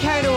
carried 0.00 0.24
a 0.24 0.32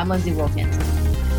I'm 0.00 0.08
Lindsay 0.08 0.32
Wilkins. 0.32 0.74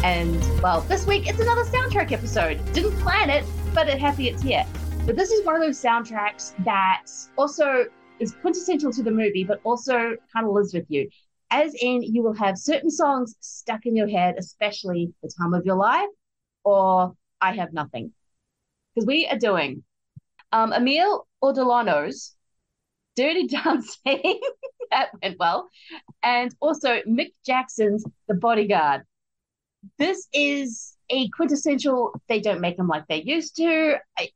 And, 0.04 0.40
well, 0.62 0.82
this 0.82 1.08
week 1.08 1.28
it's 1.28 1.40
another 1.40 1.64
soundtrack 1.64 2.12
episode. 2.12 2.64
Didn't 2.74 2.96
plan 3.00 3.32
it, 3.32 3.44
but 3.74 3.90
it 3.90 4.00
happy 4.00 4.28
it's 4.28 4.44
here. 4.44 4.68
But 5.08 5.16
this 5.16 5.32
is 5.32 5.44
one 5.44 5.56
of 5.56 5.62
those 5.64 5.82
soundtracks 5.82 6.54
that 6.64 7.06
also 7.40 7.86
is 8.20 8.36
quintessential 8.40 8.92
to 8.92 9.02
the 9.02 9.10
movie, 9.10 9.44
but 9.44 9.62
also 9.64 10.16
kind 10.32 10.46
of 10.46 10.54
lives 10.54 10.76
with 10.76 10.86
you. 10.90 11.10
As 11.50 11.74
in, 11.82 12.04
you 12.04 12.22
will 12.22 12.36
have 12.36 12.56
certain 12.56 12.92
songs 12.92 13.36
stuck 13.40 13.88
in 13.88 13.96
your 13.96 14.08
head, 14.08 14.36
especially 14.38 15.12
the 15.24 15.32
time 15.42 15.56
of 15.56 15.66
your 15.66 15.76
life, 15.76 16.10
or 16.64 17.16
I 17.42 17.56
Have 17.56 17.74
Nothing. 17.74 18.12
Because 18.94 19.08
we 19.08 19.26
are 19.26 19.40
doing 19.40 19.84
um, 20.52 20.72
Emile 20.72 21.26
Ardolino's 21.44 22.36
Dirty 23.16 23.48
Dancing, 23.48 24.40
that 24.92 25.10
went 25.22 25.40
well, 25.40 25.70
and 26.24 26.54
also 26.60 27.02
Mick 27.02 27.34
Jackson's 27.46 28.06
The 28.28 28.36
Bodyguard. 28.36 29.04
This 29.98 30.28
is 30.34 30.96
a 31.10 31.28
quintessential, 31.30 32.14
they 32.28 32.40
don't 32.40 32.62
make 32.62 32.78
them 32.78 32.88
like 32.88 33.08
they 33.08 33.22
used 33.22 33.56
to. 33.58 33.96
I, 34.18 34.30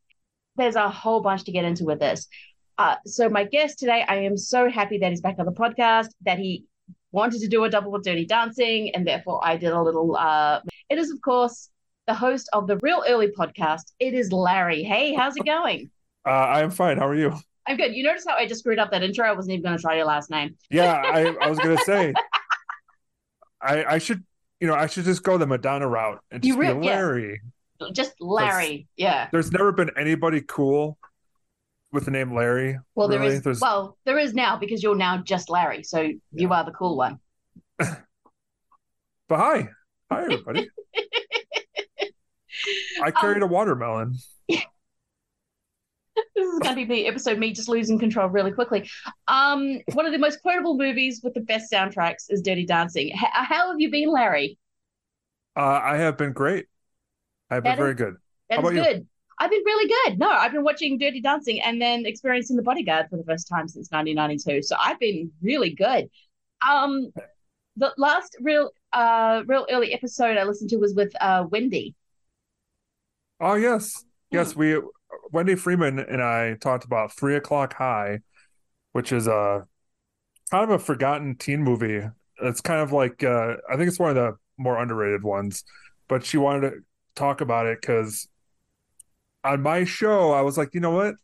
there's 0.58 0.76
a 0.76 0.89
whole 0.89 1.22
bunch 1.22 1.44
to 1.45 1.52
get 1.52 1.66
into 1.66 1.86
with 1.86 2.00
this. 2.00 2.28
Uh, 2.78 2.95
so, 3.06 3.30
my 3.30 3.45
guest 3.45 3.80
today, 3.80 4.03
I 4.08 4.17
am 4.17 4.38
so 4.38 4.70
happy 4.70 4.98
that 4.98 5.09
he's 5.09 5.22
back 5.22 5.36
on 5.39 5.45
the 5.45 5.52
podcast, 5.52 6.09
that 6.26 6.39
he 6.39 6.66
wanted 7.11 7.39
to 7.39 7.48
do 7.48 7.64
a 7.64 7.70
double 7.70 7.92
with 7.92 8.03
Dirty 8.03 8.26
Dancing, 8.26 8.94
and 8.94 9.08
therefore 9.08 9.39
I 9.44 9.56
did 9.56 9.72
a 9.72 9.81
little. 9.81 10.16
Uh, 10.17 10.59
it 10.89 10.98
is, 10.98 11.11
of 11.11 11.22
course, 11.22 11.70
the 12.08 12.14
host 12.14 12.50
of 12.52 12.67
the 12.67 12.78
Reel 12.78 13.03
Early 13.08 13.28
podcast. 13.28 13.94
It 14.00 14.14
is 14.14 14.31
Larry. 14.31 14.83
Hey, 14.83 15.14
how's 15.14 15.38
it 15.38 15.45
going? 15.45 15.89
Uh, 16.26 16.30
I'm 16.30 16.72
fine. 16.72 16.98
How 16.98 17.08
are 17.08 17.16
you? 17.16 17.36
I'm 17.67 17.77
good. 17.77 17.95
You 17.95 18.03
notice 18.03 18.25
how 18.27 18.35
I 18.35 18.47
just 18.47 18.59
screwed 18.61 18.80
up 18.80 18.91
that 18.91 19.03
intro? 19.03 19.27
I 19.27 19.31
wasn't 19.33 19.53
even 19.53 19.63
going 19.63 19.77
to 19.77 19.81
try 19.81 19.95
your 19.95 20.05
last 20.05 20.30
name. 20.30 20.55
Yeah, 20.69 20.94
I, 21.05 21.35
I 21.41 21.49
was 21.49 21.58
gonna 21.59 21.77
say, 21.80 22.13
I 23.61 23.83
I 23.85 23.97
should 23.97 24.23
you 24.59 24.67
know 24.67 24.75
I 24.75 24.88
should 24.88 25.05
just 25.05 25.23
go 25.23 25.38
the 25.38 25.47
Madonna 25.47 25.88
route 25.88 26.19
and 26.31 26.43
You 26.45 26.53
just 26.53 26.59
be 26.61 26.67
re- 26.67 26.73
yeah. 26.86 26.95
Larry. 26.95 27.41
Just 27.93 28.13
Larry. 28.21 28.88
Yeah. 28.95 29.27
There's 29.31 29.52
never 29.52 29.71
been 29.71 29.91
anybody 29.97 30.41
cool 30.47 30.97
with 31.91 32.05
the 32.05 32.11
name 32.11 32.33
Larry. 32.33 32.80
Well, 32.95 33.09
really. 33.09 33.27
is. 33.36 33.42
There's, 33.42 33.59
Well, 33.59 33.98
there 34.05 34.17
is 34.17 34.33
now 34.33 34.55
because 34.58 34.81
you're 34.81 34.95
now 34.95 35.17
just 35.17 35.49
Larry, 35.49 35.83
so 35.83 36.09
you 36.31 36.54
are 36.54 36.64
the 36.64 36.71
cool 36.71 36.95
one. 36.98 37.20
but 37.77 37.98
hi, 39.30 39.67
hi 40.09 40.21
everybody. 40.23 40.70
I 43.04 43.11
carried 43.11 43.37
Um, 43.43 43.43
a 43.43 43.48
watermelon. 43.48 44.15
This 46.36 46.48
is 46.48 46.59
going 46.59 46.76
to 46.76 46.86
be 46.86 46.86
the 46.86 47.08
episode 47.08 47.37
me 47.37 47.52
just 47.52 47.67
losing 47.70 47.99
control 47.99 48.27
really 48.30 48.52
quickly. 48.52 48.89
Um, 49.27 49.80
one 49.93 50.05
of 50.05 50.11
the 50.11 50.17
most 50.17 50.42
quotable 50.42 50.77
movies 50.77 51.21
with 51.23 51.33
the 51.33 51.42
best 51.42 51.71
soundtracks 51.71 52.26
is 52.30 52.42
Dirty 52.42 52.65
Dancing. 52.65 53.08
H- 53.09 53.17
how 53.33 53.70
have 53.70 53.80
you 53.80 53.89
been, 53.92 54.09
Larry? 54.09 54.58
Uh, 55.58 55.80
I 55.83 55.98
have 55.98 56.17
been 56.17 56.33
great. 56.33 56.67
I've 57.49 57.64
been 57.64 57.71
That 57.71 57.77
very 57.77 57.92
is- 57.92 57.98
good. 57.98 58.15
That 58.49 58.59
How 58.61 58.67
is 58.67 58.71
about 58.77 58.87
you? 58.87 58.93
good. 58.95 59.08
I've 59.39 59.49
been 59.49 59.64
really 59.65 59.87
good. 60.05 60.20
No, 60.20 60.30
I've 60.30 60.52
been 60.54 60.64
watching 60.64 60.98
Dirty 60.98 61.20
Dancing 61.20 61.61
and 61.61 61.81
then 61.81 62.05
experiencing 62.05 62.55
The 62.55 62.64
Bodyguard 62.64 63.08
for 63.09 63.17
the 63.17 63.23
first 63.25 63.48
time 63.49 63.67
since 63.67 63.89
1992. 63.92 64.61
So 64.64 64.77
I've 64.80 64.99
been 64.99 65.31
really 65.42 65.71
good. 65.71 66.09
Um, 66.67 67.11
the 67.75 67.93
last 67.98 68.37
real, 68.39 68.71
uh, 68.93 69.43
Reel 69.45 69.65
Early 69.70 69.93
episode 69.93 70.37
I 70.37 70.43
listened 70.43 70.70
to 70.70 70.77
was 70.77 70.93
with 70.95 71.14
uh 71.20 71.45
Wendy. 71.49 71.95
Oh 73.42 73.55
yes, 73.55 74.04
Hmm. 74.31 74.37
yes. 74.37 74.55
We 74.55 74.80
Wendy 75.31 75.55
Freeman 75.55 75.99
and 75.99 76.21
I 76.21 76.55
talked 76.55 76.86
about 76.86 77.11
Three 77.11 77.36
O'clock 77.36 77.73
High, 77.73 78.20
which 78.93 79.11
is 79.11 79.27
a 79.27 79.65
kind 80.52 80.64
of 80.64 80.70
a 80.70 80.80
forgotten 80.80 81.36
teen 81.37 81.64
movie. 81.64 82.02
It's 82.42 82.61
kind 82.61 82.81
of 82.81 82.92
like 82.92 83.23
uh, 83.23 83.55
I 83.70 83.77
think 83.77 83.87
it's 83.87 83.99
one 83.99 84.09
of 84.09 84.15
the 84.15 84.37
more 84.58 84.81
underrated 84.81 85.23
ones. 85.23 85.64
But 86.08 86.25
she 86.25 86.37
wanted 86.37 86.70
to 86.70 86.75
talk 87.15 87.42
about 87.42 87.65
it 87.65 87.81
because 87.81 88.27
on 89.43 89.61
my 89.61 89.83
show 89.83 90.31
I 90.31 90.42
was 90.42 90.58
like, 90.58 90.73
you 90.73 90.80
know 90.80 90.92
what? 90.92 91.15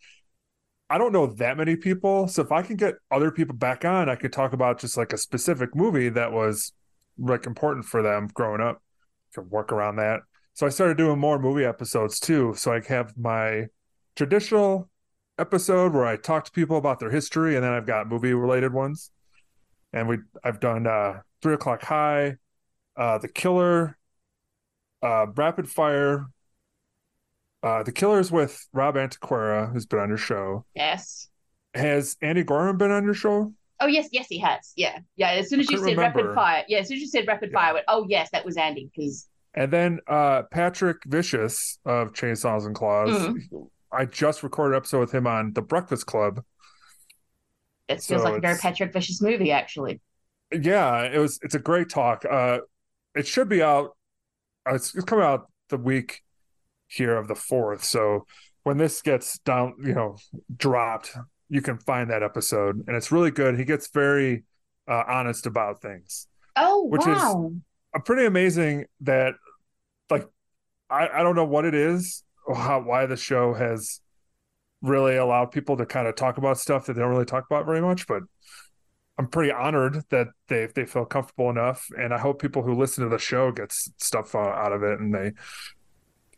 I 0.90 0.98
don't 0.98 1.14
know 1.14 1.28
that 1.28 1.56
many 1.56 1.78
people, 1.78 2.28
so 2.28 2.42
if 2.42 2.52
I 2.52 2.62
can 2.64 2.76
get 2.76 2.96
other 3.10 3.32
people 3.32 3.56
back 3.56 3.86
on, 3.86 4.10
I 4.10 4.16
could 4.16 4.34
talk 4.34 4.52
about 4.52 4.80
just 4.80 4.98
like 4.98 5.14
a 5.14 5.18
specific 5.18 5.74
movie 5.74 6.10
that 6.10 6.34
was 6.34 6.74
like 7.18 7.46
important 7.46 7.86
for 7.86 8.02
them 8.02 8.28
growing 8.34 8.60
up. 8.60 8.82
Could 9.34 9.50
work 9.50 9.72
around 9.72 9.96
that. 9.98 10.22
So 10.54 10.66
I 10.66 10.70
started 10.70 10.98
doing 10.98 11.18
more 11.18 11.40
movie 11.40 11.64
episodes 11.64 12.20
too. 12.20 12.54
So 12.58 12.74
I 12.74 12.82
have 12.90 13.18
my 13.18 13.68
traditional 14.16 14.90
episode 15.40 15.94
where 15.94 16.06
I 16.06 16.18
talk 16.18 16.46
to 16.46 16.52
people 16.52 16.78
about 16.78 17.00
their 17.00 17.10
history, 17.10 17.56
and 17.56 17.64
then 17.64 17.72
I've 17.72 17.88
got 17.88 18.08
movie 18.08 18.34
related 18.34 18.74
ones. 18.74 19.12
And 19.94 20.08
we 20.08 20.20
I've 20.44 20.60
done 20.60 20.88
uh 20.88 21.22
Three 21.42 21.54
O'clock 21.54 21.82
High, 21.84 22.38
uh 22.96 23.18
The 23.18 23.28
Killer, 23.28 23.98
uh 25.02 25.28
Rapid 25.36 25.70
Fire. 25.70 26.28
Uh 27.64 27.84
The 27.84 27.92
Killer's 27.92 28.32
with 28.32 28.68
Rob 28.74 28.96
Antiquera, 28.96 29.72
who's 29.72 29.86
been 29.86 30.00
on 30.00 30.10
your 30.10 30.18
show. 30.18 30.66
Yes. 30.76 31.30
Has 31.74 32.18
Andy 32.22 32.44
Gorman 32.44 32.78
been 32.78 32.92
on 32.92 33.04
your 33.04 33.14
show? 33.14 33.54
Oh 33.80 33.88
yes, 33.88 34.10
yes, 34.12 34.28
he 34.30 34.38
has. 34.40 34.74
Yeah, 34.76 35.00
yeah. 35.16 35.32
As 35.32 35.50
soon 35.50 35.60
as 35.60 35.70
you 35.72 35.78
said 35.78 35.84
couldn't 35.86 36.00
rapid 36.00 36.36
fire, 36.36 36.64
yeah. 36.68 36.80
As 36.80 36.88
soon 36.88 36.98
as 36.98 37.02
you 37.02 37.08
said 37.08 37.26
rapid 37.28 37.50
Yeah. 37.52 37.60
fire, 37.60 37.70
I 37.70 37.74
went, 37.74 37.86
oh 37.88 38.06
yes, 38.08 38.30
that 38.32 38.46
was 38.46 38.56
Andy 38.58 38.90
because 38.96 39.28
And 39.54 39.72
then 39.74 40.00
uh 40.08 40.44
Patrick 40.52 40.98
Vicious 41.06 41.80
of 41.86 42.14
Chainsaws 42.14 42.66
and 42.66 42.76
Claws. 42.76 43.10
Mm-hmm. 43.10 43.58
I 43.92 44.06
just 44.06 44.44
recorded 44.44 44.74
an 44.74 44.78
episode 44.78 45.00
with 45.02 45.14
him 45.14 45.28
on 45.28 45.54
The 45.54 45.62
Breakfast 45.62 46.06
Club. 46.06 46.44
it 47.88 48.02
feels 48.02 48.08
So 48.08 48.18
like 48.24 48.38
a 48.38 48.40
very 48.42 48.58
Patrick 48.58 48.94
Vicious 48.94 49.22
movie, 49.22 49.52
actually. 49.52 50.00
Yeah, 50.52 51.04
it 51.04 51.18
was. 51.18 51.40
It's 51.44 51.56
a 51.56 51.60
great 51.60 51.90
talk. 51.90 52.26
Uh, 52.30 52.60
it 53.16 53.28
should 53.28 53.50
be 53.50 53.62
out. 53.62 53.96
uh, 54.70 54.76
It's, 54.76 54.94
it's 54.96 55.06
coming 55.06 55.26
out 55.26 55.48
the 55.70 55.78
week 55.78 56.22
here 56.88 57.16
of 57.16 57.28
the 57.28 57.36
fourth. 57.36 57.84
So 57.84 58.26
when 58.64 58.78
this 58.78 59.02
gets 59.02 59.40
down, 59.40 59.76
you 59.84 59.94
know, 59.94 60.18
dropped, 60.56 61.16
you 61.50 61.62
can 61.62 61.78
find 61.80 62.10
that 62.10 62.24
episode, 62.24 62.84
and 62.88 62.96
it's 62.96 63.12
really 63.12 63.32
good. 63.32 63.58
He 63.58 63.66
gets 63.66 63.90
very 63.92 64.44
uh, 64.88 65.04
honest 65.08 65.46
about 65.46 65.82
things. 65.82 66.28
Oh 66.56 66.86
Which 66.88 67.02
is- 67.02 67.08
wow. 67.08 67.54
Uh, 67.94 68.00
pretty 68.00 68.26
amazing 68.26 68.86
that, 69.02 69.34
like, 70.10 70.26
I 70.90 71.10
I 71.10 71.24
don't 71.24 71.36
know 71.36 71.44
what 71.46 71.66
it 71.66 71.76
is 71.76 72.24
how 72.54 72.82
why 72.82 73.06
the 73.06 73.18
show 73.18 73.54
has 73.54 74.02
really 74.82 75.16
allowed 75.16 75.52
people 75.52 75.78
to 75.78 75.86
kind 75.86 76.08
of 76.08 76.16
talk 76.16 76.38
about 76.38 76.58
stuff 76.58 76.86
that 76.86 76.94
they 76.94 77.02
don't 77.02 77.12
really 77.12 77.26
talk 77.26 77.46
about 77.50 77.66
very 77.66 77.82
much, 77.82 78.08
but 78.08 78.24
I'm 79.18 79.28
pretty 79.28 79.52
honored 79.52 80.04
that 80.10 80.28
they 80.48 80.68
they 80.74 80.86
feel 80.86 81.06
comfortable 81.06 81.50
enough, 81.50 81.88
and 81.98 82.14
I 82.14 82.18
hope 82.18 82.42
people 82.42 82.64
who 82.64 82.74
listen 82.74 83.04
to 83.04 83.10
the 83.10 83.20
show 83.20 83.52
get 83.52 83.72
stuff 83.72 84.34
uh, 84.34 84.40
out 84.40 84.74
of 84.74 84.84
it, 84.84 85.00
and 85.00 85.14
they, 85.14 85.34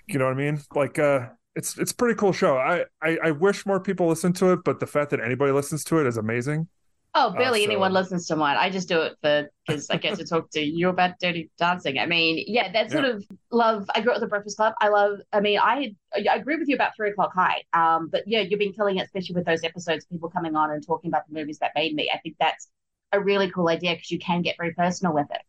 you 0.07 0.19
know 0.19 0.25
what 0.25 0.33
I 0.33 0.37
mean? 0.37 0.61
Like, 0.75 0.99
uh, 0.99 1.29
it's 1.55 1.77
it's 1.77 1.93
pretty 1.93 2.15
cool 2.15 2.33
show. 2.33 2.57
I, 2.57 2.85
I 3.01 3.17
I 3.23 3.31
wish 3.31 3.65
more 3.65 3.79
people 3.79 4.07
listen 4.07 4.33
to 4.33 4.51
it, 4.51 4.59
but 4.65 4.79
the 4.79 4.87
fact 4.87 5.11
that 5.11 5.21
anybody 5.21 5.51
listens 5.51 5.83
to 5.85 5.99
it 5.99 6.07
is 6.07 6.17
amazing. 6.17 6.67
Oh, 7.15 7.31
barely 7.31 7.59
so- 7.59 7.65
anyone 7.65 7.93
listens 7.93 8.25
to 8.27 8.35
mine. 8.35 8.57
I 8.57 8.69
just 8.69 8.87
do 8.87 9.01
it 9.01 9.13
for 9.21 9.49
because 9.67 9.89
I 9.89 9.97
get 9.97 10.17
to 10.17 10.25
talk 10.25 10.49
to 10.51 10.61
you 10.61 10.89
about 10.89 11.19
dirty 11.19 11.51
dancing. 11.59 11.99
I 11.99 12.07
mean, 12.07 12.43
yeah, 12.47 12.71
that 12.71 12.91
sort 12.91 13.05
of 13.05 13.23
love. 13.51 13.87
I 13.93 14.01
grew 14.01 14.11
up 14.11 14.15
with 14.15 14.21
the 14.21 14.27
Breakfast 14.29 14.57
Club. 14.57 14.73
I 14.81 14.89
love. 14.89 15.19
I 15.31 15.39
mean, 15.39 15.59
I 15.59 15.95
I 16.15 16.35
agree 16.35 16.55
with 16.55 16.67
you 16.67 16.75
about 16.75 16.95
Three 16.95 17.11
O'clock 17.11 17.33
High. 17.33 17.63
Um, 17.73 18.09
but 18.11 18.23
yeah, 18.25 18.41
you've 18.41 18.59
been 18.59 18.73
killing 18.73 18.97
it, 18.97 19.03
especially 19.05 19.35
with 19.35 19.45
those 19.45 19.63
episodes, 19.63 20.05
people 20.05 20.29
coming 20.29 20.55
on 20.55 20.71
and 20.71 20.85
talking 20.85 21.09
about 21.09 21.27
the 21.27 21.33
movies 21.35 21.59
that 21.59 21.71
made 21.75 21.93
me. 21.93 22.09
I 22.13 22.17
think 22.19 22.35
that's 22.39 22.67
a 23.11 23.19
really 23.19 23.51
cool 23.51 23.69
idea 23.69 23.93
because 23.93 24.09
you 24.09 24.17
can 24.17 24.41
get 24.41 24.55
very 24.57 24.73
personal 24.73 25.13
with 25.13 25.27
it. 25.29 25.41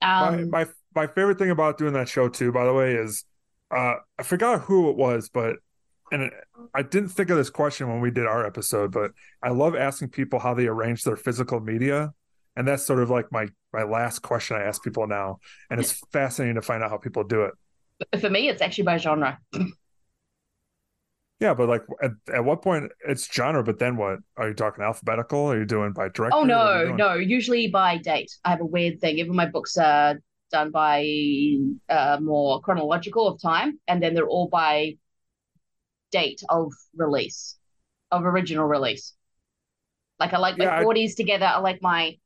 my 0.00 0.28
Um, 0.28 0.50
my 0.50 0.66
my 0.94 1.06
favorite 1.06 1.38
thing 1.38 1.50
about 1.50 1.78
doing 1.78 1.92
that 1.92 2.08
show 2.08 2.28
too, 2.28 2.52
by 2.52 2.64
the 2.64 2.72
way, 2.72 2.94
is 2.94 3.24
uh, 3.70 3.96
I 4.18 4.22
forgot 4.22 4.62
who 4.62 4.90
it 4.90 4.96
was, 4.96 5.28
but 5.28 5.56
and 6.14 6.30
I 6.72 6.82
didn't 6.82 7.08
think 7.08 7.30
of 7.30 7.36
this 7.36 7.50
question 7.50 7.88
when 7.88 8.00
we 8.00 8.10
did 8.10 8.26
our 8.26 8.46
episode, 8.46 8.92
but 8.92 9.10
I 9.42 9.50
love 9.50 9.74
asking 9.74 10.10
people 10.10 10.38
how 10.38 10.54
they 10.54 10.66
arrange 10.66 11.02
their 11.02 11.16
physical 11.16 11.60
media, 11.60 12.12
and 12.54 12.68
that's 12.68 12.86
sort 12.86 13.00
of 13.00 13.10
like 13.10 13.32
my 13.32 13.48
my 13.72 13.82
last 13.82 14.20
question 14.20 14.56
I 14.56 14.62
ask 14.62 14.82
people 14.82 15.06
now, 15.06 15.38
and 15.70 15.80
it's 15.80 16.00
fascinating 16.12 16.54
to 16.54 16.62
find 16.62 16.82
out 16.82 16.90
how 16.90 16.98
people 16.98 17.24
do 17.24 17.42
it. 17.42 18.20
For 18.20 18.30
me, 18.30 18.48
it's 18.48 18.62
actually 18.62 18.84
by 18.84 18.98
genre. 18.98 19.38
Yeah, 21.40 21.52
but 21.52 21.68
like 21.68 21.82
at, 22.00 22.12
at 22.32 22.44
what 22.44 22.62
point 22.62 22.92
it's 23.08 23.30
genre, 23.30 23.64
but 23.64 23.78
then 23.80 23.96
what? 23.96 24.20
Are 24.36 24.48
you 24.48 24.54
talking 24.54 24.84
alphabetical? 24.84 25.50
Are 25.50 25.58
you 25.58 25.66
doing 25.66 25.92
by 25.92 26.08
director? 26.08 26.38
Oh 26.38 26.44
no, 26.44 26.94
no, 26.94 27.14
usually 27.14 27.66
by 27.68 27.98
date. 27.98 28.30
I 28.44 28.50
have 28.50 28.60
a 28.60 28.64
weird 28.66 29.00
thing. 29.00 29.18
Even 29.18 29.34
my 29.34 29.46
books 29.46 29.76
are 29.76 30.20
done 30.52 30.70
by 30.70 31.04
uh, 31.88 32.18
more 32.20 32.60
chronological 32.60 33.26
of 33.26 33.42
time, 33.42 33.80
and 33.88 34.00
then 34.00 34.14
they're 34.14 34.28
all 34.28 34.48
by 34.48 34.96
date 36.14 36.40
of 36.48 36.72
release, 36.94 37.56
of 38.12 38.24
original 38.24 38.66
release. 38.66 39.14
Like 40.20 40.32
I 40.32 40.38
like 40.38 40.56
my 40.56 40.66
yeah, 40.66 40.82
40s 40.82 41.10
I... 41.10 41.14
together. 41.16 41.46
I 41.46 41.58
like 41.58 41.82
my 41.82 42.16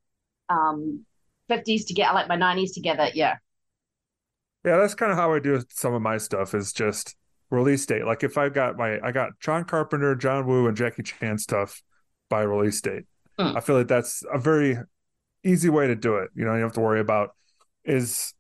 um 0.51 1.07
50s 1.51 1.87
together. 1.87 2.11
I 2.11 2.13
like 2.13 2.29
my 2.29 2.37
90s 2.37 2.75
together. 2.75 3.09
Yeah. 3.15 3.37
Yeah, 4.65 4.77
that's 4.77 4.95
kind 4.95 5.11
of 5.11 5.17
how 5.17 5.33
I 5.33 5.39
do 5.39 5.63
some 5.71 5.95
of 5.95 6.03
my 6.03 6.19
stuff. 6.19 6.55
Is 6.55 6.73
just 6.73 7.17
release 7.51 7.87
date. 7.87 8.05
Like 8.05 8.23
if 8.23 8.37
I 8.37 8.51
got 8.51 8.77
my 8.77 9.01
I 9.03 9.11
got 9.11 9.31
John 9.41 9.65
Carpenter, 9.65 10.15
John 10.15 10.47
Woo, 10.47 10.69
and 10.69 10.77
Jackie 10.77 11.03
Chan 11.03 11.39
stuff 11.39 11.83
by 12.29 12.43
release 12.43 12.81
date. 12.83 13.05
Mm. 13.41 13.57
I 13.57 13.61
feel 13.61 13.77
like 13.77 13.89
that's 13.89 14.23
a 14.31 14.39
very 14.39 14.77
easy 15.45 15.71
way 15.71 15.87
to 15.87 15.95
do 15.95 16.17
it. 16.17 16.31
You 16.35 16.45
know, 16.45 16.53
you 16.53 16.61
don't 16.61 16.69
have 16.69 16.75
to 16.75 16.81
worry 16.81 17.01
about 17.01 17.31
is 17.85 18.35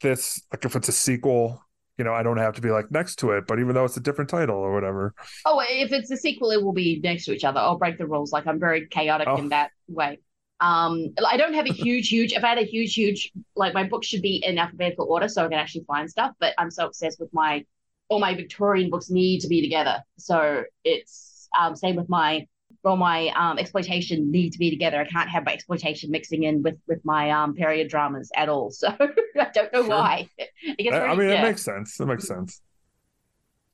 this 0.00 0.42
like 0.52 0.64
if 0.64 0.74
it's 0.74 0.88
a 0.88 0.92
sequel, 0.92 1.62
you 2.00 2.04
know, 2.04 2.14
I 2.14 2.22
don't 2.22 2.38
have 2.38 2.54
to 2.54 2.62
be 2.62 2.70
like 2.70 2.90
next 2.90 3.16
to 3.16 3.32
it, 3.32 3.46
but 3.46 3.60
even 3.60 3.74
though 3.74 3.84
it's 3.84 3.98
a 3.98 4.00
different 4.00 4.30
title 4.30 4.56
or 4.56 4.72
whatever. 4.72 5.14
Oh, 5.44 5.62
if 5.68 5.92
it's 5.92 6.10
a 6.10 6.16
sequel, 6.16 6.50
it 6.50 6.62
will 6.62 6.72
be 6.72 6.98
next 7.04 7.26
to 7.26 7.34
each 7.34 7.44
other. 7.44 7.60
I'll 7.60 7.76
break 7.76 7.98
the 7.98 8.06
rules. 8.06 8.32
Like 8.32 8.46
I'm 8.46 8.58
very 8.58 8.86
chaotic 8.86 9.28
oh. 9.28 9.36
in 9.36 9.50
that 9.50 9.70
way. 9.86 10.18
Um, 10.60 11.12
I 11.28 11.36
don't 11.36 11.52
have 11.52 11.66
a 11.66 11.74
huge, 11.74 12.08
huge. 12.08 12.32
If 12.32 12.42
I 12.42 12.48
had 12.48 12.58
a 12.58 12.64
huge, 12.64 12.94
huge, 12.94 13.30
like 13.54 13.74
my 13.74 13.84
book 13.84 14.02
should 14.02 14.22
be 14.22 14.42
in 14.42 14.56
alphabetical 14.56 15.08
order 15.10 15.28
so 15.28 15.44
I 15.44 15.48
can 15.48 15.58
actually 15.58 15.84
find 15.84 16.08
stuff. 16.08 16.32
But 16.40 16.54
I'm 16.56 16.70
so 16.70 16.86
obsessed 16.86 17.20
with 17.20 17.28
my 17.34 17.66
all 18.08 18.18
my 18.18 18.34
Victorian 18.34 18.88
books 18.88 19.10
need 19.10 19.40
to 19.40 19.48
be 19.48 19.60
together. 19.60 19.98
So 20.16 20.62
it's 20.84 21.50
um, 21.60 21.76
same 21.76 21.96
with 21.96 22.08
my 22.08 22.46
all 22.84 22.96
my 22.96 23.28
um, 23.36 23.58
exploitation 23.58 24.30
need 24.30 24.50
to 24.50 24.58
be 24.58 24.70
together. 24.70 25.00
I 25.00 25.04
can't 25.04 25.28
have 25.28 25.44
my 25.44 25.52
exploitation 25.52 26.10
mixing 26.10 26.44
in 26.44 26.62
with 26.62 26.76
with 26.86 27.04
my 27.04 27.30
um, 27.30 27.54
period 27.54 27.88
dramas 27.88 28.30
at 28.34 28.48
all. 28.48 28.72
So 28.80 28.88
I 28.88 29.50
don't 29.52 29.72
know 29.72 29.82
sure. 29.82 29.90
why. 29.90 30.28
I, 30.38 30.90
I 30.90 31.14
mean, 31.14 31.28
yeah. 31.28 31.40
it 31.40 31.42
makes 31.42 31.62
sense. 31.62 31.98
It 32.00 32.06
makes 32.06 32.26
sense. 32.26 32.62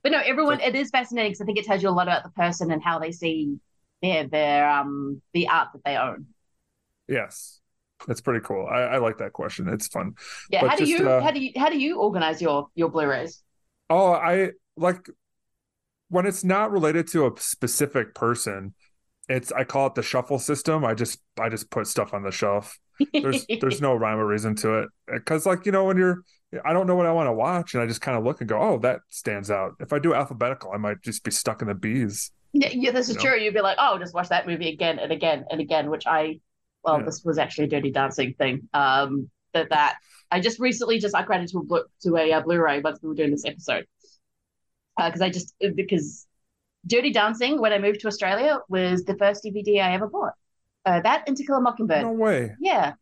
But 0.03 0.12
no, 0.12 0.19
everyone. 0.19 0.61
It 0.61 0.75
is 0.75 0.91
fascinating 0.91 1.32
because 1.32 1.41
I 1.41 1.44
think 1.44 1.58
it 1.58 1.64
tells 1.64 1.82
you 1.82 1.88
a 1.88 1.91
lot 1.91 2.08
about 2.08 2.25
the 2.25 2.31
person 2.31 2.70
and 2.70 2.82
how 2.82 2.99
they 2.99 3.12
see 3.12 3.58
their 4.03 4.26
their 4.26 4.69
um 4.69 5.23
the 5.32 5.49
art 5.49 5.69
that 5.73 5.82
they 5.85 5.97
own. 5.97 6.26
Yes, 7.08 7.61
that's 8.06 8.20
pretty 8.20 8.44
cool. 8.44 8.67
I, 8.70 8.82
I 8.82 8.99
like 8.99 9.19
that 9.19 9.32
question. 9.32 9.69
It's 9.69 9.88
fun. 9.88 10.14
Yeah. 10.50 10.62
But 10.62 10.70
how 10.70 10.76
do 10.76 10.87
just, 10.87 10.99
you 10.99 11.08
uh, 11.08 11.23
how 11.23 11.31
do 11.31 11.41
you 11.41 11.53
how 11.56 11.70
do 11.70 11.79
you 11.79 12.00
organize 12.00 12.43
your 12.43 12.69
your 12.75 12.88
Blu-rays? 12.88 13.43
Oh, 13.88 14.12
I 14.12 14.50
like 14.76 15.08
when 16.08 16.26
it's 16.26 16.44
not 16.44 16.70
related 16.70 17.08
to 17.08 17.26
a 17.26 17.32
specific 17.41 18.14
person. 18.14 18.75
It's 19.28 19.50
I 19.52 19.64
call 19.64 19.88
it 19.88 19.94
the 19.94 20.02
shuffle 20.02 20.38
system. 20.38 20.84
I 20.84 20.94
just 20.94 21.20
I 21.40 21.49
just 21.49 21.70
put 21.70 21.87
stuff 21.87 22.14
on 22.14 22.23
the 22.23 22.31
shelf. 22.31 22.78
There's 23.12 23.46
there's 23.61 23.81
no 23.81 23.94
rhyme 23.94 24.19
or 24.19 24.26
reason 24.26 24.55
to 24.56 24.81
it 24.81 24.88
because 25.12 25.46
like 25.46 25.67
you 25.67 25.73
know 25.73 25.84
when 25.84 25.96
you're 25.96 26.23
I 26.64 26.73
don't 26.73 26.87
know 26.87 26.94
what 26.94 27.06
I 27.06 27.12
want 27.12 27.26
to 27.26 27.32
watch 27.32 27.75
and 27.75 27.82
I 27.82 27.87
just 27.87 28.00
kind 28.00 28.17
of 28.17 28.25
look 28.25 28.40
and 28.40 28.49
go 28.49 28.61
oh 28.61 28.78
that 28.78 29.00
stands 29.08 29.50
out. 29.50 29.73
If 29.81 29.93
I 29.93 29.99
do 29.99 30.14
alphabetical, 30.14 30.70
I 30.73 30.76
might 30.76 31.02
just 31.02 31.25
be 31.25 31.31
stuck 31.31 31.61
in 31.61 31.69
the 31.69 31.75
bees. 31.75 32.31
Yeah, 32.52 32.70
yeah 32.73 32.90
this 32.93 33.08
is 33.08 33.17
know? 33.17 33.23
true. 33.23 33.38
You'd 33.38 33.55
be 33.55 33.61
like 33.61 33.78
oh 33.81 33.99
just 33.99 34.14
watch 34.14 34.28
that 34.28 34.46
movie 34.46 34.69
again 34.69 34.99
and 34.99 35.12
again 35.12 35.44
and 35.50 35.61
again, 35.61 35.90
which 35.90 36.06
I 36.06 36.40
well 36.84 36.99
yeah. 36.99 37.05
this 37.05 37.22
was 37.25 37.38
actually 37.38 37.64
a 37.64 37.69
Dirty 37.69 37.90
Dancing 37.90 38.34
thing. 38.34 38.69
Um, 38.72 39.31
that 39.55 39.70
that 39.70 39.96
I 40.31 40.40
just 40.40 40.61
recently 40.61 40.99
just 40.99 41.14
upgraded 41.14 41.50
to 41.50 41.67
a 41.75 41.81
to 42.02 42.17
a 42.17 42.32
uh, 42.32 42.40
Blu-ray 42.40 42.81
once 42.81 43.00
we 43.02 43.08
were 43.08 43.14
doing 43.14 43.31
this 43.31 43.44
episode 43.44 43.87
because 44.96 45.20
uh, 45.20 45.25
I 45.25 45.31
just 45.31 45.55
because 45.75 46.26
Dirty 46.86 47.12
Dancing 47.12 47.60
when 47.60 47.72
I 47.72 47.78
moved 47.78 48.00
to 48.00 48.08
Australia 48.08 48.60
was 48.68 49.04
the 49.04 49.16
first 49.16 49.44
DVD 49.44 49.82
I 49.82 49.92
ever 49.94 50.08
bought. 50.08 50.34
Uh, 50.84 51.00
that 51.00 51.24
and 51.26 51.36
To 51.36 51.44
Kill 51.44 51.56
a 51.56 51.60
Mockingbird. 51.60 52.02
No 52.02 52.12
way. 52.12 52.52
Yeah. 52.60 52.94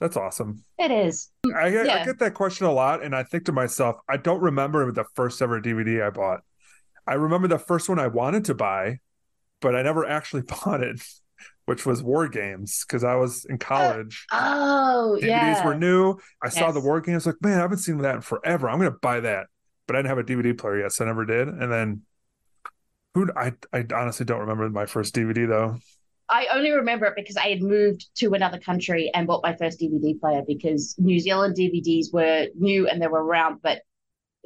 That's 0.00 0.16
awesome. 0.16 0.62
It 0.78 0.90
is. 0.90 1.30
I, 1.54 1.68
yeah. 1.68 1.98
I 2.00 2.04
get 2.04 2.18
that 2.18 2.34
question 2.34 2.66
a 2.66 2.72
lot, 2.72 3.02
and 3.02 3.14
I 3.14 3.22
think 3.22 3.44
to 3.46 3.52
myself, 3.52 3.96
I 4.08 4.16
don't 4.16 4.40
remember 4.40 4.90
the 4.92 5.04
first 5.14 5.40
ever 5.40 5.60
DVD 5.60 6.06
I 6.06 6.10
bought. 6.10 6.40
I 7.06 7.14
remember 7.14 7.48
the 7.48 7.58
first 7.58 7.88
one 7.88 7.98
I 7.98 8.08
wanted 8.08 8.44
to 8.46 8.54
buy, 8.54 9.00
but 9.60 9.74
I 9.74 9.82
never 9.82 10.06
actually 10.06 10.42
bought 10.64 10.82
it 10.82 11.00
which 11.66 11.84
was 11.84 12.02
War 12.02 12.28
Games 12.28 12.84
because 12.86 13.04
I 13.04 13.16
was 13.16 13.44
in 13.44 13.58
college. 13.58 14.26
Uh, 14.32 14.36
oh, 14.38 15.18
DVDs 15.20 15.26
yeah. 15.26 15.66
were 15.66 15.74
new. 15.74 16.12
I 16.42 16.46
yes. 16.46 16.54
saw 16.54 16.70
the 16.70 16.80
War 16.80 17.00
Games, 17.00 17.26
like, 17.26 17.36
man, 17.42 17.58
I 17.58 17.62
haven't 17.62 17.78
seen 17.78 17.98
that 17.98 18.14
in 18.16 18.20
forever. 18.22 18.68
I'm 18.68 18.78
going 18.78 18.90
to 18.90 18.98
buy 19.02 19.20
that. 19.20 19.46
But 19.86 19.96
I 19.96 19.98
didn't 20.00 20.08
have 20.08 20.18
a 20.18 20.24
DVD 20.24 20.56
player 20.56 20.80
yet, 20.80 20.92
so 20.92 21.04
I 21.04 21.08
never 21.08 21.24
did. 21.24 21.48
And 21.48 21.70
then, 21.70 22.02
who 23.16 23.30
I 23.34 23.54
I 23.72 23.86
honestly 23.94 24.26
don't 24.26 24.40
remember 24.40 24.68
my 24.68 24.84
first 24.84 25.14
DVD 25.14 25.48
though. 25.48 25.78
I 26.28 26.48
only 26.52 26.70
remember 26.70 27.06
it 27.06 27.14
because 27.16 27.38
I 27.38 27.48
had 27.48 27.62
moved 27.62 28.14
to 28.16 28.34
another 28.34 28.58
country 28.58 29.10
and 29.14 29.26
bought 29.26 29.42
my 29.42 29.56
first 29.56 29.80
DVD 29.80 30.20
player 30.20 30.42
because 30.46 30.94
New 30.98 31.18
Zealand 31.18 31.56
DVDs 31.56 32.12
were 32.12 32.48
new 32.54 32.86
and 32.86 33.00
they 33.00 33.06
were 33.06 33.24
around, 33.24 33.62
but 33.62 33.80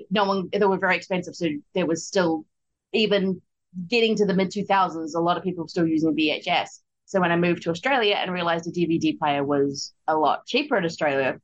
no 0.09 0.25
one 0.25 0.49
they 0.53 0.65
were 0.65 0.79
very 0.79 0.95
expensive, 0.95 1.35
so 1.35 1.49
there 1.75 1.87
was 1.87 2.07
still 2.07 2.45
even 2.93 3.43
getting 3.89 4.15
to 4.17 4.25
the 4.25 4.35
mid 4.35 4.53
2000s, 4.53 5.15
a 5.17 5.21
lot 5.21 5.37
of 5.37 5.43
people 5.43 5.65
were 5.65 5.69
still 5.69 5.87
using 5.87 6.15
VHS. 6.15 6.81
So 7.07 7.21
when 7.21 7.33
I 7.33 7.37
moved 7.37 7.63
to 7.63 7.71
Australia 7.71 8.15
and 8.17 8.33
realized 8.33 8.69
a 8.69 8.71
DVD 8.71 9.19
player 9.19 9.43
was 9.43 9.93
a 10.07 10.17
lot 10.17 10.47
cheaper 10.47 10.77
in 10.77 10.85
Australia, 10.85 11.41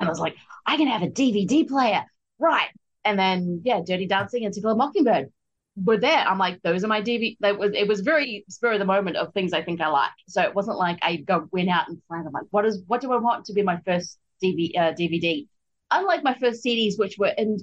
and 0.00 0.08
I 0.08 0.10
was 0.10 0.18
like, 0.18 0.34
I 0.66 0.76
can 0.76 0.88
have 0.88 1.02
a 1.02 1.08
DVD 1.08 1.68
player, 1.68 2.04
right? 2.40 2.70
And 3.04 3.16
then 3.16 3.62
yeah, 3.64 3.80
Dirty 3.86 4.08
Dancing 4.08 4.44
and 4.44 4.52
To 4.54 4.60
Kill 4.60 4.70
a 4.70 4.76
Mockingbird 4.76 5.30
were 5.76 5.96
there. 5.96 6.18
I'm 6.18 6.38
like, 6.38 6.60
those 6.62 6.84
are 6.84 6.88
my 6.88 7.00
DV. 7.00 7.36
That 7.40 7.58
was 7.58 7.72
it 7.74 7.88
was 7.88 8.00
very 8.00 8.44
spur 8.48 8.72
of 8.72 8.78
the 8.78 8.84
moment 8.84 9.16
of 9.16 9.32
things 9.32 9.52
I 9.52 9.62
think 9.62 9.80
I 9.80 9.88
like. 9.88 10.10
So 10.28 10.42
it 10.42 10.54
wasn't 10.54 10.78
like 10.78 10.98
I 11.02 11.16
go 11.16 11.48
went 11.52 11.70
out 11.70 11.88
and 11.88 12.00
planned. 12.08 12.26
I'm 12.26 12.32
like, 12.32 12.46
what 12.50 12.66
is 12.66 12.82
what 12.86 13.00
do 13.00 13.12
I 13.12 13.16
want 13.16 13.46
to 13.46 13.52
be 13.52 13.62
my 13.62 13.78
first 13.84 14.18
DVD? 14.42 14.76
Uh, 14.76 14.92
DVD? 14.92 15.46
Unlike 15.90 16.24
my 16.24 16.34
first 16.34 16.64
CDs, 16.64 16.98
which 16.98 17.16
were 17.18 17.32
in 17.36 17.58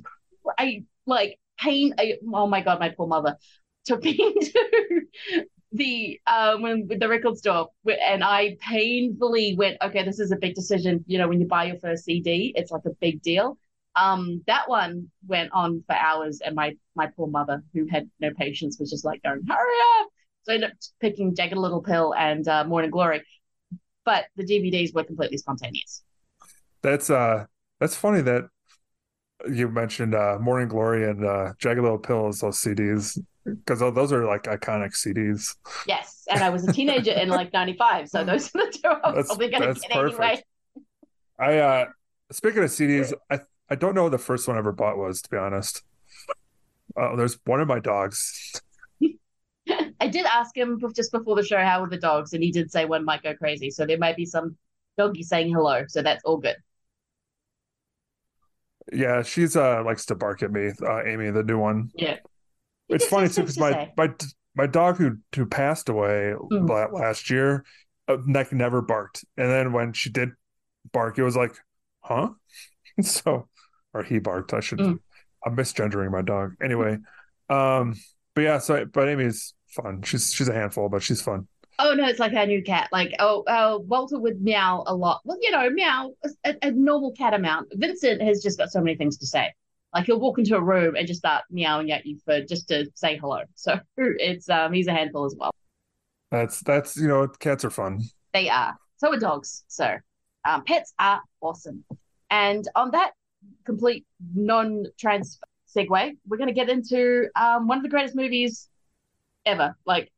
I 0.58 0.84
like 1.06 1.40
pain. 1.60 1.94
I, 1.98 2.16
oh 2.34 2.48
my 2.48 2.62
god, 2.62 2.80
my 2.80 2.90
poor 2.90 3.08
mother 3.08 3.38
took 3.86 4.04
me 4.04 4.16
to 4.16 5.02
the 5.72 6.20
um 6.26 6.64
when 6.64 6.88
the 6.88 7.08
record 7.08 7.38
store 7.38 7.70
and 7.88 8.24
I 8.24 8.58
painfully 8.60 9.56
went, 9.56 9.78
okay, 9.84 10.04
this 10.04 10.20
is 10.20 10.32
a 10.32 10.38
big 10.38 10.56
decision. 10.56 11.04
You 11.08 11.20
know, 11.20 11.28
when 11.28 11.40
you 11.40 11.48
buy 11.48 11.66
your 11.66 11.78
first 11.80 12.06
CD, 12.06 12.54
it's 12.56 12.72
like 12.72 12.86
a 12.86 12.92
big 13.02 13.22
deal. 13.22 13.58
Um, 14.00 14.42
that 14.48 14.70
one 14.70 15.10
went 15.28 15.52
on 15.52 15.84
for 15.86 15.96
hours, 15.96 16.42
and 16.44 16.56
my 16.56 16.76
my 16.96 17.08
poor 17.08 17.28
mother, 17.28 17.64
who 17.74 17.86
had 17.88 18.10
no 18.20 18.30
patience, 18.38 18.78
was 18.80 18.90
just 18.90 19.04
like 19.04 19.22
going, 19.24 19.42
hurry 19.48 19.78
up. 20.00 20.08
So 20.44 20.54
I 20.54 20.56
ended 20.56 20.72
up 20.72 20.78
picking 21.02 21.36
Jagged 21.36 21.58
Little 21.58 21.82
Pill 21.82 22.14
and 22.16 22.48
uh, 22.48 22.64
Morning 22.64 22.92
Glory, 22.92 23.24
but 24.06 24.26
the 24.38 24.44
DVDs 24.44 24.94
were 24.94 25.04
completely 25.04 25.38
spontaneous. 25.38 26.04
That's 26.82 27.10
uh, 27.10 27.46
that's 27.80 27.96
funny 27.96 28.22
that 28.22 28.46
you 29.52 29.68
mentioned 29.70 30.16
uh, 30.16 30.38
Morning 30.40 30.70
Glory 30.70 31.10
and 31.10 31.26
uh, 31.26 31.54
Jagged 31.60 31.82
Little 31.82 31.98
Pill 31.98 32.28
as 32.28 32.40
those 32.40 32.62
CDs 32.62 33.20
because 33.46 33.80
those 33.80 34.14
are 34.14 34.26
like 34.26 34.44
iconic 34.44 34.94
CDs. 34.94 35.56
Yes, 35.88 36.24
and 36.30 36.42
I 36.42 36.50
was 36.50 36.68
a 36.68 36.72
teenager 36.72 37.12
in 37.12 37.30
like 37.30 37.52
'95, 37.52 38.08
so 38.08 38.24
those 38.24 38.48
are 38.56 38.66
the 38.66 38.72
two 38.72 38.90
I'm 39.04 39.16
that's, 39.16 39.28
probably 39.28 39.50
going 39.50 39.74
to 39.74 39.80
get 39.80 39.92
perfect. 39.92 40.22
anyway. 40.22 40.44
I 41.38 41.58
uh 41.58 41.86
speaking 42.32 42.64
of 42.64 42.70
CDs, 42.70 43.14
I 43.30 43.40
I 43.70 43.76
don't 43.76 43.96
know 43.96 44.04
what 44.04 44.12
the 44.12 44.18
first 44.18 44.48
one 44.48 44.58
I 44.58 44.60
ever 44.60 44.72
bought 44.72 44.98
was 44.98 45.22
to 45.22 45.30
be 45.30 45.38
honest. 45.38 45.84
Uh, 47.00 47.16
there's 47.16 47.38
one 47.46 47.62
of 47.62 47.68
my 47.68 47.80
dogs. 47.80 48.62
I 50.00 50.08
did 50.08 50.26
ask 50.26 50.56
him 50.56 50.82
just 50.96 51.12
before 51.12 51.36
the 51.36 51.44
show 51.44 51.60
how 51.60 51.82
were 51.82 51.90
the 51.90 51.98
dogs, 51.98 52.34
and 52.34 52.44
he 52.44 52.52
did 52.52 52.72
say 52.72 52.86
one 52.86 53.06
might 53.06 53.22
go 53.22 53.36
crazy. 53.36 53.70
So 53.70 53.86
there 53.86 53.98
might 53.98 54.16
be 54.16 54.26
some 54.26 54.58
doggy 54.98 55.24
saying 55.24 55.54
hello, 55.54 55.86
so 55.88 56.02
that's 56.02 56.24
all 56.24 56.38
good. 56.38 56.56
Yeah, 58.92 59.22
she's 59.22 59.56
uh 59.56 59.84
likes 59.86 60.06
to 60.08 60.16
bark 60.16 60.42
at 60.42 60.52
me, 60.52 60.72
uh, 60.82 61.04
Amy, 61.06 61.30
the 61.30 61.44
new 61.44 61.60
one. 61.60 61.92
Yeah, 61.94 62.18
it's 62.88 63.06
funny 63.06 63.30
too 63.30 63.42
because 63.42 63.60
my 63.60 63.92
my 63.96 64.12
my 64.56 64.66
dog 64.66 64.98
who 64.98 65.18
who 65.36 65.46
passed 65.46 65.90
away 65.90 66.34
mm. 66.52 66.92
last 66.94 67.30
year, 67.30 67.64
uh, 68.08 68.18
like 68.28 68.52
never 68.52 68.82
barked, 68.82 69.24
and 69.38 69.50
then 69.50 69.74
when 69.74 69.94
she 69.94 70.10
did 70.10 70.30
bark, 70.92 71.20
it 71.20 71.24
was 71.24 71.36
like, 71.36 71.56
huh? 72.02 72.30
so, 73.02 73.48
or 73.94 74.04
he 74.04 74.20
barked. 74.20 74.54
I 74.54 74.60
should. 74.60 74.80
Mm. 74.80 75.00
I'm 75.46 75.56
misgendering 75.56 76.12
my 76.12 76.22
dog. 76.22 76.56
Anyway, 76.62 76.98
um, 77.50 77.96
but 78.36 78.42
yeah. 78.42 78.58
So, 78.60 78.86
but 78.86 79.08
Amy's 79.08 79.54
fun. 79.68 80.02
She's 80.04 80.34
she's 80.34 80.50
a 80.50 80.54
handful, 80.54 80.90
but 80.90 81.04
she's 81.04 81.22
fun. 81.22 81.48
Oh 81.78 81.94
no, 81.94 82.06
it's 82.08 82.20
like 82.20 82.34
our 82.34 82.46
new 82.46 82.62
cat. 82.62 82.90
Like 82.92 83.16
oh, 83.20 83.44
uh, 83.44 83.80
Walter 83.82 84.20
would 84.20 84.42
meow 84.42 84.84
a 84.86 84.94
lot. 84.94 85.22
Well, 85.24 85.38
you 85.42 85.52
know, 85.52 85.70
meow 85.70 86.12
a, 86.44 86.56
a 86.62 86.72
normal 86.72 87.14
cat 87.14 87.34
amount. 87.34 87.70
Vincent 87.74 88.22
has 88.22 88.44
just 88.44 88.58
got 88.58 88.70
so 88.70 88.82
many 88.82 88.98
things 88.98 89.18
to 89.18 89.28
say. 89.28 89.54
Like 89.94 90.06
he'll 90.06 90.20
walk 90.20 90.38
into 90.38 90.56
a 90.56 90.62
room 90.62 90.96
and 90.96 91.08
just 91.08 91.20
start 91.20 91.44
meowing 91.50 91.92
at 91.92 92.06
you 92.06 92.20
for 92.26 92.42
just 92.42 92.68
to 92.68 92.86
say 92.96 93.18
hello. 93.18 93.42
So 93.56 93.80
it's 93.98 94.50
um 94.50 94.74
he's 94.74 94.88
a 94.88 94.94
handful 94.94 95.26
as 95.26 95.36
well. 95.40 95.52
That's 96.32 96.60
that's 96.62 96.98
you 96.98 97.08
know 97.08 97.28
cats 97.28 97.64
are 97.64 97.72
fun. 97.72 98.02
They 98.34 98.50
are. 98.50 98.78
So 98.98 99.14
are 99.14 99.18
dogs. 99.18 99.64
So 99.68 99.96
um, 100.46 100.64
pets 100.64 100.94
are 101.00 101.22
awesome. 101.42 101.84
And 102.30 102.68
on 102.76 102.92
that 102.92 103.12
complete 103.66 104.06
non-trans 104.34 105.40
segue, 105.76 106.18
we're 106.28 106.38
going 106.38 106.48
to 106.48 106.54
get 106.54 106.70
into 106.70 107.28
um, 107.36 107.68
one 107.68 107.78
of 107.78 107.84
the 107.84 107.90
greatest 107.90 108.16
movies 108.16 108.70
ever. 109.46 109.76
Like, 109.86 110.12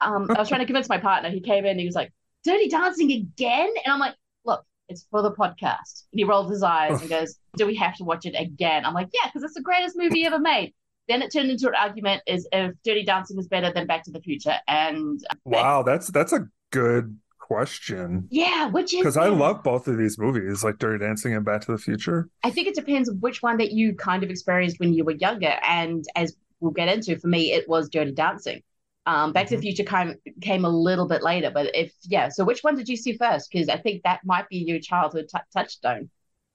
um, 0.00 0.28
I 0.30 0.38
was 0.38 0.48
trying 0.48 0.60
to 0.60 0.66
convince 0.66 0.88
my 0.88 0.98
partner. 0.98 1.30
He 1.30 1.40
came 1.40 1.64
in 1.64 1.78
he 1.78 1.86
was 1.86 1.94
like, 1.94 2.12
"Dirty 2.44 2.68
Dancing 2.68 3.12
again," 3.12 3.72
and 3.84 3.92
I'm 3.92 3.98
like, 3.98 4.14
"Look, 4.44 4.64
it's 4.88 5.06
for 5.10 5.22
the 5.22 5.32
podcast." 5.32 6.04
And 6.12 6.18
he 6.18 6.24
rolled 6.24 6.50
his 6.50 6.62
eyes 6.62 7.00
and 7.00 7.08
goes, 7.08 7.38
"Do 7.56 7.66
we 7.66 7.74
have 7.76 7.96
to 7.96 8.04
watch 8.04 8.26
it 8.26 8.34
again?" 8.38 8.84
I'm 8.84 8.94
like, 8.94 9.08
"Yeah, 9.14 9.26
because 9.26 9.42
it's 9.42 9.54
the 9.54 9.62
greatest 9.62 9.96
movie 9.96 10.26
ever 10.26 10.38
made." 10.38 10.74
Then 11.08 11.22
it 11.22 11.32
turned 11.32 11.50
into 11.50 11.68
an 11.68 11.74
argument: 11.74 12.22
is 12.26 12.46
if 12.52 12.74
Dirty 12.84 13.04
Dancing 13.04 13.38
is 13.38 13.48
better 13.48 13.72
than 13.72 13.86
Back 13.86 14.04
to 14.04 14.10
the 14.10 14.20
Future? 14.20 14.58
And 14.68 15.18
wow, 15.44 15.82
that's 15.82 16.08
that's 16.08 16.32
a 16.32 16.46
good 16.72 17.16
question. 17.46 18.26
Yeah, 18.30 18.68
which 18.68 18.92
is 18.92 19.00
because 19.00 19.16
I 19.16 19.28
love 19.28 19.62
both 19.62 19.86
of 19.86 19.96
these 19.96 20.18
movies, 20.18 20.64
like 20.64 20.78
Dirty 20.78 21.04
Dancing 21.04 21.32
and 21.34 21.44
Back 21.44 21.60
to 21.62 21.72
the 21.72 21.78
Future. 21.78 22.28
I 22.42 22.50
think 22.50 22.66
it 22.66 22.74
depends 22.74 23.10
which 23.20 23.40
one 23.42 23.56
that 23.58 23.70
you 23.70 23.94
kind 23.94 24.24
of 24.24 24.30
experienced 24.30 24.80
when 24.80 24.92
you 24.92 25.04
were 25.04 25.12
younger, 25.12 25.54
and 25.62 26.04
as 26.16 26.34
we'll 26.58 26.72
get 26.72 26.88
into, 26.88 27.16
for 27.18 27.28
me, 27.28 27.52
it 27.52 27.68
was 27.68 27.88
Dirty 27.88 28.12
Dancing. 28.12 28.62
Um, 29.06 29.32
Back 29.32 29.46
mm-hmm. 29.46 29.54
to 29.54 29.56
the 29.56 29.62
Future 29.62 29.84
came 29.84 30.14
came 30.40 30.64
a 30.64 30.68
little 30.68 31.06
bit 31.06 31.22
later, 31.22 31.52
but 31.52 31.70
if 31.74 31.92
yeah, 32.02 32.28
so 32.28 32.44
which 32.44 32.64
one 32.64 32.76
did 32.76 32.88
you 32.88 32.96
see 32.96 33.16
first? 33.16 33.48
Because 33.50 33.68
I 33.68 33.76
think 33.76 34.02
that 34.02 34.20
might 34.24 34.48
be 34.48 34.58
your 34.58 34.80
childhood 34.80 35.26
t- 35.32 35.40
touchstone. 35.54 36.10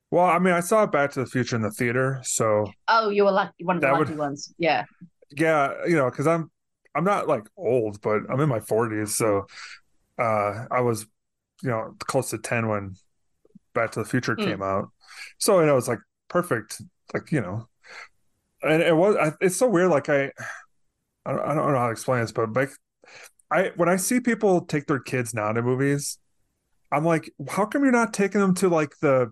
Well, 0.09 0.25
I 0.25 0.39
mean, 0.39 0.53
I 0.53 0.59
saw 0.59 0.85
Back 0.85 1.11
to 1.13 1.21
the 1.21 1.25
Future 1.25 1.55
in 1.55 1.61
the 1.61 1.71
theater, 1.71 2.19
so 2.23 2.69
oh, 2.89 3.09
you 3.09 3.23
were 3.23 3.31
lucky, 3.31 3.63
one 3.63 3.77
of 3.77 3.81
the 3.81 3.87
lucky 3.87 4.09
would, 4.09 4.17
ones, 4.17 4.53
yeah, 4.57 4.83
yeah, 5.31 5.71
you 5.87 5.95
know, 5.95 6.09
because 6.09 6.27
I'm 6.27 6.51
I'm 6.93 7.05
not 7.05 7.29
like 7.29 7.43
old, 7.55 8.01
but 8.01 8.23
I'm 8.29 8.39
in 8.41 8.49
my 8.49 8.59
40s, 8.59 9.09
so 9.09 9.45
uh, 10.17 10.65
I 10.69 10.81
was, 10.81 11.05
you 11.61 11.69
know, 11.69 11.95
close 11.99 12.29
to 12.31 12.37
10 12.37 12.67
when 12.67 12.95
Back 13.73 13.91
to 13.91 13.99
the 13.99 14.05
Future 14.05 14.35
mm. 14.35 14.43
came 14.43 14.61
out. 14.61 14.89
So, 15.37 15.59
you 15.59 15.65
know, 15.65 15.77
it's 15.77 15.87
like 15.87 15.99
perfect, 16.27 16.81
like, 17.13 17.31
you 17.31 17.41
know, 17.41 17.67
and 18.63 18.81
it 18.81 18.95
was, 18.95 19.33
it's 19.41 19.57
so 19.57 19.67
weird. 19.67 19.89
Like, 19.89 20.09
I, 20.09 20.31
I 21.25 21.31
don't, 21.31 21.39
I 21.39 21.53
don't 21.53 21.71
know 21.71 21.79
how 21.79 21.87
to 21.87 21.91
explain 21.91 22.21
this, 22.21 22.31
but 22.31 22.53
like, 22.53 22.71
I, 23.49 23.71
when 23.75 23.89
I 23.89 23.97
see 23.97 24.19
people 24.19 24.61
take 24.61 24.85
their 24.85 24.99
kids 24.99 25.33
now 25.33 25.51
to 25.51 25.61
movies, 25.61 26.17
I'm 26.91 27.05
like, 27.05 27.31
how 27.49 27.65
come 27.65 27.83
you're 27.83 27.91
not 27.91 28.13
taking 28.13 28.41
them 28.41 28.55
to 28.55 28.69
like 28.69 28.93
the, 29.01 29.31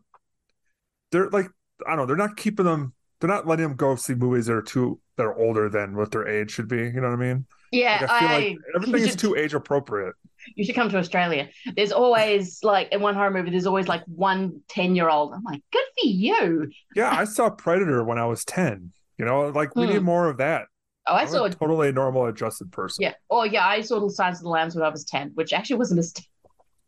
they're 1.12 1.30
like, 1.30 1.48
I 1.86 1.92
don't 1.92 2.00
know, 2.00 2.06
they're 2.06 2.16
not 2.16 2.38
keeping 2.38 2.66
them, 2.66 2.94
they're 3.20 3.30
not 3.30 3.48
letting 3.48 3.68
them 3.68 3.78
go 3.78 3.96
see 3.96 4.16
movies 4.16 4.48
that 4.48 4.54
are 4.54 4.62
too, 4.62 5.00
that 5.18 5.26
are 5.26 5.38
older 5.38 5.70
than 5.70 5.96
what 5.96 6.12
their 6.12 6.28
age 6.28 6.52
should 6.52 6.68
be. 6.68 6.78
You 6.78 7.02
know 7.02 7.10
what 7.10 7.14
I 7.14 7.16
mean? 7.16 7.46
Yeah. 7.72 8.00
Like, 8.02 8.10
I 8.10 8.20
feel 8.20 8.30
I, 8.30 8.34
like 8.34 8.58
everything 8.76 9.10
is 9.10 9.16
too 9.16 9.36
age 9.36 9.54
appropriate 9.54 10.16
you 10.56 10.66
should 10.66 10.76
come 10.76 10.90
to 10.90 10.98
Australia. 10.98 11.50
There's 11.76 11.92
always 11.92 12.64
like 12.64 12.92
in 12.92 13.02
one 13.02 13.16
horror 13.16 13.32
movie, 13.32 13.52
there's 13.52 13.66
always 13.66 13.88
like 13.88 14.04
one 14.06 14.62
10 14.70 14.96
year 14.96 15.10
old. 15.10 15.34
I'm 15.34 15.44
like, 15.44 15.62
good 15.72 15.86
for 16.00 16.08
you. 16.08 16.70
Yeah, 16.96 17.12
I 17.12 17.26
saw 17.26 17.50
Predator 17.50 18.04
when 18.04 18.18
I 18.18 18.26
was 18.26 18.46
10. 18.46 18.92
You 19.18 19.26
know, 19.26 19.50
like 19.50 19.76
we 19.76 19.86
hmm. 19.86 19.94
need 19.94 20.04
more 20.04 20.30
of 20.30 20.38
that. 20.38 20.68
Oh, 21.08 21.14
I 21.14 21.22
I'm 21.22 21.28
saw 21.28 21.44
a 21.46 21.50
totally 21.50 21.92
normal 21.92 22.26
adjusted 22.28 22.72
person. 22.72 23.04
Yeah. 23.04 23.14
Oh, 23.30 23.44
yeah. 23.44 23.66
I 23.66 23.82
saw 23.82 24.00
the 24.00 24.10
Silence 24.10 24.40
of 24.40 24.44
the 24.44 24.50
Lambs 24.50 24.76
when 24.76 24.84
I 24.84 24.90
was 24.90 25.04
10, 25.06 25.32
which 25.34 25.54
actually 25.54 25.78
was 25.78 25.92
a 25.92 25.96
mistake. 25.96 26.28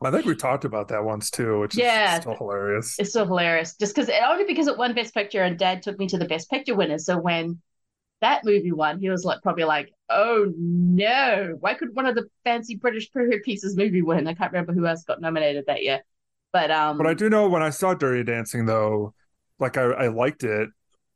I 0.04 0.10
think 0.10 0.26
we 0.26 0.36
talked 0.36 0.66
about 0.66 0.88
that 0.88 1.04
once 1.04 1.30
too, 1.30 1.60
which 1.60 1.76
yeah, 1.76 2.16
is 2.16 2.22
still 2.22 2.36
hilarious. 2.36 2.96
It's 2.98 3.12
still 3.12 3.26
hilarious. 3.26 3.76
Just 3.76 3.96
because 3.96 4.10
only 4.24 4.46
because 4.46 4.68
it 4.68 4.78
won 4.78 4.96
Best 4.96 5.14
Picture 5.14 5.44
and 5.44 5.60
Dad 5.60 5.84
took 5.84 6.00
me 6.00 6.08
to 6.08 6.18
the 6.18 6.26
Best 6.26 6.50
Picture 6.50 6.76
winners. 6.76 7.06
So 7.06 7.20
when 7.20 7.62
that 8.22 8.46
movie 8.46 8.72
won, 8.72 9.00
he 9.00 9.10
was 9.10 9.26
like 9.26 9.42
probably 9.42 9.64
like, 9.64 9.94
oh 10.10 10.52
no, 10.58 11.58
why 11.60 11.74
could 11.74 11.96
one 11.96 12.06
of 12.06 12.16
the 12.16 12.28
fancy 12.44 12.76
British 12.76 13.12
period 13.12 13.44
pieces 13.44 13.76
movie 13.76 14.02
win? 14.02 14.28
I 14.28 14.34
can't 14.34 14.52
remember 14.52 14.74
who 14.74 14.86
else 14.86 15.04
got 15.04 15.22
nominated 15.22 15.66
that 15.68 15.84
year. 15.84 16.02
But 16.54 16.72
um 16.72 16.98
But 16.98 17.08
I 17.08 17.14
do 17.14 17.30
know 17.30 17.50
when 17.50 17.64
I 17.64 17.70
saw 17.70 17.94
Dirty 17.94 18.24
Dancing 18.24 18.66
though, 18.66 19.14
like 19.60 19.78
I, 19.78 19.84
I 19.84 20.08
liked 20.08 20.44
it, 20.44 20.70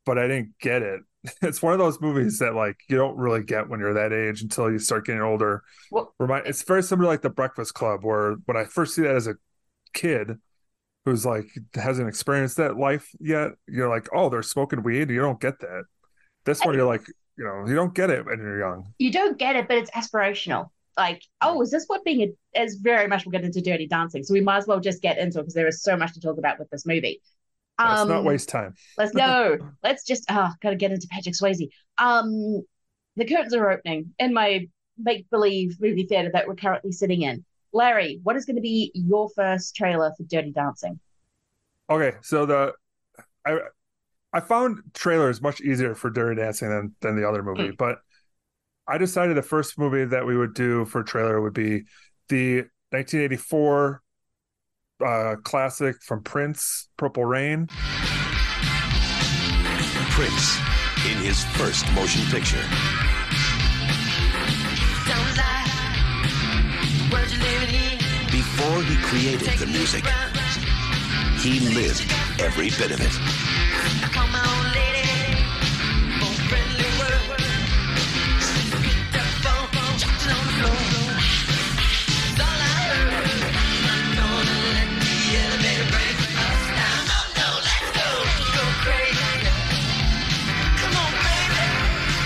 but 0.05 0.17
I 0.17 0.27
didn't 0.27 0.53
get 0.59 0.81
it. 0.81 1.01
It's 1.41 1.59
one 1.59 1.74
of 1.74 1.79
those 1.79 2.00
movies 2.00 2.38
that 2.38 2.53
like 2.53 2.77
you 2.88 2.97
don't 2.97 3.17
really 3.17 3.43
get 3.43 3.67
when 3.67 3.79
you're 3.79 3.95
that 3.95 4.13
age 4.13 4.43
until 4.43 4.71
you 4.71 4.77
start 4.77 5.07
getting 5.07 5.24
older. 5.24 5.63
Well, 5.89 6.13
Remind 6.19 6.45
it's 6.45 6.62
very 6.62 6.83
similar 6.83 7.07
like 7.07 7.24
the 7.24 7.31
Breakfast 7.31 7.74
Club, 7.74 8.03
where 8.03 8.35
when 8.45 8.55
I 8.55 8.65
first 8.65 8.93
see 8.93 9.01
that 9.01 9.15
as 9.15 9.25
a 9.25 9.33
kid 9.93 10.38
who's 11.05 11.25
like 11.25 11.47
hasn't 11.74 12.09
experienced 12.09 12.57
that 12.57 12.77
life 12.77 13.09
yet, 13.19 13.51
you're 13.67 13.89
like, 13.89 14.07
oh, 14.13 14.29
they're 14.29 14.43
smoking 14.43 14.83
weed. 14.83 15.09
You 15.09 15.21
don't 15.21 15.39
get 15.39 15.59
that. 15.62 15.85
This 16.45 16.61
one, 16.61 16.75
you're 16.75 16.85
like, 16.85 17.07
you 17.37 17.43
know, 17.43 17.65
you 17.67 17.75
don't 17.75 17.93
get 17.93 18.09
it 18.09 18.25
when 18.25 18.39
you're 18.39 18.59
young. 18.59 18.93
You 18.97 19.11
don't 19.11 19.37
get 19.37 19.55
it, 19.55 19.67
but 19.67 19.77
it's 19.77 19.91
aspirational. 19.91 20.69
Like, 20.95 21.23
oh, 21.41 21.61
is 21.61 21.71
this 21.71 21.85
what 21.87 22.05
being 22.05 22.33
a, 22.55 22.61
is 22.63 22.75
very 22.75 23.07
much 23.07 23.25
we'll 23.25 23.31
get 23.31 23.43
into 23.43 23.61
dirty 23.61 23.87
dancing. 23.87 24.23
So 24.23 24.33
we 24.33 24.41
might 24.41 24.57
as 24.57 24.67
well 24.67 24.79
just 24.79 25.01
get 25.01 25.17
into 25.17 25.39
it 25.39 25.43
because 25.43 25.53
there 25.53 25.67
is 25.67 25.83
so 25.83 25.97
much 25.97 26.13
to 26.13 26.21
talk 26.21 26.37
about 26.37 26.57
with 26.59 26.69
this 26.69 26.85
movie. 26.85 27.21
Um, 27.77 27.89
let's 27.89 28.09
not 28.09 28.23
waste 28.23 28.49
time. 28.49 28.75
let's 28.97 29.13
no. 29.13 29.57
let's 29.83 30.05
just 30.05 30.25
oh, 30.29 30.51
gotta 30.61 30.77
get 30.77 30.91
into 30.91 31.07
Patrick 31.09 31.35
Swayze. 31.35 31.67
Um, 31.97 32.63
the 33.17 33.25
curtains 33.25 33.53
are 33.53 33.69
opening 33.69 34.13
in 34.19 34.33
my 34.33 34.67
make 34.97 35.29
believe 35.29 35.75
movie 35.81 36.05
theater 36.05 36.29
that 36.31 36.47
we're 36.47 36.55
currently 36.55 36.93
sitting 36.93 37.23
in. 37.23 37.43
Larry, 37.73 38.21
what 38.23 38.37
is 38.37 38.45
going 38.45 38.55
to 38.55 38.61
be 38.61 38.91
your 38.93 39.29
first 39.35 39.75
trailer 39.75 40.13
for 40.15 40.23
Dirty 40.23 40.51
Dancing? 40.51 40.99
Okay, 41.89 42.13
so 42.21 42.45
the 42.45 42.73
I 43.45 43.59
I 44.35 44.41
found 44.41 44.81
trailers 44.93 45.41
much 45.41 45.61
easier 45.61 45.95
for 45.95 46.09
Dirty 46.09 46.41
Dancing 46.41 46.67
than 46.69 46.93
than 46.99 47.15
the 47.15 47.27
other 47.27 47.41
movie, 47.41 47.69
mm. 47.69 47.77
but 47.77 47.99
I 48.85 48.97
decided 48.97 49.37
the 49.37 49.41
first 49.41 49.79
movie 49.79 50.03
that 50.03 50.27
we 50.27 50.35
would 50.35 50.53
do 50.53 50.83
for 50.83 51.03
trailer 51.03 51.39
would 51.39 51.53
be 51.53 51.85
the 52.27 52.65
1984 52.89 54.01
uh, 55.05 55.35
classic 55.41 56.03
from 56.03 56.21
Prince, 56.21 56.89
Purple 56.97 57.23
Rain. 57.23 57.67
Prince 60.11 60.57
in 61.07 61.17
his 61.23 61.45
first 61.55 61.89
motion 61.93 62.25
picture. 62.25 62.61
Before 68.31 68.83
he 68.83 68.97
created 68.97 69.57
the 69.59 69.67
music, 69.67 70.03
he 71.45 71.59
lived 71.75 72.11
every 72.39 72.71
bit 72.71 72.89
of 72.89 72.99
it. 72.99 73.13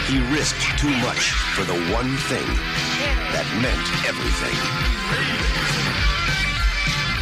He 0.07 0.19
risked 0.33 0.79
too 0.79 0.87
much 1.01 1.33
for 1.55 1.65
the 1.65 1.73
one 1.91 2.15
thing 2.15 2.47
that 3.33 3.45
meant 3.61 4.07
everything. 4.07 4.55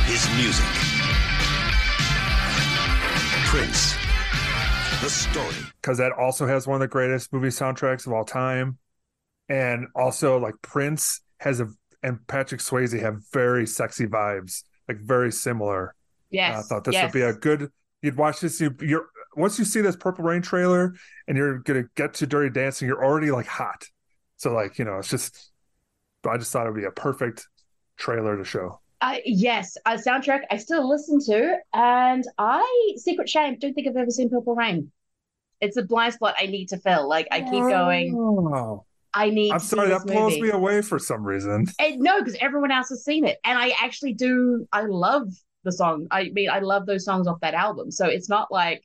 His 0.06 0.30
music. 0.38 0.87
Prince. 3.58 3.96
The 5.02 5.10
story. 5.10 5.56
Because 5.82 5.98
that 5.98 6.12
also 6.12 6.46
has 6.46 6.68
one 6.68 6.76
of 6.76 6.82
the 6.82 6.88
greatest 6.88 7.34
movie 7.34 7.48
soundtracks 7.48 8.06
of 8.06 8.14
all 8.14 8.24
time. 8.24 8.78
And 9.50 9.88
also, 9.96 10.38
like, 10.38 10.54
Prince 10.62 11.22
has 11.40 11.60
a, 11.60 11.68
and 12.04 12.20
Patrick 12.28 12.62
Swayze 12.62 13.02
have 13.02 13.24
very 13.34 13.66
sexy 13.66 14.06
vibes, 14.06 14.62
like, 14.88 15.00
very 15.00 15.32
similar. 15.32 15.96
Yes. 16.30 16.56
I 16.56 16.62
thought 16.68 16.84
this 16.84 16.94
yes. 16.94 17.06
would 17.06 17.20
be 17.20 17.24
a 17.24 17.34
good, 17.34 17.72
you'd 18.04 18.16
watch 18.16 18.42
this, 18.42 18.62
you, 18.62 18.76
you're, 18.80 19.08
once 19.36 19.58
you 19.58 19.66
see 19.66 19.82
this 19.82 19.96
Purple 19.96 20.24
Rain 20.24 20.44
trailer 20.44 20.94
and 21.28 21.36
you're 21.36 21.58
gonna 21.58 21.86
get 21.96 22.14
to 22.16 22.28
Dirty 22.28 22.52
Dancing, 22.52 22.88
you're 22.88 23.04
already 23.04 23.32
like 23.32 23.48
hot. 23.48 23.86
So 24.36 24.54
like 24.54 24.78
you 24.78 24.86
know, 24.86 25.00
it's 25.00 25.10
just. 25.10 25.52
I 26.28 26.38
just 26.38 26.52
thought 26.52 26.68
it 26.68 26.72
would 26.72 26.80
be 26.80 26.86
a 26.86 26.92
perfect 26.92 27.48
trailer 27.96 28.38
to 28.38 28.44
show. 28.44 28.82
Uh, 29.00 29.18
yes, 29.26 29.78
a 29.86 29.92
soundtrack 29.92 30.42
I 30.50 30.58
still 30.58 30.90
listen 30.90 31.20
to, 31.26 31.58
and 31.74 32.24
I 32.38 32.94
secret 32.96 33.30
shame 33.30 33.58
don't 33.60 33.74
think 33.74 33.88
I've 33.88 33.96
ever 33.96 34.10
seen 34.10 34.30
Purple 34.30 34.56
Rain. 34.56 34.92
It's 35.62 35.78
a 35.78 35.84
blind 35.84 36.16
spot 36.16 36.36
I 36.40 36.48
need 36.48 36.70
to 36.70 36.78
fill. 36.78 37.08
Like 37.08 37.28
I 37.32 37.42
keep 37.42 37.52
going. 37.52 38.16
Oh. 38.16 38.86
I 39.14 39.30
need. 39.30 39.52
I'm 39.52 39.60
sorry, 39.60 39.90
that 39.90 40.06
blows 40.06 40.34
movie. 40.34 40.44
me 40.44 40.50
away 40.50 40.82
for 40.82 41.00
some 41.00 41.24
reason. 41.24 41.66
And, 41.80 42.00
no, 42.00 42.20
because 42.20 42.38
everyone 42.40 42.72
else 42.72 42.90
has 42.90 43.04
seen 43.04 43.26
it, 43.26 43.38
and 43.44 43.58
I 43.58 43.74
actually 43.82 44.14
do. 44.14 44.68
I 44.72 44.82
love 44.84 45.30
the 45.64 45.72
song. 45.72 46.08
I 46.12 46.30
mean, 46.34 46.50
I 46.50 46.60
love 46.60 46.86
those 46.86 47.06
songs 47.06 47.28
off 47.28 47.40
that 47.42 47.54
album. 47.54 47.92
So 47.92 48.06
it's 48.06 48.30
not 48.30 48.52
like 48.52 48.84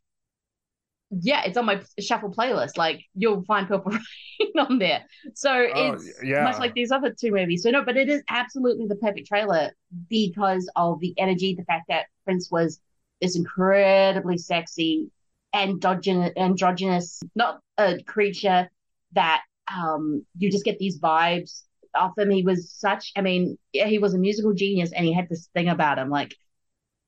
yeah, 1.20 1.42
it's 1.44 1.56
on 1.58 1.66
my 1.66 1.80
shuffle 2.00 2.30
playlist. 2.32 2.76
Like 2.78 3.04
you'll 3.14 3.44
find 3.44 3.68
Purple 3.68 3.92
Rain 4.40 4.52
on 4.58 4.78
there. 4.78 5.04
So 5.34 5.50
Oh, 5.52 5.92
it's 5.92 6.20
yeah. 6.24 6.42
much 6.44 6.58
like 6.58 6.74
these 6.74 6.90
other 6.90 7.14
two 7.18 7.32
movies. 7.32 7.62
So 7.62 7.70
no, 7.70 7.84
but 7.84 7.96
it 7.96 8.08
is 8.08 8.22
absolutely 8.30 8.86
the 8.86 8.96
perfect 8.96 9.28
trailer 9.28 9.70
because 10.08 10.70
of 10.76 11.00
the 11.00 11.14
energy, 11.18 11.54
the 11.54 11.64
fact 11.64 11.84
that 11.88 12.06
Prince 12.24 12.50
was 12.50 12.80
this 13.20 13.36
incredibly 13.36 14.38
sexy 14.38 15.10
androgynous, 15.54 16.32
androgynous 16.36 17.20
not 17.34 17.60
a 17.78 18.02
creature 18.04 18.70
that 19.12 19.42
um 19.72 20.24
you 20.38 20.50
just 20.50 20.64
get 20.64 20.78
these 20.78 20.98
vibes 20.98 21.62
off 21.94 22.16
him. 22.16 22.30
He 22.30 22.42
was 22.42 22.70
such, 22.72 23.12
I 23.16 23.20
mean, 23.20 23.58
yeah, 23.74 23.86
he 23.86 23.98
was 23.98 24.14
a 24.14 24.18
musical 24.18 24.54
genius 24.54 24.92
and 24.92 25.04
he 25.04 25.12
had 25.12 25.28
this 25.28 25.48
thing 25.54 25.68
about 25.68 25.98
him, 25.98 26.08
like 26.08 26.34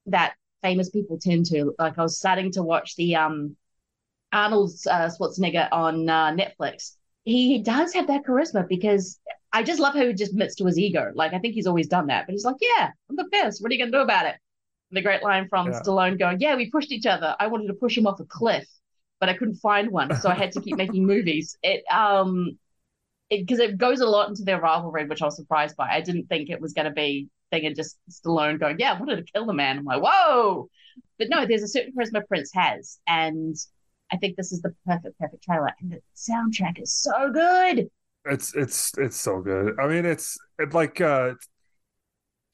that 0.07 0.35
famous 0.63 0.91
people 0.91 1.19
tend 1.19 1.47
to. 1.47 1.75
Like 1.79 1.99
I 1.99 2.03
was 2.03 2.19
starting 2.19 2.53
to 2.53 2.63
watch 2.63 2.97
the 2.97 3.17
um 3.17 3.57
Arnold 4.35 4.73
uh, 4.91 5.09
Schwarzenegger 5.09 5.69
on 5.73 6.09
uh, 6.09 6.33
Netflix. 6.33 6.97
He 7.25 7.63
does 7.63 7.95
have 7.95 8.09
that 8.09 8.25
charisma 8.25 8.69
because 8.69 9.19
I 9.53 9.63
just 9.63 9.81
love 9.81 9.95
how 9.95 10.05
he 10.05 10.13
just 10.13 10.33
admits 10.33 10.57
to 10.57 10.67
his 10.67 10.79
ego. 10.79 11.13
Like 11.15 11.33
I 11.33 11.39
think 11.39 11.55
he's 11.55 11.69
always 11.69 11.87
done 11.87 12.09
that, 12.09 12.27
but 12.27 12.33
he's 12.33 12.45
like, 12.45 12.57
"Yeah, 12.61 12.91
I'm 13.09 13.17
the 13.17 13.25
best. 13.25 13.63
What 13.63 13.71
are 13.71 13.75
you 13.75 13.79
gonna 13.79 13.93
do 13.93 14.03
about 14.03 14.27
it?" 14.27 14.37
The 14.91 15.01
great 15.01 15.23
line 15.23 15.49
from 15.49 15.69
Yeah. 15.69 15.81
Stallone 15.81 16.19
going, 16.19 16.41
"Yeah, 16.41 16.57
we 16.57 16.71
pushed 16.71 16.93
each 16.93 17.07
other. 17.07 17.35
I 17.39 17.47
wanted 17.47 17.69
to 17.69 17.75
push 17.75 17.97
him 17.97 18.07
off 18.07 18.21
a 18.21 18.25
cliff, 18.25 18.69
but 19.21 19.29
I 19.29 19.35
couldn't 19.35 19.57
find 19.57 19.91
one, 19.91 20.15
so 20.17 20.29
I 20.29 20.35
had 20.35 20.53
to 20.53 20.61
keep 20.61 20.77
making 20.77 21.07
movies." 21.15 21.57
It 21.63 21.85
um, 21.91 22.59
because 23.31 23.61
it, 23.61 23.79
goes 23.79 24.01
a 24.01 24.07
lot 24.07 24.29
into 24.29 24.43
their 24.43 24.61
rivalry, 24.61 25.07
which 25.07 25.23
I 25.23 25.27
was 25.27 25.37
surprised 25.37 25.77
by. 25.77 25.89
I 25.89 26.01
didn't 26.01 26.27
think 26.27 26.51
it 26.51 26.61
was 26.61 26.73
going 26.73 26.87
to 26.87 26.93
be 26.93 27.29
thing 27.51 27.67
and 27.67 27.77
just 27.77 27.97
Stallone 28.11 28.59
going, 28.59 28.79
"Yeah, 28.81 28.93
I 28.93 28.99
wanted 28.99 29.17
to 29.25 29.33
kill 29.33 29.47
the 29.47 29.55
man." 29.55 29.79
I'm 29.79 29.85
like, 29.85 30.03
"Whoa!" 30.03 30.69
But 31.19 31.29
no, 31.31 31.47
there's 31.47 31.63
a 31.63 31.69
certain 31.69 31.93
charisma 31.95 32.27
Prince 32.27 32.51
has, 32.55 32.99
and 33.07 33.57
I 34.15 34.17
think 34.17 34.37
this 34.37 34.53
is 34.53 34.63
the 34.63 34.73
perfect, 34.87 35.19
perfect 35.19 35.43
trailer. 35.43 35.73
And 35.81 35.91
the 35.91 36.01
soundtrack 36.15 36.81
is 36.81 36.93
so 36.93 37.33
good. 37.33 37.91
It's 38.27 38.55
it's 38.55 38.93
it's 38.97 39.21
so 39.21 39.41
good. 39.41 39.75
I 39.81 39.89
mean, 39.89 40.07
it's 40.07 40.39
it 40.59 40.73
like 40.73 41.01
uh 41.01 41.35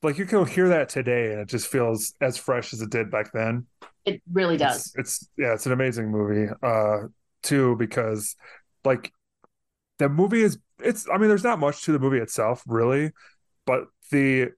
like 0.02 0.16
you 0.16 0.24
can 0.24 0.46
hear 0.46 0.68
that 0.70 0.88
today 0.88 1.32
and 1.32 1.40
it 1.40 1.48
just 1.48 1.68
feels 1.68 2.14
as 2.20 2.38
fresh 2.38 2.72
as 2.72 2.80
it 2.80 2.88
did 2.88 3.10
back 3.10 3.32
then. 3.32 3.66
It 4.06 4.22
really 4.32 4.56
does. 4.56 4.92
It's, 4.96 5.22
it's 5.22 5.28
yeah, 5.36 5.52
it's 5.52 5.66
an 5.66 5.72
amazing 5.72 6.10
movie. 6.10 6.50
Uh 6.62 7.08
too 7.42 7.76
because 7.76 8.36
like 8.84 9.12
the 9.98 10.08
movie 10.08 10.40
is 10.40 10.58
it's 10.82 11.06
I 11.12 11.18
mean 11.18 11.28
there's 11.28 11.44
not 11.44 11.58
much 11.58 11.82
to 11.82 11.92
the 11.92 11.98
movie 11.98 12.18
itself 12.18 12.62
really, 12.66 13.12
but 13.66 13.84
the 14.10 14.48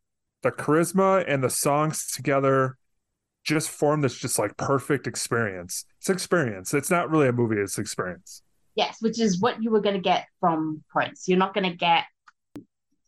the 0.43 0.53
charisma 0.53 1.25
and 1.27 1.43
the 1.43 1.51
songs 1.51 2.07
together 2.13 2.79
just 3.45 3.71
form 3.71 4.01
this 4.01 4.17
just 4.17 4.39
like 4.39 4.57
perfect 4.57 5.07
experience. 5.07 5.85
It's 5.99 6.11
experience. 6.11 6.75
It's 6.75 6.91
not 6.91 7.11
really 7.11 7.29
a 7.29 7.33
movie, 7.33 7.57
it's 7.57 7.79
experience. 7.79 8.43
Yes, 8.75 8.99
which 9.01 9.21
is 9.21 9.41
what 9.41 9.63
you 9.63 9.71
were 9.71 9.81
going 9.81 9.97
to 9.97 10.01
get 10.01 10.27
from 10.41 10.83
Prince. 10.89 11.29
You're 11.29 11.39
not 11.39 11.55
going 11.55 11.71
to 11.71 11.77
get. 11.77 12.05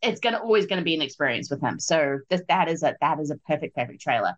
It's 0.02 0.20
going 0.20 0.34
to 0.34 0.40
always 0.40 0.66
going 0.66 0.80
to 0.80 0.84
be 0.84 0.94
an 0.94 1.00
experience 1.00 1.48
with 1.50 1.62
him. 1.62 1.80
So 1.80 2.18
this, 2.28 2.42
that 2.48 2.68
is 2.68 2.82
a 2.82 2.94
that 3.00 3.18
is 3.20 3.30
a 3.30 3.36
perfect 3.38 3.74
perfect 3.74 4.02
trailer. 4.02 4.34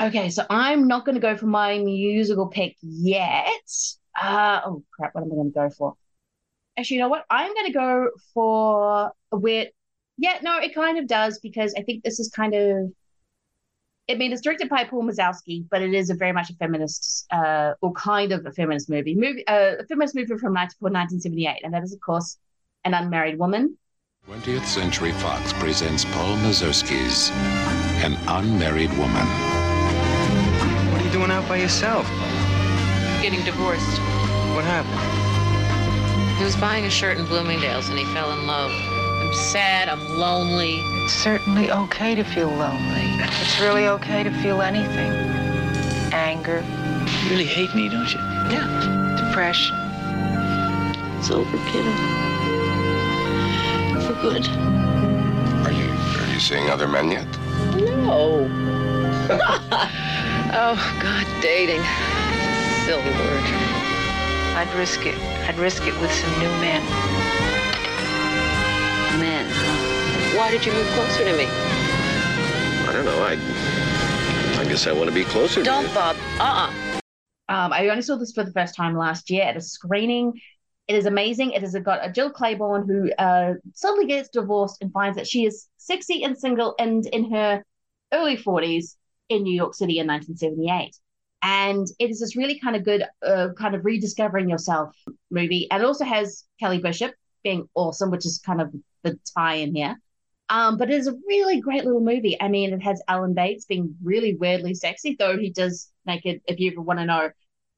Okay, 0.00 0.30
so 0.30 0.44
I'm 0.48 0.86
not 0.88 1.04
going 1.04 1.14
to 1.14 1.20
go 1.20 1.36
for 1.36 1.46
my 1.46 1.78
musical 1.78 2.46
pick 2.48 2.76
yet. 2.80 3.46
Uh, 4.20 4.60
oh 4.64 4.84
crap! 4.92 5.14
What 5.14 5.22
am 5.22 5.32
I 5.32 5.34
going 5.34 5.52
to 5.52 5.54
go 5.54 5.70
for? 5.70 5.94
Actually, 6.78 6.96
you 6.96 7.02
know 7.02 7.08
what? 7.08 7.24
I'm 7.28 7.52
going 7.52 7.66
to 7.66 7.72
go 7.72 8.10
for 8.32 9.12
a 9.32 9.36
weird. 9.36 9.68
Yeah, 10.18 10.38
no, 10.42 10.58
it 10.58 10.74
kind 10.74 10.98
of 10.98 11.06
does 11.06 11.40
because 11.40 11.74
I 11.76 11.82
think 11.82 12.04
this 12.04 12.20
is 12.20 12.30
kind 12.30 12.54
of. 12.54 12.92
I 14.10 14.14
mean, 14.14 14.32
it's 14.32 14.42
directed 14.42 14.68
by 14.68 14.84
Paul 14.84 15.04
Mazursky, 15.04 15.64
but 15.70 15.80
it 15.80 15.94
is 15.94 16.10
a 16.10 16.14
very 16.14 16.32
much 16.32 16.50
a 16.50 16.54
feminist, 16.54 17.26
uh, 17.30 17.74
or 17.80 17.92
kind 17.92 18.32
of 18.32 18.44
a 18.44 18.50
feminist 18.50 18.90
movie, 18.90 19.14
movie, 19.14 19.46
uh, 19.46 19.76
a 19.78 19.86
feminist 19.86 20.14
movie 20.14 20.26
from 20.38 20.52
1978, 20.52 21.60
and 21.62 21.72
that 21.72 21.82
is, 21.82 21.92
of 21.92 22.00
course, 22.00 22.36
an 22.84 22.94
unmarried 22.94 23.38
woman. 23.38 23.78
20th 24.28 24.66
Century 24.66 25.12
Fox 25.12 25.52
presents 25.54 26.04
Paul 26.04 26.36
Mazursky's 26.38 27.30
An 28.04 28.16
Unmarried 28.28 28.90
Woman. 28.90 29.26
What 30.92 31.00
are 31.00 31.04
you 31.04 31.12
doing 31.12 31.30
out 31.30 31.48
by 31.48 31.56
yourself? 31.56 32.08
getting 33.22 33.44
divorced. 33.44 34.00
What 34.52 34.64
happened? 34.64 34.98
He 36.38 36.44
was 36.44 36.56
buying 36.56 36.86
a 36.86 36.90
shirt 36.90 37.18
in 37.18 37.24
Bloomingdale's 37.26 37.88
and 37.88 37.96
he 37.96 38.04
fell 38.06 38.32
in 38.32 38.48
love. 38.48 38.91
I'm 39.32 39.38
sad, 39.38 39.88
I'm 39.88 40.18
lonely. 40.18 40.82
It's 41.04 41.14
certainly 41.14 41.70
okay 41.70 42.14
to 42.14 42.22
feel 42.22 42.50
lonely. 42.50 43.16
It's 43.40 43.58
really 43.62 43.88
okay 43.88 44.22
to 44.22 44.30
feel 44.42 44.60
anything. 44.60 45.10
Anger, 46.12 46.62
You 47.24 47.30
really 47.30 47.46
hate 47.46 47.74
me, 47.74 47.88
don't 47.88 48.12
you? 48.12 48.20
Yeah. 48.52 48.68
Depression. 49.16 49.74
It's 51.16 51.30
over, 51.30 51.56
kiddo. 51.72 51.92
For 54.04 54.20
good. 54.20 54.46
Are 55.64 55.72
you 55.72 55.88
are 56.20 56.30
you 56.30 56.38
seeing 56.38 56.68
other 56.68 56.86
men 56.86 57.10
yet? 57.10 57.26
No. 57.80 58.50
oh, 60.52 60.98
God, 61.00 61.26
dating. 61.40 61.80
Silly 62.84 63.02
word. 63.02 63.44
I'd 64.58 64.70
risk 64.76 65.06
it. 65.06 65.16
I'd 65.48 65.56
risk 65.56 65.86
it 65.86 65.98
with 66.02 66.12
some 66.12 66.38
new 66.38 66.50
men. 66.60 67.41
Men. 69.18 69.46
Why 70.36 70.50
did 70.50 70.64
you 70.64 70.72
move 70.72 70.86
closer 70.88 71.24
to 71.24 71.36
me? 71.36 71.46
I 71.46 72.92
don't 72.92 73.04
know. 73.04 73.22
I 73.22 73.32
I 74.60 74.64
guess 74.64 74.86
I 74.86 74.92
want 74.92 75.08
to 75.08 75.14
be 75.14 75.24
closer 75.24 75.60
to 75.60 75.64
Don't, 75.64 75.88
you. 75.88 75.94
Bob. 75.94 76.16
Uh-uh. 76.38 77.00
Um, 77.48 77.72
I 77.72 77.88
only 77.88 78.02
saw 78.02 78.16
this 78.16 78.32
for 78.32 78.44
the 78.44 78.52
first 78.52 78.74
time 78.74 78.96
last 78.96 79.28
year 79.28 79.42
at 79.42 79.56
a 79.56 79.60
screening. 79.60 80.40
It 80.88 80.94
is 80.94 81.06
amazing. 81.06 81.52
It 81.52 81.62
has 81.62 81.74
got 81.74 82.06
a 82.06 82.10
Jill 82.10 82.32
Clayburgh 82.32 82.86
who 82.86 83.12
uh, 83.14 83.54
suddenly 83.74 84.06
gets 84.06 84.28
divorced 84.28 84.78
and 84.80 84.92
finds 84.92 85.16
that 85.16 85.26
she 85.26 85.46
is 85.46 85.68
sexy 85.76 86.22
and 86.22 86.38
single 86.38 86.74
and 86.78 87.04
in 87.06 87.30
her 87.32 87.64
early 88.12 88.36
40s 88.36 88.96
in 89.28 89.42
New 89.42 89.54
York 89.54 89.74
City 89.74 89.98
in 89.98 90.06
1978. 90.06 90.96
And 91.42 91.86
it 91.98 92.10
is 92.10 92.20
this 92.20 92.36
really 92.36 92.58
kind 92.58 92.76
of 92.76 92.84
good, 92.84 93.04
uh, 93.26 93.48
kind 93.58 93.74
of 93.74 93.84
rediscovering 93.84 94.48
yourself 94.48 94.94
movie. 95.30 95.66
And 95.70 95.82
it 95.82 95.86
also 95.86 96.04
has 96.04 96.44
Kelly 96.60 96.78
Bishop 96.78 97.12
being 97.42 97.68
awesome, 97.74 98.10
which 98.10 98.26
is 98.26 98.38
kind 98.38 98.60
of 98.60 98.72
the 99.02 99.18
tie 99.36 99.56
in 99.56 99.74
here. 99.74 100.00
Um, 100.48 100.76
but 100.76 100.90
it 100.90 100.96
is 100.96 101.06
a 101.06 101.14
really 101.26 101.60
great 101.60 101.84
little 101.84 102.00
movie. 102.00 102.36
I 102.40 102.48
mean, 102.48 102.72
it 102.74 102.82
has 102.82 103.02
Alan 103.08 103.32
Bates 103.32 103.64
being 103.64 103.94
really 104.02 104.34
weirdly 104.34 104.74
sexy, 104.74 105.16
though 105.18 105.38
he 105.38 105.50
does 105.50 105.90
naked. 106.04 106.42
If 106.46 106.60
you 106.60 106.72
ever 106.72 106.80
want 106.82 106.98
to 106.98 107.06
know, 107.06 107.30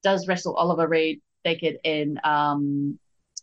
does 0.02 0.26
wrestle 0.26 0.54
Oliver 0.56 0.88
Reed 0.88 1.20
naked 1.44 1.78
in 1.84 2.18
um 2.24 2.98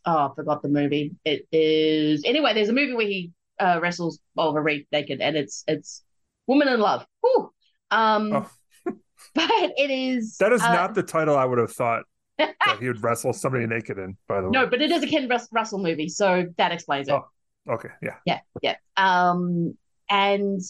oh 0.05 0.17
I 0.17 0.29
forgot 0.35 0.61
the 0.61 0.69
movie. 0.69 1.11
It 1.23 1.47
is 1.51 2.23
anyway. 2.25 2.53
There's 2.53 2.69
a 2.69 2.73
movie 2.73 2.93
where 2.93 3.07
he 3.07 3.31
uh, 3.59 3.79
wrestles 3.81 4.19
Oliver 4.37 4.61
Reed 4.61 4.87
naked, 4.91 5.21
and 5.21 5.37
it's 5.37 5.63
it's 5.67 6.03
Woman 6.47 6.67
in 6.67 6.79
Love. 6.79 7.05
Whew. 7.21 7.51
Um, 7.91 8.33
Oh. 8.33 8.49
but 9.35 9.49
it 9.77 9.91
is 9.91 10.37
That 10.37 10.51
is 10.51 10.61
uh, 10.61 10.73
not 10.73 10.95
the 10.95 11.03
title 11.03 11.37
I 11.37 11.45
would 11.45 11.59
have 11.59 11.71
thought 11.71 12.03
that 12.37 12.55
he 12.79 12.87
would 12.87 13.01
wrestle 13.03 13.31
somebody 13.33 13.65
naked 13.67 13.97
in, 13.99 14.17
by 14.27 14.41
the 14.41 14.47
way. 14.47 14.51
no, 14.51 14.67
but 14.67 14.81
it 14.81 14.91
is 14.91 15.03
a 15.03 15.07
Ken 15.07 15.29
Rus- 15.29 15.47
Russell 15.51 15.79
movie, 15.79 16.09
so 16.09 16.47
that 16.57 16.71
explains 16.71 17.07
it. 17.07 17.13
Oh. 17.13 17.25
Okay, 17.67 17.89
yeah. 18.01 18.15
yeah 18.25 18.39
yeah. 18.61 18.75
Um 18.97 19.77
and 20.09 20.61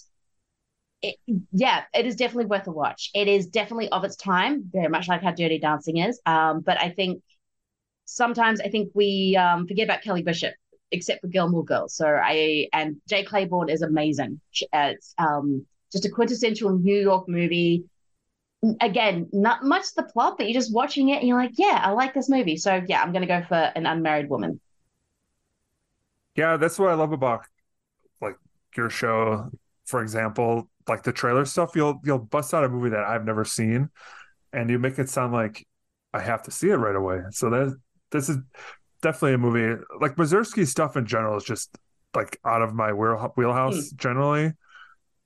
it, 1.02 1.16
yeah 1.52 1.84
it 1.94 2.06
is 2.06 2.16
definitely 2.16 2.46
worth 2.46 2.68
a 2.68 2.72
watch. 2.72 3.10
It 3.14 3.28
is 3.28 3.48
definitely 3.48 3.90
of 3.90 4.04
its 4.04 4.16
time 4.16 4.64
very 4.72 4.88
much 4.88 5.08
like 5.08 5.24
how 5.24 5.32
dirty 5.32 5.60
dancing 5.60 5.98
is. 5.98 6.20
Um 6.26 6.62
but 6.62 6.80
i 6.80 6.90
think 6.90 7.22
sometimes 8.06 8.62
i 8.62 8.70
think 8.70 8.92
we 8.96 9.38
um 9.38 9.68
forget 9.68 9.86
about 9.86 10.04
kelly 10.04 10.24
bishop 10.24 10.54
except 10.92 11.22
for 11.22 11.28
gilmore 11.28 11.66
girls. 11.66 11.96
So 11.96 12.08
i 12.08 12.68
and 12.74 12.98
jay 13.10 13.26
clayburgh 13.26 13.72
is 13.72 13.82
amazing. 13.82 14.42
She- 14.52 14.68
uh, 14.74 14.94
it's 14.96 15.14
um 15.18 15.66
just 15.92 16.06
a 16.06 16.10
quintessential 16.10 16.72
new 16.72 17.00
york 17.00 17.28
movie. 17.30 17.86
Again 18.80 19.28
not 19.34 19.64
much 19.66 19.94
the 19.96 20.04
plot 20.04 20.38
but 20.38 20.48
you're 20.48 20.60
just 20.60 20.74
watching 20.74 21.10
it 21.10 21.20
and 21.20 21.28
you're 21.28 21.38
like 21.40 21.58
yeah 21.58 21.82
i 21.84 21.92
like 21.92 22.14
this 22.14 22.30
movie. 22.30 22.58
So 22.58 22.84
yeah 22.88 23.02
i'm 23.02 23.12
gonna 23.14 23.26
go 23.28 23.44
for 23.48 23.56
an 23.56 23.86
unmarried 23.88 24.30
woman 24.30 24.60
Yeah, 26.36 26.58
that's 26.58 26.80
what 26.80 26.90
I 26.90 26.94
love 26.94 27.12
about 27.12 27.46
like 28.22 28.36
your 28.76 28.90
show, 28.90 29.50
for 29.86 30.02
example, 30.02 30.70
like 30.88 31.04
the 31.04 31.12
trailer 31.12 31.46
stuff, 31.46 31.76
you'll 31.76 32.00
you'll 32.04 32.20
bust 32.20 32.54
out 32.54 32.64
a 32.64 32.70
movie 32.70 32.90
that 32.90 33.04
I've 33.04 33.26
never 33.26 33.46
seen 33.46 33.90
and 34.54 34.70
you 34.70 34.80
make 34.80 35.00
it 35.00 35.10
sound 35.10 35.34
like 35.34 35.66
I 36.14 36.20
have 36.20 36.44
to 36.44 36.52
see 36.52 36.70
it 36.70 36.76
right 36.76 36.96
away. 36.96 37.20
So 37.32 37.50
that 37.50 37.78
this 38.12 38.30
is 38.30 38.38
definitely 39.02 39.34
a 39.34 39.38
movie 39.38 39.82
like 40.00 40.16
Mazursky 40.16 40.68
stuff 40.68 40.98
in 40.98 41.06
general 41.06 41.38
is 41.38 41.44
just 41.44 41.76
like 42.14 42.38
out 42.46 42.62
of 42.62 42.74
my 42.74 42.92
wheel, 42.92 43.34
wheelhouse 43.36 43.90
generally. 43.92 44.54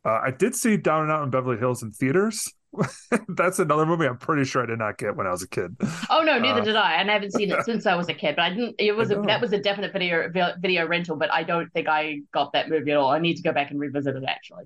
Uh, 0.04 0.20
I 0.24 0.32
did 0.32 0.54
see 0.54 0.78
Down 0.78 1.04
and 1.04 1.12
Out 1.12 1.24
in 1.24 1.32
Beverly 1.32 1.58
Hills 1.58 1.82
in 1.82 1.92
theaters. 1.92 2.48
That's 3.30 3.60
another 3.60 3.86
movie 3.86 4.06
I'm 4.06 4.18
pretty 4.18 4.44
sure 4.46 4.64
I 4.64 4.66
did 4.66 4.80
not 4.80 4.98
get 4.98 5.16
when 5.16 5.28
I 5.28 5.32
was 5.32 5.44
a 5.44 5.48
kid. 5.48 5.76
Oh 6.10 6.22
no, 6.24 6.40
neither 6.40 6.62
Uh, 6.62 6.64
did 6.64 6.76
I, 6.76 6.94
and 6.96 7.10
I 7.10 7.14
haven't 7.14 7.34
seen 7.34 7.52
it 7.52 7.64
since 7.66 7.86
I 7.86 7.96
was 7.96 8.08
a 8.10 8.14
kid. 8.14 8.36
But 8.36 8.44
I 8.44 8.50
didn't. 8.50 8.76
It 8.80 8.94
was 8.96 9.12
a, 9.12 9.16
that 9.22 9.42
was 9.42 9.54
a 9.54 9.60
definite 9.60 9.94
video 9.94 10.30
video 10.60 10.88
rental, 10.88 11.16
but 11.16 11.32
I 11.32 11.44
don't 11.44 11.72
think 11.74 11.88
I 11.88 12.22
got 12.34 12.54
that 12.54 12.70
movie 12.70 12.92
at 12.92 12.98
all. 12.98 13.10
I 13.12 13.20
need 13.20 13.36
to 13.38 13.44
go 13.44 13.52
back 13.52 13.72
and 13.72 13.80
revisit 13.80 14.16
it 14.16 14.24
actually. 14.28 14.66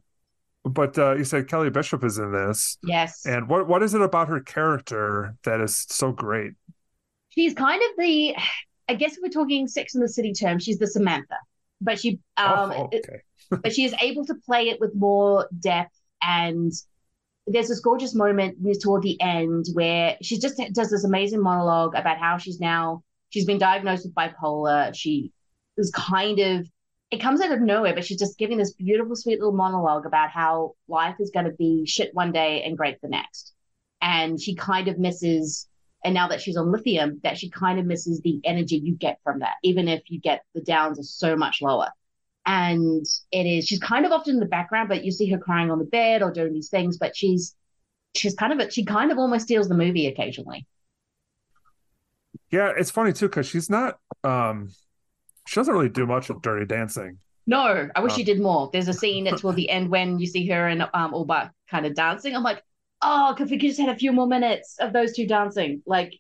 but 0.65 0.97
uh, 0.97 1.15
you 1.15 1.23
said 1.23 1.47
Kelly 1.47 1.69
Bishop 1.69 2.03
is 2.03 2.17
in 2.17 2.31
this, 2.31 2.77
Yes. 2.83 3.25
and 3.25 3.47
what 3.47 3.67
what 3.67 3.81
is 3.83 3.93
it 3.93 4.01
about 4.01 4.27
her 4.29 4.39
character 4.41 5.35
that 5.43 5.61
is 5.61 5.85
so 5.89 6.11
great? 6.11 6.53
she's 7.29 7.53
kind 7.53 7.81
of 7.81 7.89
the 7.97 8.35
I 8.87 8.95
guess 8.95 9.13
if 9.13 9.19
we're 9.21 9.29
talking 9.29 9.67
Sex 9.67 9.93
in 9.95 10.01
the 10.01 10.09
City 10.09 10.33
terms, 10.33 10.63
she's 10.63 10.79
the 10.79 10.87
Samantha. 10.87 11.37
But 11.81 11.99
she 11.99 12.19
um 12.37 12.71
oh, 12.75 12.89
okay. 12.93 13.21
but 13.49 13.71
she 13.73 13.85
is 13.85 13.93
able 14.01 14.25
to 14.25 14.35
play 14.35 14.69
it 14.69 14.79
with 14.81 14.93
more 14.95 15.47
depth 15.59 15.95
and 16.21 16.73
there's 17.49 17.67
this 17.67 17.79
gorgeous 17.79 18.13
moment 18.13 18.57
toward 18.79 19.01
the 19.01 19.19
end 19.19 19.65
where 19.73 20.17
she 20.21 20.37
just 20.37 20.61
does 20.71 20.91
this 20.91 21.03
amazing 21.03 21.41
monologue 21.41 21.95
about 21.95 22.19
how 22.19 22.37
she's 22.37 22.59
now 22.59 23.03
she's 23.29 23.45
been 23.45 23.57
diagnosed 23.57 24.05
with 24.05 24.13
bipolar. 24.13 24.95
She 24.95 25.31
is 25.75 25.91
kind 25.91 26.39
of 26.39 26.69
it 27.11 27.19
comes 27.19 27.41
out 27.41 27.51
of 27.51 27.59
nowhere 27.59 27.95
but 27.95 28.05
she's 28.05 28.19
just 28.19 28.37
giving 28.37 28.59
this 28.59 28.73
beautiful 28.73 29.15
sweet 29.15 29.39
little 29.39 29.55
monologue 29.55 30.05
about 30.05 30.29
how 30.29 30.73
life 30.87 31.15
is 31.19 31.31
going 31.31 31.45
to 31.45 31.51
be 31.53 31.85
shit 31.87 32.13
one 32.13 32.31
day 32.31 32.61
and 32.63 32.77
great 32.77 33.01
the 33.01 33.09
next. 33.09 33.53
And 34.01 34.39
she 34.39 34.53
kind 34.53 34.87
of 34.87 34.99
misses 34.99 35.67
and 36.05 36.13
now 36.13 36.27
that 36.27 36.41
she's 36.41 36.55
on 36.55 36.71
lithium 36.71 37.19
that 37.23 37.37
she 37.37 37.49
kind 37.49 37.79
of 37.79 37.85
misses 37.85 38.21
the 38.21 38.39
energy 38.43 38.77
you 38.77 38.93
get 38.93 39.19
from 39.23 39.39
that 39.39 39.55
even 39.63 39.87
if 39.87 40.03
you 40.07 40.19
get 40.19 40.43
the 40.53 40.61
downs 40.61 40.99
are 40.99 41.03
so 41.03 41.35
much 41.35 41.61
lower 41.61 41.89
and 42.49 43.05
it 43.31 43.45
is 43.45 43.67
she's 43.67 43.79
kind 43.79 44.05
of 44.07 44.11
often 44.11 44.35
in 44.35 44.39
the 44.39 44.45
background 44.57 44.89
but 44.89 45.05
you 45.05 45.11
see 45.11 45.29
her 45.31 45.37
crying 45.37 45.69
on 45.71 45.79
the 45.79 45.85
bed 45.85 46.23
or 46.23 46.31
doing 46.31 46.53
these 46.53 46.69
things 46.69 46.97
but 46.97 47.15
she's 47.15 47.55
she's 48.15 48.35
kind 48.35 48.53
of 48.53 48.59
a, 48.67 48.71
she 48.71 48.83
kind 48.85 49.11
of 49.11 49.19
almost 49.19 49.45
steals 49.45 49.69
the 49.69 49.75
movie 49.75 50.07
occasionally 50.07 50.65
Yeah, 52.51 52.71
it's 52.77 52.91
funny 52.91 53.13
too 53.13 53.27
because 53.27 53.47
she's 53.47 53.69
not. 53.69 53.99
um 54.23 54.69
She 55.47 55.55
doesn't 55.59 55.73
really 55.73 55.89
do 55.89 56.05
much 56.05 56.29
of 56.29 56.41
Dirty 56.41 56.65
Dancing. 56.65 57.19
no 57.47 57.89
i 57.95 57.99
wish 58.01 58.13
Oh. 58.13 58.15
she 58.17 58.23
did 58.23 58.39
more 58.41 58.69
there's 58.71 58.87
a 58.87 58.93
scene 58.93 59.27
at 59.27 59.37
toward 59.41 59.55
the 59.55 59.69
end 59.69 59.89
when 59.89 60.19
you 60.19 60.27
see 60.27 60.47
her 60.47 60.67
and 60.67 60.81
um 60.93 61.13
Orbach 61.13 61.51
kind 61.69 61.85
of 61.85 61.93
dancing 61.95 62.35
i'm 62.35 62.43
like 62.43 62.63
oh 63.01 63.35
if 63.39 63.49
we 63.49 63.57
could 63.59 63.69
just 63.69 63.79
had 63.79 63.89
a 63.95 63.95
few 64.03 64.11
more 64.11 64.27
minutes 64.27 64.77
of 64.79 64.93
those 64.93 65.13
two 65.15 65.27
dancing 65.27 65.81
like 65.85 66.13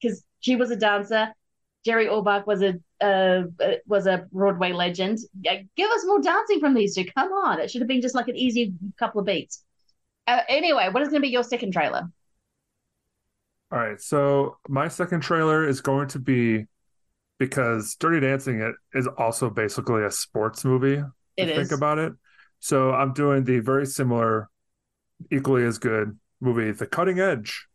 because 0.00 0.24
she 0.40 0.56
was 0.56 0.70
a 0.70 0.76
dancer 0.76 1.24
jerry 1.84 2.06
Orbach 2.06 2.46
was 2.46 2.62
a 2.62 2.72
uh, 3.00 3.42
uh, 3.62 3.72
was 3.86 4.06
a 4.06 4.26
broadway 4.32 4.72
legend 4.72 5.18
give 5.42 5.90
us 5.90 6.04
more 6.06 6.20
dancing 6.20 6.60
from 6.60 6.74
these 6.74 6.94
two 6.94 7.04
come 7.16 7.32
on 7.32 7.60
it 7.60 7.70
should 7.70 7.80
have 7.80 7.88
been 7.88 8.00
just 8.00 8.14
like 8.14 8.28
an 8.28 8.36
easy 8.36 8.74
couple 8.98 9.20
of 9.20 9.26
beats 9.26 9.64
uh, 10.26 10.40
anyway 10.48 10.88
what 10.90 11.02
is 11.02 11.08
going 11.08 11.20
to 11.20 11.26
be 11.26 11.32
your 11.32 11.42
second 11.42 11.72
trailer 11.72 12.10
All 13.72 13.78
right, 13.78 14.00
so 14.00 14.58
my 14.68 14.88
second 14.88 15.20
trailer 15.20 15.66
is 15.66 15.80
going 15.80 16.08
to 16.08 16.18
be 16.18 16.66
because 17.38 17.96
Dirty 17.96 18.20
Dancing 18.20 18.60
it 18.60 18.74
is 18.94 19.08
also 19.16 19.48
basically 19.48 20.04
a 20.04 20.10
sports 20.10 20.64
movie. 20.64 21.02
if 21.36 21.48
you. 21.48 21.54
Think 21.54 21.72
about 21.72 21.98
it. 21.98 22.12
So 22.60 22.92
I'm 22.92 23.12
doing 23.14 23.44
the 23.44 23.60
very 23.60 23.86
similar, 23.86 24.48
equally 25.32 25.64
as 25.64 25.78
good 25.78 26.18
movie, 26.40 26.70
The 26.72 26.86
Cutting 26.86 27.18
Edge. 27.18 27.66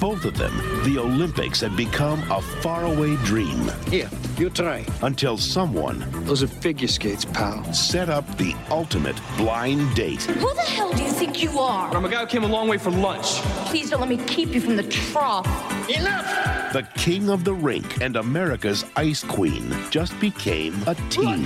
Both 0.00 0.24
of 0.24 0.36
them, 0.38 0.56
the 0.84 0.98
Olympics 0.98 1.60
had 1.60 1.76
become 1.76 2.22
a 2.30 2.40
faraway 2.62 3.16
dream 3.24 3.68
Here, 3.90 4.08
you 4.36 4.48
try. 4.48 4.84
until 5.02 5.36
someone 5.36 6.04
Those 6.24 6.42
are 6.44 6.46
figure 6.46 6.86
skates, 6.86 7.24
pal. 7.24 7.64
set 7.74 8.08
up 8.08 8.24
the 8.38 8.54
ultimate 8.70 9.16
blind 9.36 9.94
date. 9.96 10.22
Who 10.22 10.54
the 10.54 10.60
hell 10.62 10.92
do 10.92 11.02
you 11.02 11.10
think 11.10 11.42
you 11.42 11.58
are? 11.58 11.92
I'm 11.94 12.04
a 12.04 12.08
guy 12.08 12.20
who 12.20 12.26
came 12.26 12.44
a 12.44 12.46
long 12.46 12.68
way 12.68 12.78
for 12.78 12.90
lunch. 12.92 13.40
Please 13.66 13.90
don't 13.90 14.00
let 14.00 14.08
me 14.08 14.18
keep 14.26 14.54
you 14.54 14.60
from 14.60 14.76
the 14.76 14.84
trough. 14.84 15.46
Enough! 15.90 16.72
The 16.72 16.86
king 16.94 17.28
of 17.28 17.42
the 17.44 17.54
rink 17.54 18.00
and 18.00 18.14
America's 18.16 18.84
ice 18.94 19.24
queen 19.24 19.74
just 19.90 20.18
became 20.20 20.80
a 20.86 20.94
team. 21.10 21.44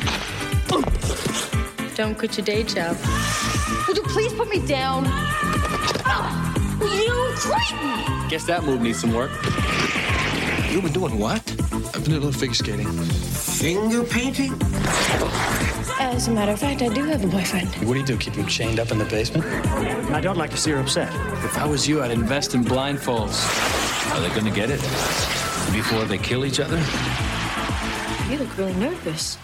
Don't 1.95 2.17
quit 2.19 2.37
your 2.37 2.45
day 2.45 2.65
job. 2.65 2.97
Would 3.89 3.97
you 3.97 4.03
please 4.03 4.33
put 4.35 4.49
me 4.51 4.65
down? 4.67 5.05
Guess 8.29 8.45
that 8.47 8.63
move 8.65 8.81
needs 8.81 9.01
some 9.01 9.15
work. 9.15 9.31
You've 10.71 10.83
been 10.83 10.93
doing 10.93 11.19
what? 11.19 11.41
I've 11.73 11.93
been 11.93 12.03
doing 12.05 12.17
a 12.23 12.27
little 12.27 12.33
figure 12.33 12.55
skating. 12.55 12.87
Finger 12.87 14.05
painting? 14.05 14.53
As 16.01 16.29
a 16.29 16.31
matter 16.31 16.53
of 16.53 16.59
fact, 16.59 16.83
I 16.83 16.89
do 16.89 17.05
have 17.05 17.25
a 17.25 17.29
boyfriend. 17.29 17.69
What 17.87 17.95
do 17.95 18.01
you 18.01 18.07
do? 18.07 18.17
Keep 18.17 18.35
him 18.35 18.47
chained 18.47 18.81
up 18.81 18.91
in 18.91 18.99
the 18.99 19.05
basement? 19.05 19.45
I 20.13 20.21
don't 20.21 20.37
like 20.37 20.51
to 20.51 20.57
see 20.57 20.71
her 20.73 20.79
upset. 20.81 21.09
If 21.45 21.57
I 21.59 21.67
was 21.67 21.89
you, 21.89 22.03
I'd 22.03 22.11
invest 22.11 22.55
in 22.55 22.65
blindfolds. 22.65 24.13
Are 24.13 24.21
they 24.21 24.35
gonna 24.35 24.51
get 24.51 24.71
it? 24.71 24.81
Before 25.73 26.05
they 26.05 26.19
kill 26.19 26.45
each 26.45 26.61
other? 26.61 26.77
You 28.31 28.39
look 28.39 28.57
really 28.59 28.75
nervous. 28.75 29.39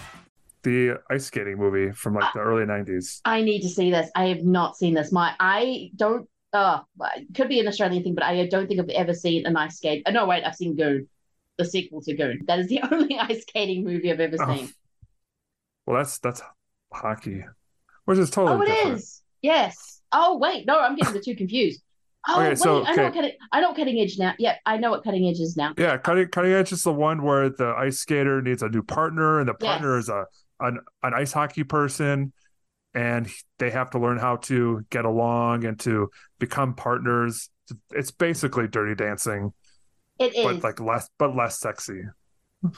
The 0.62 0.98
ice 1.10 1.26
skating 1.26 1.56
movie 1.56 1.92
from 1.92 2.14
like 2.14 2.32
the 2.34 2.40
early 2.40 2.64
90s. 2.64 3.20
I 3.24 3.42
need 3.42 3.60
to 3.62 3.68
see 3.68 3.90
this. 3.90 4.10
I 4.14 4.26
have 4.26 4.42
not 4.42 4.76
seen 4.76 4.94
this. 4.94 5.12
My 5.12 5.34
I 5.38 5.90
don't. 5.96 6.28
Oh, 6.58 6.80
it 7.16 7.34
could 7.34 7.48
be 7.48 7.60
an 7.60 7.68
Australian 7.68 8.02
thing, 8.02 8.14
but 8.14 8.24
I 8.24 8.46
don't 8.46 8.66
think 8.66 8.80
I've 8.80 8.88
ever 8.88 9.14
seen 9.14 9.46
an 9.46 9.56
ice 9.56 9.76
skate. 9.76 10.02
Oh, 10.06 10.10
no, 10.10 10.26
wait, 10.26 10.44
I've 10.44 10.56
seen 10.56 10.74
Goon, 10.74 11.08
the 11.56 11.64
sequel 11.64 12.00
to 12.02 12.14
Goon. 12.14 12.40
That 12.46 12.58
is 12.58 12.68
the 12.68 12.80
only 12.90 13.18
ice 13.18 13.42
skating 13.42 13.84
movie 13.84 14.10
I've 14.10 14.20
ever 14.20 14.36
Oh, 14.40 14.56
seen. 14.56 14.72
Well, 15.86 15.98
that's 15.98 16.18
that's 16.18 16.42
hockey, 16.92 17.44
which 18.04 18.18
is 18.18 18.30
totally 18.30 18.58
Oh, 18.58 18.62
it 18.62 18.68
is. 18.68 18.76
different. 18.76 19.04
Yes. 19.42 20.00
Oh, 20.12 20.38
wait, 20.38 20.66
no, 20.66 20.80
I'm 20.80 20.96
getting 20.96 21.14
the 21.14 21.20
two 21.20 21.36
confused. 21.36 21.82
Oh, 22.30 22.40
Okay, 22.40 22.48
wait, 22.50 22.58
so, 22.58 22.84
I 22.84 22.94
know 22.94 23.04
what 23.04 23.12
okay. 23.12 23.16
cutting. 23.16 23.32
I 23.52 23.60
know 23.60 23.72
cutting 23.74 24.00
edge 24.00 24.18
now. 24.18 24.34
Yeah, 24.38 24.56
I 24.66 24.76
know 24.76 24.90
what 24.90 25.02
cutting 25.04 25.26
edge 25.28 25.38
is 25.40 25.56
now. 25.56 25.72
Yeah, 25.78 25.96
cutting 25.96 26.28
cutting 26.28 26.52
edge 26.52 26.72
is 26.72 26.82
the 26.82 26.92
one 26.92 27.22
where 27.22 27.48
the 27.48 27.68
ice 27.78 28.00
skater 28.00 28.42
needs 28.42 28.62
a 28.62 28.68
new 28.68 28.82
partner, 28.82 29.38
and 29.38 29.48
the 29.48 29.54
partner 29.54 29.96
is 29.96 30.10
a 30.10 30.26
an, 30.60 30.80
an 31.04 31.14
ice 31.14 31.32
hockey 31.32 31.64
person, 31.64 32.32
and 32.94 33.28
they 33.58 33.70
have 33.70 33.90
to 33.90 33.98
learn 33.98 34.18
how 34.18 34.36
to 34.36 34.84
get 34.90 35.04
along 35.04 35.64
and 35.64 35.78
to 35.80 36.10
become 36.38 36.74
partners. 36.74 37.50
It's 37.90 38.10
basically 38.10 38.66
Dirty 38.68 38.94
Dancing, 38.94 39.52
It 40.18 40.34
is. 40.34 40.44
but 40.44 40.62
like 40.62 40.80
less 40.80 41.08
but 41.18 41.34
less 41.36 41.58
sexy. 41.58 42.02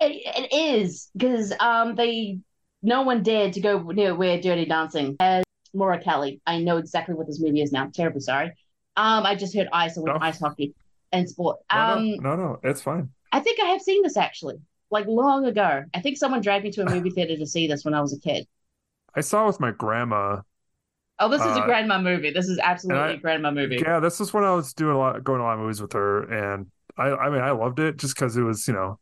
It, 0.00 0.22
it 0.52 0.54
is 0.54 1.10
because 1.16 1.52
um 1.58 1.96
they 1.96 2.38
no 2.84 3.02
one 3.02 3.24
dared 3.24 3.54
to 3.54 3.60
go 3.60 3.80
near 3.82 4.14
where 4.14 4.40
Dirty 4.40 4.64
Dancing 4.64 5.16
has 5.18 5.42
Maura 5.74 5.98
Kelly. 6.00 6.40
I 6.46 6.60
know 6.60 6.76
exactly 6.76 7.16
what 7.16 7.26
this 7.26 7.40
movie 7.40 7.62
is 7.62 7.72
now. 7.72 7.90
Terribly 7.92 8.20
sorry. 8.20 8.52
Um, 8.96 9.26
I 9.26 9.34
just 9.34 9.56
heard 9.56 9.66
ice 9.72 9.96
and 9.96 10.06
No. 10.06 10.16
ice 10.20 10.38
hockey 10.38 10.72
and 11.10 11.28
sport. 11.28 11.58
Um, 11.70 12.10
no, 12.18 12.36
no, 12.36 12.36
no, 12.36 12.58
it's 12.62 12.80
fine. 12.80 13.10
I 13.32 13.40
think 13.40 13.58
I 13.60 13.66
have 13.70 13.80
seen 13.80 14.04
this 14.04 14.16
actually, 14.16 14.60
like 14.90 15.06
long 15.08 15.44
ago. 15.46 15.82
I 15.92 16.00
think 16.00 16.16
someone 16.16 16.42
dragged 16.42 16.64
me 16.64 16.70
to 16.72 16.82
a 16.82 16.88
movie 16.88 17.10
theater 17.16 17.36
to 17.36 17.46
see 17.46 17.66
this 17.66 17.84
when 17.84 17.94
I 17.94 18.00
was 18.00 18.12
a 18.12 18.20
kid. 18.20 18.46
I 19.14 19.20
saw 19.20 19.44
it 19.44 19.46
with 19.48 19.60
my 19.60 19.70
grandma. 19.72 20.42
Oh, 21.18 21.28
this 21.28 21.40
is 21.40 21.56
a 21.56 21.62
Uh, 21.62 21.66
grandma 21.66 22.00
movie. 22.00 22.30
This 22.30 22.48
is 22.48 22.58
absolutely 22.58 23.02
I- 23.02 23.12
a 23.14 23.16
grandma 23.16 23.50
movie. 23.50 23.76
Yeah, 23.76 23.98
this 24.00 24.20
is 24.20 24.32
when 24.32 24.44
I 24.44 24.54
was 24.54 24.72
doing 24.72 24.94
a 24.94 24.98
lot, 24.98 25.24
going 25.24 25.38
to 25.38 25.44
a 25.44 25.46
lot 25.46 25.54
of 25.54 25.60
movies 25.60 25.82
with 25.82 25.92
her, 25.92 26.22
and 26.32 26.66
I, 26.96 27.08
I 27.10 27.30
mean, 27.30 27.40
I 27.40 27.50
loved 27.50 27.80
it 27.80 27.96
just 27.96 28.14
because 28.14 28.36
it 28.36 28.42
was, 28.42 28.66
you 28.68 28.74
know, 28.74 28.98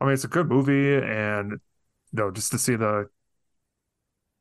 I 0.00 0.04
mean, 0.04 0.14
it's 0.14 0.24
a 0.24 0.28
good 0.28 0.48
movie, 0.48 0.96
and 0.96 1.52
you 1.52 1.58
know, 2.12 2.30
just 2.30 2.50
to 2.52 2.58
see 2.58 2.76
the 2.76 3.08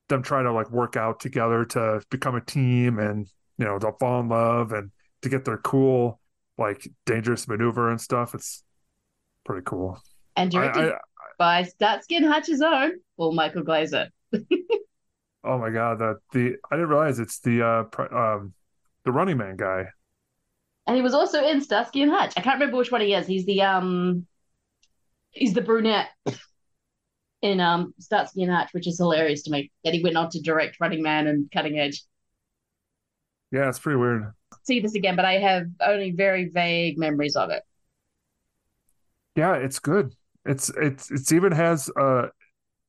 them 0.09 0.23
trying 0.23 0.43
to 0.45 0.51
like 0.51 0.69
work 0.71 0.97
out 0.97 1.19
together 1.19 1.63
to 1.65 2.01
become 2.09 2.35
a 2.35 2.41
team, 2.41 2.99
and 2.99 3.27
you 3.57 3.65
know, 3.65 3.77
they'll 3.79 3.97
fall 3.99 4.19
in 4.19 4.29
love, 4.29 4.71
and 4.71 4.91
to 5.21 5.29
get 5.29 5.45
their 5.45 5.57
cool 5.57 6.19
like 6.57 6.87
dangerous 7.05 7.47
maneuver 7.47 7.89
and 7.89 8.01
stuff. 8.01 8.33
It's 8.35 8.63
pretty 9.45 9.63
cool. 9.65 10.01
And 10.35 10.53
I, 10.55 10.59
directed 10.59 10.91
I, 10.93 10.97
by 11.37 11.63
Starsky 11.63 12.15
and 12.15 12.25
Hutch's 12.25 12.61
own, 12.61 12.93
well, 13.17 13.31
Michael 13.31 13.63
Glaser. 13.63 14.09
oh 15.43 15.57
my 15.57 15.69
god, 15.69 15.99
the 15.99 16.19
the 16.33 16.55
I 16.71 16.75
didn't 16.75 16.89
realize 16.89 17.19
it's 17.19 17.39
the 17.39 17.61
uh 17.61 17.83
pr- 17.83 18.15
um 18.15 18.53
the 19.05 19.11
Running 19.11 19.37
Man 19.37 19.55
guy. 19.57 19.85
And 20.87 20.95
he 20.95 21.01
was 21.01 21.13
also 21.13 21.43
in 21.45 21.61
Starsky 21.61 22.01
and 22.01 22.11
Hutch. 22.11 22.33
I 22.37 22.41
can't 22.41 22.55
remember 22.59 22.77
which 22.77 22.91
one 22.91 23.01
he 23.01 23.13
is. 23.13 23.27
He's 23.27 23.45
the 23.45 23.61
um 23.61 24.25
he's 25.31 25.53
the 25.53 25.61
brunette 25.61 26.09
in 27.41 27.59
um 27.59 27.93
Starsky 27.99 28.43
and 28.43 28.51
Hutch, 28.51 28.69
which 28.73 28.87
is 28.87 28.97
hilarious 28.97 29.43
to 29.43 29.51
me. 29.51 29.71
That 29.83 29.93
he 29.93 30.03
went 30.03 30.17
on 30.17 30.29
to 30.31 30.41
direct 30.41 30.79
Running 30.79 31.01
Man 31.01 31.27
and 31.27 31.49
Cutting 31.51 31.77
Edge. 31.79 32.03
Yeah, 33.51 33.69
it's 33.69 33.79
pretty 33.79 33.97
weird. 33.97 34.33
See 34.63 34.79
this 34.79 34.95
again, 34.95 35.15
but 35.15 35.25
I 35.25 35.33
have 35.39 35.65
only 35.81 36.11
very 36.11 36.49
vague 36.49 36.97
memories 36.97 37.35
of 37.35 37.49
it. 37.49 37.63
Yeah, 39.35 39.55
it's 39.55 39.79
good. 39.79 40.13
It's 40.45 40.69
it's 40.69 41.09
it's 41.11 41.31
even 41.31 41.51
has 41.51 41.89
a 41.95 42.29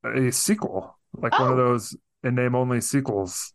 a 0.05 0.31
sequel, 0.33 0.99
like 1.15 1.33
one 1.39 1.53
of 1.53 1.59
Oh. 1.59 1.69
those 1.69 1.97
in 2.25 2.35
name 2.35 2.55
only 2.55 2.81
sequels. 2.81 3.53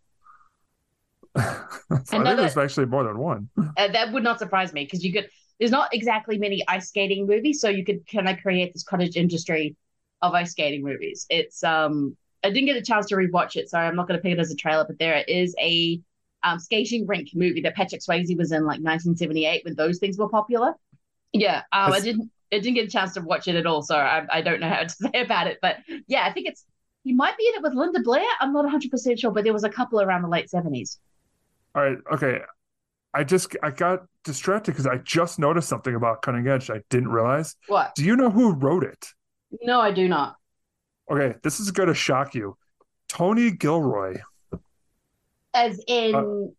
I 1.36 1.60
think 2.06 2.24
there's 2.24 2.58
actually 2.58 2.88
more 2.88 3.04
than 3.04 3.18
one. 3.18 3.50
Uh, 3.78 3.88
that 3.90 4.12
would 4.12 4.24
not 4.24 4.40
surprise 4.40 4.74
me 4.74 4.84
because 4.84 5.04
you 5.06 5.14
could 5.14 5.30
there's 5.60 5.72
not 5.72 5.94
exactly 5.94 6.38
many 6.38 6.64
ice 6.68 6.88
skating 6.88 7.28
movies, 7.28 7.62
so 7.62 7.70
you 7.70 7.86
could 7.86 8.02
kind 8.12 8.28
of 8.28 8.38
create 8.40 8.74
this 8.74 8.84
cottage 8.84 9.16
industry 9.16 9.76
of 10.22 10.34
ice 10.34 10.52
skating 10.52 10.84
movies. 10.84 11.28
It's 11.30 11.64
um 11.64 12.18
I 12.44 12.50
didn't 12.50 12.66
get 12.66 12.78
a 12.78 12.82
chance 12.82 13.06
to 13.08 13.16
rewatch 13.16 13.56
it, 13.56 13.70
so 13.70 13.78
I'm 13.78 13.96
not 13.96 14.08
going 14.08 14.18
to 14.18 14.24
pick 14.24 14.34
it 14.34 14.40
as 14.40 14.52
a 14.52 14.56
trailer, 14.56 14.86
but 14.88 14.98
there 14.98 15.24
is 15.28 15.56
a 15.60 16.02
um 16.44 16.60
skating 16.60 17.06
rink 17.06 17.30
movie 17.36 17.62
that 17.62 17.76
Patrick 17.76 18.02
Swayze 18.02 18.36
was 18.38 18.52
in 18.52 18.62
like 18.62 18.82
1978 18.82 19.64
when 19.64 19.76
those 19.76 20.00
things 20.00 20.18
were 20.18 20.30
popular. 20.30 20.74
Yeah, 21.34 21.60
um, 21.72 21.94
I 21.94 22.00
didn't 22.00 22.32
I 22.52 22.60
didn't 22.60 22.76
get 22.76 22.86
a 22.86 22.92
chance 22.92 23.14
to 23.14 23.22
watch 23.22 23.48
it 23.48 23.56
at 23.56 23.66
all, 23.66 23.82
so 23.84 23.96
I, 23.96 24.26
I 24.32 24.42
don't 24.42 24.60
know 24.60 24.70
how 24.70 24.84
to 24.84 24.90
say 25.14 25.22
about 25.22 25.48
it, 25.48 25.60
but 25.62 25.78
yeah, 26.08 26.26
I 26.26 26.34
think 26.34 26.48
it's 26.48 26.66
he 27.08 27.14
might 27.14 27.38
be 27.38 27.48
in 27.48 27.56
it 27.56 27.64
with 27.64 27.74
Linda 27.74 28.00
Blair. 28.02 28.26
I'm 28.42 28.52
not 28.54 28.64
100 28.66 28.92
percent 28.92 29.20
sure, 29.20 29.32
but 29.32 29.44
there 29.44 29.54
was 29.54 29.64
a 29.64 29.70
couple 29.70 30.02
around 30.02 30.22
the 30.24 30.28
late 30.28 30.50
70s. 30.54 30.98
All 31.76 31.84
right, 31.84 31.98
okay. 32.14 32.40
I 33.14 33.24
just 33.24 33.56
I 33.64 33.72
got 33.72 34.06
distracted 34.24 34.72
because 34.72 34.86
I 34.86 34.98
just 34.98 35.40
noticed 35.40 35.70
something 35.70 35.96
about 35.96 36.22
Cutting 36.22 36.48
Edge 36.48 36.70
I 36.70 36.82
didn't 36.90 37.10
realize. 37.10 37.56
What? 37.68 37.96
Do 37.96 38.04
you 38.04 38.16
know 38.16 38.30
who 38.30 38.54
wrote 38.54 38.84
it? 38.84 39.08
No, 39.64 39.80
I 39.80 39.92
do 39.92 40.08
not. 40.08 40.36
Okay, 41.10 41.36
this 41.42 41.60
is 41.60 41.72
going 41.72 41.88
to 41.88 41.96
shock 41.96 42.36
you. 42.36 42.58
Tony 43.08 43.50
Gilroy, 43.52 44.18
As 45.54 45.82
in, 45.88 46.54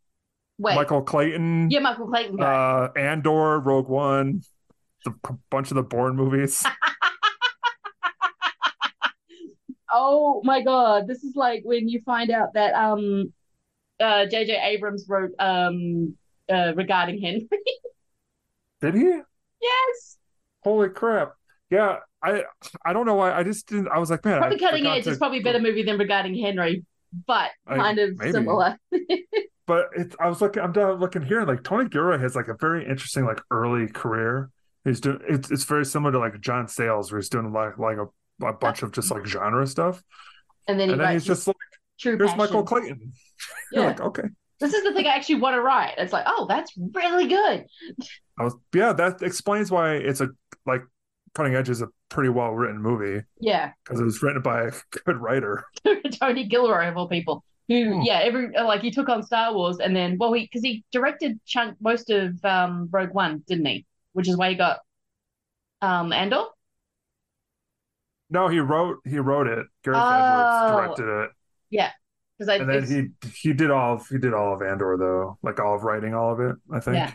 wait, 0.59 0.73
Uh, 0.73 0.77
Michael 0.77 1.03
Clayton, 1.03 1.71
yeah, 1.71 1.81
Michael 1.81 2.07
Clayton. 2.09 2.37
guy. 2.37 2.45
uh, 2.45 2.89
Andor, 2.99 3.61
Rogue 3.61 3.89
One, 3.89 4.43
the 5.05 5.15
a 5.29 5.33
bunch 5.51 5.71
of 5.71 5.75
the 5.77 5.83
Bourne 5.83 6.17
movies. 6.17 6.65
oh 9.92 10.40
my 10.44 10.62
god, 10.62 11.07
this 11.07 11.22
is 11.24 11.35
like 11.37 11.62
when 11.64 11.88
you 11.88 12.01
find 12.05 12.31
out 12.31 12.55
that 12.55 12.74
um, 12.74 13.33
uh, 14.01 14.27
J.J. 14.27 14.61
Abrams 14.62 15.07
wrote 15.09 15.33
um, 15.38 16.16
uh, 16.53 16.72
regarding 16.77 17.20
Henry. 17.20 17.48
Did 18.81 18.94
he? 18.94 19.20
yes, 19.61 20.18
Holy 20.62 20.88
crap! 20.88 21.33
Yeah, 21.70 21.96
I 22.22 22.44
I 22.85 22.92
don't 22.92 23.07
know 23.07 23.14
why 23.16 23.33
I 23.33 23.42
just 23.42 23.68
didn't. 23.68 23.88
I 23.88 23.98
was 23.98 24.11
like, 24.11 24.24
man, 24.24 24.38
probably 24.38 24.57
I 24.57 24.61
Cutting 24.61 24.87
Edge 24.87 25.05
to- 25.05 25.11
is 25.11 25.18
probably 25.18 25.38
a 25.38 25.42
better 25.42 25.61
movie 25.61 25.83
than 25.83 25.98
regarding 25.98 26.37
Henry, 26.38 26.85
but 27.27 27.51
I- 27.66 27.77
kind 27.77 27.98
of 27.98 28.16
maybe. 28.18 28.33
similar. 28.33 28.77
But 29.66 29.90
it's 29.94 30.16
I 30.18 30.29
was 30.31 30.40
looking, 30.40 30.62
I'm 30.62 30.72
done 30.72 30.98
looking 30.98 31.20
here. 31.20 31.44
Like 31.44 31.62
Tony 31.62 31.90
Gilroy 31.90 32.16
has 32.18 32.35
like 32.35 32.48
a 32.48 32.55
very 32.59 32.88
interesting 32.88 33.27
like 33.27 33.42
early 33.51 33.87
career. 33.87 34.48
He's 34.83 34.98
doing 34.98 35.20
it's 35.29 35.51
it's 35.51 35.64
very 35.64 35.85
similar 35.85 36.11
to 36.12 36.18
like 36.18 36.40
John 36.40 36.68
Sayles, 36.68 37.12
where 37.12 37.20
he's 37.20 37.29
doing 37.29 37.53
like 37.53 37.77
like 37.77 37.98
a, 37.98 38.07
a 38.42 38.53
bunch 38.53 38.83
of 38.83 38.92
just 38.92 39.11
like 39.11 39.27
genre 39.27 39.66
stuff. 39.66 40.03
And 40.66 40.79
then 40.79 40.88
he 40.88 40.92
And 40.92 41.01
then 41.01 41.12
he's 41.12 41.24
just 41.24 41.46
like, 41.46 41.57
True 41.98 42.16
here's 42.16 42.31
Passion. 42.31 42.38
Michael 42.38 42.62
Clayton. 42.64 43.12
You're 43.72 43.83
Yeah. 43.83 43.88
like, 43.88 44.01
okay. 44.01 44.29
This 44.61 44.74
is 44.74 44.83
the 44.85 44.92
thing 44.92 45.07
I 45.07 45.11
actually 45.14 45.37
want 45.37 45.55
to 45.55 45.61
write. 45.62 45.94
It's 45.98 46.12
like, 46.12 46.24
oh, 46.27 46.46
that's 46.48 46.72
really 46.77 47.29
good. 47.29 47.66
I 48.38 48.44
was 48.44 48.55
yeah, 48.74 48.92
that 48.92 49.22
explains 49.22 49.70
why 49.70 49.94
it's 49.94 50.20
a 50.20 50.29
like 50.66 50.83
Cutting 51.35 51.55
Edge 51.55 51.68
is 51.68 51.83
a 51.83 51.88
pretty 52.09 52.29
well 52.31 52.51
written 52.53 52.81
movie 52.81 53.22
Yeah, 53.40 53.72
because 53.85 54.01
it 54.01 54.05
was 54.05 54.20
written 54.22 54.42
by 54.42 54.62
a 54.64 54.72
good 55.05 55.16
writer. 55.18 55.64
Tony 56.20 56.44
Gilroy 56.44 56.88
of 56.88 56.96
all 56.96 57.09
people. 57.09 57.44
Who, 57.68 57.94
Hmm. 57.98 58.03
yeah, 58.03 58.20
every 58.20 58.51
like 58.53 58.81
he 58.81 58.90
took 58.90 59.09
on 59.09 59.22
Star 59.22 59.53
Wars, 59.55 59.79
and 59.79 59.94
then 59.94 60.16
well, 60.18 60.33
he 60.33 60.42
because 60.44 60.62
he 60.62 60.85
directed 60.90 61.38
chunk 61.46 61.77
most 61.81 62.11
of 62.11 62.42
um 62.44 62.88
Rogue 62.90 63.12
One, 63.12 63.44
didn't 63.46 63.66
he? 63.66 63.87
Which 64.14 64.27
is 64.29 64.37
why 64.37 64.51
he 64.51 64.55
got 64.57 64.79
um 65.83 66.12
Andor. 66.12 66.44
No, 68.31 68.49
he 68.49 68.59
wrote 68.61 68.99
he 69.05 69.19
wrote 69.19 69.47
it. 69.47 69.67
Gareth 69.85 70.01
Oh. 70.03 70.11
Edwards 70.14 70.73
directed 70.99 71.25
it. 71.25 71.31
Yeah, 71.71 71.91
because 72.38 72.49
I 72.49 72.57
And 72.57 72.69
then 72.69 73.12
he 73.23 73.29
he 73.31 73.53
did 73.53 73.71
all 73.71 73.95
of, 73.95 74.07
he 74.09 74.19
did 74.19 74.35
all 74.35 74.55
of 74.55 74.62
Andor 74.62 74.97
though, 74.99 75.38
like 75.43 75.61
all 75.61 75.75
of 75.75 75.83
writing 75.83 76.14
all 76.14 76.33
of 76.33 76.41
it, 76.41 76.57
I 76.73 76.81
think. 76.81 76.97
Yeah. 76.97 77.12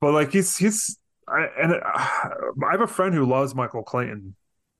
But 0.00 0.12
like 0.14 0.32
he's 0.32 0.56
he's 0.56 0.98
I 1.28 1.46
and 1.60 1.74
uh, 1.74 1.80
I 1.84 2.70
have 2.72 2.80
a 2.80 2.86
friend 2.86 3.14
who 3.14 3.24
loves 3.24 3.54
Michael 3.54 3.84
Clayton, 3.84 4.34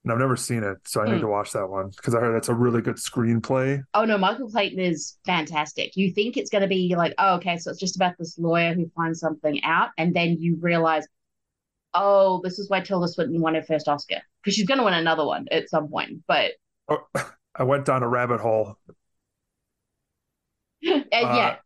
and 0.04 0.12
I've 0.12 0.18
never 0.18 0.34
seen 0.34 0.64
it, 0.64 0.78
so 0.84 1.00
I 1.00 1.04
need 1.06 1.14
Hmm. 1.14 1.20
to 1.20 1.28
watch 1.28 1.52
that 1.52 1.68
one 1.68 1.90
because 1.96 2.16
I 2.16 2.18
heard 2.20 2.34
that's 2.34 2.48
a 2.48 2.54
really 2.54 2.82
good 2.82 2.96
screenplay. 2.96 3.80
Oh 3.94 4.04
no, 4.04 4.18
Michael 4.18 4.48
Clayton 4.50 4.80
is 4.80 5.16
fantastic. 5.24 5.96
You 5.96 6.12
think 6.12 6.36
it's 6.36 6.50
going 6.50 6.62
to 6.62 6.68
be 6.68 6.96
like, 6.96 7.14
oh, 7.18 7.36
okay, 7.36 7.56
so 7.58 7.70
it's 7.70 7.78
just 7.78 7.94
about 7.94 8.14
this 8.18 8.36
lawyer 8.36 8.74
who 8.74 8.90
finds 8.96 9.20
something 9.20 9.62
out, 9.62 9.90
and 9.96 10.12
then 10.12 10.36
you 10.40 10.56
realize, 10.60 11.06
oh, 11.94 12.40
this 12.42 12.58
is 12.58 12.68
why 12.68 12.80
Tilda 12.80 13.06
Swinton 13.06 13.40
won 13.40 13.54
her 13.54 13.62
first 13.62 13.86
Oscar 13.86 14.22
because 14.42 14.54
she's 14.54 14.66
going 14.66 14.78
to 14.78 14.84
win 14.84 14.94
another 14.94 15.24
one 15.24 15.46
at 15.50 15.68
some 15.68 15.88
point. 15.88 16.22
But 16.26 16.52
Oh, 16.88 17.06
I 17.54 17.64
went 17.64 17.84
down 17.84 18.02
a 18.02 18.08
rabbit 18.08 18.40
hole. 18.40 18.76
and 20.82 21.04
yeah, 21.12 21.56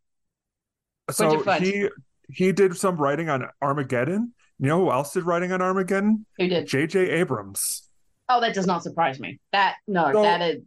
So 1.11 1.39
he 1.59 1.89
he 2.29 2.53
did 2.53 2.77
some 2.77 2.97
writing 2.97 3.29
on 3.29 3.49
Armageddon. 3.63 4.35
You 4.59 4.69
know 4.69 4.85
who 4.85 4.91
else 4.91 5.13
did 5.13 5.25
writing 5.25 5.53
on 5.53 5.63
Armageddon? 5.63 6.27
who 6.39 6.49
did? 6.49 6.67
J.J. 6.67 7.11
Abrams. 7.11 7.89
Oh, 8.29 8.41
that 8.41 8.55
does 8.55 8.67
not 8.67 8.83
surprise 8.83 9.21
me. 9.21 9.39
That 9.53 9.77
no, 9.87 10.13
So- 10.13 10.23
that 10.23 10.43
is. 10.43 10.63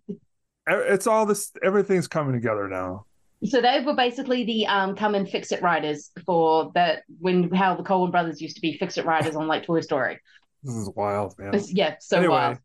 It's 0.71 1.07
all 1.07 1.25
this. 1.25 1.51
Everything's 1.63 2.07
coming 2.07 2.33
together 2.33 2.67
now. 2.67 3.05
So 3.43 3.61
they 3.61 3.81
were 3.83 3.95
basically 3.95 4.43
the 4.43 4.67
um 4.67 4.95
come 4.95 5.15
and 5.15 5.27
fix 5.27 5.51
it 5.51 5.61
writers 5.61 6.11
for 6.25 6.71
that 6.75 7.03
when 7.19 7.49
how 7.51 7.75
the 7.75 7.83
Coen 7.83 8.11
brothers 8.11 8.41
used 8.41 8.55
to 8.57 8.61
be 8.61 8.77
fix 8.77 8.97
it 8.97 9.05
writers 9.05 9.35
on 9.35 9.47
like 9.47 9.65
Toy 9.65 9.81
Story. 9.81 10.19
This 10.63 10.75
is 10.75 10.89
wild, 10.95 11.37
man. 11.39 11.49
It's- 11.49 11.71
yeah, 11.73 11.95
so 11.99 12.17
anyway, 12.17 12.33
wild. 12.33 12.57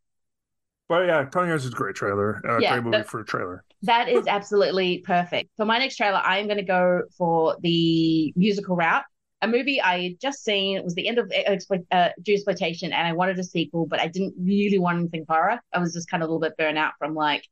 but 0.88 1.06
yeah, 1.06 1.24
Cutting 1.26 1.50
Edge 1.50 1.60
is 1.60 1.68
a 1.68 1.70
great 1.70 1.94
trailer. 1.94 2.40
A 2.44 2.60
Yeah, 2.60 2.72
great 2.72 2.84
movie 2.84 2.96
that- 2.98 3.08
for 3.08 3.20
a 3.20 3.24
trailer. 3.24 3.64
That 3.82 4.08
is 4.08 4.26
absolutely 4.26 4.98
perfect. 4.98 5.50
For 5.58 5.66
my 5.66 5.78
next 5.78 5.96
trailer, 5.96 6.20
I 6.24 6.38
am 6.38 6.46
going 6.46 6.56
to 6.56 6.62
go 6.64 7.02
for 7.18 7.56
the 7.60 8.32
musical 8.34 8.76
route. 8.76 9.04
A 9.42 9.46
movie 9.46 9.78
I 9.78 10.02
had 10.04 10.20
just 10.20 10.42
seen. 10.42 10.78
It 10.78 10.84
was 10.84 10.94
the 10.94 11.06
end 11.06 11.18
of 11.18 11.30
uh, 11.30 12.08
Exploitation, 12.26 12.94
and 12.94 13.06
I 13.06 13.12
wanted 13.12 13.38
a 13.38 13.44
sequel, 13.44 13.84
but 13.86 14.00
I 14.00 14.08
didn't 14.08 14.34
really 14.40 14.78
want 14.78 15.00
anything 15.00 15.26
horror. 15.28 15.60
I 15.70 15.80
was 15.80 15.92
just 15.92 16.08
kind 16.08 16.22
of 16.22 16.30
a 16.30 16.32
little 16.32 16.40
bit 16.40 16.56
burnt 16.56 16.78
out 16.78 16.94
from 16.98 17.14
like 17.14 17.46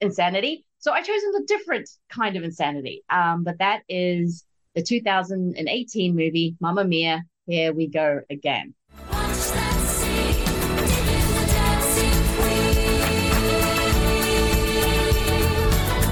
insanity. 0.00 0.64
So 0.78 0.92
I 0.92 1.02
chose 1.02 1.20
a 1.38 1.42
different 1.44 1.90
kind 2.08 2.36
of 2.36 2.44
insanity. 2.44 3.02
Um, 3.10 3.44
but 3.44 3.58
that 3.58 3.82
is 3.90 4.44
the 4.74 4.82
2018 4.82 6.16
movie 6.16 6.56
Mamma 6.60 6.84
Mia. 6.84 7.24
Here 7.46 7.74
we 7.74 7.88
go 7.88 8.20
again. 8.30 8.74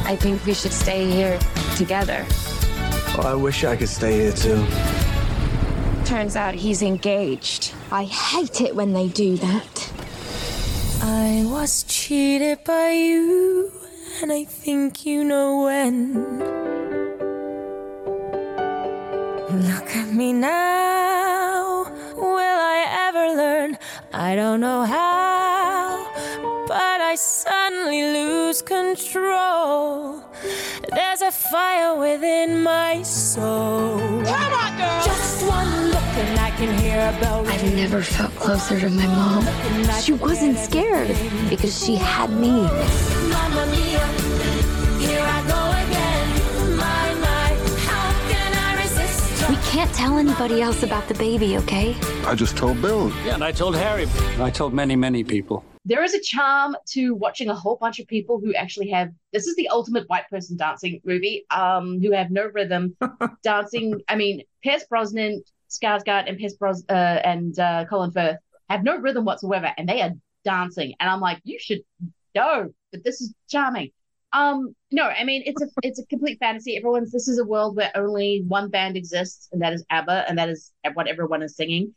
I 0.07 0.15
think 0.15 0.47
we 0.47 0.55
should 0.55 0.73
stay 0.73 1.11
here 1.11 1.39
together. 1.75 2.25
Oh, 3.19 3.23
I 3.25 3.35
wish 3.35 3.65
I 3.65 3.77
could 3.77 3.89
stay 3.89 4.21
here 4.21 4.33
too. 4.33 4.65
Turns 6.05 6.37
out 6.37 6.55
he's 6.55 6.81
engaged. 6.81 7.75
I 7.91 8.05
hate 8.05 8.61
it 8.61 8.77
when 8.77 8.93
they 8.93 9.09
do 9.09 9.37
that. 9.39 9.93
I 11.03 11.45
was 11.47 11.83
cheated 11.89 12.63
by 12.63 12.91
you, 12.91 13.73
and 14.23 14.33
I 14.33 14.45
think 14.45 15.05
you 15.05 15.25
know 15.25 15.65
when. 15.65 16.39
Look 19.69 19.89
at 19.97 20.13
me 20.13 20.33
now. 20.33 21.85
Will 22.17 22.59
I 22.77 23.09
ever 23.09 23.35
learn? 23.37 23.79
I 24.13 24.37
don't 24.37 24.61
know 24.61 24.85
how, 24.85 24.95
but 24.95 25.35
I 25.35 25.46
suddenly 27.67 28.03
lose 28.03 28.63
control. 28.63 30.23
There's 30.95 31.23
a 31.23 31.33
fire 31.33 31.99
within 31.99 32.63
my 32.63 33.03
soul. 33.03 33.99
Come 33.99 34.53
on, 34.53 34.77
girl! 34.79 35.03
Just 35.05 35.45
one 35.49 35.89
look, 35.89 36.13
and 36.23 36.39
I 36.39 36.51
can 36.51 36.79
hear 36.79 36.99
a 36.99 37.21
bell 37.21 37.45
I've 37.49 37.75
never 37.75 38.03
felt 38.03 38.35
closer 38.37 38.79
to 38.79 38.89
my 38.89 39.07
mom. 39.07 39.45
She 40.01 40.13
wasn't 40.13 40.59
scared 40.59 41.09
because 41.51 41.85
she 41.85 41.97
had 41.97 42.31
me. 42.31 42.53
Mamma 43.33 43.67
mia, 43.73 44.07
here 45.05 45.27
I 45.37 45.41
go 45.55 45.63
again. 45.83 46.77
My, 46.77 47.15
my, 47.27 47.49
how 47.89 48.13
can 48.31 48.53
I 48.55 48.83
resist? 48.83 49.49
We 49.49 49.57
can't 49.73 49.93
tell 49.93 50.19
anybody 50.19 50.63
else 50.63 50.85
about 50.85 51.09
the 51.09 51.15
baby, 51.15 51.57
okay? 51.59 51.97
I 52.27 52.37
just 52.37 52.57
told 52.57 52.81
Bill. 52.81 53.11
Yeah, 53.25 53.35
and 53.35 53.43
I 53.43 53.51
told 53.51 53.75
Harry. 53.75 54.07
And 54.35 54.43
I 54.43 54.51
told 54.51 54.73
many, 54.73 54.95
many 54.95 55.25
people. 55.25 55.65
There 55.87 56.03
is 56.03 56.15
a 56.15 56.21
charm 56.21 56.77
to 56.85 57.15
watching 57.15 57.49
a 57.49 57.55
whole 57.55 57.77
bunch 57.77 58.01
of 58.01 58.07
people 58.09 58.41
who 58.41 58.53
actually 58.55 58.91
have 58.91 59.11
this 59.33 59.47
is 59.47 59.55
the 59.57 59.69
ultimate 59.69 60.05
white 60.09 60.29
person 60.29 60.57
dancing 60.57 61.01
movie 61.05 61.47
um 61.51 62.01
who 62.01 62.13
have 62.13 62.31
no 62.31 62.51
rhythm 62.53 62.95
dancing 63.43 64.01
i 64.09 64.17
mean 64.17 64.43
pierce 64.63 64.85
brosnan 64.91 65.43
skarsgård 65.71 66.29
and 66.29 66.39
pierce 66.39 66.55
Bros- 66.55 66.85
uh, 66.89 67.21
and 67.25 67.59
uh, 67.59 67.85
colin 67.89 68.11
firth 68.11 68.37
have 68.69 68.83
no 68.83 68.99
rhythm 68.99 69.25
whatsoever 69.25 69.73
and 69.79 69.89
they 69.89 70.03
are 70.03 70.13
dancing 70.45 70.95
and 71.01 71.09
i'm 71.09 71.21
like 71.21 71.41
you 71.45 71.59
should 71.59 71.81
know 72.35 72.69
but 72.93 73.03
this 73.03 73.21
is 73.21 73.35
charming. 73.49 73.91
Um 74.33 74.75
no 74.91 75.05
i 75.05 75.25
mean 75.25 75.43
it's 75.47 75.63
a 75.63 75.69
it's 75.83 75.99
a 76.01 76.07
complete 76.07 76.39
fantasy 76.41 76.77
everyone's 76.77 77.13
this 77.13 77.29
is 77.29 77.39
a 77.39 77.45
world 77.45 77.77
where 77.77 77.91
only 77.95 78.45
one 78.47 78.69
band 78.71 78.97
exists 78.97 79.49
and 79.53 79.63
that 79.63 79.73
is 79.73 79.85
abba 79.89 80.25
and 80.29 80.37
that 80.39 80.49
is 80.49 80.73
what 80.95 81.07
everyone 81.07 81.43
is 81.43 81.57
singing 81.57 81.95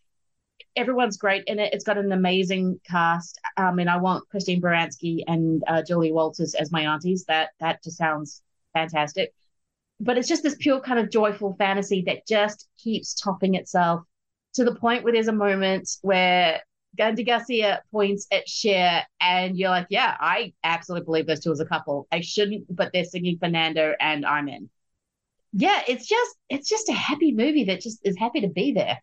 everyone's 0.75 1.17
great 1.17 1.43
in 1.45 1.59
it. 1.59 1.73
It's 1.73 1.83
got 1.83 1.97
an 1.97 2.11
amazing 2.11 2.79
cast. 2.89 3.39
Um, 3.57 3.79
and 3.79 3.89
I 3.89 3.97
want 3.97 4.27
Christine 4.29 4.61
Baranski 4.61 5.23
and 5.27 5.63
uh, 5.67 5.83
Julie 5.83 6.11
Walters 6.11 6.55
as 6.55 6.71
my 6.71 6.81
aunties. 6.81 7.25
That 7.25 7.49
that 7.59 7.83
just 7.83 7.97
sounds 7.97 8.41
fantastic. 8.73 9.33
But 9.99 10.17
it's 10.17 10.27
just 10.27 10.43
this 10.43 10.55
pure 10.59 10.79
kind 10.79 10.99
of 10.99 11.11
joyful 11.11 11.55
fantasy 11.57 12.03
that 12.07 12.25
just 12.25 12.67
keeps 12.77 13.13
topping 13.13 13.55
itself 13.55 14.03
to 14.53 14.63
the 14.63 14.75
point 14.75 15.03
where 15.03 15.13
there's 15.13 15.27
a 15.27 15.33
moment 15.33 15.89
where 16.01 16.61
Andy 16.97 17.23
Garcia 17.23 17.83
points 17.91 18.27
at 18.31 18.49
Cher, 18.49 19.05
and 19.21 19.57
you're 19.57 19.69
like, 19.69 19.87
yeah, 19.89 20.15
I 20.19 20.53
absolutely 20.63 21.05
believe 21.05 21.27
those 21.27 21.41
two 21.41 21.51
as 21.51 21.59
a 21.59 21.65
couple. 21.65 22.07
I 22.11 22.21
shouldn't, 22.21 22.73
but 22.75 22.91
they're 22.93 23.03
singing 23.03 23.37
Fernando, 23.37 23.93
and 23.99 24.25
I'm 24.25 24.49
in. 24.49 24.69
Yeah, 25.53 25.81
it's 25.87 26.07
just 26.07 26.35
it's 26.49 26.69
just 26.69 26.89
a 26.89 26.93
happy 26.93 27.33
movie 27.33 27.65
that 27.65 27.81
just 27.81 27.99
is 28.03 28.17
happy 28.17 28.41
to 28.41 28.47
be 28.47 28.73
there. 28.73 28.99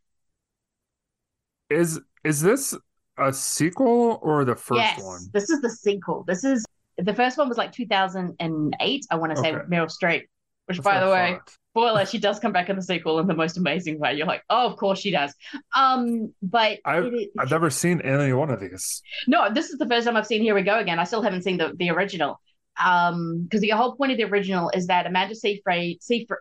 Is 1.70 2.00
is 2.24 2.40
this 2.40 2.74
a 3.18 3.32
sequel 3.32 4.18
or 4.22 4.44
the 4.44 4.54
first 4.54 4.78
yes, 4.80 5.02
one? 5.02 5.20
this 5.32 5.48
is 5.50 5.60
the 5.60 5.70
sequel. 5.70 6.24
This 6.26 6.44
is 6.44 6.64
the 6.98 7.14
first 7.14 7.38
one 7.38 7.48
was 7.48 7.58
like 7.58 7.72
2008. 7.72 9.06
I 9.10 9.16
want 9.16 9.34
to 9.34 9.40
say 9.40 9.52
Okay. 9.52 9.64
Meryl 9.66 9.90
Streep, 9.90 10.22
which 10.66 10.78
That's 10.78 10.84
by 10.84 11.00
the 11.00 11.10
way, 11.10 11.32
thought. 11.34 11.50
spoiler, 11.72 12.06
she 12.06 12.18
does 12.18 12.38
come 12.38 12.52
back 12.52 12.68
in 12.68 12.76
the 12.76 12.82
sequel 12.82 13.18
in 13.18 13.26
the 13.26 13.34
most 13.34 13.56
amazing 13.58 13.98
way. 13.98 14.14
You're 14.14 14.26
like, 14.26 14.42
oh, 14.50 14.66
of 14.66 14.76
course 14.76 14.98
she 15.00 15.10
does. 15.10 15.34
Um, 15.74 16.32
but 16.42 16.78
I've, 16.84 17.04
it 17.06 17.14
is- 17.14 17.28
I've 17.38 17.50
never 17.50 17.70
seen 17.70 18.00
any 18.02 18.32
one 18.32 18.50
of 18.50 18.60
these. 18.60 19.02
no, 19.26 19.52
this 19.52 19.70
is 19.70 19.78
the 19.78 19.86
first 19.86 20.06
time 20.06 20.16
I've 20.16 20.26
seen 20.26 20.42
Here 20.42 20.54
We 20.54 20.62
Go 20.62 20.78
Again. 20.78 20.98
I 20.98 21.04
still 21.04 21.22
haven't 21.22 21.42
seen 21.42 21.58
the, 21.58 21.72
the 21.76 21.90
original. 21.90 22.40
Um, 22.84 23.42
because 23.44 23.60
the 23.60 23.70
whole 23.70 23.96
point 23.96 24.12
of 24.12 24.18
the 24.18 24.24
original 24.24 24.70
is 24.74 24.86
that 24.88 25.06
Amanda 25.06 25.34
Seyfried, 25.34 26.02
Seyfried 26.02 26.38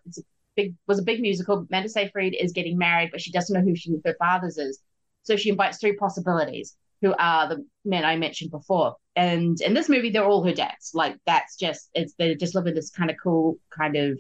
big 0.56 0.74
was 0.88 1.00
a 1.00 1.04
big 1.04 1.22
musical. 1.22 1.66
Amanda 1.70 1.90
Seyfried 1.90 2.36
is 2.40 2.52
getting 2.52 2.78
married, 2.78 3.10
but 3.12 3.22
she 3.22 3.32
doesn't 3.32 3.54
know 3.54 3.62
who 3.66 3.76
she, 3.76 3.96
her 4.06 4.16
father's 4.20 4.58
is. 4.58 4.80
So 5.26 5.36
she 5.36 5.50
invites 5.50 5.80
three 5.80 5.96
possibilities, 5.96 6.78
who 7.02 7.14
are 7.20 7.50
the 7.50 7.66
men 7.84 8.06
I 8.06 8.16
mentioned 8.16 8.52
before. 8.52 8.96
And 9.16 9.60
in 9.62 9.74
this 9.74 9.90
movie, 9.90 10.10
they're 10.10 10.26
all 10.26 10.44
her 10.44 10.54
dads. 10.54 10.92
Like 10.94 11.18
that's 11.26 11.58
just 11.58 11.90
it's 11.94 12.14
they're 12.18 12.36
just 12.36 12.56
living 12.56 12.74
this 12.74 12.90
kind 12.90 13.10
of 13.10 13.18
cool 13.22 13.58
kind 13.70 13.96
of 13.96 14.20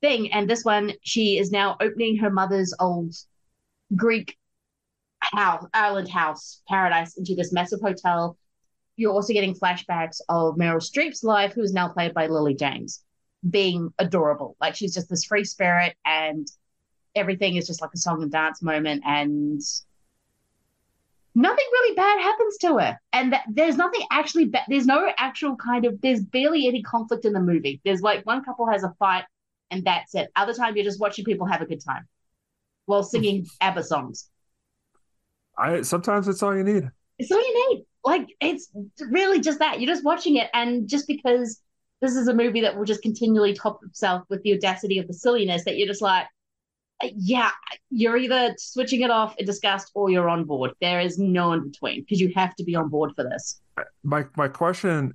thing. 0.00 0.32
And 0.32 0.48
this 0.48 0.64
one, 0.64 0.92
she 1.02 1.38
is 1.38 1.50
now 1.50 1.76
opening 1.80 2.18
her 2.18 2.30
mother's 2.30 2.74
old 2.80 3.14
Greek 3.94 4.36
house, 5.20 5.66
island 5.74 6.08
house, 6.08 6.62
paradise 6.68 7.16
into 7.16 7.34
this 7.34 7.52
massive 7.52 7.80
hotel. 7.80 8.36
You're 8.96 9.12
also 9.12 9.32
getting 9.32 9.54
flashbacks 9.54 10.20
of 10.28 10.56
Meryl 10.56 10.80
Streep's 10.80 11.24
life, 11.24 11.52
who 11.54 11.62
is 11.62 11.72
now 11.72 11.88
played 11.88 12.14
by 12.14 12.26
Lily 12.26 12.54
James, 12.54 13.02
being 13.48 13.92
adorable. 13.98 14.56
Like 14.60 14.74
she's 14.74 14.94
just 14.94 15.08
this 15.08 15.24
free 15.24 15.44
spirit, 15.44 15.96
and 16.04 16.46
everything 17.14 17.56
is 17.56 17.66
just 17.66 17.80
like 17.80 17.90
a 17.94 17.98
song 17.98 18.22
and 18.22 18.30
dance 18.30 18.62
moment, 18.62 19.02
and 19.06 19.60
nothing 21.34 21.64
really 21.72 21.94
bad 21.94 22.20
happens 22.20 22.56
to 22.58 22.78
her. 22.78 23.00
And 23.12 23.32
that, 23.32 23.44
there's 23.48 23.76
nothing 23.76 24.02
actually 24.10 24.46
bad. 24.46 24.64
There's 24.68 24.86
no 24.86 25.10
actual 25.18 25.56
kind 25.56 25.84
of. 25.84 26.00
There's 26.00 26.20
barely 26.20 26.66
any 26.66 26.82
conflict 26.82 27.24
in 27.24 27.32
the 27.32 27.40
movie. 27.40 27.80
There's 27.84 28.00
like 28.00 28.24
one 28.26 28.44
couple 28.44 28.66
has 28.68 28.84
a 28.84 28.94
fight, 28.98 29.24
and 29.70 29.84
that's 29.84 30.14
it. 30.14 30.30
Other 30.36 30.54
time 30.54 30.76
you're 30.76 30.84
just 30.84 31.00
watching 31.00 31.24
people 31.24 31.46
have 31.46 31.62
a 31.62 31.66
good 31.66 31.82
time 31.84 32.06
while 32.86 33.02
singing 33.02 33.46
ABBA 33.60 33.84
songs. 33.84 34.28
I 35.56 35.82
sometimes 35.82 36.28
it's 36.28 36.42
all 36.42 36.56
you 36.56 36.64
need. 36.64 36.90
It's 37.18 37.30
all 37.30 37.40
you 37.40 37.70
need. 37.70 37.84
Like 38.04 38.28
it's 38.40 38.70
really 39.10 39.40
just 39.40 39.58
that. 39.58 39.80
You're 39.80 39.92
just 39.92 40.04
watching 40.04 40.36
it, 40.36 40.48
and 40.54 40.88
just 40.88 41.06
because 41.06 41.60
this 42.00 42.16
is 42.16 42.28
a 42.28 42.34
movie 42.34 42.62
that 42.62 42.76
will 42.76 42.86
just 42.86 43.02
continually 43.02 43.52
top 43.52 43.80
itself 43.86 44.24
with 44.30 44.42
the 44.42 44.54
audacity 44.54 44.98
of 44.98 45.06
the 45.06 45.12
silliness, 45.12 45.64
that 45.64 45.76
you're 45.76 45.86
just 45.86 46.00
like, 46.00 46.26
yeah, 47.02 47.50
you're 47.90 48.16
either 48.16 48.54
switching 48.58 49.02
it 49.02 49.10
off 49.10 49.34
in 49.38 49.46
disgust 49.46 49.90
or 49.94 50.10
you're 50.10 50.28
on 50.28 50.44
board. 50.44 50.72
There 50.80 51.00
is 51.00 51.18
no 51.18 51.52
in 51.52 51.64
between 51.70 52.02
because 52.02 52.20
you 52.20 52.32
have 52.36 52.54
to 52.56 52.64
be 52.64 52.74
on 52.74 52.88
board 52.88 53.12
for 53.16 53.24
this. 53.24 53.60
My 54.02 54.24
my 54.36 54.48
question, 54.48 55.14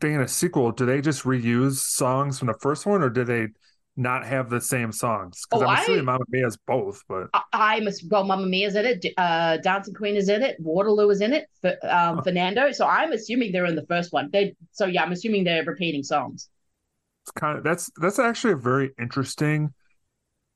being 0.00 0.16
a 0.20 0.28
sequel, 0.28 0.72
do 0.72 0.86
they 0.86 1.00
just 1.00 1.24
reuse 1.24 1.76
songs 1.76 2.38
from 2.38 2.48
the 2.48 2.54
first 2.60 2.86
one, 2.86 3.02
or 3.02 3.10
do 3.10 3.24
they 3.24 3.48
not 3.98 4.26
have 4.26 4.50
the 4.50 4.60
same 4.60 4.92
songs? 4.92 5.42
Because 5.48 5.62
Oh, 5.62 5.66
I'm 5.66 5.76
I- 5.78 5.82
assuming 5.82 6.04
Mamma 6.06 6.24
Mia 6.28 6.46
is 6.46 6.56
both, 6.66 7.02
but 7.08 7.28
I, 7.34 7.42
I 7.52 7.80
must 7.80 8.04
well, 8.10 8.24
Mamma 8.24 8.46
Mia's 8.46 8.74
in 8.76 8.84
it, 8.86 9.06
uh, 9.16 9.56
Dancing 9.58 9.94
Queen 9.94 10.16
is 10.16 10.28
in 10.28 10.42
it, 10.42 10.56
Waterloo 10.60 11.08
is 11.10 11.20
in 11.20 11.32
it, 11.32 11.46
F- 11.64 11.82
um, 11.84 12.22
Fernando. 12.22 12.72
So 12.72 12.86
I'm 12.86 13.12
assuming 13.12 13.52
they're 13.52 13.66
in 13.66 13.74
the 13.76 13.86
first 13.86 14.12
one. 14.12 14.30
They 14.32 14.54
so 14.72 14.86
yeah, 14.86 15.02
I'm 15.02 15.12
assuming 15.12 15.44
they're 15.44 15.64
repeating 15.64 16.02
songs. 16.02 16.48
it's 17.24 17.32
kind 17.32 17.58
of 17.58 17.64
that's 17.64 17.90
that's 18.00 18.18
actually 18.18 18.52
a 18.54 18.56
very 18.56 18.90
interesting 18.98 19.72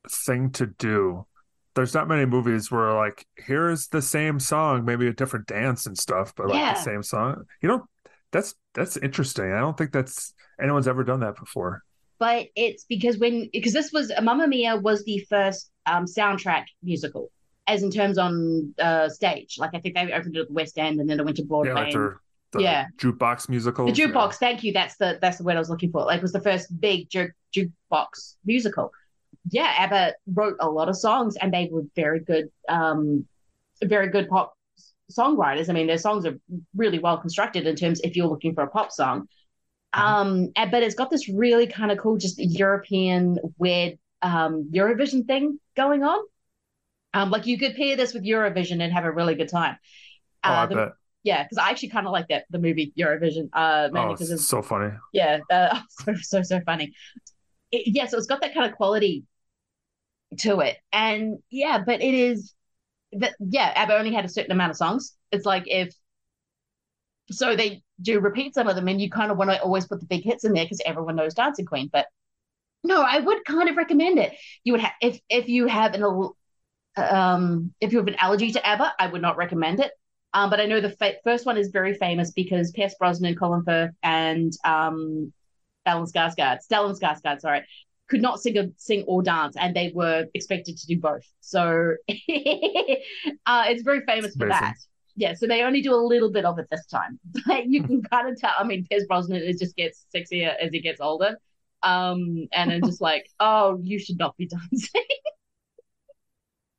thing 0.08 0.50
to 0.52 0.66
do. 0.66 1.26
There's 1.74 1.94
not 1.94 2.08
many 2.08 2.24
movies 2.26 2.70
where 2.70 2.92
like 2.94 3.26
here's 3.36 3.88
the 3.88 4.02
same 4.02 4.40
song, 4.40 4.84
maybe 4.84 5.06
a 5.06 5.12
different 5.12 5.46
dance 5.46 5.86
and 5.86 5.96
stuff, 5.96 6.34
but 6.36 6.48
like 6.48 6.58
Yeah. 6.58 6.74
the 6.74 6.80
same 6.80 7.02
song. 7.02 7.44
You 7.62 7.68
know, 7.68 7.86
that's 8.32 8.54
that's 8.74 8.96
interesting. 8.96 9.52
I 9.52 9.60
don't 9.60 9.76
think 9.76 9.92
that's 9.92 10.34
anyone's 10.60 10.88
ever 10.88 11.04
done 11.04 11.20
that 11.20 11.36
before. 11.36 11.82
but 12.18 12.48
it's 12.54 12.84
because 12.84 13.16
when 13.18 13.48
because 13.52 13.72
this 13.72 13.92
was 13.92 14.12
Mamma 14.22 14.46
Mia 14.48 14.76
was 14.76 15.04
the 15.04 15.24
first 15.30 15.70
um, 15.86 16.04
soundtrack 16.06 16.64
musical, 16.82 17.30
as 17.66 17.82
in 17.82 17.90
terms 17.90 18.18
on 18.18 18.74
uh, 18.78 19.08
stage. 19.08 19.56
Like 19.58 19.70
I 19.74 19.78
think 19.80 19.94
they 19.94 20.12
opened 20.12 20.36
it 20.36 20.40
at 20.40 20.48
the 20.48 20.54
West 20.54 20.76
End 20.76 21.00
and 21.00 21.08
then 21.08 21.18
it 21.20 21.24
went 21.24 21.36
to 21.38 21.44
Broadway. 21.44 21.72
Yeah, 21.90 21.98
like 21.98 22.14
the 22.52 22.62
Yeah. 22.62 22.86
jukebox 22.98 23.48
musical. 23.48 23.86
the 23.86 23.92
jukebox. 23.92 24.34
Thank 24.34 24.64
you. 24.64 24.72
That's 24.72 24.96
the 24.96 25.18
that's 25.22 25.38
the 25.38 25.44
word 25.44 25.54
I 25.56 25.60
was 25.60 25.70
looking 25.70 25.92
for. 25.92 26.04
Like 26.04 26.18
it 26.18 26.22
was 26.22 26.32
the 26.32 26.40
first 26.42 26.78
big 26.80 27.08
ju- 27.08 27.30
jukebox 27.56 28.34
musical. 28.44 28.92
Yeah, 29.50 29.72
ABBA 29.78 30.14
wrote 30.34 30.56
a 30.60 30.68
lot 30.68 30.88
of 30.88 30.96
songs 30.96 31.36
and 31.36 31.52
they 31.52 31.68
were 31.72 31.82
very 31.96 32.20
good, 32.20 32.50
um, 32.68 33.26
very 33.82 34.08
good 34.08 34.28
pop 34.28 34.54
songwriters. 35.10 35.68
I 35.70 35.72
mean, 35.72 35.86
their 35.86 35.98
songs 35.98 36.26
are 36.26 36.38
really 36.76 36.98
well 36.98 37.18
constructed 37.18 37.66
in 37.66 37.74
terms 37.76 38.00
if 38.04 38.16
you're 38.16 38.26
looking 38.28 38.54
for 38.54 38.62
a 38.64 38.68
pop 38.68 38.92
song. 38.92 39.28
Um, 39.92 40.50
and- 40.56 40.70
but 40.70 40.82
it's 40.82 40.94
got 40.94 41.10
this 41.10 41.28
really 41.28 41.66
kind 41.66 41.90
of 41.90 41.98
cool, 41.98 42.16
just 42.16 42.38
European 42.38 43.38
weird 43.58 43.98
um 44.22 44.68
Eurovision 44.70 45.26
thing 45.26 45.58
going 45.76 46.04
on. 46.04 46.18
Um, 47.14 47.30
like 47.30 47.46
you 47.46 47.58
could 47.58 47.74
pair 47.74 47.96
this 47.96 48.12
with 48.14 48.22
Eurovision 48.22 48.82
and 48.82 48.92
have 48.92 49.04
a 49.06 49.10
really 49.10 49.34
good 49.34 49.48
time. 49.48 49.78
Oh, 50.44 50.50
Uh, 50.50 50.66
the- 50.66 50.74
bet. 50.76 50.88
yeah, 51.24 51.42
because 51.42 51.56
I 51.58 51.70
actually 51.70 51.88
kind 51.88 52.06
of 52.06 52.12
like 52.12 52.28
that 52.28 52.44
the 52.50 52.58
movie 52.58 52.92
Eurovision. 52.96 53.48
Uh, 53.52 53.88
mainly 53.90 54.10
Oh, 54.10 54.12
because 54.12 54.30
it's 54.30 54.46
so 54.46 54.60
funny. 54.62 54.92
yeah, 55.12 55.38
uh, 55.50 55.80
so 55.88 56.14
so 56.20 56.42
so 56.42 56.60
funny. 56.60 56.92
It, 57.72 57.94
yeah, 57.94 58.06
so 58.06 58.18
it's 58.18 58.26
got 58.26 58.42
that 58.42 58.52
kind 58.54 58.70
of 58.70 58.76
quality 58.76 59.24
to 60.38 60.60
it, 60.60 60.76
and 60.92 61.38
yeah, 61.50 61.82
but 61.84 62.02
it 62.02 62.14
is 62.14 62.54
that 63.12 63.34
yeah, 63.40 63.72
ABBA 63.76 63.96
only 63.96 64.12
had 64.12 64.24
a 64.24 64.28
certain 64.28 64.52
amount 64.52 64.70
of 64.70 64.76
songs. 64.76 65.16
It's 65.32 65.46
like 65.46 65.64
if 65.66 65.94
so 67.30 67.54
they 67.54 67.82
do 68.02 68.20
repeat 68.20 68.54
some 68.54 68.68
of 68.68 68.76
them, 68.76 68.88
and 68.88 69.00
you 69.00 69.10
kind 69.10 69.30
of 69.30 69.38
want 69.38 69.50
to 69.50 69.62
always 69.62 69.86
put 69.86 70.00
the 70.00 70.06
big 70.06 70.24
hits 70.24 70.44
in 70.44 70.52
there 70.52 70.64
because 70.64 70.80
everyone 70.84 71.16
knows 71.16 71.34
Dancing 71.34 71.66
Queen. 71.66 71.88
But 71.92 72.06
no, 72.84 73.02
I 73.02 73.20
would 73.20 73.44
kind 73.44 73.68
of 73.68 73.76
recommend 73.76 74.18
it. 74.18 74.34
You 74.64 74.74
would 74.74 74.82
have 74.82 74.92
if 75.00 75.20
if 75.28 75.48
you 75.48 75.66
have 75.66 75.94
an 75.94 76.04
um 76.96 77.74
if 77.80 77.92
you 77.92 77.98
have 77.98 78.08
an 78.08 78.16
allergy 78.16 78.52
to 78.52 78.66
ABBA, 78.66 78.94
I 78.98 79.06
would 79.08 79.22
not 79.22 79.36
recommend 79.36 79.80
it. 79.80 79.92
Um, 80.32 80.50
but 80.50 80.60
I 80.60 80.66
know 80.66 80.80
the 80.80 80.90
fa- 80.90 81.16
first 81.24 81.46
one 81.46 81.56
is 81.58 81.70
very 81.70 81.94
famous 81.94 82.30
because 82.30 82.70
Pierce 82.72 82.94
Brosnan, 82.98 83.34
Colin 83.34 83.64
Firth, 83.64 83.90
and 84.02 84.52
um, 84.64 85.32
Stellan 85.86 86.10
Skarsgård, 86.10 86.58
Stellan 86.70 86.98
Skarsgård, 86.98 87.40
sorry, 87.40 87.62
could 88.10 88.20
not 88.20 88.40
sing, 88.40 88.58
a, 88.58 88.68
sing 88.76 89.04
or 89.06 89.22
dance, 89.22 89.56
and 89.56 89.74
they 89.74 89.92
were 89.94 90.26
expected 90.34 90.76
to 90.76 90.86
do 90.86 90.98
both. 90.98 91.24
So 91.40 91.94
uh, 92.10 92.14
it's 93.68 93.82
very 93.82 94.02
famous 94.06 94.34
for 94.36 94.48
that. 94.48 94.74
Yeah, 95.16 95.34
so 95.34 95.46
they 95.46 95.62
only 95.62 95.80
do 95.80 95.94
a 95.94 95.96
little 95.96 96.30
bit 96.30 96.44
of 96.44 96.58
it 96.58 96.66
this 96.70 96.86
time, 96.86 97.18
but 97.46 97.66
you 97.66 97.82
can 97.82 98.02
kind 98.02 98.28
of 98.28 98.38
tell. 98.38 98.52
I 98.58 98.64
mean, 98.64 98.86
Pierce 98.90 99.04
Brosnan 99.06 99.42
it 99.42 99.58
just 99.58 99.76
gets 99.76 100.04
sexier 100.14 100.54
as 100.60 100.72
he 100.72 100.80
gets 100.80 101.00
older, 101.00 101.36
um, 101.82 102.48
and 102.52 102.72
it's 102.72 102.86
just 102.86 103.00
like, 103.00 103.28
oh, 103.40 103.78
you 103.82 103.98
should 103.98 104.18
not 104.18 104.36
be 104.36 104.46
dancing. 104.46 105.02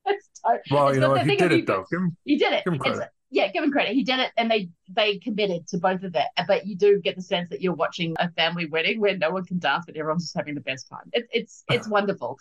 It's 0.05 0.29
Well, 0.71 0.87
it's 0.87 0.95
you 0.95 1.01
know 1.01 1.09
what? 1.09 1.25
He 1.25 1.35
did 1.35 1.51
you 1.51 1.57
it 1.59 1.67
though. 1.67 1.85
Give 1.89 2.01
him, 2.01 2.17
he 2.25 2.37
did 2.37 2.53
it. 2.53 2.63
give 2.65 2.73
him 2.73 2.81
It's- 2.81 2.95
credit. 2.97 3.11
Yeah, 3.31 3.49
give 3.49 3.63
him 3.63 3.71
credit. 3.71 3.93
He 3.93 4.03
did 4.03 4.19
it, 4.19 4.31
and 4.37 4.51
they 4.51 4.69
they 4.89 5.17
committed 5.17 5.65
to 5.69 5.77
both 5.77 6.03
of 6.03 6.13
that. 6.13 6.31
But 6.47 6.67
you 6.67 6.75
do 6.75 6.99
get 6.99 7.15
the 7.15 7.21
sense 7.21 7.49
that 7.49 7.61
you're 7.61 7.73
watching 7.73 8.13
a 8.19 8.29
family 8.31 8.65
wedding 8.65 8.99
where 8.99 9.17
no 9.17 9.31
one 9.31 9.45
can 9.45 9.57
dance, 9.57 9.85
but 9.85 9.95
everyone's 9.95 10.25
just 10.25 10.35
having 10.35 10.53
the 10.53 10.61
best 10.61 10.89
time. 10.89 11.09
It, 11.13 11.27
it's 11.31 11.63
it's 11.71 11.87
wonderful. 11.89 12.37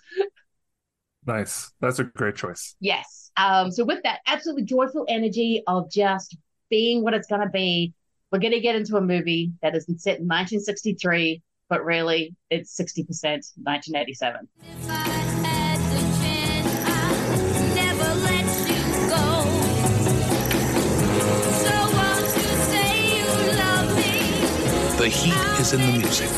Nice. 1.26 1.70
That's 1.80 1.98
a 2.00 2.04
great 2.04 2.34
choice. 2.34 2.74
Yes. 2.80 3.30
Um. 3.36 3.70
So 3.70 3.84
with 3.84 4.02
that 4.02 4.20
absolutely 4.26 4.64
joyful 4.64 5.06
energy 5.08 5.62
of 5.66 5.90
just 5.90 6.36
being 6.70 7.04
what 7.04 7.14
it's 7.14 7.28
going 7.28 7.42
to 7.42 7.48
be, 7.48 7.94
we're 8.32 8.40
going 8.40 8.52
to 8.52 8.60
get 8.60 8.74
into 8.74 8.96
a 8.96 9.00
movie 9.00 9.52
that 9.62 9.76
is 9.76 9.84
set 9.84 10.18
in 10.18 10.26
1963, 10.26 11.42
but 11.68 11.84
really 11.84 12.34
it's 12.50 12.76
60% 12.76 13.06
1987. 13.62 15.29
The 25.00 25.08
heat 25.08 25.58
is 25.58 25.72
in 25.72 25.80
the 25.80 25.98
music. 25.98 26.28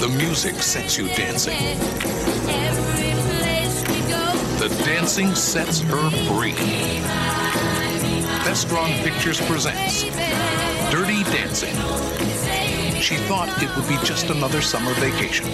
The 0.00 0.08
music 0.16 0.62
sets 0.62 0.96
you 0.96 1.08
dancing. 1.08 1.58
The 4.60 4.68
dancing 4.84 5.34
sets 5.34 5.80
her 5.80 6.08
free. 6.28 6.52
Vestron 8.44 8.96
Pictures 9.02 9.40
presents 9.40 10.04
Dirty 10.92 11.24
Dancing. 11.24 11.74
She 13.00 13.16
thought 13.26 13.50
it 13.60 13.74
would 13.74 13.88
be 13.88 13.96
just 14.06 14.30
another 14.30 14.60
summer 14.60 14.94
vacation, 15.00 15.46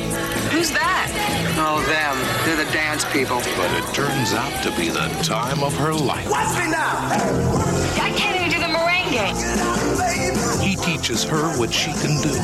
Who's 0.51 0.73
that? 0.73 1.09
Oh, 1.57 1.81
them. 1.89 2.19
They're 2.45 2.63
the 2.63 2.71
dance 2.71 3.07
people. 3.15 3.39
but 3.57 3.73
it 3.73 3.95
turns 3.95 4.35
out 4.35 4.63
to 4.63 4.71
be 4.77 4.91
the 4.91 5.09
time 5.25 5.63
of 5.63 5.75
her 5.79 5.95
life. 5.95 6.29
Watch 6.29 6.59
me 6.59 6.71
now. 6.71 6.97
I 7.09 7.19
can't 7.19 7.65
even 7.65 7.76
he 9.17 10.77
teaches 10.77 11.25
her 11.25 11.57
what 11.57 11.73
she 11.73 11.91
can 11.91 12.21
do. 12.21 12.39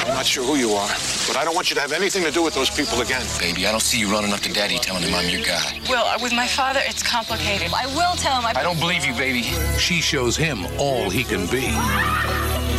I'm 0.00 0.14
not 0.14 0.26
sure 0.26 0.44
who 0.44 0.56
you 0.56 0.72
are. 0.72 1.13
I 1.32 1.44
don't 1.44 1.54
want 1.54 1.70
you 1.70 1.74
to 1.74 1.80
have 1.80 1.92
anything 1.92 2.22
to 2.24 2.30
do 2.30 2.42
with 2.42 2.54
those 2.54 2.70
people 2.70 3.00
again. 3.00 3.24
Baby, 3.38 3.66
I 3.66 3.70
don't 3.70 3.80
see 3.82 3.98
you 3.98 4.10
running 4.10 4.32
up 4.32 4.40
to 4.40 4.52
daddy 4.52 4.78
telling 4.78 5.02
him 5.02 5.14
I'm 5.14 5.28
your 5.28 5.42
guy. 5.42 5.80
Will, 5.88 5.98
uh, 6.04 6.18
with 6.22 6.32
my 6.32 6.46
father, 6.46 6.80
it's 6.84 7.02
complicated. 7.02 7.72
I 7.74 7.86
will 7.86 8.14
tell 8.16 8.40
him. 8.40 8.46
I, 8.46 8.60
I 8.60 8.62
don't 8.62 8.78
believe 8.78 9.04
you, 9.04 9.12
baby. 9.14 9.42
She 9.78 10.00
shows 10.00 10.36
him 10.36 10.66
all 10.78 11.10
he 11.10 11.24
can 11.24 11.46
be. 11.46 11.66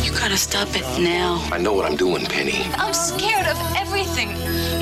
You 0.04 0.12
gotta 0.12 0.36
stop 0.36 0.68
it 0.74 0.82
now. 1.00 1.46
I 1.52 1.58
know 1.58 1.74
what 1.74 1.84
I'm 1.84 1.96
doing, 1.96 2.24
Penny. 2.24 2.62
I'm 2.74 2.94
scared 2.94 3.46
of 3.46 3.58
everything. 3.76 4.28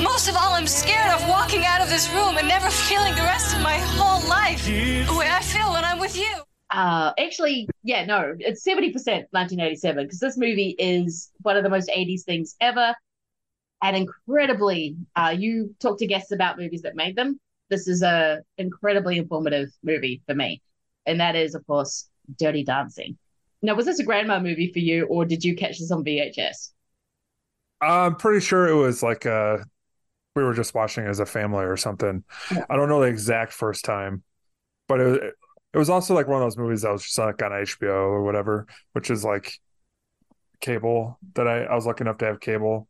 Most 0.03 0.29
of 0.29 0.35
all, 0.35 0.53
I'm 0.53 0.67
scared 0.67 1.11
of 1.13 1.27
walking 1.27 1.65
out 1.65 1.81
of 1.81 1.89
this 1.89 2.09
room 2.13 2.37
and 2.37 2.47
never 2.47 2.69
feeling 2.69 3.13
the 3.15 3.21
rest 3.21 3.55
of 3.55 3.61
my 3.61 3.77
whole 3.97 4.27
life 4.29 4.65
the 4.65 5.15
way 5.17 5.27
I 5.29 5.41
feel 5.41 5.73
when 5.73 5.83
I'm 5.83 5.99
with 5.99 6.17
you. 6.17 6.31
Uh, 6.71 7.13
actually, 7.19 7.67
yeah, 7.83 8.05
no, 8.05 8.35
it's 8.39 8.63
seventy 8.63 8.91
percent 8.91 9.27
1987 9.31 10.05
because 10.05 10.19
this 10.19 10.37
movie 10.37 10.75
is 10.79 11.31
one 11.41 11.55
of 11.57 11.63
the 11.63 11.69
most 11.69 11.89
80s 11.89 12.23
things 12.23 12.55
ever, 12.59 12.95
and 13.81 13.95
incredibly, 13.95 14.97
uh, 15.15 15.35
you 15.37 15.75
talk 15.79 15.99
to 15.99 16.07
guests 16.07 16.31
about 16.31 16.57
movies 16.57 16.81
that 16.83 16.95
made 16.95 17.15
them. 17.15 17.39
This 17.69 17.87
is 17.87 18.01
a 18.03 18.41
incredibly 18.57 19.17
informative 19.17 19.69
movie 19.83 20.21
for 20.25 20.35
me, 20.35 20.61
and 21.05 21.19
that 21.19 21.35
is, 21.35 21.55
of 21.55 21.65
course, 21.67 22.09
Dirty 22.37 22.63
Dancing. 22.63 23.17
Now, 23.61 23.75
was 23.75 23.85
this 23.85 23.99
a 23.99 24.03
grandma 24.03 24.39
movie 24.39 24.71
for 24.71 24.79
you, 24.79 25.05
or 25.05 25.25
did 25.25 25.43
you 25.43 25.55
catch 25.55 25.79
this 25.79 25.91
on 25.91 26.03
VHS? 26.03 26.73
I'm 27.81 28.15
pretty 28.15 28.39
sure 28.45 28.67
it 28.67 28.75
was 28.75 29.03
like 29.03 29.25
uh 29.25 29.57
we 30.35 30.43
were 30.43 30.53
just 30.53 30.75
watching 30.75 31.05
as 31.05 31.19
a 31.19 31.25
family 31.25 31.65
or 31.65 31.77
something. 31.77 32.23
I 32.69 32.75
don't 32.75 32.89
know 32.89 33.01
the 33.01 33.07
exact 33.07 33.53
first 33.53 33.85
time, 33.85 34.23
but 34.87 35.01
it 35.01 35.35
it 35.73 35.79
was 35.79 35.89
also 35.89 36.15
like 36.15 36.27
one 36.27 36.41
of 36.41 36.45
those 36.45 36.57
movies 36.57 36.83
that 36.83 36.91
was 36.91 37.03
just 37.03 37.17
like 37.19 37.41
on 37.43 37.53
HBO 37.53 37.93
or 37.93 38.23
whatever, 38.23 38.67
which 38.93 39.11
is 39.11 39.25
like 39.25 39.53
cable 40.61 41.19
that 41.35 41.47
I, 41.47 41.63
I 41.63 41.75
was 41.75 41.85
lucky 41.85 42.01
enough 42.03 42.17
to 42.19 42.25
have 42.25 42.39
cable. 42.39 42.87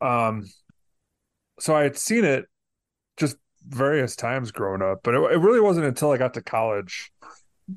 Um, 0.00 0.46
so 1.58 1.74
I 1.74 1.82
had 1.82 1.96
seen 1.96 2.24
it 2.24 2.46
just 3.16 3.36
various 3.66 4.16
times 4.16 4.52
growing 4.52 4.82
up, 4.82 5.00
but 5.02 5.14
it, 5.14 5.18
it 5.18 5.38
really 5.38 5.60
wasn't 5.60 5.86
until 5.86 6.10
I 6.10 6.16
got 6.16 6.34
to 6.34 6.42
college 6.42 7.12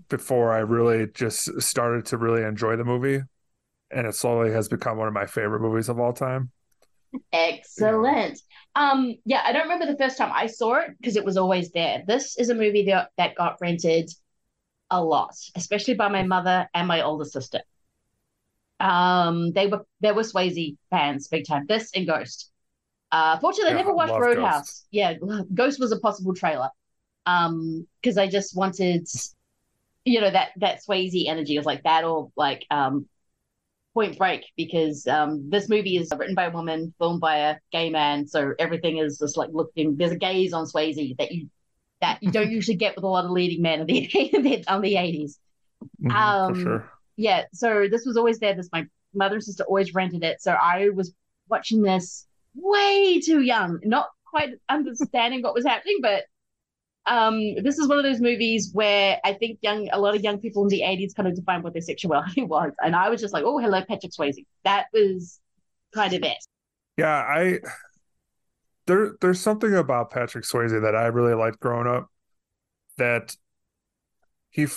before 0.09 0.53
I 0.53 0.59
really 0.59 1.07
just 1.13 1.61
started 1.61 2.05
to 2.07 2.17
really 2.17 2.43
enjoy 2.43 2.76
the 2.76 2.86
movie, 2.86 3.22
and 3.91 4.07
it 4.07 4.15
slowly 4.15 4.51
has 4.51 4.67
become 4.67 4.97
one 4.97 5.07
of 5.07 5.13
my 5.13 5.26
favorite 5.26 5.61
movies 5.61 5.89
of 5.89 5.99
all 5.99 6.13
time. 6.13 6.51
Excellent. 7.34 8.39
Um, 8.76 9.15
yeah, 9.26 9.41
I 9.43 9.51
don't 9.51 9.63
remember 9.63 9.86
the 9.86 9.97
first 9.97 10.17
time 10.17 10.32
I 10.34 10.47
saw 10.47 10.76
it 10.76 10.91
because 10.99 11.17
it 11.17 11.26
was 11.26 11.36
always 11.36 11.72
there. 11.72 12.03
This 12.07 12.38
is 12.38 12.49
a 12.49 12.55
movie 12.55 12.86
that, 12.86 13.09
that 13.17 13.36
got 13.36 13.57
rented 13.59 14.09
a 14.89 15.03
lot, 15.03 15.36
especially 15.55 15.95
by 15.95 16.07
my 16.07 16.24
mother 16.24 16.69
and 16.74 16.88
my 16.88 17.01
older 17.01 17.26
sister. 17.26 17.61
Um, 18.82 19.51
they 19.53 19.67
were 19.67 19.86
they 20.01 20.11
were 20.11 20.23
Swayze 20.23 20.77
fans 20.89 21.27
big 21.27 21.45
time. 21.47 21.65
This 21.67 21.91
and 21.95 22.07
Ghost. 22.07 22.51
Uh, 23.11 23.38
fortunately, 23.39 23.73
I 23.73 23.77
never 23.77 23.93
watched 23.93 24.13
Roadhouse. 24.13 24.61
Ghost. 24.61 24.88
Yeah, 24.91 25.13
Ghost 25.53 25.79
was 25.79 25.91
a 25.91 25.99
possible 25.99 26.34
trailer. 26.34 26.69
Um, 27.25 27.88
because 28.01 28.17
I 28.17 28.27
just 28.27 28.55
wanted, 28.55 29.07
you 30.05 30.21
know, 30.21 30.32
that 30.32 30.49
that 30.57 30.79
Swayze 30.84 31.27
energy 31.27 31.57
of 31.57 31.65
like 31.65 31.84
that 31.84 32.03
or 32.03 32.32
like 32.36 32.65
um 32.71 33.07
Point 33.93 34.17
Break 34.17 34.45
because 34.55 35.05
um, 35.07 35.49
this 35.49 35.67
movie 35.67 35.97
is 35.97 36.13
written 36.17 36.34
by 36.34 36.45
a 36.45 36.49
woman, 36.51 36.93
filmed 36.97 37.19
by 37.19 37.38
a 37.38 37.55
gay 37.73 37.89
man, 37.89 38.25
so 38.25 38.53
everything 38.57 38.99
is 38.99 39.19
just 39.19 39.36
like 39.36 39.49
looking. 39.51 39.97
There's 39.97 40.13
a 40.13 40.17
gaze 40.17 40.53
on 40.53 40.65
Swayze 40.65 41.17
that 41.17 41.32
you 41.34 41.49
that 41.99 42.23
you 42.23 42.32
don't 42.32 42.51
usually 42.59 42.77
get 42.77 42.95
with 42.95 43.03
a 43.03 43.07
lot 43.07 43.25
of 43.25 43.32
leading 43.32 43.61
men 43.61 43.82
in 43.82 43.88
the 43.88 44.63
on 44.69 44.82
the 44.82 44.95
eighties. 44.95 45.39
Mhm, 46.01 46.15
Um, 46.15 46.53
for 46.53 46.55
sure. 46.55 46.91
Yeah, 47.18 47.43
so 47.53 47.88
this 47.89 48.05
was 48.05 48.18
always 48.18 48.39
there. 48.39 48.55
This 48.55 48.70
my 48.72 48.86
mother 49.14 49.36
and 49.36 49.43
sister 49.43 49.64
always 49.64 49.93
rented 49.93 50.24
it, 50.24 50.41
so 50.41 50.51
I 50.53 50.89
was 50.89 51.14
watching 51.49 51.82
this 51.82 52.26
way 52.55 53.20
too 53.20 53.41
young, 53.41 53.80
not 53.84 54.09
quite 54.26 54.51
understanding 54.70 55.41
what 55.41 55.53
was 55.53 55.66
happening, 55.66 55.97
but 56.01 56.24
um 57.07 57.55
this 57.64 57.80
is 57.80 57.88
one 57.88 57.97
of 57.97 58.03
those 58.03 58.22
movies 58.22 58.70
where 58.74 59.20
I 59.26 59.34
think 59.34 59.57
young 59.62 59.89
a 59.91 59.99
lot 59.99 60.16
of 60.16 60.22
young 60.22 60.39
people 60.39 60.62
in 60.64 60.68
the 60.68 60.82
80s 60.82 61.16
kind 61.16 61.28
of 61.28 61.36
defined 61.36 61.64
what 61.64 61.74
their 61.74 61.82
sexuality 61.82 62.43
was. 62.55 62.74
And 62.84 62.95
I 62.95 63.09
was 63.09 63.22
just 63.22 63.34
like, 63.34 63.43
oh 63.45 63.57
hello, 63.57 63.82
Patrick 63.88 64.12
Swayze. 64.12 64.45
That 64.64 64.86
was 64.93 65.39
kind 65.93 66.14
of 66.14 66.24
it. 66.24 66.38
Yeah, 66.97 67.09
I 67.09 67.59
there 68.86 69.16
there's 69.22 69.39
something 69.39 69.74
about 69.74 70.12
Patrick 70.12 70.43
Swayze 70.43 70.80
that 70.82 70.95
I 70.95 71.07
really 71.07 71.34
liked 71.34 71.59
growing 71.59 71.88
up 71.88 72.09
that 72.97 73.36
he 74.49 74.68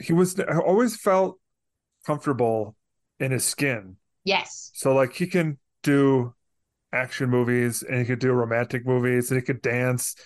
he 0.00 0.12
was 0.12 0.38
I 0.40 0.58
always 0.58 0.96
felt 0.96 1.38
comfortable 2.06 2.76
in 3.18 3.30
his 3.30 3.44
skin. 3.44 3.96
Yes. 4.24 4.70
So 4.74 4.94
like 4.94 5.14
he 5.14 5.26
can 5.26 5.58
do 5.82 6.34
action 6.92 7.30
movies 7.30 7.82
and 7.82 7.98
he 7.98 8.04
could 8.04 8.18
do 8.18 8.32
romantic 8.32 8.84
movies 8.86 9.30
and 9.30 9.40
he 9.40 9.44
could 9.44 9.62
dance 9.62 10.16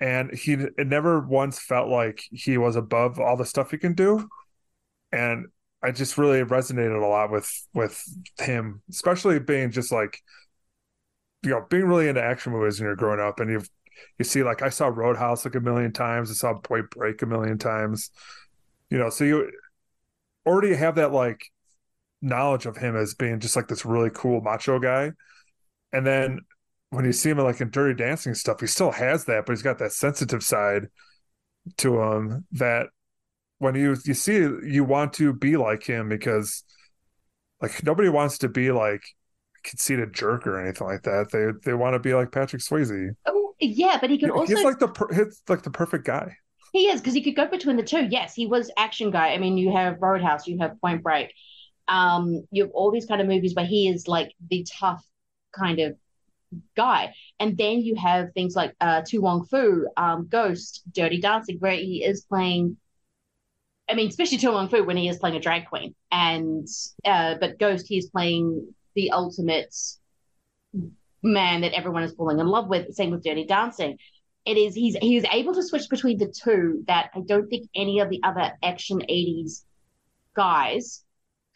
and 0.00 0.32
he 0.32 0.52
it 0.52 0.86
never 0.86 1.20
once 1.20 1.58
felt 1.58 1.88
like 1.88 2.22
he 2.30 2.58
was 2.58 2.76
above 2.76 3.18
all 3.18 3.36
the 3.36 3.44
stuff 3.44 3.70
he 3.70 3.78
can 3.78 3.94
do. 3.94 4.28
And 5.12 5.46
I 5.82 5.92
just 5.92 6.18
really 6.18 6.42
resonated 6.42 7.02
a 7.02 7.06
lot 7.06 7.30
with 7.30 7.50
with 7.74 8.02
him, 8.38 8.82
especially 8.90 9.38
being 9.38 9.70
just 9.70 9.92
like 9.92 10.20
you 11.42 11.50
know, 11.50 11.64
being 11.70 11.84
really 11.84 12.08
into 12.08 12.22
action 12.22 12.52
movies 12.52 12.80
when 12.80 12.86
you're 12.86 12.96
growing 12.96 13.20
up 13.20 13.40
and 13.40 13.50
you've 13.50 13.68
you 14.18 14.24
see 14.24 14.42
like 14.42 14.62
I 14.62 14.68
saw 14.68 14.86
Roadhouse 14.86 15.44
like 15.44 15.54
a 15.54 15.60
million 15.60 15.92
times, 15.92 16.30
I 16.30 16.34
saw 16.34 16.54
Point 16.54 16.90
Break 16.90 17.22
a 17.22 17.26
million 17.26 17.58
times. 17.58 18.10
You 18.90 18.98
know, 18.98 19.10
so 19.10 19.24
you 19.24 19.50
already 20.46 20.74
have 20.74 20.96
that 20.96 21.12
like 21.12 21.42
knowledge 22.20 22.66
of 22.66 22.76
him 22.76 22.96
as 22.96 23.14
being 23.14 23.40
just 23.40 23.56
like 23.56 23.68
this 23.68 23.84
really 23.84 24.10
cool 24.12 24.40
macho 24.40 24.78
guy. 24.78 25.12
And 25.92 26.06
then 26.06 26.40
when 26.90 27.04
you 27.04 27.12
see 27.12 27.30
him 27.30 27.38
like 27.38 27.60
in 27.60 27.70
Dirty 27.70 27.94
Dancing 27.94 28.34
stuff, 28.34 28.60
he 28.60 28.66
still 28.66 28.92
has 28.92 29.26
that, 29.26 29.46
but 29.46 29.52
he's 29.52 29.62
got 29.62 29.78
that 29.78 29.92
sensitive 29.92 30.42
side 30.42 30.88
to 31.78 32.00
him 32.00 32.46
that 32.52 32.86
when 33.58 33.74
you 33.74 33.96
you 34.04 34.14
see 34.14 34.36
you 34.36 34.84
want 34.84 35.12
to 35.14 35.32
be 35.32 35.56
like 35.56 35.84
him 35.84 36.08
because 36.08 36.64
like 37.60 37.82
nobody 37.84 38.08
wants 38.08 38.38
to 38.38 38.48
be 38.48 38.70
like 38.70 39.02
conceited 39.64 40.14
jerk 40.14 40.46
or 40.46 40.60
anything 40.60 40.86
like 40.86 41.02
that. 41.02 41.30
They 41.32 41.48
they 41.64 41.74
want 41.74 41.94
to 41.94 41.98
be 41.98 42.14
like 42.14 42.32
Patrick 42.32 42.62
Swayze. 42.62 43.10
Oh 43.26 43.54
yeah, 43.60 43.98
but 44.00 44.10
he 44.10 44.18
can 44.18 44.30
also 44.30 44.54
He's 44.54 44.64
like 44.64 44.78
the 44.78 44.88
per- 44.88 45.12
he's 45.12 45.42
like 45.48 45.62
the 45.62 45.70
perfect 45.70 46.06
guy. 46.06 46.36
He 46.72 46.88
is 46.88 47.00
because 47.00 47.14
he 47.14 47.22
could 47.22 47.36
go 47.36 47.46
between 47.46 47.76
the 47.76 47.82
two. 47.82 48.06
Yes, 48.10 48.34
he 48.34 48.46
was 48.46 48.70
action 48.76 49.10
guy. 49.10 49.28
I 49.28 49.38
mean, 49.38 49.56
you 49.56 49.72
have 49.72 50.00
Roadhouse, 50.00 50.46
you 50.46 50.58
have 50.58 50.80
Point 50.80 51.02
Break, 51.02 51.32
um, 51.88 52.46
you 52.50 52.64
have 52.64 52.72
all 52.72 52.90
these 52.90 53.06
kind 53.06 53.20
of 53.20 53.26
movies 53.26 53.54
where 53.54 53.64
he 53.64 53.88
is 53.88 54.06
like 54.06 54.32
the 54.50 54.66
tough 54.70 55.04
kind 55.52 55.80
of 55.80 55.96
guy, 56.76 57.14
and 57.40 57.56
then 57.56 57.80
you 57.80 57.96
have 57.96 58.32
things 58.32 58.54
like 58.54 58.74
uh, 58.80 59.02
To 59.06 59.18
Wong 59.18 59.46
Foo, 59.46 59.88
um, 59.96 60.28
Ghost, 60.28 60.82
Dirty 60.92 61.20
Dancing, 61.20 61.56
where 61.58 61.72
he 61.72 62.04
is 62.04 62.22
playing. 62.22 62.76
I 63.90 63.94
mean, 63.94 64.08
especially 64.08 64.38
To 64.38 64.50
Wong 64.50 64.68
Foo 64.68 64.84
when 64.84 64.98
he 64.98 65.08
is 65.08 65.18
playing 65.18 65.36
a 65.36 65.40
drag 65.40 65.66
queen, 65.66 65.94
and 66.12 66.68
uh, 67.04 67.36
but 67.40 67.58
Ghost, 67.58 67.86
he's 67.88 68.10
playing 68.10 68.74
the 68.94 69.12
ultimate 69.12 69.74
man 71.22 71.62
that 71.62 71.72
everyone 71.72 72.02
is 72.02 72.12
falling 72.12 72.38
in 72.38 72.46
love 72.46 72.68
with. 72.68 72.94
Same 72.94 73.10
with 73.10 73.24
Dirty 73.24 73.44
Dancing 73.46 73.98
it 74.48 74.56
is 74.56 74.74
he's 74.74 74.96
he's 74.96 75.24
able 75.30 75.52
to 75.54 75.62
switch 75.62 75.90
between 75.90 76.16
the 76.16 76.26
two 76.26 76.82
that 76.86 77.10
I 77.14 77.20
don't 77.20 77.48
think 77.48 77.68
any 77.74 78.00
of 78.00 78.08
the 78.08 78.20
other 78.24 78.52
action 78.62 79.00
80s 79.00 79.62
guys 80.34 81.04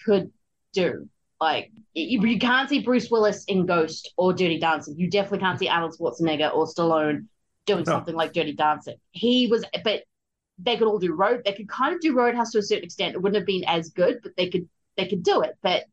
could 0.05 0.31
do. 0.75 1.09
Like 1.41 1.73
you, 1.95 2.21
you 2.27 2.39
can't 2.39 2.69
see 2.69 2.81
Bruce 2.81 3.11
Willis 3.11 3.45
in 3.47 3.65
Ghost 3.65 4.13
or 4.19 4.35
Dirty 4.35 4.59
Dancing. 4.59 4.99
You 4.99 5.09
definitely 5.09 5.39
can't 5.39 5.59
see 5.59 5.69
Arnold 5.69 5.97
Schwarzenegger 5.99 6.55
or 6.55 6.67
Stallone 6.67 7.27
doing 7.65 7.85
No. 7.87 7.93
something 7.93 8.15
like 8.15 8.35
Dirty 8.35 8.53
Dancing. 8.53 8.97
He 9.11 9.47
was, 9.47 9.65
but 9.83 10.03
they 10.59 10.77
could 10.77 10.87
all 10.87 10.99
do 10.99 11.15
road. 11.15 11.43
They 11.47 11.55
could 11.55 11.69
kind 11.69 11.95
of 11.95 12.01
do 12.03 12.15
Roadhouse 12.15 12.53
to 12.53 12.59
a 12.59 12.63
certain 12.63 12.85
extent. 12.85 13.15
It 13.15 13.23
wouldn't 13.23 13.41
have 13.41 13.47
been 13.47 13.65
as 13.65 13.89
good, 13.89 14.21
but 14.23 14.33
they 14.37 14.51
could 14.51 14.69
they 14.99 15.09
could 15.09 15.23
do 15.23 15.41
it. 15.41 15.57
But 15.63 15.85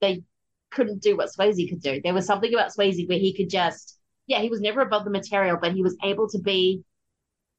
they 0.00 0.22
couldn't 0.70 1.00
do 1.00 1.16
what 1.16 1.30
Swayze 1.30 1.68
could 1.68 1.80
do. 1.80 2.00
There 2.02 2.12
was 2.14 2.26
something 2.26 2.52
about 2.52 2.72
Swayze 2.74 3.08
where 3.08 3.18
he 3.18 3.32
could 3.32 3.48
just 3.48 3.97
yeah, 4.28 4.40
he 4.40 4.48
was 4.48 4.60
never 4.60 4.82
above 4.82 5.04
the 5.04 5.10
material, 5.10 5.58
but 5.60 5.72
he 5.72 5.82
was 5.82 5.96
able 6.04 6.28
to 6.28 6.38
be. 6.38 6.82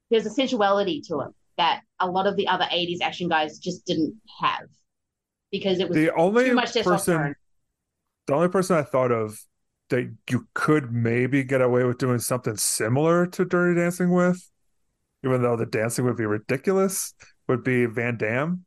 There's 0.09 0.25
a 0.25 0.29
sensuality 0.29 1.01
to 1.07 1.19
him 1.19 1.35
that 1.57 1.81
a 1.99 2.09
lot 2.09 2.25
of 2.25 2.37
the 2.37 2.47
other 2.47 2.65
'80s 2.65 3.01
action 3.01 3.27
guys 3.27 3.59
just 3.59 3.85
didn't 3.85 4.15
have, 4.39 4.69
because 5.51 5.79
it 5.79 5.89
was 5.89 5.97
The 5.97 6.13
only 6.13 6.45
too 6.45 6.55
much 6.55 6.73
person 6.81 7.35
the 8.27 8.35
only 8.35 8.47
person 8.47 8.77
I 8.77 8.83
thought 8.83 9.11
of 9.11 9.39
that 9.89 10.15
you 10.29 10.47
could 10.53 10.93
maybe 10.93 11.43
get 11.43 11.61
away 11.61 11.83
with 11.83 11.97
doing 11.97 12.19
something 12.19 12.55
similar 12.55 13.25
to 13.25 13.43
Dirty 13.43 13.79
Dancing 13.79 14.11
with, 14.11 14.49
even 15.25 15.41
though 15.41 15.57
the 15.57 15.65
dancing 15.65 16.05
would 16.05 16.15
be 16.15 16.27
ridiculous, 16.27 17.15
would 17.47 17.63
be 17.63 17.87
Van 17.87 18.17
Damme. 18.17 18.65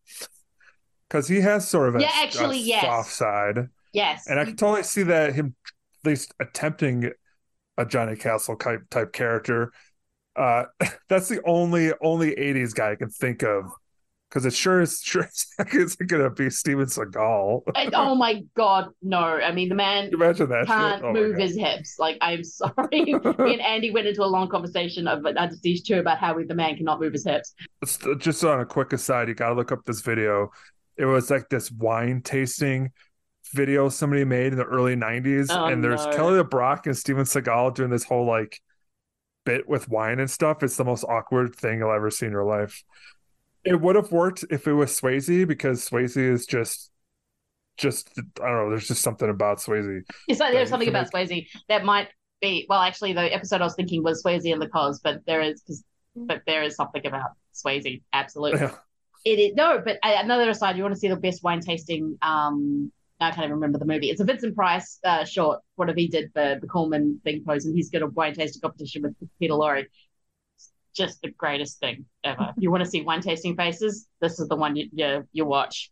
Because 1.08 1.28
he 1.28 1.40
has 1.40 1.68
sort 1.68 1.90
of 1.90 1.96
a, 1.96 2.00
Yeah, 2.00 2.10
actually, 2.12 2.58
a 2.58 2.62
yes. 2.62 2.84
soft 2.84 3.12
side. 3.12 3.68
Yes, 3.92 4.26
And 4.26 4.40
I 4.40 4.44
can 4.46 4.56
totally 4.56 4.82
see 4.82 5.04
that 5.04 5.34
him 5.34 5.54
at 6.04 6.08
least 6.08 6.34
attempting 6.40 7.12
a 7.82 7.86
Johnny 7.86 8.16
Castle 8.16 8.56
type 8.56 8.88
type 8.90 9.12
character. 9.12 9.72
Uh 10.36 10.64
that's 11.08 11.28
the 11.28 11.40
only 11.44 11.92
only 12.02 12.34
80s 12.34 12.74
guy 12.74 12.92
I 12.92 12.96
can 12.96 13.10
think 13.10 13.42
of 13.42 13.70
because 14.32 14.46
it 14.46 14.54
sure 14.54 14.80
is 14.80 15.00
sure 15.04 15.28
it's 15.58 15.96
gonna 15.96 16.30
be 16.30 16.48
Steven 16.48 16.86
Seagal. 16.86 17.62
And- 17.74 17.94
oh 17.94 18.14
my 18.14 18.42
god, 18.54 18.88
no! 19.02 19.18
I 19.18 19.52
mean, 19.52 19.68
the 19.68 19.74
man 19.74 20.10
Imagine 20.12 20.48
that 20.48 20.66
can't. 20.66 21.04
Oh 21.04 21.12
move 21.12 21.36
his 21.36 21.56
hips. 21.56 21.96
Like, 21.98 22.16
I'm 22.20 22.42
sorry. 22.42 22.72
Me 22.90 23.12
and 23.12 23.60
Andy 23.60 23.90
went 23.90 24.06
into 24.06 24.22
a 24.22 24.26
long 24.26 24.48
conversation 24.48 25.06
of 25.06 25.24
uh, 25.26 25.48
these 25.62 25.82
two 25.82 25.98
about 25.98 26.18
how 26.18 26.34
the 26.34 26.54
man 26.54 26.76
cannot 26.76 27.00
move 27.00 27.12
his 27.12 27.24
hips. 27.24 27.54
Just 28.18 28.44
on 28.44 28.60
a 28.60 28.64
quick 28.64 28.92
aside, 28.92 29.28
you 29.28 29.34
gotta 29.34 29.54
look 29.54 29.72
up 29.72 29.84
this 29.84 30.00
video. 30.00 30.50
It 30.96 31.04
was 31.04 31.30
like 31.30 31.48
this 31.48 31.70
wine 31.70 32.22
tasting 32.22 32.90
video 33.52 33.88
somebody 33.88 34.24
made 34.24 34.52
in 34.52 34.58
the 34.58 34.64
early 34.64 34.96
'90s, 34.96 35.46
Oh, 35.50 35.66
and 35.66 35.82
there's 35.82 36.04
no. 36.06 36.12
Kelly 36.12 36.42
LeBrock 36.42 36.86
and 36.86 36.96
Steven 36.96 37.24
Seagal 37.24 37.74
doing 37.74 37.90
this 37.90 38.04
whole 38.04 38.26
like 38.26 38.60
bit 39.44 39.68
with 39.68 39.88
wine 39.88 40.20
and 40.20 40.30
stuff. 40.30 40.62
It's 40.62 40.76
the 40.76 40.84
most 40.84 41.04
awkward 41.04 41.54
thing 41.54 41.78
you'll 41.78 41.92
ever 41.92 42.10
see 42.10 42.26
in 42.26 42.32
your 42.32 42.44
life. 42.44 42.82
It 43.64 43.80
would 43.80 43.96
have 43.96 44.10
worked 44.12 44.44
if 44.50 44.66
it 44.66 44.72
was 44.72 44.98
Swayze 45.00 45.46
because 45.46 45.88
Swayze 45.88 46.16
is 46.16 46.46
just, 46.46 46.90
just 47.76 48.08
I 48.18 48.48
don't 48.48 48.64
know. 48.64 48.70
There's 48.70 48.88
just 48.88 49.02
something 49.02 49.28
about 49.30 49.58
Swayze. 49.58 50.02
It's 50.28 50.40
like 50.40 50.52
there's 50.52 50.68
something 50.68 50.88
about 50.88 51.10
Swayze 51.12 51.46
that 51.68 51.84
might 51.84 52.08
be. 52.40 52.66
Well, 52.68 52.80
actually, 52.80 53.12
the 53.12 53.32
episode 53.32 53.60
I 53.60 53.64
was 53.64 53.74
thinking 53.74 54.02
was 54.02 54.22
Swayze 54.22 54.52
and 54.52 54.60
the 54.60 54.68
Cos, 54.68 54.98
but 54.98 55.20
there 55.26 55.40
is 55.40 55.60
because, 55.62 55.84
but 56.16 56.42
there 56.46 56.62
is 56.62 56.74
something 56.76 57.04
about 57.06 57.30
Swayze. 57.54 58.02
Absolutely, 58.12 58.60
Yeah. 58.60 58.74
it 59.24 59.38
is 59.38 59.54
no. 59.54 59.80
But 59.84 59.98
uh, 60.02 60.16
another 60.18 60.50
aside, 60.50 60.76
you 60.76 60.82
want 60.82 60.94
to 60.94 61.00
see 61.00 61.08
the 61.08 61.16
best 61.16 61.42
wine 61.44 61.60
tasting? 61.60 62.18
Um, 62.20 62.90
I 63.22 63.30
can't 63.30 63.44
even 63.44 63.54
remember 63.54 63.78
the 63.78 63.84
movie. 63.84 64.10
It's 64.10 64.20
a 64.20 64.24
Vincent 64.24 64.54
Price 64.54 64.98
uh, 65.04 65.24
short. 65.24 65.60
Whatever 65.76 65.98
he 65.98 66.08
did 66.08 66.32
for 66.32 66.58
the 66.60 66.66
Corman 66.66 67.20
thing 67.24 67.42
pose, 67.46 67.64
and 67.64 67.74
he's 67.74 67.90
got 67.90 68.02
a 68.02 68.06
wine 68.06 68.34
tasting 68.34 68.60
competition 68.60 69.02
with 69.02 69.14
Peter 69.38 69.54
Lorre. 69.54 69.86
It's 70.56 70.72
just 70.94 71.22
the 71.22 71.30
greatest 71.30 71.78
thing 71.80 72.06
ever. 72.24 72.52
you 72.58 72.70
want 72.70 72.84
to 72.84 72.90
see 72.90 73.02
wine 73.02 73.20
tasting 73.20 73.56
faces? 73.56 74.06
This 74.20 74.38
is 74.40 74.48
the 74.48 74.56
one 74.56 74.76
you 74.76 74.88
you, 74.92 75.28
you 75.32 75.44
watch. 75.44 75.90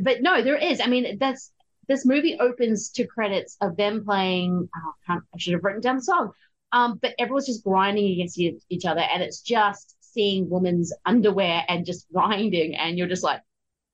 But 0.00 0.22
no, 0.22 0.42
there 0.42 0.56
is. 0.56 0.80
I 0.80 0.86
mean, 0.86 1.18
that's 1.18 1.52
this 1.88 2.06
movie 2.06 2.38
opens 2.38 2.90
to 2.90 3.06
credits 3.06 3.56
of 3.60 3.76
them 3.76 4.04
playing. 4.04 4.68
Oh, 4.76 4.92
I, 5.08 5.14
I 5.14 5.38
should 5.38 5.54
have 5.54 5.64
written 5.64 5.80
down 5.80 5.96
the 5.96 6.02
song. 6.02 6.32
Um, 6.72 6.98
but 7.02 7.14
everyone's 7.18 7.46
just 7.46 7.64
grinding 7.64 8.12
against 8.12 8.38
each 8.38 8.84
other, 8.84 9.00
and 9.00 9.22
it's 9.22 9.40
just 9.40 9.96
seeing 10.00 10.48
women's 10.48 10.92
underwear 11.04 11.64
and 11.68 11.84
just 11.84 12.06
grinding, 12.12 12.76
and 12.76 12.96
you're 12.96 13.08
just 13.08 13.24
like, 13.24 13.40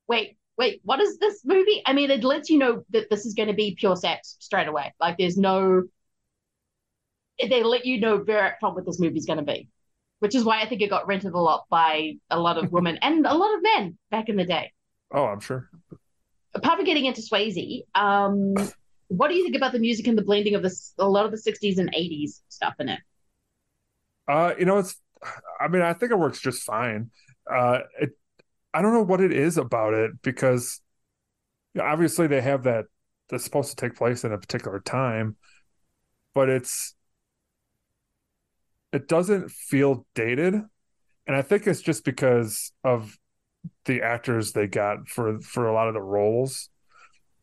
wait, 0.08 0.35
wait, 0.58 0.80
what 0.84 1.00
is 1.00 1.18
this 1.18 1.42
movie? 1.44 1.82
I 1.86 1.92
mean, 1.92 2.10
it 2.10 2.24
lets 2.24 2.50
you 2.50 2.58
know 2.58 2.84
that 2.90 3.10
this 3.10 3.26
is 3.26 3.34
going 3.34 3.48
to 3.48 3.54
be 3.54 3.74
pure 3.78 3.96
sex 3.96 4.36
straight 4.40 4.68
away. 4.68 4.94
Like, 5.00 5.18
there's 5.18 5.36
no. 5.36 5.82
They 7.40 7.62
let 7.62 7.84
you 7.84 8.00
know 8.00 8.22
very 8.22 8.50
upfront 8.50 8.74
what 8.74 8.86
this 8.86 8.98
movie's 8.98 9.26
going 9.26 9.38
to 9.38 9.44
be, 9.44 9.68
which 10.20 10.34
is 10.34 10.42
why 10.44 10.62
I 10.62 10.66
think 10.68 10.80
it 10.80 10.88
got 10.88 11.06
rented 11.06 11.34
a 11.34 11.38
lot 11.38 11.64
by 11.68 12.14
a 12.30 12.38
lot 12.40 12.56
of 12.56 12.72
women 12.72 12.98
and 13.02 13.26
a 13.26 13.34
lot 13.34 13.54
of 13.54 13.62
men 13.62 13.98
back 14.10 14.28
in 14.30 14.36
the 14.36 14.44
day 14.44 14.72
Oh, 15.12 15.24
I'm 15.24 15.40
sure. 15.40 15.68
apart 16.54 16.78
from 16.78 16.84
getting 16.86 17.04
into 17.04 17.20
Swayze, 17.20 17.82
um, 17.94 18.54
what 19.08 19.28
do 19.28 19.34
you 19.34 19.44
think 19.44 19.54
about 19.56 19.72
the 19.72 19.78
music 19.78 20.06
and 20.06 20.16
the 20.18 20.22
blending 20.22 20.54
of 20.54 20.62
this? 20.62 20.94
A 20.98 21.08
lot 21.08 21.26
of 21.26 21.30
the 21.30 21.36
'60s 21.36 21.78
and 21.78 21.92
'80s 21.94 22.40
stuff 22.48 22.74
in 22.80 22.88
it. 22.88 23.00
Uh, 24.26 24.54
you 24.58 24.64
know, 24.64 24.78
it's. 24.78 24.96
I 25.60 25.68
mean, 25.68 25.82
I 25.82 25.92
think 25.92 26.12
it 26.12 26.18
works 26.18 26.40
just 26.40 26.62
fine. 26.62 27.10
Uh, 27.50 27.80
it. 28.00 28.10
I 28.76 28.82
don't 28.82 28.92
know 28.92 29.02
what 29.02 29.20
it 29.22 29.32
is 29.32 29.56
about 29.56 29.94
it 29.94 30.10
because, 30.22 30.80
obviously 31.80 32.26
they 32.26 32.40
have 32.42 32.64
that 32.64 32.84
that's 33.28 33.44
supposed 33.44 33.70
to 33.70 33.76
take 33.76 33.96
place 33.96 34.24
in 34.24 34.32
a 34.32 34.38
particular 34.38 34.80
time, 34.80 35.36
but 36.34 36.48
it's. 36.48 36.94
It 38.92 39.08
doesn't 39.08 39.50
feel 39.50 40.06
dated, 40.14 40.54
and 40.54 41.36
I 41.36 41.42
think 41.42 41.66
it's 41.66 41.82
just 41.82 42.04
because 42.04 42.72
of 42.84 43.18
the 43.84 44.02
actors 44.02 44.52
they 44.52 44.66
got 44.66 45.08
for 45.08 45.40
for 45.40 45.66
a 45.66 45.72
lot 45.74 45.88
of 45.88 45.94
the 45.94 46.00
roles, 46.00 46.70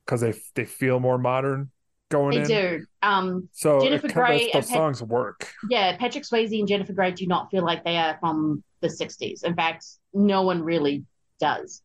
because 0.05 0.21
they 0.21 0.33
they 0.55 0.65
feel 0.65 0.99
more 0.99 1.17
modern 1.17 1.69
going 2.09 2.43
They 2.43 2.53
in. 2.55 2.79
do. 2.79 2.85
Um, 3.01 3.49
So 3.51 3.81
Jennifer 3.81 4.07
Grey 4.07 4.51
those 4.53 4.67
Pat- 4.67 4.77
songs 4.77 5.03
work. 5.03 5.51
yeah, 5.69 5.97
Patrick 5.97 6.23
Swayze 6.23 6.57
and 6.57 6.67
Jennifer 6.67 6.93
Grey 6.93 7.11
do 7.11 7.27
not 7.27 7.51
feel 7.51 7.63
like 7.63 7.83
they 7.83 7.97
are 7.97 8.17
from 8.19 8.63
the 8.81 8.87
'60s. 8.87 9.43
In 9.43 9.55
fact, 9.55 9.85
no 10.13 10.43
one 10.43 10.63
really 10.63 11.03
does. 11.39 11.81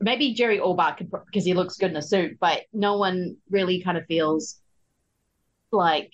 Maybe 0.00 0.34
Jerry 0.34 0.58
Orbach 0.58 0.98
could 0.98 1.10
because 1.10 1.44
he 1.44 1.54
looks 1.54 1.76
good 1.76 1.90
in 1.90 1.96
a 1.96 2.02
suit, 2.02 2.36
but 2.40 2.62
no 2.72 2.98
one 2.98 3.36
really 3.50 3.82
kind 3.82 3.96
of 3.96 4.04
feels 4.06 4.60
like 5.72 6.12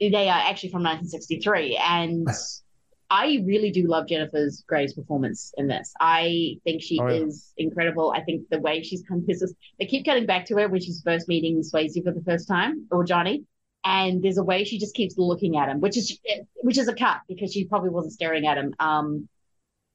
they 0.00 0.28
are 0.28 0.40
actually 0.48 0.70
from 0.70 0.82
1963. 0.82 1.76
And 1.82 2.26
I 3.10 3.42
really 3.46 3.70
do 3.70 3.86
love 3.86 4.06
Jennifer's 4.08 4.62
Grey's 4.66 4.92
performance 4.94 5.52
in 5.56 5.66
this. 5.66 5.92
I 6.00 6.56
think 6.64 6.82
she 6.82 7.00
Oh, 7.00 7.08
yeah. 7.08 7.24
is 7.24 7.52
incredible. 7.56 8.12
I 8.14 8.22
think 8.22 8.48
the 8.50 8.60
way 8.60 8.82
she's 8.82 9.02
come 9.08 9.24
this 9.26 9.40
is 9.42 9.54
they 9.78 9.86
keep 9.86 10.04
cutting 10.04 10.26
back 10.26 10.44
to 10.46 10.56
her 10.56 10.68
when 10.68 10.80
she's 10.80 11.02
first 11.02 11.26
meeting 11.28 11.62
Swayze 11.62 12.02
for 12.04 12.12
the 12.12 12.22
first 12.22 12.46
time 12.48 12.86
or 12.90 13.04
Johnny. 13.04 13.44
And 13.84 14.22
there's 14.22 14.38
a 14.38 14.44
way 14.44 14.64
she 14.64 14.78
just 14.78 14.94
keeps 14.94 15.16
looking 15.16 15.56
at 15.56 15.68
him, 15.68 15.80
which 15.80 15.96
is 15.96 16.18
which 16.56 16.76
is 16.78 16.88
a 16.88 16.94
cut 16.94 17.20
because 17.28 17.52
she 17.52 17.64
probably 17.64 17.90
wasn't 17.90 18.12
staring 18.12 18.46
at 18.46 18.58
him. 18.58 18.74
Um, 18.78 19.28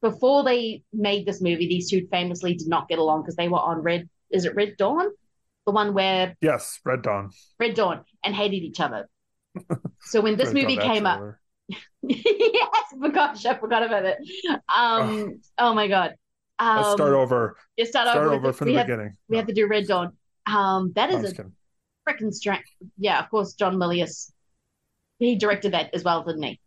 before 0.04 0.44
they 0.44 0.84
made 0.92 1.26
this 1.26 1.42
movie, 1.42 1.66
these 1.66 1.90
two 1.90 2.06
famously 2.12 2.54
did 2.54 2.68
not 2.68 2.90
get 2.90 3.00
along 3.00 3.22
because 3.22 3.38
they 3.38 3.48
were 3.48 3.58
on 3.58 3.80
Red. 3.80 4.10
Is 4.30 4.46
it 4.46 4.54
Red 4.54 4.76
Dawn? 4.78 5.08
The 5.66 5.72
one 5.72 5.94
where 5.94 6.36
Yes, 6.42 6.80
Red 6.84 7.02
Dawn. 7.02 7.32
Red 7.58 7.74
Dawn 7.74 8.04
and 8.24 8.36
hated 8.36 8.58
each 8.58 8.80
other. 8.80 9.10
So 10.06 10.20
when 10.20 10.36
this 10.36 10.48
Dawn 10.48 10.56
movie 10.56 10.76
came 10.76 11.06
up, 11.06 11.22
yes, 12.02 12.84
my 12.98 13.08
gosh, 13.08 13.46
I 13.46 13.54
forgot 13.54 13.84
about 13.84 14.04
it. 14.04 14.18
Um, 14.76 15.40
oh 15.58 15.74
my 15.74 15.88
god. 15.88 16.16
Um, 16.60 16.76
Let's 16.76 16.92
start 16.92 17.14
over. 17.14 17.56
You 17.78 17.86
start, 17.86 18.10
Start 18.10 18.28
over, 18.28 18.36
over 18.36 18.54
from 18.54 18.68
the 18.68 18.74
have, 18.76 18.86
beginning. 18.86 19.16
We 19.30 19.38
have 19.38 19.48
to 19.48 19.54
do 19.54 19.66
Red 19.66 19.88
Dawn. 19.88 20.12
Um, 20.46 20.92
that 20.96 21.10
is 21.10 21.22
just 21.22 21.40
a 21.40 21.46
freaking 22.08 22.34
strange. 22.34 22.66
Yeah, 22.98 23.24
of 23.24 23.30
course, 23.30 23.54
John 23.54 23.78
Milius. 23.78 24.30
He 25.20 25.38
directed 25.38 25.72
that 25.72 25.94
as 25.94 26.04
well, 26.04 26.22
didn't 26.24 26.44
he? 26.44 26.60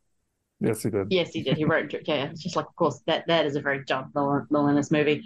Yes, 0.60 0.82
he 0.82 0.90
did. 0.90 1.08
Yes, 1.10 1.30
he 1.32 1.42
did. 1.42 1.58
He 1.58 1.64
wrote. 1.64 1.92
Yeah, 2.06 2.30
it's 2.30 2.42
just 2.42 2.56
like, 2.56 2.66
of 2.66 2.76
course, 2.76 3.00
that 3.06 3.26
that 3.26 3.44
is 3.44 3.56
a 3.56 3.60
very 3.60 3.84
John 3.84 4.10
Milius 4.14 4.90
movie. 4.90 5.22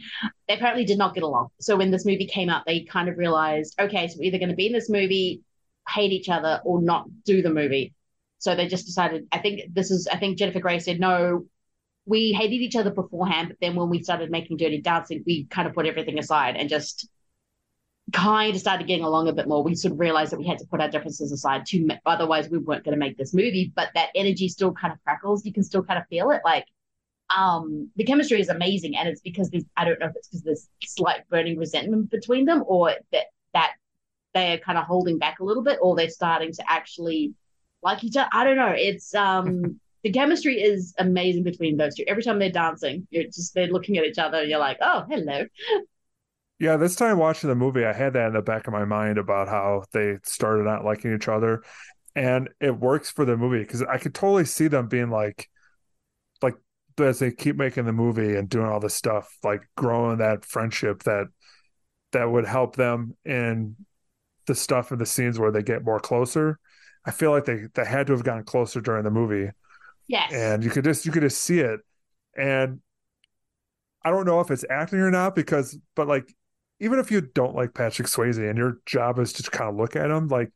They 0.49 0.55
apparently 0.55 0.85
did 0.85 0.99
not 0.99 1.15
get 1.15 1.23
along. 1.23 1.49
So 1.61 1.77
when 1.77 1.93
this 1.93 2.05
movie 2.05 2.27
came 2.27 2.49
out, 2.49 2.65
they 2.67 2.81
kind 2.83 3.09
of 3.09 3.17
realized, 3.17 3.81
okay, 3.81 4.09
so 4.09 4.17
we're 4.19 4.25
either 4.25 4.39
going 4.39 4.49
to 4.49 4.57
be 4.57 4.67
in 4.67 4.73
this 4.73 4.91
movie, 4.91 5.43
hate 5.89 6.13
each 6.13 6.29
other, 6.29 6.61
or 6.65 6.83
not 6.83 7.07
do 7.25 7.43
the 7.43 7.51
movie. 7.51 7.95
So 8.39 8.57
they 8.57 8.67
just 8.67 8.87
decided. 8.87 9.29
I 9.31 9.39
think 9.39 9.73
this 9.73 9.93
is. 9.93 10.09
I 10.09 10.17
think 10.17 10.37
Jennifer 10.37 10.61
Grey 10.61 10.81
said 10.81 10.99
no. 10.99 11.47
We 12.07 12.33
hated 12.33 12.57
each 12.57 12.75
other 12.75 12.91
beforehand, 12.91 13.49
but 13.49 13.59
then 13.61 13.77
when 13.77 13.89
we 13.89 14.03
started 14.03 14.33
making 14.33 14.57
Dirty 14.57 14.81
Dancing, 14.81 15.23
we 15.25 15.45
kind 15.45 15.69
of 15.69 15.75
put 15.75 15.87
everything 15.87 16.19
aside 16.19 16.57
and 16.57 16.69
just 16.69 17.09
kind 18.13 18.55
of 18.55 18.61
started 18.61 18.87
getting 18.87 19.05
along 19.05 19.29
a 19.29 19.33
bit 19.33 19.49
more. 19.49 19.63
We 19.63 19.75
sort 19.75 19.93
of 19.93 20.01
realized 20.01 20.33
that 20.33 20.39
we 20.39 20.47
had 20.47 20.59
to 20.59 20.67
put 20.67 20.81
our 20.81 20.89
differences 20.89 21.33
aside 21.33 21.67
to, 21.67 21.89
otherwise 22.07 22.49
we 22.49 22.59
weren't 22.59 22.85
going 22.85 22.95
to 22.95 22.99
make 22.99 23.17
this 23.17 23.35
movie. 23.35 23.73
But 23.75 23.91
that 23.95 24.11
energy 24.15 24.49
still 24.49 24.73
kind 24.73 24.93
of 24.93 25.03
crackles. 25.05 25.45
You 25.45 25.53
can 25.53 25.63
still 25.63 25.83
kind 25.83 25.99
of 25.99 26.07
feel 26.09 26.31
it. 26.31 26.41
Like, 26.45 26.67
um, 27.37 27.91
the 27.97 28.05
chemistry 28.05 28.41
is 28.41 28.49
amazing, 28.49 28.97
and 28.97 29.09
it's 29.09 29.21
because 29.21 29.51
there's 29.51 29.65
I 29.77 29.85
don't 29.85 30.01
know 30.01 30.07
if 30.07 30.17
it's 30.17 30.29
because 30.29 30.43
there's 30.43 30.69
slight 30.85 31.29
burning 31.29 31.59
resentment 31.59 32.11
between 32.11 32.45
them, 32.45 32.65
or 32.67 32.95
that 33.13 33.27
that 33.55 33.73
they're 34.35 34.59
kind 34.59 34.79
of 34.79 34.85
holding 34.85 35.19
back 35.19 35.41
a 35.41 35.45
little 35.45 35.63
bit, 35.63 35.79
or 35.81 35.97
they're 35.97 36.11
starting 36.11 36.53
to 36.53 36.65
actually 36.71 37.35
like 37.83 38.05
each 38.05 38.17
other. 38.17 38.29
I 38.33 38.45
don't 38.45 38.57
know. 38.57 38.75
It's 38.77 39.15
um. 39.15 39.81
The 40.03 40.11
chemistry 40.11 40.63
is 40.63 40.95
amazing 40.97 41.43
between 41.43 41.77
those 41.77 41.95
two. 41.95 42.05
Every 42.09 42.23
time 42.23 42.39
they're 42.39 42.49
dancing, 42.49 43.07
you're 43.11 43.25
just 43.25 43.53
they're 43.53 43.67
looking 43.67 43.99
at 43.99 44.07
each 44.07 44.17
other. 44.17 44.39
And 44.39 44.49
you're 44.49 44.59
like, 44.59 44.79
oh, 44.81 45.05
hello. 45.11 45.45
Yeah, 46.61 46.77
this 46.77 46.95
time 46.95 47.19
watching 47.19 47.49
the 47.49 47.57
movie, 47.57 47.87
I 47.87 47.93
had 47.95 48.13
that 48.13 48.29
in 48.29 48.33
the 48.35 48.43
back 48.43 48.67
of 48.69 48.75
my 48.75 48.85
mind 48.85 49.19
about 49.19 49.49
how 49.49 49.85
they 49.93 50.19
started 50.25 50.65
not 50.65 50.85
liking 50.85 51.15
each 51.15 51.27
other, 51.29 51.63
and 52.15 52.51
it 52.61 52.79
works 52.79 53.11
for 53.11 53.25
the 53.25 53.37
movie 53.37 53.61
because 53.61 53.83
I 53.83 53.99
could 53.99 54.15
totally 54.15 54.45
see 54.45 54.69
them 54.69 54.89
being 54.89 55.11
like, 55.11 55.49
like 56.43 56.57
as 57.01 57.21
they 57.21 57.33
keep 57.33 57.57
making 57.57 57.87
the 57.87 57.93
movie 57.93 58.37
and 58.37 58.49
doing 58.49 58.67
all 58.67 58.81
this 58.81 58.95
stuff, 58.95 59.39
like 59.45 59.63
growing 59.77 60.19
that 60.19 60.45
friendship 60.45 61.05
that 61.05 61.29
that 62.13 62.31
would 62.31 62.47
help 62.47 62.77
them 62.77 63.17
in 63.25 63.77
the 64.47 64.55
stuff 64.55 64.93
in 64.93 64.99
the 64.99 65.07
scenes 65.07 65.39
where 65.39 65.53
they 65.53 65.63
get 65.63 65.85
more 65.85 66.01
closer. 66.01 66.59
I 67.07 67.13
feel 67.13 67.31
like 67.33 67.47
they 67.47 67.67
they 67.75 67.85
had 67.87 68.09
to 68.09 68.15
have 68.15 68.25
gotten 68.25 68.45
closer 68.45 68.81
during 68.81 69.05
the 69.05 69.11
movie 69.11 69.51
Yes. 70.09 70.33
and 70.33 70.65
you 70.65 70.71
could 70.71 70.85
just 70.85 71.07
you 71.07 71.13
could 71.13 71.23
just 71.23 71.43
see 71.43 71.61
it 71.61 71.81
and 72.37 72.81
i 74.05 74.11
don't 74.11 74.27
know 74.27 74.41
if 74.41 74.51
it's 74.51 74.65
acting 74.71 74.99
or 74.99 75.11
not 75.11 75.35
because 75.35 75.79
but 75.95 76.07
like 76.09 76.35
even 76.81 76.99
if 76.99 77.11
you 77.11 77.21
don't 77.21 77.55
like 77.55 77.75
patrick 77.75 78.09
swayze 78.09 78.39
and 78.39 78.59
your 78.59 78.79
job 78.87 79.19
is 79.19 79.33
to 79.33 79.49
kind 79.51 79.71
of 79.71 79.77
look 79.77 79.97
at 79.97 80.11
him 80.11 80.29
like 80.29 80.51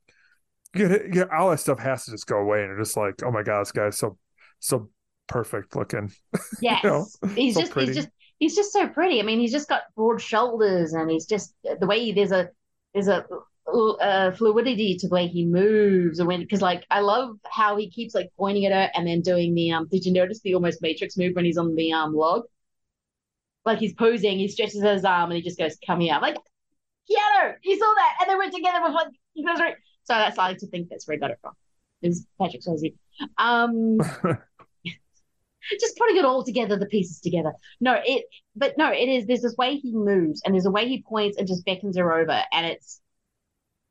you 0.74 0.88
get, 0.88 1.04
you 1.04 1.12
get 1.12 1.30
all 1.30 1.50
that 1.50 1.60
stuff 1.60 1.78
has 1.78 2.04
to 2.04 2.10
just 2.10 2.26
go 2.26 2.38
away 2.38 2.60
and 2.60 2.68
you're 2.68 2.78
just 2.78 2.96
like 2.96 3.22
oh 3.22 3.30
my 3.30 3.42
god 3.42 3.60
this 3.60 3.72
guy's 3.72 3.98
so 3.98 4.18
so 4.58 4.88
perfect 5.26 5.76
looking 5.76 6.10
Yes. 6.60 6.82
you 6.82 6.90
know, 6.90 7.06
he's 7.34 7.54
so 7.54 7.60
just 7.60 7.72
pretty. 7.72 7.88
he's 7.88 7.96
just 7.96 8.08
he's 8.38 8.56
just 8.56 8.72
so 8.72 8.88
pretty. 8.88 9.20
I 9.20 9.22
mean, 9.22 9.38
he's 9.40 9.52
just 9.52 9.68
got 9.68 9.82
broad 9.96 10.20
shoulders 10.20 10.92
and 10.92 11.10
he's 11.10 11.26
just 11.26 11.54
the 11.80 11.86
way 11.86 12.00
he, 12.00 12.12
there's 12.12 12.32
a 12.32 12.50
there's 12.92 13.08
a 13.08 13.24
uh, 13.66 14.30
fluidity 14.32 14.96
to 14.98 15.08
the 15.08 15.14
way 15.14 15.26
he 15.26 15.46
moves 15.46 16.18
and 16.18 16.28
when 16.28 16.40
because 16.40 16.60
like 16.60 16.84
I 16.90 17.00
love 17.00 17.38
how 17.50 17.76
he 17.76 17.90
keeps 17.90 18.14
like 18.14 18.30
pointing 18.38 18.66
at 18.66 18.72
her 18.72 18.90
and 18.94 19.06
then 19.06 19.22
doing 19.22 19.54
the 19.54 19.72
um 19.72 19.88
did 19.90 20.04
you 20.04 20.12
notice 20.12 20.40
the 20.40 20.54
almost 20.54 20.82
matrix 20.82 21.16
move 21.16 21.34
when 21.34 21.46
he's 21.46 21.56
on 21.56 21.74
the 21.74 21.92
um 21.92 22.14
log 22.14 22.42
like 23.64 23.78
he's 23.78 23.94
posing, 23.94 24.38
he 24.38 24.48
stretches 24.48 24.82
his 24.82 25.04
arm 25.04 25.30
and 25.30 25.36
he 25.36 25.42
just 25.42 25.58
goes, 25.58 25.76
"Come 25.86 26.00
here." 26.00 26.14
I'm 26.14 26.22
like, 26.22 26.36
Keanu, 27.10 27.54
you 27.62 27.78
saw 27.78 27.94
that, 27.94 28.16
and 28.20 28.30
they 28.30 28.36
went 28.36 28.54
together 28.54 28.82
with 28.82 28.92
like 28.92 29.08
you 29.34 29.46
guys 29.46 29.60
right. 29.60 29.76
So 30.04 30.14
that's 30.14 30.38
I 30.38 30.48
like 30.48 30.58
to 30.58 30.66
think 30.66 30.88
that's 30.88 31.06
where 31.06 31.16
I 31.16 31.18
got 31.18 31.30
it 31.30 31.38
from. 31.40 31.52
Is 32.02 32.26
Patrick 32.40 32.62
Swayze. 32.62 32.94
Um, 33.38 33.98
just 35.80 35.96
putting 35.96 36.16
it 36.16 36.24
all 36.24 36.44
together, 36.44 36.76
the 36.78 36.86
pieces 36.86 37.20
together. 37.20 37.52
No, 37.80 37.98
it, 38.04 38.26
but 38.54 38.76
no, 38.76 38.92
it 38.92 39.08
is. 39.08 39.26
There's 39.26 39.42
this 39.42 39.56
way 39.56 39.76
he 39.76 39.92
moves, 39.92 40.42
and 40.44 40.54
there's 40.54 40.66
a 40.66 40.70
way 40.70 40.88
he 40.88 41.02
points 41.02 41.38
and 41.38 41.48
just 41.48 41.64
beckons 41.64 41.96
her 41.96 42.12
over, 42.12 42.42
and 42.52 42.66
it's 42.66 43.00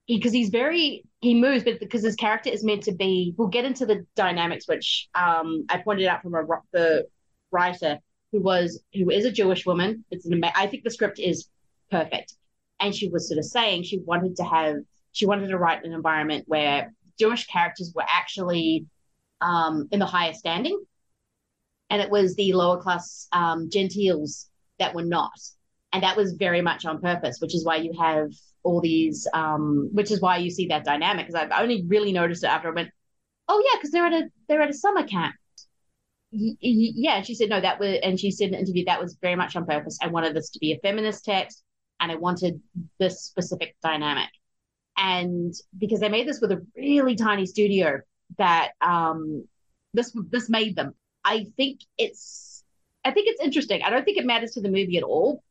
because 0.07 0.33
he, 0.33 0.39
he's 0.39 0.49
very 0.49 1.03
he 1.19 1.33
moves, 1.33 1.63
but 1.63 1.79
because 1.79 2.03
his 2.03 2.15
character 2.15 2.49
is 2.49 2.63
meant 2.63 2.83
to 2.83 2.91
be. 2.93 3.33
We'll 3.37 3.47
get 3.47 3.65
into 3.65 3.85
the 3.85 4.05
dynamics, 4.15 4.67
which 4.67 5.09
um 5.15 5.65
I 5.69 5.77
pointed 5.77 6.07
out 6.07 6.21
from 6.21 6.35
a 6.35 6.43
the 6.71 7.07
writer 7.51 7.99
who 8.33 8.41
was 8.41 8.83
who 8.93 9.09
is 9.11 9.23
a 9.23 9.31
Jewish 9.31 9.65
woman. 9.65 10.03
It's 10.11 10.25
an 10.25 10.43
I 10.43 10.67
think 10.67 10.83
the 10.83 10.89
script 10.89 11.19
is 11.19 11.47
perfect, 11.89 12.33
and 12.81 12.93
she 12.93 13.07
was 13.07 13.29
sort 13.29 13.37
of 13.37 13.45
saying 13.45 13.83
she 13.83 13.99
wanted 13.99 14.35
to 14.37 14.43
have 14.43 14.77
she 15.13 15.25
wanted 15.25 15.47
to 15.47 15.57
write 15.57 15.85
an 15.85 15.93
environment 15.93 16.43
where 16.47 16.91
Jewish 17.17 17.45
characters 17.45 17.93
were 17.95 18.03
actually 18.09 18.87
um, 19.39 19.87
in 19.91 19.99
the 19.99 20.05
higher 20.05 20.33
standing, 20.33 20.83
and 21.91 22.01
it 22.01 22.09
was 22.09 22.35
the 22.35 22.51
lower 22.53 22.81
class 22.81 23.27
um, 23.31 23.69
gentiles 23.69 24.49
that 24.79 24.95
were 24.95 25.05
not, 25.05 25.39
and 25.93 26.01
that 26.01 26.17
was 26.17 26.33
very 26.33 26.61
much 26.61 26.85
on 26.85 26.99
purpose, 26.99 27.37
which 27.39 27.53
is 27.53 27.63
why 27.63 27.75
you 27.75 27.93
have 28.01 28.31
all 28.63 28.81
these, 28.81 29.27
um, 29.33 29.89
which 29.93 30.09
is 30.09 30.21
why 30.21 30.37
you 30.37 30.49
see 30.49 30.67
that 30.67 30.85
dynamic. 30.85 31.27
Because 31.27 31.39
I've 31.39 31.61
only 31.61 31.85
really 31.87 32.11
noticed 32.11 32.43
it 32.43 32.47
after 32.47 32.69
I 32.69 32.73
went, 32.73 32.89
oh 33.47 33.61
yeah, 33.63 33.77
because 33.77 33.91
they're 33.91 34.07
at 34.07 34.13
a 34.13 34.29
they're 34.47 34.63
at 34.63 34.71
a 34.71 34.73
summer 34.73 35.03
camp. 35.03 35.35
Yeah, 36.35 37.21
she 37.21 37.35
said 37.35 37.49
no, 37.49 37.61
that 37.61 37.79
was, 37.79 37.99
and 38.01 38.19
she 38.19 38.31
said 38.31 38.49
in 38.49 38.53
an 38.55 38.61
interview 38.61 38.85
that 38.85 39.01
was 39.01 39.17
very 39.21 39.35
much 39.35 39.55
on 39.55 39.65
purpose. 39.65 39.99
I 40.01 40.07
wanted 40.07 40.35
this 40.35 40.49
to 40.51 40.59
be 40.59 40.71
a 40.73 40.79
feminist 40.79 41.25
text, 41.25 41.63
and 41.99 42.11
I 42.11 42.15
wanted 42.15 42.59
this 42.99 43.23
specific 43.23 43.75
dynamic. 43.83 44.29
And 44.97 45.53
because 45.77 45.99
they 45.99 46.09
made 46.09 46.27
this 46.27 46.41
with 46.41 46.51
a 46.51 46.65
really 46.75 47.15
tiny 47.15 47.45
studio 47.45 47.99
that 48.37 48.71
um 48.81 49.47
this 49.93 50.15
this 50.29 50.49
made 50.49 50.75
them. 50.75 50.93
I 51.23 51.45
think 51.55 51.81
it's 51.97 52.63
i 53.05 53.11
think 53.11 53.27
it's 53.29 53.41
interesting. 53.41 53.81
I 53.83 53.89
don't 53.89 54.03
think 54.03 54.17
it 54.17 54.25
matters 54.25 54.51
to 54.51 54.61
the 54.61 54.69
movie 54.69 54.97
at 54.97 55.03
all 55.03 55.43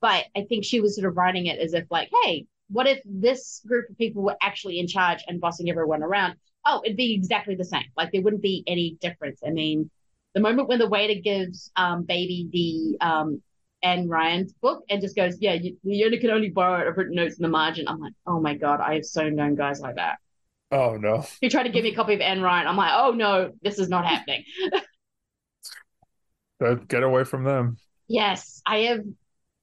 but 0.00 0.24
i 0.36 0.42
think 0.42 0.64
she 0.64 0.80
was 0.80 0.96
sort 0.96 1.08
of 1.08 1.16
writing 1.16 1.46
it 1.46 1.58
as 1.58 1.74
if 1.74 1.84
like 1.90 2.10
hey 2.24 2.46
what 2.70 2.86
if 2.86 3.00
this 3.04 3.62
group 3.66 3.88
of 3.90 3.98
people 3.98 4.22
were 4.22 4.36
actually 4.42 4.78
in 4.78 4.86
charge 4.86 5.22
and 5.28 5.40
bossing 5.40 5.70
everyone 5.70 6.02
around 6.02 6.34
oh 6.66 6.82
it'd 6.84 6.96
be 6.96 7.14
exactly 7.14 7.54
the 7.54 7.64
same 7.64 7.84
like 7.96 8.10
there 8.12 8.22
wouldn't 8.22 8.42
be 8.42 8.64
any 8.66 8.96
difference 9.00 9.40
i 9.46 9.50
mean 9.50 9.90
the 10.34 10.40
moment 10.40 10.68
when 10.68 10.78
the 10.78 10.88
waiter 10.88 11.18
gives 11.18 11.70
um, 11.76 12.02
baby 12.02 12.48
the 12.52 13.06
um, 13.06 13.40
Ayn 13.84 14.06
Rand's 14.08 14.52
book 14.52 14.84
and 14.90 15.00
just 15.00 15.16
goes, 15.16 15.38
Yeah, 15.40 15.54
you, 15.54 15.76
you 15.82 16.04
only 16.04 16.18
can 16.18 16.30
only 16.30 16.50
borrow 16.50 16.80
it. 16.80 16.88
I've 16.88 16.96
written 16.96 17.14
notes 17.14 17.36
in 17.38 17.42
the 17.42 17.48
margin. 17.48 17.88
I'm 17.88 18.00
like, 18.00 18.12
Oh 18.26 18.40
my 18.40 18.54
God, 18.54 18.80
I 18.80 18.94
have 18.94 19.04
so 19.04 19.28
known 19.28 19.54
guys 19.54 19.80
like 19.80 19.96
that. 19.96 20.18
Oh 20.72 20.96
no. 20.96 21.24
He 21.40 21.48
tried 21.48 21.62
to 21.64 21.68
give 21.70 21.84
me 21.84 21.92
a 21.92 21.94
copy 21.94 22.14
of 22.14 22.20
Ayn 22.20 22.42
Rand. 22.42 22.68
I'm 22.68 22.76
like, 22.76 22.92
Oh 22.94 23.12
no, 23.12 23.52
this 23.62 23.78
is 23.78 23.88
not 23.88 24.04
happening. 24.04 24.44
Get 26.88 27.02
away 27.02 27.24
from 27.24 27.44
them. 27.44 27.76
Yes, 28.08 28.62
I 28.66 28.78
have 28.78 29.00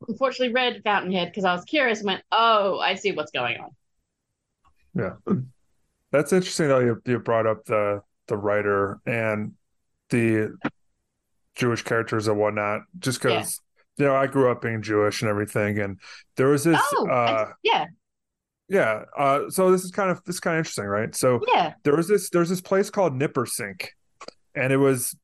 unfortunately 0.08 0.54
read 0.54 0.82
Fountainhead 0.84 1.30
because 1.30 1.45
I 1.45 1.54
was 1.54 1.64
curious 1.66 1.99
and 1.99 2.08
went, 2.08 2.24
Oh, 2.32 2.80
I 2.80 2.95
see 2.95 3.12
what's 3.12 3.32
going 3.32 3.58
on. 3.60 3.70
Yeah. 4.95 5.36
That's 6.12 6.32
interesting 6.32 6.68
though 6.68 6.80
you, 6.80 7.01
you 7.06 7.20
brought 7.20 7.47
up 7.47 7.66
the 7.66 8.01
the 8.28 8.38
writer 8.38 8.99
and 9.06 9.54
the 10.10 10.56
Jewish 11.56 11.84
characters 11.84 12.28
and 12.28 12.38
whatnot, 12.38 12.82
just 12.99 13.22
because 13.22 13.60
you 13.97 14.06
know, 14.06 14.16
I 14.16 14.28
grew 14.28 14.49
up 14.49 14.62
being 14.62 14.82
Jewish 14.82 15.22
and 15.22 15.30
everything, 15.30 15.80
and 15.80 15.99
there 16.36 16.47
was 16.47 16.64
this. 16.64 16.80
Oh, 16.93 17.08
uh, 17.10 17.51
yeah. 17.64 17.86
Yeah. 18.70 19.04
Uh, 19.16 19.49
so 19.49 19.72
this 19.72 19.84
is 19.84 19.91
kind 19.91 20.10
of 20.10 20.24
this 20.24 20.36
is 20.36 20.39
kind 20.39 20.56
of 20.56 20.60
interesting, 20.60 20.86
right? 20.86 21.14
So 21.14 21.41
yeah, 21.54 21.74
there 21.84 21.95
was 21.95 22.08
this 22.08 22.30
there's 22.30 22.49
this 22.49 22.62
place 22.62 22.89
called 22.89 23.14
Nippersink, 23.14 23.88
and 24.56 24.74
it 24.74 24.78
was 24.78 25.16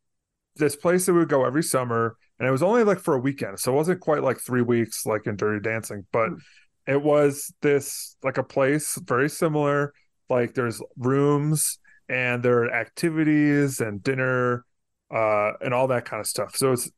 this 0.56 0.76
place 0.76 1.06
that 1.06 1.14
we 1.14 1.20
would 1.20 1.30
go 1.30 1.46
every 1.46 1.64
summer, 1.64 2.18
and 2.40 2.48
it 2.48 2.52
was 2.52 2.64
only 2.64 2.84
like 2.84 3.00
for 3.00 3.16
a 3.16 3.20
weekend, 3.20 3.60
so 3.60 3.74
it 3.74 3.76
wasn't 3.76 4.00
quite 4.00 4.24
like 4.24 4.40
three 4.40 4.62
weeks 4.62 5.06
like 5.06 5.28
in 5.28 5.36
Dirty 5.36 5.62
Dancing, 5.62 6.06
but 6.12 6.30
mm. 6.30 6.40
it 6.88 7.02
was 7.02 7.54
this 7.62 8.16
like 8.24 8.38
a 8.38 8.44
place 8.44 8.98
very 9.04 9.30
similar. 9.30 9.94
Like 10.30 10.54
there's 10.54 10.82
rooms 10.98 11.80
and 12.08 12.42
there 12.42 12.64
are 12.64 12.74
activities 12.74 13.82
and 13.82 14.02
dinner 14.02 14.66
uh, 15.14 15.52
and 15.62 15.74
all 15.74 15.88
that 15.88 16.06
kind 16.06 16.20
of 16.20 16.28
stuff. 16.28 16.56
So 16.56 16.74
it's 16.74 16.90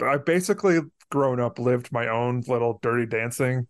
I 0.00 0.18
basically 0.18 0.80
grown 1.10 1.40
up 1.40 1.58
lived 1.58 1.90
my 1.92 2.08
own 2.08 2.42
little 2.46 2.78
dirty 2.82 3.06
dancing 3.06 3.66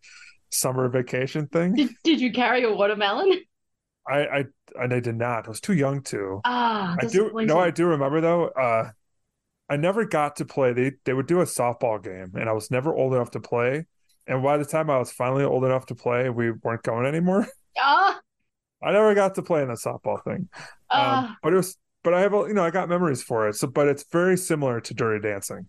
summer 0.51 0.89
vacation 0.89 1.47
thing. 1.47 1.75
Did, 1.75 1.91
did 2.03 2.21
you 2.21 2.33
carry 2.33 2.65
a 2.65 2.73
watermelon? 2.73 3.41
I, 4.09 4.27
I 4.27 4.45
I 4.81 4.87
did 4.87 5.17
not. 5.17 5.47
I 5.47 5.49
was 5.49 5.61
too 5.61 5.73
young 5.73 6.03
to. 6.05 6.41
Ah, 6.45 6.97
I 7.01 7.07
do. 7.07 7.31
No, 7.35 7.59
I 7.59 7.71
do 7.71 7.87
remember 7.87 8.21
though. 8.21 8.49
Uh, 8.49 8.91
I 9.69 9.77
never 9.77 10.05
got 10.05 10.37
to 10.37 10.45
play. 10.45 10.73
They 10.73 10.93
they 11.05 11.13
would 11.13 11.27
do 11.27 11.41
a 11.41 11.45
softball 11.45 12.03
game, 12.03 12.33
and 12.35 12.49
I 12.49 12.53
was 12.53 12.71
never 12.71 12.95
old 12.95 13.15
enough 13.15 13.33
to 13.33 13.41
play. 13.41 13.87
And 14.27 14.43
by 14.43 14.57
the 14.57 14.65
time 14.65 14.91
I 14.91 14.99
was 14.99 15.13
finally 15.13 15.45
old 15.45 15.65
enough 15.65 15.87
to 15.87 15.95
play, 15.95 16.31
we 16.31 16.51
weren't 16.51 16.83
going 16.83 17.07
anymore. 17.07 17.47
Ah. 17.79 18.19
I 18.83 18.93
never 18.93 19.15
got 19.15 19.35
to 19.35 19.43
play 19.43 19.61
in 19.61 19.69
the 19.69 19.75
softball 19.75 20.25
thing. 20.25 20.49
Ah. 20.91 21.29
Um, 21.29 21.37
but 21.43 21.53
it 21.53 21.57
was. 21.57 21.77
But 22.03 22.15
I 22.15 22.21
have, 22.21 22.33
you 22.33 22.55
know, 22.55 22.65
I 22.65 22.71
got 22.71 22.89
memories 22.89 23.23
for 23.23 23.49
it. 23.49 23.57
So, 23.57 23.67
but 23.67 23.87
it's 23.87 24.07
very 24.11 24.39
similar 24.39 24.81
to 24.81 24.95
Dirty 24.95 25.29
Dancing 25.29 25.67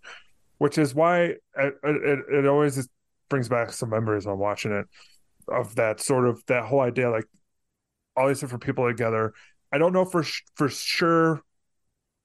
which 0.57 0.77
is 0.77 0.95
why 0.95 1.21
it, 1.21 1.39
it, 1.83 2.19
it 2.31 2.45
always 2.47 2.87
brings 3.29 3.49
back 3.49 3.71
some 3.71 3.89
memories 3.89 4.25
when 4.25 4.37
watching 4.37 4.71
it 4.71 4.85
of 5.47 5.75
that 5.75 6.01
sort 6.01 6.27
of 6.27 6.43
that 6.47 6.65
whole 6.65 6.81
idea 6.81 7.09
like 7.09 7.25
all 8.15 8.27
these 8.27 8.39
different 8.39 8.63
people 8.63 8.87
together 8.87 9.33
i 9.71 9.77
don't 9.77 9.93
know 9.93 10.03
for 10.03 10.23
for 10.55 10.67
sure 10.67 11.41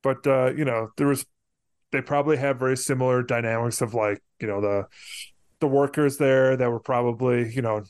but 0.02 0.26
uh 0.26 0.52
you 0.56 0.64
know 0.64 0.88
there 0.96 1.06
was 1.06 1.24
they 1.92 2.00
probably 2.00 2.36
have 2.36 2.58
very 2.58 2.76
similar 2.76 3.22
dynamics 3.22 3.80
of 3.80 3.94
like 3.94 4.22
you 4.40 4.46
know 4.46 4.60
the 4.60 4.86
the 5.60 5.68
workers 5.68 6.16
there 6.16 6.56
that 6.56 6.70
were 6.70 6.80
probably 6.80 7.52
you 7.52 7.62
know 7.62 7.82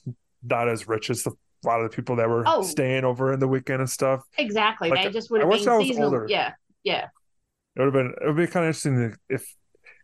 not 0.43 0.69
as 0.69 0.87
rich 0.89 1.09
as 1.09 1.23
the, 1.23 1.31
a 1.31 1.67
lot 1.67 1.81
of 1.81 1.91
the 1.91 1.97
people 1.97 2.17
that 2.17 2.29
were 2.29 2.45
oh. 2.47 2.63
staying 2.63 3.05
over 3.05 3.33
in 3.33 3.39
the 3.39 3.49
weekend 3.49 3.81
and 3.81 3.89
stuff 3.89 4.21
exactly 4.37 4.91
like, 4.91 5.05
they 5.05 5.11
just 5.11 5.31
would 5.31 5.41
have 5.41 5.49
been 5.49 5.81
seasonal 5.81 6.29
yeah 6.29 6.53
yeah 6.83 7.07
it 7.77 7.81
would 7.81 7.87
have 7.87 7.93
been 7.95 8.15
it 8.21 8.27
would 8.27 8.37
be 8.37 8.47
kind 8.47 8.65
of 8.67 8.69
interesting 8.69 9.17
if 9.29 9.55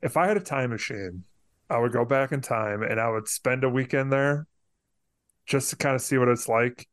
if 0.02 0.16
I 0.16 0.26
had 0.26 0.36
a 0.36 0.40
time 0.40 0.70
machine, 0.70 1.24
I 1.70 1.78
would 1.78 1.92
go 1.92 2.04
back 2.04 2.32
in 2.32 2.40
time 2.40 2.82
and 2.82 3.00
I 3.00 3.10
would 3.10 3.28
spend 3.28 3.64
a 3.64 3.68
weekend 3.68 4.12
there 4.12 4.46
just 5.46 5.70
to 5.70 5.76
kind 5.76 5.94
of 5.94 6.02
see 6.02 6.18
what 6.18 6.28
it's 6.28 6.48
like 6.48 6.86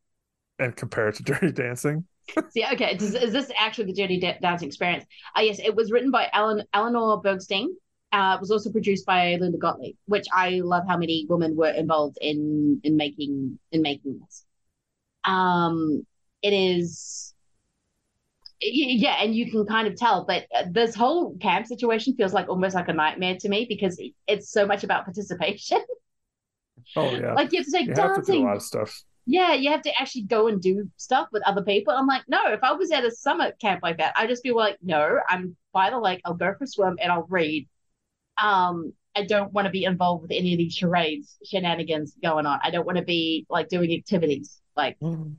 and 0.60 0.76
compare 0.76 1.10
it 1.10 1.16
to 1.16 1.24
Dirty 1.24 1.52
Dancing. 1.52 2.06
See, 2.50 2.66
okay, 2.74 2.96
is, 2.96 3.16
is, 3.16 3.34
this 3.34 3.52
actually 3.58 3.86
the 3.86 3.94
Dirty 3.94 4.20
Dancing 4.42 4.68
experience? 4.68 5.06
Uh, 5.38 5.42
yes, 5.42 5.60
it 5.60 5.76
was 5.76 5.92
written 5.92 6.12
by 6.12 6.30
Ellen, 6.34 6.64
Eleanor 6.74 7.22
Bergstein. 7.22 7.68
Uh, 8.12 8.36
it 8.36 8.40
was 8.40 8.52
also 8.52 8.72
produced 8.72 9.06
by 9.06 9.36
Linda 9.36 9.58
Gottlieb, 9.58 9.96
which 10.06 10.26
I 10.34 10.62
love 10.64 10.84
how 10.88 10.98
many 10.98 11.26
women 11.28 11.56
were 11.56 11.72
involved 11.72 12.18
in 12.22 12.80
in 12.84 12.96
making 12.96 13.60
in 13.72 13.82
making 13.82 14.20
this. 14.20 14.46
Um, 15.26 16.06
it 16.46 16.54
is 16.54 17.34
yeah 18.62 19.18
and 19.22 19.36
you 19.36 19.52
can 19.52 19.66
kind 19.66 19.88
of 19.88 19.96
tell 19.96 20.26
but 20.26 20.46
uh, 20.56 20.64
this 20.72 20.96
whole 20.96 21.36
camp 21.38 21.68
situation 21.68 22.16
feels 22.16 22.34
like 22.34 22.48
almost 22.48 22.74
like 22.74 22.88
a 22.88 22.94
nightmare 22.94 23.36
to 23.38 23.50
me 23.50 23.66
because 23.68 24.02
it's 24.28 24.50
so 24.50 24.66
much 24.66 24.84
about 24.84 25.06
participation 25.10 25.80
oh 26.96 27.12
yeah 27.12 27.34
like 27.34 27.52
you 27.52 27.60
have 27.60 27.66
to 27.66 27.72
say 27.72 27.82
you 27.82 27.94
dancing 27.94 28.24
to 28.24 28.42
a 28.42 28.46
lot 28.46 28.56
of 28.56 28.62
stuff 28.62 29.04
yeah 29.26 29.54
you 29.54 29.70
have 29.72 29.82
to 29.82 29.92
actually 30.00 30.24
go 30.24 30.48
and 30.48 30.62
do 30.62 30.90
stuff 30.98 31.28
with 31.32 31.44
other 31.44 31.64
people 31.64 31.94
i'm 31.94 32.08
like 32.08 32.24
no 32.28 32.40
if 32.48 32.64
i 32.64 32.72
was 32.72 32.92
at 32.92 33.04
a 33.04 33.12
summer 33.12 33.52
camp 33.60 33.82
like 33.84 33.98
that 33.98 34.14
i'd 34.18 34.30
just 34.30 34.44
be 34.44 34.52
like 34.52 34.78
no 34.84 35.20
i'm 35.30 35.56
by 35.74 35.90
the 35.90 36.00
lake 36.00 36.22
i'll 36.26 36.34
go 36.34 36.54
for 36.58 36.64
a 36.64 36.68
swim 36.68 36.98
and 37.02 37.12
i'll 37.12 37.28
read 37.30 37.68
um 38.42 38.94
i 39.16 39.24
don't 39.24 39.52
want 39.54 39.66
to 39.66 39.72
be 39.72 39.84
involved 39.84 40.22
with 40.22 40.32
any 40.32 40.54
of 40.54 40.58
these 40.58 40.74
charades 40.74 41.38
shenanigans 41.46 42.16
going 42.22 42.46
on 42.46 42.60
i 42.64 42.70
don't 42.70 42.86
want 42.86 42.98
to 42.98 43.04
be 43.04 43.46
like 43.50 43.68
doing 43.70 43.92
activities 43.94 44.62
like 44.76 44.98
mm 45.00 45.36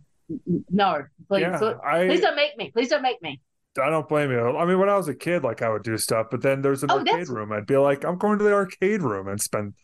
no, 0.71 1.05
please, 1.29 1.41
yeah, 1.43 1.59
so, 1.59 1.81
I, 1.85 2.07
please 2.07 2.21
don't 2.21 2.37
make 2.37 2.57
me. 2.57 2.71
Please 2.71 2.89
don't 2.89 3.03
make 3.03 3.23
me. 3.23 3.41
I 3.81 3.91
don't 3.91 4.09
blame 4.09 4.31
you. 4.31 4.41
I 4.41 4.65
mean, 4.65 4.79
when 4.79 4.89
I 4.89 4.97
was 4.97 5.09
a 5.09 5.15
kid, 5.15 5.45
like 5.45 5.63
I 5.63 5.69
would 5.69 5.83
do 5.83 5.99
stuff, 5.99 6.29
but 6.31 6.43
then 6.43 6.63
there's 6.63 6.83
an 6.83 6.91
oh, 6.91 6.99
arcade 6.99 7.29
room. 7.29 7.53
I'd 7.53 7.67
be 7.67 7.77
like, 7.77 8.05
I'm 8.05 8.17
going 8.17 8.39
to 8.39 8.45
the 8.45 8.55
arcade 8.55 9.03
room 9.03 9.29
and 9.29 9.41
spend 9.41 9.75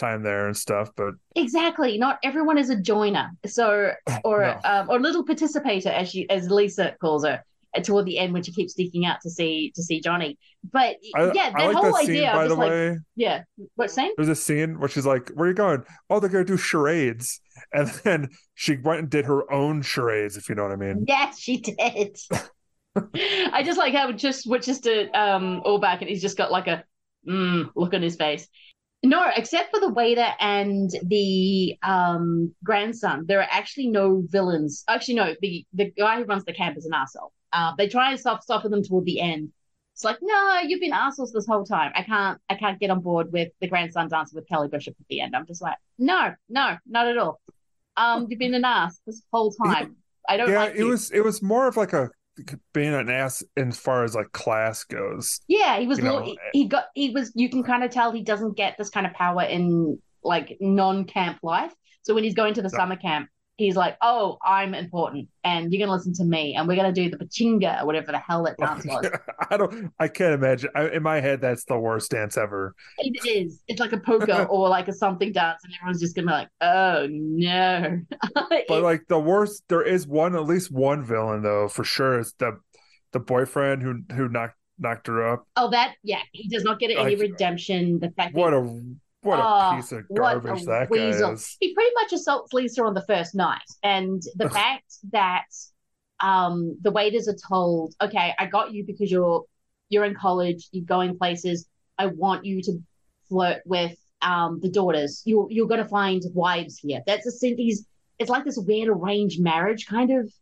time 0.00 0.22
there 0.22 0.46
and 0.46 0.56
stuff. 0.56 0.90
But 0.96 1.14
exactly, 1.36 1.98
not 1.98 2.18
everyone 2.24 2.58
is 2.58 2.70
a 2.70 2.76
joiner. 2.76 3.30
So, 3.46 3.92
or 4.24 4.40
no. 4.40 4.60
um, 4.64 4.90
or 4.90 4.98
little 4.98 5.24
participator, 5.24 5.90
as 5.90 6.10
she 6.10 6.28
as 6.30 6.50
Lisa 6.50 6.96
calls 7.00 7.24
her, 7.24 7.42
toward 7.82 8.06
the 8.06 8.18
end 8.18 8.32
when 8.32 8.42
she 8.42 8.52
keeps 8.52 8.74
sneaking 8.74 9.06
out 9.06 9.20
to 9.22 9.30
see 9.30 9.72
to 9.74 9.82
see 9.82 10.00
Johnny. 10.00 10.38
But 10.72 10.96
I, 11.14 11.32
yeah, 11.32 11.50
that 11.50 11.54
like 11.54 11.76
whole 11.76 11.92
that 11.92 12.04
scene, 12.04 12.10
idea. 12.10 12.32
By 12.32 12.48
the 12.48 12.54
like, 12.54 12.70
way, 12.70 12.98
yeah, 13.16 13.42
what 13.76 13.90
scene? 13.90 14.10
There's 14.16 14.28
a 14.28 14.34
scene 14.34 14.78
where 14.80 14.88
she's 14.88 15.06
like, 15.06 15.30
"Where 15.30 15.46
are 15.46 15.50
you 15.50 15.54
going? 15.54 15.84
Oh, 16.08 16.18
they're 16.18 16.30
gonna 16.30 16.44
do 16.44 16.56
charades." 16.56 17.40
And 17.72 17.88
then 18.04 18.28
she 18.54 18.76
went 18.76 19.00
and 19.00 19.10
did 19.10 19.26
her 19.26 19.50
own 19.52 19.82
charades, 19.82 20.36
if 20.36 20.48
you 20.48 20.54
know 20.54 20.64
what 20.64 20.72
I 20.72 20.76
mean. 20.76 21.04
Yes, 21.06 21.38
she 21.38 21.58
did. 21.58 22.18
I 22.96 23.62
just 23.64 23.78
like 23.78 23.94
how 23.94 24.08
it 24.08 24.18
just 24.18 24.42
switches 24.42 24.80
to 24.80 25.08
um 25.18 25.62
all 25.64 25.78
back 25.78 26.00
and 26.00 26.10
he's 26.10 26.20
just 26.20 26.36
got 26.36 26.50
like 26.50 26.66
a 26.66 26.82
mm, 27.26 27.70
look 27.76 27.94
on 27.94 28.02
his 28.02 28.16
face. 28.16 28.48
No, 29.02 29.30
except 29.34 29.70
for 29.70 29.80
the 29.80 29.88
waiter 29.88 30.28
and 30.40 30.90
the 31.04 31.78
um, 31.82 32.54
grandson, 32.62 33.24
there 33.26 33.40
are 33.40 33.48
actually 33.50 33.88
no 33.88 34.22
villains. 34.26 34.84
Actually, 34.88 35.14
no, 35.14 35.34
the 35.40 35.64
the 35.72 35.90
guy 35.90 36.18
who 36.18 36.24
runs 36.24 36.44
the 36.44 36.52
camp 36.52 36.76
is 36.76 36.84
an 36.84 36.92
asshole. 36.92 37.32
Uh, 37.52 37.72
they 37.78 37.88
try 37.88 38.10
and 38.10 38.20
soft 38.20 38.46
soften 38.46 38.70
them 38.70 38.82
toward 38.82 39.06
the 39.06 39.20
end. 39.20 39.50
It's 39.94 40.04
like, 40.04 40.18
no, 40.22 40.60
you've 40.60 40.80
been 40.80 40.92
assholes 40.92 41.32
this 41.32 41.46
whole 41.46 41.64
time. 41.64 41.92
I 41.94 42.02
can't, 42.02 42.40
I 42.48 42.54
can't 42.54 42.78
get 42.78 42.90
on 42.90 43.00
board 43.00 43.32
with 43.32 43.48
the 43.60 43.68
grandson 43.68 44.08
dancing 44.08 44.36
with 44.36 44.48
Kelly 44.48 44.68
Bishop 44.68 44.94
at 44.98 45.06
the 45.08 45.20
end. 45.20 45.36
I'm 45.36 45.46
just 45.46 45.60
like, 45.60 45.76
no, 45.98 46.34
no, 46.48 46.76
not 46.86 47.06
at 47.08 47.18
all. 47.18 47.40
Um, 47.96 48.26
you've 48.30 48.38
been 48.38 48.54
an 48.54 48.64
ass 48.64 48.98
this 49.06 49.20
whole 49.30 49.52
time. 49.52 49.96
I 50.28 50.36
don't 50.36 50.48
yeah, 50.48 50.58
like 50.58 50.72
it 50.72 50.78
you. 50.78 50.86
was 50.86 51.10
it 51.10 51.24
was 51.24 51.42
more 51.42 51.66
of 51.66 51.76
like 51.76 51.92
a 51.92 52.10
being 52.72 52.94
an 52.94 53.10
ass 53.10 53.42
as 53.56 53.78
far 53.78 54.04
as 54.04 54.14
like 54.14 54.32
class 54.32 54.84
goes. 54.84 55.40
Yeah, 55.48 55.78
he 55.78 55.86
was. 55.86 55.98
He, 55.98 56.06
eh. 56.06 56.34
he 56.52 56.64
got. 56.66 56.86
He 56.94 57.10
was. 57.10 57.32
You 57.34 57.48
can 57.48 57.62
kind 57.62 57.84
of 57.84 57.90
tell 57.90 58.12
he 58.12 58.22
doesn't 58.22 58.56
get 58.56 58.76
this 58.78 58.90
kind 58.90 59.06
of 59.06 59.12
power 59.12 59.42
in 59.42 59.98
like 60.22 60.56
non-camp 60.60 61.38
life. 61.42 61.74
So 62.02 62.14
when 62.14 62.24
he's 62.24 62.34
going 62.34 62.54
to 62.54 62.62
the 62.62 62.70
summer 62.70 62.96
camp, 62.96 63.28
he's 63.60 63.76
like, 63.76 63.96
"Oh, 64.02 64.38
I'm 64.44 64.74
important, 64.74 65.28
and 65.44 65.72
you're 65.72 65.80
gonna 65.80 65.96
listen 65.96 66.12
to 66.14 66.24
me, 66.24 66.54
and 66.54 66.66
we're 66.66 66.76
gonna 66.76 66.92
do 66.92 67.10
the 67.10 67.16
pachanga 67.16 67.82
or 67.82 67.86
whatever 67.86 68.12
the 68.12 68.18
hell 68.18 68.42
that 68.44 68.56
oh, 68.60 68.66
dance 68.66 68.84
was." 68.86 69.10
I 69.50 69.56
don't. 69.56 69.92
I 69.98 70.08
can't 70.08 70.34
imagine. 70.34 70.70
I, 70.74 70.88
in 70.88 71.02
my 71.02 71.20
head, 71.20 71.40
that's 71.40 71.64
the 71.64 71.78
worst 71.78 72.10
dance 72.10 72.36
ever. 72.36 72.74
It 72.98 73.24
is. 73.26 73.62
It's 73.68 73.80
like 73.80 73.92
a 73.92 73.98
polka 73.98 74.44
or 74.50 74.68
like 74.68 74.88
a 74.88 74.92
something 74.92 75.32
dance, 75.32 75.62
and 75.64 75.72
everyone's 75.74 76.00
just 76.00 76.16
gonna 76.16 76.26
be 76.26 76.32
like, 76.32 76.48
"Oh 76.60 77.06
no!" 77.10 78.00
But 78.68 78.82
like 78.82 79.06
the 79.08 79.18
worst, 79.20 79.64
there 79.68 79.82
is 79.82 80.06
one 80.06 80.34
at 80.34 80.44
least 80.44 80.72
one 80.72 81.04
villain 81.04 81.42
though 81.42 81.68
for 81.68 81.84
sure. 81.84 82.18
Is 82.18 82.34
the 82.38 82.58
the 83.12 83.20
boyfriend 83.20 83.82
who 83.82 84.02
who 84.14 84.28
knocked 84.28 84.56
knocked 84.78 85.06
her 85.06 85.26
up. 85.34 85.46
oh, 85.56 85.70
that 85.70 85.94
yeah, 86.02 86.22
he 86.32 86.48
does 86.48 86.64
not 86.64 86.80
get 86.80 86.90
any 86.90 87.16
Like, 87.16 87.20
redemption. 87.20 88.00
The 88.00 88.10
fact 88.10 88.34
What 88.34 88.54
a 88.54 88.60
what 89.22 89.38
a 89.38 89.42
Oh, 89.44 89.76
piece 89.76 89.92
of 89.92 90.04
garbage 90.14 90.64
that 90.64 90.88
weasel. 90.90 91.28
guy 91.28 91.32
is. 91.34 91.56
He 91.60 91.74
pretty 91.74 91.90
much 92.00 92.12
assaults 92.12 92.52
Lisa 92.52 92.82
on 92.84 92.94
the 92.94 93.04
first 93.06 93.34
night. 93.34 93.62
And 93.82 94.22
the 94.36 94.48
fact 94.50 94.94
that 95.12 95.44
um, 96.20 96.76
the 96.82 96.90
waiters 96.90 97.28
are 97.28 97.36
told, 97.48 97.94
okay, 98.02 98.34
I 98.38 98.46
got 98.46 98.72
you 98.72 98.84
because 98.84 99.10
you're 99.10 99.44
you're 99.88 100.04
in 100.04 100.14
college, 100.14 100.68
you're 100.72 100.84
going 100.84 101.18
places. 101.18 101.66
I 101.98 102.06
want 102.06 102.44
you 102.44 102.62
to 102.62 102.78
flirt 103.28 103.62
with 103.66 103.96
um, 104.22 104.60
the 104.60 104.70
daughters. 104.70 105.22
You're 105.24 105.46
you're 105.50 105.66
gonna 105.68 105.88
find 105.88 106.22
wives 106.34 106.78
here. 106.78 107.02
That's 107.06 107.26
a. 107.26 107.46
He's 107.56 107.86
it's 108.18 108.30
like 108.30 108.44
this 108.44 108.58
weird 108.58 108.88
arranged 108.88 109.40
marriage 109.40 109.86
kind 109.86 110.10
of 110.10 110.32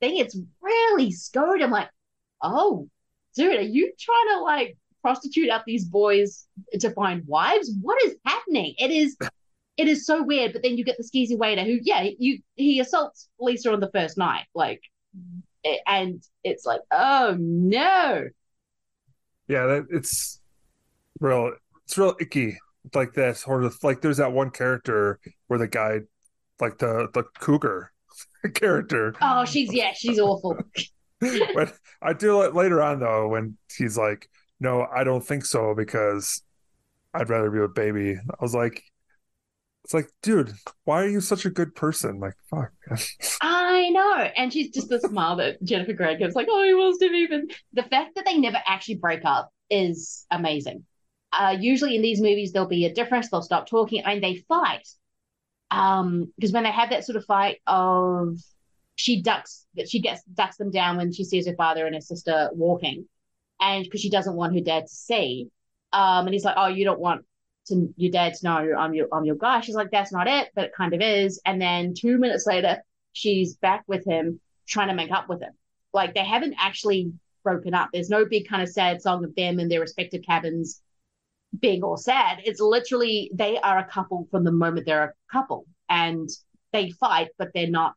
thing. 0.00 0.16
It's 0.18 0.36
really 0.62 1.10
screwed. 1.10 1.62
I'm 1.62 1.70
like, 1.70 1.88
oh, 2.42 2.88
dude, 3.36 3.58
are 3.58 3.62
you 3.62 3.92
trying 3.98 4.36
to 4.38 4.42
like 4.42 4.76
prostitute 5.08 5.48
out 5.48 5.62
these 5.66 5.86
boys 5.86 6.46
to 6.78 6.90
find 6.90 7.22
wives? 7.26 7.70
What 7.80 8.02
is 8.04 8.14
happening? 8.26 8.74
It 8.78 8.90
is 8.90 9.16
it 9.78 9.88
is 9.88 10.04
so 10.04 10.22
weird. 10.22 10.52
But 10.52 10.62
then 10.62 10.76
you 10.76 10.84
get 10.84 10.98
the 10.98 11.04
skeezy 11.04 11.38
waiter 11.38 11.64
who, 11.64 11.78
yeah, 11.82 12.06
you 12.18 12.40
he 12.56 12.80
assaults 12.80 13.28
Lisa 13.40 13.72
on 13.72 13.80
the 13.80 13.90
first 13.90 14.18
night, 14.18 14.44
like, 14.54 14.82
and 15.86 16.22
it's 16.44 16.66
like, 16.66 16.82
oh 16.90 17.36
no, 17.38 18.24
Yeah, 19.46 19.66
that 19.66 19.86
it's 19.90 20.40
real. 21.20 21.52
It's 21.86 21.96
real 21.96 22.14
icky. 22.20 22.58
Like 22.94 23.12
this, 23.14 23.40
sort 23.40 23.64
of 23.64 23.76
like 23.82 24.00
there's 24.02 24.16
that 24.18 24.32
one 24.32 24.50
character 24.50 25.20
where 25.46 25.58
the 25.58 25.68
guy, 25.68 26.00
like 26.60 26.78
the 26.78 27.08
the 27.12 27.24
cougar 27.38 27.92
character. 28.54 29.14
oh 29.20 29.44
she's 29.44 29.72
yeah, 29.72 29.92
she's 29.94 30.18
awful. 30.18 30.58
but 31.54 31.74
I 32.02 32.12
do 32.12 32.36
like 32.38 32.54
later 32.54 32.82
on 32.82 33.00
though 33.00 33.28
when 33.28 33.56
he's 33.76 33.96
like, 33.98 34.28
"No, 34.60 34.86
I 34.94 35.04
don't 35.04 35.24
think 35.24 35.44
so 35.44 35.74
because 35.74 36.42
I'd 37.14 37.30
rather 37.30 37.50
be 37.50 37.60
with 37.60 37.74
baby." 37.74 38.16
I 38.16 38.42
was 38.42 38.54
like, 38.54 38.82
"It's 39.84 39.94
like, 39.94 40.10
dude, 40.22 40.52
why 40.84 41.02
are 41.02 41.08
you 41.08 41.20
such 41.20 41.44
a 41.44 41.50
good 41.50 41.74
person?" 41.74 42.20
Like, 42.20 42.34
fuck. 42.50 42.72
I 43.42 43.90
know. 43.90 44.16
And 44.36 44.52
she's 44.52 44.70
just 44.70 44.88
the 44.88 45.00
smile 45.00 45.36
that 45.36 45.62
Jennifer 45.62 45.92
Grey 45.92 46.16
gives, 46.16 46.34
like, 46.34 46.48
oh, 46.50 46.64
he 46.64 46.74
wants 46.74 46.98
to 46.98 47.10
be 47.10 47.18
even. 47.18 47.48
The 47.72 47.84
fact 47.84 48.14
that 48.16 48.24
they 48.24 48.38
never 48.38 48.58
actually 48.66 48.96
break 48.96 49.24
up 49.24 49.50
is 49.70 50.26
amazing. 50.30 50.84
Uh, 51.32 51.56
usually 51.58 51.94
in 51.94 52.02
these 52.02 52.20
movies, 52.20 52.52
there'll 52.52 52.68
be 52.68 52.86
a 52.86 52.92
difference. 52.92 53.28
They'll 53.28 53.42
stop 53.42 53.68
talking 53.68 54.02
and 54.04 54.22
they 54.22 54.36
fight. 54.48 54.88
Um, 55.70 56.32
because 56.36 56.52
when 56.52 56.64
they 56.64 56.70
have 56.70 56.90
that 56.90 57.04
sort 57.04 57.16
of 57.16 57.24
fight 57.26 57.58
of 57.66 58.38
she 58.94 59.22
ducks 59.22 59.66
that 59.74 59.88
she 59.88 60.00
gets 60.00 60.22
ducks 60.24 60.56
them 60.56 60.70
down 60.70 60.96
when 60.96 61.12
she 61.12 61.24
sees 61.24 61.46
her 61.46 61.54
father 61.54 61.86
and 61.86 61.94
her 61.94 62.00
sister 62.00 62.50
walking, 62.52 63.06
and 63.60 63.84
because 63.84 64.00
she 64.00 64.10
doesn't 64.10 64.34
want 64.36 64.54
her 64.54 64.60
dad 64.60 64.86
to 64.86 64.94
see. 64.94 65.48
Um, 65.92 66.26
and 66.26 66.34
he's 66.34 66.44
like, 66.44 66.56
"Oh, 66.56 66.66
you 66.66 66.84
don't 66.84 67.00
want 67.00 67.24
to 67.66 67.92
your 67.96 68.10
dad 68.12 68.34
to 68.34 68.44
know 68.44 68.74
I'm 68.78 68.94
your 68.94 69.08
I'm 69.12 69.24
your 69.24 69.36
guy." 69.36 69.60
She's 69.60 69.74
like, 69.74 69.90
"That's 69.90 70.12
not 70.12 70.28
it," 70.28 70.50
but 70.54 70.64
it 70.66 70.72
kind 70.76 70.94
of 70.94 71.00
is. 71.00 71.40
And 71.44 71.60
then 71.60 71.94
two 71.94 72.18
minutes 72.18 72.46
later, 72.46 72.82
she's 73.12 73.56
back 73.56 73.84
with 73.86 74.04
him, 74.06 74.40
trying 74.66 74.88
to 74.88 74.94
make 74.94 75.10
up 75.10 75.28
with 75.28 75.40
him. 75.42 75.52
Like 75.92 76.14
they 76.14 76.24
haven't 76.24 76.54
actually 76.58 77.12
broken 77.42 77.74
up. 77.74 77.90
There's 77.92 78.10
no 78.10 78.24
big 78.26 78.48
kind 78.48 78.62
of 78.62 78.68
sad 78.68 79.00
song 79.00 79.24
of 79.24 79.34
them 79.34 79.58
in 79.58 79.68
their 79.68 79.80
respective 79.80 80.22
cabins 80.22 80.82
being 81.58 81.82
all 81.82 81.96
sad. 81.96 82.40
It's 82.44 82.60
literally 82.60 83.30
they 83.34 83.58
are 83.58 83.78
a 83.78 83.88
couple 83.88 84.28
from 84.30 84.44
the 84.44 84.52
moment 84.52 84.86
they're 84.86 85.04
a 85.04 85.32
couple, 85.32 85.66
and 85.88 86.28
they 86.72 86.90
fight, 86.90 87.28
but 87.38 87.48
they're 87.54 87.70
not 87.70 87.94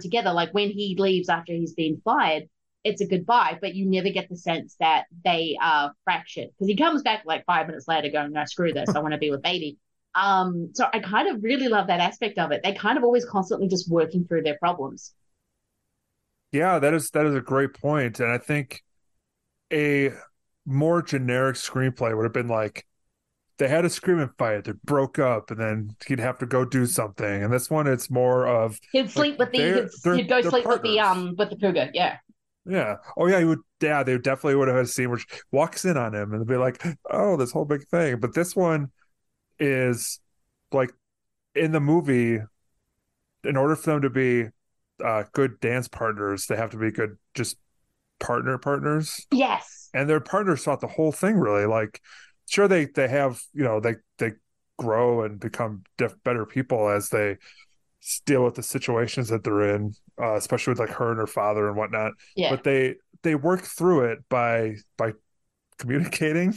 together. 0.00 0.32
Like 0.32 0.52
when 0.52 0.68
he 0.70 0.96
leaves 0.98 1.30
after 1.30 1.52
he's 1.54 1.72
been 1.72 2.02
fired, 2.04 2.44
it's 2.84 3.00
a 3.00 3.06
goodbye, 3.06 3.58
but 3.60 3.74
you 3.74 3.86
never 3.86 4.10
get 4.10 4.28
the 4.28 4.36
sense 4.36 4.76
that 4.80 5.04
they 5.24 5.58
are 5.60 5.92
fractured 6.04 6.48
because 6.50 6.68
he 6.68 6.76
comes 6.76 7.02
back 7.02 7.22
like 7.26 7.44
five 7.44 7.66
minutes 7.66 7.88
later 7.88 8.08
going, 8.10 8.32
"No, 8.32 8.44
screw 8.44 8.72
this, 8.72 8.94
I 8.94 9.00
want 9.00 9.12
to 9.12 9.18
be 9.18 9.30
with 9.30 9.42
baby." 9.42 9.78
Um, 10.14 10.70
so 10.74 10.86
I 10.92 11.00
kind 11.00 11.28
of 11.28 11.42
really 11.42 11.68
love 11.68 11.88
that 11.88 12.00
aspect 12.00 12.38
of 12.38 12.50
it. 12.52 12.62
They 12.64 12.72
kind 12.74 12.98
of 12.98 13.04
always 13.04 13.24
constantly 13.24 13.68
just 13.68 13.90
working 13.90 14.24
through 14.24 14.42
their 14.42 14.58
problems. 14.58 15.14
Yeah, 16.52 16.78
that 16.78 16.94
is 16.94 17.10
that 17.10 17.26
is 17.26 17.34
a 17.34 17.40
great 17.40 17.74
point, 17.74 18.20
and 18.20 18.30
I 18.32 18.38
think 18.38 18.82
a 19.72 20.12
more 20.66 21.02
generic 21.02 21.56
screenplay 21.56 22.16
would 22.16 22.24
have 22.24 22.32
been 22.32 22.48
like 22.48 22.86
they 23.58 23.68
had 23.68 23.84
a 23.84 23.90
screaming 23.90 24.30
fight, 24.38 24.64
they 24.64 24.72
broke 24.84 25.18
up, 25.18 25.50
and 25.50 25.60
then 25.60 25.96
he'd 26.06 26.20
have 26.20 26.38
to 26.38 26.46
go 26.46 26.64
do 26.64 26.86
something. 26.86 27.42
And 27.42 27.52
this 27.52 27.70
one, 27.70 27.86
it's 27.86 28.10
more 28.10 28.46
of 28.46 28.78
He'd 28.92 29.10
sleep 29.10 29.38
with 29.38 29.52
the 29.52 29.58
he'd, 29.58 30.16
he'd 30.16 30.28
go 30.28 30.40
sleep 30.42 30.66
with 30.66 30.82
the 30.82 31.00
um 31.00 31.34
with 31.36 31.50
the 31.50 31.56
cougar. 31.56 31.90
Yeah. 31.92 32.18
Yeah. 32.68 32.96
Oh 33.16 33.26
yeah, 33.26 33.38
he 33.38 33.44
would 33.46 33.60
yeah, 33.80 34.02
they 34.02 34.18
definitely 34.18 34.56
would 34.56 34.68
have 34.68 34.76
had 34.76 34.84
a 34.84 34.88
scene 34.88 35.08
where 35.08 35.18
she 35.18 35.26
walks 35.50 35.84
in 35.84 35.96
on 35.96 36.14
him 36.14 36.34
and 36.34 36.46
be 36.46 36.56
like, 36.56 36.82
Oh, 37.10 37.36
this 37.36 37.50
whole 37.52 37.64
big 37.64 37.86
thing. 37.88 38.20
But 38.20 38.34
this 38.34 38.54
one 38.54 38.90
is 39.58 40.20
like 40.72 40.92
in 41.54 41.72
the 41.72 41.80
movie, 41.80 42.40
in 43.44 43.56
order 43.56 43.76
for 43.76 43.92
them 43.92 44.02
to 44.02 44.10
be 44.10 44.46
uh 45.04 45.24
good 45.32 45.60
dance 45.60 45.88
partners, 45.88 46.46
they 46.46 46.56
have 46.56 46.70
to 46.70 46.76
be 46.76 46.90
good 46.90 47.16
just 47.34 47.56
partner 48.20 48.58
partners. 48.58 49.26
Yes. 49.32 49.90
And 49.94 50.08
their 50.08 50.20
partners 50.20 50.64
throughout 50.64 50.80
the 50.80 50.88
whole 50.88 51.12
thing 51.12 51.36
really. 51.38 51.66
Like 51.66 52.00
sure 52.48 52.68
they 52.68 52.86
they 52.86 53.08
have, 53.08 53.40
you 53.54 53.64
know, 53.64 53.80
they 53.80 53.96
they 54.18 54.32
grow 54.78 55.22
and 55.24 55.40
become 55.40 55.84
diff- 55.98 56.22
better 56.24 56.46
people 56.46 56.88
as 56.88 57.10
they 57.10 57.38
deal 58.26 58.44
with 58.44 58.54
the 58.54 58.62
situations 58.62 59.28
that 59.28 59.44
they're 59.44 59.74
in, 59.74 59.94
uh, 60.20 60.34
especially 60.34 60.72
with 60.72 60.80
like 60.80 60.90
her 60.90 61.10
and 61.10 61.18
her 61.18 61.26
father 61.26 61.68
and 61.68 61.76
whatnot. 61.76 62.12
Yeah. 62.36 62.50
But 62.50 62.64
they 62.64 62.96
they 63.22 63.34
work 63.34 63.62
through 63.62 64.06
it 64.12 64.18
by 64.28 64.76
by 64.96 65.12
communicating. 65.78 66.54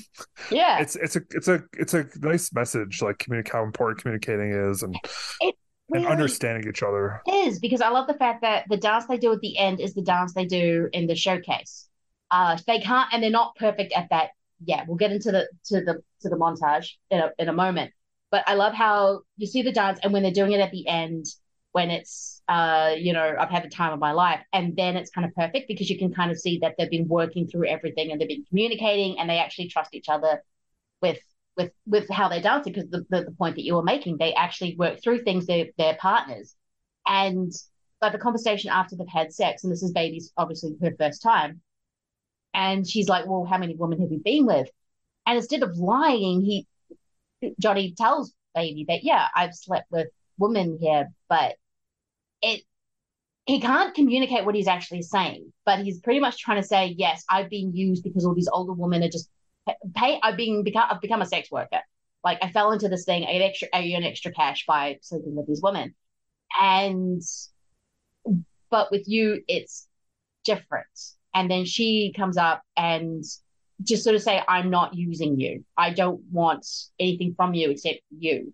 Yeah. 0.49 0.79
It's 0.79 0.95
it's 0.95 1.15
a 1.15 1.21
it's 1.31 1.47
a 1.47 1.63
it's 1.73 1.93
a 1.93 2.05
nice 2.19 2.53
message, 2.53 3.01
like 3.01 3.19
communicate 3.19 3.53
how 3.53 3.63
important 3.63 4.01
communicating 4.01 4.51
is 4.51 4.83
and 4.83 4.95
It 5.39 5.55
and 5.93 6.05
understanding 6.07 6.67
each 6.69 6.83
other. 6.83 7.21
is 7.27 7.59
because 7.59 7.81
I 7.81 7.89
love 7.89 8.07
the 8.07 8.13
fact 8.13 8.41
that 8.41 8.65
the 8.69 8.77
dance 8.77 9.05
they 9.07 9.17
do 9.17 9.31
at 9.33 9.41
the 9.41 9.57
end 9.57 9.79
is 9.79 9.93
the 9.93 10.01
dance 10.01 10.33
they 10.33 10.45
do 10.45 10.87
in 10.93 11.07
the 11.07 11.15
showcase. 11.15 11.89
Uh, 12.29 12.57
they 12.65 12.79
can't, 12.79 13.09
and 13.11 13.21
they're 13.21 13.29
not 13.29 13.55
perfect 13.57 13.91
at 13.93 14.07
that. 14.09 14.29
Yeah, 14.63 14.85
we'll 14.87 14.97
get 14.97 15.11
into 15.11 15.31
the 15.31 15.49
to 15.65 15.81
the 15.81 16.01
to 16.21 16.29
the 16.29 16.37
montage 16.37 16.91
in 17.09 17.19
a 17.19 17.31
in 17.37 17.49
a 17.49 17.53
moment. 17.53 17.91
But 18.29 18.45
I 18.47 18.53
love 18.53 18.73
how 18.73 19.21
you 19.35 19.47
see 19.47 19.63
the 19.63 19.73
dance, 19.73 19.99
and 20.01 20.13
when 20.13 20.23
they're 20.23 20.31
doing 20.31 20.53
it 20.53 20.61
at 20.61 20.71
the 20.71 20.87
end, 20.87 21.25
when 21.71 21.89
it's 21.89 22.41
uh, 22.47 22.95
you 22.97 23.13
know, 23.13 23.35
I've 23.39 23.49
had 23.49 23.63
the 23.63 23.69
time 23.69 23.93
of 23.93 23.99
my 23.99 24.11
life, 24.11 24.41
and 24.51 24.75
then 24.75 24.97
it's 24.97 25.09
kind 25.09 25.25
of 25.25 25.33
perfect 25.35 25.67
because 25.67 25.89
you 25.89 25.97
can 25.97 26.13
kind 26.13 26.31
of 26.31 26.39
see 26.39 26.59
that 26.59 26.75
they've 26.77 26.89
been 26.89 27.07
working 27.07 27.47
through 27.47 27.67
everything 27.67 28.11
and 28.11 28.19
they've 28.19 28.27
been 28.27 28.45
communicating, 28.45 29.19
and 29.19 29.29
they 29.29 29.39
actually 29.39 29.69
trust 29.69 29.93
each 29.93 30.09
other 30.09 30.43
with 31.01 31.19
with 31.57 31.71
with 31.85 32.09
how 32.09 32.27
they're 32.29 32.41
dancing 32.41 32.73
because 32.73 32.89
the, 32.89 33.05
the 33.09 33.25
the 33.25 33.31
point 33.31 33.55
that 33.55 33.63
you 33.63 33.75
were 33.75 33.83
making, 33.83 34.17
they 34.17 34.33
actually 34.33 34.75
work 34.75 35.01
through 35.01 35.23
things. 35.23 35.45
They're 35.45 35.67
they're 35.77 35.95
partners, 35.95 36.55
and 37.07 37.51
like 38.01 38.11
the 38.11 38.17
conversation 38.17 38.69
after 38.69 38.95
they've 38.95 39.07
had 39.07 39.33
sex, 39.33 39.63
and 39.63 39.71
this 39.71 39.83
is 39.83 39.91
baby's 39.91 40.33
obviously 40.37 40.75
her 40.81 40.93
first 40.99 41.21
time, 41.21 41.61
and 42.53 42.87
she's 42.87 43.07
like, 43.07 43.27
"Well, 43.27 43.45
how 43.45 43.57
many 43.57 43.75
women 43.75 44.01
have 44.01 44.11
you 44.11 44.19
been 44.23 44.45
with?" 44.45 44.69
And 45.25 45.37
instead 45.37 45.63
of 45.63 45.77
lying, 45.77 46.41
he 46.41 46.67
Johnny 47.59 47.93
tells 47.97 48.33
baby 48.55 48.85
that 48.89 49.03
yeah, 49.03 49.27
I've 49.35 49.55
slept 49.55 49.91
with 49.91 50.07
women 50.37 50.77
here, 50.81 51.09
but 51.29 51.55
it 52.41 52.63
he 53.45 53.59
can't 53.59 53.93
communicate 53.95 54.45
what 54.45 54.55
he's 54.55 54.67
actually 54.67 55.01
saying, 55.01 55.51
but 55.65 55.79
he's 55.79 55.99
pretty 55.99 56.19
much 56.19 56.37
trying 56.39 56.61
to 56.61 56.67
say, 56.67 56.95
yes, 56.97 57.23
I've 57.29 57.49
been 57.49 57.75
used 57.75 58.03
because 58.03 58.25
all 58.25 58.35
these 58.35 58.49
older 58.51 58.73
women 58.73 59.03
are 59.03 59.09
just 59.09 59.29
pay. 59.95 60.19
I've 60.21 60.37
been 60.37 60.63
become 60.63 60.87
I've 60.89 61.01
become 61.01 61.21
a 61.21 61.25
sex 61.25 61.51
worker, 61.51 61.79
Like 62.23 62.39
I 62.41 62.51
fell 62.51 62.71
into 62.71 62.87
this 62.89 63.05
thing. 63.05 63.25
I 63.25 63.33
get 63.33 63.41
extra, 63.41 63.67
I 63.73 63.93
earn 63.95 64.03
extra 64.03 64.31
cash 64.31 64.65
by 64.67 64.99
sleeping 65.01 65.35
with 65.35 65.47
these 65.47 65.61
women, 65.61 65.95
and 66.59 67.21
but 68.69 68.91
with 68.91 69.07
you, 69.07 69.43
it's 69.47 69.87
different. 70.45 70.87
And 71.33 71.49
then 71.49 71.65
she 71.65 72.13
comes 72.15 72.37
up 72.37 72.61
and 72.77 73.23
just 73.83 74.03
sort 74.03 74.15
of 74.15 74.21
say, 74.21 74.41
"I'm 74.47 74.69
not 74.69 74.95
using 74.95 75.39
you. 75.39 75.65
I 75.77 75.91
don't 75.91 76.21
want 76.31 76.65
anything 76.99 77.33
from 77.35 77.53
you 77.53 77.71
except 77.71 78.01
you." 78.17 78.53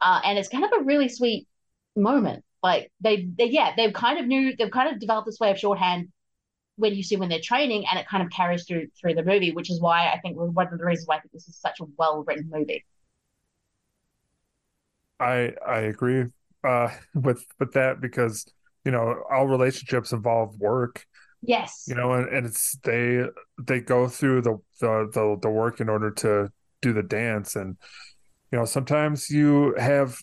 Uh, 0.00 0.20
and 0.24 0.38
it's 0.38 0.48
kind 0.48 0.64
of 0.64 0.72
a 0.80 0.84
really 0.84 1.08
sweet 1.08 1.46
moment. 1.94 2.44
Like 2.62 2.92
they, 3.00 3.28
they, 3.36 3.46
yeah, 3.46 3.72
they've 3.76 3.92
kind 3.92 4.18
of 4.18 4.26
knew, 4.26 4.54
they've 4.56 4.70
kind 4.70 4.92
of 4.92 5.00
developed 5.00 5.26
this 5.26 5.40
way 5.40 5.50
of 5.50 5.58
shorthand 5.58 6.08
when 6.76 6.94
you 6.94 7.02
see 7.02 7.16
when 7.16 7.28
they're 7.28 7.40
training, 7.40 7.84
and 7.90 7.98
it 7.98 8.06
kind 8.08 8.22
of 8.22 8.30
carries 8.30 8.64
through 8.64 8.86
through 9.00 9.14
the 9.14 9.24
movie, 9.24 9.52
which 9.52 9.70
is 9.70 9.80
why 9.80 10.08
I 10.08 10.18
think 10.20 10.36
one 10.36 10.72
of 10.72 10.78
the 10.78 10.84
reasons 10.84 11.06
why 11.06 11.16
I 11.16 11.20
think 11.20 11.32
this 11.32 11.48
is 11.48 11.56
such 11.56 11.80
a 11.80 11.84
well 11.96 12.24
written 12.26 12.48
movie. 12.50 12.84
I 15.20 15.52
I 15.66 15.80
agree 15.80 16.26
uh, 16.64 16.88
with 17.14 17.44
with 17.58 17.72
that 17.72 18.00
because 18.00 18.46
you 18.84 18.92
know 18.92 19.22
all 19.30 19.46
relationships 19.46 20.12
involve 20.12 20.58
work. 20.58 21.06
Yes. 21.44 21.86
You 21.88 21.96
know, 21.96 22.12
and, 22.12 22.28
and 22.28 22.46
it's 22.46 22.78
they 22.84 23.24
they 23.60 23.80
go 23.80 24.06
through 24.08 24.42
the, 24.42 24.58
the 24.80 25.10
the 25.12 25.38
the 25.42 25.50
work 25.50 25.80
in 25.80 25.88
order 25.88 26.10
to 26.10 26.50
do 26.80 26.92
the 26.92 27.02
dance, 27.02 27.56
and 27.56 27.76
you 28.50 28.58
know 28.58 28.64
sometimes 28.64 29.28
you 29.28 29.74
have 29.76 30.16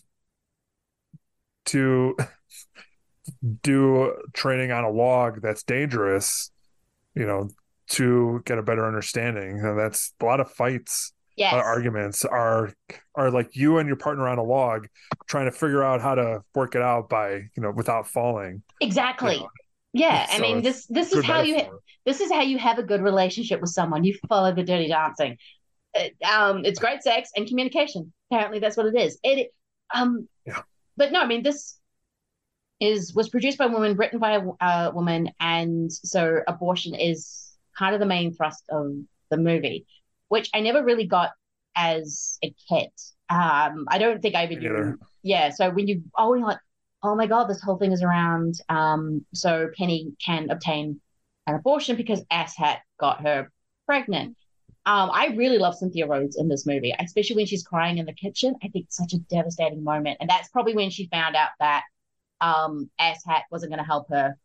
to 1.66 2.16
do 3.62 4.14
training 4.32 4.72
on 4.72 4.84
a 4.84 4.90
log 4.90 5.40
that's 5.42 5.62
dangerous, 5.62 6.50
you 7.14 7.26
know, 7.26 7.48
to 7.90 8.42
get 8.44 8.58
a 8.58 8.62
better 8.62 8.86
understanding. 8.86 9.60
And 9.60 9.78
that's 9.78 10.12
a 10.20 10.24
lot 10.24 10.40
of 10.40 10.50
fights, 10.50 11.12
yes. 11.36 11.52
of 11.52 11.60
arguments 11.60 12.24
are 12.24 12.72
are 13.14 13.30
like 13.30 13.56
you 13.56 13.78
and 13.78 13.86
your 13.88 13.96
partner 13.96 14.28
on 14.28 14.38
a 14.38 14.42
log 14.42 14.86
trying 15.26 15.46
to 15.46 15.52
figure 15.52 15.82
out 15.82 16.00
how 16.00 16.14
to 16.14 16.42
work 16.54 16.74
it 16.74 16.82
out 16.82 17.08
by, 17.08 17.32
you 17.32 17.62
know, 17.62 17.70
without 17.70 18.06
falling. 18.06 18.62
Exactly. 18.80 19.34
You 19.34 19.40
know? 19.40 19.48
Yeah, 19.92 20.26
so 20.26 20.36
I 20.36 20.40
mean 20.40 20.62
this 20.62 20.86
this 20.86 21.12
is 21.12 21.24
how 21.24 21.42
metaphor. 21.42 21.72
you 21.72 21.80
this 22.06 22.20
is 22.20 22.30
how 22.30 22.42
you 22.42 22.58
have 22.58 22.78
a 22.78 22.82
good 22.82 23.02
relationship 23.02 23.60
with 23.60 23.70
someone. 23.70 24.04
You 24.04 24.14
follow 24.28 24.54
the 24.54 24.62
dirty 24.62 24.88
dancing. 24.88 25.36
It, 25.94 26.14
um, 26.22 26.64
it's 26.64 26.78
great 26.78 27.02
sex 27.02 27.30
and 27.34 27.48
communication. 27.48 28.12
Apparently, 28.30 28.60
that's 28.60 28.76
what 28.76 28.86
it 28.86 28.96
is. 28.96 29.18
It 29.24 29.52
um, 29.92 30.28
yeah. 30.46 30.62
But 30.96 31.12
no, 31.12 31.20
I 31.20 31.26
mean 31.26 31.42
this 31.42 31.78
is 32.80 33.14
was 33.14 33.28
produced 33.28 33.58
by 33.58 33.66
a 33.66 33.68
woman, 33.68 33.96
written 33.96 34.18
by 34.18 34.32
a, 34.32 34.64
a 34.64 34.90
woman, 34.92 35.30
and 35.38 35.92
so 35.92 36.40
abortion 36.48 36.94
is 36.94 37.52
kind 37.78 37.94
of 37.94 38.00
the 38.00 38.06
main 38.06 38.32
thrust 38.32 38.64
of 38.70 38.92
the 39.30 39.36
movie, 39.36 39.86
which 40.28 40.50
I 40.54 40.60
never 40.60 40.82
really 40.82 41.06
got 41.06 41.30
as 41.76 42.38
a 42.42 42.54
kid. 42.68 42.90
Um, 43.28 43.86
I 43.88 43.98
don't 43.98 44.20
think 44.20 44.34
I 44.34 44.44
even 44.44 44.58
knew. 44.60 44.98
Yeah, 45.22 45.50
so 45.50 45.70
when 45.70 45.86
you 45.86 46.02
oh 46.16 46.34
you're 46.34 46.46
like, 46.46 46.58
oh 47.02 47.14
my 47.14 47.26
god, 47.26 47.44
this 47.44 47.62
whole 47.62 47.76
thing 47.76 47.92
is 47.92 48.02
around 48.02 48.54
um 48.68 49.24
so 49.34 49.68
Penny 49.76 50.12
can 50.24 50.50
obtain 50.50 51.00
an 51.46 51.54
abortion 51.54 51.96
because 51.96 52.22
asshat 52.32 52.78
got 52.98 53.22
her 53.22 53.50
pregnant. 53.86 54.36
Um, 54.86 55.10
I 55.12 55.34
really 55.36 55.58
love 55.58 55.74
Cynthia 55.74 56.06
Rhodes 56.06 56.36
in 56.36 56.48
this 56.48 56.66
movie, 56.66 56.94
especially 56.98 57.36
when 57.36 57.46
she's 57.46 57.62
crying 57.62 57.98
in 57.98 58.06
the 58.06 58.14
kitchen. 58.14 58.54
I 58.62 58.68
think 58.68 58.86
it's 58.86 58.96
such 58.96 59.12
a 59.12 59.18
devastating 59.18 59.84
moment, 59.84 60.18
and 60.20 60.28
that's 60.28 60.48
probably 60.48 60.74
when 60.74 60.90
she 60.90 61.08
found 61.08 61.36
out 61.36 61.50
that 61.60 61.82
um, 62.40 62.90
asshat 63.00 63.42
wasn't 63.50 63.72
going 63.72 63.82
to 63.82 63.84
help 63.84 64.08
her 64.08 64.36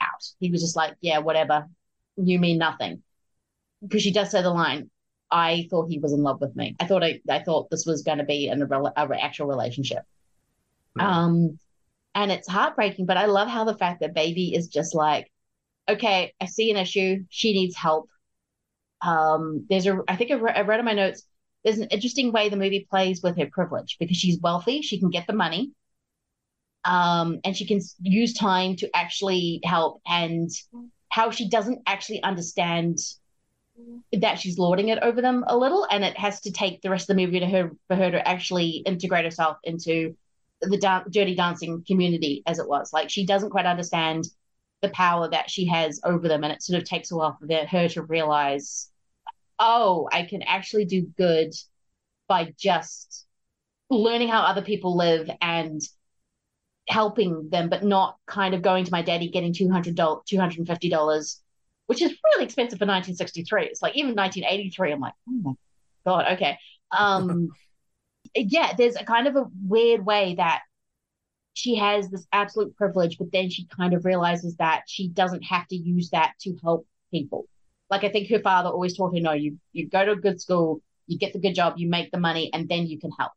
out. 0.00 0.24
He 0.40 0.50
was 0.50 0.60
just 0.60 0.76
like, 0.76 0.94
yeah, 1.00 1.18
whatever. 1.18 1.66
You 2.16 2.38
mean 2.38 2.58
nothing. 2.58 3.02
Because 3.82 4.02
she 4.02 4.12
does 4.12 4.30
say 4.30 4.42
the 4.42 4.50
line, 4.50 4.90
I 5.30 5.66
thought 5.70 5.88
he 5.88 5.98
was 5.98 6.12
in 6.12 6.22
love 6.22 6.40
with 6.40 6.56
me. 6.56 6.76
I 6.80 6.86
thought 6.86 7.04
I, 7.04 7.20
I 7.28 7.40
thought 7.40 7.70
this 7.70 7.86
was 7.86 8.02
going 8.02 8.18
to 8.18 8.24
be 8.24 8.48
an 8.48 8.62
a, 8.62 8.82
a 8.96 9.18
actual 9.20 9.46
relationship. 9.46 10.02
Um, 10.98 11.58
and 12.14 12.32
it's 12.32 12.48
heartbreaking, 12.48 13.06
but 13.06 13.16
I 13.16 13.26
love 13.26 13.48
how 13.48 13.64
the 13.64 13.76
fact 13.76 14.00
that 14.00 14.14
baby 14.14 14.54
is 14.54 14.66
just 14.66 14.94
like, 14.94 15.30
okay, 15.88 16.34
I 16.40 16.46
see 16.46 16.70
an 16.70 16.76
issue. 16.76 17.24
She 17.28 17.52
needs 17.52 17.76
help. 17.76 18.08
Um, 19.00 19.66
there's 19.68 19.86
a, 19.86 20.00
I 20.08 20.16
think 20.16 20.30
I, 20.30 20.34
re- 20.34 20.52
I 20.54 20.60
read 20.62 20.80
in 20.80 20.84
my 20.84 20.94
notes, 20.94 21.22
there's 21.64 21.78
an 21.78 21.88
interesting 21.88 22.32
way 22.32 22.48
the 22.48 22.56
movie 22.56 22.86
plays 22.88 23.22
with 23.22 23.36
her 23.38 23.46
privilege 23.46 23.96
because 23.98 24.16
she's 24.16 24.40
wealthy. 24.40 24.82
She 24.82 24.98
can 24.98 25.10
get 25.10 25.26
the 25.26 25.32
money 25.32 25.72
um, 26.84 27.40
and 27.44 27.56
she 27.56 27.66
can 27.66 27.80
use 28.00 28.34
time 28.34 28.76
to 28.76 28.88
actually 28.96 29.60
help 29.64 30.00
and 30.06 30.50
how 31.10 31.30
she 31.30 31.48
doesn't 31.48 31.80
actually 31.86 32.22
understand 32.22 32.98
that 34.12 34.38
she's 34.38 34.58
lording 34.58 34.88
it 34.88 34.98
over 35.02 35.20
them 35.20 35.44
a 35.46 35.56
little 35.56 35.86
and 35.90 36.04
it 36.04 36.16
has 36.18 36.40
to 36.40 36.50
take 36.50 36.80
the 36.82 36.90
rest 36.90 37.08
of 37.08 37.16
the 37.16 37.26
movie 37.26 37.40
to 37.40 37.46
her 37.46 37.70
for 37.86 37.96
her 37.96 38.10
to 38.10 38.28
actually 38.28 38.82
integrate 38.86 39.24
herself 39.24 39.56
into 39.62 40.16
the 40.62 40.78
da- 40.78 41.04
dirty 41.10 41.34
dancing 41.34 41.84
community 41.86 42.42
as 42.46 42.58
it 42.58 42.68
was 42.68 42.92
like 42.92 43.08
she 43.10 43.24
doesn't 43.24 43.50
quite 43.50 43.66
understand 43.66 44.24
the 44.82 44.88
power 44.90 45.28
that 45.28 45.50
she 45.50 45.66
has 45.66 46.00
over 46.04 46.28
them 46.28 46.44
and 46.44 46.52
it 46.52 46.62
sort 46.62 46.80
of 46.80 46.88
takes 46.88 47.10
a 47.10 47.16
while 47.16 47.36
for 47.38 47.66
her 47.66 47.88
to 47.88 48.02
realize 48.02 48.90
oh 49.58 50.08
i 50.12 50.22
can 50.22 50.42
actually 50.42 50.84
do 50.84 51.02
good 51.16 51.52
by 52.28 52.52
just 52.58 53.26
learning 53.90 54.28
how 54.28 54.42
other 54.42 54.62
people 54.62 54.96
live 54.96 55.30
and 55.40 55.80
helping 56.88 57.48
them, 57.50 57.68
but 57.68 57.84
not 57.84 58.16
kind 58.26 58.54
of 58.54 58.62
going 58.62 58.84
to 58.84 58.90
my 58.90 59.02
daddy 59.02 59.28
getting 59.28 59.52
$200, 59.52 59.94
$250, 59.94 61.36
which 61.86 62.02
is 62.02 62.16
really 62.24 62.44
expensive 62.44 62.78
for 62.78 62.86
1963. 62.86 63.66
It's 63.66 63.82
like 63.82 63.96
even 63.96 64.14
1983, 64.14 64.92
I'm 64.92 65.00
like, 65.00 65.14
oh 65.28 65.32
my 65.42 65.52
God, 66.06 66.32
okay. 66.34 66.58
Um, 66.90 67.50
yeah, 68.34 68.72
there's 68.76 68.96
a 68.96 69.04
kind 69.04 69.26
of 69.26 69.36
a 69.36 69.46
weird 69.66 70.04
way 70.04 70.34
that 70.36 70.62
she 71.54 71.74
has 71.76 72.08
this 72.08 72.26
absolute 72.32 72.76
privilege, 72.76 73.18
but 73.18 73.32
then 73.32 73.50
she 73.50 73.66
kind 73.66 73.94
of 73.94 74.04
realizes 74.04 74.56
that 74.56 74.82
she 74.86 75.08
doesn't 75.08 75.42
have 75.42 75.66
to 75.68 75.76
use 75.76 76.10
that 76.10 76.34
to 76.40 76.56
help 76.62 76.86
people. 77.10 77.46
Like 77.90 78.04
I 78.04 78.10
think 78.10 78.28
her 78.30 78.40
father 78.40 78.68
always 78.68 78.96
taught 78.96 79.14
her, 79.14 79.20
no, 79.20 79.32
you 79.32 79.58
you 79.72 79.88
go 79.88 80.04
to 80.04 80.12
a 80.12 80.16
good 80.16 80.40
school, 80.40 80.80
you 81.06 81.18
get 81.18 81.32
the 81.32 81.38
good 81.38 81.54
job, 81.54 81.74
you 81.76 81.88
make 81.88 82.10
the 82.10 82.18
money, 82.18 82.50
and 82.52 82.68
then 82.68 82.86
you 82.86 82.98
can 82.98 83.10
help. 83.12 83.32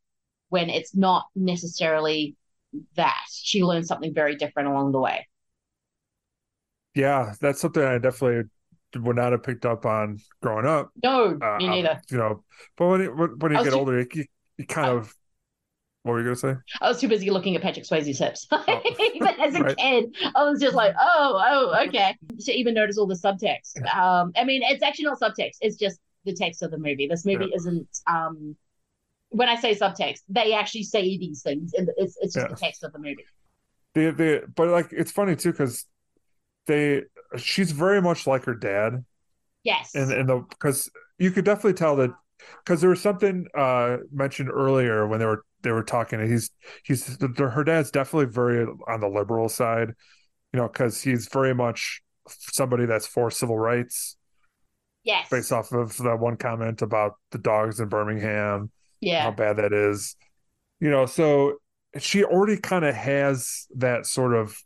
When 0.50 0.70
it's 0.70 0.96
not 0.96 1.26
necessarily 1.36 2.36
that. 2.96 3.24
She 3.30 3.64
learned 3.64 3.88
something 3.88 4.14
very 4.14 4.36
different 4.36 4.70
along 4.70 4.92
the 4.92 5.00
way. 5.00 5.28
Yeah, 6.96 7.34
that's 7.40 7.62
something 7.62 7.84
I 7.84 7.98
definitely 7.98 8.50
would 8.96 9.16
not 9.16 9.32
have 9.32 9.44
picked 9.44 9.66
up 9.66 9.86
on 9.86 10.20
growing 10.42 10.66
up. 10.66 10.92
No, 11.04 11.38
uh, 11.42 11.58
me 11.58 11.68
neither. 11.68 12.02
You 12.10 12.18
know, 12.18 12.44
but 12.78 12.88
when 12.88 13.02
you, 13.02 13.10
when 13.12 13.52
you 13.54 13.64
get 13.64 13.72
too, 13.72 13.80
older, 13.80 14.00
you, 14.00 14.26
you 14.58 14.66
kind 14.66 14.88
I, 14.88 14.92
of. 14.92 15.16
What 16.04 16.14
were 16.14 16.20
you 16.20 16.26
gonna 16.26 16.36
say? 16.36 16.56
I 16.82 16.90
was 16.90 17.00
too 17.00 17.08
busy 17.08 17.30
looking 17.30 17.56
at 17.56 17.62
Patrick 17.62 17.86
Swayze's 17.86 18.18
hips. 18.18 18.48
Oh, 18.52 18.82
even 19.14 19.28
as 19.40 19.56
a 19.56 19.64
right. 19.64 19.78
kid, 19.78 20.16
I 20.36 20.44
was 20.44 20.60
just 20.60 20.76
like, 20.76 20.96
oh, 21.00 21.42
oh, 21.76 21.86
okay. 21.88 22.18
To 22.40 22.52
even 22.52 22.74
notice 22.74 22.98
all 22.98 23.06
the 23.06 23.16
subtext. 23.16 23.78
Um, 23.96 24.32
I 24.36 24.44
mean, 24.44 24.62
it's 24.64 24.82
actually 24.82 25.06
not 25.06 25.20
subtext; 25.20 25.58
it's 25.62 25.78
just 25.78 26.00
the 26.26 26.34
text 26.34 26.64
of 26.64 26.72
the 26.72 26.78
movie. 26.78 27.08
This 27.08 27.26
movie 27.26 27.46
yeah. 27.46 27.56
isn't 27.56 27.88
um 28.08 28.56
when 29.32 29.48
I 29.48 29.56
say 29.56 29.74
subtext, 29.74 30.20
they 30.30 30.54
actually 30.54 30.84
say 30.84 31.18
these 31.18 31.42
things, 31.42 31.74
and 31.74 31.90
it's 31.98 32.18
it's 32.22 32.34
just 32.34 32.46
yeah. 32.46 32.54
the 32.54 32.60
text 32.60 32.84
of 32.84 32.92
the 32.94 33.00
movie. 33.00 33.26
They, 33.94 34.12
they, 34.12 34.42
but 34.56 34.68
like 34.68 34.90
it's 34.92 35.12
funny 35.12 35.36
too 35.36 35.52
because 35.52 35.86
they, 36.68 37.04
she's 37.38 37.72
very 37.72 38.02
much 38.02 38.28
like 38.28 38.46
her 38.46 38.54
dad. 38.54 39.04
Yes, 39.64 39.96
and 39.96 40.12
and 40.12 40.30
the 40.30 40.46
because 40.50 40.90
you 41.18 41.32
could 41.32 41.46
definitely 41.46 41.74
tell 41.74 41.96
that 41.98 42.12
because 42.64 42.82
there 42.82 42.90
was 42.90 43.02
something 43.02 43.48
uh 43.56 43.98
mentioned 44.12 44.50
earlier 44.50 45.08
when 45.08 45.20
they 45.20 45.26
were 45.26 45.44
they 45.62 45.72
were 45.72 45.84
talking. 45.84 46.20
He's 46.28 46.52
he's 46.84 47.18
her 47.38 47.64
dad's 47.64 47.92
definitely 47.92 48.32
very 48.34 48.66
on 48.88 49.00
the 49.00 49.08
liberal 49.08 49.50
side, 49.50 49.90
you 50.54 50.60
know, 50.60 50.68
because 50.68 51.02
he's 51.02 51.28
very 51.28 51.54
much 51.54 52.02
somebody 52.28 52.86
that's 52.86 53.08
for 53.08 53.32
civil 53.32 53.58
rights. 53.58 54.18
Yes, 55.04 55.28
based 55.30 55.52
off 55.52 55.72
of 55.72 55.98
the 55.98 56.16
one 56.16 56.38
comment 56.38 56.82
about 56.82 57.14
the 57.32 57.38
dogs 57.40 57.80
in 57.80 57.90
Birmingham 57.90 58.72
yeah 59.00 59.24
how 59.24 59.32
bad 59.32 59.58
that 59.58 59.74
is 59.74 60.16
you 60.80 60.90
know 60.90 61.06
so 61.06 61.56
she 62.00 62.24
already 62.24 62.58
kind 62.58 62.86
of 62.86 62.96
has 62.96 63.68
that 63.76 64.06
sort 64.06 64.34
of 64.34 64.58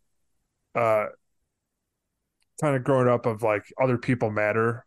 uh 0.76 1.06
kind 2.62 2.76
of 2.76 2.84
growing 2.84 3.08
up 3.08 3.26
of 3.26 3.42
like 3.44 3.64
other 3.82 3.98
people 3.98 4.32
matter 4.32 4.86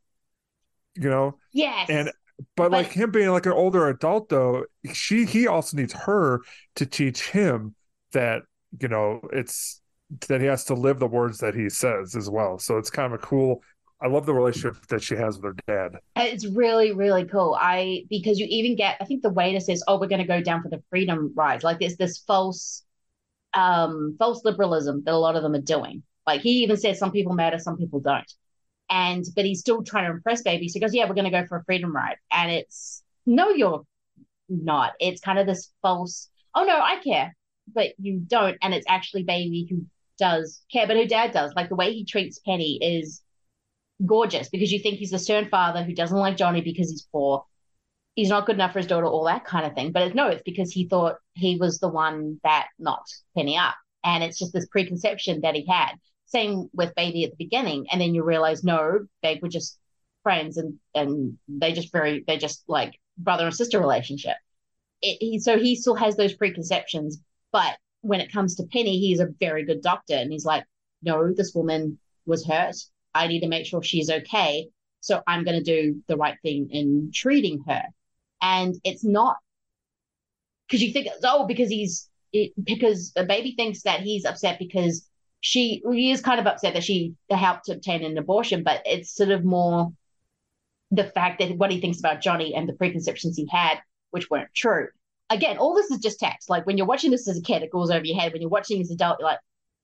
you 0.95 1.09
know 1.09 1.36
yes 1.53 1.89
and 1.91 2.11
but, 2.57 2.70
but 2.70 2.72
like 2.72 2.93
him 2.93 3.11
being 3.11 3.30
like 3.30 3.47
an 3.47 3.53
older 3.53 3.89
adult 3.89 4.28
though 4.28 4.64
she 4.93 5.24
he 5.24 5.47
also 5.47 5.76
needs 5.76 5.93
her 5.93 6.41
to 6.76 6.86
teach 6.86 7.30
him 7.30 7.74
that 8.12 8.43
you 8.80 8.89
know 8.89 9.20
it's 9.32 9.80
that 10.28 10.41
he 10.41 10.47
has 10.47 10.64
to 10.64 10.74
live 10.74 10.99
the 10.99 11.07
words 11.07 11.39
that 11.39 11.55
he 11.55 11.68
says 11.68 12.14
as 12.14 12.30
well 12.30 12.59
so 12.59 12.78
it's 12.78 12.91
kind 12.91 13.12
of 13.12 13.20
a 13.20 13.22
cool 13.22 13.62
I 14.01 14.07
love 14.07 14.26
the 14.26 14.34
relationship 14.34 14.86
that 14.89 15.03
she 15.03 15.16
has 15.16 15.41
with 15.41 15.45
her 15.45 15.57
dad. 15.66 16.01
It's 16.16 16.47
really, 16.47 16.93
really 16.93 17.24
cool. 17.24 17.57
I 17.61 18.05
because 18.09 18.39
you 18.39 18.47
even 18.49 18.76
get 18.76 18.97
I 19.01 19.05
think 19.05 19.22
the 19.22 19.30
waiter 19.30 19.61
says, 19.61 19.82
Oh, 19.89 19.99
we're 19.99 20.07
gonna 20.07 20.26
go 20.26 20.41
down 20.41 20.62
for 20.62 20.68
the 20.68 20.82
freedom 20.89 21.32
ride. 21.34 21.64
Like 21.64 21.80
there's 21.80 21.97
this 21.97 22.18
false 22.18 22.84
um 23.55 24.14
false 24.18 24.45
liberalism 24.45 25.03
that 25.05 25.14
a 25.14 25.18
lot 25.18 25.34
of 25.34 25.43
them 25.43 25.55
are 25.55 25.61
doing. 25.61 26.03
Like 26.26 26.43
he 26.43 26.62
even 26.62 26.76
says 26.76 26.99
some 26.99 27.11
people 27.11 27.34
matter, 27.34 27.59
some 27.59 27.76
people 27.76 28.01
don't. 28.01 28.30
And 28.91 29.24
but 29.36 29.45
he's 29.45 29.61
still 29.61 29.82
trying 29.82 30.07
to 30.07 30.12
impress 30.12 30.43
baby. 30.43 30.68
So 30.68 30.74
he 30.74 30.80
goes, 30.80 30.95
Yeah, 30.95 31.09
we're 31.09 31.14
gonna 31.14 31.30
go 31.30 31.47
for 31.47 31.59
a 31.59 31.64
freedom 31.64 31.95
ride. 31.95 32.16
And 32.30 32.51
it's 32.51 33.03
no, 33.26 33.51
you're 33.51 33.84
not. 34.49 34.93
It's 35.01 35.20
kind 35.20 35.39
of 35.39 35.47
this 35.47 35.72
false, 35.82 36.28
oh 36.55 36.64
no, 36.64 36.76
I 36.76 37.01
care, 37.03 37.36
but 37.72 37.89
you 37.99 38.20
don't. 38.26 38.57
And 38.62 38.74
it's 38.74 38.86
actually 38.89 39.24
baby 39.24 39.66
who 39.70 39.84
does 40.18 40.62
care, 40.72 40.86
but 40.86 40.97
her 40.97 41.07
dad 41.07 41.32
does. 41.32 41.53
Like 41.55 41.68
the 41.68 41.76
way 41.76 41.93
he 41.93 42.05
treats 42.05 42.41
Penny 42.41 42.78
is 42.82 43.22
gorgeous 44.05 44.49
because 44.49 44.72
you 44.72 44.78
think 44.78 44.99
he's 44.99 45.11
the 45.11 45.18
stern 45.18 45.49
father 45.49 45.82
who 45.82 45.95
doesn't 45.95 46.16
like 46.16 46.36
Johnny 46.36 46.61
because 46.61 46.91
he's 46.91 47.07
poor. 47.12 47.45
He's 48.14 48.30
not 48.30 48.47
good 48.47 48.57
enough 48.57 48.72
for 48.72 48.80
his 48.80 48.89
daughter, 48.89 49.07
all 49.07 49.24
that 49.24 49.45
kind 49.45 49.64
of 49.64 49.74
thing. 49.74 49.93
But 49.93 50.14
no, 50.14 50.28
it's 50.28 50.43
because 50.43 50.72
he 50.72 50.89
thought 50.89 51.16
he 51.34 51.57
was 51.57 51.78
the 51.78 51.89
one 51.89 52.41
that 52.43 52.68
knocked 52.78 53.14
Penny 53.36 53.57
up. 53.57 53.74
And 54.05 54.24
it's 54.24 54.39
just 54.39 54.53
this 54.53 54.66
preconception 54.66 55.43
that 55.43 55.55
he 55.55 55.66
had. 55.66 55.93
Same 56.29 56.68
with 56.72 56.95
Baby 56.95 57.24
at 57.24 57.31
the 57.31 57.45
beginning. 57.45 57.87
And 57.91 58.01
then 58.01 58.14
you 58.14 58.22
realize, 58.22 58.62
no, 58.62 59.07
they 59.22 59.39
were 59.43 59.49
just 59.49 59.79
friends 60.22 60.57
and 60.57 60.79
and 60.95 61.39
they 61.49 61.72
just 61.72 61.93
very, 61.93 62.24
they 62.26 62.39
just 62.39 62.64
like 62.68 62.99
brother 63.16 63.47
and 63.47 63.55
sister 63.55 63.81
relationship. 63.81 64.37
It, 65.01 65.18
he, 65.20 65.39
so 65.39 65.59
he 65.59 65.74
still 65.74 65.95
has 65.95 66.16
those 66.16 66.35
preconceptions. 66.35 67.18
But 67.53 67.79
when 68.03 68.20
it 68.20 68.33
comes 68.33 68.57
to 68.57 68.64
Penny, 68.64 68.99
he's 68.99 69.20
a 69.20 69.29
very 69.41 69.64
good 69.64 69.83
doctor. 69.83 70.14
And 70.14 70.31
he's 70.31 70.45
like, 70.45 70.64
no, 71.03 71.33
this 71.33 71.55
woman 71.55 71.99
was 72.26 72.47
hurt. 72.47 72.76
I 73.14 73.26
need 73.26 73.41
to 73.41 73.49
make 73.49 73.66
sure 73.66 73.83
she's 73.83 74.11
okay. 74.11 74.68
So 75.01 75.22
I'm 75.26 75.45
going 75.45 75.57
to 75.57 75.64
do 75.64 76.03
the 76.09 76.16
right 76.16 76.37
thing 76.43 76.68
in 76.70 77.11
treating 77.14 77.62
her. 77.66 77.85
And 78.43 78.74
it's 78.85 79.05
not 79.05 79.37
because 80.66 80.83
you 80.83 80.93
think, 80.93 81.09
oh, 81.24 81.47
because 81.47 81.70
he's, 81.70 82.09
it, 82.33 82.53
because 82.62 83.12
the 83.12 83.24
baby 83.24 83.55
thinks 83.57 83.83
that 83.83 84.01
he's 84.01 84.26
upset 84.26 84.59
because 84.59 85.08
she, 85.41 85.82
he 85.93 86.11
is 86.11 86.20
kind 86.20 86.41
of 86.41 86.47
upset 86.47 86.74
that 86.74 86.84
she 86.84 87.14
helped 87.30 87.66
to 87.66 87.72
obtain 87.72 88.05
an 88.05 88.18
abortion, 88.18 88.62
but 88.62 88.82
it's 88.84 89.14
sort 89.14 89.30
of 89.30 89.45
more 89.45 89.93
the 90.91 91.05
fact 91.05 91.39
that 91.39 91.57
what 91.57 91.70
he 91.70 91.80
thinks 91.80 91.99
about 91.99 92.20
Johnny 92.20 92.55
and 92.55 92.68
the 92.68 92.72
preconceptions 92.72 93.36
he 93.36 93.47
had, 93.51 93.78
which 94.11 94.30
weren't 94.30 94.53
true. 94.55 94.89
Again, 95.30 95.59
all 95.59 95.74
this 95.74 95.91
is 95.91 95.99
just 95.99 96.18
text. 96.18 96.49
Like 96.49 96.66
when 96.66 96.78
you're 96.78 96.86
watching 96.86 97.11
this 97.11 97.28
as 97.28 97.39
a 97.39 97.43
kid, 97.43 97.62
it 97.62 97.70
goes 97.70 97.91
over 97.91 98.05
your 98.05 98.18
head. 98.18 98.32
When 98.32 98.41
you're 98.41 98.51
watching 98.51 98.80
as 98.80 98.89
an 98.89 98.95
adult, 98.95 99.18
you're 99.20 99.28
like, 99.28 99.41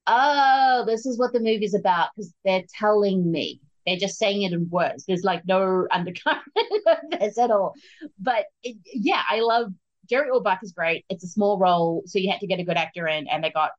oh, 0.06 0.84
this 0.86 1.06
is 1.06 1.18
what 1.18 1.32
the 1.32 1.40
movie's 1.40 1.74
about 1.74 2.08
because 2.14 2.32
they're 2.44 2.64
telling 2.78 3.30
me. 3.30 3.60
They're 3.86 3.96
just 3.98 4.18
saying 4.18 4.42
it 4.42 4.52
in 4.52 4.70
words. 4.70 5.04
There's 5.04 5.24
like 5.24 5.42
no 5.46 5.86
undercurrent 5.92 6.40
of 6.86 7.20
this 7.20 7.38
at 7.38 7.50
all. 7.50 7.74
But 8.18 8.46
it, 8.62 8.76
yeah, 8.86 9.22
I 9.28 9.40
love 9.40 9.72
Jerry 10.08 10.30
Orbach 10.30 10.62
is 10.62 10.72
great. 10.72 11.04
It's 11.10 11.24
a 11.24 11.28
small 11.28 11.58
role, 11.58 12.02
so 12.06 12.18
you 12.18 12.30
had 12.30 12.40
to 12.40 12.46
get 12.46 12.60
a 12.60 12.64
good 12.64 12.76
actor 12.76 13.06
in, 13.06 13.26
and 13.28 13.44
they 13.44 13.50
got 13.50 13.70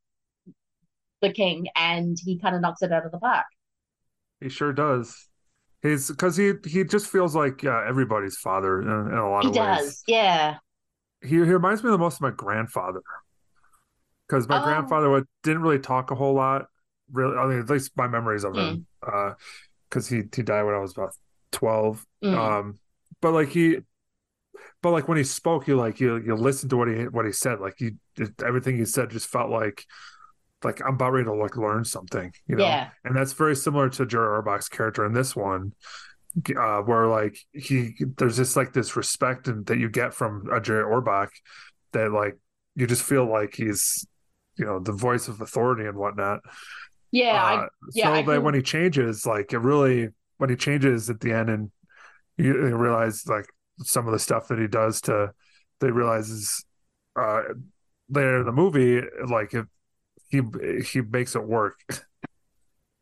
the 1.22 1.32
king, 1.32 1.68
and 1.76 2.18
he 2.24 2.38
kind 2.39 2.55
of 2.55 2.61
knocks 2.61 2.82
it 2.82 2.91
out 2.91 3.05
of 3.05 3.11
the 3.11 3.18
park. 3.20 3.45
He 4.41 4.49
sure 4.49 4.74
does. 4.74 5.28
He's 5.82 6.09
because 6.09 6.36
he 6.38 6.53
he 6.66 6.84
just 6.84 7.07
feels 7.07 7.36
like 7.36 7.63
uh, 7.63 7.84
everybody's 7.88 8.38
father 8.38 8.82
in, 8.82 8.88
in 8.89 9.18
a 9.18 9.30
lot 9.30 9.43
he 9.43 9.49
of 9.49 9.55
does, 9.55 9.82
ways. 9.86 10.03
yeah. 10.07 10.57
He 11.22 11.30
he 11.30 11.39
reminds 11.41 11.84
me 11.84 11.89
the 11.91 11.97
most 11.97 12.16
of 12.16 12.22
my 12.22 12.32
grandfather 12.32 13.01
because 14.28 14.47
my 14.47 14.59
Oh. 14.61 14.63
grandfather 14.63 15.09
would, 15.09 15.26
didn't 15.43 15.61
really 15.61 15.80
talk 15.80 16.11
a 16.11 16.16
whole 16.16 16.34
lot. 16.34 16.66
Really, 17.11 17.38
I 17.38 17.45
mean, 17.47 17.59
at 17.59 17.70
least 17.70 17.91
my 17.95 18.07
memories 18.07 18.43
of 18.43 18.55
him, 18.55 18.88
Mm. 19.03 19.36
because 19.89 20.07
he 20.07 20.24
he 20.36 20.41
died 20.41 20.63
when 20.63 20.74
I 20.76 20.80
was 20.80 20.91
about 20.93 21.11
twelve. 21.51 22.03
Mm. 22.24 22.36
Um, 22.38 22.80
but 23.22 23.34
like 23.34 23.49
he, 23.49 23.78
but 24.82 24.91
like 24.91 25.07
when 25.07 25.18
he 25.20 25.24
spoke, 25.24 25.68
you 25.68 25.76
like 25.78 25.99
you 25.99 26.18
you 26.18 26.36
listen 26.36 26.68
to 26.70 26.78
what 26.78 26.88
he 26.88 27.03
what 27.07 27.26
he 27.26 27.32
said. 27.32 27.59
Like 27.59 27.80
you, 27.80 27.91
everything 28.43 28.76
he 28.78 28.86
said 28.86 29.11
just 29.11 29.28
felt 29.28 29.51
like 29.51 29.86
like 30.66 30.82
I'm 30.82 30.95
about 30.95 31.13
ready 31.13 31.26
to 31.26 31.34
like 31.34 31.55
learn 31.57 31.86
something, 31.86 32.32
you 32.47 32.55
know. 32.57 32.66
Yeah. 32.66 32.89
And 33.03 33.16
that's 33.16 33.34
very 33.34 33.55
similar 33.55 33.89
to 33.89 34.05
Jerry 34.05 34.28
Orbach's 34.41 34.68
character 34.70 35.05
in 35.05 35.13
this 35.13 35.36
one, 35.36 35.74
uh, 36.57 36.80
where 36.82 37.07
like 37.07 37.38
he 37.53 37.93
there's 38.18 38.36
just 38.38 38.55
like 38.55 38.74
this 38.74 38.95
respect 38.95 39.47
and 39.47 39.66
that 39.68 39.78
you 39.78 39.89
get 39.89 40.13
from 40.13 40.47
a 40.51 40.59
Jerry 40.59 40.84
Orbach 40.84 41.30
that 41.93 42.11
like 42.11 42.38
you 42.76 42.88
just 42.88 43.03
feel 43.03 43.26
like 43.26 43.55
he's 43.55 44.05
you 44.57 44.66
know 44.66 44.80
the 44.80 44.91
voice 44.91 45.28
of 45.28 45.39
authority 45.41 45.86
and 45.88 45.97
whatnot. 45.97 46.39
Yeah, 47.11 47.41
I, 47.41 47.55
Uh, 47.63 47.68
yeah. 47.93 48.05
so 48.05 48.11
I 48.13 48.22
that 48.24 48.34
can- 48.34 48.43
when 48.43 48.53
he 48.55 48.61
changes, 48.61 49.26
like 49.26 49.53
it 49.53 49.59
really 49.59 50.09
when 50.38 50.49
he 50.49 50.55
changes 50.57 51.09
at 51.09 51.22
the 51.22 51.32
end 51.32 51.49
and 51.49 51.72
you, 52.38 52.68
you 52.68 52.76
realize 52.76 53.26
like 53.28 53.45
some 53.80 54.05
of 54.07 54.11
the 54.11 54.20
stuff 54.20 54.49
that 54.49 54.59
he 54.59 54.68
does 54.68 54.99
to 55.01 55.32
they 55.80 55.91
realizes 55.91 56.66
uh 57.20 57.41
later 58.09 58.39
in 58.39 58.45
the 58.45 58.51
movie 58.51 59.01
like 59.30 59.53
if 59.53 59.66
he 60.30 60.41
he 60.84 61.01
makes 61.01 61.36
it 61.36 61.43
work. 61.43 61.80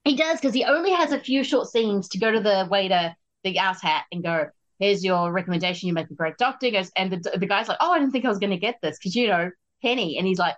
He 0.04 0.16
does 0.16 0.40
because 0.40 0.54
he 0.54 0.66
only 0.66 0.92
has 0.92 1.12
a 1.12 1.20
few 1.20 1.44
short 1.44 1.68
scenes 1.70 2.10
to 2.10 2.18
go 2.18 2.32
to 2.32 2.40
the 2.40 2.68
waiter, 2.70 3.16
the 3.44 3.58
ass 3.58 3.82
hat, 3.82 4.04
and 4.12 4.24
go, 4.24 4.48
"Here's 4.80 5.04
your 5.04 5.32
recommendation. 5.32 5.88
You 5.88 5.94
make 5.94 6.10
a 6.10 6.16
great 6.16 6.38
doctor." 6.38 6.66
He 6.66 6.72
goes, 6.72 6.92
and 6.98 7.12
the 7.12 7.38
the 7.38 7.46
guy's 7.46 7.68
like, 7.68 7.78
"Oh, 7.80 7.92
I 7.92 8.00
didn't 8.00 8.12
think 8.12 8.26
I 8.26 8.30
was 8.30 8.40
going 8.40 8.52
to 8.52 8.58
get 8.58 8.80
this 8.82 8.98
because 8.98 9.16
you 9.16 9.28
know 9.28 9.50
Penny," 9.82 10.18
and 10.18 10.28
he's 10.28 10.40
like, 10.40 10.56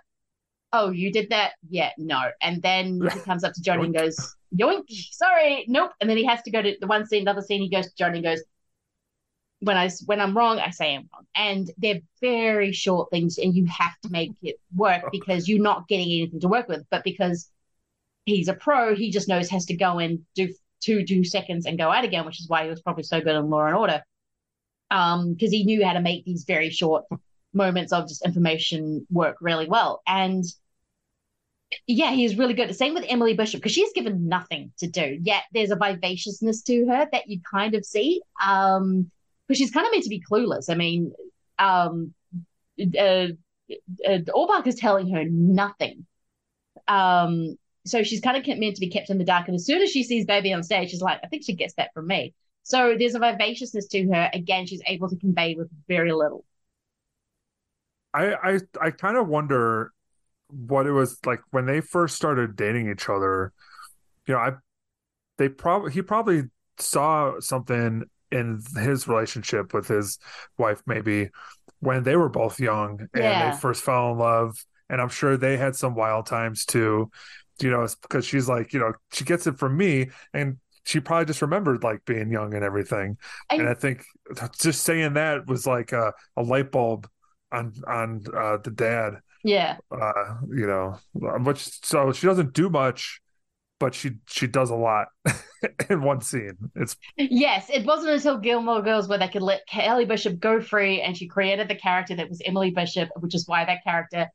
"Oh, 0.72 0.90
you 0.90 1.12
did 1.12 1.30
that? 1.30 1.52
Yeah, 1.68 1.92
no." 1.98 2.30
And 2.40 2.60
then 2.62 3.00
he 3.12 3.20
comes 3.20 3.44
up 3.44 3.52
to 3.54 3.62
Johnny 3.62 3.84
and 3.84 3.94
goes, 3.94 4.16
"Yoink, 4.54 4.84
sorry, 5.12 5.64
nope." 5.68 5.92
And 6.00 6.10
then 6.10 6.16
he 6.16 6.24
has 6.24 6.42
to 6.42 6.50
go 6.50 6.60
to 6.60 6.76
the 6.80 6.86
one 6.88 7.06
scene, 7.06 7.22
another 7.22 7.42
scene. 7.42 7.62
He 7.62 7.70
goes 7.70 7.86
to 7.86 7.96
Johnny 7.96 8.18
and 8.18 8.24
goes, 8.24 8.42
"When 9.66 9.76
I 9.76 9.90
when 10.06 10.20
I'm 10.20 10.36
wrong, 10.36 10.58
I 10.58 10.70
say 10.70 10.94
I'm 10.94 11.08
wrong." 11.12 11.26
And 11.34 11.70
they're 11.78 12.00
very 12.20 12.72
short 12.72 13.10
things, 13.10 13.38
and 13.38 13.54
you 13.54 13.66
have 13.66 13.98
to 14.02 14.10
make 14.10 14.32
it 14.42 14.56
work 14.74 15.04
because 15.12 15.48
you're 15.48 15.62
not 15.62 15.88
getting 15.88 16.06
anything 16.06 16.40
to 16.40 16.48
work 16.48 16.68
with, 16.68 16.84
but 16.90 17.04
because 17.04 17.50
he's 18.26 18.48
a 18.48 18.54
pro. 18.54 18.94
He 18.94 19.10
just 19.10 19.28
knows 19.28 19.50
has 19.50 19.66
to 19.66 19.76
go 19.76 19.98
in, 19.98 20.24
do 20.34 20.54
two 20.80 21.04
two 21.04 21.24
seconds, 21.24 21.66
and 21.66 21.78
go 21.78 21.90
out 21.90 22.04
again, 22.04 22.26
which 22.26 22.40
is 22.40 22.48
why 22.48 22.64
he 22.64 22.70
was 22.70 22.82
probably 22.82 23.04
so 23.04 23.20
good 23.20 23.36
in 23.36 23.50
Law 23.50 23.66
and 23.66 23.76
Order. 23.76 24.02
Um, 24.90 25.32
because 25.34 25.50
he 25.50 25.64
knew 25.64 25.84
how 25.84 25.94
to 25.94 26.00
make 26.00 26.24
these 26.24 26.44
very 26.44 26.70
short 26.70 27.04
moments 27.52 27.92
of 27.92 28.08
just 28.08 28.24
information 28.24 29.06
work 29.10 29.38
really 29.40 29.66
well. 29.66 30.02
And 30.06 30.44
yeah, 31.86 32.12
he's 32.12 32.36
really 32.36 32.54
good. 32.54 32.74
Same 32.76 32.94
with 32.94 33.04
Emily 33.08 33.34
Bishop 33.34 33.60
because 33.60 33.72
she's 33.72 33.92
given 33.92 34.28
nothing 34.28 34.72
to 34.78 34.86
do. 34.86 35.18
Yet 35.20 35.42
there's 35.52 35.70
a 35.70 35.76
vivaciousness 35.76 36.62
to 36.62 36.86
her 36.86 37.08
that 37.10 37.28
you 37.28 37.40
kind 37.50 37.74
of 37.74 37.84
see. 37.84 38.22
Um, 38.44 39.10
because 39.46 39.58
she's 39.58 39.70
kind 39.70 39.86
of 39.86 39.92
meant 39.92 40.04
to 40.04 40.10
be 40.10 40.22
clueless. 40.30 40.70
I 40.70 40.74
mean, 40.74 41.12
um, 41.58 42.12
uh, 42.80 43.28
uh, 44.06 44.18
Orbach 44.34 44.66
is 44.66 44.76
telling 44.76 45.12
her 45.12 45.24
nothing. 45.24 46.06
Um, 46.88 47.56
so 47.84 48.02
she's 48.02 48.20
kind 48.20 48.36
of 48.36 48.58
meant 48.58 48.74
to 48.74 48.80
be 48.80 48.90
kept 48.90 49.10
in 49.10 49.18
the 49.18 49.24
dark. 49.24 49.46
And 49.48 49.54
as 49.54 49.64
soon 49.64 49.82
as 49.82 49.90
she 49.90 50.02
sees 50.02 50.26
Baby 50.26 50.52
on 50.52 50.62
stage, 50.62 50.90
she's 50.90 51.00
like, 51.00 51.20
I 51.22 51.28
think 51.28 51.44
she 51.44 51.54
gets 51.54 51.74
that 51.74 51.92
from 51.94 52.06
me. 52.06 52.34
So 52.62 52.96
there's 52.98 53.14
a 53.14 53.20
vivaciousness 53.20 53.86
to 53.88 54.08
her. 54.08 54.28
Again, 54.32 54.66
she's 54.66 54.82
able 54.86 55.08
to 55.08 55.16
convey 55.16 55.54
with 55.54 55.68
very 55.86 56.12
little. 56.12 56.44
I 58.12 58.34
I 58.34 58.60
I 58.80 58.90
kind 58.90 59.16
of 59.16 59.28
wonder 59.28 59.92
what 60.48 60.86
it 60.86 60.92
was 60.92 61.18
like 61.24 61.40
when 61.50 61.66
they 61.66 61.80
first 61.80 62.16
started 62.16 62.56
dating 62.56 62.90
each 62.90 63.08
other. 63.08 63.52
You 64.26 64.34
know, 64.34 64.40
I 64.40 64.52
they 65.38 65.48
probably 65.48 65.92
he 65.92 66.02
probably 66.02 66.44
saw 66.78 67.38
something 67.38 68.04
in 68.32 68.60
his 68.76 69.06
relationship 69.08 69.72
with 69.72 69.88
his 69.88 70.18
wife 70.58 70.82
maybe 70.86 71.30
when 71.80 72.02
they 72.02 72.16
were 72.16 72.28
both 72.28 72.58
young 72.58 73.00
and 73.14 73.22
Yeah. 73.22 73.50
they 73.52 73.56
first 73.56 73.82
fell 73.84 74.12
in 74.12 74.18
love 74.18 74.56
and 74.88 75.00
I'm 75.00 75.08
sure 75.08 75.36
they 75.36 75.56
had 75.56 75.76
some 75.76 75.94
wild 75.94 76.26
times 76.26 76.64
too. 76.64 77.10
You 77.60 77.70
know, 77.70 77.82
it's 77.82 77.94
because 77.94 78.24
she's 78.26 78.48
like, 78.48 78.72
you 78.72 78.80
know, 78.80 78.92
she 79.12 79.24
gets 79.24 79.46
it 79.46 79.58
from 79.58 79.76
me 79.76 80.10
and 80.34 80.58
she 80.84 81.00
probably 81.00 81.24
just 81.26 81.42
remembered 81.42 81.82
like 81.82 82.04
being 82.04 82.30
young 82.30 82.54
and 82.54 82.62
everything. 82.64 83.18
I- 83.50 83.56
and 83.56 83.68
I 83.68 83.74
think 83.74 84.04
just 84.58 84.82
saying 84.84 85.14
that 85.14 85.46
was 85.46 85.66
like 85.66 85.92
a, 85.92 86.12
a 86.36 86.42
light 86.42 86.70
bulb 86.70 87.08
on 87.52 87.72
on 87.86 88.24
uh, 88.36 88.58
the 88.58 88.70
dad. 88.70 89.14
Yeah. 89.44 89.76
Uh, 89.90 90.34
you 90.48 90.66
know, 90.66 90.98
which 91.14 91.84
so 91.84 92.12
she 92.12 92.26
doesn't 92.26 92.52
do 92.52 92.68
much, 92.68 93.20
but 93.78 93.94
she 93.94 94.12
she 94.26 94.46
does 94.46 94.70
a 94.70 94.74
lot 94.74 95.08
in 95.90 96.02
one 96.02 96.20
scene. 96.20 96.56
It's 96.74 96.96
Yes, 97.16 97.68
it 97.70 97.84
wasn't 97.84 98.14
until 98.14 98.38
Gilmore 98.38 98.82
Girls 98.82 99.08
where 99.08 99.18
they 99.18 99.28
could 99.28 99.42
let 99.42 99.66
Kelly 99.66 100.04
Bishop 100.04 100.38
go 100.38 100.60
free 100.60 101.00
and 101.00 101.16
she 101.16 101.26
created 101.26 101.68
the 101.68 101.74
character 101.74 102.14
that 102.16 102.28
was 102.28 102.42
Emily 102.44 102.70
Bishop, 102.70 103.08
which 103.16 103.34
is 103.34 103.46
why 103.46 103.64
that 103.64 103.84
character, 103.84 104.28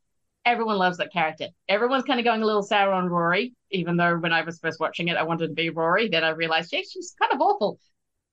everyone 0.46 0.78
loves 0.78 0.98
that 0.98 1.12
character. 1.12 1.48
Everyone's 1.68 2.04
kind 2.04 2.20
of 2.20 2.26
going 2.26 2.42
a 2.42 2.46
little 2.46 2.64
sour 2.64 2.94
on 2.94 3.10
Rory, 3.10 3.54
even 3.72 3.98
though 3.98 4.18
when 4.18 4.34
I 4.34 4.44
was 4.44 4.60
first 4.60 4.80
watching 4.80 5.08
it, 5.08 5.18
I 5.18 5.24
wanted 5.24 5.48
to 5.48 5.54
be 5.54 5.70
Rory. 5.70 6.08
Then 6.10 6.24
I 6.24 6.30
realized, 6.30 6.72
yeah, 6.72 6.82
she's 6.82 7.16
kind 7.20 7.34
of 7.34 7.42
awful. 7.42 7.80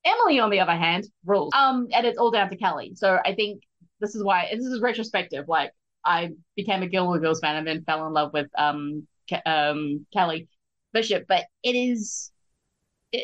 Emily, 0.04 0.38
on 0.40 0.50
the 0.50 0.60
other 0.60 0.76
hand, 0.76 1.06
rules. 1.24 1.52
Um, 1.54 1.88
and 1.92 2.06
it's 2.06 2.18
all 2.18 2.30
down 2.30 2.48
to 2.50 2.56
Kelly. 2.56 2.92
So 2.94 3.18
I 3.24 3.34
think 3.34 3.62
this 4.00 4.14
is 4.14 4.22
why 4.22 4.48
this 4.52 4.64
is 4.64 4.80
retrospective. 4.80 5.46
Like 5.48 5.72
I 6.04 6.30
became 6.56 6.82
a 6.82 6.86
Gilmore 6.86 7.18
Girls 7.18 7.40
fan 7.40 7.56
and 7.56 7.66
then 7.66 7.84
fell 7.84 8.06
in 8.06 8.12
love 8.12 8.32
with 8.32 8.48
um 8.56 9.06
um 9.44 10.06
Kelly 10.12 10.48
Bishop, 10.92 11.26
but 11.28 11.44
it 11.62 11.74
is 11.74 12.32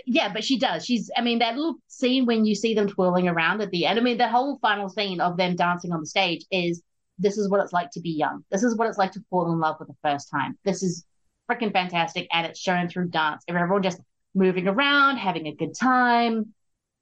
yeah, 0.07 0.33
but 0.33 0.45
she 0.45 0.59
does. 0.59 0.85
She's, 0.85 1.11
I 1.17 1.21
mean, 1.21 1.41
that 1.41 1.57
little 1.57 1.77
scene 1.89 2.25
when 2.25 2.45
you 2.45 2.55
see 2.55 2.75
them 2.75 2.89
twirling 2.89 3.29
around 3.29 3.61
at 3.61 3.71
the 3.71 3.85
end. 3.87 3.99
I 3.99 4.03
mean, 4.03 4.17
the 4.17 4.29
whole 4.29 4.59
final 4.63 4.89
scene 4.89 5.21
of 5.21 5.37
them 5.37 5.57
dancing 5.57 5.93
on 5.93 6.01
the 6.01 6.07
stage 6.07 6.45
is 6.51 6.83
this 7.19 7.37
is 7.37 7.51
what 7.51 7.61
it's 7.61 7.73
like 7.73 7.91
to 7.93 8.01
be 8.01 8.11
young. 8.11 8.45
This 8.51 8.63
is 8.63 8.77
what 8.77 8.89
it's 8.89 8.99
like 8.99 9.13
to 9.13 9.25
fall 9.29 9.53
in 9.53 9.61
love 9.61 9.77
for 9.79 9.85
the 9.85 9.97
first 10.03 10.31
time. 10.31 10.59
This 10.65 10.83
is 10.83 11.05
freaking 11.51 11.73
fantastic. 11.73 12.29
And 12.33 12.47
it's 12.47 12.59
shown 12.59 12.89
through 12.89 13.09
dance. 13.09 13.45
Everyone 13.47 13.83
just 13.83 14.01
moving 14.35 14.67
around, 14.69 15.19
having 15.19 15.47
a 15.47 15.55
good 15.55 15.75
time, 15.79 16.55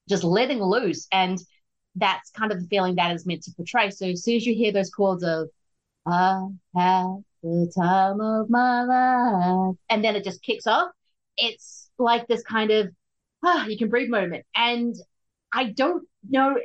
just 0.09 0.25
letting 0.25 0.61
loose. 0.61 1.07
And 1.13 1.39
that's 1.95 2.31
kind 2.31 2.51
of 2.51 2.61
the 2.61 2.67
feeling 2.67 2.97
that 2.97 3.15
is 3.15 3.27
meant 3.27 3.45
to 3.45 3.53
portray. 3.53 3.91
So 3.91 4.07
as 4.07 4.25
soon 4.25 4.37
as 4.37 4.47
you 4.47 4.55
hear 4.55 4.73
those 4.73 4.91
chords 4.91 5.23
of 5.23 5.49
I 6.05 6.49
had 6.75 7.23
the 7.43 7.73
time 7.77 8.21
of 8.21 8.51
my 8.51 8.85
life, 8.85 9.77
and 9.89 10.05
then 10.05 10.17
it 10.17 10.25
just 10.25 10.43
kicks 10.43 10.67
off, 10.67 10.91
it's 11.37 11.91
like 11.99 12.27
this 12.27 12.43
kind 12.43 12.71
of 12.71 12.89
ah, 13.45 13.67
you 13.67 13.77
can 13.79 13.89
breathe 13.89 14.09
moment. 14.11 14.45
And 14.55 14.95
I 15.53 15.65
don't 15.65 16.07
know 16.29 16.57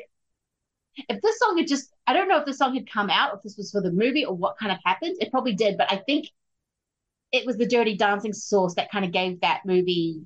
if 1.09 1.21
this 1.21 1.39
song 1.39 1.57
had 1.57 1.67
just 1.67 1.89
I 2.05 2.13
don't 2.13 2.27
know 2.27 2.39
if 2.39 2.45
this 2.45 2.57
song 2.57 2.73
had 2.75 2.89
come 2.89 3.09
out, 3.09 3.35
if 3.35 3.43
this 3.43 3.57
was 3.57 3.71
for 3.71 3.81
the 3.81 3.91
movie 3.91 4.25
or 4.25 4.35
what 4.35 4.57
kind 4.57 4.71
of 4.71 4.77
happened. 4.85 5.17
It 5.19 5.31
probably 5.31 5.53
did, 5.53 5.77
but 5.77 5.91
I 5.91 5.97
think 5.97 6.29
it 7.31 7.45
was 7.45 7.57
the 7.57 7.67
dirty 7.67 7.97
dancing 7.97 8.33
source 8.33 8.75
that 8.75 8.91
kind 8.91 9.05
of 9.05 9.11
gave 9.11 9.41
that 9.41 9.61
movie 9.65 10.25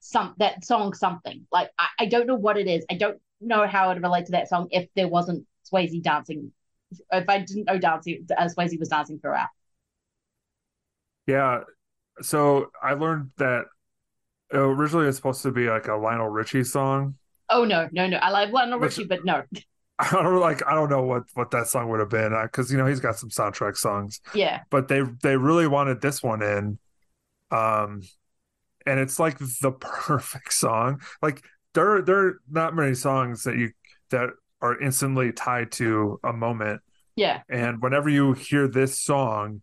some 0.00 0.34
that 0.38 0.64
song 0.64 0.94
something. 0.94 1.46
Like 1.52 1.70
I, 1.78 1.86
I 2.00 2.06
don't 2.06 2.26
know 2.26 2.36
what 2.36 2.56
it 2.56 2.66
is. 2.66 2.84
I 2.90 2.94
don't 2.94 3.20
know 3.40 3.66
how 3.66 3.90
it 3.90 3.94
would 3.94 4.02
relate 4.02 4.26
to 4.26 4.32
that 4.32 4.48
song 4.48 4.68
if 4.70 4.88
there 4.94 5.08
wasn't 5.08 5.46
Swayze 5.70 6.02
dancing. 6.02 6.52
If 7.12 7.28
I 7.28 7.38
didn't 7.40 7.64
know 7.64 7.78
dancing, 7.78 8.26
uh, 8.36 8.48
Swayze 8.48 8.78
was 8.78 8.88
dancing 8.88 9.18
throughout. 9.18 9.48
Yeah. 11.26 11.60
So 12.22 12.70
I 12.82 12.94
learned 12.94 13.30
that 13.36 13.66
originally 14.52 15.06
it's 15.06 15.16
supposed 15.16 15.42
to 15.42 15.52
be 15.52 15.68
like 15.68 15.88
a 15.88 15.94
Lionel 15.94 16.28
Richie 16.28 16.64
song. 16.64 17.16
Oh 17.50 17.64
no, 17.64 17.88
no, 17.92 18.06
no! 18.06 18.18
I 18.18 18.30
like 18.30 18.50
Lionel 18.50 18.78
Richie, 18.78 19.04
but 19.04 19.24
no. 19.24 19.42
I 19.98 20.10
don't 20.12 20.38
like. 20.38 20.64
I 20.66 20.74
don't 20.74 20.90
know 20.90 21.02
what 21.02 21.24
what 21.34 21.50
that 21.50 21.66
song 21.66 21.88
would 21.90 22.00
have 22.00 22.08
been 22.08 22.32
because 22.42 22.70
you 22.70 22.78
know 22.78 22.86
he's 22.86 23.00
got 23.00 23.16
some 23.16 23.30
soundtrack 23.30 23.76
songs. 23.76 24.20
Yeah. 24.32 24.60
But 24.70 24.88
they 24.88 25.02
they 25.22 25.36
really 25.36 25.66
wanted 25.66 26.00
this 26.00 26.22
one 26.22 26.40
in, 26.40 26.78
um, 27.50 28.02
and 28.86 29.00
it's 29.00 29.18
like 29.18 29.38
the 29.38 29.72
perfect 29.80 30.52
song. 30.52 31.00
Like 31.20 31.42
there 31.74 32.00
there 32.02 32.18
are 32.18 32.40
not 32.48 32.76
many 32.76 32.94
songs 32.94 33.42
that 33.42 33.56
you 33.56 33.72
that 34.10 34.30
are 34.60 34.80
instantly 34.80 35.32
tied 35.32 35.72
to 35.72 36.18
a 36.24 36.32
moment. 36.32 36.80
Yeah. 37.16 37.42
And 37.48 37.82
whenever 37.82 38.08
you 38.08 38.32
hear 38.32 38.68
this 38.68 39.00
song, 39.00 39.62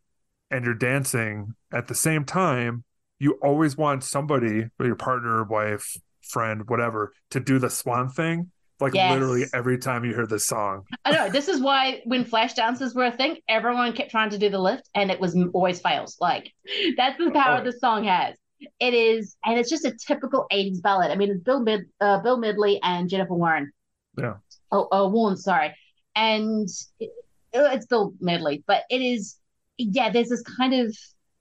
and 0.52 0.64
you're 0.64 0.74
dancing 0.74 1.54
at 1.74 1.88
the 1.88 1.96
same 1.96 2.24
time, 2.24 2.84
you 3.20 3.38
always 3.42 3.76
want 3.78 4.04
somebody, 4.04 4.66
your 4.80 4.96
partner, 4.96 5.44
wife, 5.44 5.98
friend, 6.22 6.70
whatever, 6.70 7.14
to 7.32 7.40
do 7.40 7.60
the 7.60 7.70
swan 7.70 8.10
thing. 8.10 8.52
Like 8.80 8.94
Yes. 8.94 9.14
literally 9.14 9.46
every 9.54 9.78
time 9.78 10.04
you 10.04 10.14
hear 10.14 10.28
this 10.28 10.46
song. 10.46 10.84
I 11.06 11.12
know 11.12 11.30
this 11.30 11.48
is 11.48 11.62
why 11.62 12.02
when 12.04 12.26
flash 12.26 12.54
dances 12.54 12.94
were 12.94 13.06
a 13.06 13.12
thing, 13.12 13.38
everyone 13.48 13.94
kept 13.94 14.12
trying 14.12 14.32
to 14.32 14.38
do 14.38 14.50
the 14.50 14.60
lift, 14.60 14.90
and 14.94 15.10
it 15.10 15.20
was 15.20 15.38
always 15.54 15.80
fails. 15.80 16.18
Like 16.20 16.52
that's 16.98 17.18
the 17.18 17.32
power 17.32 17.64
the 17.64 17.72
song 17.72 18.04
has. 18.04 18.36
It 18.80 18.94
is, 18.94 19.38
and 19.46 19.58
it's 19.58 19.70
just 19.70 19.86
a 19.86 19.94
typical 19.96 20.46
'80s 20.52 20.82
ballad. 20.82 21.10
I 21.10 21.16
mean, 21.16 21.32
it's 21.32 21.42
Bill 21.42 21.62
Mid, 21.62 21.86
uh, 22.02 22.20
Bill 22.20 22.38
Midley 22.38 22.80
and 22.84 23.10
Jennifer 23.10 23.34
Warren. 23.34 23.72
Yeah. 24.18 24.36
Oh, 24.72 24.88
uh, 24.92 25.08
Warren, 25.08 25.38
sorry, 25.38 25.76
and 26.16 26.68
it, 27.00 27.12
it's 27.54 27.86
Bill 27.86 28.14
Medley, 28.20 28.64
but 28.68 28.84
it 28.90 29.02
is, 29.02 29.38
yeah. 29.78 30.10
There's 30.10 30.30
this 30.30 30.42
kind 30.42 30.74
of, 30.74 30.96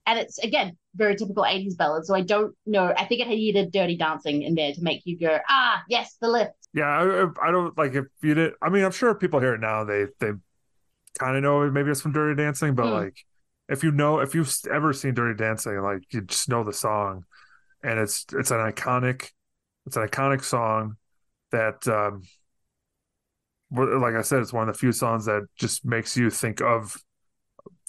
and 0.07 0.19
it's 0.19 0.39
again 0.39 0.77
very 0.95 1.17
typical 1.17 1.45
'80s 1.45 1.77
ballad. 1.77 2.05
So 2.05 2.15
I 2.15 2.21
don't 2.21 2.55
know. 2.67 2.93
I 2.97 3.05
think 3.07 3.21
it 3.21 3.29
needed 3.29 3.73
Dirty 3.73 3.97
Dancing 3.97 4.43
in 4.43 4.55
there 4.55 4.73
to 4.73 4.83
make 4.83 5.03
you 5.05 5.19
go, 5.19 5.39
ah, 5.49 5.83
yes, 5.89 6.17
the 6.21 6.29
lift. 6.29 6.53
Yeah, 6.75 6.85
I, 6.87 7.49
I 7.49 7.51
don't 7.51 7.77
like 7.79 7.95
if 7.95 8.05
you 8.23 8.35
did. 8.35 8.53
I 8.61 8.69
mean, 8.69 8.85
I'm 8.85 8.93
sure 8.93 9.15
people 9.15 9.41
hear 9.41 9.55
it 9.55 9.61
now. 9.61 9.85
They 9.85 10.07
they 10.21 10.33
kind 11.19 11.37
of 11.37 11.43
know 11.43 11.71
maybe 11.71 11.91
it's 11.91 12.01
from 12.01 12.13
Dirty 12.13 12.41
Dancing, 12.43 12.75
but 12.75 12.87
Hmm. 12.87 12.95
like 12.95 13.25
if 13.69 13.83
you 13.83 13.93
know 13.93 14.21
if 14.21 14.35
you've 14.35 14.53
ever 14.71 14.93
seen 14.93 15.15
Dirty 15.15 15.37
Dancing, 15.37 15.81
like 15.81 16.03
you 16.13 16.23
just 16.23 16.49
know 16.49 16.65
the 16.65 16.73
song, 16.73 17.25
and 17.83 17.99
it's 17.99 18.27
it's 18.33 18.51
an 18.51 18.59
iconic, 18.59 19.31
it's 19.87 19.97
an 19.97 20.07
iconic 20.07 20.43
song 20.43 20.97
that, 21.53 21.87
um, 21.87 22.23
like 23.75 24.15
I 24.15 24.23
said, 24.23 24.41
it's 24.41 24.53
one 24.53 24.69
of 24.69 24.75
the 24.75 24.79
few 24.79 24.93
songs 24.93 25.27
that 25.27 25.47
just 25.57 25.85
makes 25.85 26.17
you 26.17 26.31
think 26.31 26.61
of 26.61 26.97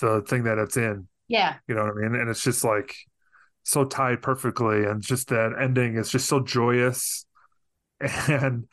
the 0.01 0.21
thing 0.21 0.43
that 0.43 0.57
it's 0.57 0.77
in. 0.77 1.07
Yeah. 1.27 1.55
You 1.67 1.75
know 1.75 1.83
what 1.83 1.91
I 1.91 2.07
mean? 2.07 2.15
And 2.19 2.29
it's 2.29 2.43
just 2.43 2.63
like 2.63 2.95
so 3.63 3.85
tied 3.85 4.21
perfectly, 4.21 4.85
and 4.85 5.01
just 5.01 5.29
that 5.29 5.53
ending 5.59 5.97
is 5.97 6.09
just 6.09 6.27
so 6.27 6.39
joyous, 6.39 7.25
and 7.99 8.67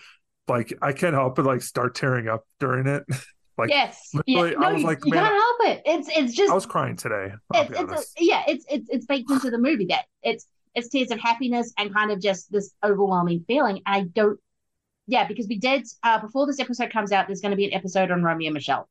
like 0.49 0.73
I 0.83 0.93
can't 0.93 1.15
help 1.15 1.37
but 1.37 1.47
like 1.47 1.63
start 1.63 1.95
tearing 1.95 2.29
up 2.29 2.47
during 2.61 2.87
it. 2.87 3.05
like 3.59 3.71
yes. 3.71 4.11
yeah. 4.27 4.51
No, 4.51 4.63
I 4.63 4.73
was 4.73 4.83
you, 4.83 4.87
like, 4.87 5.05
you 5.05 5.13
man, 5.13 5.25
can't 5.25 5.35
help 5.35 5.77
it. 5.77 5.83
It's 5.87 6.09
it's 6.09 6.35
just 6.35 6.51
I 6.51 6.55
was 6.55 6.67
crying 6.67 6.97
today. 6.97 7.33
It's, 7.55 7.71
it's 7.79 8.15
a, 8.21 8.25
yeah, 8.25 8.43
it's 8.47 8.65
it's 8.69 8.89
it's 8.91 9.07
baked 9.07 9.31
into 9.31 9.51
the 9.51 9.59
movie 9.59 9.87
that 9.87 10.05
it's 10.23 10.47
it's 10.75 10.89
tears 10.89 11.11
of 11.11 11.21
happiness 11.21 11.73
and 11.79 11.93
kind 11.93 12.11
of 12.11 12.21
just 12.21 12.51
this 12.51 12.75
overwhelming 12.85 13.45
feeling. 13.47 13.81
And 13.87 13.95
I 13.95 14.01
don't, 14.03 14.39
yeah, 15.07 15.27
because 15.27 15.49
we 15.49 15.59
did 15.59 15.87
uh, 16.03 16.21
before 16.21 16.47
this 16.47 16.61
episode 16.61 16.91
comes 16.91 17.13
out, 17.13 17.27
there's 17.27 17.41
going 17.41 17.51
to 17.51 17.57
be 17.57 17.67
an 17.67 17.75
episode 17.75 18.11
on 18.11 18.23
Romy 18.23 18.47
and 18.47 18.55
Michele, 18.55 18.89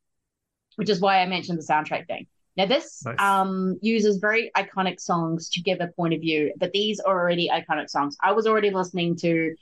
which 0.75 0.89
is 0.89 0.99
why 0.99 1.21
I 1.21 1.25
mentioned 1.25 1.57
the 1.57 1.63
soundtrack 1.63 2.07
thing. 2.07 2.27
Now 2.57 2.65
this 2.65 3.03
Nice. 3.05 3.19
um 3.19 3.77
uses 3.81 4.17
very 4.17 4.51
iconic 4.57 4.99
songs 4.99 5.49
to 5.51 5.61
give 5.61 5.79
a 5.79 5.87
point 5.87 6.13
of 6.13 6.19
view, 6.19 6.53
but 6.57 6.71
these 6.73 6.99
are 6.99 7.17
already 7.17 7.49
iconic 7.49 7.89
songs. 7.89 8.17
I 8.21 8.33
was 8.33 8.45
already 8.45 8.71
listening 8.71 9.15
to 9.17 9.55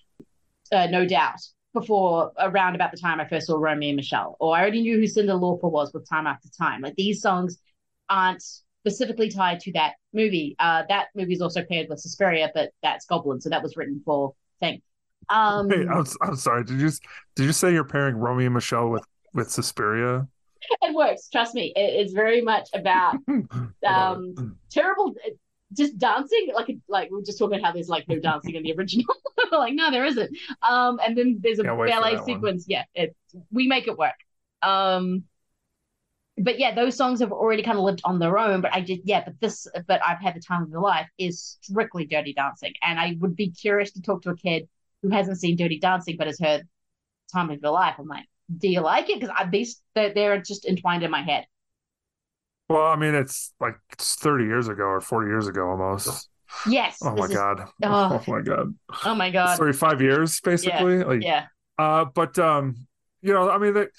uh, 0.72 0.88
No 0.88 1.06
Doubt 1.06 1.40
before 1.74 2.32
around 2.40 2.74
about 2.74 2.92
the 2.92 2.98
time 2.98 3.20
I 3.20 3.28
first 3.28 3.46
saw 3.46 3.58
Romy 3.58 3.90
and 3.90 3.96
Michele, 3.96 4.36
or 4.40 4.56
I 4.56 4.62
already 4.62 4.82
knew 4.82 4.98
who 4.98 5.04
Cyndi 5.04 5.30
Lauper 5.40 5.70
was 5.72 5.94
with 5.94 6.10
Time 6.10 6.26
After 6.26 6.50
Time. 6.50 6.82
Like 6.82 6.96
these 6.96 7.22
songs 7.22 7.60
aren't 8.10 8.44
specifically 8.82 9.30
tied 9.30 9.60
to 9.60 9.72
that 9.74 9.94
movie. 10.14 10.56
Uh, 10.58 10.84
that 10.90 11.10
movie 11.16 11.34
is 11.34 11.42
also 11.42 11.64
paired 11.64 11.88
with 11.90 12.00
Suspiria, 12.00 12.50
but 12.56 12.72
that's 12.82 13.06
Goblin, 13.06 13.40
so 13.40 13.50
that 13.50 13.62
was 13.62 13.78
written 13.78 14.02
for 14.04 14.34
Thing. 14.60 14.82
Um, 15.30 15.68
Wait, 15.68 15.88
I'm, 15.88 16.06
I'm 16.22 16.36
sorry. 16.36 16.64
Did 16.64 16.80
you 16.80 16.90
did 17.36 17.46
you 17.46 17.54
say 17.54 17.72
you're 17.74 17.84
pairing 17.84 18.16
Romy 18.16 18.46
and 18.46 18.54
Michele 18.54 18.90
with 18.90 19.06
with 19.34 19.50
Suspiria? 19.52 20.28
it 20.82 20.94
works. 20.94 21.30
Trust 21.30 21.56
me, 21.56 21.74
it, 21.76 22.02
it's 22.02 22.14
very 22.14 22.42
much 22.42 22.70
about 22.74 23.16
um, 23.88 24.58
terrible. 24.72 25.16
Just 25.74 26.00
dancing, 26.00 26.50
like 26.56 26.76
like 26.88 27.12
we 27.12 27.18
were 27.18 27.24
just 27.24 27.38
talking 27.38 27.60
about 27.60 27.68
how 27.68 27.74
there's 27.74 27.90
like 27.90 28.08
no 28.08 28.20
dancing 28.20 28.56
in 28.56 28.64
the 28.64 28.74
original. 28.74 29.06
like 29.52 29.74
no, 29.76 29.92
there 29.92 30.06
isn't. 30.06 30.36
Um, 30.68 31.00
and 31.06 31.16
then 31.16 31.40
there's 31.42 31.60
a 31.60 31.64
Can't 31.64 31.78
ballet 31.78 32.16
that 32.16 32.26
one. 32.26 32.26
sequence. 32.26 32.66
Yeah, 32.68 32.86
it 32.96 33.16
we 33.52 33.68
make 33.68 33.88
it 33.88 33.98
work. 33.98 34.16
Um, 34.64 35.24
but 36.40 36.58
yeah, 36.58 36.74
those 36.74 36.96
songs 36.96 37.20
have 37.20 37.32
already 37.32 37.62
kind 37.62 37.78
of 37.78 37.84
lived 37.84 38.02
on 38.04 38.18
their 38.18 38.38
own. 38.40 38.62
But 38.62 38.74
I 38.74 38.82
did, 38.82 39.02
yeah. 39.04 39.24
But 39.26 39.40
this, 39.40 39.68
but 39.88 40.02
I've 40.04 40.20
had 40.20 40.36
the 40.36 40.40
time 40.40 40.64
of 40.64 40.70
your 40.70 40.82
life 40.82 41.08
is 41.20 41.58
strictly 41.62 42.06
Dirty 42.06 42.34
Dancing, 42.34 42.74
and 42.82 43.00
I 43.00 43.16
would 43.20 43.36
be 43.36 43.52
curious 43.52 43.92
to 43.92 44.02
talk 44.02 44.24
to 44.24 44.32
a 44.32 44.36
kid 44.36 44.68
who 45.02 45.10
hasn't 45.10 45.40
seen 45.40 45.56
Dirty 45.56 45.80
Dancing 45.80 46.16
but 46.18 46.28
has 46.28 46.40
heard 46.40 46.68
Time 47.34 47.50
of 47.50 47.60
Your 47.62 47.72
Life. 47.72 47.96
I'm 48.00 48.08
like, 48.08 48.26
do 48.56 48.68
you 48.68 48.82
like 48.82 49.10
it? 49.10 49.20
Because 49.20 49.36
these 49.52 49.82
they're, 49.96 50.14
they're 50.14 50.42
just 50.42 50.66
entwined 50.66 51.04
in 51.04 51.12
my 51.12 51.22
head. 51.22 51.46
Well, 52.68 52.86
I 52.86 52.96
mean, 52.96 53.16
it's 53.16 53.54
like 53.60 53.76
it's 53.94 54.16
30 54.16 54.46
years 54.46 54.68
ago 54.68 54.84
or 54.84 55.02
40 55.02 55.28
years 55.30 55.48
ago 55.48 55.70
almost. 55.70 56.30
Yes. 56.68 57.00
Oh 57.04 57.16
my 57.16 57.26
is- 57.26 57.34
god. 57.34 57.62
Oh. 57.84 58.22
Oh 58.28 58.32
my 58.32 58.42
god. 58.42 58.76
Oh 59.06 59.16
my 59.16 59.30
god. 59.30 59.58
Sorry, 59.58 59.74
five 59.74 60.02
years 60.02 60.40
basically. 60.42 60.98
Yeah. 60.98 61.04
Like, 61.04 61.24
yeah. 61.24 61.46
Uh, 61.78 62.06
but 62.06 62.38
um, 62.40 62.88
you 63.22 63.34
know, 63.34 63.50
I 63.50 63.58
mean, 63.58 63.74
they, 63.74 63.80
like, 63.82 63.92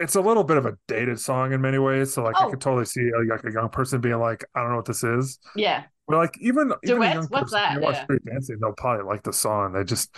it's 0.00 0.14
a 0.14 0.20
little 0.20 0.44
bit 0.44 0.56
of 0.58 0.66
a 0.66 0.76
dated 0.88 1.20
song 1.20 1.52
in 1.52 1.60
many 1.60 1.78
ways. 1.78 2.14
So, 2.14 2.22
like, 2.22 2.40
I 2.40 2.44
Oh. 2.44 2.50
could 2.50 2.60
totally 2.60 2.84
see 2.84 3.10
like 3.30 3.44
a 3.44 3.52
young 3.52 3.68
person 3.70 4.00
being 4.00 4.18
like, 4.18 4.44
"I 4.54 4.60
don't 4.60 4.70
know 4.70 4.76
what 4.76 4.84
this 4.86 5.04
is." 5.04 5.38
Yeah. 5.54 5.86
But 6.08 6.18
like, 6.18 6.38
even 6.40 6.72
even 6.84 7.02
a 7.04 7.08
young 7.08 7.28
What's 7.28 7.50
person, 7.50 7.52
that? 7.52 7.80
watch 7.80 7.98
Yeah. 7.98 8.02
Street 8.02 8.24
Dancing, 8.26 8.58
they'll 8.60 8.72
probably 8.74 9.04
like 9.06 9.22
the 9.24 9.32
song. 9.32 9.72
They 9.72 9.84
just, 9.84 10.16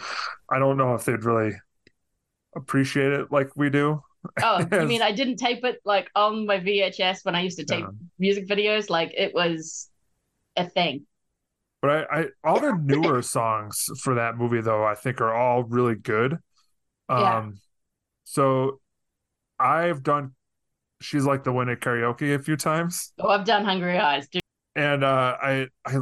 I 0.50 0.58
don't 0.58 0.76
know 0.78 0.94
if 0.94 1.04
they'd 1.06 1.24
really 1.24 1.54
appreciate 2.56 3.12
it 3.12 3.30
like 3.32 3.50
we 3.56 3.70
do. 3.70 4.02
Oh, 4.40 4.66
you 4.76 4.86
mean 4.86 5.02
I 5.02 5.12
didn't 5.12 5.36
tape 5.36 5.64
it 5.64 5.80
like 5.84 6.10
on 6.14 6.46
my 6.46 6.60
VHS 6.60 7.24
when 7.24 7.34
I 7.34 7.40
used 7.42 7.58
to 7.58 7.64
tape 7.64 7.88
Yeah. 7.88 7.90
music 8.18 8.46
videos? 8.46 8.88
Like 8.90 9.12
it 9.16 9.34
was 9.34 9.88
a 10.56 10.68
thing. 10.68 11.06
But 11.80 12.08
I, 12.10 12.20
I 12.20 12.26
all 12.44 12.60
the 12.60 12.72
newer 12.80 13.22
songs 13.22 13.86
for 14.02 14.14
that 14.16 14.36
movie 14.36 14.60
though, 14.60 14.84
I 14.84 14.94
think 14.94 15.20
are 15.20 15.32
all 15.32 15.62
really 15.64 15.94
good. 15.94 16.38
Um 17.08 17.16
Yeah. 17.16 17.40
so 18.24 18.80
I've 19.58 20.02
done 20.02 20.32
she's 21.00 21.24
like 21.24 21.44
the 21.44 21.52
one 21.52 21.68
at 21.68 21.80
karaoke 21.80 22.34
a 22.34 22.38
few 22.38 22.56
times. 22.56 23.12
Oh, 23.20 23.28
I've 23.28 23.44
done 23.44 23.64
Hungry 23.64 23.98
Eyes. 23.98 24.28
Dude. 24.28 24.42
And 24.76 25.04
uh 25.04 25.36
I 25.42 25.66
I 25.84 25.98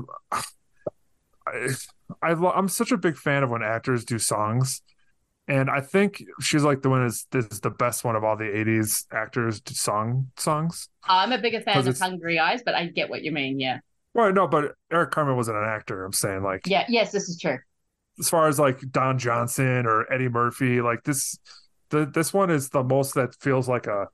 I, 1.47 1.69
I 2.23 2.33
I'm 2.33 2.69
such 2.69 2.93
a 2.93 2.97
big 2.97 3.17
fan 3.17 3.43
of 3.43 3.51
when 3.51 3.63
actors 3.63 4.05
do 4.05 4.19
songs. 4.19 4.83
And 5.49 5.71
I 5.71 5.81
think 5.81 6.23
she's 6.41 6.65
like 6.65 6.83
the 6.83 6.91
one 6.91 7.05
is 7.05 7.27
is 7.33 7.61
the 7.61 7.71
best 7.71 8.05
one 8.05 8.17
of 8.17 8.25
all 8.25 8.37
the 8.37 8.45
80s 8.45 9.07
actors 9.13 9.61
to 9.63 9.75
song 9.75 10.31
songs. 10.37 10.89
I'm 11.05 11.31
a 11.33 11.39
bigger 11.39 11.61
fan 11.61 11.87
of 11.87 11.99
Hungry 11.99 12.39
Eyes, 12.39 12.63
but 12.65 12.75
I 12.75 12.87
get 12.87 13.09
what 13.11 13.23
you 13.23 13.31
mean. 13.33 13.61
Yeah. 13.61 13.79
Well, 14.13 14.33
no, 14.33 14.49
but 14.49 14.75
Eric 14.91 15.11
Carmen 15.13 15.37
wasn't 15.37 15.59
an 15.59 15.65
actor. 15.65 16.05
I'm 16.05 16.13
saying 16.13 16.43
like 16.43 16.63
Yeah. 16.67 16.85
Yes, 16.89 17.13
this 17.13 17.29
is 17.29 17.39
true. 17.39 17.59
as 18.19 18.29
far 18.29 18.49
as 18.49 18.59
like 18.59 18.81
Don 18.91 19.19
Johnson 19.19 19.87
or 19.87 20.13
Eddie 20.13 20.29
Murphy, 20.29 20.81
like 20.81 21.05
this, 21.05 21.39
the 21.91 22.07
this 22.07 22.33
one 22.33 22.51
is 22.51 22.69
the 22.71 22.83
most 22.83 23.15
that 23.15 23.35
feels 23.41 23.69
like 23.69 23.87
a 23.87 24.09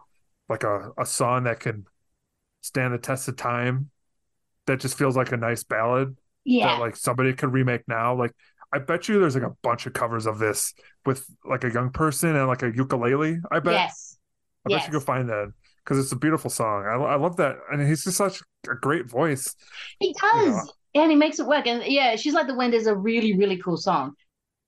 like 0.48 0.64
a 0.64 0.90
a 0.98 1.06
song 1.06 1.44
that 1.44 1.60
can 1.60 1.86
stand 2.60 2.94
the 2.94 2.98
test 2.98 3.28
of 3.28 3.36
time. 3.36 3.90
That 4.66 4.80
just 4.80 4.96
feels 4.96 5.16
like 5.16 5.32
a 5.32 5.36
nice 5.36 5.64
ballad 5.64 6.16
Yeah. 6.44 6.68
that 6.74 6.80
like 6.80 6.96
somebody 6.96 7.32
could 7.32 7.52
remake 7.52 7.82
now. 7.88 8.14
Like 8.14 8.32
I 8.72 8.78
bet 8.78 9.08
you 9.08 9.20
there's 9.20 9.34
like 9.34 9.44
a 9.44 9.56
bunch 9.62 9.86
of 9.86 9.92
covers 9.92 10.26
of 10.26 10.38
this 10.38 10.72
with 11.04 11.26
like 11.44 11.64
a 11.64 11.70
young 11.72 11.90
person 11.90 12.36
and 12.36 12.46
like 12.46 12.62
a 12.62 12.72
ukulele. 12.74 13.38
I 13.50 13.58
bet. 13.60 13.74
Yes. 13.74 14.16
I 14.66 14.70
bet 14.70 14.86
you 14.86 14.92
could 14.92 15.02
find 15.02 15.28
that 15.28 15.52
because 15.84 15.98
it's 15.98 16.12
a 16.12 16.16
beautiful 16.16 16.48
song. 16.50 16.84
I, 16.86 16.94
I 16.94 17.16
love 17.16 17.36
that, 17.38 17.56
and 17.72 17.86
he's 17.86 18.04
just 18.04 18.16
such 18.16 18.40
a 18.70 18.74
great 18.76 19.10
voice. 19.10 19.54
He 19.98 20.14
does. 20.20 20.72
And 20.94 21.10
he 21.10 21.16
makes 21.16 21.38
it 21.40 21.46
work. 21.46 21.66
And 21.66 21.82
yeah, 21.84 22.14
She's 22.16 22.34
Like 22.34 22.46
the 22.46 22.54
Wind 22.54 22.72
is 22.74 22.86
a 22.86 22.94
really, 22.94 23.34
really 23.36 23.56
cool 23.56 23.76
song. 23.76 24.14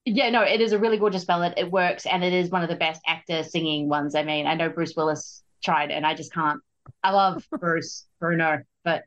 Yeah, 0.05 0.31
no, 0.31 0.43
it 0.43 0.61
is 0.61 0.73
a 0.73 0.79
really 0.79 0.99
gorgeous 0.99 1.25
ballad. 1.25 1.55
It 1.57 1.71
works 1.71 2.05
and 2.07 2.23
it 2.23 2.33
is 2.33 2.51
one 2.51 2.63
of 2.63 2.69
the 2.69 2.77
best 2.77 3.01
actor 3.07 3.43
singing 3.43 3.89
ones. 3.89 4.15
I 4.15 4.23
mean, 4.23 4.47
I 4.47 4.55
know 4.55 4.69
Bruce 4.69 4.95
Willis 4.97 5.43
tried 5.63 5.91
and 5.91 6.07
I 6.07 6.15
just 6.15 6.33
can't. 6.33 6.61
I 7.03 7.11
love 7.13 7.47
Bruce 7.59 8.07
Bruno, 8.21 8.63
but 8.85 9.05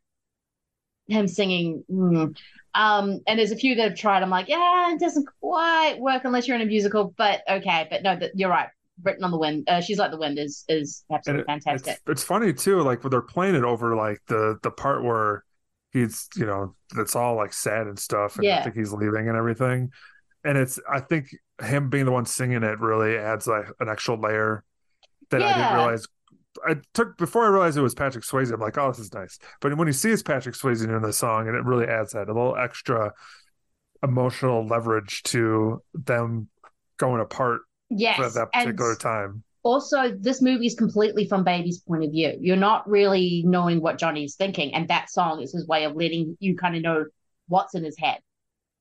him 1.08 1.28
singing. 1.28 1.84
mm. 1.92 2.36
Um, 2.74 3.22
and 3.28 3.40
there's 3.40 3.52
a 3.52 3.56
few 3.56 3.76
that 3.76 3.90
have 3.90 3.98
tried. 3.98 4.22
I'm 4.24 4.30
like, 4.30 4.50
yeah, 4.50 4.94
it 4.94 5.00
doesn't 5.00 5.28
quite 5.42 5.96
work 6.00 6.24
unless 6.26 6.48
you're 6.48 6.56
in 6.56 6.62
a 6.62 6.66
musical, 6.66 7.14
but 7.18 7.42
okay. 7.50 7.88
But 7.90 8.04
no, 8.04 8.16
that 8.16 8.32
you're 8.36 8.50
right. 8.50 8.70
Written 9.04 9.24
on 9.24 9.30
the 9.32 9.38
Wind, 9.38 9.70
uh, 9.70 9.80
She's 9.80 10.00
Like 10.00 10.10
the 10.12 10.18
Wind 10.18 10.40
is 10.40 10.64
is 10.68 11.04
absolutely 11.12 11.44
it- 11.44 11.46
fantastic. 11.46 11.94
It's, 11.94 12.02
it's 12.08 12.24
funny 12.24 12.52
too, 12.52 12.82
like 12.82 13.04
when 13.04 13.12
they're 13.12 13.22
playing 13.22 13.54
it 13.56 13.64
over 13.64 13.96
like 13.96 14.20
the 14.28 14.58
the 14.64 14.72
part 14.72 15.04
where 15.04 15.44
he's 15.92 16.28
you 16.36 16.46
know 16.48 16.76
it's 16.98 17.16
all 17.16 17.36
like 17.36 17.54
sad 17.54 17.86
and 17.88 17.98
stuff, 17.98 18.36
and 18.38 18.46
Yeah. 18.46 18.60
I 18.60 18.64
think 18.64 18.76
he's 18.76 18.92
leaving 18.94 19.28
and 19.30 19.38
everything. 19.38 19.92
And 20.44 20.58
it's 20.58 20.80
I 20.90 21.00
think 21.00 21.28
him 21.62 21.90
being 21.90 22.06
the 22.06 22.12
one 22.12 22.26
singing 22.26 22.64
it 22.64 22.80
really 22.80 23.18
adds 23.18 23.48
like 23.48 23.66
an 23.80 23.90
extra 23.90 24.16
layer 24.16 24.64
that 25.32 25.42
I 25.42 25.54
didn't 25.54 25.74
realize. 25.78 26.08
I 26.66 26.76
took 26.94 27.18
before 27.18 27.46
I 27.46 27.50
realized 27.50 27.78
it 27.78 27.82
was 27.82 27.94
Patrick 27.96 28.24
Swayze. 28.24 28.52
I'm 28.52 28.60
like, 28.60 28.78
oh, 28.78 28.88
this 28.90 29.00
is 29.00 29.14
nice. 29.14 29.38
But 29.62 29.78
when 29.78 29.88
you 29.88 29.94
see 29.94 30.10
it's 30.12 30.24
Patrick 30.24 30.56
Swayze 30.56 30.84
in 30.84 31.02
the 31.02 31.14
song, 31.14 31.48
and 31.48 31.56
it 31.58 31.64
really 31.66 31.86
adds 31.86 32.14
that 32.14 32.30
a 32.30 32.34
little 32.34 32.56
extra 32.56 33.14
emotional 34.04 34.66
leverage 34.66 35.24
to 35.24 35.82
them 35.94 36.48
going 36.98 37.22
apart 37.22 37.62
Yes, 37.90 38.18
for 38.18 38.30
that 38.30 38.48
and- 38.54 38.66
particular 38.66 38.96
time. 38.96 39.44
also 39.64 40.12
this 40.12 40.42
movie 40.42 40.68
is 40.68 40.76
completely 40.76 41.28
from 41.28 41.44
baby's 41.44 41.80
point 41.80 42.04
of 42.04 42.12
view 42.12 42.38
you're 42.40 42.56
not 42.56 42.88
really 42.88 43.44
knowing 43.46 43.82
what 43.82 43.98
johnny's 43.98 44.36
thinking 44.36 44.74
and 44.74 44.88
that 44.88 45.10
song 45.10 45.42
is 45.42 45.52
his 45.52 45.68
way 45.68 45.84
of 45.84 45.96
letting 45.96 46.38
you 46.40 46.56
kind 46.56 46.76
of 46.76 46.82
know 46.84 47.06
what's 47.48 47.74
in 47.76 47.84
his 47.84 47.98
head 47.98 48.20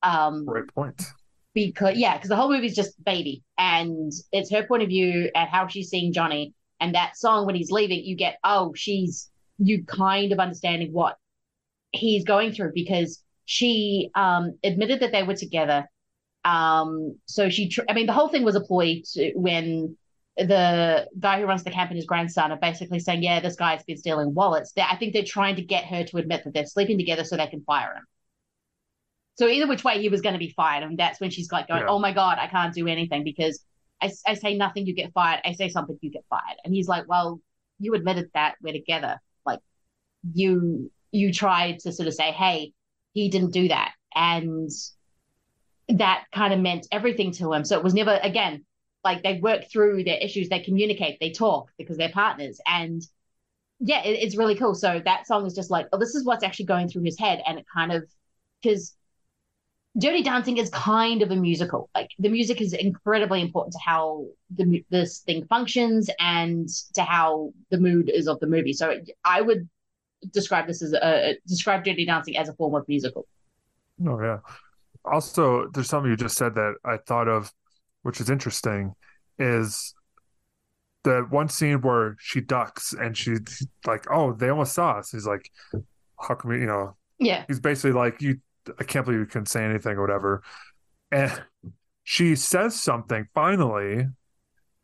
um 0.03 0.45
Great 0.45 0.69
point. 0.75 1.03
Because 1.57 1.97
yeah 1.97 2.15
because 2.15 2.29
the 2.29 2.37
whole 2.37 2.53
movie 2.53 2.67
is 2.67 2.75
just 2.75 3.03
baby. 3.03 3.43
And 3.59 4.13
it's 4.31 4.53
her 4.53 4.65
point 4.67 4.83
of 4.83 4.89
view 4.89 5.31
at 5.35 5.49
how 5.49 5.67
she's 5.67 5.89
seeing 5.89 6.13
johnny. 6.13 6.55
And 6.79 6.95
that 6.95 7.17
song 7.17 7.47
when 7.47 7.57
he's 7.57 7.71
leaving 7.71 8.05
you 8.05 8.15
get 8.15 8.39
oh 8.45 8.75
she's 8.75 9.31
you 9.59 9.85
kind 9.85 10.33
of 10.33 10.39
understanding 10.39 10.93
what 10.93 11.17
he's 11.93 12.25
going 12.25 12.53
through 12.53 12.73
because 12.75 13.23
she 13.47 14.11
um 14.15 14.59
admitted 14.63 15.01
that 15.01 15.13
they 15.13 15.23
were 15.23 15.35
together. 15.35 15.89
Um 16.45 17.19
so 17.25 17.49
she 17.49 17.71
tr- 17.71 17.89
i 17.89 17.95
mean 17.95 18.07
the 18.07 18.13
whole 18.13 18.29
thing 18.29 18.45
was 18.45 18.55
a 18.55 18.61
ploy 18.61 19.03
to 19.15 19.33
when 19.35 19.97
the 20.37 21.09
guy 21.19 21.41
who 21.41 21.47
runs 21.47 21.65
the 21.65 21.71
camp 21.71 21.91
and 21.91 21.97
his 21.97 22.05
grandson 22.05 22.53
are 22.53 22.59
basically 22.59 23.01
saying 23.01 23.23
yeah 23.23 23.41
this 23.41 23.57
guy's 23.57 23.83
been 23.85 23.97
stealing 23.97 24.35
wallets. 24.35 24.73
They 24.73 24.83
i 24.83 24.97
think 24.97 25.15
they're 25.15 25.25
trying 25.25 25.57
to 25.57 25.63
get 25.63 25.87
her 25.87 26.05
to 26.05 26.19
admit 26.19 26.45
that 26.45 26.53
they're 26.53 26.67
sleeping 26.67 26.99
together 26.99 27.25
so 27.25 27.39
they 27.39 27.47
can 27.47 27.63
fire 27.63 27.95
him 27.95 28.05
so 29.37 29.47
either 29.49 29.67
which 29.69 29.85
way 29.85 30.01
he 30.01 30.09
was 30.09 30.21
going 30.21 30.33
to 30.33 30.39
be 30.39 30.51
fired 30.51 30.83
and 30.83 30.99
that's 30.99 31.21
when 31.21 31.31
she's 31.31 31.51
like 31.53 31.69
going 31.69 31.83
Yeah. 31.83 31.89
oh 31.89 31.99
my 31.99 32.13
god 32.13 32.39
i 32.39 32.47
can't 32.47 32.75
do 32.75 32.87
anything 32.89 33.25
because 33.25 33.65
I, 34.01 34.11
I 34.27 34.35
say 34.35 34.57
nothing 34.57 34.87
you 34.87 34.95
get 34.95 35.13
fired. 35.13 35.41
I 35.45 35.53
say 35.53 35.69
something 35.69 35.99
you 36.01 36.11
get 36.11 36.25
fired. 36.29 36.59
And 36.65 36.75
he's 36.75 36.89
like 36.89 37.09
well 37.09 37.41
you 37.79 37.95
admitted 37.95 38.31
that 38.35 38.57
we're 38.63 38.73
together. 38.73 39.21
Like 39.45 39.61
you 40.35 40.91
you 41.13 41.33
tried 41.33 41.81
to 41.81 41.93
sort 41.93 42.09
of 42.09 42.15
say 42.15 42.31
hey 42.33 42.73
he 43.13 43.29
didn't 43.31 43.53
do 43.53 43.69
that. 43.69 43.93
And 44.15 44.71
that 45.89 46.25
kind 46.35 46.53
of 46.53 46.61
meant 46.61 46.87
everything 46.93 47.31
to 47.33 47.53
him. 47.53 47.65
So 47.65 47.79
it 47.79 47.85
was 47.85 47.95
never 47.95 48.19
again 48.23 48.65
like 49.05 49.23
they 49.23 49.39
work 49.39 49.71
through 49.71 50.05
their 50.05 50.19
issues 50.19 50.49
they 50.49 50.61
communicate 50.61 51.19
they 51.21 51.31
talk 51.31 51.71
because 51.79 51.97
they're 51.97 52.11
partners. 52.11 52.61
And 52.67 53.03
yeah 53.81 54.03
it, 54.05 54.19
it's 54.23 54.37
really 54.37 54.57
cool. 54.57 54.75
So 54.75 55.01
that 55.05 55.27
song 55.27 55.47
is 55.47 55.55
just 55.55 55.71
like 55.71 55.87
oh 55.93 55.99
this 55.99 56.15
is 56.15 56.25
what's 56.25 56.45
actually 56.45 56.67
going 56.67 56.89
through 56.89 57.05
his 57.05 57.19
head 57.19 57.43
and 57.47 57.59
it 57.59 57.67
kind 57.73 57.93
of 57.93 58.05
because 58.63 58.95
dirty 59.99 60.23
dancing 60.23 60.59
is 60.59 60.69
kind 60.71 61.23
of 61.23 61.31
a 61.31 61.37
musical 61.37 61.89
like 61.95 62.11
the 62.19 62.29
music 62.29 62.61
is 62.61 62.73
incredibly 62.73 63.41
important 63.41 63.73
to 63.73 63.79
how 63.85 64.27
the 64.55 64.85
this 64.91 65.21
thing 65.21 65.45
functions 65.47 66.11
and 66.21 66.69
to 66.95 67.03
how 67.03 67.51
the 67.71 67.79
mood 67.79 68.11
is 68.11 68.29
of 68.29 68.39
the 68.41 68.47
movie 68.47 68.73
so 68.73 68.91
it, 68.91 69.11
i 69.25 69.41
would 69.41 69.69
describe 70.33 70.67
this 70.67 70.83
as 70.83 70.93
a 70.93 71.37
describe 71.47 71.85
dirty 71.85 72.05
dancing 72.05 72.37
as 72.37 72.49
a 72.49 72.55
form 72.55 72.75
of 72.75 72.87
musical 72.89 73.27
Oh 74.05 74.21
yeah. 74.21 74.39
Also, 75.05 75.69
there's 75.69 75.89
something 75.89 76.11
you 76.11 76.17
just 76.17 76.37
said 76.37 76.55
that 76.55 76.75
I 76.85 76.97
thought 76.99 77.29
of, 77.29 77.53
which 78.03 78.21
is 78.21 78.29
interesting, 78.29 78.95
is 79.39 79.95
the 81.05 81.25
one 81.31 81.49
scene 81.49 81.81
where 81.81 82.17
she 82.19 82.41
ducks 82.41 82.93
and 82.93 83.17
she's 83.17 83.67
like, 83.87 84.05
"Oh, 84.11 84.33
they 84.33 84.49
almost 84.49 84.75
saw 84.75 84.99
us." 84.99 85.13
He's 85.13 85.27
like, 85.27 85.51
"How 86.21 86.35
come 86.35 86.51
we, 86.51 86.61
you 86.61 86.67
know?" 86.67 86.97
yeah 87.19 87.45
He's 87.49 87.61
basically 87.61 87.93
like, 87.93 88.21
"You, 88.21 88.41
I 88.79 88.85
can't 88.85 89.05
believe 89.05 89.21
you 89.21 89.27
couldn't 89.27 89.47
say 89.47 89.65
anything 89.65 89.97
or 89.97 90.01
whatever," 90.03 90.43
and 91.11 91.43
she 92.05 92.37
says 92.37 92.81
something 92.81 93.27
finally, 93.35 94.07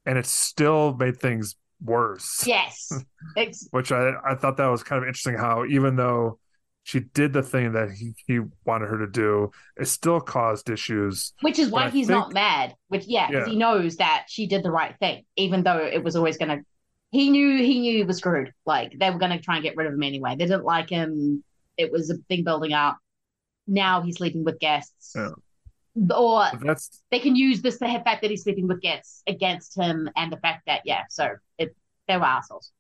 and 0.07 0.19
it 0.19 0.27
still 0.27 0.95
made 0.95 1.19
things 1.19 1.57
worse. 1.85 2.45
yes 2.47 2.93
Which 3.71 3.91
I 3.93 4.13
I 4.25 4.35
thought 4.37 4.57
that 4.59 4.67
was 4.67 4.83
kind 4.83 5.03
of 5.03 5.09
interesting. 5.09 5.37
How 5.37 5.65
even 5.65 5.97
though 5.97 6.39
she 6.85 7.01
did 7.01 7.33
the 7.33 7.43
thing 7.43 7.73
that 7.73 7.91
he, 7.93 8.13
he 8.27 8.41
wanted 8.65 8.89
her 8.89 8.99
to 8.99 9.07
do, 9.07 9.51
it 9.77 9.87
still 9.87 10.21
caused 10.21 10.69
issues. 10.69 11.33
Which 11.41 11.59
is 11.61 11.71
why 11.71 11.91
he's 11.91 12.09
think- 12.09 12.19
not 12.19 12.33
mad. 12.35 12.75
Which 12.89 13.05
yeah, 13.07 13.29
because 13.29 13.47
Yeah. 13.47 13.53
he 13.53 13.59
knows 13.59 13.97
that 13.97 14.25
she 14.29 14.47
did 14.47 14.63
the 14.65 14.71
right 14.71 14.97
thing, 14.99 15.25
even 15.37 15.63
though 15.63 15.79
it 15.79 16.03
was 16.03 16.17
always 16.17 16.37
gonna. 16.39 16.61
He 17.11 17.31
knew 17.31 17.59
he 17.59 17.81
knew 17.81 17.99
he 17.99 18.05
was 18.05 18.19
screwed. 18.19 18.53
Like 18.67 18.99
they 18.99 19.11
were 19.11 19.19
gonna 19.19 19.41
try 19.41 19.57
and 19.57 19.63
get 19.65 19.77
rid 19.77 19.87
of 19.87 19.93
him 19.95 20.03
anyway. 20.03 20.31
They 20.37 20.47
didn't 20.47 20.65
like 20.65 20.89
him. 20.91 21.45
It 21.77 21.91
was 21.93 22.11
a 22.11 22.17
thing 22.29 22.43
building 22.45 22.73
up. 22.73 22.99
Now 23.67 24.03
he's 24.03 24.17
sleeping 24.17 24.45
with 24.45 24.59
guests, 24.59 25.13
Yeah. 25.15 25.31
or 26.15 26.47
But 26.53 26.61
that's 26.61 27.03
they 27.11 27.19
can 27.21 27.37
use 27.37 27.63
this 27.63 27.79
the 27.79 27.87
fact 27.87 28.23
that 28.23 28.31
he's 28.31 28.43
sleeping 28.43 28.67
with 28.69 28.81
guests 28.81 29.23
against 29.27 29.77
him, 29.79 30.09
and 30.17 30.33
the 30.33 30.37
fact 30.39 30.63
that 30.67 30.83
yeah, 30.85 31.03
so 31.11 31.37
it 31.59 31.75
they 32.09 32.17
were 32.17 32.25
assholes. 32.25 32.73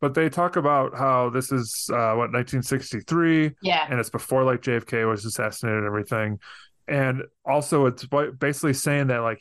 but 0.00 0.12
they 0.14 0.28
talk 0.28 0.56
about 0.56 0.94
how 0.96 1.30
this 1.30 1.50
is 1.50 1.88
uh 1.90 2.12
what 2.14 2.30
1963 2.32 3.52
Yeah. 3.62 3.86
and 3.88 3.98
it's 3.98 4.10
before 4.10 4.44
like 4.44 4.60
JFK 4.60 5.08
was 5.08 5.24
assassinated 5.24 5.78
and 5.78 5.86
everything 5.86 6.38
and 6.86 7.22
also 7.46 7.86
it's 7.86 8.04
basically 8.38 8.74
saying 8.74 9.06
that 9.06 9.18
like 9.18 9.40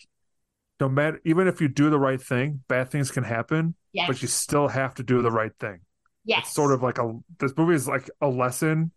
no 0.80 0.88
matter 0.88 1.20
even 1.26 1.48
if 1.50 1.60
you 1.60 1.68
do 1.68 1.90
the 1.90 2.00
right 2.00 2.22
thing 2.22 2.64
bad 2.70 2.90
things 2.90 3.12
can 3.12 3.26
happen 3.26 3.76
Yes. 3.92 4.08
but 4.08 4.22
you 4.22 4.28
still 4.30 4.68
have 4.70 4.94
to 4.96 5.04
do 5.04 5.22
the 5.22 5.32
right 5.32 5.52
thing 5.60 5.80
Yes. 6.24 6.44
it's 6.46 6.54
sort 6.56 6.72
of 6.72 6.82
like 6.84 7.00
a 7.00 7.12
this 7.40 7.52
movie 7.58 7.76
is 7.76 7.88
like 7.88 8.10
a 8.22 8.28
lesson 8.30 8.92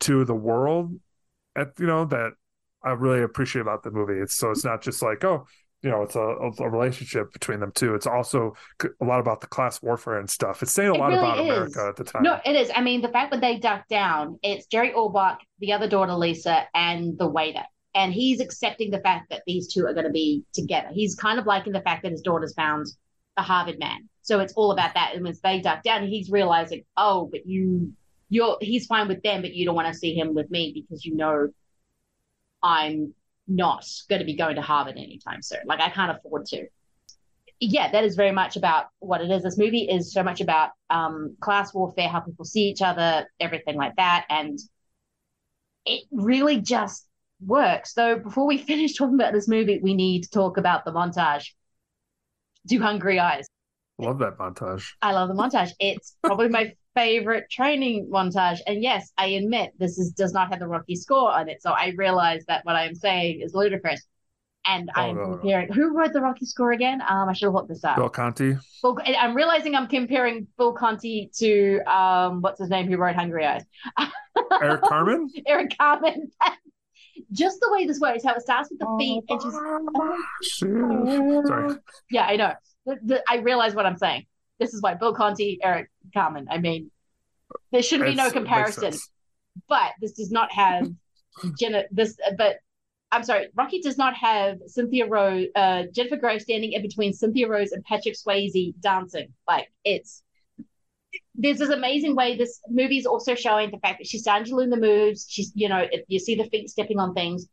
to 0.00 0.24
the 0.24 0.34
world 0.34 0.92
at 1.56 1.68
you 1.78 1.86
know 1.86 2.04
that 2.06 2.32
I 2.82 2.90
really 2.92 3.22
appreciate 3.22 3.62
about 3.62 3.82
the 3.82 3.90
movie 3.90 4.14
it's 4.20 4.36
so 4.36 4.50
it's 4.50 4.64
not 4.64 4.82
just 4.82 5.02
like 5.02 5.24
oh 5.24 5.46
you 5.82 5.90
know 5.90 6.02
it's 6.02 6.16
a, 6.16 6.20
a 6.20 6.70
relationship 6.70 7.32
between 7.32 7.60
them 7.60 7.72
too. 7.74 7.94
it's 7.94 8.06
also 8.06 8.54
a 9.00 9.04
lot 9.04 9.20
about 9.20 9.40
the 9.40 9.46
class 9.46 9.82
warfare 9.82 10.18
and 10.18 10.28
stuff 10.30 10.62
it's 10.62 10.72
saying 10.72 10.90
a 10.90 10.94
It 10.94 10.98
lot 10.98 11.08
really 11.08 11.18
about 11.18 11.38
is. 11.38 11.46
America 11.50 11.86
at 11.88 11.96
the 11.96 12.04
time 12.04 12.22
No, 12.22 12.40
it 12.44 12.56
is. 12.56 12.70
I 12.74 12.80
mean, 12.80 13.02
the 13.02 13.08
fact 13.08 13.32
that 13.32 13.40
they 13.40 13.58
duck 13.58 13.86
down, 13.88 14.38
it's 14.42 14.66
Jerry 14.66 14.92
Orbach, 14.92 15.38
the 15.58 15.72
other 15.72 15.88
daughter 15.88 16.14
Lisa, 16.14 16.64
and 16.74 17.18
the 17.18 17.26
waiter. 17.28 17.64
And 17.94 18.12
he's 18.12 18.40
accepting 18.40 18.90
the 18.90 19.00
fact 19.00 19.30
that 19.30 19.42
these 19.46 19.72
two 19.72 19.86
are 19.86 19.92
going 19.94 20.06
to 20.06 20.10
be 20.12 20.44
together. 20.52 20.88
He's 20.92 21.14
kind 21.14 21.38
of 21.38 21.46
liking 21.46 21.72
the 21.72 21.80
fact 21.82 22.02
that 22.02 22.12
his 22.12 22.22
daughter's 22.22 22.54
found 22.54 22.86
a 23.36 23.42
Harvard 23.42 23.78
man. 23.78 24.08
So 24.22 24.40
it's 24.40 24.52
all 24.54 24.72
about 24.72 24.94
that. 24.94 25.12
And 25.14 25.26
as 25.28 25.40
they 25.40 25.60
duck 25.60 25.82
down, 25.82 26.06
he's 26.06 26.30
realizing, 26.30 26.84
oh, 26.96 27.28
but 27.30 27.46
you, 27.46 27.92
you're, 28.28 28.56
he's 28.60 28.86
fine 28.86 29.08
with 29.08 29.22
them, 29.22 29.42
but 29.42 29.54
you 29.54 29.64
don't 29.64 29.74
want 29.74 29.88
to 29.88 29.94
see 29.94 30.14
him 30.14 30.34
with 30.34 30.50
me 30.50 30.72
because 30.74 31.04
you 31.04 31.14
know 31.14 31.48
I'm 32.62 33.14
not 33.46 33.86
going 34.08 34.20
to 34.20 34.24
be 34.24 34.36
going 34.36 34.56
to 34.56 34.62
Harvard 34.62 34.96
anytime 34.96 35.42
soon. 35.42 35.60
Like 35.66 35.80
I 35.80 35.90
can't 35.90 36.16
afford 36.16 36.46
to 36.46 36.66
yeah, 37.60 37.90
that 37.90 38.04
is 38.04 38.16
very 38.16 38.32
much 38.32 38.56
about 38.56 38.86
what 38.98 39.20
it 39.20 39.30
is. 39.30 39.42
This 39.42 39.58
movie 39.58 39.88
is 39.88 40.12
so 40.12 40.22
much 40.22 40.40
about 40.40 40.70
um, 40.90 41.36
class 41.40 41.72
warfare, 41.72 42.08
how 42.08 42.20
people 42.20 42.44
see 42.44 42.68
each 42.68 42.82
other, 42.82 43.30
everything 43.40 43.76
like 43.76 43.96
that, 43.96 44.26
and 44.28 44.58
it 45.86 46.04
really 46.10 46.60
just 46.60 47.06
works. 47.44 47.94
So 47.94 48.18
before 48.18 48.46
we 48.46 48.58
finish 48.72 48.94
talking 48.94 49.14
about 49.14 49.32
this 49.32 49.48
movie, 49.48 49.80
we 49.82 49.94
need 49.94 50.24
to 50.24 50.30
talk 50.30 50.56
about 50.56 50.84
the 50.84 50.92
montage. 50.92 51.50
Do 52.66 52.80
Hungry 52.80 53.18
Eyes. 53.18 53.46
Love 53.98 54.18
that 54.18 54.36
montage 54.38 54.84
I 55.02 55.12
love 55.12 55.28
the 55.28 55.34
montage. 55.34 55.70
It's 55.78 56.16
probably 56.22 56.48
my 56.48 56.72
favorite 56.94 57.44
training 57.50 58.08
montage. 58.12 58.58
And 58.66 58.82
yes, 58.82 59.12
I 59.18 59.26
admit 59.26 59.72
this 59.78 59.98
is 59.98 60.12
does 60.12 60.32
not 60.32 60.50
have 60.50 60.60
the 60.60 60.66
Rocky 60.68 60.96
score 60.96 61.30
on 61.32 61.48
it, 61.48 61.62
so 61.62 61.70
I 61.70 61.92
realize 61.96 62.44
that 62.46 62.64
what 62.64 62.76
I 62.76 62.86
am 62.86 62.94
saying 62.94 63.40
is 63.40 63.54
ludicrous. 63.54 64.04
And 64.66 64.90
Oh, 64.96 65.00
I'm 65.02 65.16
no, 65.16 65.22
no. 65.24 65.36
comparing 65.36 65.72
who 65.72 65.94
wrote 65.94 66.12
the 66.14 66.22
Rocky 66.22 66.46
score 66.46 66.72
again? 66.72 67.02
Um, 67.06 67.28
I 67.28 67.34
should 67.34 67.46
have 67.46 67.54
looked 67.54 67.68
this 67.68 67.84
up. 67.84 67.96
Bill 67.96 68.08
Conti 68.08 68.56
Bill, 68.82 68.96
I'm 69.06 69.34
realizing 69.36 69.74
I'm 69.74 69.88
comparing 69.88 70.46
Bill 70.56 70.72
Conti 70.72 71.30
to 71.36 71.80
um, 71.80 72.40
what's 72.40 72.60
his 72.60 72.70
name 72.70 72.86
who 72.88 72.96
wrote 72.96 73.14
Hungry 73.14 73.44
Eyes, 73.44 73.64
Eric 74.62 74.80
Carmen 74.82 75.28
Eric 75.46 75.76
Carmen. 75.78 76.30
just 77.32 77.60
the 77.60 77.70
way 77.72 77.86
this 77.86 78.00
works, 78.00 78.24
how 78.24 78.34
it 78.34 78.40
starts 78.42 78.70
with 78.70 78.78
the 78.80 78.96
feet 78.98 79.22
and 79.28 79.42
she's 79.42 79.52
Sorry. 81.46 81.76
yeah, 82.10 82.24
I 82.26 82.36
know. 82.36 82.52
The, 82.86 82.98
the, 83.02 83.24
I 83.28 83.36
realize 83.36 83.74
what 83.74 83.86
I'm 83.86 83.96
saying. 83.96 84.26
This 84.58 84.74
is 84.74 84.82
why 84.82 84.94
Bill 84.94 85.14
Conti, 85.14 85.58
Eric 85.62 85.90
Carmen. 86.12 86.46
I 86.50 86.58
mean, 86.58 86.90
there 87.72 87.82
shouldn't 87.82 88.10
be 88.10 88.14
no 88.14 88.30
comparison. 88.30 88.94
But 89.68 89.92
this 90.00 90.12
does 90.12 90.30
not 90.30 90.52
have 90.52 90.88
Jenna. 91.58 91.84
This, 91.90 92.16
but 92.36 92.56
I'm 93.12 93.22
sorry, 93.22 93.48
Rocky 93.54 93.80
does 93.80 93.96
not 93.96 94.14
have 94.14 94.58
Cynthia 94.66 95.06
Rhodes, 95.06 95.48
uh, 95.54 95.84
Jennifer 95.92 96.16
Grey 96.16 96.38
standing 96.40 96.72
in 96.72 96.82
between 96.82 97.12
Cynthia 97.12 97.48
Rhodes 97.48 97.72
and 97.72 97.84
Patrick 97.84 98.16
Swayze 98.16 98.74
dancing. 98.80 99.32
Like 99.46 99.70
it's 99.84 100.22
there's 101.36 101.58
this 101.58 101.70
amazing 101.70 102.14
way 102.14 102.36
this 102.36 102.60
movie 102.68 102.98
is 102.98 103.06
also 103.06 103.34
showing 103.34 103.70
the 103.70 103.78
fact 103.78 103.98
that 103.98 104.06
she's 104.06 104.22
starting 104.22 104.58
in 104.60 104.70
the 104.70 104.76
moves. 104.76 105.26
She's, 105.28 105.52
you 105.54 105.68
know, 105.68 105.86
you 106.08 106.18
see 106.18 106.34
the 106.34 106.44
feet 106.44 106.70
stepping 106.70 106.98
on 106.98 107.14
things. 107.14 107.46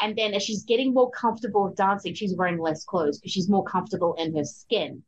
And 0.00 0.16
then 0.16 0.34
as 0.34 0.42
she's 0.42 0.64
getting 0.64 0.94
more 0.94 1.10
comfortable 1.10 1.64
with 1.64 1.76
dancing, 1.76 2.14
she's 2.14 2.36
wearing 2.36 2.58
less 2.58 2.84
clothes 2.84 3.18
because 3.18 3.32
she's 3.32 3.48
more 3.48 3.64
comfortable 3.64 4.14
in 4.14 4.36
her 4.36 4.44
skin. 4.44 5.02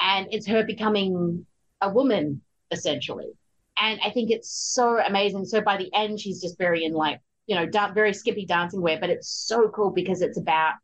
And 0.00 0.28
it's 0.30 0.46
her 0.46 0.64
becoming 0.64 1.46
a 1.80 1.90
woman, 1.90 2.42
essentially. 2.70 3.32
And 3.76 4.00
I 4.04 4.10
think 4.10 4.30
it's 4.30 4.50
so 4.50 4.98
amazing. 4.98 5.46
So 5.46 5.60
by 5.60 5.76
the 5.76 5.92
end, 5.94 6.20
she's 6.20 6.40
just 6.40 6.58
very 6.58 6.84
in 6.84 6.92
like, 6.92 7.20
you 7.46 7.56
know, 7.56 7.66
da- 7.66 7.92
very 7.92 8.14
skippy 8.14 8.46
dancing 8.46 8.80
wear, 8.80 8.98
but 9.00 9.10
it's 9.10 9.28
so 9.28 9.68
cool 9.68 9.90
because 9.90 10.22
it's 10.22 10.38
about 10.38 10.74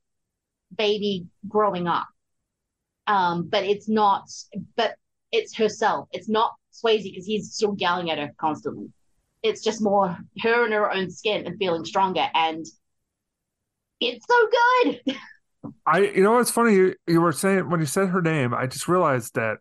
baby 0.77 1.27
growing 1.49 1.87
up. 1.87 2.07
Um, 3.07 3.49
but 3.49 3.65
it's 3.65 3.89
not, 3.89 4.29
but 4.77 4.97
it's 5.31 5.55
herself. 5.57 6.09
It's 6.13 6.29
not 6.29 6.55
Swayze 6.73 7.05
because 7.05 7.27
he's 7.27 7.53
still 7.53 7.77
yelling 7.79 8.11
at 8.11 8.19
her 8.19 8.33
constantly. 8.39 8.91
It's 9.43 9.63
just 9.63 9.83
more 9.83 10.19
her 10.41 10.67
in 10.67 10.73
her 10.73 10.91
own 10.91 11.11
skin 11.11 11.47
and 11.47 11.59
feeling 11.59 11.85
stronger. 11.85 12.27
And 12.35 12.67
it's 14.01 14.27
so 14.27 14.49
good. 15.05 15.17
I, 15.87 15.99
you 15.99 16.23
know, 16.23 16.33
what's 16.33 16.51
funny. 16.51 16.75
You, 16.75 16.95
you 17.07 17.21
were 17.21 17.33
saying 17.33 17.69
when 17.71 17.81
you 17.81 17.87
said 17.87 18.09
her 18.11 18.23
name, 18.23 18.55
I 18.55 18.67
just 18.67 18.87
realized 18.89 19.35
that 19.35 19.59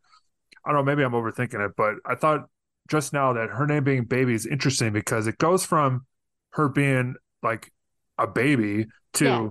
I 0.66 0.72
don't 0.72 0.78
know. 0.78 0.84
Maybe 0.84 1.03
I'm 1.03 1.14
overthinking 1.14 1.66
it, 1.66 1.72
but 1.76 1.95
I 2.06 2.16
thought 2.16 2.48
just 2.90 3.14
now 3.14 3.34
that 3.34 3.49
her 3.49 3.66
name 3.66 3.84
being 3.84 4.03
Baby 4.03 4.34
is 4.34 4.45
interesting 4.45 4.94
because 4.94 5.28
it 5.28 5.38
goes 5.38 5.66
from 5.66 6.06
her 6.52 6.70
being 6.70 7.16
like 7.41 7.72
a 8.18 8.28
baby 8.28 8.86
to 9.14 9.26
Yeah. 9.26 9.49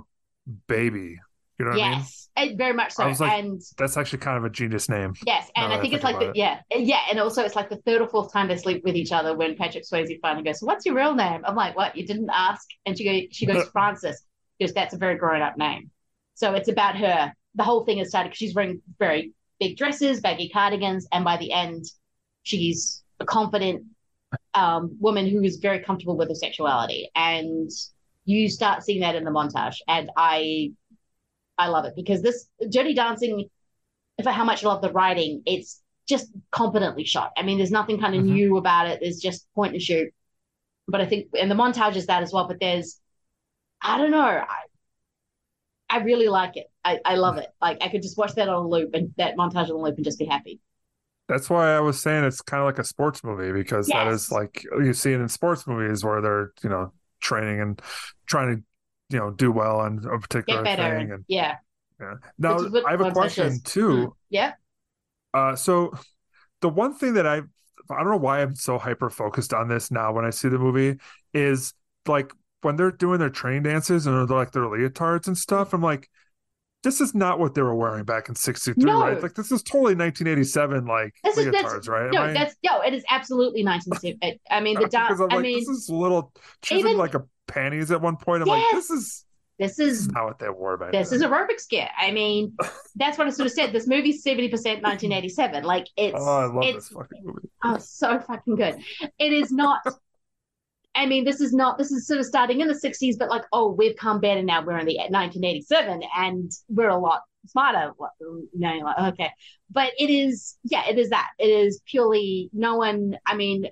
baby. 0.69 1.19
You 1.59 1.65
know 1.65 1.71
what 1.73 1.81
I 1.83 1.91
mean? 1.91 1.99
yes, 2.01 2.29
very 2.57 2.73
much 2.73 2.93
so. 2.93 3.05
I 3.05 3.13
like, 3.13 3.45
and 3.45 3.63
that's 3.79 3.97
actually 3.97 4.19
kind 4.19 4.37
of 4.37 4.45
a 4.45 4.51
genius 4.51 4.89
name. 4.89 5.15
Yes, 5.25 5.51
and 5.55 5.73
I 5.73 5.81
think 5.81 5.95
it's 5.95 6.03
like 6.03 6.19
the, 6.19 6.31
it. 6.31 6.37
yeah, 6.37 6.61
yeah, 6.75 7.03
and 7.09 7.21
also 7.21 7.45
it's 7.45 7.55
like 7.55 7.71
the 7.71 7.77
third 7.79 8.01
or 8.01 8.09
fourth 8.09 8.33
time 8.33 8.49
they 8.49 8.57
sleep 8.57 8.83
with 8.85 8.97
each 8.97 9.13
other 9.13 9.37
when 9.37 9.57
Patrick 9.57 9.85
Swayze 9.85 10.19
finally 10.21 10.43
goes, 10.43 10.59
"What's 10.61 10.85
your 10.85 10.97
real 10.97 11.15
name?" 11.15 11.43
I'm 11.45 11.55
like, 11.55 11.77
"What? 11.77 11.95
You 11.97 12.05
didn't 12.05 12.31
ask?" 12.33 12.67
And 12.87 12.99
she 12.99 13.05
goes, 13.05 13.23
"She 13.31 13.47
goes, 13.47 13.69
Frances." 13.73 14.25
Because 14.59 14.75
that's 14.75 14.95
a 14.95 14.99
very 14.99 15.17
grown 15.17 15.43
up 15.43 15.57
name. 15.57 15.91
So 16.35 16.55
it's 16.55 16.69
about 16.69 16.97
her. 16.97 17.33
The 17.55 17.63
whole 17.63 17.85
thing 17.85 17.99
has 17.99 18.09
started 18.09 18.29
because 18.31 18.39
she's 18.39 18.55
wearing 18.55 18.83
very 18.99 19.33
big 19.61 19.77
dresses, 19.77 20.21
baggy 20.21 20.49
cardigans, 20.49 21.07
and 21.13 21.25
by 21.25 21.37
the 21.37 21.53
end, 21.53 21.85
she's 22.43 23.03
a 23.21 23.25
confident 23.25 23.85
um, 24.55 24.97
woman 25.01 25.29
who 25.29 25.43
is 25.43 25.57
very 25.57 25.81
comfortable 25.81 26.17
with 26.17 26.29
her 26.29 26.35
sexuality, 26.35 27.11
and 27.15 27.71
you 28.25 28.49
start 28.49 28.83
seeing 28.83 29.01
that 29.01 29.15
in 29.15 29.25
the 29.25 29.31
montage, 29.31 29.77
and 29.87 30.11
I, 30.17 30.73
I 31.59 31.69
love 31.69 31.85
it 31.85 31.95
because 31.95 32.23
this 32.23 32.49
Dirty 32.71 32.95
Dancing 32.95 33.49
for 34.23 34.31
how 34.31 34.45
much 34.45 34.65
I 34.65 34.69
love 34.69 34.83
the 34.83 34.93
writing, 34.93 35.43
it's 35.47 35.81
just 36.09 36.29
competently 36.51 37.05
shot. 37.05 37.33
I 37.37 37.43
mean, 37.43 37.59
there's 37.59 37.71
nothing 37.71 37.99
kind 38.01 38.15
of 38.15 38.23
Mm-hmm. 38.23 38.35
new 38.35 38.57
about 38.57 38.89
it. 38.89 39.01
There's 39.01 39.19
just 39.19 39.47
point 39.55 39.73
and 39.73 39.83
shoot. 39.83 40.13
But 40.87 41.01
I 41.01 41.07
think, 41.07 41.29
and 41.39 41.51
the 41.51 41.55
montage 41.55 41.97
is 41.97 42.07
that 42.07 42.23
as 42.23 42.33
well. 42.33 42.47
But 42.47 42.61
there's, 42.61 43.01
I 43.85 43.99
don't 43.99 44.11
know, 44.11 44.19
I, 44.21 44.47
I 45.89 45.99
really 45.99 46.29
like 46.29 46.57
it. 46.57 46.67
I, 46.85 46.99
I 47.05 47.15
love 47.17 47.39
it. 47.39 47.49
Like 47.61 47.79
I 47.83 47.89
could 47.89 48.03
just 48.03 48.19
watch 48.19 48.35
that 48.35 48.49
on 48.49 48.65
a 48.65 48.69
loop 48.69 48.95
and 48.95 49.13
that 49.17 49.37
montage 49.37 49.65
on 49.69 49.71
a 49.71 49.77
loop 49.77 49.97
and 49.97 50.05
just 50.05 50.19
be 50.19 50.25
happy. 50.25 50.61
That's 51.29 51.49
why 51.49 51.75
I 51.75 51.81
was 51.81 52.01
saying 52.01 52.25
it's 52.25 52.41
kind 52.43 52.61
of 52.61 52.67
like 52.67 52.79
a 52.79 52.85
sports 52.85 53.23
movie 53.25 53.53
because 53.53 53.87
that 53.89 54.07
Yes. 54.07 54.25
is 54.25 54.33
like 54.33 54.65
you 54.79 54.93
see 54.93 55.13
it 55.13 55.21
in 55.21 55.29
sports 55.29 55.67
movies 55.67 56.05
where 56.05 56.21
they're 56.21 56.53
you 56.63 56.69
know 56.69 56.93
training 57.21 57.61
and 57.61 57.81
trying 58.27 58.57
to 58.57 58.63
you 59.11 59.19
know 59.19 59.31
do 59.31 59.51
well 59.53 59.81
on 59.81 60.05
a 60.11 60.19
particular 60.19 60.63
Get 60.63 60.77
better. 60.77 60.99
thing. 60.99 61.13
And 61.13 61.25
yeah. 61.29 61.57
yeah. 62.01 62.15
Now 62.39 62.59
I 62.87 62.91
have 62.91 63.01
a 63.01 63.13
question 63.13 63.61
too. 63.65 64.15
Yeah. 64.29 64.55
Uh, 65.33 65.57
so 65.57 65.93
the 66.61 66.69
one 66.69 66.95
thing 66.95 67.15
that 67.15 67.27
I 67.27 67.37
I 67.91 67.99
don't 68.03 68.11
know 68.11 68.17
why 68.17 68.43
I'm 68.43 68.55
so 68.55 68.79
hyper 68.79 69.11
focused 69.11 69.53
on 69.55 69.69
this 69.69 69.91
now 69.91 70.13
when 70.13 70.25
I 70.25 70.31
see 70.31 70.49
the 70.49 70.59
movie 70.59 70.99
is 71.33 71.75
like 72.07 72.33
when 72.65 72.77
they're 72.77 72.91
doing 72.91 73.19
their 73.19 73.31
train 73.31 73.63
dances 73.63 74.07
and 74.07 74.17
they're 74.29 74.37
like 74.37 74.53
their 74.53 74.63
leotards 74.65 75.27
and 75.27 75.37
stuff. 75.37 75.73
I'm 75.73 75.83
like, 75.83 76.09
this 76.83 77.01
is 77.01 77.15
not 77.15 77.39
what 77.39 77.55
they 77.55 77.63
were 77.63 77.75
wearing 77.75 78.05
back 78.05 78.29
in 78.29 78.35
'63, 78.35 78.85
No. 78.85 79.01
right? 79.01 79.23
Like 79.23 79.35
this 79.35 79.51
is 79.53 79.63
totally 79.63 79.95
1987, 79.95 80.87
like 80.87 81.15
This 81.25 81.39
is 81.39 81.47
leotards, 81.47 81.89
right? 81.89 82.11
No, 82.13 82.23
I- 82.23 82.33
that's 82.33 82.57
no, 82.65 82.81
it 82.83 82.93
is 82.95 83.05
absolutely 83.11 83.65
1970. 83.65 84.41
I 84.51 84.61
mean, 84.61 84.75
the 84.75 84.81
because 84.87 85.21
I'm 85.21 85.31
I 85.33 85.39
mean, 85.39 85.59
this 85.61 85.69
is 85.69 85.89
a 85.89 85.95
little. 85.95 86.33
She's 86.63 86.81
in 86.81 86.87
even- 86.89 86.99
like 86.99 87.15
a 87.15 87.25
panties 87.47 87.91
at 87.91 88.01
one 88.01 88.17
point. 88.17 88.43
I'm 88.43 88.49
like, 88.49 88.61
Yes. 88.73 88.89
this 88.89 88.91
is 88.91 89.25
this 89.59 89.77
this 89.77 89.89
is 89.89 90.01
is 90.01 90.09
not 90.09 90.25
what 90.25 90.39
they 90.41 90.49
wore 90.51 90.77
back 90.77 90.91
this 90.93 91.11
then. 91.11 91.21
is 91.21 91.25
aerobics 91.25 91.69
gear. 91.69 91.89
I 91.97 92.11
mean, 92.11 92.55
that's 92.97 93.17
what 93.17 93.29
I 93.29 93.31
sort 93.31 93.47
of 93.47 93.53
said. 93.53 93.73
This 93.73 93.87
movie's 93.87 94.23
70% 94.25 94.51
1987. 94.51 95.63
Like 95.65 95.87
it's 95.97 96.17
oh, 96.19 96.23
I 96.39 96.45
love 96.47 96.65
it's 96.65 96.89
this 96.89 96.97
fucking 96.97 97.23
movie. 97.25 97.49
Oh, 97.63 97.79
so 97.79 98.19
fucking 98.19 98.57
good. 98.57 98.77
It 99.19 99.33
is 99.33 99.53
not. 99.53 99.81
I 100.95 101.07
mean, 101.07 101.25
this 101.25 101.41
is 101.41 101.53
not. 101.53 101.79
This 101.79 101.91
is 101.91 102.07
sort 102.07 102.21
of 102.21 102.27
starting 102.27 102.61
in 102.61 102.69
the 102.69 102.75
'60s, 102.75 103.19
but 103.19 103.29
like, 103.29 103.45
oh, 103.53 103.71
we've 103.71 103.97
come 103.97 104.21
better 104.21 104.43
now. 104.43 104.65
We're 104.65 104.79
in 104.79 104.87
the 104.87 104.97
1987, 104.97 106.03
and 106.17 106.51
we're 106.69 106.89
a 106.89 106.99
lot 106.99 107.23
smarter. 107.47 107.93
You 108.21 108.49
know, 108.55 108.77
like 108.79 109.15
okay, 109.15 109.31
but 109.71 109.93
it 109.99 110.11
is. 110.11 110.57
Yeah, 110.63 110.89
it 110.89 110.99
is 110.99 111.11
that. 111.11 111.31
It 111.39 111.49
is 111.49 111.81
purely 111.87 112.51
no 112.53 112.77
one. 112.77 113.17
I 113.27 113.35
mean, 113.35 113.67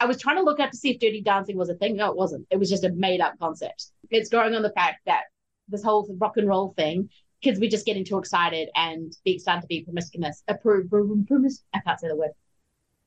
I 0.00 0.06
was 0.06 0.18
trying 0.18 0.36
to 0.36 0.42
look 0.42 0.60
up 0.60 0.70
to 0.70 0.76
see 0.76 0.90
if 0.90 1.00
Dirty 1.00 1.20
Dancing 1.22 1.56
was 1.56 1.68
a 1.68 1.74
thing. 1.74 1.96
No, 1.96 2.10
it 2.10 2.16
wasn't. 2.16 2.46
It 2.50 2.58
was 2.58 2.70
just 2.70 2.84
a 2.84 2.90
made 2.90 3.20
up 3.20 3.38
concept. 3.38 3.86
It's 4.10 4.30
going 4.30 4.54
on 4.54 4.62
the 4.62 4.72
fact 4.72 5.00
that 5.06 5.24
this 5.68 5.84
whole 5.84 6.08
rock 6.18 6.36
and 6.36 6.48
roll 6.48 6.74
thing, 6.76 7.10
kids 7.42 7.60
were 7.60 7.66
just 7.66 7.86
getting 7.86 8.04
too 8.04 8.18
excited 8.18 8.70
and 8.74 9.16
being 9.24 9.38
starting 9.38 9.62
to 9.62 9.68
be 9.68 9.84
promiscuous. 9.84 10.42
Uh, 10.48 10.54
pro, 10.54 10.82
pro, 10.88 11.04
promis- 11.04 11.62
I 11.74 11.80
can't 11.80 12.00
say 12.00 12.08
the 12.08 12.16
word. 12.16 12.30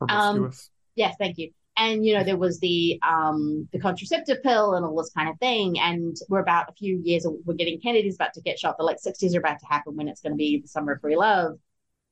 Um, 0.02 0.08
Promiscuous. 0.08 0.70
Yes, 0.96 1.16
thank 1.18 1.38
you. 1.38 1.52
And 1.78 2.06
you 2.06 2.14
know, 2.14 2.24
there 2.24 2.38
was 2.38 2.60
the 2.60 3.00
um 3.08 3.68
the 3.72 3.80
contraceptive 3.80 4.44
pill 4.44 4.76
and 4.76 4.86
all 4.86 4.96
this 4.96 5.12
kind 5.16 5.30
of 5.30 5.38
thing. 5.40 5.80
And 5.80 6.16
we're 6.30 6.40
about 6.40 6.70
a 6.70 6.74
few 6.74 7.02
years 7.04 7.26
we're 7.46 7.56
getting 7.56 7.80
Kennedy's 7.80 8.16
about 8.16 8.34
to 8.34 8.42
get 8.42 8.60
shot. 8.60 8.78
The 8.78 8.84
late 8.84 9.00
sixties 9.00 9.36
are 9.36 9.40
about 9.40 9.60
to 9.60 9.66
happen 9.66 9.96
when 9.96 10.08
it's 10.08 10.22
going 10.22 10.34
to 10.34 10.38
be 10.38 10.62
the 10.62 10.68
summer 10.68 10.94
of 10.94 11.02
free 11.02 11.16
love, 11.16 11.58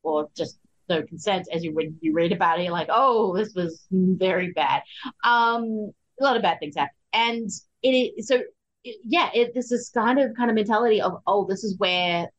or 0.04 0.30
just 0.36 0.60
no 0.90 1.04
consent. 1.04 1.48
As 1.54 1.64
you 1.64 1.74
when 1.74 1.98
you 2.02 2.14
read 2.14 2.32
about 2.32 2.60
it, 2.60 2.64
you're 2.64 2.72
like, 2.72 2.90
oh, 2.90 3.36
this 3.36 3.54
was 3.54 3.86
very 3.92 4.52
bad. 4.52 4.82
Um, 5.24 5.92
a 6.20 6.24
lot 6.24 6.36
of 6.36 6.42
bad 6.42 6.60
things 6.60 6.76
happen, 6.76 6.96
and 7.14 7.50
it 7.84 7.90
is 7.90 8.28
so. 8.28 8.42
It, 8.84 8.98
yeah, 9.04 9.30
it, 9.36 9.54
this 9.54 9.72
is 9.72 9.92
kind 9.94 10.20
of 10.20 10.36
kind 10.36 10.50
of 10.50 10.56
mentality 10.56 11.02
of 11.02 11.22
oh, 11.28 11.46
this 11.46 11.64
is 11.64 11.78
where 11.78 12.30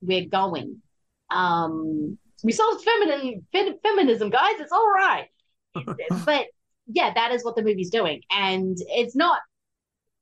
we're 0.00 0.26
going. 0.26 0.82
Um, 1.30 2.18
we 2.42 2.50
solved 2.50 2.84
feminine 2.84 3.46
fem- 3.52 3.78
feminism, 3.84 4.30
guys. 4.30 4.58
It's 4.58 4.72
all 4.72 4.90
right 4.90 5.28
but 6.24 6.46
yeah, 6.86 7.12
that 7.14 7.32
is 7.32 7.44
what 7.44 7.56
the 7.56 7.62
movie's 7.62 7.90
doing. 7.90 8.22
And 8.30 8.76
it's 8.88 9.14
not, 9.16 9.40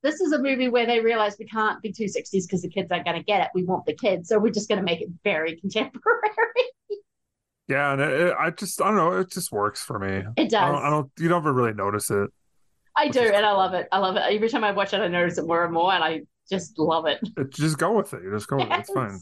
this 0.02 0.20
is 0.20 0.32
a 0.32 0.38
movie 0.38 0.68
where 0.68 0.86
they 0.86 1.00
realize 1.00 1.36
we 1.38 1.46
can't 1.46 1.80
be 1.82 1.92
260s 1.92 2.30
because 2.46 2.62
the 2.62 2.68
kids 2.68 2.90
aren't 2.90 3.04
going 3.04 3.18
to 3.18 3.22
get 3.24 3.42
it. 3.42 3.48
We 3.54 3.64
want 3.64 3.86
the 3.86 3.94
kids. 3.94 4.28
So 4.28 4.38
we're 4.38 4.50
just 4.52 4.68
going 4.68 4.78
to 4.78 4.84
make 4.84 5.00
it 5.00 5.08
very 5.24 5.56
contemporary. 5.60 6.20
Yeah, 7.68 7.92
and 7.92 8.00
it, 8.00 8.20
it- 8.20 8.34
I 8.38 8.50
just 8.50 8.80
I 8.82 8.86
don't 8.86 8.96
know. 8.96 9.12
It 9.18 9.30
just 9.30 9.52
works 9.52 9.80
for 9.82 9.98
me. 9.98 10.08
It 10.08 10.24
I 10.36 10.44
don't, 10.44 10.48
does. 10.48 10.82
I 10.82 10.90
don't. 10.90 11.10
You 11.18 11.28
don't 11.28 11.38
ever 11.42 11.52
really 11.52 11.72
notice 11.72 12.10
it. 12.10 12.28
I 12.96 13.08
do. 13.08 13.20
And 13.20 13.46
I 13.46 13.52
love 13.52 13.74
it. 13.74 13.86
I 13.92 13.98
love 13.98 14.16
it. 14.16 14.22
Every 14.28 14.48
time 14.48 14.64
I 14.64 14.72
watch 14.72 14.92
it, 14.92 15.00
I 15.00 15.06
notice 15.06 15.38
it 15.38 15.46
more 15.46 15.64
and 15.64 15.72
more. 15.72 15.92
And 15.92 16.02
I 16.02 16.22
just 16.50 16.76
love 16.80 17.06
it. 17.06 17.20
it 17.36 17.50
just 17.50 17.78
go 17.78 17.92
with 17.92 18.12
it. 18.12 18.24
You 18.24 18.32
just 18.32 18.48
go 18.48 18.56
with 18.56 18.66
it. 18.66 18.72
It's 18.80 18.92
fine. 18.92 19.16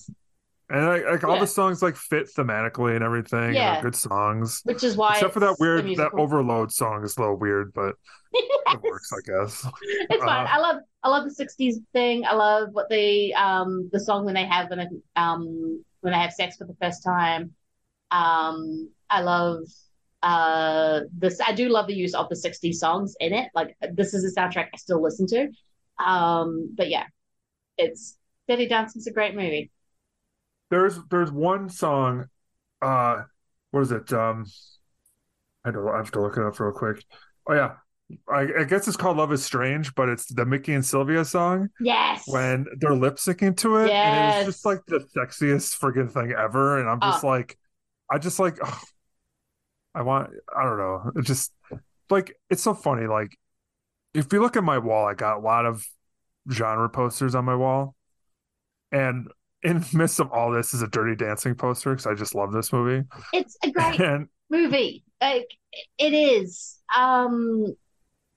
Yes. 0.71 0.79
And 0.79 0.87
like, 0.87 1.05
like 1.05 1.25
all 1.25 1.35
Yeah. 1.35 1.41
the 1.41 1.47
songs 1.47 1.83
like 1.83 1.97
fit 1.97 2.29
thematically 2.37 2.95
and 2.95 3.05
everything. 3.05 3.55
Yeah. 3.55 3.75
they're 3.75 3.83
good 3.85 3.97
songs. 3.97 4.61
Which 4.65 4.85
is 4.85 4.97
why 4.97 5.15
Except 5.15 5.33
for 5.33 5.41
that 5.41 5.57
weird 5.59 5.87
that 5.97 6.13
overload 6.15 6.73
song 6.73 7.05
is 7.05 7.17
a 7.17 7.21
little 7.21 7.37
weird, 7.37 7.73
but 7.75 7.95
it 8.33 8.83
works, 8.83 9.11
I 9.13 9.21
guess. 9.25 9.67
it's 9.83 10.25
fine. 10.25 10.47
Uh, 10.47 10.51
I 10.51 10.59
love 10.59 10.77
I 11.03 11.09
love 11.09 11.25
the 11.25 11.31
'60s 11.45 11.77
thing. 11.93 12.25
I 12.27 12.35
love 12.35 12.69
what 12.73 12.89
they 12.91 13.33
um 13.33 13.89
the 13.93 14.01
song 14.01 14.25
when 14.25 14.35
they 14.35 14.45
have 14.45 14.69
when 14.69 14.79
they, 14.79 14.87
um 15.21 15.83
when 16.01 16.13
they 16.13 16.19
have 16.19 16.33
sex 16.33 16.57
for 16.57 16.65
the 16.67 16.77
first 16.81 17.03
time. 17.05 17.53
Um, 18.11 18.91
I 19.09 19.21
love 19.23 19.61
uh 20.23 21.01
this. 21.17 21.41
I 21.47 21.53
do 21.53 21.69
love 21.69 21.87
the 21.87 21.95
use 21.95 22.15
of 22.15 22.29
the 22.29 22.35
'60s 22.37 22.75
songs 22.75 23.15
in 23.21 23.33
it. 23.33 23.49
Like 23.55 23.77
this 23.93 24.13
is 24.13 24.25
a 24.25 24.39
soundtrack 24.41 24.69
I 24.75 24.77
still 24.77 25.03
listen 25.03 25.27
to. 25.29 25.49
Um, 26.05 26.75
but 26.77 26.91
yeah, 26.91 27.05
it's 27.79 28.17
Dirty 28.49 28.67
Dancing's 28.69 29.07
a 29.07 29.13
great 29.13 29.35
movie. 29.35 29.71
There's 30.71 30.99
there's 31.11 31.33
one 31.33 31.71
song, 31.71 32.27
uh, 32.83 33.23
what 33.71 33.81
is 33.81 33.93
it? 33.93 34.13
Um, 34.13 34.45
I 35.65 35.71
don't 35.71 35.89
I 35.89 35.97
have 35.99 36.11
to 36.13 36.21
look 36.21 36.37
it 36.37 36.43
up 36.43 36.59
real 36.61 36.73
quick. 36.73 37.05
Oh 37.49 37.55
yeah, 37.55 37.75
I, 38.31 38.61
I 38.61 38.65
guess 38.65 38.87
it's 38.89 38.97
called 38.97 39.17
Love 39.17 39.33
is 39.33 39.45
Strange, 39.45 39.95
but 39.95 40.09
it's 40.09 40.27
the 40.27 40.45
Mickey 40.47 40.75
and 40.75 40.85
Sylvia 40.85 41.25
song 41.25 41.69
Yes. 41.81 42.25
when 42.27 42.67
they're 42.79 42.95
lip 42.95 43.17
syncing 43.17 43.57
to 43.59 43.77
it. 43.79 43.91
And 43.91 44.37
it's 44.37 44.47
just 44.47 44.65
like 44.67 44.81
the 44.87 45.01
sexiest 45.17 45.79
friggin' 45.79 46.11
thing 46.13 46.33
ever. 46.33 46.79
And 46.79 46.89
I'm 46.89 47.01
just 47.01 47.25
Oh. 47.25 47.29
like, 47.29 47.59
I 48.11 48.19
just 48.19 48.39
like, 48.39 48.59
ugh, 48.63 48.79
I 49.95 50.03
want, 50.03 50.31
I 50.55 50.65
don't 50.65 50.79
know. 50.79 51.11
It 51.17 51.23
just 51.23 51.53
like, 52.11 52.35
it's 52.51 52.63
so 52.63 52.75
funny. 52.75 53.07
Like, 53.07 53.37
if 54.15 54.33
you 54.33 54.41
look 54.41 54.57
at 54.57 54.65
my 54.65 54.79
wall, 54.79 55.07
I 55.07 55.15
got 55.15 55.39
a 55.39 55.41
lot 55.41 55.67
of 55.67 55.85
genre 56.51 56.89
posters 56.89 57.35
on 57.35 57.45
my 57.45 57.57
wall. 57.57 57.95
And 58.93 59.29
in 59.63 59.81
the 59.81 59.89
midst 59.93 60.21
of 60.21 60.31
all 60.33 60.51
this 60.51 60.73
is 60.73 60.83
a 60.83 60.89
Dirty 60.89 61.17
Dancing 61.17 61.55
poster 61.55 61.91
because 61.91 62.07
I 62.07 62.15
just 62.15 62.35
love 62.35 62.53
this 62.53 62.73
movie. 62.73 63.07
It's 63.33 63.57
a 63.63 63.71
great 63.71 64.01
And 64.01 64.29
movie. 64.51 65.05
Like 65.21 65.49
it 65.99 66.15
is. 66.15 66.79
Um 66.97 67.75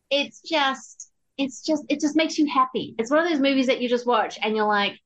it's 0.10 0.42
just 0.42 1.12
it's 1.38 1.64
just 1.64 1.84
it 1.90 2.00
just 2.00 2.16
makes 2.16 2.38
you 2.38 2.48
happy. 2.48 2.96
It's 2.98 3.12
one 3.12 3.24
of 3.24 3.30
those 3.30 3.40
movies 3.40 3.68
that 3.68 3.82
you 3.82 3.90
just 3.90 4.06
watch 4.08 4.38
and 4.42 4.56
you're 4.56 4.66
like, 4.68 5.00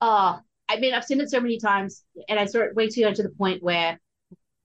oh, 0.00 0.40
I 0.68 0.78
mean 0.78 0.94
I've 0.94 1.04
seen 1.04 1.20
it 1.20 1.30
so 1.30 1.40
many 1.40 1.58
times 1.58 2.04
and 2.28 2.38
I 2.38 2.46
saw 2.46 2.60
it 2.60 2.74
way 2.74 2.88
too 2.88 3.00
young 3.00 3.14
to 3.14 3.22
the 3.22 3.30
point 3.30 3.62
where 3.62 4.00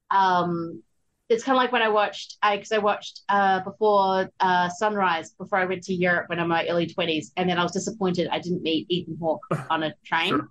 um 0.09 0.81
it's 1.29 1.43
kind 1.43 1.57
of 1.57 1.61
like 1.61 1.73
when 1.73 1.81
I 1.81 1.89
watched 1.89 2.37
I 2.41 2.55
because 2.55 2.71
I 2.71 2.77
watched 2.79 3.21
uh 3.29 3.59
before 3.59 4.29
uh 4.39 4.69
Sunrise 4.69 5.31
before 5.31 5.59
I 5.59 5.65
went 5.65 5.83
to 5.83 5.93
Europe 5.93 6.29
when 6.29 6.39
I'm 6.39 6.45
in 6.45 6.49
my 6.49 6.67
early 6.67 6.87
20s 6.87 7.27
and 7.35 7.49
then 7.49 7.59
I 7.59 7.63
was 7.63 7.73
disappointed 7.73 8.29
I 8.31 8.39
didn't 8.39 8.63
meet 8.63 8.87
Ethan 8.89 9.17
Hawke 9.21 9.45
on 9.69 9.83
a 9.83 9.93
train 10.05 10.29
Sure. 10.29 10.49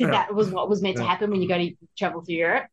Because 0.00 0.12
Yeah. 0.14 0.26
that 0.26 0.34
was 0.34 0.50
what 0.50 0.68
was 0.68 0.80
meant 0.82 0.96
to 0.96 1.04
happen 1.04 1.30
when 1.30 1.42
you 1.42 1.48
go 1.48 1.58
to 1.58 1.74
travel 1.96 2.22
through 2.22 2.36
Europe. 2.36 2.66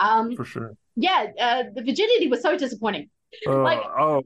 Um, 0.00 0.34
for 0.36 0.44
sure. 0.44 0.72
yeah, 0.96 1.26
uh, 1.40 1.62
the 1.74 1.82
virginity 1.82 2.26
was 2.28 2.42
so 2.42 2.56
disappointing. 2.56 3.08
Uh, 3.46 3.62
Like- 3.68 3.78
oh, 3.98 4.22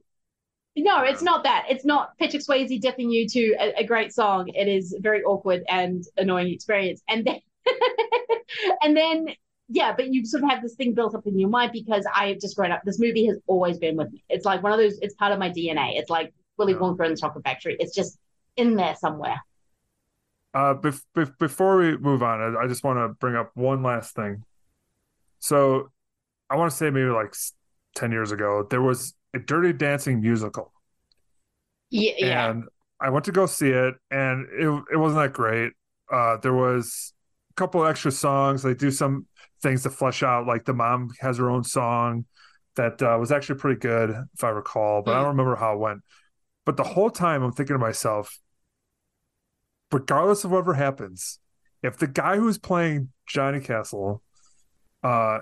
No, 0.77 1.03
it's 1.05 1.23
not 1.23 1.45
that. 1.45 1.66
It's 1.69 1.85
not 1.85 2.16
Patrick 2.19 2.43
Swayze 2.43 2.81
dipping 2.81 3.11
you 3.11 3.28
to 3.28 3.43
a, 3.61 3.81
a 3.83 3.85
great 3.85 4.12
song. 4.12 4.49
It 4.49 4.69
is 4.69 4.95
a 4.95 5.01
very 5.01 5.23
awkward 5.23 5.62
and 5.69 6.03
annoying 6.16 6.53
experience. 6.53 7.03
And 7.09 7.24
then, 7.27 7.41
and 8.83 8.97
then, 8.97 9.28
yeah, 9.69 9.95
but 9.97 10.12
you 10.12 10.24
sort 10.24 10.43
of 10.45 10.51
have 10.51 10.62
this 10.62 10.74
thing 10.74 10.95
built 10.95 11.15
up 11.15 11.27
in 11.27 11.39
your 11.39 11.49
mind 11.49 11.73
because 11.73 12.05
I 12.15 12.28
have 12.28 12.41
just 12.41 12.57
grown 12.57 12.73
up. 12.73 12.83
This 12.85 12.99
movie 13.01 13.27
has 13.27 13.39
always 13.47 13.78
been 13.78 13.97
with 13.97 14.11
me. 14.12 14.24
It's 14.28 14.45
like 14.45 14.62
one 14.62 14.73
of 14.73 14.78
those. 14.78 14.99
It's 15.01 15.15
part 15.15 15.33
of 15.33 15.39
my 15.39 15.51
DNA. 15.51 15.99
It's 15.99 16.11
like 16.11 16.33
Willy 16.59 16.74
Wonka 16.74 17.05
and 17.07 17.16
the 17.16 17.20
Chocolate 17.20 17.45
Factory. 17.45 17.77
It's 17.81 17.95
just 17.95 18.19
in 18.57 18.77
there 18.77 18.97
somewhere. 18.97 19.41
Uh, 20.57 20.73
bef- 20.74 21.03
bef- 21.15 21.39
before 21.39 21.77
we 21.77 21.99
move 21.99 22.23
on, 22.23 22.41
I, 22.41 22.65
I 22.65 22.66
just 22.66 22.83
want 22.83 22.99
to 22.99 23.09
bring 23.09 23.37
up 23.37 23.51
one 23.53 23.83
last 23.83 24.15
thing. 24.15 24.43
So, 25.39 25.91
I 26.49 26.57
want 26.57 26.70
to 26.70 26.77
say 26.77 26.89
maybe 26.89 27.11
like 27.11 27.35
10 27.95 28.11
years 28.11 28.33
ago, 28.33 28.66
there 28.70 28.81
was 28.81 29.15
a 29.35 29.39
Dirty 29.39 29.74
Dancing 29.74 30.23
musical. 30.23 30.73
Yeah, 31.91 32.12
yeah. 32.16 32.51
And 32.51 32.65
I 32.99 33.11
went 33.11 33.27
to 33.27 33.33
go 33.33 33.45
see 33.45 33.69
it, 33.69 33.97
and 34.11 34.47
it, 34.51 34.85
it 34.95 34.97
wasn't 34.97 35.20
that 35.20 35.35
great. 35.35 35.73
Uh, 36.11 36.39
there 36.39 36.55
was 36.55 37.12
a 37.51 37.55
couple 37.55 37.85
extra 37.85 38.11
songs. 38.11 38.62
They 38.62 38.73
do 38.73 38.91
some 38.91 39.27
things 39.62 39.83
to 39.83 39.91
flesh 39.91 40.23
out, 40.23 40.47
like 40.47 40.65
the 40.65 40.73
mom 40.73 41.11
has 41.20 41.37
her 41.37 41.51
own 41.51 41.65
song 41.65 42.24
that 42.77 43.03
uh, 43.03 43.19
was 43.20 43.31
actually 43.31 43.59
pretty 43.59 43.78
good, 43.78 44.11
if 44.35 44.43
I 44.43 44.49
recall, 44.49 45.03
but 45.03 45.12
I 45.12 45.19
don't 45.19 45.28
remember 45.28 45.57
how 45.57 45.74
it 45.74 45.81
went. 45.81 46.01
But 46.65 46.78
the 46.78 46.85
whole 46.85 47.11
time, 47.11 47.43
I'm 47.43 47.53
thinking 47.53 47.74
to 47.74 47.78
myself, 47.78 48.39
regardless 49.97 50.44
of 50.44 50.51
whatever 50.51 50.74
happens, 50.74 51.39
if 51.82 51.97
the 51.97 52.06
guy 52.06 52.36
who's 52.36 52.59
playing 52.59 53.09
Johnny 53.27 53.60
Castle 53.60 54.23
uh, 55.02 55.39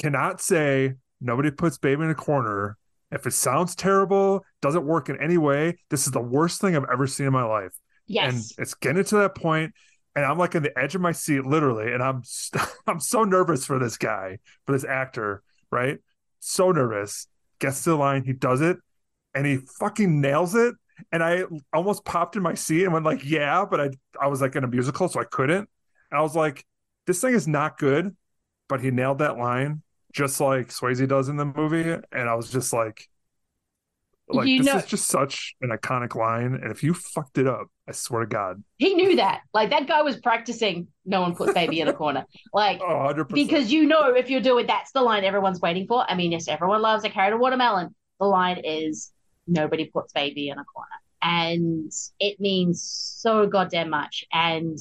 cannot 0.00 0.40
say 0.40 0.94
nobody 1.20 1.50
puts 1.50 1.76
baby 1.76 2.04
in 2.04 2.10
a 2.10 2.14
corner, 2.14 2.78
if 3.12 3.26
it 3.26 3.32
sounds 3.32 3.74
terrible, 3.74 4.46
doesn't 4.62 4.86
work 4.86 5.10
in 5.10 5.20
any 5.20 5.36
way, 5.36 5.76
this 5.90 6.06
is 6.06 6.12
the 6.12 6.22
worst 6.22 6.62
thing 6.62 6.74
I've 6.74 6.88
ever 6.90 7.06
seen 7.06 7.26
in 7.26 7.32
my 7.34 7.44
life. 7.44 7.72
Yes. 8.06 8.32
And 8.32 8.62
it's 8.62 8.72
getting 8.72 9.04
to 9.04 9.16
that 9.16 9.34
point, 9.34 9.74
and 10.16 10.24
I'm 10.24 10.38
like 10.38 10.56
on 10.56 10.62
the 10.62 10.78
edge 10.78 10.94
of 10.94 11.02
my 11.02 11.12
seat, 11.12 11.44
literally, 11.44 11.92
and 11.92 12.02
I'm 12.02 12.22
st- 12.24 12.64
I'm 12.86 13.00
so 13.00 13.24
nervous 13.24 13.66
for 13.66 13.78
this 13.78 13.98
guy, 13.98 14.38
for 14.64 14.72
this 14.72 14.84
actor, 14.84 15.42
right? 15.70 15.98
So 16.40 16.72
nervous. 16.72 17.26
Gets 17.58 17.84
to 17.84 17.90
the 17.90 17.96
line, 17.96 18.24
he 18.24 18.32
does 18.32 18.62
it, 18.62 18.78
and 19.34 19.44
he 19.44 19.58
fucking 19.78 20.22
nails 20.22 20.54
it. 20.54 20.74
And 21.12 21.22
I 21.22 21.44
almost 21.72 22.04
popped 22.04 22.36
in 22.36 22.42
my 22.42 22.54
seat 22.54 22.84
and 22.84 22.92
went 22.92 23.04
like, 23.04 23.24
"Yeah," 23.24 23.64
but 23.64 23.80
I 23.80 23.90
I 24.20 24.26
was 24.28 24.40
like 24.40 24.56
in 24.56 24.64
a 24.64 24.68
musical, 24.68 25.08
so 25.08 25.20
I 25.20 25.24
couldn't. 25.24 25.68
And 26.10 26.18
I 26.18 26.22
was 26.22 26.34
like, 26.34 26.64
"This 27.06 27.20
thing 27.20 27.34
is 27.34 27.46
not 27.48 27.78
good," 27.78 28.16
but 28.68 28.80
he 28.80 28.90
nailed 28.90 29.18
that 29.18 29.38
line 29.38 29.82
just 30.12 30.40
like 30.40 30.68
Swayze 30.68 31.06
does 31.06 31.28
in 31.28 31.36
the 31.36 31.44
movie, 31.44 31.90
and 32.12 32.28
I 32.28 32.34
was 32.34 32.50
just 32.50 32.72
like, 32.72 33.06
"Like 34.28 34.46
You 34.46 34.58
this 34.58 34.66
know- 34.66 34.78
is 34.78 34.86
just 34.86 35.06
such 35.06 35.54
an 35.60 35.70
iconic 35.70 36.14
line, 36.14 36.54
and 36.54 36.70
if 36.72 36.82
you 36.82 36.94
fucked 36.94 37.38
it 37.38 37.46
up, 37.46 37.66
I 37.86 37.92
swear 37.92 38.22
to 38.22 38.26
God, 38.26 38.64
He 38.78 38.94
knew 38.94 39.16
that. 39.16 39.42
Like 39.54 39.70
that 39.70 39.86
guy 39.86 40.02
was 40.02 40.16
practicing. 40.18 40.88
No 41.04 41.20
one 41.20 41.34
puts 41.34 41.52
baby 41.54 41.80
in 41.80 41.88
a 41.88 41.92
corner. 41.92 42.24
Like 42.52 42.80
oh, 42.82 42.96
100 42.96 43.24
percent." 43.26 43.48
because 43.48 43.72
you 43.72 43.86
know 43.86 44.14
if 44.14 44.30
you 44.30 44.40
do 44.40 44.58
it, 44.58 44.66
that's 44.66 44.92
the 44.92 45.02
line 45.02 45.24
everyone's 45.24 45.60
waiting 45.60 45.86
for. 45.86 46.04
I 46.10 46.14
mean, 46.14 46.32
yes, 46.32 46.48
everyone 46.48 46.82
loves 46.82 47.04
a 47.04 47.10
carrot 47.10 47.34
or 47.34 47.38
watermelon. 47.38 47.94
The 48.18 48.26
line 48.26 48.62
is 48.64 49.12
nobody 49.48 49.86
puts 49.86 50.12
baby 50.12 50.48
in 50.50 50.58
a 50.58 50.64
corner, 50.64 50.88
and 51.22 51.90
it 52.20 52.40
means 52.40 52.82
so 52.82 53.46
goddamn 53.46 53.90
much. 53.90 54.24
And 54.32 54.78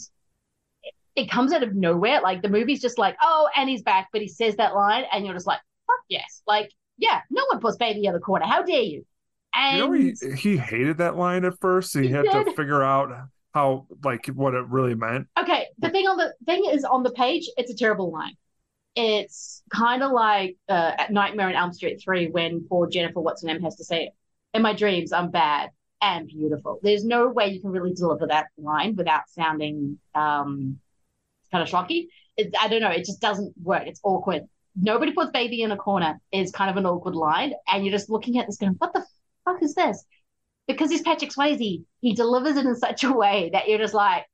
it, 0.83 0.93
it 1.15 1.31
comes 1.31 1.53
out 1.53 1.63
of 1.63 1.75
nowhere. 1.75 2.21
Like 2.21 2.41
the 2.41 2.49
movie's 2.49 2.81
just 2.81 2.97
like, 2.97 3.15
oh, 3.21 3.49
and 3.55 3.69
he's 3.69 3.81
back, 3.83 4.09
but 4.11 4.21
he 4.21 4.27
says 4.27 4.55
that 4.57 4.75
line, 4.75 5.05
and 5.11 5.25
you're 5.25 5.35
just 5.35 5.47
like, 5.47 5.59
fuck 5.87 6.03
yes, 6.09 6.41
like 6.47 6.71
yeah, 6.97 7.21
no 7.29 7.43
one 7.51 7.59
puts 7.59 7.77
baby 7.77 8.05
in 8.05 8.13
the 8.13 8.19
corner. 8.19 8.45
How 8.45 8.63
dare 8.63 8.81
you? 8.81 9.05
And 9.53 9.77
You 9.77 9.87
know, 9.87 9.91
he, 9.93 10.35
he 10.35 10.57
hated 10.57 10.97
that 10.97 11.15
line 11.15 11.45
at 11.45 11.59
first. 11.59 11.93
He, 11.93 12.07
He 12.07 12.13
had 12.13 12.23
to 12.23 12.53
figure 12.53 12.83
out 12.83 13.09
how, 13.53 13.87
like, 14.03 14.27
what 14.27 14.53
it 14.53 14.65
really 14.67 14.95
meant. 14.95 15.27
Okay, 15.39 15.67
the 15.79 15.89
thing 15.89 16.05
on 16.07 16.17
the 16.17 16.33
thing 16.45 16.65
is 16.71 16.83
on 16.83 17.03
the 17.03 17.11
page, 17.11 17.49
it's 17.57 17.71
a 17.71 17.75
terrible 17.75 18.11
line. 18.11 18.35
It's 18.95 19.63
kind 19.71 20.03
of 20.03 20.11
like 20.11 20.57
uh, 20.67 20.91
at 20.97 21.11
Nightmare 21.11 21.49
on 21.49 21.55
Elm 21.55 21.73
Street 21.73 22.01
3 22.03 22.29
when 22.29 22.65
poor 22.67 22.87
Jennifer, 22.87 23.19
what's 23.19 23.43
her 23.43 23.47
name, 23.47 23.61
has 23.61 23.75
to 23.77 23.83
say, 23.83 24.11
In 24.57 24.63
my 24.63 24.73
dreams, 24.73 25.13
I'm 25.13 25.29
bad 25.29 25.69
and 26.01 26.27
beautiful. 26.27 26.79
There's 26.81 27.05
no 27.05 27.27
way 27.27 27.49
you 27.49 27.61
can 27.61 27.69
really 27.69 27.93
deliver 27.93 28.25
that 28.25 28.47
line 28.57 28.95
without 28.95 29.29
sounding 29.29 29.99
um, 30.15 30.79
kind 31.51 31.61
of 31.61 31.69
shocky. 31.69 32.09
It, 32.37 32.55
I 32.59 32.67
don't 32.67 32.81
know, 32.81 32.89
it 32.89 33.05
just 33.05 33.21
doesn't 33.21 33.53
work. 33.61 33.83
It's 33.85 33.99
awkward. 34.03 34.45
Nobody 34.75 35.11
puts 35.11 35.29
baby 35.29 35.61
in 35.61 35.71
a 35.71 35.77
corner 35.77 36.19
is 36.31 36.49
kind 36.49 36.71
of 36.71 36.77
an 36.77 36.87
awkward 36.87 37.13
line, 37.13 37.53
and 37.67 37.85
you're 37.85 37.91
just 37.91 38.09
looking 38.09 38.39
at 38.39 38.47
this 38.47 38.57
going, 38.57 38.73
What 38.79 38.93
the 38.93 39.05
fuck 39.45 39.61
is 39.61 39.75
this? 39.75 40.03
Because 40.67 40.89
he's 40.89 41.03
Patrick 41.03 41.29
Swayze, 41.29 41.83
he 42.01 42.13
delivers 42.15 42.57
it 42.57 42.65
in 42.65 42.75
such 42.75 43.03
a 43.03 43.13
way 43.13 43.51
that 43.53 43.67
you're 43.67 43.77
just 43.77 43.93
like, 43.93 44.25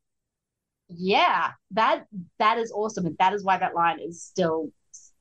yeah, 0.88 1.52
that 1.72 2.06
that 2.40 2.60
is 2.60 2.72
awesome, 2.72 3.08
and 3.08 3.18
that 3.20 3.34
is 3.34 3.44
why 3.44 3.58
that 3.58 3.76
line 3.76 4.00
is 4.00 4.24
still 4.24 4.72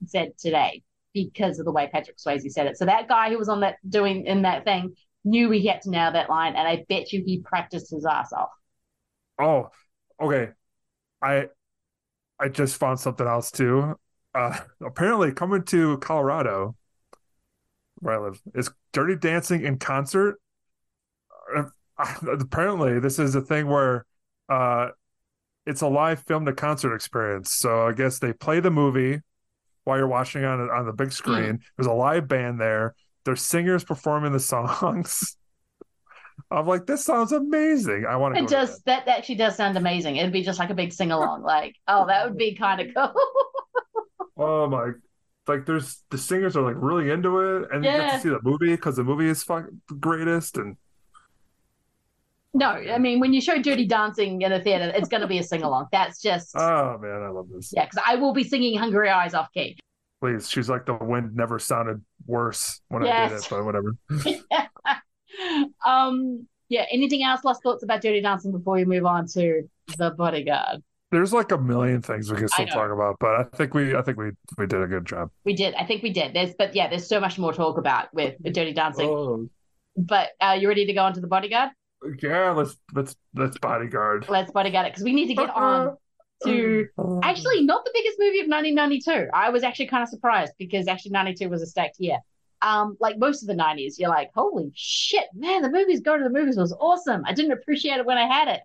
said 0.07 0.39
today 0.39 0.85
because 1.15 1.59
of 1.59 1.65
the 1.65 1.73
way 1.73 1.89
Patrick 1.93 2.19
Swayze 2.19 2.51
said 2.51 2.67
it. 2.67 2.77
So 2.77 2.85
that 2.87 3.09
guy 3.09 3.31
who 3.31 3.39
was 3.39 3.49
on 3.49 3.61
that 3.61 3.77
doing 3.89 4.27
in 4.27 4.43
that 4.43 4.65
thing 4.65 4.95
knew 5.25 5.51
he 5.51 5.67
had 5.67 5.83
to 5.83 5.91
nail 5.91 6.13
that 6.13 6.29
line, 6.29 6.55
and 6.57 6.67
I 6.67 6.85
bet 6.89 7.13
you 7.13 7.23
he 7.25 7.41
practiced 7.41 7.91
his 7.91 8.05
ass 8.05 8.33
off. 8.33 8.51
Oh, 9.39 9.69
okay. 10.21 10.51
I 11.21 11.49
I 12.39 12.49
just 12.49 12.77
found 12.77 12.99
something 12.99 13.27
else 13.27 13.51
too. 13.51 13.95
Uh, 14.35 14.59
apparently, 14.85 15.33
coming 15.33 15.63
to 15.65 15.99
Colorado, 15.99 16.75
where 18.01 18.15
I 18.21 18.25
live, 18.25 18.43
is 18.55 18.71
Dirty 18.93 19.17
Dancing 19.17 19.65
in 19.65 19.79
concert. 19.79 20.41
Uh, 21.55 21.65
apparently, 22.41 22.99
this 22.99 23.19
is 23.19 23.35
a 23.35 23.41
thing 23.41 23.69
where 23.69 24.07
uh, 24.49 24.89
it's 25.67 25.83
a 25.83 25.89
live 25.89 26.21
film 26.25 26.47
to 26.47 26.53
concert 26.53 26.95
experience. 26.95 27.53
So 27.53 27.87
I 27.87 27.93
guess 27.93 28.19
they 28.19 28.33
play 28.33 28.61
the 28.61 28.71
movie 28.71 29.21
while 29.85 29.99
you're 29.99 30.07
watching 30.07 30.45
on 30.45 30.61
on 30.71 30.87
the 30.87 30.93
big 30.93 31.09
hmm. 31.09 31.13
screen. 31.13 31.61
There's 31.77 31.87
a 31.87 31.93
live 31.93 32.29
band 32.29 32.61
there. 32.61 32.95
There's 33.25 33.43
singers 33.43 33.85
performing 33.85 34.33
the 34.33 34.41
songs. 34.41 35.37
I'm 36.51 36.67
like, 36.67 36.87
this 36.87 37.05
sounds 37.05 37.33
amazing. 37.33 38.05
I 38.09 38.17
want 38.17 38.35
to. 38.35 38.43
It 38.43 38.49
does 38.49 38.83
that 38.83 39.07
that 39.07 39.19
actually 39.19 39.37
does 39.37 39.57
sound 39.57 39.77
amazing. 39.77 40.17
It'd 40.17 40.33
be 40.33 40.43
just 40.43 40.59
like 40.59 40.71
a 40.71 40.75
big 40.75 40.93
sing 40.93 41.13
along, 41.13 41.43
like 41.43 41.77
oh, 41.89 42.07
that 42.07 42.27
would 42.27 42.37
be 42.37 42.55
kind 42.55 42.81
of 42.81 42.95
cool. 42.95 43.13
Oh 44.37 44.67
my! 44.67 44.93
Like, 45.47 45.67
there's 45.67 46.03
the 46.11 46.19
singers 46.19 46.57
are 46.57 46.63
like 46.63 46.77
really 46.79 47.11
into 47.11 47.39
it, 47.41 47.69
and 47.71 47.85
you 47.85 47.91
get 47.91 48.15
to 48.15 48.21
see 48.21 48.29
the 48.31 48.41
movie 48.43 48.75
because 48.75 48.97
the 48.97 49.05
movie 49.05 49.29
is 49.29 49.43
fucking 49.43 49.83
the 49.89 49.95
greatest. 49.95 50.57
And 50.57 50.77
no, 52.55 52.67
I 52.67 52.99
mean 52.99 53.21
when 53.21 53.33
you 53.33 53.41
show 53.41 53.61
Dirty 53.61 53.87
Dancing 53.87 54.43
in 54.43 54.53
a 54.53 54.63
theater, 54.63 54.93
it's 54.95 55.09
going 55.09 55.23
to 55.23 55.27
be 55.27 55.39
a 55.39 55.43
sing 55.43 55.63
along. 55.63 55.87
That's 55.93 56.21
just 56.21 56.53
oh 56.57 56.99
man, 56.99 57.23
I 57.23 57.29
love 57.29 57.49
this. 57.49 57.73
yeah, 57.75 57.87
because 57.87 58.03
I 58.07 58.17
will 58.17 58.33
be 58.33 58.45
singing 58.45 58.79
Hungry 58.79 59.09
Eyes 59.09 59.35
off 59.35 59.49
key. 59.53 59.79
Please, 60.21 60.49
she's 60.49 60.69
like 60.69 60.87
the 60.87 60.95
wind 60.95 61.35
never 61.35 61.59
sounded 61.59 62.03
worse 62.27 62.81
when 62.89 63.07
I 63.07 63.29
did 63.29 63.39
it, 63.39 63.47
but 63.51 63.65
whatever. 63.65 63.97
um, 65.87 66.47
yeah. 66.69 66.85
Anything 66.91 67.23
else? 67.23 67.45
Last 67.45 67.63
thoughts 67.63 67.83
about 67.83 68.03
Dirty 68.03 68.21
Dancing 68.21 68.53
before 68.53 68.75
we 68.75 68.85
move 68.85 69.05
on 69.05 69.27
to 69.29 69.69
the 69.99 70.11
Bodyguard. 70.11 70.83
There's 71.11 71.33
like 71.33 71.53
a 71.53 71.59
million 71.59 72.01
things 72.01 72.31
we 72.31 72.39
can 72.39 72.49
still 72.49 72.67
talk 72.67 72.91
about, 72.91 73.17
but 73.21 73.35
I 73.35 73.43
think 73.57 73.75
we, 73.75 73.95
I 73.95 74.01
think 74.01 74.17
we, 74.17 74.31
we 74.57 74.67
did 74.67 74.81
a 74.81 74.87
good 74.87 75.05
job. 75.05 75.31
We 75.45 75.55
did. 75.55 75.75
I 75.75 75.85
think 75.85 76.03
we 76.03 76.11
did. 76.11 76.35
There's, 76.35 76.55
but 76.55 76.75
yeah, 76.75 76.89
there's 76.89 77.07
so 77.07 77.21
much 77.21 77.39
more 77.39 77.53
to 77.53 77.57
talk 77.59 77.77
about 77.77 78.15
with 78.15 78.35
Dirty 78.43 78.73
Dancing. 78.73 79.11
Oh, 79.11 79.47
But 79.95 80.31
uh, 80.41 80.57
you 80.59 80.69
ready 80.69 80.87
to 80.87 80.93
go 80.95 81.03
on 81.03 81.13
to 81.13 81.21
the 81.21 81.27
bodyguard? 81.27 81.69
Yeah, 82.23 82.51
let's 82.51 82.77
let's 82.93 83.17
let's 83.35 83.59
bodyguard. 83.59 84.27
Let's 84.29 84.51
bodyguard 84.51 84.87
it 84.87 84.93
because 84.93 85.05
we 85.05 85.13
need 85.13 85.29
to 85.29 85.35
get 85.35 85.51
on 85.51 85.97
to 86.45 86.89
actually 87.23 87.65
not 87.65 87.85
the 87.85 87.91
biggest 87.95 88.19
movie 88.19 88.41
of 88.41 88.49
1992. 88.49 89.31
I 89.33 89.51
was 89.51 89.63
actually 89.63 89.87
kind 89.87 90.03
of 90.03 90.09
surprised 90.09 90.53
because 90.59 90.89
actually 90.89 91.13
92 91.13 91.49
was 91.49 91.63
a 91.63 91.67
stacked 91.67 91.97
year. 91.99 92.19
Um, 92.63 92.97
like 93.01 93.19
most 93.19 93.43
of 93.43 93.49
the 93.49 93.55
90s, 93.55 93.95
you're 93.99 94.09
like, 94.09 94.31
holy 94.35 94.71
shit, 94.75 95.25
man, 95.35 95.63
the 95.63 95.71
movies 95.71 96.01
go 96.01 96.17
to 96.17 96.23
the 96.23 96.31
movies 96.31 96.57
was 96.57 96.73
awesome. 96.73 97.25
I 97.27 97.33
didn't 97.33 97.53
appreciate 97.53 97.99
it 97.99 98.07
when 98.07 98.19
I 98.19 98.27
had 98.27 98.49
it. 98.49 98.61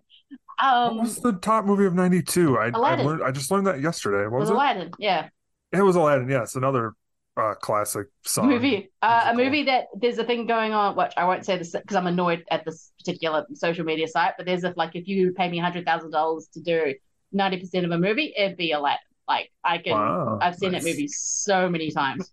Um, 0.60 0.96
what 0.96 1.04
was 1.04 1.16
the 1.16 1.32
top 1.32 1.64
movie 1.64 1.84
of 1.84 1.94
'92? 1.94 2.58
I 2.58 2.66
I, 2.66 2.70
learned, 3.02 3.22
I 3.22 3.30
just 3.30 3.50
learned 3.50 3.68
that 3.68 3.80
yesterday. 3.80 4.24
What 4.24 4.40
was 4.40 4.50
was 4.50 4.50
it? 4.50 4.54
Aladdin, 4.54 4.92
yeah. 4.98 5.28
It 5.72 5.82
was 5.82 5.94
Aladdin. 5.96 6.28
Yes, 6.28 6.56
another 6.56 6.94
uh, 7.38 7.54
classic 7.54 8.08
song. 8.24 8.48
movie. 8.48 8.90
Uh, 9.02 9.28
a 9.32 9.34
movie 9.34 9.64
that 9.64 9.86
there's 9.94 10.18
a 10.18 10.24
thing 10.24 10.46
going 10.46 10.72
on. 10.72 10.96
Which 10.96 11.12
I 11.16 11.24
won't 11.24 11.44
say 11.46 11.56
this 11.58 11.72
because 11.72 11.96
I'm 11.96 12.06
annoyed 12.06 12.44
at 12.50 12.64
this 12.64 12.92
particular 12.98 13.46
social 13.54 13.84
media 13.84 14.08
site. 14.08 14.34
But 14.36 14.46
there's 14.46 14.64
a 14.64 14.74
like 14.76 14.94
if 14.94 15.06
you 15.08 15.32
pay 15.32 15.48
me 15.48 15.58
hundred 15.58 15.84
thousand 15.84 16.10
dollars 16.10 16.48
to 16.54 16.60
do 16.60 16.94
ninety 17.32 17.58
percent 17.58 17.84
of 17.84 17.90
a 17.92 17.98
movie, 17.98 18.34
it'd 18.36 18.56
be 18.56 18.72
Aladdin. 18.72 18.98
Like 19.28 19.50
I 19.62 19.78
can, 19.78 19.92
Wow, 19.92 20.38
I've 20.40 20.56
seen 20.56 20.72
nice. 20.72 20.84
that 20.84 20.90
movie 20.90 21.08
so 21.08 21.68
many 21.68 21.90
times. 21.90 22.30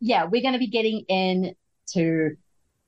yeah, 0.00 0.24
we're 0.24 0.42
going 0.42 0.52
to 0.54 0.58
be 0.60 0.68
getting 0.68 1.00
into 1.08 2.36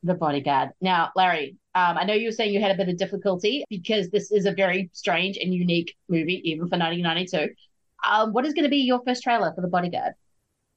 the 0.03 0.15
Bodyguard 0.15 0.71
now, 0.81 1.11
Larry. 1.17 1.57
Um, 1.75 1.99
I 1.99 2.05
know 2.05 2.15
you 2.15 2.29
were 2.29 2.33
saying 2.33 2.55
you 2.55 2.61
had 2.61 2.71
a 2.71 2.77
bit 2.77 2.89
of 2.89 2.97
difficulty 2.97 3.65
because 3.69 4.09
this 4.11 4.31
is 4.33 4.47
a 4.47 4.53
very 4.53 4.91
strange 4.93 5.37
and 5.37 5.53
unique 5.55 5.95
movie, 6.09 6.41
even 6.49 6.69
for 6.69 6.79
1992. 6.79 7.55
Um, 8.09 8.33
what 8.33 8.47
is 8.47 8.55
going 8.55 8.65
to 8.65 8.71
be 8.71 8.79
your 8.79 9.01
first 9.07 9.23
trailer 9.23 9.53
for 9.55 9.61
the 9.61 9.69
Bodyguard? 9.69 10.15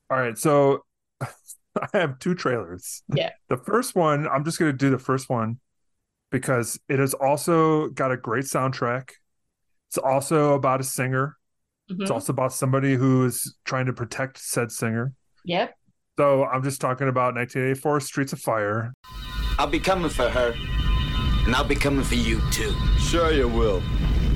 All 0.10 0.18
right, 0.20 0.38
so 0.38 0.84
I 1.22 1.88
have 1.94 2.20
two 2.20 2.36
trailers. 2.36 3.04
Yeah. 3.14 3.32
The 3.50 3.58
first 3.58 3.96
one, 3.96 4.28
I'm 4.28 4.44
just 4.46 4.58
going 4.58 4.72
to 4.72 4.78
do 4.78 4.90
the 4.90 4.98
first 4.98 5.30
one 5.30 5.60
because 6.32 6.80
it 6.90 6.98
has 6.98 7.14
also 7.14 7.90
got 7.90 8.12
a 8.12 8.18
great 8.18 8.46
soundtrack. 8.46 9.12
It's 9.90 10.00
also 10.00 10.54
about 10.56 10.82
a 10.82 10.84
singer. 10.84 11.38
It's 11.90 12.10
Mhm. 12.10 12.14
also 12.14 12.34
about 12.34 12.52
somebody 12.54 12.96
who 12.96 13.26
is 13.26 13.56
trying 13.66 13.86
to 13.86 13.94
protect 13.94 14.40
said 14.40 14.72
singer. 14.72 15.14
Yep. 15.46 15.76
So 16.18 16.46
I'm 16.46 16.64
just 16.64 16.82
talking 16.82 17.10
about 17.10 17.36
1984 17.36 18.00
Streets 18.00 18.34
of 18.34 18.40
Fire. 18.40 18.94
I'll 19.60 19.68
be 19.68 19.80
coming 19.80 20.10
for 20.10 20.28
her, 20.30 20.56
and 21.46 21.54
I'll 21.56 21.64
be 21.68 21.76
coming 21.76 22.04
for 22.04 22.16
you 22.16 22.42
too. 22.50 22.74
Sure 22.98 23.32
you 23.32 23.48
will. 23.48 23.84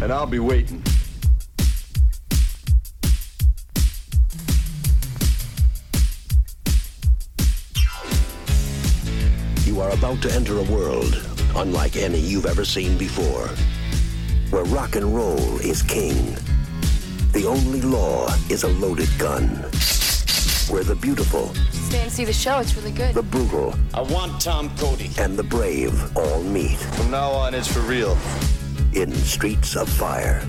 And 0.04 0.12
I'll 0.12 0.28
be 0.28 0.40
waiting. 0.40 0.84
Are 9.88 9.94
about 9.94 10.22
to 10.22 10.32
enter 10.34 10.58
a 10.60 10.64
world 10.64 11.24
unlike 11.56 11.96
any 11.96 12.20
you've 12.20 12.46
ever 12.46 12.66
seen 12.66 12.98
before, 12.98 13.48
where 14.50 14.64
rock 14.66 14.96
and 14.96 15.16
roll 15.16 15.58
is 15.60 15.82
king. 15.82 16.36
The 17.32 17.46
only 17.48 17.82
law 17.82 18.28
is 18.50 18.64
a 18.64 18.68
loaded 18.68 19.10
gun. 19.18 19.48
Where 20.70 20.84
the 20.84 20.98
beautiful, 21.00 21.54
Stay 21.72 22.02
and 22.02 22.12
see 22.12 22.26
the 22.26 22.34
show. 22.34 22.60
It's 22.60 22.76
really 22.76 22.92
good. 22.92 23.14
the 23.16 23.24
brutal, 23.24 23.74
I 23.94 24.02
want 24.02 24.42
Tom 24.42 24.70
Cody. 24.78 25.10
and 25.18 25.38
the 25.38 25.44
brave 25.44 25.94
all 26.18 26.44
meet 26.44 26.78
From 26.78 27.10
now 27.10 27.30
on, 27.32 27.54
it's 27.54 27.72
for 27.72 27.80
real. 27.82 28.18
in 28.94 29.14
Streets 29.14 29.76
of 29.78 29.88
Fire. 29.88 30.42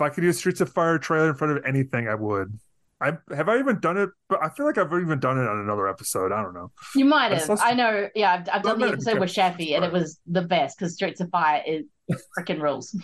If 0.00 0.02
I 0.02 0.08
could 0.08 0.24
use 0.24 0.38
Streets 0.38 0.62
of 0.62 0.70
Fire 0.70 0.96
trailer 0.98 1.28
in 1.28 1.34
front 1.34 1.58
of 1.58 1.64
anything, 1.66 2.08
I 2.08 2.14
would. 2.14 2.58
I 3.02 3.18
have 3.34 3.50
I 3.50 3.58
even 3.58 3.80
done 3.80 3.98
it, 3.98 4.08
but 4.30 4.42
I 4.42 4.48
feel 4.48 4.64
like 4.64 4.78
I've 4.78 4.90
even 4.94 5.20
done 5.20 5.36
it 5.36 5.46
on 5.46 5.58
another 5.58 5.86
episode. 5.86 6.32
I 6.32 6.42
don't 6.42 6.54
know. 6.54 6.70
You 6.94 7.04
might 7.04 7.32
I 7.32 7.34
have. 7.34 7.42
saw 7.42 7.54
some- 7.56 7.68
I 7.68 7.72
know. 7.74 8.08
Yeah, 8.14 8.32
I've, 8.32 8.48
I've 8.50 8.62
done 8.62 8.78
the 8.78 8.88
episode 8.88 9.18
with 9.18 9.28
Shafi, 9.28 9.76
and 9.76 9.84
it 9.84 9.92
was 9.92 10.18
the 10.26 10.40
best 10.40 10.78
because 10.78 10.94
Streets 10.94 11.20
of 11.20 11.28
Fire 11.28 11.62
is 11.66 11.84
freaking 12.38 12.62
rules. 12.62 12.98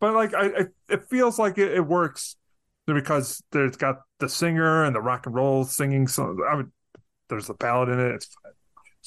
But 0.00 0.14
like, 0.14 0.32
I, 0.32 0.46
I 0.46 0.64
it 0.88 1.04
feels 1.10 1.38
like 1.38 1.58
it, 1.58 1.70
it 1.74 1.86
works 1.86 2.36
because 2.86 3.42
there's 3.52 3.76
got 3.76 3.96
the 4.20 4.28
singer 4.30 4.84
and 4.84 4.96
the 4.96 5.02
rock 5.02 5.26
and 5.26 5.34
roll 5.34 5.64
singing. 5.64 6.08
So 6.08 6.34
I 6.50 6.54
would, 6.54 6.72
there's 7.28 7.46
the 7.48 7.54
ballad 7.54 7.90
in 7.90 8.00
it. 8.00 8.14
It's. 8.14 8.34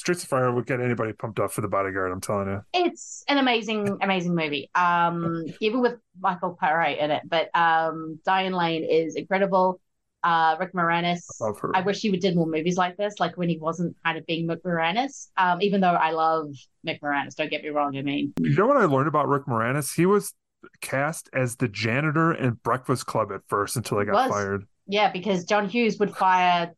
Streets 0.02 0.24
of 0.24 0.30
Fire 0.30 0.52
would 0.52 0.66
get 0.66 0.82
anybody 0.82 1.14
pumped 1.14 1.40
up 1.40 1.52
for 1.52 1.62
the 1.62 1.68
bodyguard. 1.68 2.12
I'm 2.12 2.22
telling 2.22 2.48
you. 2.48 2.62
It's 2.74 3.24
an 3.28 3.38
amazing, 3.38 4.00
amazing 4.02 4.34
movie. 4.34 4.68
Um, 4.74 5.46
even 5.60 5.80
with 5.80 5.94
Michael 6.20 6.58
Paré 6.60 7.00
in 7.00 7.12
it, 7.12 7.22
but 7.30 7.56
um, 7.56 8.20
Diane 8.26 8.54
Lane 8.54 8.84
is 8.84 9.16
incredible. 9.16 9.80
Uh, 10.24 10.56
Rick 10.60 10.74
Moranis. 10.74 11.20
Love 11.40 11.60
her. 11.60 11.72
I 11.76 11.82
wish 11.82 12.02
he 12.02 12.10
would 12.10 12.20
did 12.20 12.36
more 12.36 12.48
movies 12.48 12.78
like 12.78 12.98
this, 12.98 13.20
like 13.20 13.38
when 13.38 13.48
he 13.48 13.60
wasn't 13.60 13.96
kind 14.04 14.18
of 14.18 14.26
being 14.26 14.48
Mick 14.48 14.64
Moranis. 14.64 15.30
Um, 15.38 15.62
even 15.62 15.82
though 15.82 15.94
I 15.94 16.12
love 16.12 16.48
Mick 16.86 17.00
Moranis, 17.02 17.36
don't 17.36 17.52
get 17.52 17.62
me 17.62 17.70
wrong. 17.70 17.96
I 17.96 18.02
mean, 18.02 18.34
You 18.40 18.56
know 18.56 18.66
what 18.66 18.78
I 18.78 18.86
learned 18.86 19.08
about 19.08 19.28
Rick 19.28 19.46
Moranis? 19.46 19.96
He 19.96 20.08
was 20.08 20.34
cast 20.82 21.30
as 21.32 21.58
the 21.58 21.68
janitor 21.68 22.34
in 22.34 22.54
Breakfast 22.64 23.06
Club 23.06 23.32
at 23.32 23.42
first 23.48 23.76
until 23.76 24.00
he 24.00 24.06
got 24.08 24.14
Was. 24.14 24.32
fired. 24.32 24.66
yeah, 24.88 25.12
because 25.12 25.46
John 25.46 25.70
Hughes 25.70 26.00
would 26.00 26.16
fire 26.16 26.74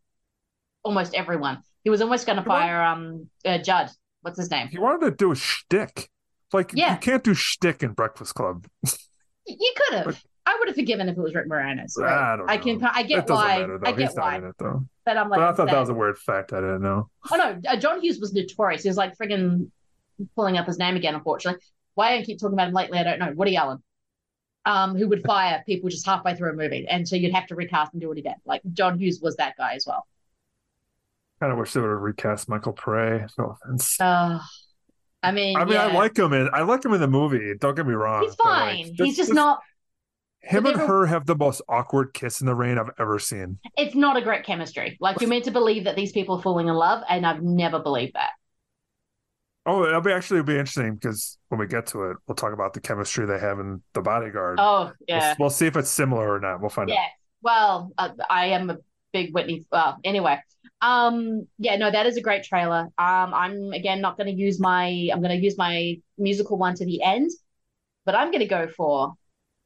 almost 0.84 1.14
everyone. 1.14 1.64
He 1.84 1.90
was 1.90 2.02
almost 2.02 2.26
going 2.26 2.38
to 2.38 2.44
fire 2.44 2.82
um 2.82 3.30
uh, 3.46 3.58
Judd. 3.58 3.90
What's 4.22 4.38
his 4.40 4.50
name? 4.50 4.68
He 4.70 4.78
wanted 4.80 5.06
to 5.06 5.12
do 5.12 5.32
a 5.32 5.36
shtick. 5.36 6.10
Like 6.54 6.72
Yeah. 6.74 6.94
you 6.94 7.00
can't 7.00 7.24
do 7.24 7.34
shtick 7.34 7.84
in 7.84 7.92
Breakfast 7.94 8.36
Club. 8.36 8.66
You 9.46 9.74
could 9.76 9.98
have. 9.98 10.24
I 10.46 10.56
would 10.60 10.68
have 10.68 10.76
forgiven 10.76 11.08
if 11.10 11.18
it 11.18 11.22
was 11.22 11.34
Rick 11.34 11.50
Moranis. 11.50 12.02
I 12.02 12.36
don't 12.38 12.50
I 12.50 12.58
can. 12.58 12.82
I 12.84 13.04
get 13.04 13.30
why. 13.30 13.60
matter. 13.60 13.80
I 13.86 13.92
get 13.92 14.00
He's 14.10 14.16
not 14.16 14.24
why. 14.26 14.36
in 14.38 14.44
it 14.46 14.56
though. 14.60 14.86
But 15.06 15.18
I'm 15.18 15.30
like, 15.30 15.40
but 15.40 15.44
I 15.50 15.52
thought 15.54 15.66
that 15.68 15.74
that- 15.74 15.80
was 15.80 15.90
a 15.90 15.94
weird 15.94 16.18
fact. 16.18 16.54
I 16.54 16.58
didn't 16.62 16.82
know. 16.82 17.10
Oh 17.32 17.36
no, 17.36 17.60
uh, 17.68 17.76
John 17.78 18.00
Hughes 18.02 18.20
was 18.20 18.34
notorious. 18.34 18.84
He 18.84 18.90
was 18.90 18.98
like 18.98 19.18
friggin' 19.18 19.70
pulling 20.36 20.58
up 20.58 20.66
his 20.68 20.78
name 20.78 20.96
again. 20.96 21.16
Unfortunately, 21.16 21.62
why 21.96 22.18
I 22.18 22.24
keep 22.24 22.40
talking 22.40 22.54
about 22.54 22.68
him 22.70 22.74
lately, 22.74 23.00
I 23.00 23.04
don't 23.04 23.20
know. 23.20 23.34
Woody 23.36 23.56
Allen, 23.58 23.82
um, 24.66 24.96
who 24.96 25.08
would 25.10 25.24
fire 25.24 25.64
people 25.66 25.90
just 25.90 26.06
halfway 26.06 26.36
through 26.36 26.52
a 26.52 26.54
movie, 26.54 26.88
and 26.90 27.08
so 27.08 27.16
you'd 27.16 27.34
have 27.34 27.48
to 27.48 27.56
recast 27.56 27.94
and 27.94 28.02
do 28.02 28.12
it 28.12 28.18
again. 28.18 28.36
Like 28.46 28.62
John 28.74 29.00
Hughes 29.00 29.20
was 29.22 29.36
that 29.38 29.56
guy 29.58 29.74
as 29.76 29.86
well. 29.88 30.06
Kind 31.44 31.52
of 31.52 31.60
wish 31.60 31.74
they 31.74 31.82
would 31.82 31.90
have 31.90 32.00
recast 32.00 32.48
Michael 32.48 32.72
Pare. 32.72 33.28
No 33.38 33.58
offense. 33.62 34.00
Uh, 34.00 34.40
I 35.22 35.34
mean, 35.34 35.58
I 35.58 35.66
mean, 35.66 35.74
yeah. 35.74 35.88
I 35.88 35.94
like 35.94 36.18
him 36.18 36.32
in 36.32 36.50
I 36.54 36.62
like 36.62 36.86
him 36.86 36.94
in 36.94 37.02
the 37.02 37.08
movie. 37.10 37.52
Don't 37.60 37.76
get 37.76 37.86
me 37.86 37.94
wrong. 37.96 38.24
He's 38.24 38.38
but, 38.38 38.46
like, 38.46 38.76
fine. 38.78 38.96
this- 38.98 39.08
He's 39.08 39.18
just 39.18 39.34
not. 39.34 39.60
Him 40.40 40.66
and 40.68 40.78
her 40.80 41.06
have 41.06 41.26
the 41.26 41.36
most 41.36 41.62
awkward 41.68 42.14
kiss 42.14 42.40
in 42.40 42.48
the 42.48 42.56
rain 42.56 42.78
I've 42.78 42.92
ever 42.98 43.20
seen. 43.20 43.60
It's 43.76 43.94
not 43.94 44.16
a 44.16 44.22
great 44.22 44.46
chemistry. 44.46 44.96
Like 45.02 45.20
you're 45.20 45.30
meant 45.30 45.44
to 45.44 45.52
believe 45.52 45.84
that 45.84 45.98
these 45.98 46.14
people 46.14 46.38
are 46.38 46.42
falling 46.42 46.70
in 46.70 46.76
love, 46.76 47.04
and 47.10 47.26
I've 47.26 47.42
never 47.44 47.80
believed 47.80 48.14
that. 48.14 48.30
Oh, 49.66 49.84
it'll 49.86 50.00
be 50.00 50.14
actually 50.14 50.40
it'll 50.40 50.48
be 50.48 50.54
interesting 50.58 50.94
because 50.96 51.38
when 51.50 51.60
we 51.60 51.68
get 51.68 51.88
to 51.88 52.04
it, 52.12 52.18
we'll 52.26 52.36
talk 52.36 52.54
about 52.54 52.72
the 52.74 52.80
chemistry 52.80 53.26
they 53.26 53.40
have 53.40 53.60
in 53.60 53.82
the 53.92 54.02
bodyguard. 54.02 54.60
Oh 54.62 54.84
We'll- 54.86 54.94
yeah. 55.10 55.36
We'll, 55.38 55.50
see 55.50 55.68
if 55.68 55.76
it's 55.76 55.90
similar 55.90 56.34
or 56.34 56.40
not. 56.40 56.62
We'll 56.62 56.70
find 56.70 56.88
Yeah. 56.88 56.96
out. 56.96 57.10
Well, 57.42 57.92
uh, 57.98 58.10
I 58.30 58.46
am 58.48 58.70
a 58.70 58.78
big 59.12 59.34
Whitney. 59.34 59.66
Well, 59.70 59.98
anyway. 60.06 60.40
Um, 60.84 61.48
yeah, 61.58 61.78
no, 61.78 61.90
that 61.90 62.06
is 62.06 62.18
a 62.18 62.22
great 62.22 62.44
trailer. 62.44 62.90
Um, 62.98 63.34
I'm 63.34 63.72
again 63.72 64.02
not 64.02 64.18
going 64.18 64.28
to 64.28 64.34
use 64.34 64.60
my. 64.60 65.10
I'm 65.12 65.22
going 65.22 65.36
to 65.38 65.42
use 65.44 65.58
my 65.58 65.98
musical 66.18 66.58
one 66.58 66.76
to 66.76 66.86
the 66.86 67.02
end, 67.02 67.32
but 68.06 68.16
I'm 68.16 68.32
going 68.32 68.42
to 68.42 68.48
go 68.48 68.68
for 68.68 69.14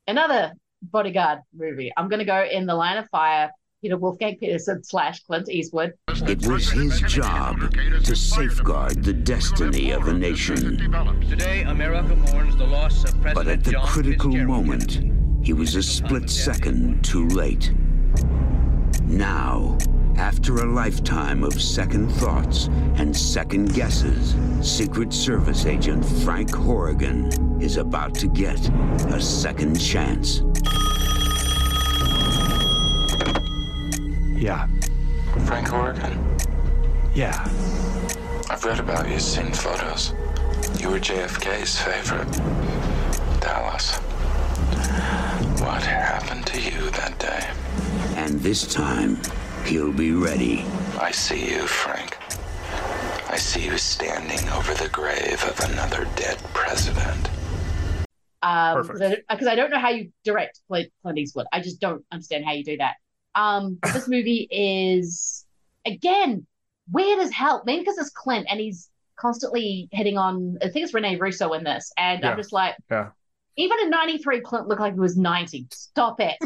another 0.06 0.54
bodyguard 0.84 1.40
movie. 1.56 1.92
I'm 1.98 2.08
going 2.08 2.20
to 2.20 2.26
go 2.26 2.46
in 2.50 2.68
the 2.68 2.76
Line 2.76 2.98
of 2.98 3.10
Fire. 3.10 3.52
Peter 3.82 3.98
Wolfgang 3.98 4.36
Petersen 4.38 4.84
slash 4.84 5.24
Clint 5.26 5.50
Eastwood. 5.50 5.94
It 6.08 6.48
was 6.48 6.68
his 6.70 7.00
job 7.02 7.72
to 8.04 8.16
safeguard 8.16 9.04
the 9.04 9.14
destiny 9.14 9.92
of 9.92 10.08
a 10.08 10.14
nation. 10.14 10.92
Today, 11.30 11.62
America 11.62 12.16
mourns 12.16 12.56
the 12.56 12.66
loss 12.66 13.04
of 13.04 13.12
President 13.22 13.36
But 13.36 13.48
at 13.48 13.64
the 13.64 13.72
John 13.74 13.86
critical 13.86 14.32
Fitzgerald. 14.32 14.66
moment, 14.66 15.46
he 15.46 15.54
was 15.54 15.76
a 15.76 15.84
split 15.84 16.28
second 16.30 17.04
too 17.04 17.28
late. 17.28 17.72
Now, 19.04 19.78
after 20.18 20.58
a 20.58 20.66
lifetime 20.66 21.44
of 21.44 21.62
second 21.62 22.10
thoughts 22.10 22.68
and 22.96 23.16
second 23.16 23.74
guesses, 23.74 24.36
Secret 24.62 25.14
Service 25.14 25.66
agent 25.66 26.04
Frank 26.24 26.54
Horrigan 26.54 27.62
is 27.62 27.78
about 27.78 28.16
to 28.16 28.28
get 28.28 28.60
a 29.12 29.22
second 29.22 29.80
chance. 29.80 30.42
Yeah. 34.36 34.68
Frank 35.46 35.68
Horrigan. 35.68 36.38
Yeah. 37.14 37.44
I've 38.50 38.64
read 38.64 38.80
about 38.80 39.10
you, 39.10 39.20
seen 39.20 39.54
photos. 39.54 40.14
You 40.80 40.90
were 40.90 41.00
JFK's 41.00 41.80
favorite. 41.80 42.32
Dallas. 43.40 43.98
What 45.62 45.84
happened 45.84 46.46
to 46.48 46.62
you 46.62 46.90
that 46.92 47.18
day? 47.20 47.48
And 48.16 48.40
this 48.40 48.72
time, 48.74 49.20
he'll 49.68 49.92
be 49.94 50.12
ready. 50.12 50.64
I 51.00 51.12
see 51.12 51.52
you, 51.54 51.68
Frank. 51.68 52.18
I 53.30 53.34
I 53.34 53.38
see 53.38 53.66
you 53.66 53.78
standing 53.78 54.48
over 54.50 54.74
the 54.74 54.90
grave 54.90 55.44
of 55.44 55.60
another 55.70 56.08
dead 56.16 56.38
president. 56.54 57.30
Um, 58.42 58.82
because 58.82 59.02
I, 59.02 59.10
don't- 59.10 59.48
I 59.48 59.56
don't 59.56 59.70
know 59.70 59.80
how 59.80 59.90
you 59.90 60.12
direct 60.24 60.60
Clint, 60.68 60.90
Clint 61.02 61.18
Eastwood. 61.20 61.46
I 61.52 61.60
just 61.62 61.80
don't 61.82 62.04
understand 62.12 62.46
how 62.46 62.54
you 62.54 62.64
do 62.64 62.78
that. 62.78 62.96
Um, 63.36 63.78
this 63.94 64.08
movie 64.08 64.48
is 64.50 65.46
again 65.86 66.48
weird 66.92 67.20
as 67.20 67.32
hell. 67.32 67.62
Maybe 67.66 67.82
because 67.82 67.98
it's 67.98 68.10
Clint 68.10 68.48
and 68.50 68.60
he's 68.60 68.90
constantly 69.20 69.90
hitting 69.92 70.18
on. 70.18 70.58
I 70.64 70.70
think 70.70 70.86
it's 70.86 70.94
Rene 70.94 71.18
Russo 71.18 71.54
in 71.54 71.64
this, 71.64 71.92
and 71.98 72.22
Yeah. 72.24 72.32
I'm 72.32 72.38
just 72.38 72.54
like, 72.54 72.76
Yeah. 72.90 73.10
even 73.58 73.78
in 73.82 73.90
'93, 73.90 74.42
Clint 74.42 74.68
looked 74.68 74.82
like 74.82 74.94
he 74.94 75.00
was 75.00 75.18
90. 75.18 75.68
Stop 75.72 76.20
it. 76.22 76.38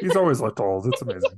He's 0.00 0.16
always 0.16 0.40
looked 0.40 0.58
old. 0.60 0.86
It's 0.86 1.02
amazing. 1.02 1.30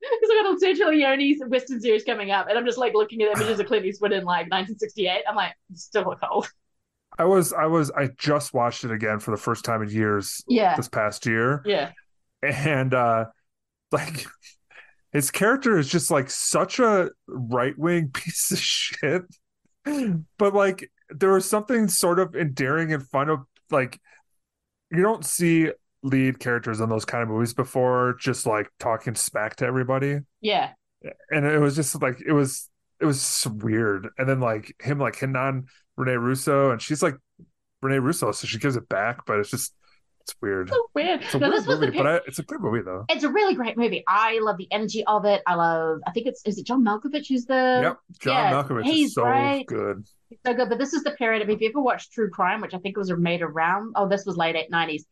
Because 0.00 0.30
I 0.30 0.42
got 0.42 0.60
Sergio 0.60 0.90
Leone's 0.90 1.40
Western 1.48 1.80
series 1.80 2.04
coming 2.04 2.30
up, 2.30 2.48
and 2.48 2.58
I'm 2.58 2.64
just 2.66 2.78
like 2.78 2.94
looking 2.94 3.22
at 3.22 3.36
images 3.36 3.58
of 3.58 3.66
Clint 3.66 3.84
Eastwood 3.86 4.12
in 4.12 4.24
like 4.24 4.50
1968. 4.50 5.22
I'm 5.28 5.34
like, 5.36 5.54
still 5.74 6.04
look 6.04 6.18
old. 6.30 6.48
I 7.18 7.24
was 7.24 7.52
I 7.52 7.66
was 7.66 7.90
I 7.92 8.08
just 8.18 8.52
watched 8.52 8.84
it 8.84 8.90
again 8.90 9.20
for 9.20 9.30
the 9.30 9.36
first 9.36 9.64
time 9.64 9.82
in 9.82 9.88
years 9.88 10.42
Yeah. 10.48 10.74
this 10.76 10.88
past 10.88 11.26
year. 11.26 11.62
Yeah. 11.64 11.92
And 12.42 12.92
uh 12.92 13.26
like 13.92 14.26
his 15.12 15.30
character 15.30 15.78
is 15.78 15.88
just 15.88 16.10
like 16.10 16.28
such 16.28 16.80
a 16.80 17.10
right-wing 17.28 18.08
piece 18.12 18.50
of 18.50 18.58
shit. 18.58 19.22
But 20.38 20.54
like 20.54 20.90
there 21.08 21.32
was 21.32 21.48
something 21.48 21.86
sort 21.88 22.18
of 22.18 22.34
endearing 22.34 22.92
and 22.92 23.06
fun 23.08 23.28
of 23.28 23.40
like 23.70 24.00
you 24.90 25.02
don't 25.02 25.24
see 25.24 25.70
lead 26.04 26.38
characters 26.38 26.80
in 26.80 26.88
those 26.90 27.04
kind 27.06 27.22
of 27.24 27.30
movies 27.30 27.54
before 27.54 28.16
just 28.20 28.46
like 28.46 28.70
talking 28.78 29.16
smack 29.16 29.56
to 29.56 29.66
everybody. 29.66 30.20
Yeah. 30.40 30.70
and 31.30 31.44
it 31.46 31.58
was 31.58 31.74
just 31.76 32.00
like 32.02 32.20
it 32.26 32.32
was 32.32 32.68
it 33.00 33.06
was 33.06 33.46
weird 33.60 34.08
and 34.18 34.28
then 34.28 34.40
like 34.40 34.74
him 34.80 34.98
like 34.98 35.16
hitting 35.16 35.36
on 35.36 35.66
Rene 35.96 36.16
Russo 36.16 36.70
and 36.70 36.80
she's 36.80 37.02
like 37.02 37.16
Rene 37.82 37.98
Russo 37.98 38.32
so 38.32 38.46
she 38.46 38.58
gives 38.58 38.76
it 38.76 38.88
back 38.88 39.26
but 39.26 39.38
it's 39.38 39.50
just 39.50 39.74
it's 40.22 40.34
weird 40.40 40.70
So 40.70 40.86
weird. 40.94 41.22
it's 41.22 41.34
a 41.34 41.38
No, 41.38 41.48
weird 41.48 41.60
this 41.60 41.66
was 41.66 41.80
the 41.80 41.86
movie 41.86 41.98
but 41.98 42.06
I, 42.06 42.20
it's 42.26 42.38
a 42.38 42.42
good 42.44 42.60
movie 42.60 42.82
though 42.82 43.04
It's 43.10 43.24
a 43.24 43.28
really 43.30 43.54
great 43.54 43.76
movie. 43.76 44.04
I 44.08 44.38
love 44.40 44.56
the 44.56 44.68
energy 44.70 45.04
of 45.06 45.26
it. 45.26 45.42
I 45.46 45.54
love. 45.54 46.00
I 46.06 46.12
think 46.12 46.26
it's 46.26 46.42
is 46.46 46.58
it 46.58 46.66
John 46.66 46.82
Malkovich 46.84 47.28
who's 47.28 47.44
the 47.44 47.80
yep 47.82 47.98
John 48.20 48.34
yeah, 48.34 48.52
Malkovich 48.62 48.84
he's 48.84 49.08
is 49.08 49.14
so 49.14 49.22
great. 49.24 49.66
good 49.66 50.04
He's 50.30 50.38
so 50.46 50.54
good. 50.54 50.68
But 50.70 50.78
this 50.78 50.94
is 50.94 51.02
the 51.04 51.10
period. 51.12 51.42
I 51.42 51.46
mean, 51.46 51.56
if 51.56 51.60
you 51.60 51.68
ever 51.68 51.80
watched 51.82 52.12
True 52.12 52.30
Crime, 52.30 52.60
which 52.62 52.74
I 52.74 52.78
think 52.78 52.96
was 52.96 53.12
made 53.12 53.42
around, 53.42 53.92
oh, 53.96 54.08
this 54.08 54.24
was 54.24 54.36
late 54.36 54.56
nineties. 54.70 55.04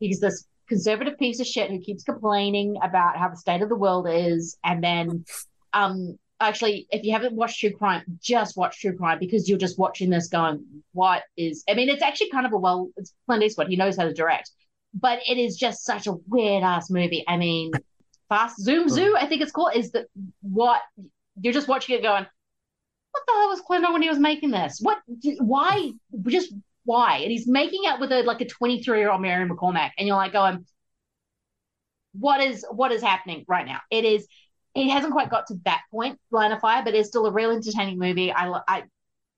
He's 0.00 0.20
this 0.20 0.46
conservative 0.68 1.18
piece 1.18 1.40
of 1.40 1.46
shit 1.46 1.70
who 1.70 1.78
keeps 1.78 2.02
complaining 2.02 2.76
about 2.82 3.16
how 3.16 3.28
the 3.28 3.36
state 3.36 3.62
of 3.62 3.68
the 3.68 3.76
world 3.76 4.08
is, 4.08 4.58
and 4.64 4.82
then, 4.82 5.24
um, 5.72 6.18
actually, 6.40 6.86
if 6.90 7.04
you 7.04 7.12
haven't 7.12 7.34
watched 7.34 7.60
True 7.60 7.72
Crime, 7.72 8.02
just 8.20 8.56
watch 8.56 8.80
True 8.80 8.96
Crime 8.96 9.18
because 9.18 9.48
you're 9.48 9.58
just 9.58 9.78
watching 9.78 10.10
this 10.10 10.28
going, 10.28 10.64
what 10.92 11.22
is? 11.36 11.62
I 11.68 11.74
mean, 11.74 11.88
it's 11.88 12.02
actually 12.02 12.30
kind 12.30 12.46
of 12.46 12.52
a 12.52 12.58
well, 12.58 12.90
it's 12.96 13.14
Clint 13.26 13.44
Eastwood. 13.44 13.68
He 13.68 13.76
knows 13.76 13.96
how 13.96 14.04
to 14.04 14.12
direct, 14.12 14.50
but 14.92 15.20
it 15.28 15.38
is 15.38 15.56
just 15.56 15.84
such 15.84 16.06
a 16.06 16.14
weird 16.28 16.64
ass 16.64 16.90
movie. 16.90 17.24
I 17.28 17.36
mean, 17.36 17.70
Fast 18.28 18.60
Zoom 18.60 18.88
Zoo, 18.88 19.16
I 19.16 19.26
think 19.26 19.42
it's 19.42 19.52
called, 19.52 19.76
is 19.76 19.92
that 19.92 20.06
what 20.40 20.80
you're 21.40 21.52
just 21.52 21.68
watching 21.68 21.96
it 21.96 22.02
going 22.02 22.26
what 23.12 23.22
the 23.26 23.32
hell 23.32 23.48
was 23.48 23.60
Clint 23.60 23.84
on 23.84 23.92
when 23.92 24.02
he 24.02 24.08
was 24.08 24.18
making 24.18 24.50
this? 24.50 24.78
What? 24.80 24.98
Why? 25.38 25.92
Just 26.26 26.52
why? 26.84 27.18
And 27.18 27.30
he's 27.30 27.46
making 27.46 27.82
out 27.86 28.00
with 28.00 28.12
a 28.12 28.22
like 28.22 28.40
a 28.40 28.46
23 28.46 28.98
year 28.98 29.10
old 29.10 29.20
Mary 29.20 29.48
McCormack, 29.48 29.90
and 29.98 30.06
you're 30.06 30.16
like 30.16 30.32
going, 30.32 30.64
what 32.12 32.40
is 32.40 32.64
what 32.70 32.92
is 32.92 33.02
happening 33.02 33.44
right 33.48 33.66
now? 33.66 33.80
It 33.90 34.04
is. 34.04 34.26
It 34.74 34.88
hasn't 34.88 35.12
quite 35.12 35.30
got 35.30 35.48
to 35.48 35.54
that 35.64 35.82
point, 35.90 36.18
Line 36.30 36.52
of 36.52 36.60
Fire, 36.60 36.82
but 36.84 36.94
it's 36.94 37.08
still 37.08 37.26
a 37.26 37.32
real 37.32 37.50
entertaining 37.50 37.98
movie. 37.98 38.32
I, 38.32 38.60
I, 38.68 38.84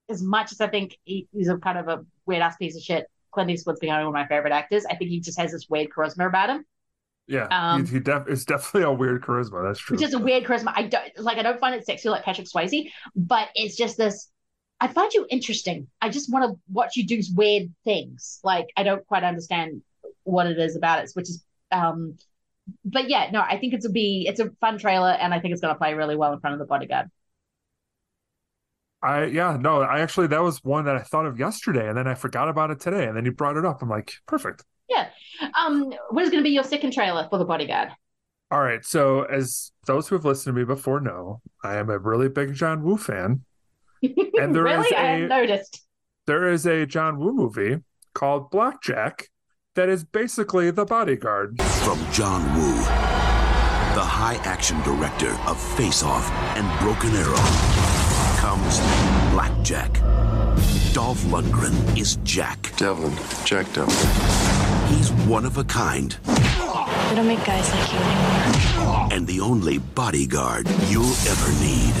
as 0.07 0.21
much 0.21 0.51
as 0.51 0.61
I 0.61 0.67
think 0.67 0.95
he, 1.05 1.27
he's 1.33 1.49
a 1.49 1.57
kind 1.57 1.79
of 1.79 1.87
a 1.87 2.05
weird 2.27 2.43
ass 2.43 2.55
piece 2.57 2.75
of 2.75 2.83
shit. 2.83 3.07
Clint 3.31 3.49
Eastwood's 3.49 3.79
becoming 3.79 4.05
one 4.05 4.09
of 4.09 4.13
my 4.13 4.27
favorite 4.27 4.53
actors. 4.53 4.85
I 4.85 4.95
think 4.95 5.09
he 5.09 5.19
just 5.19 5.39
has 5.39 5.51
this 5.51 5.67
weird 5.67 5.89
charisma 5.89 6.27
about 6.27 6.49
him. 6.51 6.65
yeah 7.27 7.47
Um, 7.49 7.83
he, 7.85 7.93
he 7.93 7.99
def- 7.99 8.27
it's 8.27 8.45
definitely 8.45 8.83
a 8.83 8.91
weird 8.91 9.23
charisma 9.23 9.63
that's 9.63 9.79
true 9.79 9.95
It's 9.95 10.01
just 10.03 10.13
a 10.13 10.19
weird 10.19 10.43
charisma. 10.43 10.71
I 10.75 10.83
don't 10.83 11.17
like. 11.17 11.39
I 11.39 11.41
don't 11.41 11.59
find 11.59 11.73
it 11.73 11.83
sexy 11.83 12.09
like 12.09 12.23
Patrick 12.23 12.47
Swayze, 12.47 12.91
but 13.15 13.47
it's 13.55 13.75
just 13.75 13.97
this. 13.97 14.29
I 14.79 14.87
find 14.87 15.13
you 15.13 15.25
interesting. 15.29 15.87
I 16.01 16.09
just 16.09 16.31
want 16.31 16.51
to 16.51 16.59
watch 16.71 16.97
you 16.97 17.05
do 17.05 17.21
weird 17.35 17.73
things. 17.83 18.39
Like 18.43 18.67
I 18.75 18.83
don't 18.83 19.05
quite 19.07 19.23
understand 19.23 19.81
what 20.23 20.47
it 20.47 20.59
is 20.59 20.75
about 20.75 21.03
it, 21.03 21.11
which 21.13 21.29
is. 21.29 21.43
um 21.71 22.17
But 22.85 23.09
yeah, 23.09 23.29
no, 23.31 23.41
I 23.41 23.57
think 23.59 23.73
it's 23.73 23.85
a 23.85 23.89
be. 23.89 24.25
It's 24.27 24.39
a 24.39 24.51
fun 24.61 24.77
trailer, 24.77 25.11
and 25.11 25.33
I 25.33 25.39
think 25.39 25.53
it's 25.53 25.61
going 25.61 25.73
to 25.73 25.77
play 25.79 25.93
really 25.93 26.15
well 26.15 26.33
in 26.33 26.39
front 26.39 26.53
of 26.53 26.59
the 26.59 26.65
bodyguard. 26.65 27.09
I 29.01 29.25
yeah 29.25 29.57
no 29.59 29.81
I 29.81 29.99
actually 29.99 30.27
that 30.27 30.41
was 30.41 30.63
one 30.63 30.85
that 30.85 30.95
I 30.95 31.01
thought 31.01 31.25
of 31.25 31.37
yesterday 31.37 31.87
and 31.89 31.97
then 31.97 32.07
I 32.07 32.15
forgot 32.15 32.47
about 32.49 32.71
it 32.71 32.79
today 32.79 33.05
and 33.05 33.15
then 33.17 33.25
you 33.25 33.31
brought 33.31 33.57
it 33.57 33.65
up 33.65 33.81
I'm 33.81 33.89
like 33.89 34.13
perfect 34.25 34.63
Yeah. 34.89 35.09
Um. 35.57 35.93
What 36.09 36.23
is 36.23 36.29
going 36.29 36.43
to 36.43 36.47
be 36.47 36.53
your 36.53 36.63
second 36.63 36.93
trailer 36.93 37.27
for 37.29 37.37
the 37.37 37.45
bodyguard? 37.45 37.89
All 38.51 38.61
right. 38.61 38.85
So, 38.85 39.23
as 39.23 39.71
those 39.87 40.07
who 40.07 40.15
have 40.15 40.25
listened 40.25 40.55
to 40.55 40.59
me 40.59 40.65
before 40.65 40.99
know, 40.99 41.41
I 41.63 41.77
am 41.77 41.89
a 41.89 41.97
really 41.97 42.29
big 42.29 42.53
John 42.53 42.83
Woo 42.83 42.97
fan. 42.97 43.43
And 44.39 44.55
there 44.55 44.67
is 44.67 44.77
really, 44.77 44.95
I 44.95 45.01
a 45.01 45.07
hadn't 45.07 45.27
noticed. 45.29 45.81
there 46.27 46.47
is 46.49 46.65
a 46.65 46.85
John 46.85 47.19
Woo 47.19 47.33
movie 47.33 47.77
called 48.13 48.51
Blackjack 48.51 49.29
that 49.75 49.89
is 49.89 50.03
basically 50.03 50.69
The 50.71 50.85
Bodyguard. 50.85 51.61
From 51.61 51.99
John 52.11 52.41
Woo, 52.55 52.73
the 53.95 54.03
high 54.05 54.39
action 54.43 54.81
director 54.83 55.31
of 55.47 55.61
Face 55.77 56.03
Off 56.03 56.29
and 56.57 56.67
Broken 56.79 57.11
Arrow, 57.15 57.35
comes 58.39 58.79
Blackjack. 59.33 59.93
Dolph 60.93 61.23
Lundgren 61.23 61.73
is 61.97 62.17
Jack. 62.23 62.71
Devlin, 62.77 63.15
Jack 63.45 63.65
Devlin. 63.73 64.95
He's 64.95 65.11
one 65.27 65.43
of 65.45 65.57
a 65.57 65.63
kind 65.63 66.11
They 66.23 67.15
don't 67.15 67.27
make 67.27 67.43
guys 67.45 67.67
like 67.71 67.93
you 67.93 67.99
anymore. 67.99 69.07
and 69.11 69.25
the 69.25 69.39
only 69.39 69.79
bodyguard 69.79 70.67
you'll 70.89 71.15
ever 71.27 71.51
need. 71.63 71.93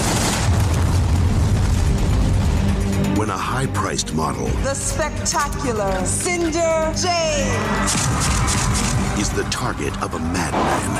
When 3.17 3.29
a 3.29 3.37
high 3.37 3.67
priced 3.67 4.13
model 4.15 4.47
The 4.63 4.73
spectacular 4.73 6.03
Cinder 6.05 6.91
Jane, 6.95 7.61
is 9.19 9.29
the 9.29 9.43
target 9.51 9.93
of 10.01 10.13
a 10.15 10.19
madman, 10.19 10.97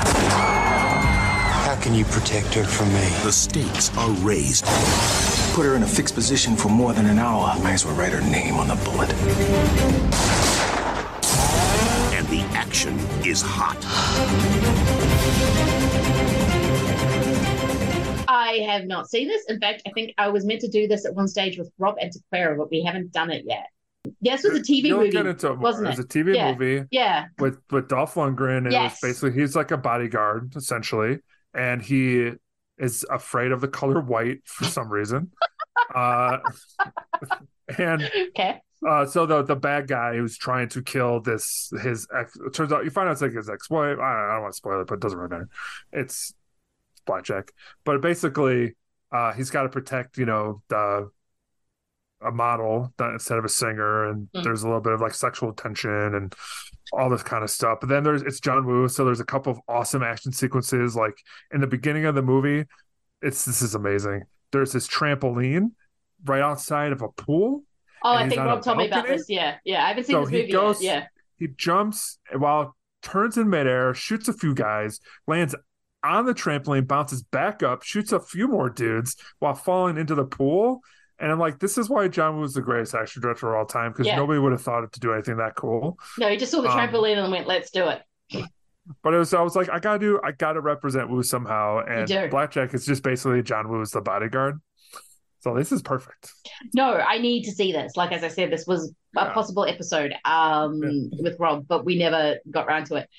How 1.65 1.75
can 1.81 1.93
you 1.93 2.05
protect 2.05 2.53
her 2.53 2.63
from 2.63 2.87
me? 2.93 3.09
the 3.23 3.31
stakes 3.31 3.95
are 3.97 4.09
raised. 4.25 4.65
Put 5.53 5.65
her 5.65 5.75
in 5.75 5.83
a 5.83 5.87
fixed 5.87 6.13
position 6.15 6.55
for 6.55 6.69
more 6.69 6.93
than 6.93 7.05
an 7.07 7.19
hour. 7.19 7.55
Might 7.63 7.73
as 7.73 7.85
well 7.85 7.95
write 7.95 8.11
her 8.13 8.21
name 8.21 8.55
on 8.55 8.67
the 8.67 8.75
bullet. 8.85 9.11
and 12.13 12.27
the 12.27 12.41
action 12.55 12.97
is 13.25 13.41
hot. 13.43 13.79
I 18.43 18.57
have 18.71 18.85
not 18.85 19.09
seen 19.09 19.27
this. 19.27 19.43
In 19.47 19.59
fact, 19.59 19.81
I 19.87 19.91
think 19.91 20.13
I 20.17 20.27
was 20.29 20.45
meant 20.45 20.61
to 20.61 20.67
do 20.67 20.87
this 20.87 21.05
at 21.05 21.13
one 21.15 21.27
stage 21.27 21.57
with 21.57 21.71
Rob 21.77 21.95
Antiquera, 21.97 22.57
but 22.57 22.69
we 22.69 22.83
haven't 22.83 23.11
done 23.11 23.31
it 23.31 23.43
yet. 23.47 23.67
Yeah, 24.19 24.35
this 24.35 24.43
was 24.43 24.59
a 24.59 24.61
TV 24.61 24.83
You'll 24.87 24.97
movie, 24.99 25.11
get 25.11 25.25
into 25.25 25.47
it 25.47 25.49
more. 25.51 25.59
wasn't 25.59 25.87
It 25.87 25.91
was 25.91 25.99
a 25.99 26.03
TV 26.07 26.35
yeah. 26.35 26.51
movie 26.51 26.85
Yeah. 26.91 27.25
with 27.39 27.59
with 27.71 27.87
Dolph 27.87 28.15
Lundgren, 28.15 28.57
and 28.65 28.71
Yes. 28.71 29.01
it 29.01 29.05
was 29.07 29.13
basically 29.21 29.39
he's 29.41 29.55
like 29.55 29.71
a 29.71 29.77
bodyguard 29.77 30.53
essentially, 30.57 31.19
and 31.53 31.81
he 31.81 32.31
is 32.77 33.05
afraid 33.09 33.51
of 33.53 33.61
the 33.61 33.67
color 33.69 34.01
white 34.01 34.39
for 34.45 34.65
some 34.65 34.89
reason. 34.89 35.31
uh, 35.95 36.37
and 37.77 38.03
Okay. 38.29 38.59
uh, 38.87 39.05
so 39.05 39.25
the 39.25 39.41
the 39.43 39.55
bad 39.55 39.87
guy 39.87 40.15
who's 40.15 40.37
trying 40.37 40.67
to 40.69 40.81
kill 40.81 41.21
this 41.21 41.71
his 41.81 42.07
ex 42.13 42.35
it 42.35 42.53
turns 42.53 42.73
out 42.73 42.83
you 42.83 42.89
find 42.89 43.07
out 43.07 43.13
it's 43.13 43.21
like 43.21 43.31
his 43.33 43.49
ex 43.49 43.69
wife. 43.69 43.97
I, 43.99 44.11
don't- 44.13 44.29
I 44.29 44.33
don't 44.33 44.41
want 44.41 44.53
to 44.53 44.57
spoil 44.57 44.81
it, 44.81 44.87
but 44.87 44.95
it 44.95 44.99
doesn't 45.01 45.17
really 45.17 45.29
matter. 45.31 45.49
It's 45.91 46.33
blackjack, 47.05 47.51
but 47.85 48.01
basically, 48.01 48.75
uh, 49.11 49.33
he's 49.33 49.49
got 49.49 49.63
to 49.63 49.69
protect 49.69 50.17
you 50.17 50.25
know 50.25 50.61
the 50.69 51.09
a 52.21 52.31
model 52.31 52.93
that 52.97 53.09
instead 53.11 53.37
of 53.37 53.43
a 53.45 53.49
singer, 53.49 54.09
and 54.09 54.29
Mm. 54.33 54.43
there's 54.43 54.63
a 54.63 54.67
little 54.67 54.81
bit 54.81 54.93
of 54.93 55.01
like 55.01 55.13
sexual 55.13 55.51
tension 55.53 56.15
and 56.15 56.33
all 56.93 57.09
this 57.09 57.23
kind 57.23 57.43
of 57.43 57.49
stuff. 57.49 57.79
But 57.81 57.89
then 57.89 58.03
there's 58.03 58.21
it's 58.21 58.39
John 58.39 58.65
Woo, 58.65 58.87
so 58.87 59.03
there's 59.03 59.19
a 59.19 59.25
couple 59.25 59.51
of 59.51 59.59
awesome 59.67 60.03
action 60.03 60.31
sequences. 60.31 60.95
Like 60.95 61.17
in 61.53 61.59
the 61.59 61.67
beginning 61.67 62.05
of 62.05 62.15
the 62.15 62.21
movie, 62.21 62.65
it's 63.21 63.43
this 63.45 63.61
is 63.61 63.75
amazing. 63.75 64.23
There's 64.53 64.71
this 64.71 64.87
trampoline 64.87 65.71
right 66.23 66.41
outside 66.41 66.91
of 66.93 67.01
a 67.01 67.09
pool. 67.09 67.63
Oh, 68.05 68.13
I 68.13 68.29
think 68.29 68.39
Rob 68.41 68.61
told 68.63 68.77
me 68.77 68.87
about 68.87 69.07
this. 69.07 69.25
Yeah. 69.27 69.55
Yeah. 69.65 69.83
I 69.83 69.89
haven't 69.89 70.05
seen 70.05 70.15
So 70.15 70.21
this 70.25 70.31
movie 70.31 70.51
goes, 70.51 70.81
yet. 70.81 71.09
Yeah. 71.39 71.47
he 71.47 71.53
jumps 71.57 72.19
while 72.37 72.75
turns 73.01 73.37
in 73.37 73.49
midair, 73.49 73.93
shoots 73.93 74.27
a 74.29 74.33
few 74.33 74.53
guys, 74.53 74.99
lands 75.27 75.55
on 76.03 76.25
the 76.25 76.33
trampoline, 76.33 76.87
bounces 76.87 77.23
back 77.23 77.63
up, 77.63 77.83
shoots 77.83 78.11
a 78.11 78.19
few 78.19 78.47
more 78.47 78.69
dudes 78.69 79.15
while 79.39 79.53
falling 79.53 79.97
into 79.97 80.15
the 80.15 80.25
pool. 80.25 80.81
And 81.19 81.31
I'm 81.31 81.39
like, 81.39 81.59
this 81.59 81.77
is 81.77 81.89
why 81.89 82.07
John 82.09 82.37
Woo 82.37 82.43
is 82.43 82.53
the 82.53 82.61
greatest 82.61 82.93
action 82.95 83.21
director 83.21 83.49
of 83.53 83.55
all 83.57 83.65
time 83.65 83.91
because 83.91 84.07
Yeah. 84.07 84.15
nobody 84.17 84.39
would 84.39 84.51
have 84.51 84.61
thought 84.61 84.83
it 84.83 84.91
to 84.93 84.99
do 84.99 85.13
anything 85.13 85.37
that 85.37 85.55
cool. 85.55 85.97
No, 86.17 86.27
he 86.27 86.37
just 86.37 86.51
saw 86.51 86.61
the 86.61 86.69
Um, 86.69 86.77
trampoline 86.77 87.17
and 87.17 87.31
went, 87.31 87.47
let's 87.47 87.71
do 87.71 87.87
it. 87.87 88.01
But 89.01 89.13
it 89.13 89.17
was, 89.17 89.33
I 89.33 89.41
was 89.41 89.55
like, 89.55 89.69
I 89.69 89.79
gotta 89.79 89.99
do, 89.99 90.19
I 90.23 90.31
gotta 90.33 90.59
represent 90.59 91.09
Woo 91.09 91.23
somehow. 91.23 91.79
And. 91.87 92.29
Blackjack 92.29 92.73
is 92.73 92.85
just 92.85 93.03
basically 93.03 93.41
John 93.41 93.69
Woo's 93.69 93.91
the 93.91 94.01
bodyguard. 94.01 94.59
So 95.39 95.53
this 95.53 95.71
is 95.71 95.81
perfect. 95.81 96.31
No, 96.73 96.93
I 96.95 97.17
need 97.17 97.43
to 97.43 97.51
see 97.51 97.71
this. 97.71 97.95
Like 97.95 98.11
as 98.11 98.23
I 98.23 98.27
said, 98.29 98.51
this 98.51 98.65
was 98.65 98.91
a 99.17 99.25
Yeah. 99.25 99.33
possible 99.33 99.65
episode 99.65 100.13
um 100.25 100.79
with 101.19 101.37
Rob, 101.39 101.65
but 101.67 101.85
we 101.85 101.97
never 101.97 102.37
got 102.49 102.65
around 102.67 102.85
to 102.87 102.95
it. 102.95 103.09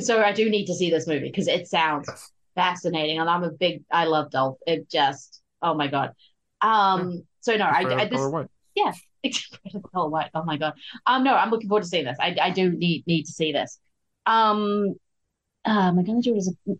So 0.00 0.22
I 0.22 0.32
do 0.32 0.50
need 0.50 0.66
to 0.66 0.74
see 0.74 0.90
this 0.90 1.06
movie 1.06 1.28
because 1.30 1.48
it 1.48 1.68
sounds 1.68 2.08
fascinating, 2.54 3.18
and 3.18 3.28
I'm 3.28 3.44
a 3.44 3.50
big. 3.50 3.84
I 3.90 4.04
love 4.04 4.30
Dolph. 4.30 4.58
It 4.66 4.90
just 4.90 5.40
oh 5.62 5.74
my 5.74 5.86
god. 5.86 6.12
Um. 6.60 7.22
So 7.40 7.56
no, 7.56 7.64
I, 7.64 8.02
I 8.02 8.04
this 8.06 8.20
white. 8.20 8.46
yeah. 8.74 8.92
Except 9.22 9.60
for 9.62 9.80
the 9.80 9.88
color 9.88 10.08
white. 10.08 10.30
Oh 10.34 10.44
my 10.44 10.56
god. 10.56 10.74
Um. 11.06 11.24
No, 11.24 11.34
I'm 11.34 11.50
looking 11.50 11.68
forward 11.68 11.82
to 11.82 11.88
seeing 11.88 12.04
this. 12.04 12.18
I 12.20 12.36
I 12.40 12.50
do 12.50 12.70
need 12.70 13.06
need 13.06 13.24
to 13.24 13.32
see 13.32 13.52
this. 13.52 13.78
Um. 14.26 14.94
Uh, 15.64 15.88
am 15.88 15.98
I 15.98 16.02
going 16.02 16.22
to 16.22 16.30
do 16.30 16.34
it 16.34 16.38
as 16.38 16.54
a? 16.66 16.72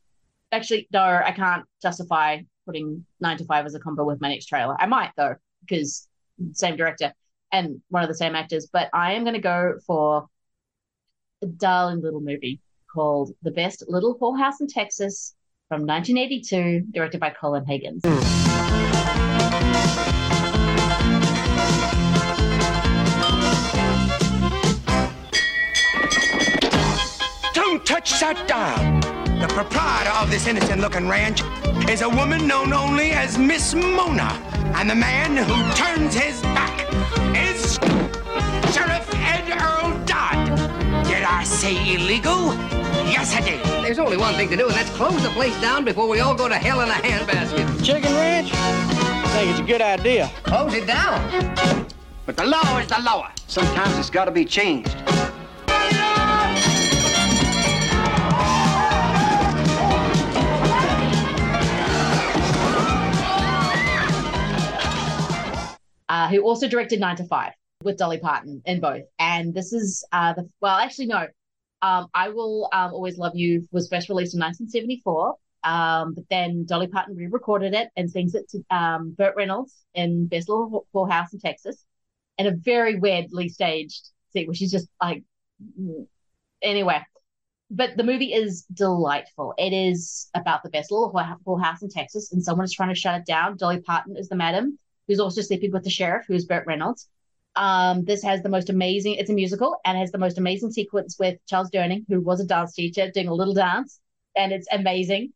Actually, 0.50 0.88
no, 0.92 1.02
I 1.02 1.32
can't 1.32 1.64
justify 1.82 2.40
putting 2.64 3.04
nine 3.20 3.36
to 3.38 3.44
five 3.44 3.66
as 3.66 3.74
a 3.74 3.80
combo 3.80 4.04
with 4.04 4.20
my 4.20 4.28
next 4.28 4.46
trailer. 4.46 4.76
I 4.80 4.86
might 4.86 5.10
though, 5.16 5.34
because 5.60 6.08
same 6.52 6.76
director 6.76 7.12
and 7.52 7.80
one 7.88 8.02
of 8.02 8.08
the 8.08 8.14
same 8.14 8.34
actors. 8.34 8.68
But 8.72 8.88
I 8.92 9.14
am 9.14 9.24
going 9.24 9.34
to 9.34 9.40
go 9.40 9.74
for 9.86 10.28
a 11.42 11.46
darling 11.46 12.02
little 12.02 12.20
movie 12.20 12.60
called 12.92 13.32
The 13.42 13.50
Best 13.50 13.84
Little 13.88 14.18
Whorehouse 14.18 14.60
in 14.60 14.66
Texas 14.66 15.34
from 15.68 15.86
1982, 15.86 16.86
directed 16.92 17.20
by 17.20 17.30
Colin 17.30 17.66
Higgins. 17.66 18.02
Don't 27.52 27.84
touch 27.84 28.18
that 28.20 28.46
dial. 28.48 29.00
The 29.40 29.48
proprietor 29.48 30.10
of 30.10 30.30
this 30.30 30.46
innocent 30.46 30.80
looking 30.80 31.06
ranch 31.08 31.42
is 31.88 32.02
a 32.02 32.08
woman 32.08 32.46
known 32.46 32.72
only 32.72 33.12
as 33.12 33.38
Miss 33.38 33.74
Mona. 33.74 34.32
And 34.74 34.88
the 34.88 34.94
man 34.94 35.36
who 35.36 35.74
turns 35.74 36.14
his 36.14 36.40
back 36.42 36.88
is 37.36 37.74
Sheriff 38.74 39.08
Ed 39.14 39.50
Earl 39.50 40.04
Dodd. 40.04 41.04
Did 41.06 41.22
I 41.22 41.44
say 41.44 41.94
illegal? 41.94 42.77
Yes, 43.10 43.34
I 43.34 43.40
did. 43.40 43.64
There's 43.84 43.98
only 43.98 44.16
one 44.16 44.34
thing 44.34 44.48
to 44.50 44.56
do, 44.56 44.66
and 44.66 44.74
that's 44.74 44.90
close 44.90 45.22
the 45.22 45.30
place 45.30 45.58
down 45.60 45.84
before 45.84 46.08
we 46.08 46.20
all 46.20 46.34
go 46.34 46.48
to 46.48 46.54
hell 46.54 46.80
in 46.80 46.88
a 46.88 46.92
handbasket. 46.92 47.84
Chicken 47.84 48.12
ranch? 48.14 48.50
I 48.52 49.28
think 49.32 49.50
it's 49.50 49.60
a 49.60 49.62
good 49.62 49.82
idea. 49.82 50.30
Close 50.42 50.74
it 50.74 50.86
down. 50.86 51.86
But 52.26 52.36
the 52.36 52.44
law 52.44 52.78
is 52.78 52.88
the 52.88 53.00
law. 53.00 53.30
Sometimes 53.46 53.96
it's 53.98 54.10
got 54.10 54.26
to 54.26 54.30
be 54.30 54.44
changed. 54.44 54.94
uh, 66.08 66.28
who 66.28 66.42
also 66.42 66.68
directed 66.68 67.00
Nine 67.00 67.16
to 67.16 67.24
Five 67.24 67.52
with 67.82 67.96
Dolly 67.96 68.18
Parton 68.18 68.62
in 68.64 68.80
both. 68.80 69.04
And 69.18 69.54
this 69.54 69.72
is 69.72 70.04
uh, 70.12 70.32
the 70.32 70.48
well, 70.60 70.76
actually 70.76 71.06
no, 71.06 71.26
um, 71.82 72.08
I 72.14 72.30
will 72.30 72.68
um, 72.72 72.92
always 72.92 73.18
love 73.18 73.32
you 73.34 73.68
was 73.70 73.88
first 73.88 74.08
released 74.08 74.34
in 74.34 74.40
1974. 74.40 75.36
Um, 75.64 76.14
but 76.14 76.24
then 76.30 76.64
Dolly 76.66 76.86
Parton 76.86 77.16
re-recorded 77.16 77.74
it 77.74 77.88
and 77.96 78.10
sings 78.10 78.34
it 78.34 78.48
to 78.50 78.62
um, 78.70 79.14
Burt 79.16 79.34
Reynolds 79.36 79.74
in 79.94 80.26
Best 80.26 80.48
Little 80.48 80.86
Whorehouse 80.94 81.32
in 81.32 81.40
Texas, 81.40 81.84
in 82.38 82.46
a 82.46 82.52
very 82.52 82.98
weirdly 82.98 83.48
staged 83.48 84.10
scene 84.32 84.46
where 84.46 84.54
she's 84.54 84.70
just 84.70 84.88
like, 85.02 85.24
anyway. 86.62 87.00
But 87.70 87.96
the 87.96 88.04
movie 88.04 88.32
is 88.32 88.62
delightful. 88.72 89.52
It 89.58 89.72
is 89.72 90.30
about 90.34 90.62
the 90.62 90.70
little 90.70 91.12
whore- 91.12 91.36
whorehouse 91.44 91.82
in 91.82 91.90
Texas, 91.90 92.32
and 92.32 92.42
someone 92.42 92.64
is 92.64 92.72
trying 92.72 92.88
to 92.88 92.94
shut 92.94 93.20
it 93.20 93.26
down. 93.26 93.56
Dolly 93.56 93.80
Parton 93.80 94.16
is 94.16 94.28
the 94.28 94.36
madam, 94.36 94.78
who's 95.06 95.20
also 95.20 95.42
sleeping 95.42 95.72
with 95.72 95.84
the 95.84 95.90
sheriff, 95.90 96.24
who 96.26 96.34
is 96.34 96.46
Burt 96.46 96.66
Reynolds. 96.66 97.08
Um, 97.58 98.04
this 98.04 98.22
has 98.22 98.40
the 98.42 98.48
most 98.48 98.70
amazing, 98.70 99.14
it's 99.14 99.30
a 99.30 99.34
musical 99.34 99.76
and 99.84 99.98
has 99.98 100.12
the 100.12 100.18
most 100.18 100.38
amazing 100.38 100.70
sequence 100.70 101.16
with 101.18 101.38
Charles 101.48 101.70
Durning, 101.70 102.04
who 102.08 102.20
was 102.20 102.40
a 102.40 102.46
dance 102.46 102.72
teacher, 102.72 103.10
doing 103.10 103.26
a 103.26 103.34
little 103.34 103.52
dance, 103.52 103.98
and 104.36 104.52
it's 104.52 104.68
amazing. 104.70 105.32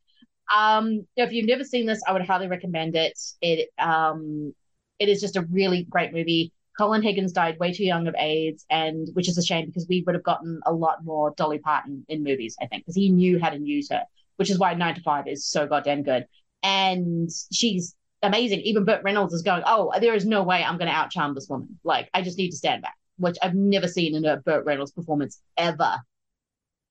Um, 0.55 1.05
if 1.17 1.33
you've 1.33 1.49
never 1.49 1.65
seen 1.65 1.85
this, 1.85 2.01
I 2.07 2.13
would 2.13 2.25
highly 2.25 2.47
recommend 2.47 2.95
it. 2.95 3.19
It 3.41 3.71
um, 3.77 4.55
it 5.01 5.09
is 5.09 5.21
just 5.21 5.37
a 5.37 5.43
really 5.51 5.83
great 5.91 6.13
movie. 6.13 6.53
Colin 6.79 7.03
Higgins 7.03 7.33
died 7.33 7.59
way 7.59 7.73
too 7.73 7.85
young 7.85 8.07
of 8.07 8.15
AIDS, 8.17 8.65
and 8.71 9.09
which 9.15 9.29
is 9.29 9.37
a 9.37 9.43
shame 9.43 9.67
because 9.67 9.87
we 9.89 10.05
would 10.07 10.15
have 10.15 10.23
gotten 10.23 10.61
a 10.65 10.73
lot 10.73 11.05
more 11.05 11.35
Dolly 11.37 11.59
Parton 11.59 12.05
in 12.09 12.23
movies, 12.23 12.55
I 12.63 12.67
think, 12.67 12.85
because 12.85 12.95
he 12.95 13.11
knew 13.11 13.41
how 13.41 13.51
to 13.51 13.59
use 13.59 13.91
her, 13.91 14.05
which 14.37 14.49
is 14.49 14.61
why 14.61 14.75
Nine 14.75 14.95
to 14.95 15.03
Five 15.03 15.27
is 15.27 15.45
so 15.45 15.67
goddamn 15.67 16.05
good. 16.05 16.27
And 16.63 17.29
she's 17.53 17.97
amazing. 18.23 18.61
Even 18.61 18.85
Burt 18.85 19.03
Reynolds 19.03 19.35
is 19.35 19.43
going, 19.43 19.63
Oh, 19.67 19.93
there 20.01 20.15
is 20.15 20.25
no 20.25 20.43
way 20.43 20.63
I'm 20.63 20.79
going 20.79 20.91
to 20.91 20.95
outcharm 20.95 21.35
this 21.35 21.49
woman. 21.49 21.79
Like, 21.85 22.09
I 22.15 22.23
just 22.23 22.39
need 22.39 22.51
to 22.51 22.57
stand 22.57 22.83
back, 22.83 22.97
which 23.19 23.37
I've 23.43 23.55
never 23.55 23.89
seen 23.89 24.15
in 24.15 24.25
a 24.25 24.37
Burt 24.39 24.65
Reynolds 24.65 24.93
performance 24.93 25.41
ever. 25.57 25.97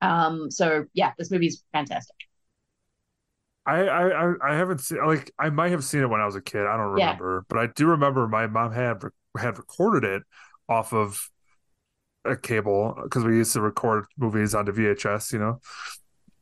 Um, 0.01 0.49
so 0.49 0.85
yeah, 0.93 1.11
this 1.17 1.31
movie's 1.31 1.63
fantastic. 1.73 2.15
I, 3.65 3.81
I 3.83 4.33
I- 4.51 4.55
haven't 4.55 4.79
seen 4.79 5.05
like 5.05 5.31
I 5.37 5.49
might 5.51 5.71
have 5.71 5.83
seen 5.83 6.01
it 6.01 6.09
when 6.09 6.19
I 6.19 6.25
was 6.25 6.35
a 6.35 6.41
kid. 6.41 6.65
I 6.65 6.77
don't 6.77 6.97
Yeah. 6.97 7.11
remember, 7.11 7.45
but 7.47 7.59
I 7.59 7.67
do 7.67 7.87
remember 7.87 8.27
my 8.27 8.47
mom 8.47 8.71
had 8.71 9.01
had 9.37 9.57
recorded 9.57 10.03
it 10.03 10.23
off 10.67 10.93
of 10.93 11.29
a 12.25 12.35
cable 12.35 12.97
because 13.03 13.23
we 13.23 13.37
used 13.37 13.53
to 13.53 13.61
record 13.61 14.05
movies 14.17 14.55
onto 14.55 14.71
VHS. 14.71 15.31
You 15.33 15.39
know, 15.39 15.59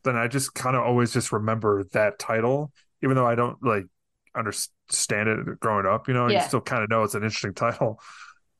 then 0.03 0.16
I 0.18 0.28
just 0.28 0.53
kind 0.53 0.76
of 0.76 0.84
always 0.84 1.14
just 1.14 1.32
remember 1.32 1.86
that 1.94 2.20
title, 2.20 2.72
even 3.03 3.16
though 3.16 3.28
I 3.28 3.36
don't 3.36 3.61
like 3.64 3.86
understand 4.35 5.30
it 5.30 5.60
growing 5.60 5.85
up. 5.85 6.07
You 6.07 6.14
know, 6.14 6.27
Yeah. 6.27 6.41
you 6.43 6.47
still 6.47 6.61
kind 6.61 6.84
of 6.84 6.89
know 6.89 7.03
it's 7.03 7.15
an 7.15 7.23
interesting 7.23 7.53
title. 7.53 7.99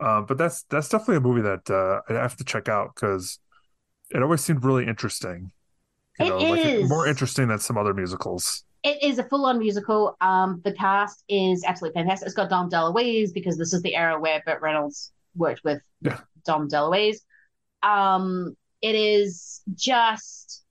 Um, 0.02 0.26
but 0.26 0.38
that's 0.38 0.64
that's 0.70 0.88
definitely 0.88 1.18
a 1.18 1.20
movie 1.20 1.42
that 1.42 1.70
uh, 1.70 2.00
I 2.10 2.14
have 2.22 2.38
to 2.38 2.46
check 2.46 2.70
out 2.70 2.96
because 2.96 3.38
it 4.12 4.24
always 4.24 4.40
seemed 4.40 4.64
really 4.64 4.88
interesting. 4.88 5.52
You 6.22 6.26
It 6.28 6.30
know, 6.30 6.38
like 6.38 6.90
more 6.90 7.06
interesting 7.06 7.50
than 7.50 7.60
some 7.60 7.78
other 7.78 7.94
musicals. 7.94 8.64
It 8.84 9.04
is 9.04 9.20
a 9.20 9.26
full-on 9.26 9.60
musical. 9.60 10.16
Um, 10.22 10.62
the 10.64 10.72
cast 10.72 11.26
is 11.28 11.66
absolutely 11.66 12.00
fantastic. 12.00 12.28
It's 12.28 12.34
got 12.34 12.50
Dom 12.50 12.70
DeLuise 12.70 13.34
because 13.34 13.58
this 13.58 13.74
is 13.74 13.82
the 13.82 13.94
era 13.94 14.18
where 14.18 14.42
Burt 14.46 14.62
Reynolds 14.62 15.12
worked 15.36 15.66
with 15.66 15.82
Yeah. 16.00 16.22
Dom 16.46 16.70
DeLuise. 16.70 17.18
Um, 17.84 18.56
it 18.82 18.96
is 18.96 19.62
just, 19.76 20.64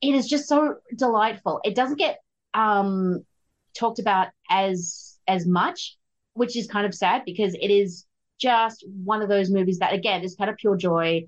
it 0.00 0.14
is 0.14 0.26
just 0.26 0.48
so 0.48 0.76
delightful. 0.96 1.60
It 1.64 1.74
doesn't 1.74 1.98
get 1.98 2.20
um 2.54 3.26
talked 3.74 3.98
about 3.98 4.28
as 4.50 5.18
as 5.26 5.46
much, 5.46 5.96
which 6.34 6.56
is 6.56 6.66
kind 6.66 6.86
of 6.86 6.94
sad 6.94 7.22
because 7.24 7.54
it 7.54 7.70
is 7.70 8.06
just 8.40 8.84
one 9.04 9.22
of 9.22 9.28
those 9.28 9.50
movies 9.50 9.78
that 9.78 9.92
again 9.92 10.22
is 10.22 10.36
kind 10.36 10.50
of 10.50 10.56
pure 10.56 10.76
joy, 10.76 11.24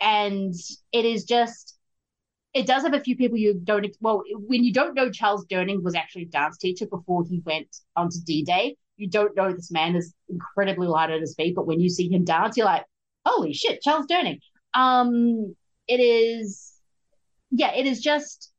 and 0.00 0.54
it 0.92 1.04
is 1.04 1.24
just 1.24 1.76
it 2.52 2.66
does 2.66 2.84
have 2.84 2.94
a 2.94 3.00
few 3.00 3.16
people 3.16 3.36
you 3.36 3.60
don't 3.64 3.86
well 4.00 4.22
when 4.46 4.62
you 4.64 4.72
don't 4.72 4.94
know 4.94 5.10
Charles 5.10 5.44
Durning 5.46 5.82
was 5.82 5.94
actually 5.94 6.22
a 6.22 6.26
dance 6.26 6.56
teacher 6.56 6.86
before 6.86 7.24
he 7.28 7.42
went 7.44 7.68
onto 7.96 8.18
D 8.24 8.44
Day. 8.44 8.76
You 8.96 9.08
don't 9.08 9.36
know 9.36 9.52
this 9.52 9.72
man 9.72 9.96
is 9.96 10.14
incredibly 10.28 10.86
light 10.86 11.10
on 11.10 11.20
his 11.20 11.34
feet, 11.34 11.56
but 11.56 11.66
when 11.66 11.80
you 11.80 11.88
see 11.88 12.08
him 12.08 12.24
dance, 12.24 12.56
you're 12.56 12.66
like, 12.66 12.84
holy 13.24 13.52
shit, 13.52 13.82
Charles 13.82 14.06
Durning. 14.06 14.38
Um, 14.72 15.56
it 15.88 15.98
is, 15.98 16.72
yeah, 17.50 17.74
it 17.74 17.86
is 17.86 18.00
just 18.00 18.52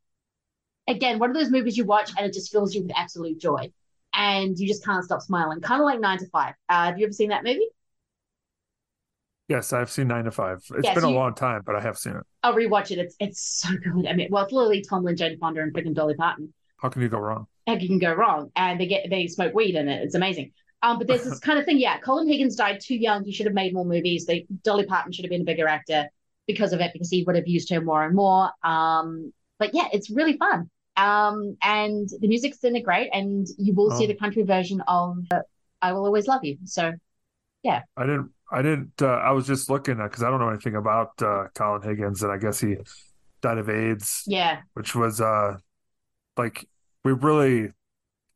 again 0.88 1.20
one 1.20 1.30
of 1.30 1.36
those 1.36 1.50
movies 1.52 1.78
you 1.78 1.86
watch 1.86 2.12
and 2.18 2.26
it 2.26 2.34
just 2.34 2.52
fills 2.52 2.74
you 2.76 2.82
with 2.84 2.92
absolute 2.96 3.40
joy, 3.40 3.72
and 4.14 4.58
you 4.58 4.68
just 4.68 4.84
can't 4.86 5.04
stop 5.04 5.22
smiling. 5.22 5.62
Kind 5.62 5.82
of 5.82 5.86
like 5.86 6.00
Nine 6.00 6.18
to 6.20 6.28
Five. 6.28 6.54
Uh, 6.70 6.86
have 6.86 7.00
you 7.00 7.06
ever 7.06 7.14
seen 7.14 7.30
that 7.30 7.44
movie? 7.44 7.68
Yes, 9.48 9.74
I've 9.74 9.92
seen 9.92 10.08
Nine 10.08 10.24
to 10.26 10.32
Five. 10.32 10.58
It's 10.72 10.84
Yes, 10.86 10.96
been 10.96 11.04
a 11.04 11.10
you- 11.10 11.16
long 11.16 11.36
time, 11.36 11.62
but 11.66 11.76
I 11.76 11.82
have 11.82 11.98
seen 11.98 12.16
it. 12.16 12.24
I'll 12.42 12.54
rewatch 12.56 12.92
it. 12.92 12.98
It's 13.00 13.16
it's 13.20 13.42
so 13.42 13.70
good. 13.78 14.08
I 14.08 14.14
mean, 14.14 14.30
well, 14.32 14.44
it's 14.44 14.54
literally 14.54 14.82
Tomlin, 14.82 15.16
Jane 15.16 15.38
Fonda, 15.38 15.62
and 15.62 15.74
freaking 15.74 15.94
Dolly 15.94 16.16
Parton. 16.16 16.54
How 16.78 16.90
can 16.90 17.02
you 17.02 17.10
go 17.10 17.20
wrong? 17.20 17.48
how 17.68 17.74
can 17.80 17.88
you 17.94 18.00
go 18.00 18.14
wrong 18.14 18.52
and 18.56 18.80
they 18.80 18.86
get 18.86 19.10
they 19.10 19.26
smoke 19.26 19.52
weed 19.56 19.74
in 19.74 19.88
it 19.90 20.04
it's 20.04 20.14
amazing 20.14 20.52
um 20.84 21.00
but 21.00 21.08
there's 21.08 21.24
this 21.24 21.40
kind 21.48 21.58
of 21.58 21.66
thing 21.66 21.80
yeah 21.80 21.98
colin 21.98 22.28
higgins 22.28 22.56
died 22.56 22.80
too 22.80 22.94
young 22.94 23.24
he 23.24 23.32
should 23.32 23.48
have 23.48 23.56
made 23.56 23.74
more 23.74 23.84
movies 23.86 24.28
they 24.28 24.46
dolly 24.64 24.86
parton 24.86 25.12
should 25.12 25.26
have 25.26 25.32
been 25.32 25.42
a 25.42 25.46
bigger 25.46 25.68
actor 25.68 26.08
because 26.46 26.74
of 26.74 26.80
it 26.80 26.92
because 26.94 27.10
he 27.10 27.24
would 27.24 27.36
have 27.36 27.48
used 27.48 27.72
her 27.72 27.82
more 27.82 28.04
and 28.04 28.16
more 28.16 28.52
um 28.64 29.34
but 29.58 29.74
yeah 29.74 29.88
it's 29.92 30.12
really 30.12 30.38
fun 30.38 30.70
um 30.98 31.58
and 31.62 32.08
the 32.22 32.28
music's 32.28 32.64
in 32.64 32.76
it 32.76 32.84
great 32.84 33.10
and 33.14 33.48
you 33.58 33.74
will 33.74 33.92
see 33.92 34.06
Oh. 34.06 34.08
the 34.08 34.16
country 34.16 34.44
version 34.44 34.82
of 34.88 35.18
uh, 35.32 35.40
i 35.82 35.92
will 35.92 36.06
always 36.06 36.28
love 36.28 36.44
you 36.44 36.58
so 36.66 36.94
yeah 37.64 37.82
I 37.98 38.04
didn't. 38.06 38.32
I 38.52 38.62
didn't. 38.62 39.02
Uh, 39.02 39.08
I 39.08 39.32
was 39.32 39.48
just 39.48 39.72
looking 39.72 39.98
because 39.98 40.22
I 40.22 40.30
don't 40.30 40.40
know 40.40 40.50
anything 40.50 40.76
about 40.76 41.20
uh, 41.20 41.46
Colin 41.56 41.82
Higgins, 41.82 42.22
and 42.22 42.32
I 42.32 42.38
guess 42.38 42.60
he 42.60 42.76
died 43.42 43.58
of 43.58 43.70
AIDS, 43.70 44.22
yeah 44.28 44.60
which 44.76 44.94
was 44.94 45.20
uh, 45.20 45.58
like 46.38 46.68
we 47.04 47.14
really. 47.14 47.72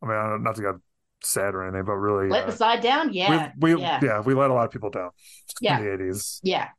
I 0.01 0.05
mean, 0.07 0.15
I 0.17 0.29
don't, 0.29 0.43
not 0.43 0.55
to 0.55 0.61
get 0.63 0.75
sad 1.23 1.53
or 1.53 1.61
anything, 1.63 1.85
but 1.85 1.93
really, 1.93 2.27
let 2.27 2.47
the 2.47 2.53
uh, 2.53 2.55
side 2.55 2.81
down 2.81 3.13
yeah 3.13 3.51
we, 3.59 3.75
we 3.75 3.81
yeah 3.81 3.99
yeah 4.01 4.19
we 4.21 4.33
let 4.33 4.49
a 4.49 4.53
lot 4.53 4.65
of 4.65 4.71
people 4.71 4.89
down 4.89 5.11
Yeah. 5.61 5.77
in 5.77 5.85
the 5.85 5.93
eighties. 5.93 6.39
yeah 6.41 6.69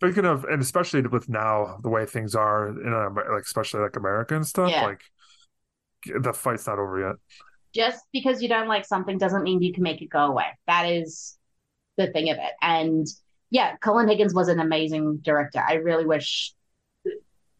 Speaking 0.00 0.24
of, 0.24 0.44
and 0.44 0.62
especially 0.62 1.02
with 1.02 1.28
now 1.28 1.78
the 1.82 1.88
way 1.88 2.06
things 2.06 2.34
are 2.34 2.68
in 2.68 2.86
Amer- 2.86 3.32
like 3.34 3.42
especially 3.42 3.80
like 3.80 3.96
America 3.96 4.36
and 4.36 4.46
stuff, 4.46 4.70
Yeah. 4.70 4.86
like 4.86 5.02
the 6.20 6.32
fight's 6.32 6.66
not 6.66 6.78
over 6.78 7.00
yet. 7.00 7.16
just 7.74 8.02
because 8.12 8.40
you 8.42 8.48
don't 8.48 8.66
like 8.68 8.84
something 8.86 9.18
doesn't 9.18 9.42
mean 9.42 9.60
you 9.60 9.72
can 9.74 9.82
make 9.82 10.00
it 10.00 10.06
go 10.08 10.20
away. 10.26 10.46
That 10.66 10.84
is 10.84 11.36
the 11.98 12.06
thing 12.12 12.30
of 12.30 12.36
it. 12.38 12.52
And 12.62 13.06
yeah, 13.50 13.76
Colin 13.82 14.08
Higgins 14.08 14.32
was 14.34 14.48
an 14.48 14.58
amazing 14.60 15.18
director. 15.18 15.60
I 15.66 15.74
really 15.74 16.06
wish. 16.06 16.54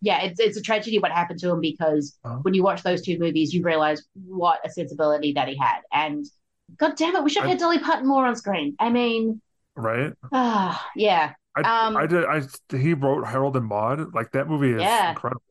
Yeah, 0.01 0.23
it's 0.23 0.39
it's 0.39 0.57
a 0.57 0.63
tragedy 0.63 0.99
what 1.01 1.11
happened 1.11 1.41
to 1.41 1.51
him 1.51 1.61
because 1.61 2.17
Oh. 2.25 2.37
when 2.43 2.55
you 2.55 2.63
watch 2.63 2.83
those 2.85 3.03
two 3.03 3.19
movies, 3.19 3.53
you 3.53 3.63
realize 3.65 4.03
what 4.15 4.61
a 4.65 4.71
sensibility 4.71 5.33
that 5.33 5.49
he 5.49 5.57
had. 5.57 5.81
And 5.93 6.25
God 6.77 6.97
damn 6.97 7.17
it, 7.17 7.25
we 7.25 7.31
should 7.31 7.43
have 7.43 7.49
I- 7.49 7.51
had 7.51 7.59
Dolly 7.59 7.79
Parton 7.81 8.07
more 8.07 8.25
on 8.27 8.37
screen. 8.37 8.77
I 8.79 8.91
mean, 8.91 9.43
right? 9.77 10.13
ah, 10.33 10.89
yeah, 10.95 11.33
I, 11.65 11.87
Um, 11.87 11.97
I 11.97 12.07
did. 12.07 12.25
I 12.25 12.43
he 12.77 12.95
wrote 12.95 13.27
Harold 13.27 13.57
and 13.57 13.67
Maude. 13.67 14.15
Like 14.15 14.33
that 14.33 14.49
movie 14.49 14.71
is 14.73 14.83
Yeah. 14.83 15.11
incredible. 15.11 15.43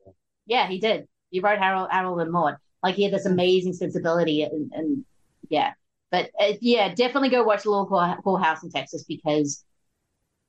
yeah, 0.46 0.66
he 0.66 0.78
did. 0.80 1.06
He 1.30 1.40
wrote 1.40 1.58
Harold, 1.58 1.88
Harold 1.90 2.20
and 2.20 2.30
Maude. 2.32 2.56
Like 2.82 2.94
he 2.94 3.02
had 3.04 3.12
this 3.12 3.26
amazing 3.26 3.72
sensibility, 3.72 4.42
and, 4.44 4.72
and 4.72 5.04
yeah, 5.48 5.72
but 6.10 6.30
uh, 6.40 6.52
yeah, 6.60 6.94
definitely 6.94 7.28
go 7.28 7.42
watch 7.42 7.66
Little 7.66 7.86
Whorehouse 7.88 8.62
in 8.62 8.70
Texas 8.70 9.04
because 9.04 9.64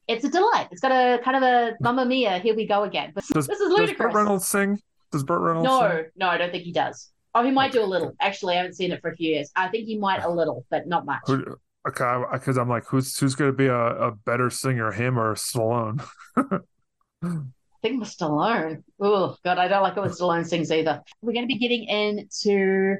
it's 0.07 0.23
a 0.23 0.29
delight. 0.29 0.67
It's 0.71 0.79
got 0.81 0.91
a 0.91 1.19
kind 1.23 1.37
of 1.37 1.43
a 1.43 1.75
Mamma 1.81 2.05
Mia, 2.05 2.37
here 2.39 2.55
we 2.55 2.65
go 2.67 2.83
again. 2.83 3.11
But 3.15 3.25
Does, 3.33 3.47
this 3.47 3.59
is 3.59 3.69
ludicrous. 3.69 3.89
does 3.91 3.97
Burt. 3.97 4.13
Reynolds 4.13 4.47
sing? 4.47 4.79
Does 5.11 5.23
Burt 5.23 5.41
Reynolds 5.41 5.65
No, 5.65 5.79
sing? 5.89 6.05
no, 6.17 6.27
I 6.27 6.37
don't 6.37 6.51
think 6.51 6.63
he 6.63 6.71
does. 6.71 7.11
Oh, 7.35 7.43
he 7.43 7.51
might 7.51 7.71
do 7.71 7.81
a 7.83 7.85
little. 7.85 8.13
Actually, 8.21 8.53
I 8.55 8.57
haven't 8.57 8.73
seen 8.73 8.91
it 8.91 9.01
for 9.01 9.09
a 9.11 9.15
few 9.15 9.33
years. 9.33 9.51
I 9.55 9.67
think 9.69 9.85
he 9.85 9.97
might 9.97 10.23
a 10.23 10.29
little, 10.29 10.65
but 10.71 10.87
not 10.87 11.05
much. 11.05 11.21
Who? 11.27 11.57
Okay, 11.89 12.23
because 12.31 12.57
I'm 12.57 12.69
like, 12.69 12.85
who's 12.85 13.17
who's 13.17 13.33
going 13.33 13.51
to 13.51 13.57
be 13.57 13.65
a, 13.65 13.75
a 13.75 14.11
better 14.11 14.51
singer, 14.51 14.91
him 14.91 15.17
or 15.19 15.33
Stallone? 15.33 16.05
I 16.37 17.39
think 17.81 17.99
with 17.99 18.15
Stallone. 18.15 18.83
Oh 18.99 19.35
God, 19.43 19.57
I 19.57 19.67
don't 19.67 19.81
like 19.81 19.97
it 19.97 20.01
when 20.01 20.09
Stallone 20.09 20.47
sings 20.47 20.71
either. 20.71 21.01
We're 21.21 21.33
going 21.33 21.47
to 21.47 21.53
be 21.53 21.57
getting 21.57 21.85
into. 21.85 22.97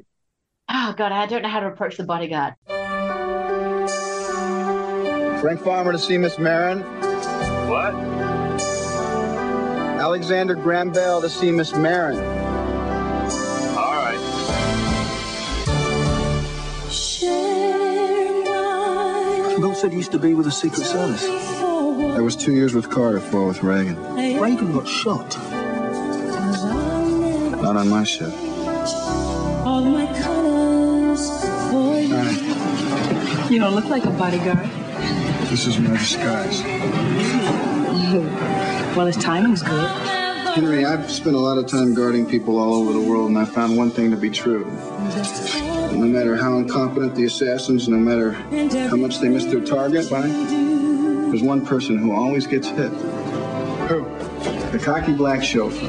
Oh 0.69 0.93
God, 0.97 1.11
I 1.11 1.27
don't 1.27 1.43
know 1.43 1.49
how 1.49 1.59
to 1.59 1.67
approach 1.67 1.97
the 1.97 2.03
bodyguard. 2.03 2.55
Frank 5.39 5.61
Farmer 5.61 5.91
to 5.91 5.99
see 5.99 6.17
Miss 6.17 6.39
Marron. 6.39 6.81
What? 7.69 7.93
Alexander 10.01 10.55
Graham 10.55 10.91
Bell 10.91 11.21
to 11.21 11.29
see 11.29 11.51
Miss 11.51 11.73
Marron. 11.75 12.17
Said 19.79 19.91
he 19.91 19.97
used 19.97 20.11
to 20.11 20.19
be 20.19 20.33
with 20.33 20.45
the 20.45 20.51
Secret 20.51 20.83
Service. 20.85 21.23
That 21.23 22.21
was 22.21 22.35
two 22.35 22.51
years 22.51 22.73
with 22.73 22.89
Carter, 22.89 23.21
four 23.21 23.47
with 23.47 23.63
Reagan. 23.63 23.95
Reagan 24.13 24.73
got 24.73 24.85
shot. 24.85 25.37
Not 27.61 27.77
on 27.77 27.87
my 27.87 28.03
ship. 28.03 28.33
All 29.65 29.81
my 29.81 30.05
colors 30.21 31.29
for 31.71 31.97
you. 31.97 32.13
Hi, 32.13 33.47
You 33.49 33.59
don't 33.59 33.73
look 33.73 33.85
like 33.85 34.03
a 34.03 34.09
bodyguard. 34.09 34.69
this 35.49 35.65
is 35.65 35.79
my 35.79 35.91
disguise. 35.91 36.61
Well, 38.97 39.05
his 39.05 39.17
timing's 39.17 39.61
good. 39.61 39.87
Henry, 40.55 40.83
I've 40.83 41.11
spent 41.11 41.35
a 41.35 41.39
lot 41.39 41.57
of 41.59 41.67
time 41.67 41.93
guarding 41.93 42.25
people 42.25 42.57
all 42.57 42.73
over 42.73 42.91
the 42.91 42.99
world, 42.99 43.29
and 43.29 43.37
I 43.37 43.45
found 43.45 43.77
one 43.77 43.91
thing 43.91 44.09
to 44.11 44.17
be 44.17 44.31
true. 44.31 44.65
No 45.09 46.05
matter 46.05 46.35
how 46.35 46.57
incompetent 46.59 47.15
the 47.15 47.25
assassins, 47.25 47.87
no 47.87 47.97
matter 47.97 48.33
how 48.89 48.95
much 48.95 49.19
they 49.19 49.27
miss 49.27 49.45
their 49.45 49.59
target 49.59 50.07
by, 50.09 50.21
there's 50.21 51.41
one 51.41 51.65
person 51.65 51.97
who 51.97 52.13
always 52.13 52.45
gets 52.45 52.67
hit. 52.67 52.91
Who? 53.89 54.05
The 54.71 54.79
cocky 54.79 55.13
black 55.13 55.43
chauffeur. 55.43 55.87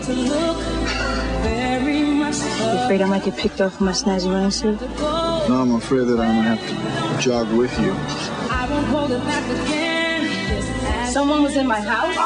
You 2.60 2.78
afraid 2.84 3.02
I 3.02 3.06
might 3.06 3.24
get 3.24 3.36
picked 3.36 3.60
off 3.60 3.78
my 3.78 3.92
snazzy 3.92 4.32
running 4.32 4.50
suit? 4.50 4.80
No, 4.80 5.48
I'm 5.50 5.74
afraid 5.74 6.06
that 6.06 6.18
I'm 6.18 6.36
gonna 6.36 6.56
have 6.56 7.16
to 7.16 7.22
jog 7.22 7.52
with 7.52 7.78
you. 7.78 7.92
I 7.92 8.66
won't 8.70 8.86
hold 8.86 9.10
it 9.10 9.22
back 9.24 9.44
again. 9.44 10.24
This 10.48 11.12
Someone 11.12 11.42
was 11.42 11.56
in 11.56 11.66
my 11.66 11.80
house? 11.80 12.16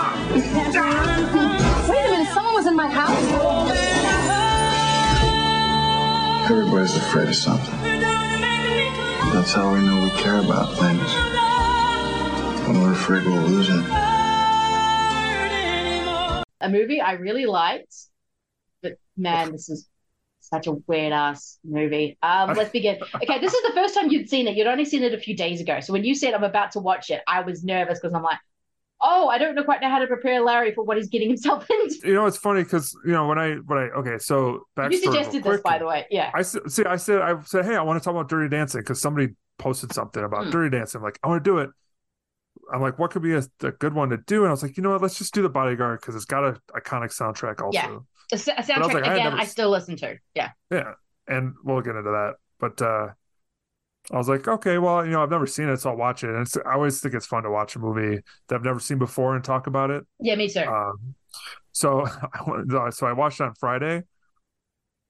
Wait 1.88 2.04
a 2.04 2.10
minute, 2.10 2.32
someone 2.32 2.54
was 2.54 2.66
in 2.66 2.76
my 2.76 2.88
house? 2.88 3.53
Everybody's 6.44 6.94
afraid 6.94 7.28
of 7.28 7.34
something. 7.34 7.74
That's 9.32 9.54
how 9.54 9.72
we 9.72 9.80
know 9.80 10.02
we 10.04 10.10
care 10.10 10.40
about 10.40 10.76
things. 10.76 11.00
When 12.68 12.82
we're 12.82 12.92
afraid 12.92 13.24
we'll 13.24 13.40
lose 13.42 13.68
it. 13.70 13.84
A 16.60 16.68
movie 16.68 17.00
I 17.00 17.12
really 17.12 17.46
liked, 17.46 17.94
but 18.82 18.98
man, 19.16 19.52
this 19.52 19.70
is 19.70 19.88
such 20.40 20.66
a 20.66 20.72
weird 20.86 21.14
ass 21.14 21.58
movie. 21.64 22.18
Um, 22.22 22.52
let's 22.54 22.70
begin. 22.70 22.98
Okay, 23.14 23.40
this 23.40 23.54
is 23.54 23.62
the 23.62 23.72
first 23.74 23.94
time 23.94 24.10
you'd 24.10 24.28
seen 24.28 24.46
it. 24.46 24.54
You'd 24.54 24.66
only 24.66 24.84
seen 24.84 25.02
it 25.02 25.14
a 25.14 25.18
few 25.18 25.34
days 25.34 25.62
ago. 25.62 25.80
So 25.80 25.94
when 25.94 26.04
you 26.04 26.14
said 26.14 26.34
I'm 26.34 26.44
about 26.44 26.72
to 26.72 26.80
watch 26.80 27.10
it, 27.10 27.22
I 27.26 27.40
was 27.40 27.64
nervous 27.64 27.98
because 28.00 28.14
I'm 28.14 28.22
like, 28.22 28.38
oh, 29.02 29.28
I 29.28 29.38
don't 29.38 29.54
know 29.54 29.64
quite 29.64 29.80
know 29.80 29.90
how 29.90 29.98
to 29.98 30.06
prepare 30.06 30.40
Larry 30.40 30.72
for 30.74 30.84
what 30.84 30.96
he's 30.96 31.08
getting 31.08 31.28
himself 31.28 31.68
into. 31.70 32.08
You 32.08 32.14
know, 32.14 32.26
it's 32.26 32.36
funny 32.38 32.62
because 32.62 32.96
you 33.04 33.12
know 33.12 33.26
when 33.26 33.38
I 33.38 33.54
when 33.54 33.78
I 33.78 33.82
okay, 33.98 34.18
so 34.18 34.66
backstory 34.76 34.92
You 34.92 34.98
suggested 34.98 35.44
this, 35.44 35.60
by 35.60 35.78
the 35.78 35.86
way. 35.86 36.06
Yeah. 36.10 36.30
I 36.34 36.42
see. 36.42 36.84
I 36.84 36.96
said 36.96 37.20
I 37.20 37.40
said, 37.42 37.64
hey, 37.64 37.76
I 37.76 37.82
want 37.82 38.00
to 38.00 38.04
talk 38.04 38.12
about 38.12 38.28
Dirty 38.28 38.48
Dancing 38.48 38.80
because 38.80 39.00
somebody 39.00 39.34
posted 39.58 39.92
something 39.92 40.22
about 40.24 40.44
Hmm. 40.44 40.50
Dirty 40.50 40.76
Dancing. 40.76 40.98
I'm 41.00 41.04
like, 41.04 41.18
I 41.22 41.28
want 41.28 41.44
to 41.44 41.50
do 41.50 41.58
it. 41.58 41.70
I'm 42.72 42.80
like, 42.80 42.98
what 42.98 43.10
could 43.10 43.22
be 43.22 43.34
a, 43.34 43.42
a 43.62 43.72
good 43.72 43.92
one 43.94 44.08
to 44.10 44.16
do? 44.16 44.42
And 44.42 44.48
I 44.48 44.50
was 44.50 44.62
like, 44.62 44.76
you 44.76 44.82
know 44.82 44.90
what? 44.90 45.02
Let's 45.02 45.18
just 45.18 45.34
do 45.34 45.42
the 45.42 45.48
Bodyguard 45.50 46.00
because 46.00 46.14
it's 46.14 46.24
got 46.24 46.44
a 46.44 46.56
iconic 46.74 47.10
soundtrack 47.14 47.60
also. 47.60 47.72
Yeah. 47.72 47.98
A, 48.32 48.36
a 48.36 48.58
I 48.58 48.62
soundtrack 48.62 49.02
I 49.02 49.08
had 49.08 49.12
again. 49.16 49.24
never 49.24 49.36
I 49.36 49.44
still 49.44 49.70
listen 49.70 49.96
to. 49.98 50.16
Yeah. 50.34 50.50
Yeah, 50.70 50.92
and 51.28 51.54
we'll 51.62 51.82
get 51.82 51.94
into 51.96 52.10
that. 52.10 52.34
But 52.58 52.80
uh 52.80 53.08
I 54.10 54.16
was 54.18 54.28
like, 54.28 54.46
okay, 54.46 54.78
well, 54.78 55.04
you 55.04 55.12
know, 55.12 55.22
I've 55.22 55.30
never 55.30 55.46
seen 55.46 55.68
it, 55.68 55.78
so 55.78 55.90
I'll 55.90 55.96
watch 55.96 56.24
it. 56.24 56.30
And 56.30 56.40
it's, 56.40 56.56
I 56.56 56.74
always 56.74 57.00
think 57.00 57.14
it's 57.14 57.26
fun 57.26 57.44
to 57.44 57.50
watch 57.50 57.74
a 57.76 57.78
movie 57.78 58.20
that 58.48 58.54
I've 58.54 58.64
never 58.64 58.80
seen 58.80 58.98
before 58.98 59.34
and 59.34 59.42
talk 59.42 59.66
about 59.66 59.90
it. 59.90 60.04
Yeah, 60.20 60.36
me 60.36 60.48
too. 60.48 60.60
Um, 60.60 61.14
so 61.72 62.06
I 62.76 62.90
so 62.90 63.06
I 63.06 63.12
watched 63.12 63.40
it 63.40 63.44
on 63.44 63.54
Friday. 63.54 64.02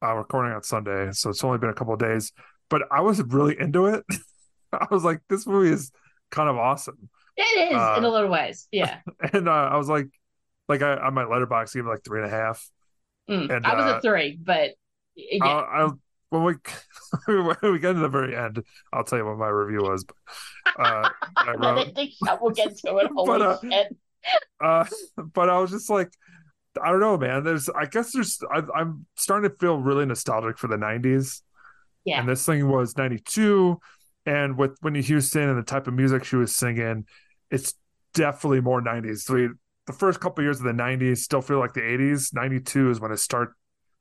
Uh, 0.03 0.15
recording 0.15 0.53
on 0.53 0.63
Sunday, 0.63 1.11
so 1.13 1.31
it's 1.31 1.43
only 1.43 1.59
been 1.59 1.71
a 1.71 1.75
couple 1.75 1.95
of 1.95 1.99
days. 1.99 2.33
But 2.69 2.83
I 2.91 3.01
was 3.01 3.23
really 3.23 3.57
into 3.59 3.87
it. 3.87 4.05
I 4.73 4.87
was 4.91 5.03
like, 5.03 5.21
this 5.29 5.47
movie 5.47 5.71
is 5.71 5.91
kind 6.31 6.49
of 6.49 6.57
awesome, 6.57 7.09
it 7.37 7.73
is 7.73 7.77
uh, 7.77 7.95
in 7.99 8.05
a 8.05 8.09
lot 8.09 8.25
of 8.25 8.31
ways. 8.31 8.69
Yeah. 8.71 8.99
and 9.33 9.49
uh, 9.49 9.53
I 9.53 9.77
was 9.77 9.89
like, 9.89 10.09
like 10.69 10.83
I 10.83 10.97
on 10.97 11.15
my 11.15 11.25
Letterboxd 11.25 11.75
gave 11.75 11.87
it 11.87 11.89
like 11.89 12.05
three 12.05 12.23
and 12.23 12.31
a 12.31 12.35
half. 12.35 12.69
Mm. 13.29 13.57
And, 13.57 13.67
I 13.67 13.75
was 13.75 13.85
uh, 13.85 13.97
a 13.97 14.01
three, 14.01 14.39
but 14.41 14.73
yeah. 15.17 15.45
I'll, 15.45 15.67
I'll 15.73 15.99
when 17.27 17.37
we 17.37 17.43
when 17.43 17.73
we 17.73 17.79
get 17.79 17.93
to 17.95 17.99
the 18.01 18.09
very 18.09 18.37
end, 18.37 18.63
I'll 18.93 19.05
tell 19.05 19.19
you 19.19 19.27
what 19.27 19.39
my 19.39 19.49
review 19.49 19.83
was. 19.83 20.05
But, 20.05 20.17
uh, 20.79 21.09
I 21.37 21.37
I 21.37 21.53
wrote, 21.53 21.77
don't 21.77 21.95
think 21.95 22.13
we'll 22.41 22.51
get 22.53 22.77
to 22.79 22.97
it. 22.99 23.11
Holy 23.15 23.39
But, 23.39 23.43
uh, 23.43 23.59
shit. 23.63 23.97
uh, 24.63 24.85
but 25.17 25.49
I 25.51 25.59
was 25.59 25.71
just 25.71 25.91
like, 25.91 26.13
I 26.83 26.91
don't 26.91 27.01
know, 27.01 27.17
man. 27.17 27.45
There's, 27.45 27.69
I 27.69 27.87
guess 27.87 28.13
there's, 28.13 28.41
I, 28.53 28.63
I'm 28.75 29.07
starting 29.17 29.49
to 29.51 29.57
feel 29.57 29.79
really 29.79 30.07
nostalgic 30.07 30.59
for 30.59 30.67
the 30.69 30.77
'90s, 30.77 31.43
Yeah. 32.05 32.21
and 32.21 32.29
this 32.29 32.45
thing 32.45 32.69
was 32.69 32.97
'92, 32.97 33.79
and 34.27 34.59
with 34.59 34.77
Whitney 34.81 35.03
Houston 35.03 35.49
and 35.49 35.59
the 35.59 35.63
type 35.63 35.87
of 35.87 35.95
music 35.95 36.25
she 36.25 36.37
was 36.37 36.55
singing, 36.55 37.07
it's 37.51 37.75
definitely 38.15 38.61
more 38.61 38.81
'90s. 38.83 39.19
So 39.19 39.35
we, 39.35 39.49
the 39.87 39.93
first 39.93 40.19
couple 40.21 40.43
years 40.43 40.59
of 40.59 40.65
the 40.65 40.73
'90s 40.73 41.19
still 41.19 41.43
feel 41.43 41.59
like 41.61 41.75
the 41.75 41.83
'80s. 41.83 42.35
'92 42.35 42.91
is 42.91 43.01
when 43.01 43.13
it 43.13 43.19
start 43.19 43.53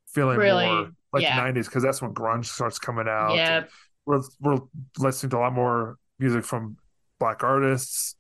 feeling 0.08 0.38
Really? 0.40 0.66
more 0.66 0.92
like 1.14 1.24
Yeah. 1.24 1.36
the 1.36 1.60
'90s 1.60 1.66
because 1.66 1.84
that's 1.84 2.02
when 2.02 2.14
grunge 2.14 2.46
starts 2.46 2.80
coming 2.80 3.08
out. 3.08 3.36
Yeah. 3.36 3.64
we're 4.06 4.22
we're 4.42 4.60
listening 4.98 5.30
to 5.30 5.38
a 5.38 5.40
lot 5.40 5.54
more 5.54 5.98
music 6.20 6.44
from 6.44 6.78
black 7.20 7.44
artists, 7.44 8.16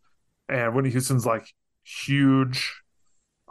and 0.48 0.74
Whitney 0.74 0.91
Houston's 0.91 1.26
like 1.26 1.45
huge 1.84 2.74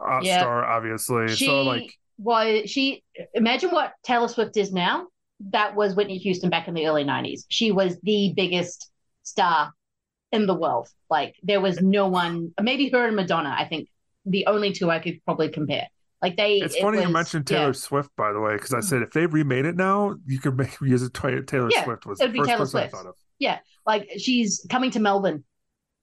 uh, 0.01 0.21
Yeah. 0.23 0.41
star, 0.41 0.65
obviously. 0.65 1.29
She 1.29 1.47
so 1.47 1.63
like, 1.63 1.93
was 2.19 2.71
she 2.71 3.03
imagine 3.35 3.71
what 3.71 3.93
Taylor 4.03 4.29
Swift 4.29 4.57
is 4.57 4.73
now. 4.73 5.09
That 5.51 5.75
was 5.75 5.95
Whitney 5.97 6.19
Houston 6.19 6.51
back 6.51 6.69
in 6.69 6.75
the 6.75 6.87
early 6.87 7.05
'90s. 7.05 7.45
She 7.49 7.73
was 7.73 7.99
the 8.03 8.33
biggest 8.37 8.91
star 9.25 9.73
in 10.31 10.47
the 10.47 10.55
world. 10.55 10.89
Like 11.11 11.35
there 11.43 11.61
was 11.61 11.81
no 11.83 12.09
one, 12.09 12.53
maybe 12.61 12.89
her 12.91 13.07
and 13.07 13.17
Madonna. 13.17 13.55
I 13.59 13.67
think 13.67 13.89
the 14.25 14.47
only 14.47 14.73
two 14.73 14.91
I 14.91 15.01
could 15.01 15.23
probably 15.25 15.49
compare. 15.49 15.89
Like 16.23 16.37
they. 16.37 16.55
it's 16.59 16.77
it 16.77 16.83
funny 16.83 16.99
you 16.99 17.05
was- 17.05 17.13
mentioned 17.13 17.51
yeah. 17.51 17.59
Taylor 17.59 17.73
Swift, 17.75 18.11
by 18.17 18.33
the 18.33 18.41
way, 18.41 18.55
because 18.55 18.73
I 18.73 18.79
mm-hmm. 18.79 18.87
said 18.87 19.03
if 19.03 19.11
they 19.11 19.27
remade 19.27 19.67
it 19.67 19.77
now, 19.77 20.15
you 20.25 20.39
could 20.39 20.57
make 20.57 20.81
use 20.81 21.03
it. 21.03 21.13
Taylor 21.13 21.69
Yeah, 21.71 21.85
Swift 21.85 22.07
was 22.07 22.21
it 22.21 22.25
the 22.25 22.29
would 22.29 22.33
be 22.33 22.39
first 22.39 22.49
Taylor 22.49 22.59
person 22.59 22.71
Swift. 22.71 22.95
I 22.95 22.97
thought 22.97 23.07
of. 23.07 23.15
Yeah, 23.39 23.59
like 23.85 24.09
she's 24.19 24.65
coming 24.71 24.93
to 24.93 25.01
Melbourne 25.01 25.45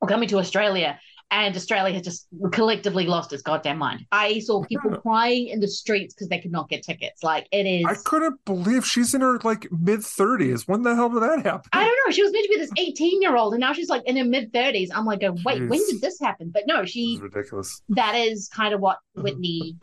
or 0.02 0.08
coming 0.08 0.28
to 0.30 0.38
Australia, 0.38 1.00
and 1.32 1.56
Australia 1.56 1.94
has 1.94 2.04
just 2.04 2.28
collectively 2.52 3.06
lost 3.06 3.32
its 3.34 3.44
goddamn 3.44 3.78
mind. 3.78 4.06
I 4.12 4.40
saw 4.40 4.64
people 4.64 4.98
crying 4.98 5.48
in 5.50 5.60
the 5.60 5.68
streets 5.68 6.14
because 6.14 6.28
they 6.28 6.40
could 6.40 6.52
not 6.52 6.70
get 6.70 6.84
tickets. 6.84 7.24
Like 7.24 7.48
it 7.52 7.66
is. 7.66 7.86
I 7.88 7.96
couldn't 8.04 8.44
believe 8.46 8.86
she's 8.86 9.14
in 9.14 9.22
her 9.22 9.38
like 9.44 9.68
mid 9.72 10.04
thirties. 10.04 10.68
When 10.68 10.82
the 10.82 10.96
hell 10.96 11.10
did 11.10 11.22
that 11.22 11.44
happen? 11.46 11.70
I 11.74 11.84
don't 11.86 11.98
know. 12.08 12.12
She 12.12 12.24
was 12.24 12.32
meant 12.32 12.46
to 12.46 12.50
be 12.50 12.58
this 12.58 12.72
18 12.78 13.22
year 13.22 13.36
old, 13.36 13.54
and 13.54 13.62
now 13.62 13.74
she's 13.74 13.90
like 13.90 14.04
in 14.06 14.18
her 14.18 14.26
mid 14.26 14.52
30s. 14.54 14.90
I'm 14.94 15.06
like, 15.06 15.22
wait, 15.22 15.68
when 15.70 15.86
did 15.88 16.02
this 16.02 16.20
happen? 16.20 16.50
But 16.54 16.64
no, 16.68 16.86
she. 16.86 17.20
ridiculous. 17.22 17.82
That 17.90 18.16
is 18.16 18.48
kind 18.50 18.74
of 18.74 18.80
what 18.80 18.98
Whitney 19.16 19.76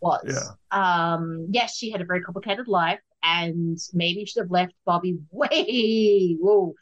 was. 0.00 0.24
Yeah. 0.26 1.14
Um. 1.14 1.48
Yes, 1.50 1.76
she 1.76 1.90
had 1.90 2.00
a 2.00 2.04
very 2.04 2.22
complicated 2.22 2.68
life. 2.68 3.00
and 3.22 3.78
maybe 3.92 4.20
she 4.20 4.26
should 4.26 4.44
have 4.44 4.50
left 4.50 4.72
Bobby 4.86 5.18
way. 5.30 6.36
Whoa. 6.40 6.74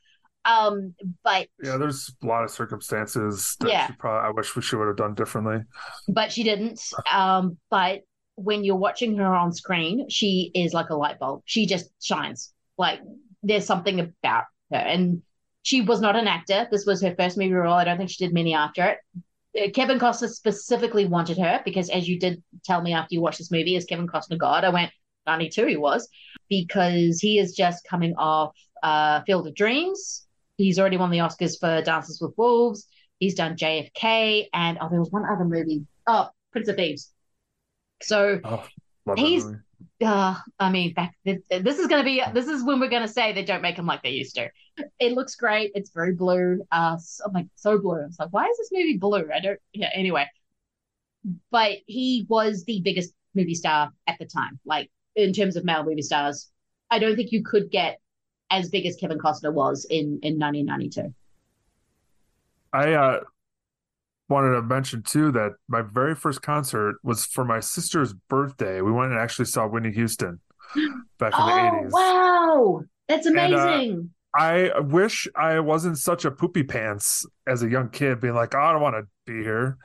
Um, 0.49 0.95
but 1.25 1.49
Yeah, 1.63 1.77
there's 1.77 2.15
a 2.23 2.27
lot 2.27 2.45
of 2.45 2.51
circumstances 2.51 3.57
that 3.61 3.69
Yeah. 3.69 3.87
she 3.89 3.93
probably 3.95 4.29
I 4.29 4.31
wish 4.31 4.53
she 4.65 4.77
would 4.77 4.87
have 4.89 4.97
done 4.97 5.15
differently. 5.15 5.63
but 6.09 6.31
she 6.33 6.43
didn't. 6.45 6.81
Um, 7.13 7.59
but 7.71 8.03
when 8.37 8.65
you're 8.65 8.77
watching 8.77 9.17
her 9.17 9.35
on 9.35 9.53
screen, 9.53 10.09
she 10.09 10.51
is 10.55 10.73
like 10.73 10.91
a 10.91 10.95
light 10.97 11.19
bulb. 11.19 11.43
She 11.47 11.67
just 11.67 11.91
shines. 12.03 12.53
Like 12.79 13.01
there's 13.43 13.65
something 13.67 13.99
about 14.01 14.45
her, 14.71 14.77
and 14.77 15.23
she 15.63 15.81
was 15.81 16.01
not 16.01 16.17
an 16.17 16.29
actor. 16.29 16.69
This 16.71 16.85
was 16.87 17.01
her 17.03 17.15
first 17.17 17.37
movie 17.39 17.53
role. 17.53 17.75
I 17.75 17.85
don't 17.85 17.97
think 17.97 18.11
she 18.11 18.25
did 18.25 18.35
many 18.35 18.55
after 18.55 18.85
it. 18.85 18.99
Uh, 19.59 19.71
Kevin 19.71 19.99
Costner 19.99 20.29
specifically 20.29 21.07
wanted 21.07 21.39
her 21.39 21.63
because, 21.65 21.89
as 21.89 22.07
you 22.07 22.19
did 22.19 22.43
tell 22.65 22.83
me 22.83 22.93
after 22.93 23.15
you 23.15 23.23
watched 23.23 23.39
this 23.39 23.51
movie, 23.51 23.75
is 23.75 23.85
Kevin 23.87 24.07
Costner 24.07 24.37
God? 24.39 24.65
I 24.65 24.69
went 24.69 24.93
92. 25.27 25.67
He 25.67 25.77
was 25.79 26.07
because 26.51 27.21
he 27.21 27.39
is 27.39 27.55
just 27.57 27.87
coming 27.89 28.15
off 28.17 28.55
uh, 28.83 29.23
Field 29.23 29.47
of 29.47 29.55
Dreams. 29.55 30.26
He's 30.57 30.79
already 30.79 30.97
won 30.97 31.11
the 31.11 31.19
Oscars 31.19 31.59
for 31.59 31.83
Dances 31.83 32.21
with 32.21 32.33
Wolves. 32.37 32.87
He's 33.19 33.35
done 33.35 33.57
JFK, 33.57 34.47
and 34.53 34.79
oh, 34.81 34.89
there 34.91 35.01
was 35.01 35.11
one 35.11 35.25
other 35.25 35.45
movie. 35.45 35.87
Oh, 36.07 36.29
Prince 36.53 36.69
of 36.69 36.77
Thieves. 36.77 37.13
So 38.03 38.41
Oh, 38.45 38.67
he's, 39.15 39.47
uh, 40.05 40.35
I 40.59 40.71
mean, 40.71 40.93
back 40.95 41.15
this, 41.25 41.39
is 41.51 41.87
gonna 41.87 42.05
be 42.05 42.23
this 42.35 42.47
is 42.47 42.65
when 42.65 42.81
we're 42.81 42.89
gonna 42.91 43.09
say 43.09 43.33
they 43.33 43.45
don't 43.45 43.63
make 43.63 43.77
him 43.77 43.87
like 43.87 44.03
they 44.03 44.11
used 44.11 44.35
to. 44.37 44.51
It 44.99 45.13
looks 45.13 45.37
great. 45.37 45.73
It's 45.75 45.91
very 45.91 46.13
blue. 46.13 46.63
Uh, 46.71 46.99
so, 46.99 47.25
I'm 47.25 47.33
like 47.33 47.47
so 47.55 47.79
blue. 47.79 48.05
It's 48.05 48.19
like, 48.19 48.29
why 48.31 48.47
is 48.47 48.57
this 48.59 48.71
movie 48.73 48.99
blue? 48.99 49.29
I 49.35 49.41
don't. 49.41 49.59
Yeah. 49.73 49.91
Anyway, 49.95 50.27
but 51.51 51.79
he 51.87 52.27
was 52.29 52.65
the 52.65 52.81
biggest 52.83 53.13
movie 53.35 53.55
star 53.55 53.91
at 54.07 54.19
the 54.19 54.27
time. 54.27 54.59
Like 54.65 54.91
in 55.15 55.33
terms 55.33 55.57
of 55.57 55.65
male 55.65 55.85
movie 55.85 56.03
stars, 56.03 56.51
I 56.91 56.99
don't 56.99 57.17
think 57.17 57.33
you 57.33 57.43
could 57.43 57.71
get 57.71 58.01
as 58.51 58.69
big 58.71 58.87
as 58.87 58.97
Kevin 58.97 59.19
Costner 59.19 59.53
was 59.53 59.85
in 59.91 60.19
in 60.23 60.39
1992. 60.39 61.15
I 62.73 62.93
uh, 62.93 63.21
wanted 64.29 64.55
to 64.55 64.63
mention 64.63 65.03
too 65.03 65.31
that 65.33 65.53
my 65.69 65.83
very 65.83 66.15
first 66.15 66.43
concert 66.43 66.97
was 67.03 67.25
for 67.27 67.45
my 67.45 67.61
sister's 67.61 68.13
birthday. 68.13 68.81
We 68.81 68.93
went 68.93 69.13
and 69.13 69.21
actually 69.21 69.47
saw 69.47 69.67
Whitney 69.67 69.93
Houston 69.93 70.41
back 71.19 71.39
in 71.39 71.47
the 71.47 71.53
Oh 71.53 71.59
80s. 71.59 71.91
wow, 71.93 72.85
that's 73.09 73.27
And, 73.35 73.55
uh, 73.55 73.83
amazing. 73.83 74.11
I 74.35 74.79
wish 74.81 75.29
I 75.37 75.61
wasn't 75.61 75.99
such 75.99 76.25
a 76.25 76.31
poopy 76.31 76.63
pants 76.65 77.27
as 77.47 77.63
a 77.63 77.71
young 77.71 77.91
kid, 77.91 78.21
being 78.21 78.35
like, 78.35 78.55
oh, 78.55 78.59
I 78.61 78.73
don't 78.73 78.83
want 78.83 78.97
to 78.97 79.07
be 79.33 79.43
here. 79.43 79.79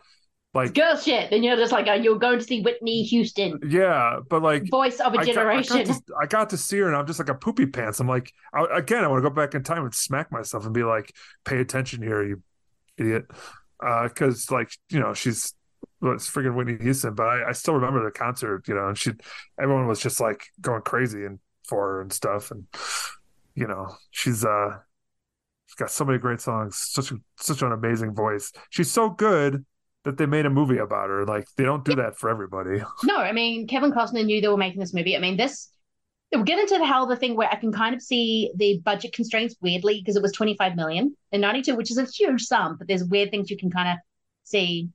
Like, 0.53 0.73
Girl 0.73 0.97
shit. 0.97 1.29
Then 1.29 1.43
you're 1.43 1.55
just 1.55 1.71
like, 1.71 1.87
oh, 1.87 1.93
you're 1.93 2.19
going 2.19 2.39
to 2.39 2.43
see 2.43 2.61
Whitney 2.61 3.03
Houston, 3.03 3.59
yeah, 3.67 4.19
but 4.29 4.41
like, 4.41 4.69
voice 4.69 4.99
of 4.99 5.13
a 5.13 5.19
I 5.19 5.23
got- 5.23 5.23
I 5.23 5.25
got 5.25 5.33
generation. 5.33 5.85
to- 5.85 6.15
I 6.21 6.25
got, 6.25 6.49
to, 6.49 6.57
see 6.57 6.77
her, 6.79 6.87
and 6.87 6.95
I'm 6.95 7.07
just 7.07 7.19
like 7.19 7.29
a 7.29 7.35
poopy 7.35 7.67
pants. 7.67 8.01
I'm 8.01 8.07
like, 8.07 8.33
I, 8.53 8.65
again, 8.73 9.03
I 9.03 9.07
want 9.07 9.23
to 9.23 9.29
go 9.29 9.33
back 9.33 9.55
in 9.55 9.63
time 9.63 9.85
and 9.85 9.95
smack 9.95 10.29
myself 10.31 10.65
and 10.65 10.73
be 10.73 10.83
like, 10.83 11.15
pay 11.45 11.59
attention 11.59 12.01
here, 12.03 12.23
you 12.23 12.43
idiot. 12.97 13.25
Because, 13.79 14.51
like, 14.51 14.71
you 14.89 14.99
know, 14.99 15.13
she's 15.13 15.53
well, 16.01 16.13
it's 16.13 16.29
freaking 16.29 16.55
Whitney 16.55 16.77
Houston, 16.81 17.13
but 17.13 17.27
I, 17.27 17.49
I 17.49 17.51
still 17.53 17.75
remember 17.75 18.03
the 18.03 18.11
concert, 18.11 18.67
you 18.67 18.73
know, 18.73 18.89
and 18.89 18.97
she, 18.97 19.11
everyone 19.59 19.87
was 19.87 19.99
just 20.01 20.19
like 20.19 20.43
going 20.59 20.81
crazy 20.81 21.25
and 21.25 21.39
for 21.63 21.87
her 21.87 22.01
and 22.01 22.11
stuff, 22.11 22.51
and 22.51 22.65
you 23.55 23.67
know, 23.67 23.95
she's 24.09 24.43
uh, 24.43 24.77
she's 25.67 25.75
got 25.75 25.91
so 25.91 26.03
many 26.03 26.17
great 26.17 26.41
songs, 26.41 26.75
such 26.77 27.11
a, 27.11 27.15
such 27.37 27.61
an 27.61 27.71
amazing 27.71 28.13
voice. 28.13 28.51
She's 28.69 28.91
so 28.91 29.09
good 29.09 29.65
that 30.03 30.17
they 30.17 30.25
made 30.25 30.45
a 30.45 30.49
movie 30.49 30.77
about 30.77 31.09
her. 31.09 31.25
Like, 31.25 31.47
they 31.57 31.63
don't 31.63 31.85
do 31.85 31.95
that 31.95 32.17
for 32.17 32.29
everybody. 32.29 32.81
No, 33.03 33.17
I 33.17 33.31
mean 33.31 33.67
Kevin 33.67 33.91
Costner 33.91 34.25
knew 34.25 34.41
they 34.41 34.47
were 34.47 34.57
making 34.57 34.79
this 34.79 34.93
movie. 34.93 35.15
I 35.15 35.19
mean 35.19 35.37
this. 35.37 35.69
We'll 36.31 36.43
get 36.43 36.59
into 36.59 36.77
the 36.77 36.85
hell 36.85 37.03
of 37.03 37.09
the 37.09 37.17
thing 37.17 37.35
where 37.35 37.49
I 37.49 37.55
can 37.55 37.73
kind 37.73 37.93
of 37.93 38.01
see 38.01 38.51
the 38.55 38.79
budget 38.85 39.11
constraints 39.11 39.55
weirdly 39.61 39.99
because 39.99 40.15
it 40.15 40.21
was 40.21 40.31
25 40.31 40.77
million 40.77 41.15
in 41.33 41.41
92, 41.41 41.75
which 41.75 41.91
is 41.91 41.97
a 41.97 42.05
huge 42.05 42.43
sum, 42.43 42.77
but 42.77 42.87
there's 42.87 43.03
weird 43.03 43.31
things 43.31 43.49
you 43.49 43.57
can 43.57 43.69
kind 43.69 43.89
of 43.89 43.97
see 44.45 44.89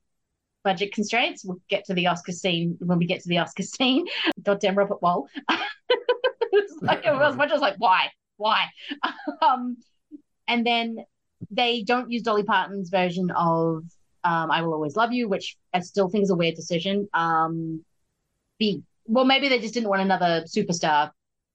budget 0.63 0.93
constraints. 0.93 1.45
We'll 1.45 1.61
get 1.69 1.85
to 1.85 1.93
the 1.93 2.07
Oscar 2.07 2.31
scene 2.31 2.77
when 2.79 2.97
we 2.97 3.05
get 3.05 3.21
to 3.21 3.29
the 3.29 3.37
Oscar 3.37 3.63
scene. 3.75 4.07
Goddamn 4.41 4.75
Robert 4.75 4.99
Wuhl. 5.01 5.27
like, 6.81 7.05
it 7.05 7.13
was 7.13 7.35
much 7.35 7.51
as 7.51 7.61
like, 7.61 7.75
why? 7.77 8.09
Why? 8.37 8.65
um, 9.41 9.77
and 10.47 10.65
then 10.65 11.05
they 11.51 11.83
don't 11.83 12.09
use 12.09 12.23
Dolly 12.23 12.43
Parton's 12.43 12.89
version 12.89 13.31
of 13.31 13.83
um, 14.27 14.51
I 14.51 14.61
Will 14.61 14.73
Always 14.73 14.97
Love 14.97 15.13
You, 15.13 15.29
which 15.29 15.55
I 15.73 15.79
still 15.79 16.09
think 16.09 16.23
is 16.23 16.29
a 16.29 16.35
weird 16.35 16.55
decision. 16.55 17.07
Um, 17.13 17.85
be 18.59 18.83
well, 19.05 19.23
maybe 19.23 19.47
they 19.47 19.59
just 19.59 19.73
didn't 19.73 19.89
want 19.89 20.01
another 20.01 20.43
superstar 20.45 21.11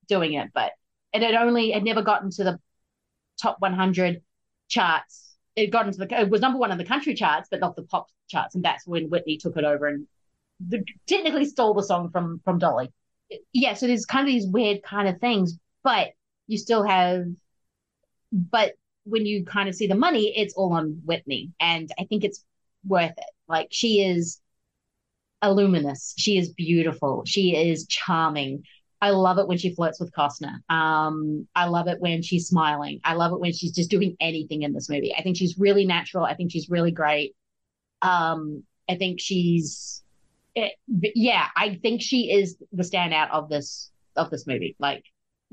doing 0.08 0.32
it, 0.34 0.48
but 0.54 0.72
it 1.12 1.20
had 1.22 1.34
only 1.34 1.72
had 1.72 1.84
never 1.84 2.00
gotten 2.00 2.30
to 2.30 2.44
the 2.44 2.58
top 3.40 3.56
100 3.60 4.22
charts. 4.68 5.36
It 5.54 5.66
got 5.66 5.86
into 5.86 5.98
the 5.98 6.20
it 6.20 6.30
was 6.30 6.40
number 6.40 6.58
one 6.58 6.72
in 6.72 6.78
the 6.78 6.84
country 6.84 7.14
charts, 7.14 7.48
but 7.50 7.60
not 7.60 7.76
the 7.76 7.82
pop 7.82 8.06
charts, 8.28 8.54
and 8.54 8.64
that's 8.64 8.86
when 8.86 9.10
Whitney 9.10 9.36
took 9.36 9.58
it 9.58 9.64
over 9.64 9.86
and 9.86 10.06
the, 10.66 10.82
technically 11.06 11.44
stole 11.44 11.74
the 11.74 11.82
song 11.82 12.10
from 12.10 12.40
from 12.42 12.58
Dolly. 12.58 12.90
Yeah, 13.52 13.74
so 13.74 13.86
there's 13.86 14.06
kind 14.06 14.26
of 14.26 14.32
these 14.32 14.46
weird 14.46 14.82
kind 14.82 15.08
of 15.08 15.20
things, 15.20 15.58
but 15.82 16.08
you 16.46 16.56
still 16.56 16.84
have, 16.84 17.24
but 18.32 18.72
when 19.04 19.26
you 19.26 19.44
kind 19.44 19.68
of 19.68 19.74
see 19.74 19.86
the 19.86 19.94
money, 19.94 20.32
it's 20.34 20.54
all 20.54 20.72
on 20.72 21.02
Whitney, 21.04 21.50
and 21.60 21.90
I 21.98 22.04
think 22.04 22.24
it's 22.24 22.42
worth 22.86 23.12
it. 23.16 23.24
Like 23.48 23.68
she 23.70 24.02
is 24.02 24.40
a 25.40 25.52
luminous. 25.52 26.14
She 26.16 26.38
is 26.38 26.50
beautiful. 26.50 27.24
She 27.26 27.56
is 27.56 27.86
charming. 27.86 28.64
I 29.00 29.10
love 29.10 29.38
it 29.38 29.48
when 29.48 29.58
she 29.58 29.74
flirts 29.74 29.98
with 29.98 30.12
Costner. 30.12 30.60
Um, 30.72 31.48
I 31.56 31.66
love 31.66 31.88
it 31.88 32.00
when 32.00 32.22
she's 32.22 32.46
smiling. 32.46 33.00
I 33.02 33.14
love 33.14 33.32
it 33.32 33.40
when 33.40 33.52
she's 33.52 33.72
just 33.72 33.90
doing 33.90 34.16
anything 34.20 34.62
in 34.62 34.72
this 34.72 34.88
movie. 34.88 35.12
I 35.12 35.22
think 35.22 35.36
she's 35.36 35.58
really 35.58 35.84
natural. 35.84 36.24
I 36.24 36.34
think 36.34 36.52
she's 36.52 36.70
really 36.70 36.92
great. 36.92 37.34
Um, 38.00 38.62
I 38.88 38.94
think 38.96 39.20
she's, 39.20 40.04
it, 40.54 40.74
yeah, 40.86 41.46
I 41.56 41.80
think 41.82 42.00
she 42.00 42.30
is 42.30 42.56
the 42.72 42.84
standout 42.84 43.30
of 43.32 43.48
this 43.48 43.90
of 44.14 44.30
this 44.30 44.46
movie. 44.46 44.76
Like, 44.78 45.04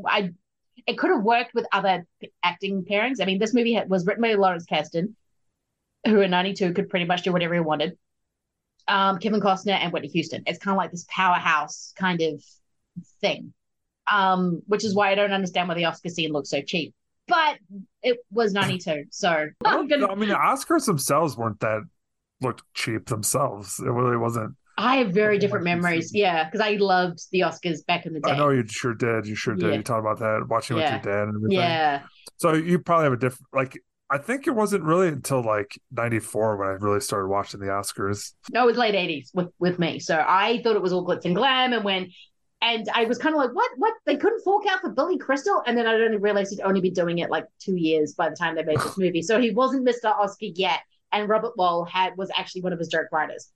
I, 0.05 0.31
it 0.85 0.97
could 0.97 1.09
have 1.09 1.23
worked 1.23 1.55
with 1.55 1.65
other 1.71 2.05
acting 2.43 2.85
pairings. 2.89 3.21
I 3.21 3.25
mean, 3.25 3.39
this 3.39 3.53
movie 3.53 3.79
was 3.87 4.05
written 4.05 4.21
by 4.21 4.33
Lawrence 4.33 4.65
Kasdan, 4.71 5.15
who 6.05 6.21
in 6.21 6.31
'92 6.31 6.73
could 6.73 6.89
pretty 6.89 7.05
much 7.05 7.23
do 7.23 7.31
whatever 7.31 7.53
he 7.53 7.59
wanted. 7.59 7.97
Um, 8.87 9.19
Kevin 9.19 9.39
Costner 9.39 9.73
and 9.79 9.93
Whitney 9.93 10.09
Houston. 10.09 10.43
It's 10.47 10.59
kind 10.59 10.73
of 10.73 10.77
like 10.77 10.91
this 10.91 11.05
powerhouse 11.09 11.93
kind 11.95 12.21
of 12.21 12.43
thing, 13.21 13.53
um, 14.11 14.61
which 14.67 14.83
is 14.83 14.95
why 14.95 15.11
I 15.11 15.15
don't 15.15 15.31
understand 15.33 15.67
why 15.67 15.75
the 15.75 15.85
Oscar 15.85 16.09
scene 16.09 16.31
looks 16.31 16.49
so 16.49 16.61
cheap. 16.61 16.93
But 17.27 17.59
it 18.01 18.17
was 18.31 18.53
'92, 18.53 19.05
so 19.11 19.47
I'm 19.65 19.87
gonna. 19.87 20.07
I 20.07 20.15
mean, 20.15 20.29
the 20.29 20.35
Oscars 20.35 20.85
themselves 20.85 21.37
weren't 21.37 21.59
that 21.59 21.81
looked 22.41 22.63
cheap 22.73 23.05
themselves. 23.07 23.79
It 23.79 23.89
really 23.89 24.17
wasn't. 24.17 24.55
I 24.77 24.95
have 24.95 25.11
very 25.11 25.37
different 25.37 25.65
memories. 25.65 26.11
Yeah, 26.13 26.45
because 26.45 26.61
I 26.61 26.71
loved 26.77 27.19
the 27.31 27.41
Oscars 27.41 27.85
back 27.85 28.05
in 28.05 28.13
the 28.13 28.21
day. 28.21 28.31
I 28.31 28.37
know 28.37 28.49
you 28.49 28.63
sure 28.65 28.93
did. 28.93 29.27
You 29.27 29.35
sure 29.35 29.53
did. 29.53 29.69
Yeah. 29.69 29.75
You 29.75 29.83
talked 29.83 29.99
about 29.99 30.19
that 30.19 30.47
watching 30.49 30.77
Yeah. 30.77 30.95
with 30.95 31.05
your 31.05 31.13
dad 31.13 31.27
and 31.27 31.35
everything. 31.35 31.57
Yeah. 31.59 32.03
So 32.37 32.53
you 32.53 32.79
probably 32.79 33.03
have 33.03 33.13
a 33.13 33.17
different 33.17 33.47
like. 33.53 33.77
I 34.11 34.17
think 34.17 34.47
it 34.47 34.51
wasn't 34.51 34.83
really 34.83 35.07
until 35.07 35.43
like 35.43 35.79
'94 35.91 36.57
when 36.57 36.67
I 36.67 36.71
really 36.71 36.99
started 36.99 37.27
watching 37.27 37.59
the 37.59 37.67
Oscars. 37.67 38.33
No, 38.51 38.63
it 38.63 38.67
was 38.67 38.77
late 38.77 38.95
eighties 38.95 39.31
with 39.33 39.49
with 39.59 39.77
me. 39.79 39.99
So 39.99 40.23
I 40.27 40.61
thought 40.63 40.75
it 40.75 40.81
was 40.81 40.93
all 40.93 41.05
glitz 41.05 41.25
and 41.25 41.35
glam, 41.35 41.73
and 41.73 41.83
when 41.83 42.11
and 42.61 42.89
I 42.93 43.05
was 43.05 43.17
kind 43.17 43.33
of 43.33 43.39
like, 43.39 43.53
what? 43.53 43.71
What? 43.77 43.93
They 44.05 44.17
couldn't 44.17 44.43
fork 44.43 44.65
out 44.69 44.81
for 44.81 44.89
Billy 44.89 45.17
Crystal, 45.17 45.63
and 45.65 45.77
then 45.77 45.87
I 45.87 45.93
only 45.93 46.17
realized 46.17 46.51
he'd 46.51 46.61
only 46.61 46.81
been 46.81 46.93
doing 46.93 47.19
it 47.19 47.29
like 47.29 47.45
two 47.59 47.75
years 47.75 48.13
by 48.13 48.29
the 48.29 48.35
time 48.35 48.55
they 48.55 48.63
made 48.63 48.79
this 48.79 48.97
movie. 48.97 49.21
So 49.21 49.39
he 49.39 49.51
wasn't 49.51 49.87
Mr. 49.87 50.05
Oscar 50.05 50.47
yet, 50.55 50.79
and 51.11 51.29
Robert 51.29 51.55
Wuhl 51.57 51.87
had 51.87 52.17
was 52.17 52.29
actually 52.35 52.61
one 52.63 52.73
of 52.73 52.79
his 52.79 52.89
joke 52.89 53.07
writers, 53.11 53.49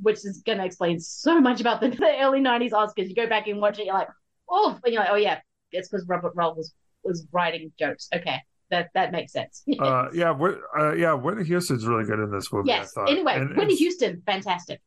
which 0.00 0.16
is 0.24 0.42
going 0.46 0.58
to 0.58 0.64
explain 0.64 1.00
so 1.00 1.40
much 1.40 1.60
about 1.60 1.80
the, 1.80 1.88
the 1.90 2.18
early 2.20 2.40
'90s 2.40 2.70
Oscars. 2.70 3.08
You 3.08 3.14
go 3.14 3.26
back 3.26 3.46
and 3.46 3.60
watch 3.60 3.78
it, 3.78 3.84
you're 3.84 3.94
like, 3.94 4.08
oh, 4.48 4.78
and 4.84 4.94
you're 4.94 5.02
like, 5.02 5.12
oh 5.12 5.16
yeah, 5.16 5.40
it's 5.72 5.88
because 5.88 6.06
Robert 6.08 6.34
Wuhl 6.34 6.56
was 6.56 6.72
was 7.02 7.26
writing 7.32 7.72
jokes. 7.78 8.08
Okay, 8.14 8.40
that 8.70 8.90
that 8.94 9.12
makes 9.12 9.32
sense. 9.32 9.62
Uh, 9.80 10.08
yeah, 10.12 10.30
uh, 10.78 10.92
yeah, 10.92 11.12
Whitney 11.14 11.44
Houston's 11.44 11.86
really 11.86 12.04
good 12.04 12.18
in 12.20 12.30
this 12.30 12.52
movie. 12.52 12.68
yes. 12.68 12.92
I 12.96 13.00
thought. 13.02 13.10
Anyway, 13.10 13.34
And 13.34 13.48
Whitney 13.50 13.74
it's- 13.74 13.78
Houston, 13.78 14.22
fantastic. 14.26 14.80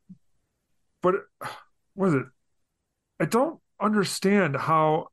but 1.02 1.16
was 1.96 2.14
it? 2.14 2.24
I 3.20 3.26
don't 3.26 3.60
understand 3.80 4.56
how 4.56 5.08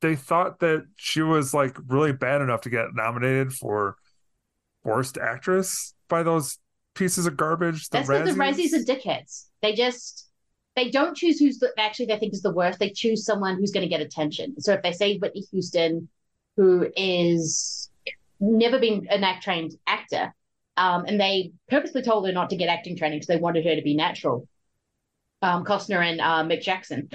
they 0.00 0.14
thought 0.16 0.60
that 0.60 0.86
she 0.96 1.22
was 1.22 1.52
like 1.54 1.76
really 1.88 2.12
bad 2.12 2.40
enough 2.40 2.62
to 2.62 2.70
get 2.70 2.94
nominated 2.94 3.52
for 3.52 3.96
worst 4.84 5.18
actress 5.18 5.94
by 6.08 6.22
those 6.22 6.58
pieces 6.94 7.26
of 7.26 7.36
garbage. 7.36 7.88
The 7.88 7.98
That's 7.98 8.08
because 8.08 8.34
the? 8.34 8.40
Razzies 8.40 8.72
are 8.74 8.84
dickheads. 8.84 9.46
They 9.62 9.74
just 9.74 10.28
they 10.76 10.90
don't 10.90 11.16
choose 11.16 11.40
who's 11.40 11.58
the, 11.58 11.72
actually 11.78 12.06
they 12.06 12.18
think 12.18 12.32
is 12.32 12.42
the 12.42 12.52
worst. 12.52 12.78
They 12.78 12.90
choose 12.90 13.24
someone 13.24 13.56
who's 13.56 13.72
going 13.72 13.82
to 13.82 13.88
get 13.88 14.00
attention. 14.00 14.60
So 14.60 14.72
if 14.72 14.82
they 14.82 14.92
say 14.92 15.18
Whitney 15.18 15.44
Houston, 15.50 16.08
who 16.58 16.88
is 16.96 17.88
never 18.40 18.80
been 18.80 19.06
an 19.10 19.22
act 19.22 19.44
trained 19.44 19.72
actor, 19.86 20.34
um, 20.76 21.04
and 21.06 21.20
they 21.20 21.52
purposely 21.68 22.02
told 22.02 22.26
her 22.26 22.32
not 22.32 22.50
to 22.50 22.56
get 22.56 22.68
acting 22.68 22.96
training 22.96 23.18
because 23.18 23.28
they 23.28 23.36
wanted 23.36 23.64
her 23.64 23.76
to 23.76 23.82
be 23.82 23.94
natural. 23.94 24.46
Um, 25.40 25.64
Costner 25.64 26.04
and 26.04 26.20
uh, 26.20 26.42
Mick 26.42 26.62
Jackson, 26.62 27.08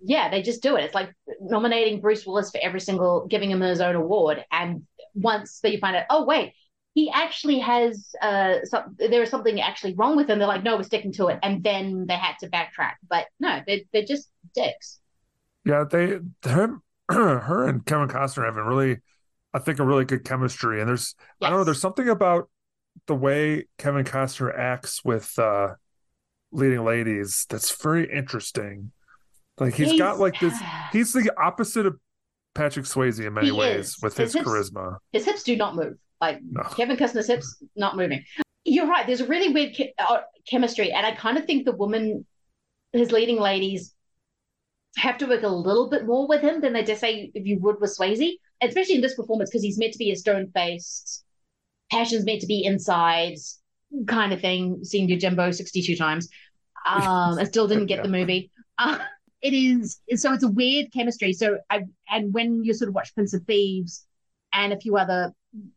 yeah, 0.00 0.30
they 0.30 0.42
just 0.42 0.62
do 0.62 0.76
it. 0.76 0.84
It's 0.84 0.94
like 0.94 1.12
nominating 1.40 2.00
Bruce 2.00 2.24
Willis 2.24 2.52
for 2.52 2.60
every 2.62 2.80
single, 2.80 3.26
giving 3.26 3.50
him 3.50 3.60
his 3.62 3.80
own 3.80 3.96
award. 3.96 4.44
And 4.52 4.86
once 5.14 5.58
that 5.60 5.72
you 5.72 5.78
find 5.78 5.96
out, 5.96 6.06
oh 6.08 6.24
wait, 6.24 6.52
he 6.94 7.10
actually 7.10 7.58
has 7.58 8.14
uh 8.22 8.58
some, 8.62 8.96
there 8.96 9.24
is 9.24 9.30
something 9.30 9.60
actually 9.60 9.94
wrong 9.94 10.14
with 10.16 10.30
him. 10.30 10.38
They're 10.38 10.46
like, 10.46 10.62
no, 10.62 10.76
we're 10.76 10.84
sticking 10.84 11.12
to 11.14 11.26
it, 11.26 11.40
and 11.42 11.64
then 11.64 12.06
they 12.06 12.14
had 12.14 12.36
to 12.42 12.48
backtrack. 12.48 12.94
But 13.10 13.26
no, 13.40 13.60
they're, 13.66 13.80
they're 13.92 14.04
just 14.04 14.30
dicks. 14.54 15.00
Yeah, 15.64 15.82
they 15.82 16.20
her, 16.44 16.78
her 17.14 17.66
and 17.68 17.84
Kevin 17.84 18.08
Costner 18.08 18.44
have 18.44 18.56
a 18.56 18.62
really, 18.64 18.98
I 19.54 19.58
think, 19.58 19.78
a 19.78 19.84
really 19.84 20.04
good 20.04 20.24
chemistry. 20.24 20.80
And 20.80 20.88
there's 20.88 21.14
I 21.40 21.48
don't 21.50 21.58
know, 21.58 21.64
there's 21.64 21.80
something 21.80 22.08
about 22.08 22.48
the 23.06 23.14
way 23.14 23.66
Kevin 23.78 24.04
Costner 24.04 24.56
acts 24.56 25.04
with 25.04 25.38
uh 25.38 25.74
leading 26.50 26.84
ladies 26.84 27.46
that's 27.48 27.70
very 27.82 28.10
interesting. 28.12 28.92
Like 29.58 29.74
he's 29.74 29.98
got 29.98 30.18
like 30.18 30.38
this. 30.40 30.54
He's 30.92 31.12
the 31.12 31.32
opposite 31.36 31.84
of 31.86 31.98
Patrick 32.54 32.86
Swayze 32.86 33.24
in 33.24 33.34
many 33.34 33.50
ways 33.50 33.88
is. 33.88 33.96
with 34.02 34.16
His 34.16 34.32
his 34.32 34.42
hips- 34.42 34.48
charisma. 34.48 34.96
His 35.12 35.24
hips 35.24 35.42
do 35.42 35.56
not 35.56 35.74
move. 35.76 35.94
Like 36.20 36.40
No. 36.42 36.62
Kevin 36.62 36.96
Costner's 36.96 37.26
hips 37.26 37.62
not 37.76 37.96
moving. 37.96 38.24
You're 38.64 38.86
right. 38.86 39.06
There's 39.06 39.20
a 39.20 39.26
really 39.26 39.52
weird 39.52 39.76
uh, 39.98 40.20
chemistry, 40.48 40.92
and 40.92 41.06
I 41.06 41.12
kind 41.12 41.38
of 41.38 41.44
think 41.46 41.64
the 41.64 41.72
woman, 41.72 42.26
his 42.92 43.12
leading 43.12 43.38
ladies, 43.40 43.94
have 44.96 45.18
to 45.18 45.26
work 45.26 45.42
a 45.42 45.48
little 45.48 45.88
bit 45.88 46.06
more 46.06 46.26
with 46.26 46.40
him 46.40 46.60
than 46.60 46.72
they 46.72 46.82
just 46.82 47.00
say 47.00 47.30
if 47.34 47.46
you 47.46 47.58
would 47.60 47.80
with 47.80 47.96
Swayze, 47.96 48.32
especially 48.62 48.96
in 48.96 49.00
this 49.00 49.14
performance 49.14 49.50
because 49.50 49.62
he's 49.62 49.78
meant 49.78 49.92
to 49.92 49.98
be 49.98 50.10
a 50.10 50.16
stone 50.16 50.50
faced, 50.54 51.24
passion's 51.90 52.24
meant 52.24 52.40
to 52.40 52.46
be 52.46 52.64
inside 52.64 53.36
kind 54.06 54.32
of 54.32 54.40
thing. 54.40 54.84
Seen 54.84 55.08
Yojimbo 55.08 55.54
62 55.54 55.96
times. 55.96 56.28
Um, 56.86 57.38
I 57.38 57.44
still 57.44 57.68
didn't 57.68 57.86
get 57.86 58.02
the 58.02 58.08
movie. 58.08 58.50
Uh, 58.78 58.98
it 59.42 59.52
is 59.52 60.00
so 60.14 60.32
it's 60.32 60.44
a 60.44 60.48
weird 60.48 60.90
chemistry. 60.92 61.34
So 61.34 61.58
I 61.68 61.82
and 62.08 62.32
when 62.32 62.64
you 62.64 62.72
sort 62.72 62.88
of 62.88 62.94
watch 62.94 63.14
Prince 63.14 63.34
of 63.34 63.42
Thieves 63.42 64.06
and 64.54 64.72
a 64.72 64.80
few 64.80 64.96
other 64.96 65.32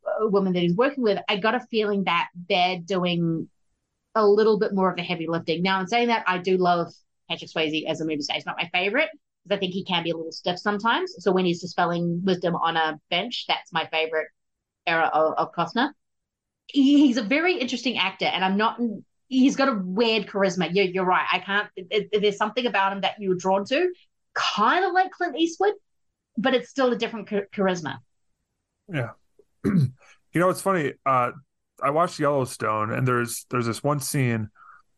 uh, 0.06 0.28
women 0.28 0.54
that 0.54 0.62
he's 0.62 0.76
working 0.76 1.04
with, 1.04 1.20
I 1.28 1.38
got 1.38 1.56
a 1.56 1.60
feeling 1.72 2.06
that 2.06 2.30
they're 2.48 2.80
doing 2.80 3.50
a 4.16 4.26
little 4.26 4.58
bit 4.58 4.74
more 4.74 4.90
of 4.90 4.96
the 4.96 5.04
heavy 5.04 5.28
lifting. 5.28 5.64
Now, 5.64 5.82
in 5.82 5.88
saying 5.88 6.08
that, 6.08 6.24
I 6.28 6.38
do 6.38 6.56
love 6.56 6.94
Patrick 7.32 7.50
Swayze 7.52 7.86
as 7.88 8.02
a 8.02 8.06
movie 8.06 8.22
star. 8.22 8.36
He's 8.36 8.46
not 8.46 8.58
my 8.58 8.70
favorite 8.74 9.10
because 9.44 9.58
I 9.58 9.60
think 9.60 9.74
he 9.74 9.84
can 9.86 10.04
be 10.04 10.12
a 10.12 10.16
little 10.18 10.32
stiff 10.32 10.60
sometimes. 10.60 11.16
So 11.20 11.32
when 11.32 11.46
he's 11.46 11.62
dispelling 11.62 12.22
wisdom 12.24 12.56
on 12.56 12.78
a 12.78 13.00
bench, 13.10 13.46
that's 13.48 13.72
my 13.74 13.88
favorite 13.88 14.28
era 14.86 15.10
of, 15.14 15.34
of 15.38 15.54
Costner. 15.54 15.92
He- 16.68 17.08
He's 17.08 17.18
a 17.18 17.24
very 17.24 17.58
interesting 17.58 17.98
actor, 17.98 18.26
and 18.26 18.44
I'm 18.46 18.58
not. 18.58 18.80
He's 19.28 19.56
got 19.56 19.70
a 19.70 19.82
weird 19.84 20.28
charisma. 20.28 20.70
You're, 20.74 20.86
you're 20.86 21.06
right. 21.06 21.26
I 21.32 21.40
can't. 21.40 21.70
It, 21.76 22.10
it- 22.12 22.22
there's 22.22 22.38
something 22.38 22.66
about 22.66 22.94
him 22.94 23.02
that 23.02 23.16
you're 23.20 23.36
drawn 23.36 23.66
to, 23.66 23.92
kind 24.34 24.84
of 24.86 24.92
like 24.94 25.12
Clint 25.12 25.38
Eastwood, 25.38 25.74
but 26.38 26.54
it's 26.54 26.70
still 26.70 26.92
a 26.92 26.98
different 26.98 27.30
char- 27.30 27.48
charisma. 27.56 27.98
Yeah. 28.94 29.12
you 29.66 29.90
know, 30.36 30.50
it's 30.50 30.62
funny. 30.62 30.94
Uh, 31.06 31.32
I 31.82 31.90
watched 31.92 32.20
Yellowstone, 32.20 32.92
and 32.92 33.08
there's 33.08 33.46
there's 33.50 33.66
this 33.66 33.84
one 33.84 34.00
scene 34.00 34.50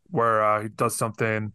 where 0.09 0.43
uh, 0.43 0.61
he 0.63 0.69
does 0.69 0.95
something, 0.95 1.53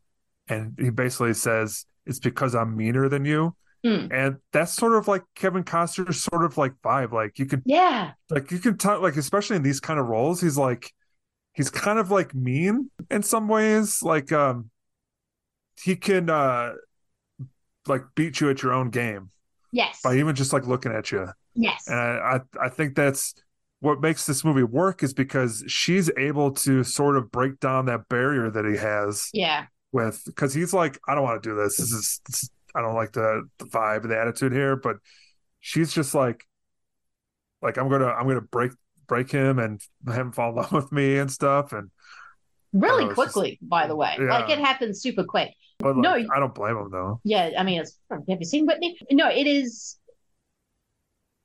and 0.48 0.74
he 0.78 0.90
basically 0.90 1.34
says, 1.34 1.86
"It's 2.06 2.18
because 2.18 2.54
I'm 2.54 2.76
meaner 2.76 3.08
than 3.08 3.24
you." 3.24 3.54
Hmm. 3.84 4.06
And 4.10 4.36
that's 4.52 4.72
sort 4.72 4.94
of 4.96 5.06
like 5.06 5.22
Kevin 5.36 5.62
Costner's 5.62 6.20
sort 6.22 6.44
of 6.44 6.58
like 6.58 6.72
vibe. 6.84 7.12
Like 7.12 7.38
you 7.38 7.46
can, 7.46 7.62
Yeah. 7.64 8.12
like 8.28 8.50
you 8.50 8.58
can 8.58 8.76
tell, 8.76 9.00
like 9.00 9.16
especially 9.16 9.54
in 9.54 9.62
these 9.62 9.78
kind 9.78 10.00
of 10.00 10.06
roles, 10.06 10.40
he's 10.40 10.58
like, 10.58 10.92
he's 11.52 11.70
kind 11.70 12.00
of 12.00 12.10
like 12.10 12.34
mean 12.34 12.90
in 13.08 13.22
some 13.22 13.46
ways. 13.46 14.02
Like, 14.02 14.32
um, 14.32 14.70
he 15.80 15.94
can, 15.94 16.28
uh, 16.28 16.72
like 17.86 18.02
beat 18.16 18.40
you 18.40 18.50
at 18.50 18.62
your 18.64 18.72
own 18.72 18.90
game 18.90 19.30
Yes. 19.72 20.00
by 20.02 20.16
even 20.16 20.34
just 20.34 20.52
like 20.52 20.66
looking 20.66 20.90
at 20.92 21.12
you. 21.12 21.28
Yes. 21.54 21.86
And 21.86 21.98
I, 21.98 22.40
I, 22.60 22.66
I 22.66 22.68
think 22.70 22.96
that's 22.96 23.34
what 23.78 24.00
makes 24.00 24.26
this 24.26 24.44
movie 24.44 24.64
work 24.64 25.04
is 25.04 25.14
because 25.14 25.62
she's 25.68 26.10
able 26.18 26.50
to 26.50 26.82
sort 26.82 27.16
of 27.16 27.30
break 27.30 27.60
down 27.60 27.86
that 27.86 28.08
barrier 28.08 28.50
that 28.50 28.64
he 28.64 28.76
has 28.76 29.30
Yeah. 29.32 29.66
With 29.92 30.22
because 30.26 30.52
he's 30.54 30.72
like, 30.74 30.98
I 31.08 31.14
don't 31.14 31.24
want 31.24 31.42
to 31.42 31.48
do 31.48 31.54
this. 31.56 31.76
This 31.76 31.90
is, 31.92 32.20
this, 32.26 32.50
I 32.74 32.82
don't 32.82 32.94
like 32.94 33.12
the 33.12 33.48
the 33.58 33.66
vibe 33.66 34.02
and 34.02 34.10
the 34.10 34.18
attitude 34.18 34.52
here. 34.52 34.76
But 34.76 34.96
she's 35.60 35.92
just 35.92 36.14
like, 36.14 36.44
like 37.62 37.78
I'm 37.78 37.88
gonna, 37.88 38.06
I'm 38.08 38.26
gonna 38.28 38.40
break 38.40 38.72
break 39.06 39.30
him 39.30 39.58
and 39.58 39.80
have 40.06 40.16
him 40.16 40.32
fall 40.32 40.50
in 40.50 40.56
love 40.56 40.72
with 40.80 40.92
me 40.92 41.18
and 41.18 41.30
stuff. 41.30 41.72
And 41.72 41.90
Really 42.74 43.04
Oh, 43.04 43.08
it's 43.08 43.16
just- 43.18 43.32
quickly, 43.32 43.58
by 43.62 43.86
the 43.86 43.96
way. 43.96 44.14
Like 44.20 44.50
it 44.50 44.58
happens 44.58 45.00
super 45.00 45.24
quick. 45.24 45.54
but 45.78 45.96
No, 45.96 46.10
like, 46.10 46.26
I 46.34 46.38
don't 46.38 46.54
blame 46.54 46.76
him 46.76 46.90
though. 46.90 47.18
Yeah, 47.24 47.52
I 47.58 47.62
mean, 47.62 47.80
it's 47.80 47.98
have 48.10 48.20
you 48.26 48.44
seen 48.44 48.66
Whitney? 48.66 48.98
No, 49.10 49.28
it 49.30 49.46
is. 49.46 49.96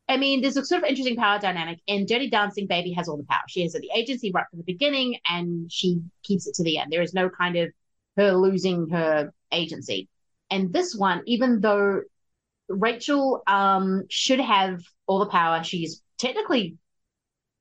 I 0.10 0.18
mean, 0.18 0.42
there's 0.42 0.58
a 0.58 0.66
sort 0.66 0.84
of 0.84 0.90
interesting 0.90 1.16
power 1.16 1.40
dynamic. 1.40 1.80
In 1.88 2.06
Dirty 2.06 2.30
Dancing, 2.30 2.68
Baby 2.68 2.92
has 2.92 3.08
all 3.08 3.16
the 3.16 3.24
power. 3.24 3.40
She 3.48 3.62
has 3.64 3.72
the 3.72 3.90
agency 3.96 4.32
right 4.34 4.44
from 4.50 4.60
the 4.60 4.66
beginning, 4.66 5.18
and 5.26 5.72
she 5.72 6.02
keeps 6.24 6.46
it 6.46 6.56
to 6.56 6.64
the 6.64 6.78
end. 6.78 6.92
There 6.92 7.02
is 7.02 7.14
no 7.14 7.30
kind 7.30 7.56
of 7.56 7.70
her 8.18 8.34
losing 8.34 8.90
her 8.90 9.34
agency. 9.52 10.10
And 10.50 10.72
this 10.72 10.96
one, 10.96 11.24
even 11.26 11.62
though 11.62 12.02
Rachel 12.70 13.44
um, 13.48 14.04
should 14.10 14.40
have 14.40 14.82
all 15.08 15.20
the 15.20 15.28
power, 15.28 15.64
she's 15.64 16.02
technically 16.18 16.78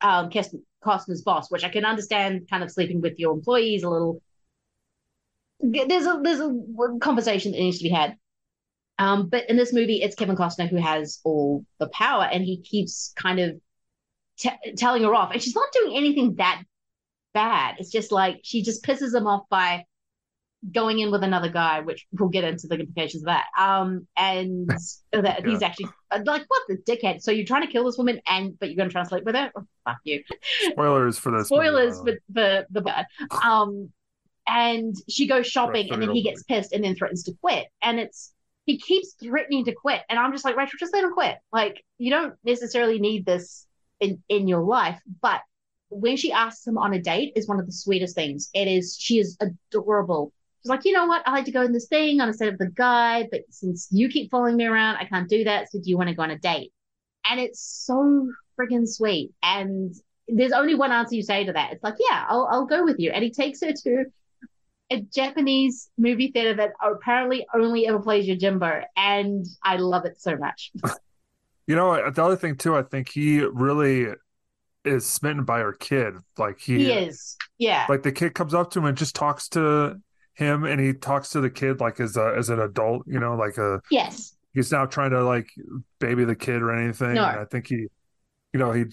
um, 0.00 0.30
Costner's 0.30 1.22
boss, 1.22 1.50
which 1.50 1.64
I 1.64 1.68
can 1.68 1.84
understand. 1.84 2.48
Kind 2.50 2.62
of 2.62 2.70
sleeping 2.70 3.00
with 3.00 3.18
your 3.18 3.32
employees 3.34 3.82
a 3.82 3.88
little 3.88 4.20
there's 5.62 6.06
a 6.06 6.20
there's 6.22 6.40
a 6.40 6.52
conversation 7.00 7.52
that 7.52 7.58
needs 7.58 7.78
to 7.78 7.84
be 7.84 7.90
had. 7.90 8.16
Um, 8.98 9.28
but 9.28 9.48
in 9.48 9.56
this 9.56 9.72
movie, 9.72 10.02
it's 10.02 10.14
Kevin 10.14 10.36
Costner 10.36 10.68
who 10.68 10.76
has 10.76 11.20
all 11.24 11.64
the 11.78 11.88
power, 11.88 12.24
and 12.24 12.44
he 12.44 12.60
keeps 12.60 13.12
kind 13.16 13.40
of 13.40 13.60
t- 14.38 14.74
telling 14.76 15.02
her 15.02 15.14
off, 15.14 15.32
and 15.32 15.42
she's 15.42 15.54
not 15.54 15.72
doing 15.72 15.96
anything 15.96 16.36
that 16.36 16.62
bad. 17.32 17.76
It's 17.78 17.90
just 17.90 18.12
like 18.12 18.40
she 18.42 18.62
just 18.62 18.84
pisses 18.84 19.14
him 19.14 19.26
off 19.26 19.48
by 19.48 19.84
going 20.70 21.00
in 21.00 21.10
with 21.10 21.24
another 21.24 21.48
guy, 21.48 21.80
which 21.80 22.06
we'll 22.12 22.28
get 22.28 22.44
into 22.44 22.66
the 22.66 22.76
implications 22.78 23.22
of 23.22 23.26
that. 23.26 23.46
Um, 23.58 24.06
and 24.16 24.68
that 25.12 25.44
he's 25.46 25.62
actually 25.62 25.88
like, 26.10 26.44
what 26.46 26.62
the 26.68 26.76
dickhead? 26.88 27.22
So 27.22 27.30
you're 27.30 27.46
trying 27.46 27.66
to 27.66 27.72
kill 27.72 27.84
this 27.84 27.98
woman, 27.98 28.20
and 28.26 28.58
but 28.58 28.68
you're 28.68 28.76
going 28.76 28.88
to 28.88 28.92
try 28.92 29.02
to 29.02 29.08
sleep 29.08 29.24
with 29.24 29.34
her? 29.34 29.50
Oh, 29.56 29.64
fuck 29.84 29.98
you. 30.04 30.22
Spoilers 30.70 31.18
for 31.18 31.32
this. 31.32 31.50
movie, 31.50 31.66
Spoilers 31.66 32.00
the 32.00 32.18
for, 32.34 32.66
the 32.70 32.80
bad. 32.80 33.06
Um, 33.42 33.90
and 34.46 34.94
she 35.08 35.26
goes 35.26 35.46
shopping, 35.46 35.92
and 35.92 36.02
then 36.02 36.10
he 36.10 36.22
gets 36.22 36.42
pissed, 36.44 36.72
and 36.72 36.84
then 36.84 36.94
threatens 36.94 37.24
to 37.24 37.32
quit. 37.40 37.66
And 37.82 37.98
it's 37.98 38.32
he 38.66 38.78
keeps 38.78 39.14
threatening 39.14 39.64
to 39.64 39.72
quit, 39.72 40.02
and 40.08 40.18
I'm 40.18 40.32
just 40.32 40.44
like 40.44 40.56
Rachel, 40.56 40.78
just 40.78 40.94
let 40.94 41.04
him 41.04 41.12
quit. 41.12 41.36
Like 41.52 41.82
you 41.98 42.10
don't 42.10 42.34
necessarily 42.44 42.98
need 42.98 43.26
this 43.26 43.66
in 44.00 44.22
in 44.28 44.48
your 44.48 44.62
life, 44.62 45.00
but 45.20 45.40
when 45.92 46.16
she 46.16 46.32
asks 46.32 46.66
him 46.66 46.78
on 46.78 46.94
a 46.94 47.00
date 47.00 47.32
is 47.36 47.46
one 47.46 47.60
of 47.60 47.66
the 47.66 47.72
sweetest 47.72 48.14
things. 48.14 48.50
It 48.54 48.66
is 48.66 48.96
she 48.98 49.18
is 49.18 49.36
adorable. 49.40 50.32
She's 50.62 50.70
like, 50.70 50.84
you 50.84 50.92
know 50.92 51.06
what? 51.06 51.26
I 51.26 51.32
like 51.32 51.44
to 51.46 51.52
go 51.52 51.62
in 51.62 51.72
this 51.72 51.88
thing 51.88 52.20
on 52.20 52.28
a 52.28 52.32
set 52.32 52.48
of 52.48 52.58
the 52.58 52.68
guy, 52.68 53.28
but 53.30 53.42
since 53.50 53.88
you 53.90 54.08
keep 54.08 54.30
following 54.30 54.56
me 54.56 54.64
around, 54.64 54.96
I 54.96 55.04
can't 55.04 55.28
do 55.28 55.44
that. 55.44 55.70
So 55.70 55.78
do 55.78 55.90
you 55.90 55.96
want 55.96 56.08
to 56.08 56.14
go 56.14 56.22
on 56.22 56.30
a 56.30 56.38
date? 56.38 56.72
And 57.28 57.40
it's 57.40 57.60
so 57.60 58.28
friggin' 58.58 58.88
sweet. 58.88 59.32
And 59.42 59.94
there's 60.28 60.52
only 60.52 60.74
one 60.74 60.92
answer 60.92 61.16
you 61.16 61.22
say 61.22 61.44
to 61.44 61.52
that. 61.52 61.72
It's 61.72 61.82
like, 61.82 61.96
yeah, 61.98 62.24
I'll 62.28 62.48
I'll 62.50 62.66
go 62.66 62.84
with 62.84 62.98
you. 62.98 63.10
And 63.10 63.24
he 63.24 63.30
takes 63.30 63.60
her 63.62 63.72
to 63.72 64.04
a 64.90 65.00
Japanese 65.00 65.88
movie 65.98 66.30
theater 66.30 66.54
that 66.54 66.72
apparently 66.82 67.46
only 67.54 67.86
ever 67.86 67.98
plays 67.98 68.26
your 68.26 68.36
Yojimbo, 68.36 68.84
and 68.96 69.46
I 69.64 69.76
love 69.76 70.04
it 70.04 70.20
so 70.20 70.36
much. 70.36 70.72
You 71.68 71.76
know, 71.76 72.10
the 72.10 72.24
other 72.24 72.34
thing 72.34 72.56
too, 72.56 72.76
I 72.76 72.82
think 72.82 73.08
he 73.08 73.40
really 73.40 74.08
is 74.84 75.06
smitten 75.06 75.44
by 75.44 75.60
her 75.60 75.72
kid. 75.72 76.14
Like 76.36 76.58
he, 76.58 76.78
He 76.78 76.92
is, 76.92 77.36
yeah, 77.56 77.86
like 77.88 78.02
the 78.02 78.10
kid 78.10 78.34
comes 78.34 78.52
up 78.52 78.72
to 78.72 78.80
him 78.80 78.86
and 78.86 78.98
just 78.98 79.14
talks 79.14 79.48
to 79.50 80.00
him, 80.34 80.64
and 80.64 80.80
he 80.80 80.92
talks 80.94 81.30
to 81.30 81.40
the 81.40 81.50
kid 81.50 81.80
like 81.80 82.00
as 82.00 82.16
a 82.16 82.34
as 82.36 82.48
an 82.48 82.60
adult. 82.60 83.02
You 83.06 83.20
know, 83.20 83.34
like 83.34 83.58
a 83.58 83.80
yes, 83.90 84.34
he's 84.52 84.72
not 84.72 84.90
trying 84.90 85.10
to 85.10 85.24
like 85.24 85.48
baby 86.00 86.24
the 86.24 86.36
kid 86.36 86.62
or 86.62 86.72
anything. 86.72 87.14
No. 87.14 87.24
And 87.24 87.40
I 87.40 87.44
think 87.44 87.66
he, 87.68 87.86
you 88.52 88.58
know, 88.58 88.72
he 88.72 88.84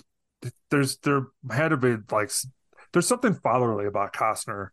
there's 0.70 0.98
there 0.98 1.28
had 1.52 1.70
to 1.70 1.78
be 1.78 1.98
like 2.12 2.32
there's 2.94 3.08
something 3.08 3.34
fatherly 3.34 3.86
about 3.86 4.14
Costner 4.14 4.70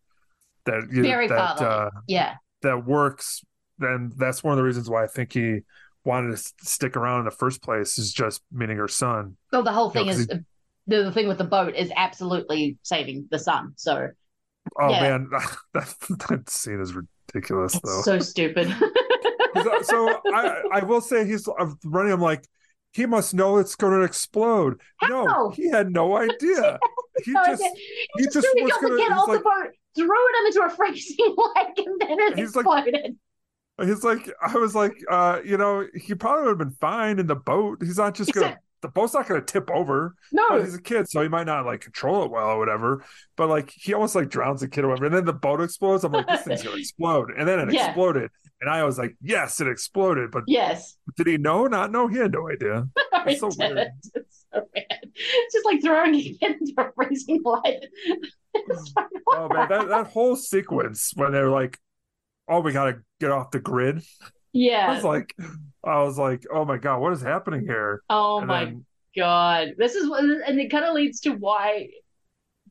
that 0.65 0.89
you 0.91 1.03
very 1.03 1.29
that 1.29 1.59
fatherly. 1.59 1.71
uh, 1.71 1.91
yeah, 2.07 2.35
that 2.63 2.87
works. 2.87 3.45
And 3.79 4.13
that's 4.17 4.43
one 4.43 4.53
of 4.53 4.57
the 4.57 4.65
reasons 4.65 4.89
why 4.89 5.05
I 5.05 5.07
think 5.07 5.33
he 5.33 5.61
wanted 6.05 6.37
to 6.37 6.43
stick 6.63 6.97
around 6.97 7.21
in 7.21 7.25
the 7.27 7.31
first 7.31 7.63
place 7.63 7.99
is 7.99 8.13
just 8.13 8.41
meeting 8.51 8.77
her 8.79 8.89
son. 8.89 9.37
So 9.51 9.61
the 9.63 9.73
whole 9.73 9.93
You 9.95 10.05
know, 10.05 10.13
thing 10.13 10.21
is 10.21 10.27
the, 10.29 10.45
the 10.87 11.13
thing 11.13 11.29
with 11.29 11.39
the 11.39 11.45
boat 11.45 11.75
is 11.75 11.93
absolutely 11.95 12.79
saving 12.83 13.29
the 13.31 13.39
son. 13.39 13.73
So 13.77 14.09
Oh 14.79 14.91
Yeah. 14.91 15.01
man, 15.19 15.31
that, 15.75 15.95
that 16.29 16.51
scene 16.51 16.81
is 16.81 16.95
ridiculous 16.95 17.79
though. 17.83 18.03
so 18.03 18.19
stupid. 18.19 18.69
so 19.83 20.21
I, 20.35 20.63
I 20.73 20.81
will 20.85 21.01
say 21.01 21.27
he's 21.27 21.49
I'm 21.59 21.79
running. 21.85 22.13
I'm 22.13 22.21
like, 22.21 22.45
he 22.93 23.07
must 23.07 23.35
know 23.35 23.59
it's 23.59 23.75
going 23.75 23.93
to 23.99 24.03
explode. 24.05 24.81
No, 25.09 25.51
he 25.51 25.69
had 25.71 25.91
no 25.93 26.17
idea. 26.17 26.79
He 27.25 27.33
No, 27.33 27.43
just 27.47 27.63
he 27.63 28.09
he 28.19 28.25
just 28.25 28.35
just 28.35 28.47
was 28.61 28.73
kid 28.79 28.91
he's 29.01 29.11
off 29.11 29.27
like, 29.27 29.39
the 29.39 29.43
boat, 29.45 29.73
threw 29.97 30.05
him 30.05 30.47
into 30.49 30.63
a 30.63 30.69
freezing 30.69 31.35
lake, 31.57 31.79
and 31.87 31.99
then 31.99 32.21
it 32.21 32.39
He's 32.39 32.55
like- 32.55 32.67
exploded. 32.67 33.17
He's 33.83 34.05
like, 34.05 34.31
I 34.43 34.53
was 34.59 34.75
like, 34.75 34.93
uh, 35.11 35.41
you 35.43 35.57
know, 35.57 35.87
he 35.95 36.15
probably 36.15 36.43
would 36.43 36.49
have 36.51 36.59
been 36.59 36.77
fine 36.79 37.19
in 37.19 37.27
the 37.27 37.35
boat. 37.35 37.79
He's 37.83 37.97
not 37.97 38.15
just 38.15 38.33
gonna. 38.35 38.59
The 38.82 38.89
boat's 38.89 39.15
not 39.15 39.27
gonna 39.27 39.40
tip 39.43 39.70
over. 39.70 40.15
No, 40.32 40.62
he's 40.62 40.74
a 40.74 40.81
kid, 40.82 41.09
so 41.09 41.23
he 41.23 41.28
might 41.28 41.47
not 41.47 41.65
like 41.66 41.81
control 41.81 42.24
it 42.24 42.31
well 42.31 42.48
or 42.51 42.59
whatever. 42.59 43.05
But 43.36 43.48
like, 43.48 43.70
he 43.74 43.94
almost 43.94 44.15
like 44.15 44.28
drowns 44.28 44.61
the 44.61 44.69
kid 44.69 44.85
or 44.85 44.89
whatever, 44.89 45.07
and 45.07 45.15
then 45.15 45.24
the 45.24 45.32
boat 45.32 45.61
explodes. 45.61 46.05
I'm 46.05 46.12
like, 46.12 46.28
this 46.28 46.43
thing's 46.43 46.62
gonna 46.62 46.77
explode, 46.78 47.31
and 47.36 47.48
then 47.48 47.59
it 47.59 47.73
Yeah. 47.73 47.86
exploded, 47.86 48.31
and 48.61 48.70
I 48.70 48.85
was 48.85 48.98
like, 48.98 49.16
yes, 49.20 49.61
it 49.61 49.69
exploded. 49.69 50.31
But 50.31 50.44
Yes. 50.47 50.97
did 51.16 51.27
he 51.27 51.39
know? 51.39 51.66
Not 51.66 51.90
know? 51.90 52.07
He 52.07 52.19
had 52.19 52.32
no 52.32 52.48
idea. 52.51 52.86
It's 53.27 53.40
so 53.40 53.48
It 53.48 53.57
weird. 53.59 53.89
It's 54.15 54.47
so. 54.53 54.62
Just 55.53 55.65
like 55.66 55.82
throwing 55.82 56.15
a 56.15 56.23
kid 56.40 56.57
into 56.61 56.74
a 56.78 56.93
freezing 56.94 57.43
light. 57.44 57.86
It's 58.55 58.93
like, 58.97 59.07
what 59.24 59.39
Oh 59.39 59.48
man, 59.48 59.69
that 59.69 59.89
that 59.89 60.07
whole 60.09 60.36
sequence 60.36 61.12
when 61.16 61.32
they're 61.32 61.51
like, 61.51 61.78
oh, 62.48 62.61
we 62.61 62.73
gotta 62.73 63.01
get 63.20 63.32
off 63.32 63.51
the 63.51 63.59
grid. 63.59 64.03
Yeah. 64.57 64.89
I 64.91 64.95
was 64.95 65.05
like, 65.05 65.35
I 65.85 66.03
was 66.03 66.19
like, 66.19 66.45
oh 66.53 66.65
my 66.65 66.78
god, 66.78 66.99
what 67.01 67.12
is 67.12 67.23
happening 67.23 67.61
here? 67.66 68.03
Oh 68.09 68.39
And 68.39 68.47
my 68.47 68.65
then- 68.65 68.85
god. 69.16 69.74
This 69.78 69.95
is 69.95 70.09
what 70.09 70.24
and 70.24 70.59
it 70.61 70.70
kind 70.70 70.85
of 70.85 70.95
leads 70.95 71.20
to 71.20 71.31
why 71.33 71.89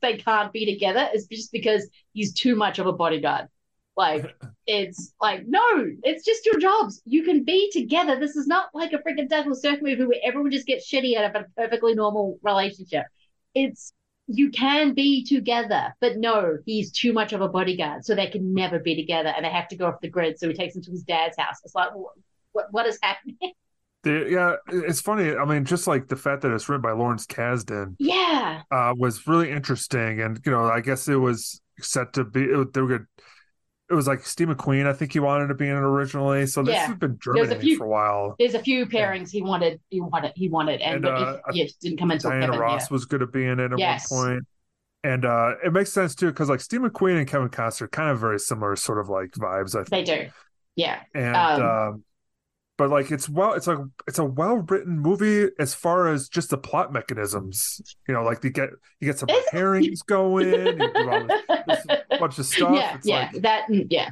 they 0.01 0.17
can't 0.17 0.51
be 0.51 0.65
together 0.65 1.07
is 1.13 1.27
just 1.27 1.51
because 1.51 1.87
he's 2.13 2.33
too 2.33 2.55
much 2.55 2.79
of 2.79 2.87
a 2.87 2.91
bodyguard. 2.93 3.47
Like 3.95 4.35
it's 4.67 5.13
like 5.21 5.43
no, 5.47 5.63
it's 6.03 6.25
just 6.25 6.45
your 6.45 6.59
jobs. 6.59 7.01
You 7.05 7.23
can 7.23 7.43
be 7.43 7.69
together. 7.71 8.19
This 8.19 8.35
is 8.35 8.47
not 8.47 8.69
like 8.73 8.93
a 8.93 8.97
freaking 8.97 9.29
Douglas 9.29 9.61
Sirk 9.61 9.81
movie 9.81 10.05
where 10.05 10.19
everyone 10.23 10.51
just 10.51 10.67
gets 10.67 10.89
shitty 10.91 11.15
out 11.17 11.33
of 11.35 11.41
a 11.41 11.45
perfectly 11.55 11.93
normal 11.95 12.37
relationship. 12.43 13.05
It's 13.53 13.93
you 14.27 14.49
can 14.49 14.93
be 14.93 15.23
together, 15.23 15.95
but 16.01 16.17
no, 16.17 16.57
he's 16.65 16.91
too 16.91 17.13
much 17.13 17.33
of 17.33 17.41
a 17.41 17.47
bodyguard, 17.47 18.05
so 18.05 18.15
they 18.15 18.27
can 18.27 18.53
never 18.53 18.79
be 18.79 18.95
together, 18.95 19.29
and 19.29 19.45
they 19.45 19.49
have 19.49 19.67
to 19.69 19.75
go 19.75 19.87
off 19.87 20.01
the 20.01 20.09
grid. 20.09 20.39
So 20.39 20.47
he 20.47 20.53
takes 20.53 20.73
them 20.73 20.83
to 20.83 20.91
his 20.91 21.03
dad's 21.03 21.37
house. 21.37 21.57
It's 21.63 21.75
like, 21.75 21.93
what, 21.93 22.13
what, 22.51 22.67
what 22.71 22.85
is 22.85 22.99
happening? 23.01 23.37
The, 24.03 24.27
yeah, 24.29 24.55
it's 24.71 25.01
funny. 25.01 25.35
I 25.35 25.45
mean, 25.45 25.65
just 25.65 25.87
like 25.87 26.07
the 26.07 26.15
fact 26.15 26.43
that 26.43 26.51
it's 26.51 26.69
written 26.69 26.83
by 26.83 26.91
Lawrence 26.91 27.25
Kasdan 27.25 27.95
Yeah, 27.97 28.61
uh, 28.69 28.93
was 28.95 29.25
really 29.25 29.49
interesting, 29.49 30.21
and 30.21 30.39
you 30.45 30.51
know, 30.51 30.65
I 30.65 30.81
guess 30.81 31.07
it 31.07 31.15
was 31.15 31.59
set 31.81 32.13
to 32.13 32.23
be. 32.23 32.43
It, 32.43 32.71
they 32.71 32.81
were 32.81 32.99
good. 32.99 33.07
It 33.89 33.93
was 33.93 34.07
like 34.07 34.25
Steve 34.25 34.47
McQueen. 34.47 34.87
I 34.87 34.93
think 34.93 35.13
he 35.13 35.19
wanted 35.19 35.47
to 35.47 35.53
be 35.53 35.67
in 35.67 35.75
it 35.75 35.79
originally. 35.79 36.47
So 36.47 36.63
this 36.63 36.73
Yeah. 36.73 36.87
has 36.87 36.95
been 36.97 37.19
germinating 37.21 37.59
few- 37.61 37.77
for 37.77 37.85
a 37.85 37.89
while. 37.89 38.35
There's 38.39 38.55
a 38.55 38.59
few 38.59 38.87
pairings 38.87 39.29
he 39.29 39.43
wanted, 39.43 39.79
he 39.89 40.01
wanted, 40.01 40.33
he 40.35 40.49
wanted, 40.49 40.81
and, 40.81 41.05
And, 41.05 41.07
uh, 41.07 41.37
it, 41.49 41.55
yeah, 41.55 41.65
didn't 41.81 41.99
come 41.99 42.09
until 42.11 42.31
Diana 42.31 42.47
Kevin. 42.47 42.59
Ross 42.59 42.89
was 42.89 43.05
going 43.05 43.21
to 43.21 43.27
be 43.27 43.45
in 43.45 43.59
it 43.59 43.71
at 43.71 43.77
Yes. 43.77 44.09
one 44.09 44.27
point. 44.27 44.47
And 45.03 45.23
uh, 45.23 45.53
it 45.63 45.71
makes 45.71 45.93
sense 45.93 46.15
too 46.15 46.27
because 46.27 46.49
like 46.49 46.61
Steve 46.61 46.81
McQueen 46.81 47.19
and 47.19 47.27
Kevin 47.27 47.49
Costner 47.49 47.91
kind 47.91 48.09
of 48.09 48.19
very 48.19 48.39
similar 48.39 48.75
sort 48.75 48.99
of 48.99 49.07
like 49.07 49.31
vibes. 49.33 49.75
I 49.75 49.81
yeah, 49.81 49.85
they 49.91 50.03
do. 50.03 50.29
Yeah, 50.75 50.99
and 51.13 51.35
Um, 51.35 51.61
um, 51.61 52.03
but 52.77 52.89
like 52.89 53.11
it's 53.11 53.29
well 53.29 53.53
it's 53.53 53.67
like 53.67 53.77
it's 54.07 54.17
a 54.19 54.25
well 54.25 54.57
written 54.57 54.99
movie 54.99 55.47
as 55.59 55.75
far 55.75 56.07
as 56.07 56.27
just 56.27 56.49
the 56.49 56.57
plot 56.57 56.91
mechanisms 56.91 57.79
you 58.05 58.13
know 58.13 58.21
like 58.23 58.43
you 58.43 58.49
get 58.49 58.69
you 58.99 59.07
get 59.07 59.17
some 59.17 59.29
pairings 59.53 59.99
going 60.05 60.77
you 62.21 62.27
do 62.29 62.37
all 62.37 62.37
this, 62.37 62.37
this 62.37 62.37
bunch 62.37 62.39
of 62.39 62.45
stuff. 62.55 62.75
Yeah, 62.75 62.95
it's 62.95 63.07
yeah, 63.07 63.29
like 63.33 63.41
that, 63.43 63.67
mm, 63.69 63.87
yeah, 63.89 64.09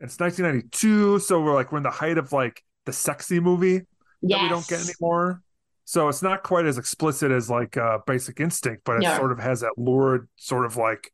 it's 0.00 0.18
1992 0.20 1.18
so 1.20 1.40
we're 1.42 1.54
like 1.54 1.72
we're 1.72 1.78
in 1.78 1.84
the 1.84 1.90
height 1.90 2.18
of 2.18 2.32
like 2.32 2.62
the 2.84 2.92
sexy 2.92 3.40
movie 3.40 3.78
that 4.22 4.42
we 4.42 4.48
don't 4.48 4.66
get 4.68 4.80
anymore. 4.80 5.42
So 5.88 6.08
it's 6.08 6.22
not 6.22 6.42
quite 6.42 6.66
as 6.66 6.78
explicit 6.78 7.30
as 7.30 7.48
like 7.48 7.76
uh 7.76 7.98
basic 8.06 8.40
instinct 8.40 8.82
but 8.84 8.96
it 8.96 9.02
No. 9.02 9.16
sort 9.16 9.32
of 9.32 9.38
has 9.38 9.60
that 9.60 9.72
lurid 9.76 10.22
sort 10.36 10.66
of 10.66 10.76
like 10.76 11.10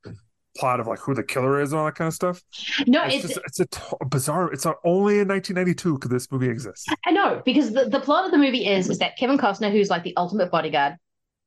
plot 0.57 0.81
of 0.81 0.87
like 0.87 0.99
who 0.99 1.15
the 1.15 1.23
killer 1.23 1.61
is 1.61 1.73
and 1.73 1.79
all 1.79 1.87
that 1.87 1.95
kind 1.95 2.09
of 2.09 2.15
stuff. 2.15 2.43
No, 2.87 3.03
it's, 3.05 3.15
it's- 3.25 3.35
just 3.35 3.41
it's 3.47 3.61
a 3.61 3.67
t- 3.67 3.97
bizarre. 4.09 4.53
It's 4.53 4.67
only 4.85 5.21
in 5.21 5.29
1992 5.29 5.99
could 5.99 6.11
this 6.11 6.31
movie 6.31 6.49
exist. 6.49 6.91
I 7.07 7.11
know 7.11 7.41
because 7.45 7.73
the, 7.73 7.87
the 7.89 8.01
plot 8.01 8.25
of 8.27 8.31
the 8.33 8.39
movie 8.39 8.67
is 8.67 8.91
is 8.91 8.99
that 8.99 9.17
Kevin 9.17 9.39
Costner, 9.39 9.71
who's 9.73 9.89
like 9.91 10.03
the 10.05 10.15
ultimate 10.17 10.51
bodyguard, 10.51 10.97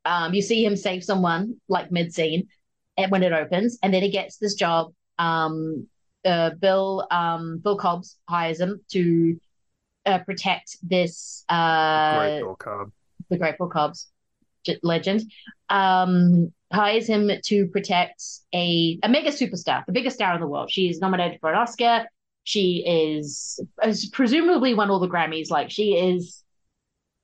um, 0.06 0.34
you 0.34 0.42
see 0.42 0.64
him 0.66 0.76
save 0.76 1.04
someone 1.04 1.56
like 1.68 1.92
mid 1.92 2.14
scene, 2.14 2.48
and 2.98 3.12
when 3.12 3.24
it 3.24 3.34
opens, 3.34 3.78
and 3.84 3.94
then 3.94 4.04
he 4.04 4.10
gets 4.10 4.38
this 4.38 4.56
job. 4.56 4.94
Um, 5.18 5.88
uh, 6.26 6.52
Bill 6.52 7.08
um, 7.12 7.60
Bill 7.60 7.78
Cobbs 7.78 8.18
hires 8.28 8.60
him 8.60 8.82
to 8.92 9.40
uh, 10.06 10.20
protect 10.20 10.78
this 10.82 11.44
uh, 11.50 12.18
Great 12.18 12.40
Bill 12.40 12.56
Cobb. 12.56 12.92
the 13.30 13.38
Great 13.38 13.58
Bill 13.58 13.68
Cobbs 13.68 14.08
legend, 14.82 15.22
um, 15.70 16.52
hires 16.74 17.08
him 17.08 17.30
to 17.44 17.68
protect 17.68 18.24
a, 18.54 19.00
a 19.04 19.10
mega 19.10 19.30
superstar, 19.30 19.86
the 19.86 19.92
biggest 19.92 20.16
star 20.16 20.34
in 20.36 20.42
the 20.42 20.48
world. 20.48 20.72
She's 20.72 21.00
nominated 21.00 21.40
for 21.40 21.52
an 21.52 21.58
Oscar. 21.58 22.06
She 22.44 22.84
is 22.86 23.60
has 23.82 24.06
presumably 24.08 24.74
won 24.74 24.90
all 24.92 25.00
the 25.00 25.08
Grammys. 25.08 25.50
Like 25.50 25.72
she 25.72 25.94
is, 25.94 26.44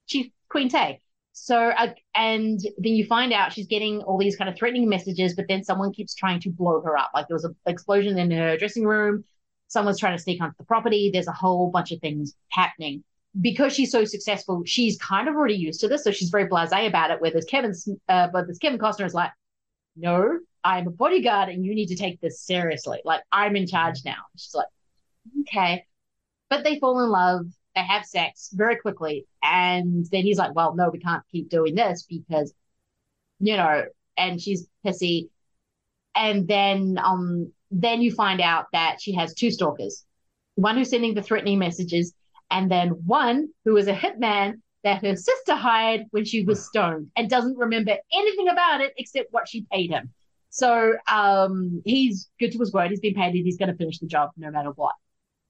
she's 0.06 0.28
Queen 0.50 0.70
Tay. 0.70 1.00
So, 1.34 1.70
uh, 1.70 1.94
and 2.14 2.60
then 2.60 2.94
you 2.94 3.06
find 3.06 3.32
out 3.34 3.54
she's 3.54 3.68
getting 3.68 4.02
all 4.02 4.18
these 4.18 4.36
kind 4.36 4.50
of 4.50 4.58
threatening 4.58 4.90
messages, 4.90 5.34
but 5.36 5.46
then 5.48 5.64
someone 5.64 5.94
keeps 5.94 6.14
trying 6.14 6.40
to 6.42 6.50
blow 6.50 6.82
her 6.82 6.98
up. 6.98 7.12
Like 7.14 7.28
there 7.28 7.36
was 7.36 7.46
an 7.46 7.56
explosion 7.66 8.18
in 8.18 8.32
her 8.32 8.58
dressing 8.58 8.86
room. 8.86 9.24
Someone's 9.68 10.00
trying 10.00 10.18
to 10.18 10.22
sneak 10.22 10.42
onto 10.42 10.56
the 10.58 10.66
property. 10.66 11.10
There's 11.12 11.28
a 11.28 11.32
whole 11.32 11.72
bunch 11.72 11.92
of 11.92 12.02
things 12.02 12.36
happening 12.50 13.04
because 13.40 13.74
she's 13.74 13.92
so 13.92 14.04
successful, 14.04 14.64
she's 14.66 14.98
kind 14.98 15.30
of 15.30 15.36
already 15.36 15.56
used 15.56 15.80
to 15.80 15.88
this, 15.88 16.04
so 16.04 16.12
she's 16.12 16.30
very 16.30 16.48
blasé 16.48 16.88
about 16.88 17.12
it. 17.12 17.22
Where 17.22 17.32
there's 17.32 17.46
Kevin, 17.46 17.74
uh, 18.10 18.28
but 18.34 18.46
there's 18.46 18.58
Kevin 18.58 18.80
Costner 18.80 19.06
is 19.06 19.14
like, 19.14 19.32
no, 19.96 20.40
I'm 20.64 20.88
a 20.88 20.92
bodyguard, 20.92 21.50
and 21.50 21.66
you 21.66 21.74
need 21.74 21.88
to 21.88 21.96
take 21.96 22.20
this 22.20 22.42
seriously. 22.42 23.00
Like 23.06 23.22
I'm 23.32 23.56
in 23.56 23.68
charge 23.68 24.04
now. 24.04 24.18
She's 24.36 24.54
like, 24.54 24.68
okay, 25.42 25.86
but 26.50 26.64
they 26.64 26.80
fall 26.80 27.02
in 27.02 27.10
love. 27.10 27.46
They 27.76 27.82
have 27.82 28.06
sex 28.06 28.50
very 28.54 28.76
quickly, 28.78 29.26
and 29.42 30.06
then 30.12 30.24
he's 30.24 30.38
like, 30.38 30.54
well, 30.56 30.76
no, 30.76 30.90
we 30.90 31.00
can't 31.00 31.24
keep 31.32 31.50
doing 31.50 31.76
this 31.76 32.06
because, 32.10 32.54
you 33.40 33.56
know, 33.56 33.86
and 34.18 34.42
she's 34.42 34.68
pissy, 34.86 35.30
and 36.16 36.48
then 36.48 37.00
um, 37.04 37.52
then 37.72 38.02
you 38.02 38.12
find 38.14 38.42
out 38.42 38.66
that 38.74 39.02
she 39.02 39.14
has 39.14 39.34
two 39.34 39.52
stalkers, 39.52 40.06
one 40.56 40.78
who's 40.78 40.90
sending 40.90 41.14
the 41.14 41.24
threatening 41.24 41.60
messages 41.60 42.14
and 42.52 42.70
then 42.70 42.90
one 43.06 43.50
who 43.66 43.78
is 43.78 43.88
a 43.88 43.94
hitman 43.94 44.62
that 44.84 45.04
her 45.04 45.16
sister 45.16 45.56
hired 45.56 46.02
when 46.12 46.26
she 46.26 46.44
was 46.44 46.66
stoned 46.66 47.10
and 47.16 47.30
doesn't 47.30 47.58
remember 47.58 47.96
anything 48.14 48.50
about 48.50 48.82
it 48.82 48.94
except 48.98 49.32
what 49.32 49.48
she 49.48 49.66
paid 49.72 49.90
him. 49.90 50.12
So 50.50 50.96
um, 51.10 51.82
he's 51.86 52.30
good 52.40 52.52
to 52.52 52.60
his 52.60 52.74
word. 52.74 52.90
He's 52.90 53.00
been 53.00 53.14
paid 53.14 53.34
and 53.34 53.46
he's 53.46 53.58
going 53.58 53.72
to 53.72 53.78
finish 53.78 54.00
the 54.00 54.08
job 54.08 54.32
no 54.38 54.52
matter 54.52 54.72
what. 54.72 54.96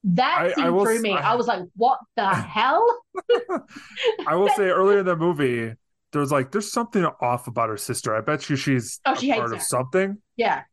That 0.04 0.54
I- 0.58 0.66
I 0.66 0.70
will 0.70 0.84
threw 0.86 1.02
me. 1.02 1.12
I- 1.14 1.34
I 1.34 1.36
was 1.36 1.48
like, 1.48 1.62
what 1.76 2.00
the 2.16 2.28
hell? 2.34 2.86
I 4.28 4.36
will 4.36 4.50
say 4.50 4.64
earlier 4.70 5.00
in 5.00 5.06
the 5.06 5.16
movie, 5.16 5.74
there 6.12 6.20
was 6.22 6.32
like, 6.32 6.52
there's 6.52 6.72
something 6.72 7.06
off 7.22 7.48
about 7.48 7.70
her 7.70 7.78
sister. 7.78 8.16
I 8.16 8.22
bet 8.22 8.50
you 8.50 8.56
she's 8.56 9.00
Oh, 9.06 9.16
she 9.16 9.34
part 9.34 9.54
of 9.54 9.62
something. 9.62 10.18
Yeah. 10.36 10.64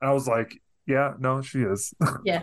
And 0.00 0.10
I 0.10 0.12
was 0.12 0.26
like, 0.26 0.58
yeah, 0.86 1.14
no, 1.20 1.42
she 1.42 1.60
is. 1.60 1.94
Yeah. 2.24 2.42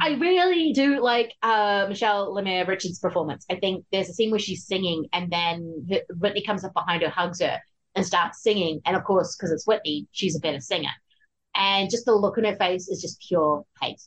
I 0.00 0.14
really 0.18 0.72
do 0.72 1.00
like 1.00 1.32
uh, 1.42 1.86
Michele 1.88 2.34
Lamar 2.34 2.64
Richards' 2.64 2.98
performance. 2.98 3.46
I 3.48 3.54
think 3.56 3.84
there's 3.92 4.08
a 4.08 4.12
scene 4.14 4.30
where 4.30 4.40
she's 4.40 4.66
singing 4.66 5.06
and 5.12 5.30
then 5.30 5.86
Whitney 6.18 6.42
comes 6.42 6.64
up 6.64 6.72
behind 6.74 7.02
her, 7.02 7.08
hugs 7.08 7.40
her, 7.40 7.60
and 7.94 8.04
starts 8.04 8.42
singing. 8.42 8.80
And 8.84 8.96
of 8.96 9.04
course, 9.04 9.36
because 9.36 9.52
it's 9.52 9.66
Whitney, 9.66 10.08
she's 10.10 10.34
a 10.36 10.40
better 10.40 10.58
singer. 10.60 10.90
And 11.54 11.88
just 11.88 12.04
the 12.04 12.12
look 12.14 12.36
on 12.36 12.44
her 12.44 12.56
face 12.56 12.88
is 12.88 13.00
just 13.00 13.24
pure 13.28 13.64
hate. 13.80 14.00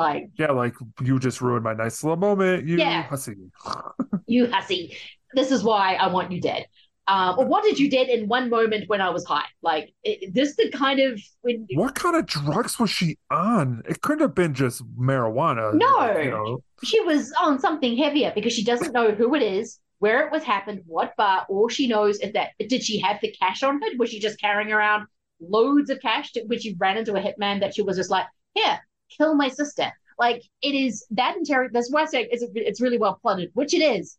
Like, 0.00 0.30
yeah, 0.38 0.52
like 0.52 0.74
you 1.02 1.18
just 1.18 1.40
ruined 1.40 1.64
my 1.64 1.74
nice 1.74 2.02
little 2.02 2.16
moment. 2.16 2.66
You 2.66 2.78
Yeah. 2.78 3.02
hussy. 3.02 3.34
you 4.26 4.50
hussy, 4.50 4.96
this 5.34 5.50
is 5.50 5.62
why 5.62 5.94
I 5.94 6.08
want 6.08 6.32
you 6.32 6.40
dead. 6.40 6.66
Um, 7.08 7.38
or 7.38 7.46
what 7.46 7.64
did 7.64 7.78
you 7.78 7.90
did 7.90 8.08
in 8.08 8.28
one 8.28 8.50
moment 8.50 8.84
when 8.88 9.00
I 9.00 9.10
was 9.10 9.24
high? 9.24 9.46
Like, 9.62 9.92
it, 10.04 10.32
this 10.32 10.54
the 10.56 10.70
kind 10.70 11.00
of 11.00 11.20
when 11.42 11.66
What 11.74 11.96
kind 11.96 12.14
of 12.14 12.26
drugs 12.26 12.78
was 12.78 12.90
she 12.90 13.18
on? 13.30 13.82
It 13.88 14.00
couldn't 14.00 14.20
have 14.20 14.34
been 14.34 14.54
just 14.54 14.82
marijuana. 14.96 15.74
No. 15.74 16.16
You 16.16 16.30
know, 16.30 16.62
she 16.84 17.00
was 17.00 17.32
on 17.40 17.58
something 17.58 17.96
heavier 17.96 18.30
because 18.32 18.52
she 18.52 18.62
doesn't 18.64 18.92
know 18.92 19.10
who 19.10 19.34
it 19.34 19.42
is, 19.42 19.80
where 19.98 20.24
it 20.24 20.30
was 20.32 20.44
happened, 20.44 20.82
what 20.86 21.16
bar. 21.16 21.46
All 21.48 21.68
she 21.68 21.88
knows 21.88 22.20
is 22.20 22.32
that 22.34 22.50
did 22.68 22.84
she 22.84 23.00
have 23.00 23.20
the 23.20 23.32
cash 23.40 23.62
on 23.64 23.80
her? 23.82 23.88
Was 23.98 24.10
she 24.10 24.20
just 24.20 24.40
carrying 24.40 24.70
around 24.72 25.06
loads 25.40 25.90
of 25.90 26.00
cash? 26.00 26.30
To, 26.32 26.42
when 26.46 26.60
she 26.60 26.76
ran 26.78 26.96
into 26.96 27.14
a 27.14 27.20
hitman, 27.20 27.58
that 27.60 27.74
she 27.74 27.82
was 27.82 27.96
just 27.96 28.10
like, 28.10 28.26
"Here, 28.54 28.78
kill 29.16 29.34
my 29.34 29.48
sister." 29.48 29.92
Like 30.18 30.42
it 30.62 30.74
is 30.74 31.06
that 31.10 31.36
entire. 31.36 31.68
That's 31.70 31.90
why 31.90 32.02
I 32.02 32.06
say 32.06 32.28
it's, 32.30 32.44
it's 32.54 32.80
really 32.80 32.98
well 32.98 33.18
plotted, 33.20 33.50
which 33.54 33.74
it 33.74 33.82
is 33.82 34.18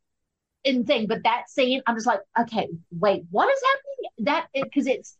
in 0.63 0.85
thing. 0.85 1.07
But 1.07 1.23
that 1.23 1.49
scene, 1.49 1.81
I'm 1.85 1.95
just 1.95 2.07
like, 2.07 2.21
okay, 2.39 2.67
wait, 2.91 3.23
what 3.31 3.51
is 3.51 3.61
happening? 3.71 4.25
That 4.25 4.47
because 4.53 4.87
it's. 4.87 5.17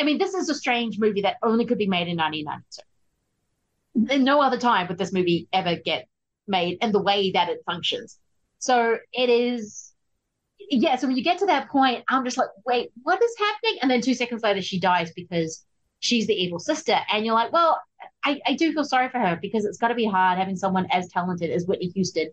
I 0.00 0.04
mean, 0.04 0.16
this 0.16 0.32
is 0.32 0.48
a 0.48 0.54
strange 0.54 0.98
movie 0.98 1.22
that 1.22 1.36
only 1.42 1.66
could 1.66 1.76
be 1.76 1.86
made 1.86 2.08
in 2.08 2.16
1992 2.16 2.82
in 4.08 4.24
no 4.24 4.40
other 4.40 4.58
time 4.58 4.88
would 4.88 4.98
this 4.98 5.12
movie 5.12 5.48
ever 5.52 5.76
get 5.76 6.06
made 6.46 6.78
and 6.80 6.94
the 6.94 7.02
way 7.02 7.32
that 7.32 7.48
it 7.48 7.62
functions. 7.66 8.18
So 8.58 8.98
it 9.12 9.28
is, 9.28 9.92
yeah. 10.58 10.96
So 10.96 11.06
when 11.06 11.16
you 11.16 11.24
get 11.24 11.38
to 11.38 11.46
that 11.46 11.68
point, 11.68 12.04
I'm 12.08 12.24
just 12.24 12.38
like, 12.38 12.48
wait, 12.66 12.90
what 13.02 13.22
is 13.22 13.34
happening? 13.38 13.78
And 13.82 13.90
then 13.90 14.00
two 14.00 14.14
seconds 14.14 14.42
later, 14.42 14.62
she 14.62 14.78
dies 14.78 15.12
because 15.14 15.64
she's 16.00 16.26
the 16.26 16.34
evil 16.34 16.58
sister. 16.58 16.98
And 17.12 17.24
you're 17.24 17.34
like, 17.34 17.52
well, 17.52 17.80
I, 18.24 18.40
I 18.46 18.54
do 18.54 18.72
feel 18.72 18.84
sorry 18.84 19.08
for 19.08 19.18
her 19.18 19.38
because 19.40 19.64
it's 19.64 19.78
got 19.78 19.88
to 19.88 19.94
be 19.94 20.06
hard 20.06 20.38
having 20.38 20.56
someone 20.56 20.86
as 20.90 21.08
talented 21.08 21.50
as 21.50 21.66
Whitney 21.66 21.88
Houston 21.88 22.30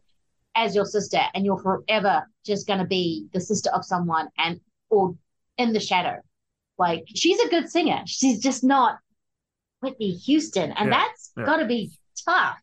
as 0.56 0.76
your 0.76 0.86
sister, 0.86 1.20
and 1.34 1.46
you're 1.46 1.60
forever 1.60 2.28
just 2.46 2.68
going 2.68 2.80
to 2.80 2.86
be 2.86 3.28
the 3.34 3.40
sister 3.40 3.70
of 3.72 3.86
someone 3.86 4.28
and 4.38 4.60
or 4.90 5.16
in 5.58 5.74
the 5.74 5.80
shadow. 5.80 6.20
Like 6.78 7.06
she's 7.14 7.40
a 7.40 7.50
good 7.50 7.70
singer, 7.70 8.02
she's 8.06 8.40
just 8.40 8.64
not 8.64 8.98
Whitney 9.82 10.12
Houston, 10.12 10.72
and 10.72 10.90
Yeah, 10.90 10.98
that's 11.00 11.32
yeah. 11.38 11.46
got 11.46 11.58
to 11.58 11.66
be 11.66 11.92
tough. 12.26 12.58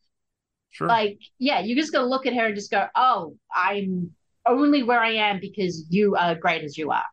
Sure. 0.70 0.88
Like, 0.88 1.18
yeah, 1.38 1.60
you're 1.60 1.76
just 1.78 1.92
got 1.92 2.00
to 2.00 2.06
look 2.06 2.26
at 2.26 2.34
her 2.34 2.46
and 2.46 2.54
just 2.56 2.70
go, 2.70 2.86
"Oh, 2.96 3.36
I'm 3.54 4.10
only 4.46 4.82
where 4.82 5.00
I 5.00 5.12
am 5.12 5.38
because 5.40 5.86
you 5.88 6.16
are 6.16 6.34
great 6.34 6.64
as 6.64 6.76
you 6.76 6.90
are." 6.90 7.04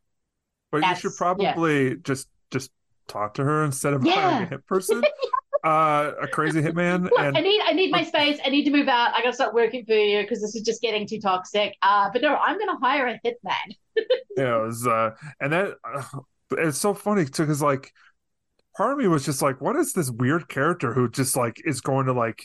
But 0.72 0.84
you 0.84 0.96
should 0.96 1.16
probably 1.16 1.98
just 1.98 2.28
just 2.50 2.72
talk 3.08 3.36
to 3.36 3.44
her 3.44 3.64
instead 3.64 3.94
of 3.94 4.04
Yeah. 4.04 4.14
hiring 4.16 4.48
a 4.48 4.50
hit 4.50 4.66
person, 4.66 5.04
uh, 5.64 6.12
a 6.22 6.28
crazy 6.28 6.62
hitman. 6.62 7.04
Look, 7.04 7.20
and 7.20 7.38
I 7.38 7.42
need 7.42 7.62
I 7.62 7.74
need 7.74 7.92
my 7.92 8.04
space. 8.04 8.40
I 8.46 8.50
need 8.50 8.66
to 8.66 8.72
move 8.72 8.88
out. 8.88 9.14
I 9.16 9.22
got 9.22 9.30
to 9.30 9.34
start 9.34 9.54
working 9.54 9.86
for 9.86 9.94
you 9.94 10.22
because 10.22 10.42
this 10.42 10.56
is 10.56 10.64
just 10.64 10.82
getting 10.82 11.08
too 11.08 11.20
toxic. 11.20 11.76
Uh, 11.82 12.10
but 12.12 12.22
no, 12.22 12.36
I'm 12.36 12.58
going 12.58 12.70
to 12.70 12.80
hire 12.82 13.08
a 13.08 13.20
hitman. 13.26 13.76
yeah, 14.38 14.58
it 14.58 14.66
was, 14.66 14.88
uh, 14.88 15.12
and 15.40 15.54
that 15.54 15.76
uh, 15.84 16.04
it's 16.52 16.78
so 16.78 16.94
funny 16.94 17.26
too 17.26 17.44
because 17.44 17.62
like 17.62 17.94
part 18.76 18.94
of 18.94 18.98
me 18.98 19.08
was 19.08 19.26
just 19.26 19.42
like, 19.42 19.62
what 19.62 19.76
is 19.76 19.94
this 19.94 20.10
weird 20.10 20.48
character 20.50 20.94
who 20.94 21.10
just 21.10 21.36
like 21.36 21.62
is 21.66 21.82
going 21.82 22.06
to 22.08 22.14
like 22.14 22.44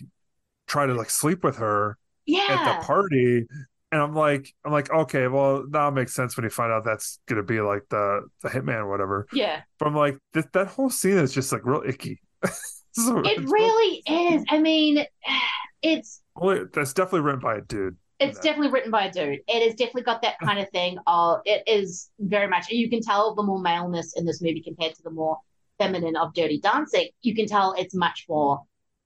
try 0.67 0.87
to 0.87 0.95
like 0.95 1.11
sleep 1.11 1.45
with 1.45 1.57
her 1.57 1.97
at 2.29 2.79
the 2.79 2.85
party? 2.85 3.47
And 3.93 4.03
I'm 4.03 4.15
like, 4.15 4.53
I'm 4.65 4.73
like, 4.73 4.93
okay, 4.93 5.29
well, 5.29 5.65
now 5.69 5.89
it 5.89 5.93
makes 5.93 6.13
sense 6.13 6.37
when 6.37 6.45
you 6.45 6.51
find 6.51 6.73
out 6.73 6.85
that's 6.85 7.21
gonna 7.27 7.45
be 7.45 7.61
like 7.61 7.83
the 7.89 8.29
the 8.43 8.49
hitman 8.49 8.81
or 8.81 8.91
whatever. 8.91 9.27
Yeah. 9.33 9.63
But 9.79 9.87
I'm 9.87 9.95
like, 9.95 10.19
that 10.35 10.53
that 10.53 10.67
whole 10.67 10.91
scene 10.91 11.19
is 11.19 11.33
just 11.33 11.53
like 11.53 11.65
real 11.65 11.83
icky. 11.87 12.21
So 12.97 13.19
It 13.25 13.49
really 13.49 14.03
is. 14.07 14.45
I 14.49 14.59
mean, 14.59 15.05
it's 15.83 16.23
well, 16.35 16.67
that's 16.73 16.93
definitely 16.93 17.21
written 17.21 17.41
by 17.41 17.57
a 17.57 17.61
dude. 17.61 17.97
it's 18.19 18.41
definitely 18.41 18.71
written 18.73 18.91
by 18.91 19.07
a 19.07 19.13
dude. 19.13 19.41
It 19.47 19.63
has 19.67 19.75
definitely 19.75 20.03
got 20.03 20.23
that 20.23 20.39
kind 20.41 20.59
of 20.59 20.69
thing. 20.71 20.99
Of 21.07 21.41
it 21.45 21.63
is 21.67 22.11
very 22.19 22.49
much. 22.49 22.71
You 22.71 22.89
can 22.89 23.03
tell 23.03 23.35
the 23.35 23.43
more 23.43 23.61
maleness 23.61 24.15
in 24.17 24.25
this 24.25 24.41
movie 24.41 24.63
compared 24.63 24.95
to 24.95 25.03
the 25.03 25.11
more 25.11 25.39
feminine 25.79 26.17
of 26.17 26.33
Dirty 26.33 26.59
Dancing. 26.59 27.09
You 27.21 27.35
can 27.35 27.47
tell 27.47 27.75
it's 27.75 27.95
much 27.95 28.25
more 28.29 28.63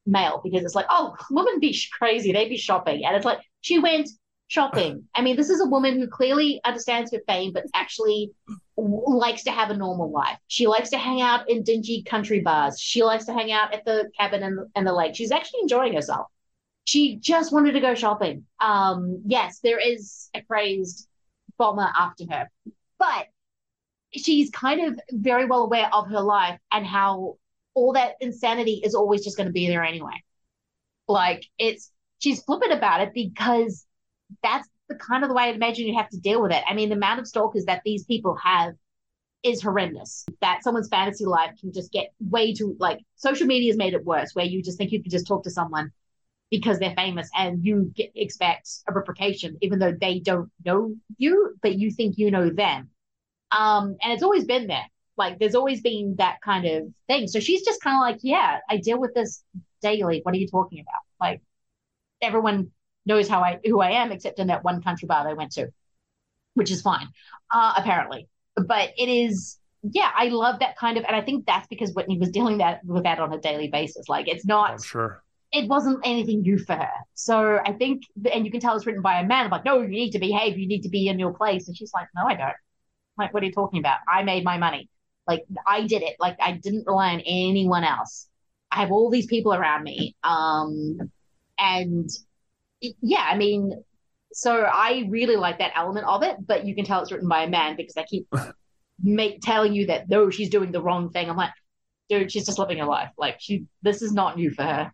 male 0.07 0.41
because 0.43 0.65
it's 0.65 0.77
like, 0.77 0.87
oh, 0.89 1.17
women 1.31 1.59
be 1.61 1.73
sh- 1.73 1.91
crazy. 1.91 2.33
They 2.33 2.49
be 2.49 2.57
shopping, 2.57 3.05
and 3.05 3.17
it's 3.17 3.25
like 3.25 3.41
she 3.61 3.79
went 3.81 4.09
shopping. 4.47 5.05
I 5.15 5.23
mean, 5.23 5.37
this 5.37 5.51
is 5.51 5.61
a 5.61 5.67
woman 5.67 5.99
who 5.99 6.07
clearly 6.09 6.61
understands 6.65 7.13
her 7.13 7.21
fame, 7.29 7.53
but 7.53 7.65
actually 7.75 8.31
likes 8.81 9.45
to 9.45 9.51
have 9.51 9.71
a 9.71 9.77
normal 9.77 10.11
life. 10.11 10.39
She 10.47 10.67
likes 10.67 10.91
to 10.91 10.99
hang 10.99 11.21
out 11.21 11.49
in 11.49 11.63
dingy 11.63 12.03
country 12.03 12.41
bars. 12.41 12.79
She 12.81 13.03
likes 13.03 13.27
to 13.27 13.33
hang 13.33 13.53
out 13.53 13.75
at 13.75 13.85
the 13.85 14.11
cabin 14.19 14.69
and, 14.75 14.87
the 14.87 14.93
lake. 14.93 15.15
She's 15.15 15.33
actually 15.33 15.61
enjoying 15.63 15.95
herself 15.95 16.27
she 16.91 17.17
just 17.17 17.53
wanted 17.53 17.73
to 17.73 17.81
go 17.81 17.95
shopping. 17.95 18.45
Um, 18.59 19.23
yes, 19.25 19.61
there 19.61 19.79
is 19.79 20.29
a 20.35 20.43
crazed 20.43 21.07
bomber 21.57 21.89
after 21.97 22.25
her, 22.31 22.51
but 22.99 23.27
she's 24.13 24.51
kind 24.51 24.89
of 24.89 25.01
very 25.13 25.47
well 25.47 25.63
aware 25.63 25.89
of 25.95 26.09
her 26.09 26.21
life 26.21 26.59
and 26.73 26.85
how 26.85 27.37
all 27.75 27.93
that 27.93 28.17
insanity 28.21 28.81
is 28.85 28.97
always 28.97 29.23
just 29.23 29.37
going 29.37 29.47
to 29.47 29.53
be 29.53 29.69
there 29.69 29.85
anyway. 29.85 30.25
Like 31.07 31.45
it's 31.59 31.93
she's 32.19 32.43
flippant 32.43 32.73
about 32.73 33.03
it 33.03 33.15
because 33.15 33.87
that's 34.43 34.69
the 34.91 34.97
kind 34.97 35.23
of 35.23 35.29
the 35.31 35.35
way 35.35 35.45
I'd 35.45 35.55
imagine 35.55 35.87
you 35.87 35.97
have 35.97 36.11
to 36.11 36.19
deal 36.19 36.43
with 36.43 36.53
it. 36.53 36.63
I 36.69 36.75
mean, 36.75 36.91
the 36.91 36.97
amount 36.97 37.21
of 37.21 37.27
stalkers 37.27 37.65
that 37.65 37.81
these 37.85 38.05
people 38.05 38.37
have 38.37 38.75
is 39.43 39.63
horrendous. 39.63 40.27
That 40.43 40.63
someone's 40.63 40.89
fantasy 40.89 41.25
life 41.25 41.53
can 41.59 41.73
just 41.73 41.93
get 41.93 42.13
way 42.21 42.53
too 42.53 42.77
like 42.79 42.99
social 43.17 43.47
media 43.47 43.71
has 43.71 43.79
made 43.79 43.95
it 43.95 44.05
worse, 44.05 44.35
where 44.35 44.45
you 44.45 44.63
just 44.63 44.77
think 44.77 44.93
you 44.93 45.01
can 45.01 45.11
just 45.11 45.27
talk 45.27 45.45
to 45.45 45.51
someone 45.51 45.93
because 46.51 46.81
they're 46.81 46.95
famous 46.97 47.31
and 47.35 47.65
you 47.65 47.93
get, 47.95 48.11
expect 48.17 48.69
a 48.89 48.93
replication, 48.93 49.57
even 49.63 49.79
though 49.79 49.95
they 49.99 50.19
don't 50.19 50.51
know 50.65 50.95
you, 51.17 51.55
but 51.63 51.77
you 51.77 51.93
think 51.93 52.19
you 52.19 52.31
know 52.31 52.51
them. 52.51 52.91
Um, 53.57 53.97
and 54.03 54.13
it's 54.13 54.25
always 54.25 54.45
been 54.45 54.67
there. 54.67 54.85
Like 55.17 55.39
there's 55.39 55.55
always 55.55 55.81
been 55.81 56.17
that 56.19 56.39
kind 56.45 56.67
of 56.67 56.89
thing. 57.07 57.29
So 57.29 57.39
she's 57.39 57.65
just 57.65 57.81
kind 57.81 57.97
of 57.97 58.01
like, 58.01 58.21
yeah, 58.23 58.59
I 58.69 58.79
deal 58.79 59.01
with 59.01 59.15
this 59.15 59.45
daily. 59.81 60.21
What 60.23 60.35
are 60.35 60.39
you 60.39 60.49
talking 60.49 60.81
about? 60.81 61.03
Like 61.21 61.43
everyone 62.21 62.73
knows 63.07 63.29
how 63.29 63.41
I 63.41 63.59
who 63.65 63.81
I 63.81 63.93
am, 63.93 64.13
except 64.13 64.39
in 64.39 64.49
that 64.49 64.65
one 64.65 64.83
country 64.83 65.07
bar 65.07 65.25
they 65.25 65.35
went 65.35 65.53
to, 65.53 65.69
which 66.55 66.71
is 66.71 66.83
fine, 66.83 67.09
uh, 67.53 67.75
apparently. 67.77 68.29
But 68.57 68.91
it 68.99 69.09
is, 69.09 69.59
yeah, 69.83 70.11
I 70.15 70.29
love 70.29 70.61
that 70.61 70.77
kind 70.77 70.99
of, 70.99 71.05
and 71.05 71.17
I 71.17 71.23
think 71.23 71.47
that's 71.47 71.67
because 71.69 71.93
Whitney 71.93 72.19
was 72.19 72.31
dealing 72.31 72.59
that 72.59 72.85
with 72.85 73.05
that 73.05 73.19
on 73.19 73.33
a 73.33 73.39
daily 73.39 73.69
basis. 73.69 74.09
Like 74.09 74.29
it's 74.29 74.45
not 74.45 74.73
I'm 74.73 74.83
sure. 74.83 75.23
it 75.53 75.69
wasn't 75.69 76.01
anything 76.05 76.43
new 76.43 76.59
for 76.59 76.75
her. 76.75 76.91
So 77.15 77.59
I 77.65 77.73
think, 77.73 78.03
and 78.33 78.45
you 78.45 78.51
can 78.51 78.61
tell 78.61 78.77
it's 78.77 78.87
written 78.87 79.03
by 79.03 79.21
a 79.21 79.27
man. 79.27 79.47
I'm 79.47 79.51
like, 79.51 79.65
no, 79.65 79.81
you 79.81 79.89
need 79.89 80.13
to 80.13 80.19
behave. 80.19 80.59
You 80.59 80.67
need 80.67 80.83
to 80.83 80.89
be 80.89 81.09
in 81.09 81.19
your 81.19 81.33
place. 81.33 81.69
And 81.69 81.77
she's 81.77 81.93
like, 81.93 82.09
no, 82.15 82.25
I 82.27 82.35
don't. 82.35 82.49
I'm 82.49 82.55
like, 83.19 83.35
what 83.35 83.43
are 83.43 83.47
you 83.47 83.53
talking 83.53 83.81
about? 83.81 83.99
I 84.09 84.23
made 84.23 84.45
my 84.45 84.59
money. 84.59 84.89
Like, 85.27 85.45
I 85.67 85.87
did 85.87 86.03
it. 86.03 86.17
Like, 86.19 86.37
I 86.41 86.53
didn't 86.53 86.87
rely 86.87 87.13
on 87.15 87.21
anyone 87.21 87.85
else. 87.85 88.29
I 88.71 88.81
have 88.81 88.93
all 88.93 89.11
these 89.11 89.27
people 89.27 89.53
around 89.55 89.83
me. 89.83 90.15
Um, 90.23 91.11
and 91.59 92.09
yeah, 92.81 93.27
I 93.29 93.37
mean, 93.37 93.83
so 94.33 94.63
I 94.63 95.07
really 95.09 95.37
like 95.37 95.59
that 95.59 95.73
element 95.75 96.07
of 96.07 96.23
it, 96.23 96.37
but 96.45 96.67
you 96.67 96.75
can 96.75 96.85
tell 96.85 97.03
it's 97.03 97.13
written 97.13 97.29
by 97.29 97.43
a 97.43 97.49
man 97.49 97.77
because 97.77 97.97
I 97.97 98.05
keep 98.05 98.27
make 99.03 99.41
telling 99.43 99.73
you 99.75 99.87
that 99.87 100.09
no, 100.09 100.31
she's 100.31 100.51
doing 100.51 100.73
the 100.73 100.83
wrong 100.83 101.11
thing. 101.11 101.29
I'm 101.29 101.37
like, 101.37 101.53
dude, 102.09 102.31
she's 102.31 102.47
just 102.47 102.59
living 102.59 102.79
her 102.79 102.85
life. 102.87 103.11
Like, 103.19 103.37
she, 103.41 103.67
this 103.83 104.03
is 104.03 104.13
not 104.13 104.37
new 104.37 104.51
for 104.51 104.63
her. 104.63 104.93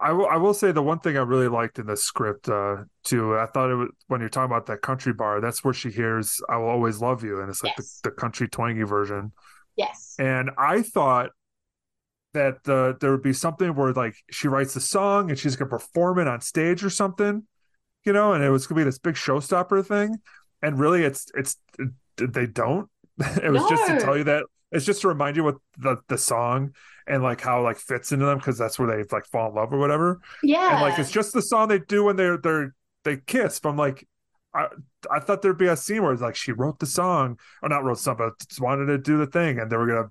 I 0.00 0.12
will. 0.12 0.26
I 0.26 0.36
will 0.36 0.54
say 0.54 0.72
the 0.72 0.82
one 0.82 0.98
thing 0.98 1.16
I 1.16 1.20
really 1.20 1.48
liked 1.48 1.78
in 1.78 1.86
the 1.86 1.96
script 1.96 2.48
uh, 2.48 2.78
too. 3.04 3.38
I 3.38 3.46
thought 3.46 3.70
it 3.70 3.76
was 3.76 3.88
when 4.08 4.20
you're 4.20 4.28
talking 4.28 4.50
about 4.50 4.66
that 4.66 4.82
country 4.82 5.12
bar. 5.12 5.40
That's 5.40 5.62
where 5.62 5.72
she 5.72 5.88
hears 5.90 6.40
"I 6.48 6.56
will 6.56 6.68
always 6.68 7.00
love 7.00 7.22
you," 7.22 7.40
and 7.40 7.48
it's 7.48 7.62
like 7.62 7.74
Yes. 7.78 8.00
the, 8.02 8.10
the 8.10 8.16
country 8.16 8.48
twangy 8.48 8.82
version. 8.82 9.32
Yes. 9.76 10.16
And 10.18 10.50
I 10.58 10.82
thought 10.82 11.30
that 12.34 12.62
the 12.64 12.96
there 13.00 13.10
would 13.10 13.22
be 13.22 13.32
something 13.32 13.74
where 13.74 13.92
like 13.92 14.16
she 14.30 14.48
writes 14.48 14.74
the 14.74 14.80
song 14.80 15.30
and 15.30 15.38
she's 15.38 15.56
gonna 15.56 15.70
perform 15.70 16.18
it 16.18 16.28
on 16.28 16.40
stage 16.40 16.84
or 16.84 16.90
something, 16.90 17.44
you 18.04 18.12
know, 18.12 18.34
and 18.34 18.44
it 18.44 18.50
was 18.50 18.66
gonna 18.66 18.80
be 18.80 18.84
this 18.84 18.98
big 18.98 19.14
showstopper 19.14 19.84
thing. 19.84 20.18
And 20.62 20.78
really, 20.78 21.04
it's 21.04 21.26
it's 21.34 21.56
they 22.16 22.46
don't. 22.46 22.88
It 23.42 23.50
was 23.50 23.62
just 23.68 23.86
to 23.86 24.00
tell 24.00 24.16
you 24.16 24.24
that 24.24 24.44
it's 24.72 24.84
just 24.84 25.02
to 25.02 25.08
remind 25.08 25.36
you 25.36 25.44
what 25.44 25.56
the 25.78 25.96
the 26.08 26.18
song 26.18 26.74
and 27.06 27.22
like 27.22 27.40
how 27.40 27.62
like 27.62 27.76
fits 27.78 28.12
into 28.12 28.26
them 28.26 28.38
because 28.38 28.58
that's 28.58 28.78
where 28.78 28.88
they 28.88 29.04
like 29.12 29.26
fall 29.26 29.50
in 29.50 29.54
love 29.54 29.72
or 29.72 29.78
whatever. 29.78 30.20
Yeah. 30.42 30.72
And 30.72 30.80
like 30.80 30.98
it's 30.98 31.10
just 31.10 31.32
the 31.32 31.42
song 31.42 31.68
they 31.68 31.78
do 31.78 32.04
when 32.04 32.16
they're 32.16 32.38
they're 32.38 32.74
they 33.04 33.18
kiss. 33.18 33.58
From 33.58 33.76
like 33.76 34.06
I 34.54 34.66
I 35.10 35.20
thought 35.20 35.42
there'd 35.42 35.58
be 35.58 35.66
a 35.66 35.76
scene 35.76 36.02
where 36.02 36.12
it's 36.12 36.22
like 36.22 36.36
she 36.36 36.52
wrote 36.52 36.78
the 36.78 36.86
song 36.86 37.38
or 37.62 37.68
not 37.68 37.84
wrote 37.84 37.98
something, 37.98 38.26
but 38.26 38.48
just 38.48 38.60
wanted 38.60 38.86
to 38.86 38.98
do 38.98 39.18
the 39.18 39.26
thing, 39.26 39.58
and 39.58 39.70
they 39.70 39.76
were 39.76 39.86
gonna. 39.86 40.08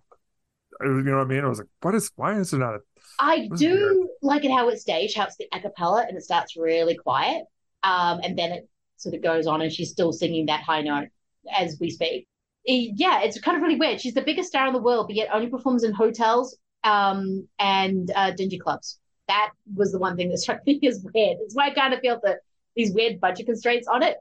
You 0.83 1.03
know 1.03 1.17
what 1.17 1.25
I 1.25 1.25
mean? 1.25 1.43
I 1.43 1.47
was 1.47 1.59
like, 1.59 1.67
what 1.81 1.95
is? 1.95 2.11
Why 2.15 2.37
is 2.37 2.53
it 2.53 2.57
not? 2.57 2.75
A, 2.75 2.79
I 3.19 3.47
do 3.55 4.09
like 4.21 4.43
it 4.45 4.51
how 4.51 4.69
it's 4.69 4.81
staged, 4.81 5.17
how 5.17 5.25
it's 5.25 5.37
the 5.37 5.47
a 5.53 5.59
cappella 5.59 6.05
and 6.07 6.17
it 6.17 6.23
starts 6.23 6.55
really 6.55 6.95
quiet. 6.95 7.43
Um, 7.83 8.21
and 8.23 8.37
then 8.37 8.51
it 8.51 8.69
sort 8.97 9.15
of 9.15 9.21
goes 9.21 9.47
on 9.47 9.61
and 9.61 9.71
she's 9.71 9.91
still 9.91 10.11
singing 10.11 10.47
that 10.47 10.63
high 10.63 10.81
note 10.81 11.09
as 11.55 11.77
we 11.79 11.89
speak. 11.89 12.27
Yeah, 12.65 13.21
it's 13.21 13.39
kind 13.39 13.57
of 13.57 13.63
really 13.63 13.75
weird. 13.75 13.99
She's 13.99 14.13
the 14.13 14.21
biggest 14.21 14.49
star 14.49 14.67
in 14.67 14.73
the 14.73 14.81
world, 14.81 15.07
but 15.07 15.15
yet 15.15 15.29
only 15.33 15.47
performs 15.47 15.83
in 15.83 15.93
hotels 15.93 16.57
um, 16.83 17.47
and 17.59 18.09
uh, 18.15 18.31
dingy 18.31 18.57
clubs. 18.57 18.99
That 19.27 19.51
was 19.75 19.91
the 19.91 19.99
one 19.99 20.15
thing 20.15 20.29
that 20.29 20.37
struck 20.39 20.65
me 20.65 20.79
as 20.87 21.03
weird. 21.03 21.37
It's 21.41 21.55
why 21.55 21.67
I 21.67 21.73
kind 21.73 21.93
of 21.93 21.99
feel 21.99 22.19
that 22.23 22.39
these 22.75 22.93
weird 22.93 23.19
budget 23.19 23.45
constraints 23.45 23.87
on 23.87 24.03
it. 24.03 24.17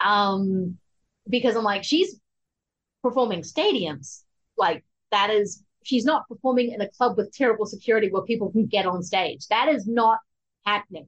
Um, 0.00 0.78
because 1.28 1.56
I'm 1.56 1.64
like, 1.64 1.84
she's 1.84 2.18
performing 3.02 3.42
stadiums. 3.42 4.22
Like 4.56 4.84
that 5.10 5.30
is 5.30 5.62
she's 5.82 6.04
not 6.04 6.28
performing 6.28 6.72
in 6.72 6.80
a 6.80 6.88
club 6.88 7.16
with 7.16 7.32
terrible 7.32 7.66
security 7.66 8.08
where 8.10 8.22
people 8.22 8.50
can 8.50 8.66
get 8.66 8.86
on 8.86 9.02
stage. 9.02 9.46
That 9.48 9.68
is 9.68 9.86
not 9.86 10.18
happening 10.64 11.06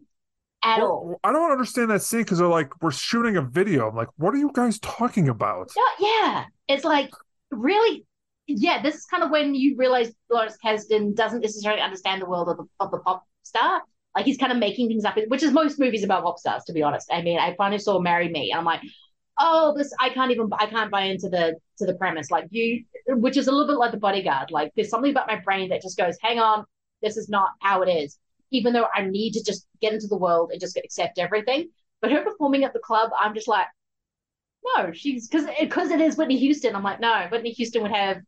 at 0.62 0.80
all. 0.80 1.18
I 1.22 1.32
don't 1.32 1.50
understand 1.50 1.90
that 1.90 2.02
scene 2.02 2.20
because 2.20 2.38
they're 2.38 2.48
like, 2.48 2.82
we're 2.82 2.90
shooting 2.90 3.36
a 3.36 3.42
video. 3.42 3.88
I'm 3.88 3.96
like, 3.96 4.08
what 4.16 4.34
are 4.34 4.38
you 4.38 4.50
guys 4.54 4.78
talking 4.78 5.28
about? 5.28 5.70
No, 5.76 5.84
yeah. 5.98 6.44
It's 6.68 6.84
like 6.84 7.10
really 7.50 8.06
yeah, 8.46 8.82
this 8.82 8.96
is 8.96 9.04
kind 9.06 9.22
of 9.22 9.30
when 9.30 9.54
you 9.54 9.76
realize 9.76 10.12
Lawrence 10.30 10.56
Kasdan 10.64 11.14
doesn't 11.14 11.40
necessarily 11.40 11.80
understand 11.80 12.20
the 12.20 12.26
world 12.26 12.48
of 12.48 12.56
the, 12.56 12.64
of 12.80 12.90
the 12.90 12.98
pop 12.98 13.24
star. 13.42 13.82
Like 14.14 14.26
he's 14.26 14.36
kind 14.36 14.52
of 14.52 14.58
making 14.58 14.88
things 14.88 15.04
up, 15.04 15.16
which 15.28 15.42
is 15.42 15.52
most 15.52 15.78
movies 15.78 16.04
about 16.04 16.24
pop 16.24 16.38
stars, 16.38 16.64
to 16.64 16.72
be 16.72 16.82
honest. 16.82 17.08
I 17.10 17.22
mean, 17.22 17.38
I 17.38 17.54
finally 17.56 17.78
saw 17.78 17.98
Marry 17.98 18.28
Me, 18.28 18.50
and 18.50 18.58
I'm 18.58 18.64
like, 18.64 18.82
oh, 19.38 19.74
this 19.76 19.92
I 20.00 20.10
can't 20.10 20.30
even 20.30 20.50
I 20.58 20.66
can't 20.66 20.90
buy 20.90 21.02
into 21.02 21.28
the 21.28 21.56
to 21.78 21.86
the 21.86 21.94
premise. 21.94 22.30
Like 22.30 22.46
you, 22.50 22.84
which 23.08 23.36
is 23.36 23.48
a 23.48 23.52
little 23.52 23.66
bit 23.66 23.78
like 23.78 23.92
the 23.92 23.98
bodyguard. 23.98 24.50
Like 24.50 24.72
there's 24.76 24.90
something 24.90 25.10
about 25.10 25.28
my 25.28 25.36
brain 25.36 25.70
that 25.70 25.82
just 25.82 25.96
goes, 25.96 26.16
hang 26.22 26.38
on, 26.38 26.64
this 27.02 27.16
is 27.16 27.28
not 27.28 27.50
how 27.60 27.82
it 27.82 27.88
is. 27.88 28.18
Even 28.50 28.72
though 28.72 28.86
I 28.94 29.02
need 29.02 29.32
to 29.32 29.44
just 29.44 29.66
get 29.80 29.92
into 29.94 30.06
the 30.06 30.16
world 30.16 30.50
and 30.52 30.60
just 30.60 30.76
accept 30.76 31.18
everything. 31.18 31.70
But 32.00 32.12
her 32.12 32.22
performing 32.22 32.64
at 32.64 32.72
the 32.72 32.80
club, 32.80 33.10
I'm 33.18 33.34
just 33.34 33.48
like, 33.48 33.66
no, 34.76 34.92
she's 34.92 35.28
because 35.28 35.48
because 35.60 35.90
it 35.90 36.00
is 36.00 36.16
Whitney 36.16 36.38
Houston. 36.38 36.76
I'm 36.76 36.82
like, 36.82 37.00
no, 37.00 37.26
Whitney 37.30 37.50
Houston 37.52 37.82
would 37.82 37.92
have 37.92 38.18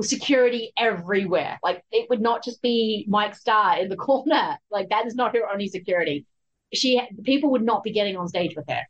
security 0.00 0.72
everywhere. 0.78 1.58
Like 1.62 1.84
it 1.90 2.08
would 2.10 2.20
not 2.20 2.44
just 2.44 2.62
be 2.62 3.04
Mike 3.08 3.34
Starr 3.34 3.78
in 3.78 3.88
the 3.88 3.96
corner. 4.08 4.58
Like 4.70 4.90
that 4.90 5.06
is 5.06 5.14
not 5.14 5.34
her 5.34 5.50
only 5.50 5.68
security. 5.68 6.26
She 6.72 7.00
people 7.22 7.50
would 7.52 7.62
not 7.62 7.82
be 7.84 7.92
getting 7.92 8.16
on 8.16 8.28
stage 8.28 8.54
with 8.56 8.68
her. 8.68 8.82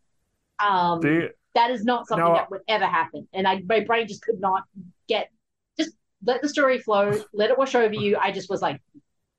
Um, 0.58 1.00
They- 1.00 1.30
that 1.54 1.70
is 1.70 1.84
not 1.84 2.08
something 2.08 2.32
that 2.32 2.50
would 2.50 2.62
ever 2.66 2.86
happen. 2.86 3.28
And 3.32 3.46
I 3.46 3.62
my 3.68 3.80
brain 3.80 4.08
just 4.08 4.22
could 4.22 4.40
not 4.40 4.64
get 5.08 5.30
just 5.78 5.92
let 6.24 6.42
the 6.42 6.48
story 6.48 6.78
flow, 6.80 7.12
let 7.32 7.50
it 7.50 7.58
wash 7.58 7.74
over 7.76 7.94
you. 7.94 8.16
I 8.16 8.32
just 8.32 8.50
was 8.50 8.60
like, 8.60 8.80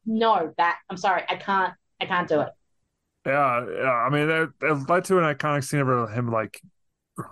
no, 0.06 0.54
that 0.58 0.78
I'm 0.90 0.98
sorry, 0.98 1.24
I 1.28 1.36
can't 1.36 1.74
I 2.02 2.06
can't 2.06 2.28
do 2.28 2.42
it. 2.42 2.50
Yeah, 3.26 3.66
yeah. 3.70 3.90
I 3.92 4.10
mean, 4.10 4.30
it, 4.30 4.50
it 4.62 4.90
led 4.90 5.04
to 5.06 5.18
an 5.18 5.24
iconic 5.36 5.64
scene 5.64 5.80
of 5.82 6.12
him 6.14 6.32
like, 6.32 6.62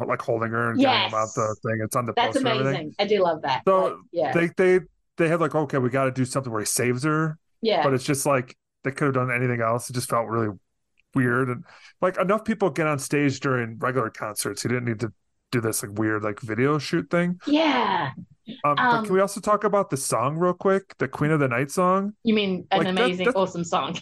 like 0.06 0.22
holding 0.22 0.50
her 0.50 0.72
and 0.72 0.82
Yes. 0.82 1.12
about 1.12 1.30
the 1.36 1.56
thing. 1.64 1.80
It's 1.84 1.96
on 1.96 2.06
the 2.06 2.14
That's 2.16 2.34
poster 2.38 2.50
amazing. 2.50 2.96
I 3.00 3.06
do 3.06 3.22
love 3.22 3.42
that. 3.44 3.62
So 3.68 3.84
Like, 3.84 3.94
yeah. 4.12 4.32
they 4.34 4.50
they 4.58 4.80
they 5.18 5.28
had 5.30 5.40
like, 5.40 5.54
okay, 5.56 5.78
we 5.78 5.90
got 5.90 6.06
to 6.06 6.12
do 6.12 6.26
something 6.26 6.52
where 6.52 6.62
he 6.62 6.66
saves 6.66 7.04
her. 7.04 7.38
Yeah. 7.62 7.84
But 7.84 7.94
it's 7.94 8.04
just 8.04 8.26
like 8.26 8.58
they 8.84 8.92
could 8.92 9.06
have 9.06 9.14
done 9.14 9.32
anything 9.32 9.62
else. 9.62 9.90
It 9.90 9.94
just 9.94 10.10
felt 10.10 10.28
really 10.28 10.50
weird 11.16 11.50
and 11.50 11.64
like 12.02 12.18
enough 12.18 12.44
people 12.46 12.70
get 12.70 12.88
on 12.88 13.00
stage 13.00 13.40
during 13.40 13.78
regular 13.80 14.10
concerts. 14.10 14.62
He 14.64 14.70
didn't 14.70 14.86
need 14.86 15.00
to 15.02 15.14
do 15.52 15.62
this 15.62 15.84
like 15.84 15.98
weird 15.98 16.24
like 16.24 16.40
video 16.40 16.78
shoot 16.80 17.10
thing. 17.10 17.40
yeah. 17.46 18.12
Um, 18.66 18.76
but 18.76 18.80
Um, 18.80 19.06
can 19.06 19.14
we 19.14 19.22
also 19.22 19.40
talk 19.40 19.64
about 19.64 19.90
the 19.90 19.96
song 19.98 20.36
real 20.38 20.54
quick? 20.54 20.96
The 20.98 21.08
Queen 21.08 21.32
of 21.32 21.40
the 21.40 21.48
Night 21.48 21.72
song. 21.72 22.14
You 22.24 22.34
mean 22.34 22.68
an 22.72 22.80
Like, 22.80 22.88
that- 22.96 23.04
amazing, 23.06 23.26
that- 23.28 23.36
awesome 23.36 23.64
song. 23.64 23.98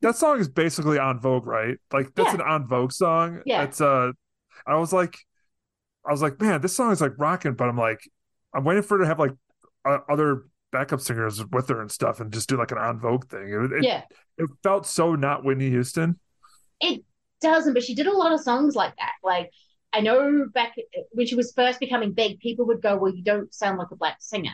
That 0.00 0.16
song 0.16 0.38
is 0.40 0.48
basically 0.48 0.98
En 0.98 1.18
Vogue, 1.18 1.46
right? 1.46 1.78
Like 1.92 2.14
that's 2.14 2.34
Yeah. 2.34 2.40
an 2.46 2.62
En 2.62 2.66
Vogue 2.68 2.92
song. 2.92 3.40
Yeah. 3.46 3.62
It's 3.62 3.80
uh 3.80 4.12
I 4.66 4.76
was 4.76 4.92
like 4.92 5.16
I 6.06 6.10
was 6.12 6.20
like, 6.22 6.40
man, 6.40 6.60
this 6.60 6.76
song 6.76 6.92
is 6.92 7.00
like 7.00 7.12
rocking, 7.18 7.54
but 7.54 7.68
I'm 7.68 7.78
like 7.78 8.00
I'm 8.54 8.64
waiting 8.64 8.82
for 8.82 8.98
her 8.98 9.04
to 9.04 9.08
have 9.08 9.18
like 9.18 9.32
uh, 9.84 9.98
other 10.08 10.44
backup 10.72 11.00
singers 11.00 11.44
with 11.52 11.68
her 11.68 11.80
and 11.80 11.90
stuff 11.90 12.18
and 12.20 12.32
just 12.32 12.48
do 12.48 12.56
like 12.56 12.72
an 12.72 12.78
En 12.78 12.98
Vogue 12.98 13.28
thing. 13.28 13.48
It, 13.48 13.72
it, 13.72 13.84
Yeah. 13.84 14.02
it 14.38 14.48
felt 14.62 14.86
so 14.86 15.14
not 15.14 15.44
Whitney 15.44 15.70
Houston. 15.70 16.18
It 16.84 17.02
doesn't, 17.40 17.74
but 17.74 17.82
she 17.82 17.94
did 17.94 18.06
a 18.06 18.12
lot 18.16 18.32
of 18.32 18.40
songs 18.40 18.74
like 18.74 18.94
that. 18.96 19.12
Like 19.22 19.50
I 19.92 20.00
know 20.00 20.46
back 20.52 20.74
when 21.12 21.26
she 21.26 21.34
was 21.34 21.52
first 21.54 21.78
becoming 21.80 22.12
big, 22.12 22.38
people 22.40 22.66
would 22.66 22.82
go, 22.82 22.96
"Well, 22.96 23.14
you 23.14 23.22
don't 23.22 23.52
sound 23.54 23.78
like 23.78 23.90
a 23.92 23.96
black 23.96 24.16
singer," 24.20 24.52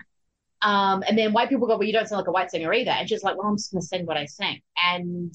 um, 0.62 1.02
and 1.08 1.16
then 1.18 1.32
white 1.32 1.48
people 1.48 1.66
go, 1.66 1.76
"Well, 1.76 1.86
you 1.86 1.92
don't 1.92 2.08
sound 2.08 2.20
like 2.20 2.28
a 2.28 2.32
white 2.32 2.50
singer 2.50 2.72
either." 2.72 2.90
And 2.90 3.08
she's 3.08 3.22
like, 3.22 3.36
"Well, 3.36 3.46
I'm 3.48 3.56
just 3.56 3.72
going 3.72 3.80
to 3.80 3.86
sing 3.86 4.06
what 4.06 4.16
I 4.16 4.26
sing." 4.26 4.60
And 4.76 5.34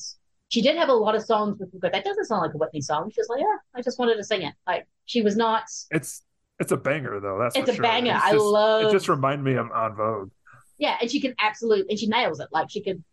she 0.50 0.62
did 0.62 0.78
have 0.78 0.90
a 0.90 0.94
lot 0.94 1.16
of 1.16 1.24
songs 1.24 1.58
with 1.60 1.72
people 1.72 1.90
go, 1.90 1.90
"That 1.92 2.06
doesn't 2.06 2.26
sound 2.26 2.42
like 2.44 2.54
a 2.54 2.58
Whitney 2.58 2.82
song." 2.82 3.12
She's 3.14 3.28
like, 3.30 3.40
"Yeah, 3.42 3.58
I 3.76 3.82
just 3.82 3.98
wanted 4.00 4.16
to 4.18 4.24
sing 4.24 4.44
it." 4.44 4.54
Like 4.68 4.88
she 5.06 5.22
was 5.22 5.36
not. 5.36 5.64
It's 5.92 6.22
it's 6.60 6.72
a 6.72 6.78
banger 6.78 7.20
though. 7.20 7.38
That's 7.40 7.56
It's 7.56 7.70
a 7.70 7.74
sure. 7.74 7.84
banger. 7.84 8.14
It's 8.16 8.24
I 8.24 8.32
love- 8.34 8.86
It 8.86 8.92
just 8.92 9.10
reminded 9.10 9.44
me 9.44 9.56
of 9.56 9.68
En 9.76 9.96
Vogue. 9.96 10.32
Yeah, 10.78 10.98
and 11.02 11.10
she 11.10 11.20
can 11.20 11.34
absolutely, 11.42 11.90
and 11.90 12.00
she 12.00 12.08
nails 12.08 12.40
it. 12.40 12.50
Like 12.52 12.70
she 12.70 12.82
could 12.84 13.04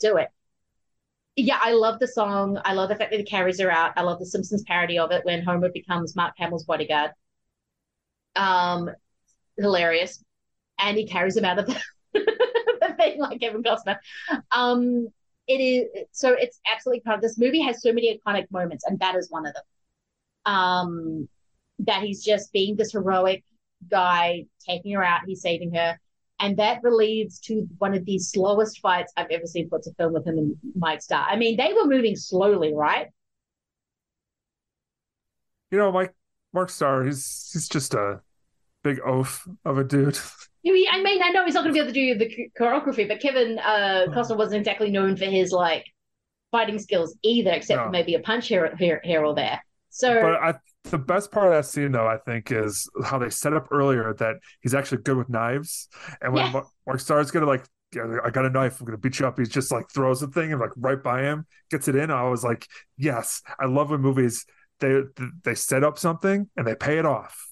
do 0.00 0.16
it. 0.16 0.28
Yeah, 1.36 1.58
I 1.62 1.72
love 1.72 1.98
the 2.00 2.08
song. 2.08 2.60
I 2.64 2.74
love 2.74 2.88
the 2.88 2.96
fact 2.96 3.12
that 3.12 3.20
it 3.20 3.28
carries 3.28 3.60
her 3.60 3.70
out. 3.70 3.92
I 3.96 4.02
love 4.02 4.18
the 4.18 4.26
Simpsons 4.26 4.62
parody 4.64 4.98
of 4.98 5.10
it 5.12 5.24
when 5.24 5.42
Homer 5.42 5.70
becomes 5.70 6.16
Mark 6.16 6.34
Hamill's 6.36 6.64
bodyguard. 6.64 7.12
Um, 8.36 8.90
hilarious, 9.58 10.22
and 10.78 10.96
he 10.96 11.06
carries 11.06 11.36
him 11.36 11.44
out 11.44 11.58
of 11.58 11.66
the, 11.66 11.80
the 12.14 12.94
thing 12.96 13.20
like 13.20 13.40
Kevin 13.40 13.62
Costner. 13.62 13.96
Um, 14.52 15.08
it 15.46 15.60
is 15.60 15.88
so 16.12 16.32
it's 16.32 16.60
absolutely 16.70 17.00
part 17.00 17.16
of 17.16 17.22
this 17.22 17.38
movie. 17.38 17.60
Has 17.62 17.82
so 17.82 17.92
many 17.92 18.18
iconic 18.18 18.50
moments, 18.50 18.84
and 18.86 18.98
that 19.00 19.16
is 19.16 19.30
one 19.30 19.46
of 19.46 19.54
them. 19.54 19.64
Um, 20.52 21.28
that 21.80 22.02
he's 22.02 22.24
just 22.24 22.52
being 22.52 22.76
this 22.76 22.92
heroic 22.92 23.44
guy, 23.90 24.46
taking 24.66 24.92
her 24.92 25.04
out, 25.04 25.22
he's 25.26 25.42
saving 25.42 25.74
her. 25.74 25.98
And 26.40 26.56
that 26.56 26.80
leads 26.82 27.38
to 27.40 27.68
one 27.78 27.94
of 27.94 28.04
the 28.06 28.18
slowest 28.18 28.80
fights 28.80 29.12
I've 29.16 29.30
ever 29.30 29.46
seen 29.46 29.68
put 29.68 29.82
to 29.82 29.92
film 29.94 30.14
with 30.14 30.26
him 30.26 30.38
and 30.38 30.56
Mike 30.74 31.02
Starr. 31.02 31.26
I 31.28 31.36
mean, 31.36 31.56
they 31.56 31.72
were 31.74 31.86
moving 31.86 32.16
slowly, 32.16 32.72
right? 32.74 33.08
You 35.70 35.78
know, 35.78 35.92
Mike 35.92 36.14
Mark 36.52 36.70
Starr, 36.70 37.04
he's 37.04 37.50
he's 37.52 37.68
just 37.68 37.94
a 37.94 38.20
big 38.82 39.00
oaf 39.04 39.46
of 39.64 39.78
a 39.78 39.84
dude. 39.84 40.18
I 40.66 40.70
mean, 41.02 41.22
I 41.22 41.30
know 41.30 41.44
he's 41.44 41.54
not 41.54 41.64
going 41.64 41.74
to 41.74 41.78
be 41.78 41.80
able 41.80 41.92
to 41.92 41.94
do 41.94 42.18
the 42.18 42.50
choreography, 42.58 43.08
but 43.08 43.20
Kevin 43.20 43.58
uh, 43.58 44.06
Costner 44.08 44.36
wasn't 44.36 44.60
exactly 44.60 44.90
known 44.90 45.16
for 45.16 45.24
his 45.24 45.52
like 45.52 45.86
fighting 46.50 46.78
skills 46.78 47.16
either, 47.22 47.50
except 47.52 47.78
No. 47.78 47.84
for 47.84 47.90
maybe 47.90 48.14
a 48.14 48.20
punch 48.20 48.48
here, 48.48 48.74
here, 48.78 49.00
here 49.04 49.24
or 49.24 49.34
there. 49.34 49.60
So 49.90 50.20
But 50.20 50.34
I 50.36 50.54
the 50.84 50.98
best 50.98 51.30
part 51.30 51.46
of 51.46 51.52
that 51.52 51.66
scene 51.66 51.92
though, 51.92 52.06
I 52.06 52.16
think, 52.18 52.50
is 52.50 52.88
how 53.04 53.18
they 53.18 53.30
set 53.30 53.52
up 53.52 53.68
earlier 53.70 54.14
that 54.14 54.36
he's 54.60 54.74
actually 54.74 55.02
good 55.02 55.16
with 55.16 55.28
knives. 55.28 55.88
And 56.22 56.32
when 56.32 56.44
Yes. 56.44 56.52
Mark, 56.52 56.66
Mark 56.86 57.00
Starr's 57.00 57.30
gonna 57.30 57.46
like 57.46 57.64
"Yeah, 57.94 58.18
I 58.24 58.30
got 58.30 58.46
a 58.46 58.50
knife, 58.50 58.80
I'm 58.80 58.86
gonna 58.86 58.98
beat 58.98 59.18
you 59.18 59.26
up. 59.26 59.38
He's 59.38 59.48
just 59.48 59.70
like 59.72 59.90
throws 59.90 60.20
the 60.20 60.28
thing 60.28 60.52
and 60.52 60.60
like 60.60 60.70
right 60.76 61.02
by 61.02 61.22
him, 61.22 61.46
gets 61.70 61.88
it 61.88 61.96
in. 61.96 62.10
I 62.10 62.24
was 62.24 62.44
like, 62.44 62.66
yes, 62.96 63.42
I 63.58 63.66
love 63.66 63.90
when 63.90 64.00
movies 64.00 64.46
they 64.80 65.02
they 65.44 65.54
set 65.54 65.84
up 65.84 65.98
something 65.98 66.48
and 66.56 66.66
they 66.66 66.74
pay 66.74 66.98
it 66.98 67.06
off. 67.06 67.48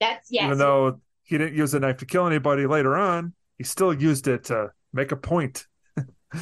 that's 0.00 0.28
yes, 0.30 0.44
Even 0.46 0.58
though 0.58 1.00
he 1.24 1.38
didn't 1.38 1.54
use 1.56 1.72
the 1.72 1.80
knife 1.80 1.98
to 1.98 2.06
kill 2.06 2.26
anybody 2.26 2.66
later 2.66 2.96
on, 2.96 3.34
he 3.58 3.64
still 3.64 3.92
used 3.92 4.28
it 4.28 4.44
to 4.44 4.72
make 4.92 5.12
a 5.12 5.16
point. 5.16 5.66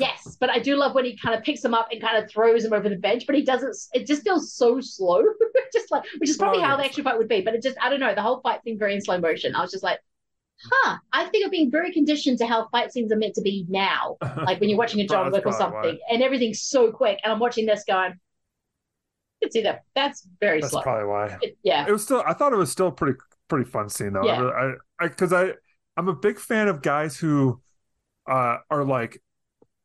Yes, 0.00 0.36
but 0.40 0.50
I 0.50 0.58
do 0.58 0.74
love 0.76 0.94
when 0.94 1.04
he 1.04 1.16
kind 1.16 1.34
of 1.34 1.44
picks 1.44 1.64
him 1.64 1.72
up 1.72 1.88
and 1.92 2.00
kind 2.00 2.22
of 2.22 2.28
throws 2.28 2.64
him 2.64 2.72
over 2.72 2.88
the 2.88 2.96
bench, 2.96 3.24
but 3.26 3.36
he 3.36 3.42
doesn't. 3.42 3.76
It 3.94 4.06
just 4.06 4.22
feels 4.24 4.52
so 4.52 4.80
slow, 4.80 5.22
just 5.72 5.90
like 5.92 6.02
which 6.18 6.28
is 6.28 6.36
probably 6.36 6.60
Oh, 6.60 6.64
how 6.66 6.76
the 6.76 6.84
action 6.84 7.04
fight 7.04 7.16
would 7.18 7.28
be. 7.28 7.40
But 7.40 7.54
it 7.54 7.62
just, 7.62 7.76
I 7.80 7.88
don't 7.88 8.00
know, 8.00 8.14
the 8.14 8.22
whole 8.22 8.40
fight 8.40 8.62
seemed 8.64 8.78
very 8.80 8.94
in 8.94 9.00
slow 9.00 9.18
motion. 9.18 9.54
I 9.54 9.60
was 9.60 9.70
just 9.70 9.84
like, 9.84 10.00
huh. 10.72 10.96
I 11.12 11.26
think 11.26 11.44
I'm 11.44 11.50
being 11.50 11.70
very 11.70 11.92
conditioned 11.92 12.38
to 12.38 12.46
how 12.46 12.66
fight 12.70 12.92
scenes 12.92 13.12
are 13.12 13.16
meant 13.16 13.34
to 13.34 13.42
be 13.42 13.64
now, 13.68 14.16
like 14.38 14.58
when 14.60 14.68
you're 14.70 14.78
watching 14.78 15.00
a 15.02 15.06
John 15.06 15.30
Wick 15.30 15.46
or 15.46 15.52
something, 15.52 15.98
and 16.10 16.22
everything's 16.22 16.62
so 16.62 16.90
quick, 16.90 17.20
and 17.22 17.32
I'm 17.32 17.38
watching 17.38 17.64
this 17.66 17.84
going, 17.86 18.10
You 19.40 19.46
can 19.46 19.52
see 19.52 19.62
that. 19.62 19.84
That's 19.94 20.26
very 20.40 20.60
slow. 20.62 20.66
That's 20.66 20.72
slow. 20.72 20.82
probably 20.82 21.06
why. 21.08 21.38
It- 21.42 21.58
yeah, 21.62 21.86
It 21.86 21.92
was 21.92 22.02
still. 22.02 22.24
I 22.26 22.32
thought 22.32 22.52
it 22.52 22.56
was 22.56 22.72
still 22.72 22.90
pretty 22.90 23.18
pretty 23.48 23.70
fun 23.70 23.88
scene 23.88 24.14
though. 24.14 24.24
Yeah. 24.24 24.32
I, 24.32 24.40
really- 24.40 24.74
I, 25.00 25.04
I, 25.04 25.08
because 25.08 25.32
I, 25.32 25.52
I'm 25.96 26.08
a 26.08 26.14
big 26.16 26.40
fan 26.40 26.66
of 26.68 26.82
guys 26.82 27.16
who, 27.16 27.60
uh, 28.28 28.56
are 28.70 28.84
like, 28.84 29.22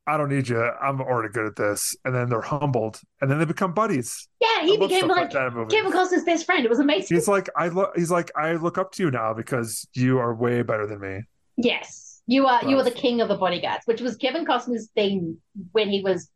I 0.07 0.17
don't 0.17 0.29
need 0.29 0.49
you. 0.49 0.59
I'm 0.59 0.99
already 0.99 1.31
good 1.31 1.45
at 1.45 1.55
this, 1.55 1.95
and 2.05 2.13
then 2.13 2.27
they're 2.29 2.41
humbled, 2.41 2.99
and 3.21 3.29
then 3.29 3.37
they 3.37 3.45
become 3.45 3.73
buddies. 3.73 4.27
yeah. 4.41 4.63
He 4.63 4.77
became 4.77 5.07
like, 5.07 5.21
like 5.21 5.31
that 5.31 5.47
in 5.47 5.53
movies. 5.53 5.73
Kevin 5.73 5.91
Costner's 5.91 6.23
best 6.23 6.45
friend. 6.45 6.65
It 6.65 6.69
was 6.69 6.79
amazing. 6.79 7.15
He's 7.15 7.27
like, 7.27 7.49
I 7.55 7.67
look. 7.67 7.91
He's 7.95 8.11
like, 8.11 8.31
I 8.35 8.53
look 8.53 8.77
up 8.77 8.91
to 8.93 9.03
you 9.03 9.11
now 9.11 9.33
because 9.33 9.87
you 9.93 10.17
are 10.19 10.33
way 10.33 10.63
better 10.63 10.87
than 10.87 10.99
me. 10.99 11.21
Yes, 11.57 12.21
you 12.27 12.47
are. 12.47 12.63
You 12.67 12.77
are 12.77 12.83
the 12.83 12.91
king 12.91 13.21
of 13.21 13.27
the 13.29 13.37
bodyguards, 13.37 13.83
which 13.85 14.01
was 14.01 14.15
Kevin 14.17 14.45
Costner's 14.45 14.89
thing 14.95 15.37
when 15.71 15.89
he 15.89 16.01
was 16.01 16.29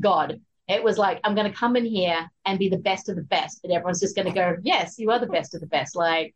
God. 0.00 0.40
It 0.68 0.82
was 0.82 0.96
like, 0.96 1.20
I'm 1.24 1.34
going 1.34 1.50
to 1.50 1.56
come 1.56 1.76
in 1.76 1.84
here 1.84 2.30
and 2.46 2.58
be 2.58 2.68
the 2.70 2.78
best 2.78 3.08
of 3.10 3.16
the 3.16 3.22
best, 3.22 3.60
and 3.64 3.72
everyone's 3.72 4.00
just 4.00 4.16
going 4.16 4.28
to 4.28 4.32
go, 4.32 4.56
"Yes, 4.62 4.94
you 4.98 5.10
are 5.10 5.18
the 5.18 5.26
best 5.26 5.54
of 5.54 5.60
the 5.60 5.66
best." 5.66 5.94
Like, 5.96 6.34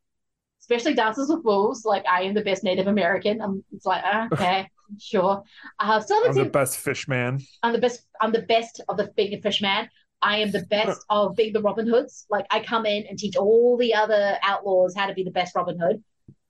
especially 0.61 0.95
Dances 0.95 1.31
with 1.31 1.45
Wolves. 1.45 1.85
Like, 1.87 2.05
I 2.07 2.23
am 2.23 2.35
the 2.35 2.43
best 2.43 2.65
Native 2.65 2.87
American. 2.87 3.41
I'm, 3.41 3.65
it's 3.73 3.87
like, 3.87 4.05
okay, 4.33 4.69
sure. 4.99 5.43
Uh, 5.79 6.01
still 6.01 6.23
I'm 6.27 6.35
the 6.35 6.45
best 6.45 6.79
fish 6.79 7.09
man. 7.09 7.41
I'm 7.63 7.73
the 7.73 7.79
best. 7.79 8.07
I'm 8.21 8.33
the 8.33 8.43
best 8.43 8.81
of 8.89 8.97
the 8.97 9.11
big 9.17 9.43
fish 9.43 9.61
man. 9.63 9.89
I 10.23 10.39
am 10.39 10.51
the 10.51 10.63
best 10.63 11.05
of 11.11 11.37
being 11.37 11.53
the 11.53 11.61
Robin 11.61 11.87
Hoods. 11.87 12.27
Like 12.31 12.47
I 12.51 12.61
come 12.61 12.87
in 12.87 13.07
and 13.07 13.19
teach 13.19 13.37
all 13.37 13.77
the 13.77 13.95
other 13.95 14.39
outlaws 14.43 14.95
how 14.97 15.07
to 15.07 15.15
be 15.15 15.25
the 15.25 15.31
best 15.31 15.55
Robin 15.55 15.79
Hood. 15.79 16.03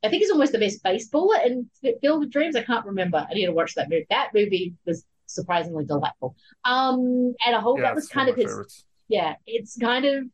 I 0.05 0.09
think 0.09 0.21
he's 0.23 0.31
almost 0.31 0.53
the 0.53 0.59
best 0.59 0.83
baseballer 0.85 1.45
in 1.45 1.69
Field 2.01 2.25
of 2.25 2.31
Dreams. 2.31 2.55
I 2.55 2.63
can't 2.63 2.87
remember. 2.87 3.27
I 3.29 3.35
need 3.35 3.47
to 3.47 3.53
watch 3.53 3.75
that 3.75 3.89
movie. 3.91 4.07
That 4.11 4.31
movie 4.33 4.75
was 4.87 5.05
surprisingly 5.27 5.85
delightful. 5.85 6.37
Um, 6.65 7.35
and 7.45 7.57
I 7.57 7.61
hope 7.61 7.79
Yeah, 7.79 7.87
that 7.87 7.95
was 7.97 8.09
kind 8.09 8.29
of 8.29 8.37
his. 8.37 8.47
favorites. 8.47 8.85
Yeah, 9.09 9.35
it's 9.47 9.77
kind 9.77 10.05
of 10.05 10.25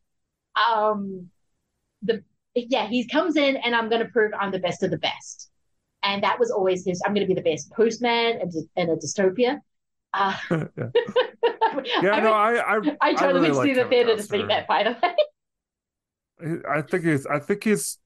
um 0.55 1.29
the 2.03 2.23
yeah 2.55 2.87
he 2.87 3.07
comes 3.07 3.35
in 3.35 3.55
and 3.57 3.75
I'm 3.75 3.89
going 3.89 4.03
to 4.05 4.11
prove 4.11 4.31
I'm 4.39 4.51
the 4.51 4.59
best 4.59 4.83
of 4.83 4.91
the 4.91 4.97
best, 4.99 5.49
and 6.03 6.23
that 6.23 6.39
was 6.39 6.51
always 6.51 6.85
his. 6.85 7.01
I'm 7.05 7.13
going 7.13 7.27
to 7.27 7.33
be 7.33 7.39
the 7.39 7.49
best 7.49 7.71
postman 7.71 8.41
in, 8.75 8.89
a 8.89 8.95
dystopia. 8.95 9.59
Uh, 10.13 10.35
yeah, 10.51 10.57
I 10.59 11.81
yeah. 12.01 12.11
mean- 12.11 12.23
no, 12.23 12.33
I, 12.33 12.77
I, 12.77 12.97
I 13.01 13.13
totally 13.13 13.49
really 13.49 13.69
see 13.69 13.75
like 13.75 13.83
the 13.83 13.89
theater 13.89 14.15
to 14.15 14.21
speak 14.21 14.47
that, 14.47 14.67
by 14.67 14.83
the 14.83 14.97
way. 15.01 16.61
I 16.69 16.81
think 16.81 17.05
he's. 17.05 17.25
I 17.25 17.39
think 17.39 17.63
he's. 17.63 17.97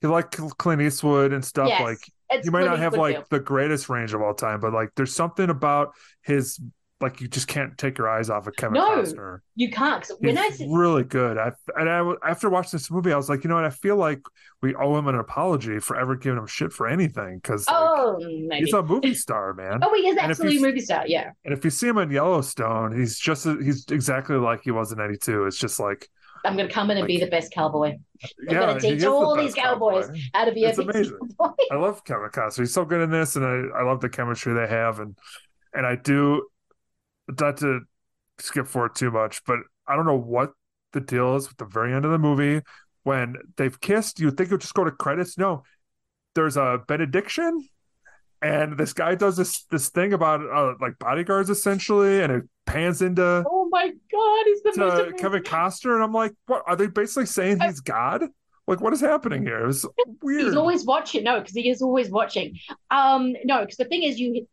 He 0.00 0.06
like 0.06 0.30
Clint 0.30 0.80
Eastwood 0.80 1.32
and 1.32 1.44
stuff. 1.44 1.68
Yes, 1.68 1.82
like 1.82 2.44
you 2.44 2.50
might 2.50 2.60
Clint 2.60 2.72
not 2.72 2.78
have 2.78 2.92
Eastwood 2.94 3.14
like 3.16 3.28
the 3.28 3.40
greatest 3.40 3.88
range 3.88 4.14
of 4.14 4.22
all 4.22 4.34
time, 4.34 4.60
but 4.60 4.72
like 4.72 4.90
there's 4.96 5.14
something 5.14 5.50
about 5.50 5.94
his. 6.22 6.60
Like 7.00 7.20
you 7.22 7.28
just 7.28 7.48
can't 7.48 7.78
take 7.78 7.96
your 7.96 8.08
eyes 8.10 8.28
off 8.28 8.46
of 8.46 8.54
Kevin 8.56 8.74
No, 8.74 8.90
Costner. 8.90 9.40
you 9.56 9.70
can't. 9.70 10.02
'cause 10.06 10.16
when 10.20 10.36
I 10.36 10.48
He's 10.48 10.58
see, 10.58 10.68
really 10.70 11.02
good. 11.02 11.38
I 11.38 11.52
and 11.76 11.88
I 11.88 12.12
after 12.28 12.50
watching 12.50 12.72
this 12.72 12.90
movie, 12.90 13.10
I 13.12 13.16
was 13.16 13.28
like, 13.30 13.42
you 13.42 13.48
know 13.48 13.54
what? 13.56 13.64
I 13.64 13.70
feel 13.70 13.96
like 13.96 14.20
we 14.60 14.74
owe 14.74 14.96
him 14.98 15.08
an 15.08 15.14
apology 15.14 15.78
for 15.78 15.96
ever 15.98 16.14
giving 16.16 16.38
him 16.38 16.46
shit 16.46 16.72
for 16.74 16.86
anything 16.86 17.36
because 17.36 17.64
oh, 17.70 18.18
he's 18.52 18.74
a 18.74 18.82
movie 18.82 19.14
star, 19.26 19.54
man. 19.54 19.80
oh, 19.82 19.94
he 19.94 20.08
is 20.08 20.18
absolutely 20.18 20.58
a 20.58 20.60
movie 20.60 20.80
star. 20.80 21.04
Yeah, 21.06 21.30
And 21.44 21.54
if 21.54 21.64
you 21.64 21.70
see 21.70 21.88
him 21.88 21.96
in 21.96 22.10
Yellowstone, 22.10 22.94
he's 22.98 23.18
just 23.18 23.46
he's 23.46 23.86
exactly 23.90 24.36
like 24.36 24.60
he 24.62 24.70
was 24.70 24.92
in 24.92 24.98
'92. 24.98 25.46
It's 25.46 25.58
just 25.58 25.80
like, 25.80 26.06
I'm 26.44 26.54
gonna 26.56 26.68
come 26.68 26.90
in 26.90 26.98
and 26.98 27.06
be 27.06 27.18
the 27.18 27.26
best 27.28 27.50
cowboy. 27.52 27.92
I'm 28.22 28.28
Yeah, 28.46 28.60
gonna 28.66 28.80
teach 28.80 29.04
all 29.04 29.34
best 29.36 29.46
these 29.46 29.54
cowboys 29.54 30.04
cowboy. 30.04 30.20
how 30.34 30.44
to 30.44 30.52
be 30.52 30.64
It's 30.64 30.78
a 30.78 30.82
amazing. 30.82 31.18
cowboy. 31.38 31.54
I 31.70 31.76
love 31.76 32.04
Kevin 32.04 32.28
Costner. 32.28 32.58
He's 32.58 32.74
so 32.74 32.84
good 32.84 33.00
in 33.00 33.10
this, 33.10 33.36
and 33.36 33.44
I, 33.46 33.78
I 33.78 33.82
love 33.84 34.00
the 34.00 34.10
chemistry 34.10 34.52
they 34.52 34.66
have, 34.66 35.00
and 35.00 35.16
and 35.72 35.86
I 35.86 35.96
do 35.96 36.46
not 37.38 37.58
to 37.58 37.80
skip 38.38 38.66
forward 38.66 38.94
too 38.94 39.10
much, 39.10 39.42
but 39.44 39.58
I 39.86 39.96
don't 39.96 40.06
know 40.06 40.18
what 40.18 40.52
the 40.92 41.00
deal 41.00 41.36
is 41.36 41.48
with 41.48 41.58
the 41.58 41.64
very 41.66 41.92
end 41.92 42.04
of 42.04 42.10
the 42.10 42.18
movie 42.18 42.62
when 43.02 43.36
they've 43.56 43.78
kissed. 43.80 44.18
You 44.20 44.30
think 44.30 44.50
it 44.50 44.52
would 44.52 44.60
just 44.60 44.74
go 44.74 44.84
to 44.84 44.90
credits? 44.90 45.36
No, 45.38 45.62
there's 46.34 46.56
a 46.56 46.80
benediction, 46.86 47.68
and 48.42 48.76
this 48.78 48.92
guy 48.92 49.14
does 49.14 49.36
this 49.36 49.64
this 49.70 49.90
thing 49.90 50.12
about 50.12 50.40
uh, 50.40 50.74
like 50.80 50.98
bodyguards 50.98 51.50
essentially, 51.50 52.22
and 52.22 52.32
it 52.32 52.42
pans 52.66 53.02
into 53.02 53.44
Oh 53.48 53.68
my 53.70 53.88
god, 53.88 54.44
he's 54.46 54.62
the 54.62 54.72
most 54.76 55.00
amazing- 55.00 55.18
Kevin 55.18 55.42
Costner, 55.42 55.94
and 55.94 56.02
I'm 56.04 56.12
like, 56.12 56.32
what 56.46 56.62
are 56.66 56.76
they 56.76 56.86
basically 56.86 57.26
saying 57.26 57.60
he's 57.60 57.80
God? 57.80 58.24
Like, 58.66 58.80
what 58.80 58.92
is 58.92 59.00
happening 59.00 59.42
here? 59.42 59.64
It 59.64 59.66
was 59.66 59.84
weird. 60.22 60.44
He's 60.44 60.54
always 60.54 60.84
watching. 60.84 61.24
No, 61.24 61.40
because 61.40 61.54
he 61.54 61.68
is 61.68 61.82
always 61.82 62.08
watching. 62.08 62.56
Um, 62.92 63.34
no, 63.44 63.62
because 63.62 63.78
the 63.78 63.84
thing 63.86 64.04
is, 64.04 64.20
you 64.20 64.46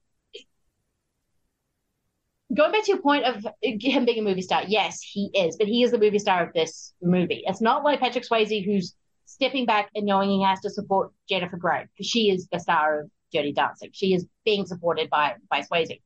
going 2.56 2.72
back 2.72 2.84
to 2.86 2.92
your 2.92 3.02
point 3.02 3.26
of 3.26 3.46
him 3.62 4.06
being 4.06 4.20
a 4.20 4.22
movie 4.22 4.42
star. 4.42 4.64
Yes, 4.68 5.02
he 5.02 5.30
is, 5.34 5.58
but 5.58 5.68
he 5.68 5.84
is 5.84 5.92
the 5.92 5.98
movie 5.98 6.20
star 6.20 6.46
of 6.46 6.54
this 6.54 6.94
movie. 7.02 7.44
It's 7.46 7.62
not 7.62 7.84
like 7.84 8.00
Patrick 8.00 8.26
Swayze 8.26 8.66
who's 8.66 8.96
stepping 9.26 9.66
back 9.66 9.90
and 9.94 10.06
knowing 10.06 10.30
he 10.30 10.44
has 10.44 10.62
to 10.62 10.70
support 10.70 11.12
Jennifer 11.28 11.58
Grey 11.58 11.86
because 11.94 12.10
she 12.10 12.30
is 12.30 12.48
the 12.48 12.60
star 12.60 13.02
of 13.02 13.12
Dirty 13.34 13.52
Dancing. 13.52 13.90
She 13.94 14.14
is 14.14 14.26
being 14.46 14.66
supported 14.66 15.10
by 15.10 15.36
by 15.50 15.62
Swayze. 15.62 16.00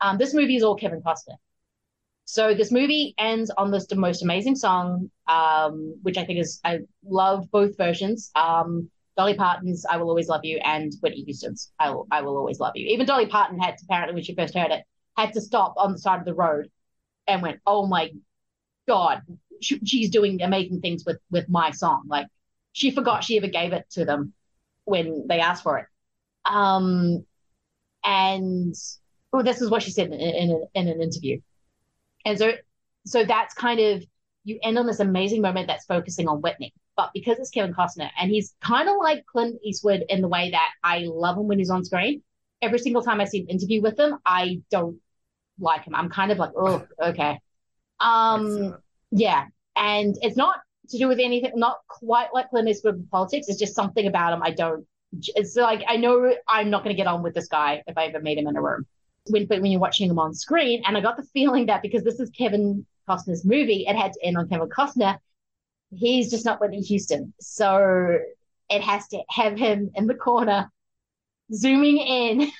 Um, 0.00 0.18
this 0.18 0.34
movie 0.34 0.56
is 0.56 0.62
all 0.62 0.76
Kevin 0.76 1.02
Costner. 1.02 1.36
So 2.24 2.54
this 2.54 2.72
movie 2.72 3.14
ends 3.18 3.50
on 3.50 3.70
this 3.70 3.86
most 3.94 4.22
amazing 4.22 4.56
song, 4.56 5.10
um, 5.28 5.96
which 6.02 6.16
I 6.16 6.24
think 6.24 6.38
is 6.38 6.60
I 6.64 6.80
love 7.04 7.50
both 7.50 7.76
versions. 7.76 8.30
Um, 8.34 8.90
Dolly 9.18 9.34
Parton's 9.34 9.84
"I 9.84 9.98
Will 9.98 10.08
Always 10.08 10.28
Love 10.28 10.44
You" 10.44 10.58
and 10.64 10.92
Whitney 11.00 11.24
Houston's 11.24 11.70
"I 11.78 11.90
Will 11.90 12.06
I 12.10 12.22
Will 12.22 12.38
Always 12.38 12.58
Love 12.58 12.72
You." 12.76 12.86
Even 12.86 13.06
Dolly 13.06 13.26
Parton 13.26 13.58
had 13.58 13.76
apparently 13.84 14.14
when 14.14 14.24
she 14.24 14.34
first 14.34 14.54
heard 14.54 14.70
it 14.70 14.84
had 15.16 15.32
to 15.34 15.40
stop 15.40 15.74
on 15.76 15.92
the 15.92 15.98
side 15.98 16.18
of 16.18 16.24
the 16.24 16.34
road 16.34 16.70
and 17.26 17.42
went, 17.42 17.60
"Oh 17.66 17.86
my 17.86 18.10
god, 18.88 19.22
she, 19.60 19.78
she's 19.84 20.10
doing 20.10 20.42
amazing 20.42 20.80
things 20.80 21.04
with 21.04 21.18
with 21.30 21.48
my 21.48 21.70
song." 21.70 22.04
Like 22.06 22.26
she 22.72 22.90
forgot 22.90 23.24
she 23.24 23.36
ever 23.36 23.48
gave 23.48 23.72
it 23.72 23.86
to 23.90 24.04
them 24.04 24.32
when 24.84 25.26
they 25.28 25.40
asked 25.40 25.62
for 25.62 25.78
it. 25.78 25.86
Um, 26.44 27.24
and 28.04 28.74
well, 29.32 29.42
this 29.42 29.60
is 29.62 29.70
what 29.70 29.82
she 29.82 29.90
said 29.90 30.08
in, 30.08 30.20
in, 30.20 30.66
in, 30.74 30.88
an 30.88 31.00
interview. 31.00 31.40
And 32.24 32.38
so, 32.38 32.52
so 33.06 33.24
that's 33.24 33.54
kind 33.54 33.80
of 33.80 34.04
you 34.44 34.58
end 34.62 34.78
on 34.78 34.86
this 34.86 35.00
amazing 35.00 35.40
moment 35.40 35.68
that's 35.68 35.84
focusing 35.84 36.28
on 36.28 36.40
Whitney, 36.40 36.72
but 36.96 37.10
because 37.14 37.38
it's 37.38 37.50
Kevin 37.50 37.74
Costner 37.74 38.10
and 38.20 38.30
he's 38.30 38.54
kind 38.60 38.88
of 38.88 38.96
like 39.00 39.24
Clint 39.26 39.60
Eastwood 39.62 40.04
in 40.08 40.20
the 40.20 40.28
way 40.28 40.50
that 40.50 40.70
I 40.82 41.06
love 41.06 41.36
him 41.36 41.46
when 41.46 41.58
he's 41.58 41.70
on 41.70 41.84
screen. 41.84 42.22
Every 42.62 42.78
single 42.78 43.02
time 43.02 43.20
I 43.20 43.24
see 43.24 43.40
an 43.40 43.48
interview 43.48 43.82
with 43.82 43.98
him, 43.98 44.18
I 44.24 44.60
don't 44.70 44.98
like 45.58 45.84
him. 45.84 45.94
I'm 45.94 46.08
kind 46.08 46.32
of 46.32 46.38
like, 46.38 46.52
oh, 46.56 46.86
okay. 47.02 47.38
Um, 48.00 48.76
yeah, 49.10 49.46
and 49.76 50.16
it's 50.22 50.36
not 50.36 50.60
to 50.88 50.98
do 50.98 51.08
with 51.08 51.18
anything, 51.20 51.52
not 51.54 51.78
quite 51.88 52.28
like 52.32 52.50
Clint 52.50 52.68
Eastwood 52.68 52.96
with 52.96 53.10
politics. 53.10 53.48
It's 53.48 53.58
just 53.58 53.74
something 53.74 54.06
about 54.06 54.32
him 54.32 54.42
I 54.42 54.50
don't. 54.50 54.86
It's 55.36 55.56
like 55.56 55.82
I 55.88 55.96
know 55.96 56.34
I'm 56.48 56.70
not 56.70 56.82
going 56.84 56.94
to 56.94 57.00
get 57.00 57.06
on 57.06 57.22
with 57.22 57.34
this 57.34 57.48
guy 57.48 57.82
if 57.86 57.96
I 57.98 58.06
ever 58.06 58.20
meet 58.20 58.38
him 58.38 58.46
in 58.46 58.56
a 58.56 58.62
room. 58.62 58.86
When 59.28 59.46
but 59.46 59.60
when 59.60 59.70
you're 59.70 59.80
watching 59.80 60.10
him 60.10 60.18
on 60.18 60.34
screen, 60.34 60.82
and 60.86 60.96
I 60.96 61.00
got 61.00 61.16
the 61.16 61.22
feeling 61.22 61.66
that 61.66 61.82
because 61.82 62.02
this 62.02 62.18
is 62.18 62.30
Kevin 62.30 62.86
Costner's 63.08 63.44
movie, 63.44 63.86
it 63.86 63.96
had 63.96 64.12
to 64.14 64.24
end 64.24 64.36
on 64.36 64.48
Kevin 64.48 64.68
Costner. 64.68 65.18
He's 65.94 66.30
just 66.30 66.44
not 66.44 66.60
Whitney 66.60 66.80
Houston, 66.80 67.34
so 67.40 68.18
it 68.70 68.80
has 68.82 69.06
to 69.08 69.22
have 69.28 69.58
him 69.58 69.90
in 69.94 70.06
the 70.06 70.14
corner, 70.14 70.70
zooming 71.54 71.98
in. 71.98 72.40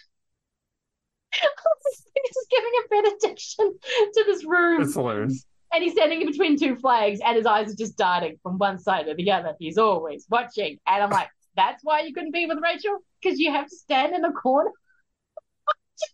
Just 1.33 2.51
giving 2.51 2.71
a 2.85 2.89
benediction 2.89 3.79
to 4.15 4.25
this 4.27 4.45
room. 4.45 4.83
It's 4.83 4.95
hilarious. 4.95 5.45
And 5.73 5.83
he's 5.83 5.93
standing 5.93 6.21
in 6.21 6.27
between 6.31 6.59
two 6.59 6.77
flags, 6.77 7.21
and 7.25 7.37
his 7.37 7.47
eyes 7.47 7.73
are 7.73 7.77
just 7.77 7.97
darting 7.97 8.39
from 8.43 8.59
one 8.59 8.79
side 8.79 9.07
to 9.07 9.15
the 9.15 9.31
other. 9.31 9.55
He's 9.59 9.79
always 9.79 10.27
watching. 10.29 10.79
And 10.87 11.03
I'm 11.03 11.09
like, 11.11 11.29
that's 11.57 11.83
why 11.83 12.03
you 12.03 12.13
couldn't 12.13 12.33
be 12.33 12.45
with 12.45 12.59
Rachel? 12.63 12.99
Because 13.23 13.39
you 13.39 13.51
have 13.51 13.67
to 13.69 13.75
stand 13.77 14.15
in 14.15 14.25
a 14.25 14.33
corner? 14.33 14.71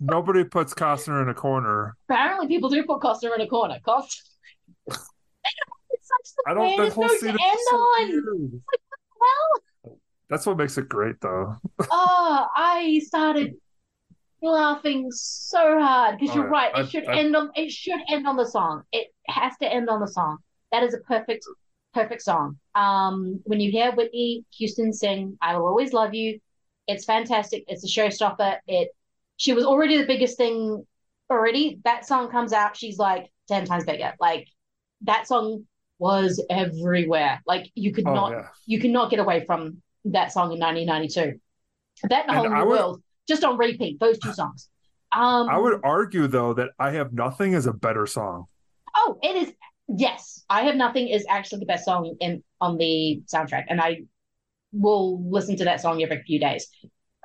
Nobody 0.01 0.45
puts 0.45 0.75
Costner 0.75 1.23
in 1.23 1.29
a 1.29 1.35
corner. 1.35 1.97
Apparently, 2.09 2.47
people 2.47 2.69
do 2.69 2.85
put 2.85 3.01
Costner 3.01 3.35
in 3.35 3.41
a 3.41 3.49
corner. 3.49 3.79
Costner. 3.87 4.23
it's 4.87 4.97
such 4.97 6.35
the 6.37 6.45
I 6.47 6.55
don't. 6.55 6.63
That 6.63 6.77
weirdest 6.79 6.95
whole 6.95 7.07
note 7.09 7.19
scene 7.19 7.31
to 7.31 7.35
is 7.35 7.41
end 7.43 7.59
on. 7.73 8.09
weird. 8.09 8.15
It's 8.15 8.65
like, 8.69 8.81
what 8.89 9.01
the 9.11 9.25
hell? 9.25 9.63
That's 10.31 10.47
what 10.47 10.57
makes 10.59 10.77
it 10.79 10.89
great, 10.89 11.21
though. 11.21 11.57
oh, 11.91 12.47
I 12.57 13.01
started 13.05 13.55
laughing 14.43 15.09
so 15.11 15.81
hard 15.81 16.19
because 16.19 16.35
Oh, 16.37 16.41
you're 16.41 16.49
right. 16.51 16.71
It 16.77 16.91
should 16.91 17.09
I- 17.09 17.19
end 17.19 17.35
on 17.37 17.51
it 17.57 17.71
should 17.71 18.01
end 18.09 18.27
on 18.27 18.37
the 18.37 18.47
song. 18.47 18.83
It 18.93 19.09
has 19.27 19.57
to 19.59 19.73
end 19.73 19.89
on 19.89 20.01
the 20.01 20.07
song. 20.09 20.39
That 20.73 20.83
is 20.83 20.95
a 20.95 20.99
perfect, 20.99 21.45
perfect 21.95 22.23
song. 22.23 22.59
Um, 22.75 23.41
when 23.45 23.59
you 23.61 23.71
hear 23.71 23.93
Whitney 23.93 24.45
Houston 24.59 24.93
sing 24.93 25.37
"I 25.41 25.57
Will 25.57 25.67
Always 25.67 25.93
Love 25.93 26.15
You," 26.15 26.39
it's 26.87 27.05
fantastic. 27.05 27.65
It's 27.69 27.85
a 27.85 27.89
showstopper. 27.89 28.59
It 28.67 28.91
she 29.39 29.55
was 29.55 29.65
already 29.65 29.97
the 29.97 30.07
biggest 30.07 30.37
thing 30.37 30.87
already. 31.31 31.81
That 31.85 32.07
song 32.07 32.31
comes 32.31 32.53
out, 32.53 32.77
she's 32.77 32.99
like 32.99 33.33
ten 33.49 33.65
times 33.65 33.85
bigger. 33.85 34.13
Like 34.21 34.47
that 35.03 35.27
song 35.27 35.65
was 35.99 36.45
everywhere. 36.51 37.41
Like 37.47 37.71
you 37.75 37.93
could 37.93 38.07
Oh, 38.07 38.15
not 38.15 38.31
yeah. 38.33 38.49
you 38.67 38.79
could 38.79 38.91
not 38.91 39.11
get 39.11 39.19
away 39.21 39.45
from 39.47 39.83
that 40.07 40.33
song 40.33 40.53
in 40.53 40.59
1992. 40.61 41.39
That 42.09 42.29
and 42.29 42.31
the 42.31 42.35
whole 42.57 42.67
would- 42.67 42.79
world 42.79 43.03
just 43.29 43.45
on 43.45 43.57
repeat. 43.59 43.99
Those 44.01 44.19
two 44.19 44.33
songs. 44.33 44.69
Um, 45.13 45.49
I 45.49 45.57
would 45.59 45.81
argue 45.85 46.27
though 46.27 46.53
that 46.55 46.71
I 46.79 46.91
have 46.93 47.13
nothing 47.13 47.53
is 47.53 47.67
a 47.67 47.73
better 47.73 48.07
song. 48.07 48.45
Oh, 48.95 49.19
it 49.23 49.37
is. 49.37 49.53
Yes, 49.89 50.45
I 50.51 50.63
have 50.63 50.77
nothing 50.77 51.09
is 51.09 51.25
actually 51.29 51.61
the 51.61 51.67
best 51.67 51.85
song 51.87 52.15
in 52.21 52.43
on 52.61 52.77
the 52.77 53.23
soundtrack, 53.33 53.65
and 53.69 53.81
I 53.81 54.03
will 54.73 55.23
listen 55.31 55.57
to 55.57 55.65
that 55.65 55.81
song 55.81 56.03
every 56.03 56.23
few 56.25 56.39
days. 56.39 56.69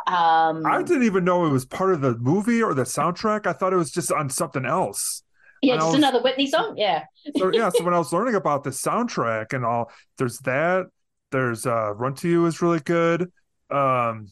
Um, 0.08 0.66
I 0.66 0.82
didn't 0.84 1.04
even 1.04 1.24
know 1.24 1.46
it 1.46 1.50
was 1.50 1.66
part 1.66 1.94
of 1.94 2.02
the 2.02 2.18
movie 2.18 2.62
or 2.64 2.74
the 2.74 2.84
soundtrack. 2.84 3.46
I 3.48 3.54
thought 3.54 3.74
it 3.74 3.78
was 3.78 3.92
just 3.92 4.12
on 4.12 4.30
something 4.30 4.66
else. 4.66 5.24
yeah, 5.62 5.74
And 5.74 5.82
just 5.82 5.92
was- 5.92 5.98
another 5.98 6.22
Whitney 6.22 6.48
song. 6.48 6.76
Yeah, 6.78 7.04
So 7.38 7.52
yeah, 7.54 7.70
so 7.70 7.84
when 7.86 7.94
I 7.94 7.98
was 7.98 8.12
learning 8.14 8.36
about 8.36 8.64
the 8.64 8.70
soundtrack 8.70 9.54
and 9.54 9.66
all, 9.66 9.92
there's 10.18 10.40
that. 10.40 10.88
There's 11.34 11.66
uh 11.66 11.94
Run 11.96 12.16
to 12.16 12.30
You 12.30 12.46
is 12.46 12.62
really 12.62 12.80
good. 12.80 13.32
Um 13.70 14.32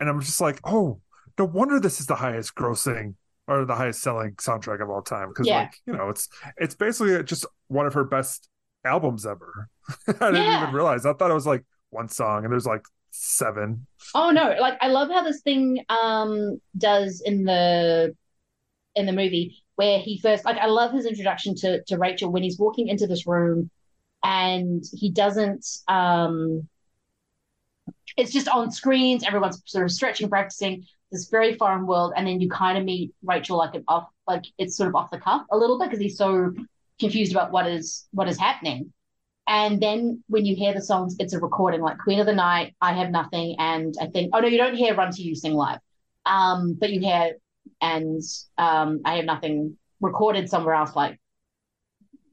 and 0.00 0.08
I'm 0.08 0.20
just 0.20 0.40
like, 0.40 0.60
oh, 0.64 1.00
no 1.38 1.44
wonder 1.44 1.80
this 1.80 2.00
is 2.00 2.06
the 2.06 2.14
highest 2.14 2.54
grossing 2.54 3.14
or 3.46 3.64
the 3.64 3.74
highest 3.74 4.02
selling 4.02 4.34
soundtrack 4.34 4.82
of 4.82 4.90
all 4.90 5.02
time. 5.02 5.28
Because 5.28 5.46
Yeah. 5.46 5.62
like, 5.62 5.74
you 5.86 5.92
know, 5.94 6.08
it's 6.08 6.28
it's 6.56 6.74
basically 6.74 7.22
just 7.24 7.46
one 7.68 7.86
of 7.86 7.94
her 7.94 8.04
best 8.04 8.48
albums 8.84 9.26
ever. 9.26 9.68
I 10.08 10.30
didn't 10.30 10.52
even 10.52 10.70
realize. 10.70 11.06
I 11.06 11.12
thought 11.12 11.30
it 11.30 11.34
was 11.34 11.46
like 11.46 11.64
one 11.90 12.08
song 12.08 12.44
and 12.44 12.52
there's 12.52 12.66
like 12.66 12.84
seven. 13.10 13.86
Oh 14.14 14.30
no, 14.30 14.54
like 14.60 14.78
I 14.80 14.88
love 14.88 15.10
how 15.10 15.22
this 15.22 15.40
thing 15.42 15.84
um 15.88 16.60
does 16.76 17.22
in 17.24 17.44
the 17.44 18.14
in 18.94 19.06
the 19.06 19.12
movie 19.12 19.62
where 19.76 19.98
he 20.00 20.20
first 20.20 20.44
like 20.44 20.58
I 20.58 20.66
love 20.66 20.92
his 20.92 21.06
introduction 21.06 21.54
to 21.56 21.82
to 21.84 21.98
Rachel 21.98 22.30
when 22.32 22.42
he's 22.42 22.58
walking 22.58 22.88
into 22.88 23.06
this 23.06 23.26
room 23.26 23.70
and 24.22 24.84
he 24.92 25.10
doesn't 25.10 25.66
um 25.88 26.68
it's 28.16 28.32
just 28.32 28.48
on 28.48 28.70
screens, 28.72 29.22
everyone's 29.24 29.62
sort 29.66 29.84
of 29.84 29.92
stretching, 29.92 30.28
practicing 30.28 30.84
this 31.10 31.28
very 31.28 31.54
foreign 31.54 31.86
world, 31.86 32.12
and 32.16 32.26
then 32.26 32.40
you 32.40 32.48
kind 32.48 32.76
of 32.76 32.84
meet 32.84 33.14
Rachel 33.22 33.56
like 33.56 33.74
an 33.74 33.84
off 33.88 34.08
like 34.26 34.44
it's 34.58 34.76
sort 34.76 34.88
of 34.88 34.94
off 34.94 35.10
the 35.10 35.18
cuff 35.18 35.46
a 35.50 35.56
little 35.56 35.78
bit 35.78 35.88
because 35.88 36.02
he's 36.02 36.18
so 36.18 36.52
confused 37.00 37.32
about 37.32 37.52
what 37.52 37.66
is 37.66 38.06
what 38.12 38.28
is 38.28 38.38
happening. 38.38 38.92
And 39.46 39.80
then 39.80 40.22
when 40.28 40.44
you 40.44 40.54
hear 40.54 40.74
the 40.74 40.82
songs, 40.82 41.16
it's 41.18 41.32
a 41.32 41.38
recording 41.38 41.80
like 41.80 41.96
Queen 41.98 42.20
of 42.20 42.26
the 42.26 42.34
Night, 42.34 42.74
I 42.82 42.92
Have 42.92 43.10
Nothing, 43.10 43.56
and 43.58 43.94
I 44.00 44.06
think, 44.08 44.30
oh 44.34 44.40
no, 44.40 44.48
you 44.48 44.58
don't 44.58 44.74
hear 44.74 44.94
Run 44.94 45.10
to 45.12 45.22
You 45.22 45.34
sing 45.34 45.54
live. 45.54 45.78
Um, 46.26 46.74
but 46.74 46.90
you 46.90 47.00
hear 47.00 47.36
and 47.80 48.20
um, 48.58 49.00
I 49.04 49.16
Have 49.16 49.24
Nothing 49.24 49.78
recorded 50.00 50.50
somewhere 50.50 50.74
else, 50.74 50.94
like 50.94 51.18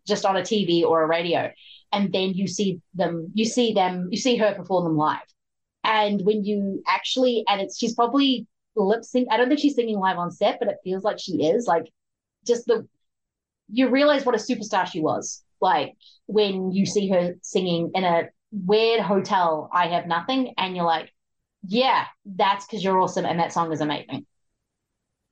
just 0.05 0.25
on 0.25 0.35
a 0.35 0.41
TV 0.41 0.83
or 0.83 1.03
a 1.03 1.07
radio. 1.07 1.51
And 1.95 2.11
then 2.13 2.34
you 2.34 2.47
see 2.47 2.81
them, 2.93 3.31
you 3.34 3.45
see 3.45 3.73
them, 3.73 4.09
you 4.11 4.17
see 4.17 4.35
her 4.35 4.53
perform 4.53 4.84
them 4.84 4.97
live. 4.97 5.19
And 5.84 6.22
when 6.23 6.43
you 6.43 6.84
actually, 6.88 7.43
and 7.47 7.61
it's, 7.61 7.77
she's 7.77 7.95
probably 7.95 8.47
lip 8.76 9.03
sync. 9.03 9.30
I 9.31 9.38
don't 9.38 9.47
think 9.47 9.61
she's 9.61 9.76
singing 9.76 9.97
live 9.97 10.17
on 10.17 10.31
set, 10.31 10.59
but 10.59 10.67
it 10.67 10.77
feels 10.84 11.03
like 11.03 11.19
she 11.19 11.45
is. 11.45 11.67
Like, 11.67 11.85
just 12.45 12.65
the, 12.65 12.88
you 13.72 13.89
realize 13.89 14.26
what 14.26 14.35
a 14.35 14.38
superstar 14.38 14.85
she 14.85 14.99
was. 14.99 15.43
Like, 15.61 15.93
when 16.26 16.72
you 16.72 16.85
see 16.85 17.09
her 17.09 17.35
singing 17.41 17.91
in 17.95 18.03
a 18.03 18.23
weird 18.51 19.01
hotel, 19.01 19.69
I 19.72 19.88
have 19.88 20.05
nothing, 20.05 20.53
and 20.57 20.76
you're 20.76 20.85
like, 20.85 21.13
yeah, 21.67 22.05
that's 22.26 22.65
because 22.65 22.84
you're 22.84 22.99
awesome, 22.99 23.26
and 23.26 23.39
that 23.39 23.53
song 23.53 23.72
is 23.72 23.81
amazing. 23.81 24.26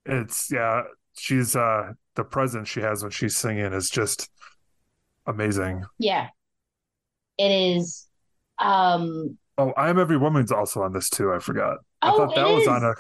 It's 0.06 0.52
yeah, 0.52 0.84
she's 1.16 1.56
uh 1.56 1.94
the 2.16 2.24
presence 2.24 2.70
she 2.70 2.82
has 2.82 3.04
when 3.04 3.12
she's 3.12 3.38
singing 3.38 3.72
is 3.74 3.90
just 3.90 4.30
amazing. 5.26 5.84
Yeah, 6.00 6.30
it 7.38 7.52
is. 7.78 8.08
Um, 8.60 9.38
Oh, 9.56 9.72
I 9.78 9.92
am 9.92 10.00
every 10.00 10.18
woman's 10.18 10.52
also 10.52 10.82
on 10.82 10.94
this 10.94 11.12
too. 11.12 11.32
I 11.32 11.38
forgot. 11.38 11.78
I 12.02 12.10
Oh, 12.12 12.18
thought 12.18 12.34
that 12.34 12.48
it 12.50 12.54
was 12.56 12.64
is. 12.64 12.68
on 12.70 12.84
a. 12.84 12.94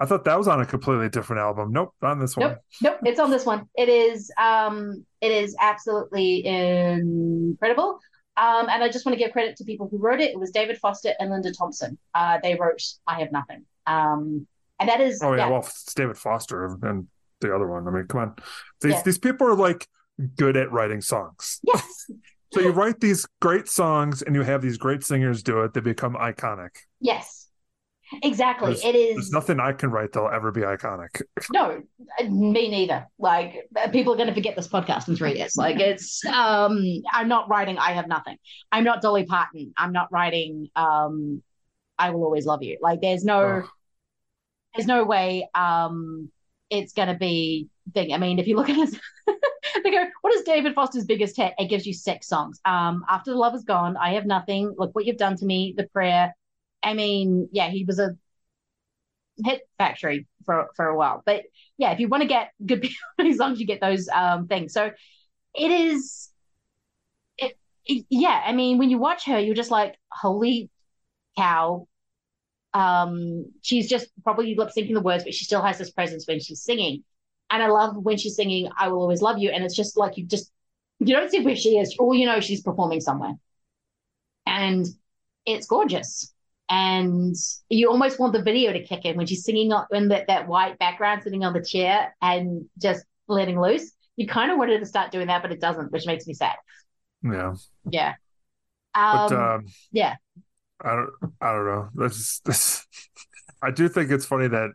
I 0.00 0.06
thought 0.06 0.24
that 0.26 0.38
was 0.38 0.46
on 0.46 0.60
a 0.60 0.64
completely 0.64 1.08
different 1.08 1.40
album. 1.40 1.72
Nope, 1.72 1.92
on 2.02 2.20
this 2.20 2.36
one. 2.36 2.50
Nope, 2.50 2.58
nope, 2.82 2.98
it's 3.04 3.18
on 3.18 3.30
this 3.32 3.44
one. 3.44 3.68
It 3.74 3.88
is 3.88 4.30
um 4.40 5.04
it 5.20 5.32
is 5.32 5.56
absolutely 5.60 6.46
incredible. 6.46 7.98
Um 8.36 8.68
and 8.68 8.84
I 8.84 8.88
just 8.88 9.04
want 9.04 9.18
to 9.18 9.22
give 9.24 9.32
credit 9.32 9.56
to 9.56 9.64
people 9.64 9.88
who 9.90 9.98
wrote 9.98 10.20
it. 10.20 10.30
It 10.30 10.38
was 10.38 10.52
David 10.52 10.78
Foster 10.78 11.14
and 11.18 11.30
Linda 11.30 11.52
Thompson. 11.52 11.98
Uh 12.14 12.38
they 12.44 12.54
wrote 12.54 12.80
I 13.06 13.18
Have 13.18 13.32
Nothing. 13.32 13.64
Um 13.86 14.46
and 14.78 14.88
that 14.88 15.00
is 15.00 15.20
Oh 15.20 15.34
yeah, 15.34 15.48
well, 15.48 15.60
it's 15.60 15.92
David 15.94 16.16
Foster 16.16 16.66
and 16.82 17.08
the 17.40 17.52
other 17.52 17.66
one. 17.66 17.88
I 17.88 17.90
mean, 17.90 18.06
come 18.06 18.20
on, 18.20 18.36
these 18.80 18.92
Yeah. 18.92 19.02
these 19.02 19.18
people 19.18 19.48
are 19.48 19.56
like 19.56 19.88
good 20.36 20.56
at 20.56 20.70
writing 20.70 21.00
songs. 21.00 21.58
Yes. 21.64 22.08
So 22.52 22.60
you 22.60 22.70
write 22.70 23.00
these 23.00 23.26
great 23.40 23.68
songs 23.68 24.22
and 24.22 24.34
you 24.34 24.42
have 24.42 24.62
these 24.62 24.78
great 24.78 25.04
singers 25.04 25.42
do 25.42 25.62
it. 25.62 25.74
They 25.74 25.80
become 25.80 26.14
iconic. 26.14 26.70
Yes. 27.00 27.48
Exactly. 28.22 28.68
There's, 28.68 28.84
it 28.84 28.94
is 28.94 29.14
there's 29.16 29.30
nothing 29.30 29.60
I 29.60 29.72
can 29.72 29.90
write 29.90 30.12
that'll 30.12 30.30
ever 30.30 30.50
be 30.50 30.62
iconic. 30.62 31.20
no, 31.50 31.82
me 32.22 32.70
neither. 32.70 33.06
Like 33.18 33.68
people 33.92 34.14
are 34.14 34.16
going 34.16 34.28
to 34.28 34.34
forget 34.34 34.56
this 34.56 34.68
podcast 34.68 35.08
in 35.08 35.16
three 35.16 35.36
years. 35.36 35.56
Like 35.56 35.78
it's, 35.78 36.24
um, 36.24 36.82
I'm 37.12 37.28
not 37.28 37.50
writing. 37.50 37.76
I 37.76 37.92
have 37.92 38.08
nothing. 38.08 38.38
I'm 38.72 38.84
not 38.84 39.02
Dolly 39.02 39.26
Parton. 39.26 39.74
I'm 39.76 39.92
not 39.92 40.10
writing. 40.10 40.68
Um, 40.74 41.42
I 41.98 42.10
will 42.10 42.24
always 42.24 42.46
love 42.46 42.62
you. 42.62 42.78
Like 42.80 43.02
there's 43.02 43.24
no, 43.24 43.64
there's 44.74 44.86
no 44.86 45.04
way. 45.04 45.48
Um, 45.54 46.30
it's 46.70 46.94
going 46.94 47.08
to 47.08 47.14
be 47.14 47.68
thing. 47.92 48.12
I 48.12 48.18
mean, 48.18 48.38
if 48.38 48.46
you 48.46 48.56
look 48.56 48.70
at 48.70 48.76
his, 48.76 48.98
they 49.84 49.90
go, 49.90 50.04
what 50.22 50.34
is 50.34 50.42
David 50.42 50.74
Foster's 50.74 51.04
biggest 51.04 51.36
hit? 51.36 51.54
It 51.58 51.68
gives 51.68 51.86
you 51.86 51.94
six 51.94 52.28
songs. 52.28 52.60
Um, 52.64 53.04
after 53.08 53.30
the 53.32 53.36
love 53.38 53.54
is 53.54 53.64
gone, 53.64 53.96
I 53.96 54.14
have 54.14 54.26
nothing. 54.26 54.74
Look 54.76 54.94
what 54.94 55.06
you've 55.06 55.16
done 55.16 55.36
to 55.36 55.44
me. 55.46 55.74
The 55.76 55.84
prayer. 55.88 56.34
I 56.82 56.94
mean, 56.94 57.48
yeah, 57.52 57.70
he 57.70 57.84
was 57.84 57.98
a 57.98 58.16
hit 59.44 59.62
factory 59.78 60.26
for 60.44 60.68
for 60.74 60.86
a 60.86 60.96
while. 60.96 61.22
But 61.24 61.44
yeah, 61.76 61.92
if 61.92 62.00
you 62.00 62.08
want 62.08 62.22
to 62.22 62.28
get 62.28 62.50
good 62.64 62.82
people 63.18 63.34
songs, 63.36 63.60
you 63.60 63.66
get 63.66 63.80
those 63.80 64.08
um 64.08 64.46
things. 64.48 64.72
So 64.72 64.90
it 65.54 65.72
is 65.72 66.30
it, 67.36 67.56
it- 67.86 68.06
yeah, 68.10 68.42
I 68.44 68.52
mean 68.52 68.78
when 68.78 68.90
you 68.90 68.98
watch 68.98 69.24
her, 69.26 69.38
you're 69.38 69.54
just 69.54 69.70
like, 69.70 69.96
holy 70.10 70.70
cow. 71.38 71.88
Um, 72.74 73.46
she's 73.62 73.88
just 73.88 74.08
probably 74.24 74.54
lip 74.56 74.70
syncing 74.76 74.94
the 74.94 75.00
words, 75.02 75.24
but 75.24 75.34
she 75.34 75.44
still 75.46 75.62
has 75.62 75.78
this 75.78 75.90
presence 75.92 76.26
when 76.28 76.40
she's 76.40 76.62
singing. 76.62 77.04
And 77.50 77.62
I 77.62 77.68
love 77.68 77.96
when 77.96 78.16
she's 78.18 78.36
singing 78.36 78.70
I 78.78 78.88
Will 78.88 79.00
Always 79.00 79.22
Love 79.22 79.38
You. 79.38 79.50
And 79.50 79.64
it's 79.64 79.74
just 79.76 79.96
like 79.96 80.16
you 80.16 80.26
just 80.26 80.50
you 81.00 81.14
don't 81.14 81.30
see 81.30 81.40
where 81.40 81.56
she 81.56 81.78
is, 81.78 81.94
or 81.98 82.14
you 82.14 82.26
know 82.26 82.40
she's 82.40 82.62
performing 82.62 83.00
somewhere. 83.00 83.34
And 84.46 84.86
it's 85.46 85.66
gorgeous 85.66 86.32
and 86.68 87.34
you 87.70 87.88
almost 87.88 88.18
want 88.18 88.32
the 88.32 88.42
video 88.42 88.72
to 88.72 88.82
kick 88.82 89.04
in 89.04 89.16
when 89.16 89.26
she's 89.26 89.44
singing 89.44 89.72
on- 89.72 89.86
in 89.90 90.08
that, 90.08 90.26
that 90.26 90.46
white 90.46 90.78
background 90.78 91.22
sitting 91.22 91.44
on 91.44 91.52
the 91.52 91.62
chair 91.62 92.14
and 92.20 92.66
just 92.78 93.04
letting 93.26 93.58
loose 93.60 93.92
you 94.16 94.26
kind 94.26 94.50
of 94.50 94.58
wanted 94.58 94.78
to 94.78 94.86
start 94.86 95.10
doing 95.10 95.28
that 95.28 95.42
but 95.42 95.52
it 95.52 95.60
doesn't 95.60 95.90
which 95.92 96.06
makes 96.06 96.26
me 96.26 96.34
sad 96.34 96.56
Yeah, 97.22 97.54
yeah 97.90 98.14
um, 98.94 99.28
but 99.28 99.36
um, 99.36 99.66
yeah 99.92 100.16
I 100.80 100.94
don't. 100.94 101.10
I 101.40 101.52
don't 101.52 101.66
know. 101.66 101.88
This. 101.94 102.40
This. 102.44 102.86
I 103.62 103.72
do 103.72 103.88
think 103.88 104.12
it's 104.12 104.24
funny 104.24 104.46
that 104.46 104.70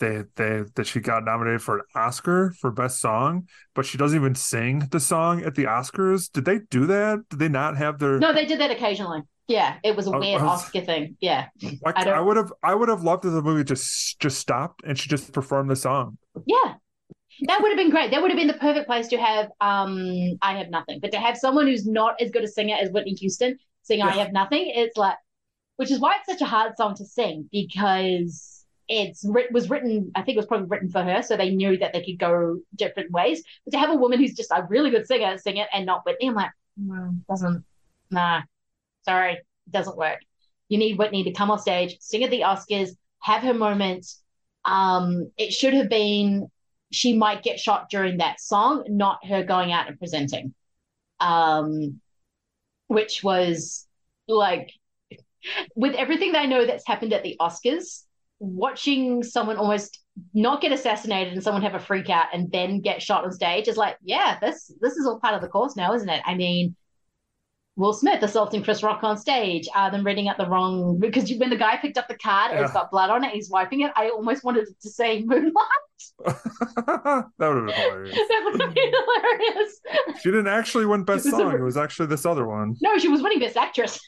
they 0.00 0.24
they 0.36 0.62
that 0.74 0.86
she 0.86 1.00
got 1.00 1.24
nominated 1.24 1.62
for 1.62 1.78
an 1.78 1.84
Oscar 1.94 2.52
for 2.60 2.70
best 2.70 3.00
song, 3.00 3.46
but 3.74 3.86
she 3.86 3.96
doesn't 3.98 4.18
even 4.18 4.34
sing 4.34 4.80
the 4.90 5.00
song 5.00 5.42
at 5.44 5.54
the 5.54 5.64
Oscars. 5.64 6.30
Did 6.32 6.44
they 6.44 6.58
do 6.70 6.86
that? 6.86 7.20
Did 7.30 7.38
they 7.38 7.48
not 7.48 7.76
have 7.76 7.98
their? 7.98 8.18
no 8.18 8.32
they 8.32 8.46
did 8.46 8.60
that 8.60 8.70
occasionally 8.70 9.22
yeah 9.46 9.76
it 9.84 9.94
was 9.94 10.06
a 10.06 10.10
weird 10.10 10.40
I 10.40 10.44
was- 10.44 10.62
oscar 10.64 10.80
thing 10.80 11.18
yeah 11.20 11.48
Like, 11.84 11.98
I 11.98 12.12
I, 12.12 12.20
would 12.20 12.38
have. 12.38 12.50
I 12.62 12.74
would 12.74 12.88
have 12.88 13.02
loved 13.02 13.26
if 13.26 13.32
the 13.32 13.42
movie 13.42 13.62
just 13.62 14.18
just 14.18 14.38
stopped 14.38 14.80
and 14.86 14.98
she 14.98 15.10
just 15.10 15.32
performed 15.34 15.68
the 15.68 15.76
song. 15.76 16.16
yeah 16.46 16.74
that 17.48 17.60
would 17.60 17.68
have 17.68 17.76
been 17.76 17.90
great 17.90 18.10
that 18.12 18.22
would 18.22 18.30
have 18.30 18.38
been 18.38 18.46
the 18.46 18.54
perfect 18.54 18.86
place 18.86 19.08
to 19.08 19.18
have 19.18 19.50
um 19.60 20.38
i 20.40 20.56
have 20.56 20.70
nothing 20.70 20.98
but 20.98 21.10
to 21.12 21.18
have 21.18 21.36
someone 21.36 21.66
who's 21.66 21.86
not 21.86 22.18
as 22.22 22.30
good 22.30 22.42
a 22.42 22.48
singer 22.48 22.74
as 22.80 22.88
whitney 22.90 23.12
houston 23.14 23.58
sing 23.82 24.00
i 24.00 24.10
have 24.12 24.32
nothing 24.32 24.72
it's 24.74 24.96
like 24.96 25.16
which 25.76 25.90
is 25.90 25.98
why 26.00 26.14
it's 26.16 26.26
such 26.26 26.40
a 26.40 26.50
hard 26.50 26.74
song 26.78 26.94
to 26.94 27.04
sing 27.04 27.46
because 27.52 28.53
it's 28.88 29.24
was 29.50 29.70
written 29.70 30.10
i 30.14 30.22
think 30.22 30.36
it 30.36 30.38
was 30.38 30.46
probably 30.46 30.66
written 30.66 30.90
for 30.90 31.02
her 31.02 31.22
so 31.22 31.36
they 31.36 31.50
knew 31.50 31.76
that 31.78 31.92
they 31.92 32.04
could 32.04 32.18
go 32.18 32.58
different 32.74 33.10
ways. 33.10 33.42
But 33.64 33.72
to 33.72 33.78
have 33.78 33.90
a 33.90 33.96
woman 33.96 34.18
who's 34.18 34.34
just 34.34 34.50
a 34.50 34.66
really 34.68 34.90
good 34.90 35.06
singer 35.06 35.38
sing 35.38 35.56
it 35.56 35.68
and 35.72 35.86
not 35.86 36.04
whitney 36.04 36.28
i'm 36.28 36.34
like 36.34 36.50
no 36.76 37.14
doesn't 37.28 37.64
nah 38.10 38.42
sorry 39.04 39.34
it 39.34 39.72
doesn't 39.72 39.96
work. 39.96 40.20
You 40.68 40.78
need 40.78 40.98
whitney 40.98 41.24
to 41.24 41.32
come 41.32 41.50
off 41.50 41.62
stage 41.62 41.96
sing 42.00 42.24
at 42.24 42.30
the 42.30 42.40
oscars 42.40 42.90
have 43.20 43.42
her 43.42 43.54
moment. 43.54 44.06
Um 44.64 45.30
it 45.36 45.52
should 45.52 45.74
have 45.74 45.88
been 45.88 46.48
she 46.92 47.16
might 47.16 47.42
get 47.42 47.58
shot 47.58 47.88
during 47.90 48.18
that 48.18 48.40
song 48.40 48.84
not 48.88 49.26
her 49.26 49.42
going 49.44 49.72
out 49.72 49.88
and 49.88 49.98
presenting. 49.98 50.54
Um 51.20 52.00
which 52.88 53.24
was 53.24 53.86
like 54.28 54.70
with 55.74 55.94
everything 55.94 56.32
that 56.32 56.42
I 56.42 56.46
know 56.46 56.66
that's 56.66 56.86
happened 56.86 57.12
at 57.12 57.22
the 57.22 57.36
Oscars, 57.40 58.03
watching 58.44 59.22
someone 59.22 59.56
almost 59.56 60.00
not 60.32 60.60
get 60.60 60.72
assassinated 60.72 61.32
and 61.32 61.42
someone 61.42 61.62
have 61.62 61.74
a 61.74 61.80
freak 61.80 62.08
out 62.10 62.26
and 62.32 62.50
then 62.52 62.80
get 62.80 63.02
shot 63.02 63.24
on 63.24 63.32
stage 63.32 63.68
is 63.68 63.76
like, 63.76 63.96
yeah, 64.02 64.38
this 64.40 64.72
this 64.80 64.96
is 64.96 65.06
all 65.06 65.18
part 65.18 65.34
of 65.34 65.40
the 65.40 65.48
course 65.48 65.76
now, 65.76 65.94
isn't 65.94 66.08
it? 66.08 66.22
I 66.24 66.34
mean, 66.34 66.76
Will 67.76 67.92
Smith 67.92 68.22
assaulting 68.22 68.62
Chris 68.62 68.82
Rock 68.84 69.02
on 69.02 69.16
stage, 69.16 69.68
uh, 69.74 69.90
them 69.90 70.04
reading 70.04 70.28
out 70.28 70.38
the 70.38 70.48
wrong 70.48 70.98
because 71.00 71.28
you, 71.28 71.38
when 71.38 71.50
the 71.50 71.56
guy 71.56 71.76
picked 71.76 71.98
up 71.98 72.06
the 72.06 72.16
card, 72.16 72.52
it's 72.52 72.72
got 72.72 72.90
blood 72.90 73.10
on 73.10 73.24
it, 73.24 73.32
he's 73.32 73.50
wiping 73.50 73.80
it. 73.80 73.90
I 73.96 74.10
almost 74.10 74.44
wanted 74.44 74.68
to 74.80 74.90
say 74.90 75.22
Moonlight. 75.22 75.54
that 76.24 77.30
would 77.38 77.56
have 77.56 77.66
been 77.66 77.74
hilarious. 77.74 78.14
that 78.28 78.42
would 78.44 78.60
have 78.60 78.74
been 78.74 78.92
hilarious. 78.92 79.80
She 80.22 80.30
didn't 80.30 80.48
actually 80.48 80.86
win 80.86 81.02
best 81.02 81.28
song. 81.28 81.52
It 81.52 81.60
was 81.60 81.76
actually 81.76 82.06
this 82.06 82.24
other 82.24 82.46
one. 82.46 82.76
No, 82.80 82.96
she 82.98 83.08
was 83.08 83.22
winning 83.22 83.40
Best 83.40 83.56
Actress. 83.56 83.98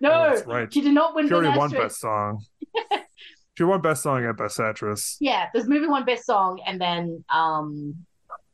No, 0.00 0.10
Oh, 0.12 0.30
that's 0.30 0.46
right. 0.46 0.72
she 0.72 0.80
did 0.80 0.92
not 0.94 1.14
win 1.14 1.28
She 1.28 1.34
already 1.34 1.48
Best 1.48 1.58
won 1.58 1.70
best 1.70 2.00
song. 2.00 2.44
she 3.56 3.64
won 3.64 3.80
best 3.80 4.02
song 4.02 4.24
and 4.24 4.36
best 4.36 4.58
actress. 4.58 5.16
Yeah, 5.20 5.48
this 5.54 5.66
movie 5.66 5.86
won 5.86 6.04
Best 6.04 6.26
Song, 6.26 6.60
and 6.66 6.80
then 6.80 7.24
um, 7.32 7.94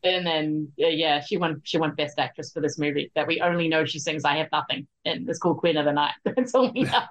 and 0.02 0.26
then 0.26 0.68
uh, 0.82 0.86
yeah, 0.88 1.20
she 1.20 1.36
won 1.36 1.60
she 1.64 1.78
won 1.78 1.94
Best 1.94 2.18
Actress 2.18 2.52
for 2.52 2.60
this 2.60 2.78
movie 2.78 3.10
that 3.14 3.26
we 3.26 3.40
only 3.40 3.68
know 3.68 3.84
she 3.84 3.98
sings 3.98 4.24
"I 4.24 4.36
Have 4.36 4.48
Nothing" 4.52 4.86
and 5.04 5.28
it's 5.28 5.38
called 5.38 5.58
Queen 5.58 5.76
of 5.76 5.84
the 5.84 5.92
Night. 5.92 6.14
That's 6.24 6.54
all 6.54 6.72
we 6.72 6.82
know. 6.82 7.02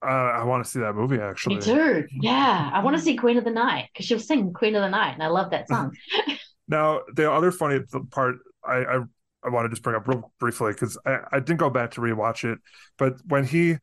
Uh, 0.00 0.06
I 0.06 0.44
want 0.44 0.64
to 0.64 0.70
see 0.70 0.78
that 0.78 0.92
movie 0.94 1.18
actually. 1.18 1.56
Me 1.56 1.60
too. 1.60 2.06
Yeah, 2.20 2.70
I 2.72 2.84
want 2.84 2.96
to 2.96 3.02
see 3.02 3.16
Queen 3.16 3.36
of 3.36 3.42
the 3.42 3.50
Night 3.50 3.88
because 3.92 4.06
she'll 4.06 4.20
sing 4.20 4.52
Queen 4.52 4.76
of 4.76 4.82
the 4.82 4.88
Night, 4.88 5.14
and 5.14 5.22
I 5.24 5.26
love 5.26 5.50
that 5.50 5.66
song. 5.68 5.92
Now, 6.68 7.00
the 7.12 7.32
other 7.32 7.50
funny 7.50 7.80
part 8.12 8.36
I 8.64 8.74
I, 8.76 8.98
I 9.44 9.50
want 9.50 9.64
to 9.66 9.68
just 9.70 9.82
bring 9.82 9.96
up 9.96 10.08
real 10.08 10.32
briefly 10.40 10.72
because 10.72 10.98
I, 11.06 11.18
I 11.32 11.40
didn't 11.40 11.58
go 11.58 11.70
back 11.70 11.92
to 11.92 12.00
rewatch 12.00 12.50
it, 12.50 12.58
but 12.96 13.14
when 13.26 13.44
he 13.44 13.76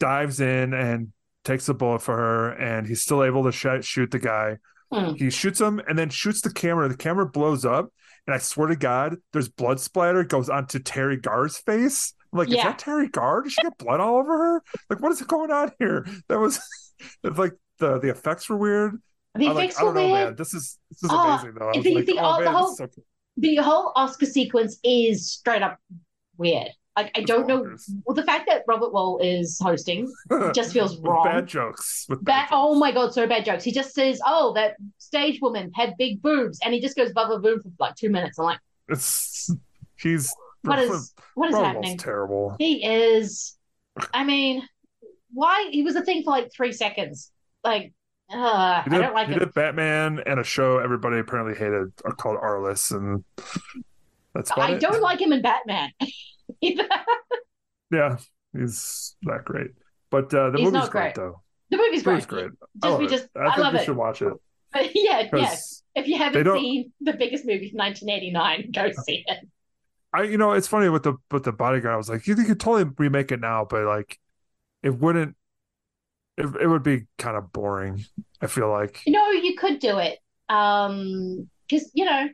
dives 0.00 0.40
in 0.40 0.74
and 0.74 1.12
takes 1.44 1.66
the 1.66 1.74
bullet 1.74 2.02
for 2.02 2.16
her, 2.16 2.50
and 2.52 2.86
he's 2.86 3.02
still 3.02 3.22
able 3.24 3.44
to 3.44 3.52
sh- 3.52 3.82
shoot 3.86 4.10
the 4.10 4.18
guy, 4.18 4.58
Hmm. 4.92 5.14
he 5.14 5.30
shoots 5.30 5.60
him 5.60 5.80
and 5.88 5.98
then 5.98 6.10
shoots 6.10 6.40
the 6.42 6.52
camera. 6.52 6.88
The 6.88 6.96
camera 6.96 7.26
blows 7.26 7.64
up, 7.64 7.88
and 8.26 8.34
I 8.34 8.38
swear 8.38 8.68
to 8.68 8.76
God, 8.76 9.16
there's 9.32 9.48
blood 9.48 9.80
splatter 9.80 10.22
goes 10.24 10.48
onto 10.48 10.78
Teri 10.78 11.20
Garr's 11.20 11.56
face. 11.56 12.12
I'm 12.32 12.38
like, 12.40 12.48
is 12.48 12.56
that 12.56 12.78
Teri 12.78 13.10
Garr? 13.10 13.42
Does 13.42 13.52
she 13.54 13.62
get 13.62 13.76
blood 13.78 14.00
all 14.00 14.18
over 14.18 14.36
her? 14.36 14.62
Like, 14.90 15.00
what 15.00 15.10
is 15.12 15.22
going 15.22 15.50
on 15.50 15.72
here? 15.78 16.06
That 16.28 16.38
was 16.38 16.60
like 17.24 17.52
the 17.78 17.98
the 17.98 18.10
effects 18.10 18.48
were 18.48 18.56
weird. 18.56 19.00
The 19.34 19.48
I'm 19.48 19.54
like, 19.54 19.64
effects 19.70 19.80
I 19.80 19.84
don't 19.84 19.94
were 19.94 20.00
know, 20.00 20.12
weird. 20.12 20.26
man. 20.28 20.36
This 20.36 20.54
is 20.54 20.78
this 20.90 21.02
is 21.04 21.10
Oh, 21.12 21.32
amazing 21.32 21.54
though. 21.58 21.68
I 21.70 21.76
was 21.76 21.84
the- 21.84 21.94
like, 21.94 22.06
the- 22.06 22.18
oh, 22.20 22.38
the 22.38 22.44
man, 22.44 22.52
this 22.52 22.60
whole- 22.60 22.76
so 22.76 22.86
cool. 22.86 23.04
The 23.36 23.56
whole 23.56 23.92
Oscar 23.96 24.26
sequence 24.26 24.78
is 24.84 25.30
straight 25.30 25.62
up 25.62 25.78
weird. 26.36 26.68
Like 26.96 27.10
I 27.16 27.22
don't 27.22 27.48
know. 27.48 27.66
Well, 28.04 28.14
the 28.14 28.22
fact 28.22 28.46
that 28.48 28.62
Robert 28.68 28.92
Wuhl 28.92 29.18
is 29.20 29.58
hosting 29.60 30.12
just 30.54 30.72
feels 30.72 30.96
wrong. 31.00 31.24
Bad 31.24 31.48
jokes. 31.48 32.06
With 32.08 32.24
Bad, 32.24 32.46
oh 32.52 32.70
jokes. 32.70 32.76
oh 32.76 32.78
my 32.78 32.92
god, 32.92 33.12
so 33.12 33.26
bad 33.26 33.44
jokes. 33.44 33.64
He 33.64 33.72
just 33.72 33.92
says, 33.94 34.20
"Oh, 34.24 34.52
that 34.54 34.76
stage 34.98 35.40
woman 35.40 35.72
had 35.74 35.94
big 35.98 36.22
boobs," 36.22 36.60
and 36.64 36.72
he 36.72 36.80
just 36.80 36.96
goes 36.96 37.12
bubba 37.12 37.42
boom 37.42 37.60
for 37.60 37.70
like 37.80 37.96
two 37.96 38.10
minutes. 38.10 38.38
I'm 38.38 38.44
like, 38.44 38.60
It's 38.88 39.50
he's 39.96 40.32
what 40.62 40.78
is 40.78 41.12
what 41.34 41.48
is 41.48 41.54
Robert 41.54 41.66
happening? 41.66 41.96
Wuhl's 41.96 42.02
terrible. 42.04 42.56
He 42.60 42.84
is. 42.86 43.56
I 44.12 44.22
mean, 44.22 44.62
why? 45.32 45.70
He 45.72 45.82
was 45.82 45.96
a 45.96 46.02
thing 46.02 46.22
for 46.22 46.30
like 46.30 46.52
three 46.52 46.72
seconds. 46.72 47.32
Like, 47.64 47.92
uh, 48.34 48.82
He 48.84 48.90
I 48.90 48.98
did, 48.98 48.98
don't 48.98 49.14
like 49.14 49.28
he 49.28 49.34
him. 49.34 49.38
did 49.40 49.54
Batman 49.54 50.20
and 50.26 50.40
a 50.40 50.44
show 50.44 50.78
everybody 50.78 51.18
apparently 51.18 51.54
hated 51.54 51.92
uh, 52.04 52.10
called 52.12 52.38
Arliss, 52.38 52.90
and 52.90 53.24
that's 54.34 54.50
about 54.50 54.70
I 54.70 54.72
it. 54.74 54.80
don't 54.80 55.00
like 55.00 55.20
him 55.20 55.32
in 55.32 55.42
Batman. 55.42 55.90
either. 56.60 56.88
Yeah, 57.90 58.16
he's 58.56 59.16
not 59.22 59.44
great, 59.44 59.70
but 60.10 60.32
uh, 60.34 60.50
the 60.50 60.58
He's 60.58 60.64
movie's 60.66 60.72
not 60.72 60.90
great, 60.90 61.14
great. 61.14 61.14
though. 61.14 61.42
the 61.70 61.76
movie's 61.76 62.02
The 62.02 62.10
movie's 62.10 62.26
great. 62.26 62.50
great. 62.50 62.50
I 62.82 62.90
Just 62.90 62.90
love 62.90 62.98
we 62.98 63.06
it. 63.06 63.10
just, 63.10 63.26
I 63.36 63.40
I, 63.40 63.44
think 63.54 63.58
love 63.58 63.74
you 63.74 63.80
it. 63.80 63.84
should 63.84 63.96
watch 63.96 64.22
it. 64.22 64.32
But 64.72 64.90
yeah, 64.94 65.20
yeah. 65.20 65.28
'Cause 65.30 65.82
If 65.94 66.08
you 66.08 66.18
haven't 66.18 66.44
seen 66.58 66.92
the 67.00 67.12
biggest 67.12 67.44
movie 67.46 67.68
of 67.68 67.74
1989, 67.74 68.70
go 68.72 68.90
see 69.06 69.24
it. 69.26 69.48
I 70.12 70.22
you 70.24 70.38
know 70.38 70.52
it's 70.52 70.68
funny 70.68 70.88
with 70.88 71.02
the 71.04 71.14
with 71.30 71.44
the 71.44 71.52
bodyguard. 71.52 71.94
I 71.94 71.96
was 71.96 72.08
like, 72.08 72.26
you 72.26 72.34
could 72.36 72.60
totally 72.60 72.90
remake 72.98 73.32
it 73.32 73.40
now, 73.40 73.66
but 73.68 73.84
like, 73.84 74.18
it 74.82 74.98
wouldn't. 74.98 75.36
It, 76.36 76.46
it 76.62 76.66
would 76.66 76.82
be 76.82 77.06
kind 77.18 77.36
of 77.36 77.52
boring. 77.52 78.04
I 78.40 78.46
feel 78.46 78.70
like 78.70 79.02
you 79.06 79.12
No, 79.12 79.30
you 79.30 79.56
could 79.56 79.78
do 79.78 79.98
it. 79.98 80.18
Um, 80.48 81.48
because 81.68 81.90
you 81.94 82.04
know, 82.04 82.28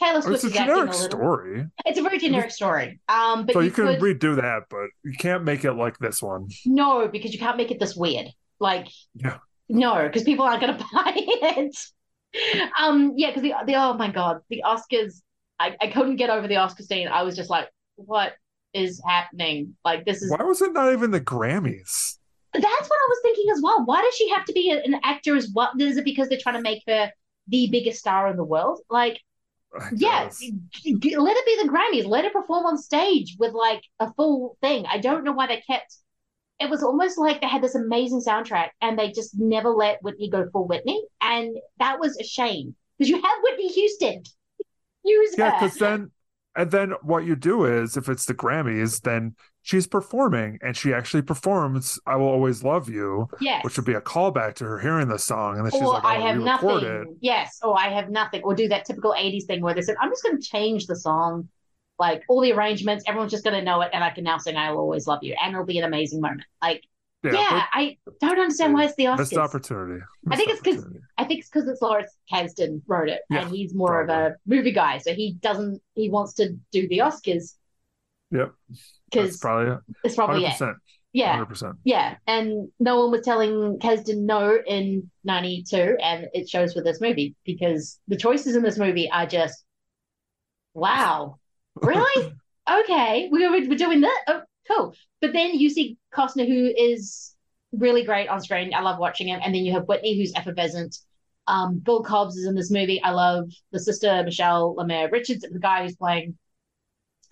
Taylor 0.00 0.22
Oh, 0.24 0.32
it's 0.32 0.42
Swift 0.42 0.56
a 0.56 0.60
acting 0.60 0.62
a 0.62 0.66
generic 0.76 0.94
story, 0.94 1.66
It's 1.84 1.98
a 1.98 2.02
very 2.02 2.18
generic 2.18 2.50
story. 2.50 3.00
Um, 3.08 3.46
but 3.46 3.54
so 3.54 3.60
you, 3.60 3.66
you, 3.66 3.70
can 3.72 3.86
could 3.86 4.00
redo 4.00 4.36
that, 4.36 4.64
but 4.70 4.88
you 5.04 5.12
can't 5.18 5.44
make 5.44 5.64
it 5.64 5.72
like 5.72 5.98
this 5.98 6.22
one. 6.22 6.48
no 6.64 7.08
because 7.08 7.32
you 7.32 7.38
can't 7.38 7.56
make 7.56 7.70
it 7.70 7.78
this 7.80 7.96
weird. 7.96 8.28
Like 8.60 8.88
Yeah. 9.14 9.38
no, 9.68 10.06
because 10.06 10.22
people 10.22 10.44
aren't 10.44 10.60
going 10.60 10.76
to 10.78 10.84
buy 10.92 11.12
it. 11.16 11.76
Um, 12.80 13.12
yeah, 13.16 13.28
because 13.28 13.42
the 13.42 13.54
the 13.66 13.74
oh 13.74 13.94
my 13.94 14.10
god, 14.10 14.40
the 14.48 14.62
Oscars. 14.64 15.20
I 15.58 15.76
I 15.80 15.88
couldn't 15.88 16.16
get 16.16 16.30
over 16.30 16.48
the 16.48 16.56
Oscar 16.56 16.82
scene. 16.82 17.08
I 17.08 17.22
was 17.22 17.36
just 17.36 17.50
like, 17.50 17.68
what 17.96 18.32
is 18.72 19.02
happening? 19.06 19.76
Like 19.84 20.04
this 20.06 20.22
is 20.22 20.30
Why 20.30 20.44
was 20.44 20.62
it 20.62 20.72
not 20.72 20.92
even 20.92 21.10
the 21.10 21.20
Grammys? 21.20 22.16
That's 22.52 22.64
what 22.64 22.98
I 22.98 23.08
was 23.08 23.18
thinking 23.22 23.50
as 23.50 23.62
well. 23.62 23.84
Why 23.84 24.02
does 24.02 24.14
she 24.14 24.28
have 24.30 24.44
to 24.44 24.52
be 24.52 24.70
an 24.70 25.00
actor 25.02 25.36
as 25.36 25.50
well? 25.54 25.70
Is 25.78 25.96
it 25.96 26.04
because 26.04 26.28
they're 26.28 26.38
trying 26.38 26.56
to 26.56 26.62
make 26.62 26.82
her 26.86 27.10
the 27.48 27.68
biggest 27.70 28.00
star 28.00 28.28
in 28.28 28.36
the 28.36 28.44
world? 28.44 28.80
Like, 28.90 29.20
yeah, 29.94 30.24
let 30.24 31.36
it 31.36 31.46
be 31.46 31.62
the 31.62 31.68
Grammys. 31.68 32.06
Let 32.06 32.24
her 32.24 32.30
perform 32.30 32.66
on 32.66 32.76
stage 32.76 33.36
with 33.38 33.52
like 33.52 33.82
a 34.00 34.12
full 34.14 34.58
thing. 34.60 34.84
I 34.86 34.98
don't 34.98 35.24
know 35.24 35.32
why 35.32 35.46
they 35.46 35.62
kept. 35.66 35.96
It 36.60 36.68
was 36.68 36.82
almost 36.82 37.18
like 37.18 37.40
they 37.40 37.48
had 37.48 37.62
this 37.62 37.74
amazing 37.74 38.20
soundtrack 38.20 38.68
and 38.82 38.98
they 38.98 39.10
just 39.10 39.38
never 39.38 39.70
let 39.70 40.02
Whitney 40.02 40.28
go 40.28 40.48
full 40.52 40.68
Whitney, 40.68 41.02
and 41.22 41.56
that 41.78 41.98
was 41.98 42.18
a 42.18 42.24
shame 42.24 42.74
because 42.98 43.08
you 43.08 43.16
have 43.16 43.38
Whitney 43.42 43.68
Houston. 43.68 44.22
Use 45.04 45.34
Yeah, 45.36 45.58
because 45.58 45.78
then 45.78 46.10
and 46.54 46.70
then 46.70 46.90
what 47.02 47.24
you 47.24 47.34
do 47.34 47.64
is 47.64 47.96
if 47.96 48.08
it's 48.08 48.26
the 48.26 48.34
Grammys, 48.34 49.00
then 49.00 49.36
she's 49.62 49.86
performing 49.86 50.58
and 50.62 50.76
she 50.76 50.92
actually 50.92 51.22
performs 51.22 51.98
"I 52.06 52.16
Will 52.16 52.26
Always 52.28 52.62
Love 52.62 52.88
You," 52.88 53.28
Yes. 53.40 53.64
which 53.64 53.76
would 53.76 53.86
be 53.86 53.94
a 53.94 54.00
callback 54.00 54.54
to 54.56 54.64
her 54.64 54.78
hearing 54.78 55.08
the 55.08 55.18
song, 55.18 55.56
and 55.56 55.64
then 55.64 55.72
she's 55.72 55.80
or 55.82 55.94
like, 55.94 56.04
I 56.04 56.16
"Oh, 56.18 56.26
have 56.26 56.38
nothing. 56.38 56.84
it." 56.84 57.08
Yes, 57.20 57.58
or 57.62 57.78
I 57.78 57.88
have 57.88 58.10
nothing. 58.10 58.42
Or 58.42 58.54
do 58.54 58.68
that 58.68 58.84
typical 58.84 59.14
80s 59.16 59.44
thing 59.46 59.60
where 59.62 59.74
they 59.74 59.82
said, 59.82 59.96
I'm 60.00 60.10
just 60.10 60.22
going 60.22 60.38
to 60.40 60.46
change 60.46 60.86
the 60.86 60.96
song, 60.96 61.48
like 61.98 62.22
all 62.28 62.40
the 62.40 62.52
arrangements, 62.52 63.04
everyone's 63.06 63.30
just 63.32 63.44
going 63.44 63.56
to 63.58 63.62
know 63.64 63.80
it, 63.82 63.90
and 63.92 64.02
I 64.02 64.10
can 64.10 64.24
now 64.24 64.38
sing 64.38 64.56
I'll 64.56 64.76
Always 64.78 65.06
Love 65.06 65.20
You, 65.22 65.36
and 65.42 65.52
it'll 65.52 65.64
be 65.66 65.78
an 65.78 65.84
amazing 65.84 66.20
moment. 66.20 66.42
Like, 66.60 66.82
Yeah, 67.24 67.32
yeah, 67.34 67.64
I 67.72 67.98
don't 68.20 68.38
understand 68.40 68.74
why 68.74 68.84
it's 68.86 68.96
the 68.96 69.04
Oscars. 69.04 69.18
Missed 69.18 69.36
opportunity. 69.36 70.02
I 70.30 70.36
think 70.36 70.50
it's 70.50 70.60
because 70.60 70.84
I 71.18 71.24
think 71.24 71.40
it's 71.40 71.48
because 71.48 71.68
it's 71.68 71.80
Lawrence 71.80 72.10
Kasdan 72.32 72.82
wrote 72.88 73.08
it, 73.08 73.20
Yeah, 73.30 73.42
and 73.42 73.50
he's 73.54 73.74
more 73.74 74.00
of 74.02 74.08
a 74.08 74.34
movie 74.44 74.72
guy, 74.72 74.98
so 74.98 75.14
he 75.14 75.34
doesn't 75.34 75.80
he 75.94 76.08
wants 76.10 76.34
to 76.34 76.56
do 76.72 76.88
the 76.88 76.98
Oscars 76.98 77.54
Yep, 78.32 78.52
because 79.10 79.36
probably 79.36 79.76
it's 80.04 80.14
probably 80.14 80.44
it. 80.44 80.52
100%. 80.52 80.74
Yeah. 81.12 81.44
100%. 81.44 81.74
Yeah, 81.84 82.16
and 82.26 82.70
no 82.80 83.00
one 83.00 83.10
was 83.10 83.20
telling 83.20 83.78
Kasdan 83.78 84.22
no 84.22 84.58
in 84.66 85.10
'92, 85.24 85.98
and 86.02 86.28
it 86.32 86.48
shows 86.48 86.74
with 86.74 86.84
this 86.84 87.02
movie 87.02 87.34
because 87.44 88.00
the 88.08 88.16
choices 88.16 88.56
in 88.56 88.62
this 88.62 88.78
movie 88.78 89.10
are 89.10 89.26
just, 89.26 89.62
wow, 90.72 91.38
really? 91.82 92.34
okay, 92.70 93.28
we're 93.30 93.50
we're 93.50 93.76
doing 93.76 94.00
that. 94.00 94.20
Oh, 94.26 94.40
cool. 94.70 94.94
But 95.20 95.34
then 95.34 95.58
you 95.58 95.68
see 95.68 95.98
Costner, 96.14 96.46
who 96.48 96.72
is 96.74 97.34
really 97.72 98.04
great 98.04 98.28
on 98.28 98.40
screen. 98.40 98.72
I 98.74 98.80
love 98.80 98.98
watching 98.98 99.28
him, 99.28 99.40
and 99.44 99.54
then 99.54 99.66
you 99.66 99.72
have 99.72 99.86
Whitney, 99.86 100.16
who's 100.16 100.32
effervescent. 100.34 100.96
Um, 101.46 101.80
Bill 101.80 102.02
Cobbs 102.02 102.36
is 102.36 102.46
in 102.46 102.54
this 102.54 102.70
movie. 102.70 103.02
I 103.02 103.10
love 103.10 103.50
the 103.72 103.80
sister 103.80 104.22
Michele 104.24 104.74
Lamar 104.76 105.10
Richards, 105.10 105.44
the 105.50 105.58
guy 105.58 105.82
who's 105.82 105.96
playing 105.96 106.38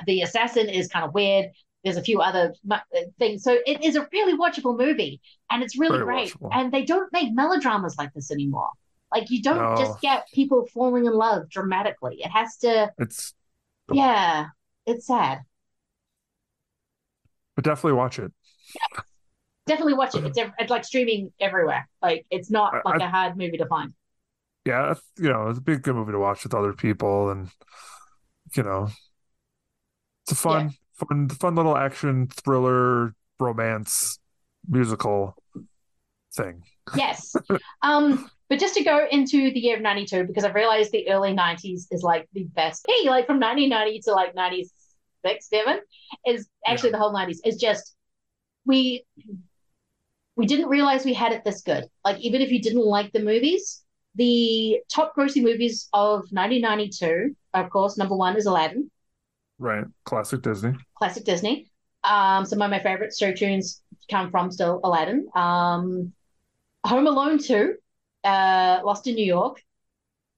the 0.07 0.23
assassin 0.23 0.69
is 0.69 0.89
kind 0.89 1.05
of 1.05 1.15
weird. 1.15 1.47
There's 1.85 1.97
a 1.97 2.03
few 2.03 2.21
other 2.21 2.55
uh, 2.71 2.79
things. 3.19 3.43
So 3.43 3.59
it 3.67 3.83
is 3.85 3.97
a 3.97 4.07
really 4.13 4.37
watchable 4.37 4.77
movie 4.77 5.21
and 5.51 5.63
it's 5.63 5.79
really 5.79 5.99
Very 5.99 6.05
great. 6.05 6.35
watchable. 6.35 6.51
And 6.53 6.73
they 6.73 6.85
don't 6.85 7.11
make 7.13 7.33
melodramas 7.33 7.97
like 7.97 8.13
this 8.13 8.31
anymore. 8.31 8.71
Like 9.13 9.31
you 9.31 9.43
don't 9.43 9.57
No. 9.59 9.77
just 9.77 10.01
get 10.01 10.27
people 10.33 10.67
falling 10.75 11.07
in 11.07 11.13
love 11.13 11.49
dramatically. 11.49 12.17
It 12.21 12.29
has 12.29 12.57
to, 12.59 12.93
It's 12.99 13.35
yeah, 13.93 14.47
it's 14.87 15.07
sad. 15.07 15.41
but 17.57 17.65
definitely 17.65 17.97
watch 17.97 18.19
it. 18.19 18.33
Definitely 19.67 19.95
watch 19.95 20.15
it. 20.17 20.25
It's, 20.25 20.39
it's 20.59 20.71
like 20.71 20.85
streaming 20.85 21.33
everywhere. 21.39 21.89
Like 22.03 22.27
it's 22.31 22.51
not 22.51 22.75
like 22.85 23.01
I- 23.01 23.07
a 23.07 23.09
hard 23.09 23.37
movie 23.37 23.59
to 23.59 23.67
find. 23.67 23.93
Yeah, 24.67 24.95
you 25.17 25.29
know, 25.31 25.49
it's 25.49 25.59
a 25.59 25.63
big 25.63 25.83
good 25.83 25.95
movie 25.95 26.13
to 26.13 26.19
watch 26.19 26.43
with 26.43 26.55
other 26.55 26.73
people, 26.73 27.31
and 27.31 27.49
you 28.55 28.63
know, 28.63 28.89
it's 30.31 30.39
a 30.39 30.43
fun, 30.43 30.75
fun, 30.93 31.29
fun 31.29 31.55
little 31.55 31.77
action 31.77 32.29
thriller 32.29 33.15
romance 33.39 34.19
musical 34.69 35.37
thing. 36.35 36.63
Yes. 36.95 37.35
um, 37.83 38.31
but 38.49 38.59
just 38.59 38.75
to 38.75 38.85
go 38.85 39.07
into 39.11 39.53
the 39.53 39.61
year 39.61 39.77
of 39.77 39.83
92, 39.83 40.25
because 40.25 40.45
I've 40.45 40.55
realized 40.55 40.93
the 40.93 41.09
early 41.11 41.35
90s 41.35 41.87
is 41.91 42.03
like 42.03 42.29
the 42.33 42.45
best. 42.45 42.85
Hey, 42.89 43.09
like 43.09 43.27
from 43.27 43.41
1990 43.41 44.01
to 44.01 44.13
like 44.13 44.35
96, 44.35 45.49
7 45.49 45.81
is 46.27 46.49
actually 46.67 46.91
the 46.91 46.99
whole 46.99 47.15
90s 47.15 47.39
is 47.45 47.57
just, 47.57 47.95
we, 48.65 49.05
we 50.37 50.47
didn't 50.47 50.69
realize 50.69 51.05
we 51.05 51.15
had 51.15 51.33
it 51.33 51.45
this 51.45 51.63
good. 51.63 51.85
Like, 52.05 52.19
even 52.21 52.41
if 52.41 52.51
you 52.51 52.61
didn't 52.61 52.85
like 52.85 53.13
the 53.13 53.23
movies, 53.23 53.83
the 54.17 54.81
top 54.93 55.15
grossing 55.17 55.43
movies 55.43 55.89
of 55.93 56.21
1992, 56.31 57.37
of 57.55 57.71
course, 57.71 57.97
number 57.97 58.17
one 58.17 58.37
is 58.37 58.47
Aladdin, 58.47 58.91
Right, 59.61 59.85
classic 60.05 60.41
Disney. 60.41 60.73
classic 60.95 61.25
Disney. 61.25 61.71
Um, 62.03 62.47
some 62.47 62.63
of 62.63 62.71
my 62.71 62.83
favorite 62.83 63.15
show 63.15 63.33
tunes 63.33 63.83
come 64.11 64.31
from 64.31 64.51
still 64.51 64.81
Aladdin. 64.83 65.29
Um, 65.35 66.15
Home 66.87 67.07
Alone 67.07 67.39
2, 67.39 67.75
uh, 68.25 68.81
Lost 68.83 69.07
in 69.07 69.17
New 69.17 69.25
York, 69.27 69.63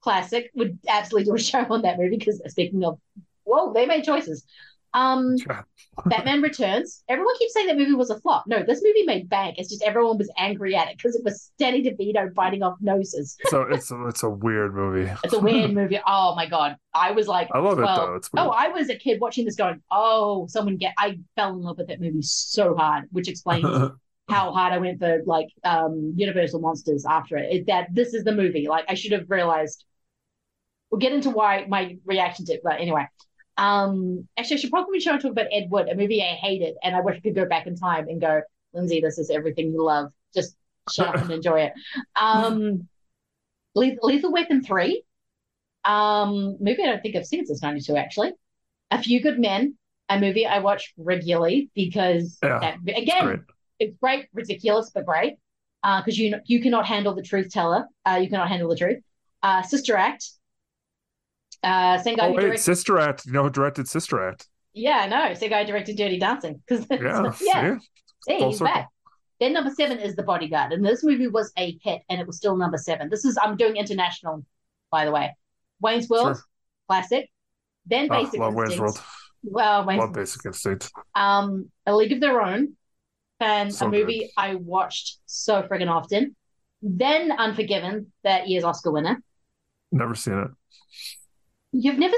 classic. 0.01 0.51
Would 0.57 0.81
absolutely 0.89 1.26
do 1.26 1.36
a 1.36 1.39
show 1.39 1.65
on 1.70 1.83
that 1.83 1.99
movie 1.99 2.18
because 2.18 2.42
speaking 2.49 2.83
of, 2.84 2.99
whoa, 3.44 3.73
they 3.73 3.86
made 3.86 4.02
choices. 4.02 4.44
Um, 4.95 5.37
Batman 6.07 6.41
Returns. 6.43 7.05
Everyone 7.09 7.35
keeps 7.39 7.53
saying 7.53 7.67
that 7.67 7.77
movie 7.77 7.95
was 7.95 8.11
a 8.11 8.19
flop. 8.21 8.45
No, 8.47 8.62
this 8.62 8.83
movie 8.83 9.03
made 9.05 9.29
bank. 9.29 9.57
It's 9.59 9.69
just 9.69 9.83
everyone 9.83 10.19
was 10.19 10.31
angry 10.39 10.75
at 10.75 10.89
it 10.89 10.97
because 10.97 11.15
it 11.15 11.23
was 11.25 11.51
Danny 11.59 11.83
DeVito 11.83 12.33
biting 12.35 12.62
off 12.62 12.77
noses. 12.81 13.37
So 13.49 13.62
it's 13.62 13.91
a, 13.91 14.07
it's 14.07 14.23
a 14.23 14.31
weird 14.31 14.75
movie. 14.75 15.11
It's 15.25 15.35
a 15.35 15.39
weird 15.39 15.73
movie. 15.75 16.01
Oh 16.07 16.35
my 16.35 16.47
god, 16.49 16.77
I 16.95 17.11
was 17.11 17.29
like, 17.29 17.49
I 17.53 17.59
love 17.59 17.79
it, 17.79 17.83
though. 17.83 18.15
It's 18.15 18.33
weird. 18.33 18.47
oh, 18.47 18.51
I 18.51 18.69
was 18.69 18.89
a 18.89 18.97
kid 18.97 19.21
watching 19.21 19.45
this, 19.45 19.57
going, 19.57 19.83
oh, 19.91 20.47
someone 20.49 20.79
get. 20.79 20.95
I 20.99 21.19
fell 21.37 21.51
in 21.51 21.61
love 21.61 21.77
with 21.79 21.89
that 21.89 22.01
movie 22.01 22.23
so 22.23 22.75
hard, 22.75 23.05
which 23.12 23.29
explains 23.29 23.67
how 24.29 24.53
hard 24.53 24.73
I 24.73 24.79
went 24.79 24.99
for 24.99 25.21
like 25.27 25.49
um 25.65 26.15
Universal 26.17 26.61
Monsters 26.61 27.05
after 27.05 27.37
it. 27.37 27.53
it. 27.53 27.67
That 27.67 27.89
this 27.93 28.15
is 28.15 28.25
the 28.25 28.33
movie. 28.35 28.69
Like 28.69 28.87
I 28.89 28.95
should 28.95 29.12
have 29.12 29.29
realized. 29.29 29.85
We'll 30.91 31.01
get 31.01 31.12
into 31.12 31.31
why 31.31 31.65
my 31.69 31.97
reaction 32.05 32.45
to 32.47 32.55
it, 32.55 32.61
but 32.62 32.81
anyway. 32.81 33.07
Um, 33.58 34.26
actually, 34.36 34.56
I 34.56 34.60
should 34.60 34.70
probably 34.70 35.00
show 35.00 35.12
and 35.12 35.20
talk 35.20 35.32
about 35.32 35.47
Ed 35.52 35.68
Wood, 35.70 35.89
a 35.89 35.94
movie 35.94 36.22
I 36.22 36.34
hated, 36.34 36.74
and 36.82 36.97
I 36.97 37.00
wish 37.00 37.16
I 37.16 37.20
could 37.20 37.34
go 37.34 37.44
back 37.47 37.66
in 37.66 37.76
time 37.76 38.08
and 38.08 38.20
go, 38.20 38.42
Lindsay, 38.72 39.00
this 39.00 39.18
is 39.18 39.31
everything 39.31 39.72
you 39.72 39.84
love. 39.84 40.12
Just 40.34 40.56
shut 40.90 41.08
up 41.08 41.16
and 41.16 41.31
enjoy 41.39 41.60
it. 41.60 41.72
Um, 42.20 42.89
Leth- 43.74 43.98
Lethal 44.02 44.32
Weapon 44.32 44.62
three. 44.62 45.02
Um, 45.84 46.56
movie 46.60 46.82
I 46.82 46.86
don't 46.86 47.02
think 47.02 47.16
I've 47.16 47.26
seen 47.26 47.44
since 47.44 47.62
'92 47.62 47.97
actually. 47.97 48.32
A 48.90 49.02
Few 49.02 49.20
Good 49.22 49.39
Men, 49.39 49.76
a 50.08 50.18
movie 50.20 50.47
I 50.47 50.58
watch 50.60 50.92
regularly 50.97 51.70
because 51.74 52.39
Yeah, 52.42 52.58
that, 52.60 52.78
again, 52.97 53.26
great. 53.26 53.40
it's 53.78 53.97
great, 54.00 54.26
ridiculous, 54.32 54.90
but 54.94 55.06
great. 55.06 55.36
Because 55.82 56.16
you 56.18 56.36
you 56.47 56.62
cannot 56.62 56.86
handle 56.86 57.14
the 57.14 57.22
truth 57.22 57.50
teller. 57.52 57.86
Uh, 58.06 58.18
you 58.22 58.28
cannot 58.31 58.48
handle 58.48 58.68
the 58.68 58.76
truth. 58.76 59.02
Uh, 59.42 59.62
Sister 59.62 59.97
Act. 59.97 60.24
Uh, 61.62 61.99
same 61.99 62.16
guy 62.16 62.26
Oh 62.28 62.32
wait, 62.32 62.41
directed. 62.42 62.62
Sister 62.62 62.99
Act. 62.99 63.26
You 63.26 63.32
know 63.32 63.44
who 63.44 63.50
directed 63.50 63.89
Sister 63.89 64.26
Act? 64.28 64.49
Yeah, 64.74 65.07
no, 65.07 65.28
know. 65.28 65.34
Same 65.34 65.50
guy 65.50 65.65
directed 65.65 65.97
Dirty 65.97 66.18
Dancing. 66.18 66.60
Because 66.66 66.86
Yeah, 66.91 67.32
yeah, 67.41 67.78
see? 67.78 67.86
See, 68.39 68.44
he's 68.47 68.58
circle. 68.58 68.74
back. 68.74 68.89
Then 69.41 69.52
number 69.52 69.70
seven 69.70 69.99
is 69.99 70.15
The 70.16 70.23
Bodyguard, 70.23 70.73
and 70.73 70.84
this 70.84 71.02
movie 71.05 71.26
was 71.28 71.52
a 71.58 71.76
hit, 71.82 72.02
and 72.08 72.20
it 72.20 72.26
was 72.26 72.36
still 72.36 72.57
number 72.57 72.78
seven. 72.78 73.08
This 73.10 73.24
is 73.24 73.36
I'm 73.42 73.57
doing 73.57 73.76
international, 73.76 74.44
by 74.91 75.05
the 75.05 75.10
way. 75.10 75.36
Wayne's 75.81 76.08
World, 76.08 76.36
Sure. 76.36 76.44
classic. 76.89 77.28
Then 77.86 78.08
Oh, 78.10 78.23
Basic 78.23 78.39
love 78.41 78.55
Wayne's. 78.55 78.78
World. 78.78 79.00
Well, 79.42 79.84
Wayne's 79.84 80.00
Love 80.00 80.12
Basic 80.12 80.44
Instinct. 80.47 80.91
um, 81.16 81.70
A 81.86 81.94
League 81.94 82.12
of 82.12 82.20
Their 82.20 82.41
Own, 82.41 82.76
and 83.41 83.74
So 83.74 83.86
a 83.86 83.91
movie 83.91 84.31
I 84.36 84.55
watched 84.55 85.18
so 85.26 85.62
friggin' 85.62 85.91
often. 85.91 86.36
Then 86.81 87.32
Unforgiven, 87.32 88.12
that 88.23 88.49
year's 88.49 88.62
Oscar 88.65 88.92
winner. 88.92 89.20
Never 89.91 90.15
seen 90.15 90.39
it. 90.39 90.49
You've 91.73 91.99
never. 91.99 92.17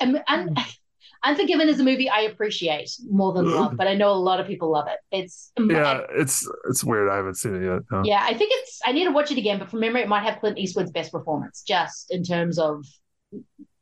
Um, 0.00 0.18
Un- 0.28 0.56
Unforgiven 1.24 1.70
is 1.70 1.80
a 1.80 1.84
movie 1.84 2.10
I 2.10 2.20
appreciate 2.22 2.90
more 3.08 3.32
than 3.32 3.50
love, 3.50 3.76
but 3.78 3.86
I 3.86 3.94
know 3.94 4.10
a 4.10 4.12
lot 4.12 4.40
of 4.40 4.46
people 4.46 4.70
love 4.70 4.88
it. 4.88 4.98
It's 5.10 5.52
Yeah, 5.58 6.02
it's 6.10 6.46
it's 6.68 6.84
weird. 6.84 7.08
I 7.08 7.16
haven't 7.16 7.36
seen 7.36 7.54
it 7.54 7.64
yet. 7.64 7.80
no. 7.90 8.02
Yeah, 8.04 8.20
I 8.22 8.34
think 8.34 8.50
it's. 8.54 8.80
I 8.84 8.92
need 8.92 9.04
to 9.04 9.10
watch 9.10 9.30
it 9.30 9.38
again, 9.38 9.58
but 9.58 9.70
from 9.70 9.80
memory, 9.80 10.02
it 10.02 10.08
might 10.08 10.22
have 10.24 10.38
Clint 10.40 10.58
Eastwood's 10.58 10.90
best 10.90 11.12
performance, 11.12 11.62
just 11.62 12.10
in 12.12 12.24
terms 12.24 12.58
of, 12.58 12.84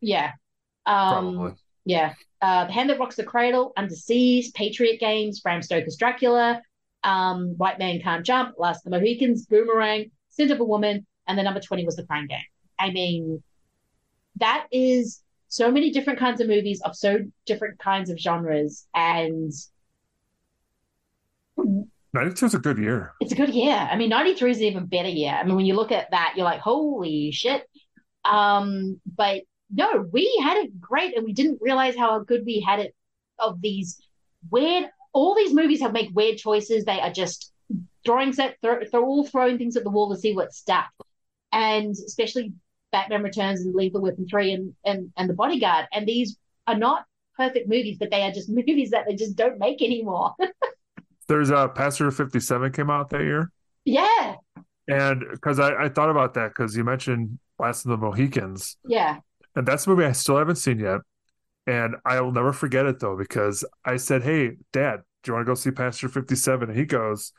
yeah. 0.01 0.33
Um, 0.87 1.35
Probably. 1.35 1.53
Yeah. 1.85 2.15
Uh, 2.41 2.67
The 2.67 2.73
Hand 2.73 2.91
That 2.91 2.99
Rocks 3.01 3.17
the 3.17 3.25
Cradle, 3.25 3.73
Under 3.77 3.95
Siege, 3.95 4.53
Patriot 4.53 5.01
Games, 5.01 5.41
Bram 5.41 5.63
Stoker's 5.63 5.97
Dracula, 5.97 6.63
um, 7.03 7.55
White 7.57 7.79
Man 7.81 8.01
Can't 8.01 8.25
Jump, 8.25 8.55
Last 8.59 8.87
of 8.87 8.93
the 8.93 8.99
Mohicans, 8.99 9.47
Boomerang, 9.47 10.11
Scent 10.29 10.51
of 10.53 10.61
a 10.61 10.65
Woman, 10.65 11.07
and 11.27 11.39
the 11.39 11.43
number 11.43 11.61
20 11.61 11.85
was 11.85 11.97
The 11.97 12.07
Crying 12.07 12.27
Game. 12.29 12.41
I 12.79 12.91
mean, 12.91 13.43
that 14.37 14.67
is 14.73 15.21
so 15.49 15.71
many 15.71 15.91
different 15.91 16.19
kinds 16.19 16.41
of 16.41 16.49
movies 16.49 16.81
of 16.83 16.97
so 16.97 17.19
different 17.47 17.79
kinds 17.79 18.11
of 18.11 18.19
genres. 18.19 18.87
And 18.95 19.53
92 21.57 22.47
is 22.47 22.55
a 22.55 22.59
good 22.59 22.79
year. 22.79 23.13
it's 23.21 23.33
a 23.33 23.37
good 23.37 23.55
year. 23.55 23.75
I 23.75 23.97
mean, 23.97 24.11
93 24.11 24.51
is 24.51 24.59
an 24.59 24.65
even 24.65 24.87
better 24.87 25.09
year. 25.09 25.33
I 25.33 25.45
mean, 25.45 25.57
when 25.57 25.67
you 25.67 25.75
look 25.75 25.93
at 25.93 26.11
that, 26.11 26.35
you're 26.37 26.45
like, 26.45 26.61
holy 26.61 27.31
shit. 27.33 27.65
Um, 28.25 29.01
but 29.17 29.43
no, 29.71 30.07
we 30.13 30.41
had 30.43 30.59
it 30.59 30.81
great 30.81 31.17
and 31.17 31.25
we 31.25 31.33
didn't 31.33 31.61
realize 31.61 31.97
how 31.97 32.19
good 32.21 32.45
we 32.45 32.61
had 32.61 32.81
it 32.81 32.95
of 33.39 33.61
these 33.61 34.01
weird 34.51 34.89
all 35.13 35.35
these 35.35 35.55
movies 35.55 35.81
have 35.81 35.93
made 35.93 36.15
weird 36.15 36.39
choices. 36.39 36.85
They 36.85 37.01
are 37.01 37.13
just 37.13 37.53
throwing 38.05 38.33
set 38.33 38.57
they're, 38.63 38.83
they're 38.91 39.03
all 39.03 39.27
throwing 39.27 39.59
things 39.59 39.77
at 39.77 39.85
the 39.85 39.91
wall 39.91 40.11
to 40.15 40.21
see 40.21 40.35
what 40.35 40.55
stuck. 40.55 40.91
And 41.53 41.93
especially 41.93 42.55
Batman 42.93 43.23
Returns 43.23 43.63
and 43.63 43.75
Lethal 43.75 44.03
Weapon 44.03 44.27
3 44.29 44.53
and, 44.53 44.75
and, 44.85 45.13
and 45.17 45.29
The 45.29 45.35
Bodyguard. 45.35 45.87
And 45.93 46.07
these 46.07 46.37
are 46.67 46.77
not 46.77 47.07
perfect 47.37 47.69
movies, 47.69 47.97
but 47.99 48.11
they 48.11 48.23
are 48.23 48.31
just 48.31 48.49
movies 48.51 48.91
that 48.91 49.07
they 49.09 49.15
just 49.17 49.37
don't 49.37 49.59
make 49.59 49.83
anymore. 49.83 50.35
There's 51.29 51.51
a 51.51 51.57
uh, 51.57 51.69
Passenger 51.69 52.11
57 52.11 52.73
came 52.73 52.91
out 52.91 53.11
that 53.11 53.23
year. 53.23 53.51
yeah. 53.85 54.35
And 54.89 55.25
because 55.31 55.61
I, 55.61 55.85
I 55.85 55.89
thought 55.89 56.11
about 56.11 56.35
that 56.35 56.49
because 56.49 56.77
you 56.77 56.83
mentioned 56.85 57.39
Last 57.59 57.85
of 57.85 57.91
the 57.93 57.97
Mohicans, 57.97 58.77
Yeah. 58.85 59.21
and 59.55 59.67
that's 59.67 59.87
a 59.87 59.91
movie 59.91 60.05
I 60.05 60.11
still 60.13 60.37
haven't 60.37 60.57
seen 60.57 60.81
yet. 60.81 60.99
And 61.69 61.95
I 62.05 62.21
will 62.21 62.33
never 62.33 62.53
forget 62.53 62.87
it 62.87 62.99
though, 62.99 63.17
because 63.17 63.65
I 63.85 63.97
said, 63.97 64.25
Hey, 64.25 64.57
dad, 64.73 65.03
do 65.23 65.31
you 65.31 65.35
want 65.35 65.47
to 65.47 65.51
go 65.51 65.55
see 65.55 65.71
Passenger 65.71 66.09
57? 66.13 66.69
And 66.69 66.77
he 66.77 66.85
goes, 66.85 67.33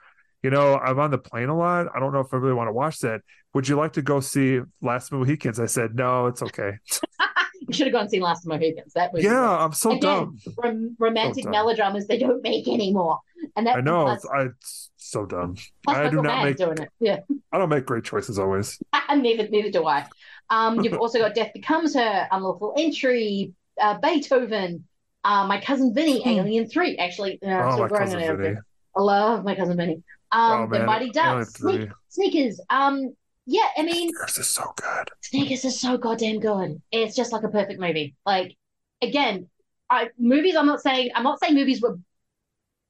You 0.43 0.49
know, 0.49 0.77
I'm 0.77 0.99
on 0.99 1.09
the 1.11 1.17
plane 1.17 1.49
a 1.49 1.57
lot. 1.57 1.87
I 1.95 1.99
don't 1.99 2.11
know 2.13 2.19
if 2.19 2.33
I 2.33 2.37
really 2.37 2.53
want 2.53 2.67
to 2.67 2.73
watch 2.73 2.99
that. 2.99 3.21
Would 3.53 3.67
you 3.67 3.75
like 3.77 3.93
to 3.93 4.01
go 4.01 4.19
see 4.19 4.59
Last 4.81 5.05
of 5.05 5.11
the 5.11 5.17
Mohicans? 5.17 5.59
I 5.59 5.65
said, 5.67 5.95
No, 5.95 6.27
it's 6.27 6.41
okay. 6.43 6.73
You 7.65 7.73
should 7.73 7.87
have 7.87 7.93
gone 7.93 8.01
and 8.01 8.11
seen 8.11 8.19
Last 8.21 8.39
of 8.39 8.43
the 8.43 8.49
Mohicans. 8.49 8.91
That 8.93 9.13
was 9.13 9.23
yeah, 9.23 9.49
I'm 9.49 9.71
so 9.71 9.91
Again, 9.91 10.01
dumb. 10.01 10.37
rom- 10.57 10.95
romantic 10.99 11.45
So 11.45 11.49
dumb. 11.49 11.51
melodramas 11.53 12.07
they 12.07 12.17
don't 12.17 12.43
make 12.43 12.67
anymore. 12.67 13.19
And 13.55 13.65
that 13.67 13.77
I 13.77 13.79
know. 13.79 14.03
plus, 14.03 14.17
It's, 14.25 14.33
I, 14.33 14.41
it's 14.41 14.91
so 14.97 15.25
dumb. 15.25 15.55
I 15.87 16.09
do 16.09 16.21
not 16.21 16.43
make 16.43 16.57
doing 16.57 16.77
it. 16.79 16.89
Yeah. 16.99 17.19
I 17.53 17.57
don't 17.57 17.69
make 17.69 17.85
great 17.85 18.03
choices 18.03 18.37
always. 18.37 18.77
neither 19.15 19.47
neither 19.47 19.71
do 19.71 19.87
I. 19.87 20.05
Um, 20.49 20.81
you've 20.83 20.99
also 20.99 21.19
got 21.19 21.35
Death 21.35 21.53
Becomes 21.53 21.95
Her, 21.95 22.27
Unlawful 22.29 22.73
Entry, 22.77 23.53
uh, 23.81 23.97
Beethoven, 23.97 24.85
uh, 25.23 25.47
My 25.47 25.61
Cousin 25.61 25.93
Vinny, 25.93 26.21
Alien 26.27 26.67
Three. 26.67 26.97
Actually, 26.97 27.39
uh, 27.41 27.47
Hmm. 27.47 27.69
Oh, 27.81 27.87
My 27.87 27.97
Cousin. 27.97 28.19
Vinny. 28.19 28.57
I 28.97 29.01
love 29.01 29.45
My 29.45 29.55
Cousin 29.55 29.77
Vinny. 29.77 30.03
Um, 30.33 30.61
Oh, 30.61 30.67
The 30.67 30.85
Mighty 30.85 31.09
Ducks, 31.11 31.53
Sneak, 31.53 31.89
Sneakers. 32.09 32.59
Um, 32.69 33.15
yeah, 33.45 33.67
I 33.77 33.83
mean, 33.83 34.09
Sneakers 34.09 34.37
is 34.39 34.49
so 34.49 34.73
good. 34.75 35.09
Sneakers 35.21 35.65
is 35.65 35.79
so 35.79 35.97
goddamn 35.97 36.39
good. 36.39 36.81
It's 36.91 37.15
just 37.15 37.31
like 37.31 37.43
a 37.43 37.49
perfect 37.49 37.79
movie. 37.79 38.15
Like 38.25 38.55
again, 39.01 39.47
I 39.89 40.09
movies. 40.17 40.55
I'm 40.55 40.65
not 40.65 40.81
saying 40.81 41.11
I'm 41.15 41.23
not 41.23 41.39
saying 41.39 41.55
movies 41.55 41.81
were 41.81 41.97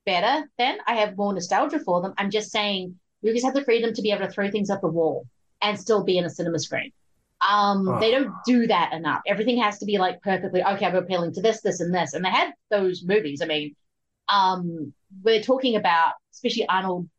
better 0.05 0.47
then. 0.57 0.77
I 0.87 0.95
have 0.95 1.17
more 1.17 1.33
nostalgia 1.33 1.79
for 1.79 2.01
them. 2.01 2.13
I'm 2.17 2.29
just 2.29 2.51
saying 2.51 2.99
movies 3.23 3.43
have 3.43 3.53
the 3.53 3.63
freedom 3.63 3.93
to 3.93 4.01
be 4.01 4.11
able 4.11 4.25
to 4.25 4.31
throw 4.31 4.49
things 4.51 4.69
at 4.69 4.81
the 4.81 4.87
wall 4.87 5.25
and 5.61 5.79
still 5.79 6.03
be 6.03 6.17
in 6.17 6.25
a 6.25 6.29
cinema 6.29 6.59
screen. 6.59 6.91
Um, 7.49 7.99
they 7.99 8.11
don't 8.11 8.33
do 8.45 8.67
that 8.67 8.93
enough. 8.93 9.21
Everything 9.27 9.57
has 9.61 9.79
to 9.79 9.85
be 9.85 9.97
like 9.97 10.21
perfectly 10.21 10.63
okay. 10.63 10.85
I'm 10.85 10.95
appealing 10.95 11.33
to 11.33 11.41
this, 11.41 11.61
this, 11.61 11.81
and 11.81 11.93
this, 11.93 12.13
and 12.13 12.23
they 12.23 12.29
had 12.29 12.53
those 12.69 13.03
movies. 13.03 13.41
I 13.41 13.45
mean, 13.45 13.75
um, 14.29 14.93
we're 15.23 15.41
talking 15.41 15.75
about 15.75 16.13
especially 16.33 16.67
Arnold 16.67 17.09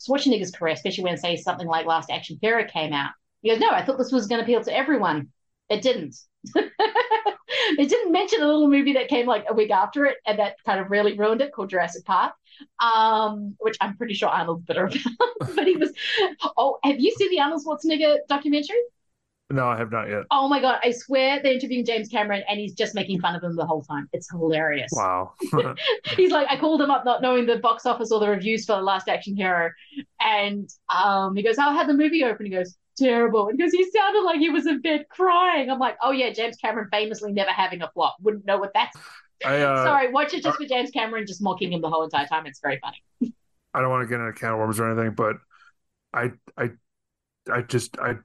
Schwarzenegger's 0.00 0.50
career, 0.50 0.74
especially 0.74 1.04
when 1.04 1.16
say 1.16 1.36
something 1.36 1.66
like 1.66 1.86
Last 1.86 2.10
Action 2.10 2.38
Hero 2.40 2.64
came 2.64 2.92
out. 2.92 3.10
He 3.42 3.50
goes, 3.50 3.60
"No, 3.60 3.70
I 3.70 3.84
thought 3.84 3.98
this 3.98 4.12
was 4.12 4.26
going 4.26 4.38
to 4.38 4.44
appeal 4.44 4.62
to 4.62 4.76
everyone. 4.76 5.28
It 5.68 5.82
didn't." 5.82 6.16
it 6.54 7.88
didn't 7.88 8.12
mention 8.12 8.42
a 8.42 8.46
little 8.46 8.68
movie 8.68 8.94
that 8.94 9.08
came 9.08 9.26
like 9.26 9.44
a 9.48 9.54
week 9.54 9.70
after 9.70 10.06
it, 10.06 10.18
and 10.26 10.38
that 10.38 10.56
kind 10.64 10.80
of 10.80 10.90
really 10.90 11.18
ruined 11.18 11.40
it, 11.40 11.52
called 11.52 11.70
Jurassic 11.70 12.04
Park, 12.04 12.32
um, 12.80 13.56
which 13.58 13.76
I'm 13.80 13.96
pretty 13.96 14.14
sure 14.14 14.28
Arnold's 14.28 14.64
bitter 14.64 14.84
about. 14.84 14.98
but 15.54 15.66
he 15.66 15.76
was. 15.76 15.92
Oh, 16.56 16.78
have 16.84 17.00
you 17.00 17.10
seen 17.12 17.30
the 17.30 17.40
Arnold 17.40 17.62
Schwarzenegger 17.64 18.18
documentary? 18.28 18.78
No, 19.50 19.66
I 19.66 19.78
have 19.78 19.90
not 19.90 20.10
yet. 20.10 20.24
Oh 20.30 20.46
my 20.46 20.60
god! 20.60 20.78
I 20.84 20.90
swear 20.90 21.40
they're 21.42 21.54
interviewing 21.54 21.86
James 21.86 22.08
Cameron, 22.08 22.42
and 22.48 22.60
he's 22.60 22.74
just 22.74 22.94
making 22.94 23.20
fun 23.20 23.34
of 23.34 23.42
him 23.42 23.56
the 23.56 23.64
whole 23.64 23.82
time. 23.82 24.06
It's 24.12 24.30
hilarious. 24.30 24.90
Wow. 24.92 25.32
He's 26.16 26.30
like, 26.30 26.46
I 26.50 26.58
called 26.58 26.82
him 26.82 26.90
up 26.90 27.06
not 27.06 27.22
knowing 27.22 27.46
the 27.46 27.56
box 27.56 27.86
office 27.86 28.12
or 28.12 28.20
the 28.20 28.28
reviews 28.28 28.66
for 28.66 28.76
The 28.76 28.82
Last 28.82 29.08
Action 29.08 29.36
Hero. 29.36 29.70
And 30.20 30.68
um, 30.90 31.34
he 31.34 31.42
goes, 31.42 31.56
How 31.56 31.72
had 31.72 31.88
the 31.88 31.94
movie 31.94 32.24
open? 32.24 32.44
He 32.44 32.52
goes, 32.52 32.76
Terrible. 32.98 33.48
And 33.48 33.58
he 33.58 33.64
goes, 33.64 33.72
He 33.72 33.90
sounded 33.90 34.20
like 34.20 34.38
he 34.38 34.50
was 34.50 34.66
in 34.66 34.82
bed 34.82 35.06
crying. 35.08 35.70
I'm 35.70 35.78
like, 35.78 35.96
Oh, 36.02 36.10
yeah, 36.10 36.30
James 36.30 36.56
Cameron 36.56 36.88
famously 36.92 37.32
never 37.32 37.50
having 37.50 37.80
a 37.80 37.90
flop. 37.92 38.16
Wouldn't 38.20 38.44
know 38.44 38.58
what 38.58 38.72
that's. 38.74 38.96
I 39.46 39.62
uh, 39.62 39.84
Sorry, 39.84 40.12
watch 40.12 40.34
it 40.34 40.42
just 40.42 40.58
for 40.58 40.66
James 40.66 40.90
Cameron 40.90 41.24
just 41.26 41.40
mocking 41.40 41.72
him 41.72 41.80
the 41.80 41.88
whole 41.88 42.02
entire 42.02 42.26
time. 42.26 42.44
It's 42.44 42.60
very 42.60 42.80
funny. 42.80 43.32
I 43.72 43.80
don't 43.80 43.90
want 43.90 44.02
to 44.02 44.08
get 44.08 44.20
into 44.20 44.32
can 44.32 44.50
of 44.50 44.58
worms 44.58 44.80
or 44.80 44.90
anything, 44.90 45.14
but 45.14 45.36
I 46.12 46.32
I 46.56 46.70
I 47.48 47.62
just 47.62 47.98
I 48.00 48.16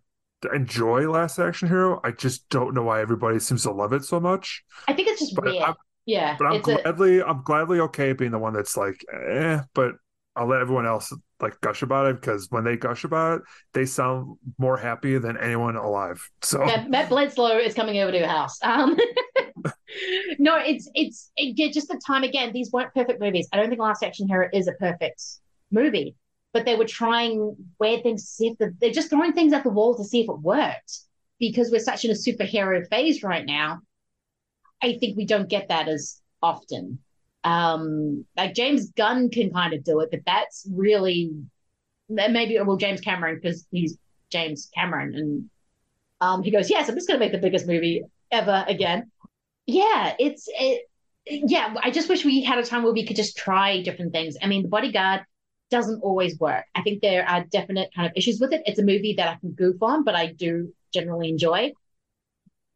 enjoy 0.54 1.10
Last 1.10 1.40
Action 1.40 1.68
Hero. 1.68 2.00
I 2.04 2.12
just 2.12 2.48
don't 2.50 2.74
know 2.74 2.84
why 2.84 3.02
everybody 3.02 3.40
seems 3.40 3.64
to 3.64 3.72
love 3.72 3.94
it 3.94 4.04
so 4.04 4.20
much. 4.20 4.64
I 4.88 4.94
think 4.94 5.08
it's 5.08 5.22
just 5.22 5.36
But 5.36 5.46
weird. 5.46 5.64
I'm- 5.64 5.76
yeah. 6.06 6.36
But 6.38 6.46
I'm 6.48 6.62
gladly 6.62 7.24
I'm 7.24 7.44
gladly 7.44 7.80
okay 7.80 8.14
being 8.14 8.32
the 8.32 8.40
one 8.40 8.54
that's 8.54 8.76
like, 8.76 9.06
eh, 9.14 9.62
but 9.74 9.94
I'll 10.36 10.48
let 10.48 10.62
everyone 10.62 10.86
else 10.86 11.14
like 11.40 11.62
gush 11.62 11.82
about 11.82 12.08
it 12.08 12.20
because 12.20 12.48
when 12.50 12.64
they 12.64 12.76
gush 12.76 13.04
about 13.04 13.38
it, 13.38 13.42
they 13.74 13.86
sound 13.86 14.38
more 14.58 14.78
happy 14.78 15.18
than 15.18 15.38
anyone 15.38 15.76
alive. 15.76 16.28
So 16.42 16.66
Matt, 16.66 16.90
Matt 16.90 17.10
Bledsoe 17.10 17.58
is 17.58 17.74
coming 17.74 18.00
over 18.00 18.12
to 18.12 18.18
your 18.18 18.28
house. 18.28 18.58
Um, 18.64 18.98
no, 20.40 20.58
it's 20.58 20.90
it's 20.94 21.32
it, 21.38 21.72
just 21.74 21.88
the 21.88 22.02
time 22.06 22.24
again. 22.24 22.52
These 22.52 22.72
weren't 22.72 22.94
perfect 22.94 23.22
movies. 23.22 23.48
I 23.54 23.58
don't 23.58 23.70
think 23.70 23.80
Last 23.80 24.04
Action 24.04 24.28
Hero 24.28 24.50
is 24.54 24.68
a 24.68 24.74
perfect 24.74 25.22
movie, 25.72 26.16
but 26.53 26.65
they 26.65 26.75
were 26.75 26.85
trying 26.85 27.56
weird 27.80 28.03
things 28.03 28.23
to 28.23 28.27
see 28.27 28.48
if 28.49 28.57
the, 28.59 28.73
they're 28.80 28.91
just 28.91 29.09
throwing 29.09 29.33
things 29.33 29.53
at 29.53 29.64
the 29.64 29.69
wall 29.69 29.95
to 29.95 30.03
see 30.03 30.22
if 30.22 30.30
it 30.30 30.40
worked. 30.40 30.99
Because 31.40 31.72
we're 31.72 31.80
such 31.80 32.06
in 32.06 32.11
a 32.11 32.14
superhero 32.14 32.88
phase 32.88 33.23
right 33.23 33.45
now, 33.45 33.82
I 34.82 34.98
think 34.99 35.17
we 35.17 35.25
don't 35.25 35.49
get 35.49 35.69
that 35.69 35.90
as 35.90 36.22
often. 36.41 36.99
Um, 37.43 38.25
like 38.38 38.53
James 38.53 38.91
Gunn 38.91 39.30
can 39.30 39.51
kind 39.51 39.73
of 39.73 39.83
do 39.83 39.99
it, 39.99 40.09
but 40.11 40.22
that's 40.25 40.65
really 40.72 41.32
maybe 42.07 42.57
well 42.61 42.77
James 42.77 43.01
Cameron 43.01 43.40
because 43.41 43.67
he's 43.72 43.98
James 44.30 44.69
Cameron 44.73 45.15
and 45.15 45.49
um, 46.22 46.43
he 46.43 46.51
goes, 46.51 46.69
yes, 46.69 46.88
I'm 46.88 46.95
just 46.95 47.07
going 47.07 47.19
to 47.19 47.25
make 47.25 47.33
the 47.33 47.40
biggest 47.40 47.67
movie 47.67 48.03
ever 48.32 48.64
again. 48.67 49.11
Yeah, 49.65 50.15
it's 50.19 50.48
it. 50.48 50.83
Yeah, 51.25 51.75
I 51.82 51.91
just 51.91 52.09
wish 52.09 52.23
we 52.23 52.43
had 52.43 52.59
a 52.59 52.64
time 52.64 52.83
where 52.83 52.93
we 52.93 53.06
could 53.06 53.15
just 53.15 53.38
try 53.38 53.82
different 53.82 54.14
things. 54.14 54.35
I 54.41 54.48
mean, 54.48 54.64
The 54.64 54.69
Bodyguard 54.69 55.22
doesn't 55.74 56.02
always 56.03 56.40
work. 56.40 56.66
I 56.76 56.84
think 56.84 57.02
there 57.02 57.27
are 57.27 57.43
definite 57.45 57.90
kind 57.95 58.06
of 58.06 58.14
issues 58.16 58.40
with 58.40 58.53
it. 58.53 58.61
It's 58.68 58.77
a 58.77 58.84
movie 58.84 59.16
that 59.18 59.27
I 59.27 59.35
can 59.40 59.53
goof 59.53 59.82
on, 59.82 60.03
but 60.03 60.14
I 60.14 60.27
do 60.27 60.72
generally 60.93 61.30
enjoy. 61.30 61.72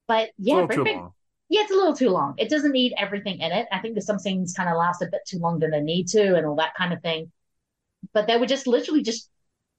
But 0.07 0.31
yeah, 0.39 0.55
little 0.55 0.67
bring 0.67 0.79
too 0.79 0.83
back- 0.85 0.95
long. 0.95 1.13
yeah, 1.47 1.61
it's 1.61 1.71
a 1.71 1.75
little 1.75 1.95
too 1.95 2.09
long. 2.09 2.33
It 2.39 2.49
doesn't 2.49 2.71
need 2.71 2.93
everything 2.97 3.39
in 3.39 3.51
it. 3.51 3.67
I 3.71 3.77
think 3.79 3.93
there's 3.93 4.07
some 4.07 4.17
scenes 4.17 4.55
kind 4.55 4.67
of 4.67 4.77
last 4.77 5.03
a 5.03 5.05
bit 5.11 5.21
too 5.27 5.37
long 5.37 5.59
than 5.59 5.69
they 5.69 5.79
need 5.81 6.07
to, 6.09 6.35
and 6.35 6.45
all 6.47 6.55
that 6.55 6.73
kind 6.75 6.91
of 6.91 7.03
thing. 7.03 7.31
But 8.13 8.25
they 8.25 8.37
were 8.37 8.47
just 8.47 8.65
literally 8.65 9.03
just 9.03 9.29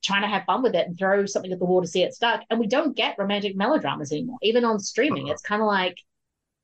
trying 0.05 0.22
to 0.22 0.28
have 0.28 0.44
fun 0.44 0.62
with 0.62 0.76
it 0.76 0.86
and 0.86 0.97
throw 0.97 1.26
something 1.26 1.52
at 1.52 1.58
the 1.58 1.64
wall 1.64 1.80
to 1.82 1.88
see 1.88 2.05
it 2.05 2.14
stuck. 2.14 2.42
And 2.50 2.60
we 2.60 2.68
don't 2.68 2.97
get 2.97 3.18
romantic 3.18 3.56
melodramas 3.56 4.12
anymore, 4.12 4.38
even 4.42 4.64
on 4.64 4.78
streaming. 4.78 5.24
Uh-huh. 5.24 5.32
It's 5.32 5.42
kind 5.42 5.60
of 5.60 5.66
like 5.66 5.98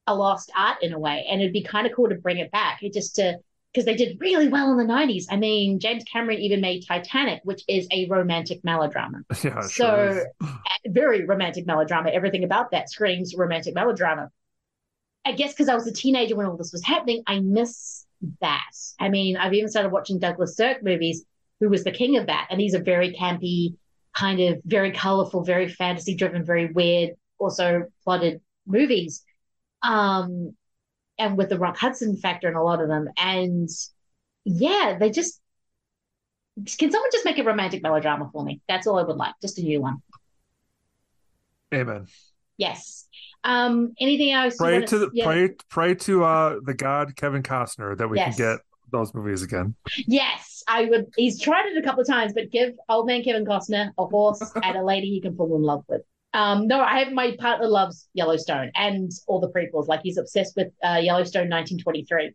a 0.07 0.15
lost 0.15 0.52
art 0.57 0.78
in 0.83 0.92
a 0.92 0.99
way, 1.00 1.26
and 1.28 1.41
it'd 1.41 1.52
be 1.52 1.65
kind 1.65 1.86
of 1.89 1.92
cool 1.97 2.08
to 2.10 2.15
bring 2.15 2.39
it 2.39 2.52
back. 2.52 2.83
It 2.84 2.92
just 2.92 3.16
to 3.16 3.39
because 3.75 3.85
they 3.86 3.97
did 3.97 4.19
really 4.20 4.47
well 4.49 4.70
in 4.70 4.77
the 4.77 4.93
90s. 4.93 5.25
I 5.31 5.36
mean, 5.36 5.81
James 5.81 6.05
Cameron 6.05 6.39
even 6.39 6.61
made 6.61 6.85
Titanic, 6.86 7.41
which 7.43 7.65
is 7.67 7.89
a 7.91 8.07
romantic 8.07 8.62
melodrama. 8.62 9.23
yeah, 9.43 9.61
so 9.62 9.69
sure 9.69 10.27
very 10.86 11.25
romantic 11.25 11.67
melodrama. 11.67 12.11
Everything 12.11 12.44
about 12.44 12.70
that 12.70 12.91
screams 12.91 13.35
romantic 13.35 13.75
melodrama. 13.75 14.31
I 15.25 15.33
guess 15.33 15.53
because 15.53 15.69
I 15.69 15.75
was 15.75 15.86
a 15.86 15.93
teenager 15.93 16.36
when 16.36 16.47
all 16.47 16.57
this 16.57 16.73
was 16.73 16.85
happening, 16.85 17.23
I 17.27 17.41
miss 17.41 18.05
that. 18.41 18.70
I 19.01 19.09
mean, 19.09 19.36
I've 19.36 19.55
even 19.55 19.70
started 19.70 19.91
watching 19.91 20.19
Douglas 20.19 20.57
Sirk 20.57 20.83
movies, 20.83 21.25
who 21.61 21.69
was 21.69 21.85
the 21.85 21.91
king 21.91 22.17
of 22.17 22.27
that, 22.27 22.49
and 22.51 22.61
these 22.61 22.75
are 22.75 22.83
very 22.83 23.15
campy, 23.15 23.77
kind 24.15 24.41
of 24.41 24.61
very 24.65 24.93
colorful, 24.93 25.43
very 25.43 25.69
fantasy 25.69 26.15
driven, 26.15 26.44
very 26.44 26.67
weird, 26.67 27.12
also 27.39 27.85
plotted 28.05 28.41
movies. 28.67 29.25
Um, 29.83 30.55
and 31.18 31.36
with 31.36 31.49
the 31.49 31.59
Rock 31.59 31.76
Hudson 31.76 32.17
factor 32.17 32.49
in 32.49 32.55
a 32.55 32.62
lot 32.62 32.81
of 32.81 32.89
them, 32.89 33.09
and 33.17 33.68
yeah, 34.44 34.97
they 34.99 35.10
just 35.10 35.41
can 36.78 36.91
someone 36.91 37.10
just 37.12 37.25
make 37.25 37.39
a 37.39 37.44
romantic 37.44 37.83
melodrama 37.83 38.31
for 38.33 38.44
me? 38.44 38.60
That's 38.68 38.86
all 38.86 38.99
I 38.99 39.02
would 39.02 39.17
like, 39.17 39.34
just 39.43 39.59
a 39.59 39.62
new 39.62 39.81
one. 39.81 40.02
Amen. 41.73 42.07
Yes. 42.57 43.07
Um, 43.43 43.94
anything 44.01 44.31
else? 44.31 44.57
Pray 44.57 44.84
to 44.84 44.99
the 44.99 45.10
yeah. 45.12 45.25
pray 45.25 45.51
pray 45.68 45.94
to 45.97 46.25
uh 46.25 46.60
the 46.62 46.75
god 46.75 47.17
Kevin 47.17 47.43
Costner 47.43 47.97
that 47.99 48.09
we 48.09 48.17
Yes. 48.17 48.36
can 48.36 48.55
get 48.55 48.60
those 48.93 49.12
movies 49.12 49.43
again. 49.43 49.75
Yes, 50.07 50.62
I 50.68 50.84
would. 50.84 51.07
He's 51.17 51.41
tried 51.41 51.67
it 51.67 51.76
a 51.76 51.83
couple 51.83 52.02
of 52.02 52.07
times, 52.07 52.33
but 52.33 52.51
give 52.51 52.75
old 52.89 53.07
man 53.07 53.23
Kevin 53.23 53.44
Costner 53.44 53.91
a 53.99 54.07
horse 54.07 54.41
and 54.62 54.76
a 54.76 54.83
lady 54.83 55.09
he 55.09 55.20
can 55.20 55.36
fall 55.36 55.55
in 55.57 55.62
love 55.62 55.84
with. 55.89 56.02
Um, 56.34 56.66
no, 56.66 56.80
I 56.80 56.98
have 56.98 57.12
my 57.12 57.36
partner 57.38 57.68
loves 57.68 58.08
Yellowstone 58.12 58.70
and 58.74 59.10
all 59.26 59.40
the 59.40 59.48
prequels. 59.48 59.86
Like 59.86 60.00
he's 60.02 60.18
obsessed 60.18 60.54
with 60.56 60.68
uh, 60.84 61.00
Yellowstone 61.00 61.48
1923. 61.48 62.32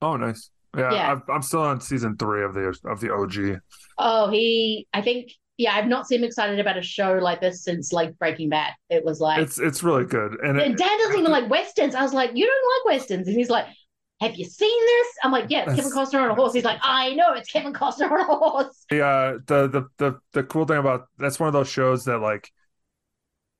Oh, 0.00 0.16
nice. 0.16 0.50
Yeah, 0.76 0.92
Yeah. 0.92 1.12
I've, 1.12 1.22
I'm 1.28 1.42
still 1.42 1.60
on 1.60 1.80
season 1.80 2.16
three 2.16 2.44
of 2.44 2.54
the 2.54 2.76
of 2.86 3.00
the 3.00 3.12
OG. 3.12 3.60
Oh, 3.98 4.30
he. 4.30 4.86
I 4.94 5.02
think. 5.02 5.30
Yeah, 5.56 5.76
I've 5.76 5.86
not 5.86 6.08
seen 6.08 6.18
him 6.18 6.24
excited 6.24 6.58
about 6.58 6.76
a 6.78 6.82
show 6.82 7.12
like 7.22 7.40
this 7.40 7.62
since 7.62 7.92
like 7.92 8.18
Breaking 8.18 8.48
Bad. 8.48 8.72
It 8.90 9.04
was 9.04 9.20
like, 9.20 9.40
It's 9.40 9.60
it's 9.60 9.84
really 9.84 10.04
good, 10.04 10.32
and 10.42 10.60
and 10.60 10.74
it, 10.74 10.76
doesn't 10.76 11.16
even 11.16 11.30
like 11.30 11.48
westerns. 11.48 11.94
I 11.94 12.02
was 12.02 12.12
like, 12.12 12.32
you 12.34 12.44
don't 12.44 12.90
like 12.90 12.98
westerns, 12.98 13.28
and 13.28 13.36
he's 13.36 13.50
like, 13.50 13.66
have 14.20 14.34
you 14.34 14.44
seen 14.44 14.80
this? 14.86 15.06
I'm 15.22 15.30
like, 15.30 15.46
yeah, 15.50 15.64
it's 15.64 15.76
Kevin 15.76 15.92
Costner 15.92 16.22
on 16.24 16.30
a 16.30 16.34
horse. 16.34 16.54
He's 16.54 16.64
like, 16.64 16.80
I 16.82 17.14
know 17.14 17.34
it's 17.34 17.48
Kevin 17.52 17.72
Costner 17.72 18.10
on 18.10 18.20
a 18.20 18.24
horse. 18.24 18.84
the 18.90 19.04
uh 19.06 19.38
the 19.46 19.68
the 19.68 19.84
the 19.98 20.18
the 20.32 20.42
cool 20.42 20.64
thing 20.64 20.78
about 20.78 21.06
that's 21.18 21.38
one 21.38 21.46
of 21.46 21.52
those 21.52 21.68
shows 21.68 22.04
that 22.06 22.18
like 22.18 22.50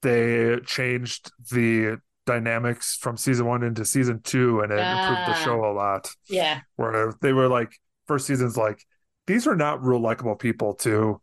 they 0.04 0.58
changed 0.64 1.32
the 1.50 1.98
dynamics 2.26 2.96
from 2.96 3.16
season 3.16 3.46
one 3.46 3.64
into 3.64 3.84
season 3.84 4.20
two, 4.22 4.60
and 4.60 4.70
it 4.72 4.78
improved 4.78 5.26
the 5.26 5.32
Ah. 5.32 5.44
show 5.44 5.64
a 5.64 5.72
lot. 5.72 6.14
Yeah. 6.28 6.60
where 6.76 7.12
they 7.20 7.32
were 7.32 7.48
like 7.48 7.72
first 8.06 8.26
season's 8.26 8.56
like 8.56 8.78
these 9.26 9.46
are 9.46 9.56
not 9.56 9.82
real 9.82 10.00
likable 10.00 10.36
people 10.36 10.74
to 10.74 11.20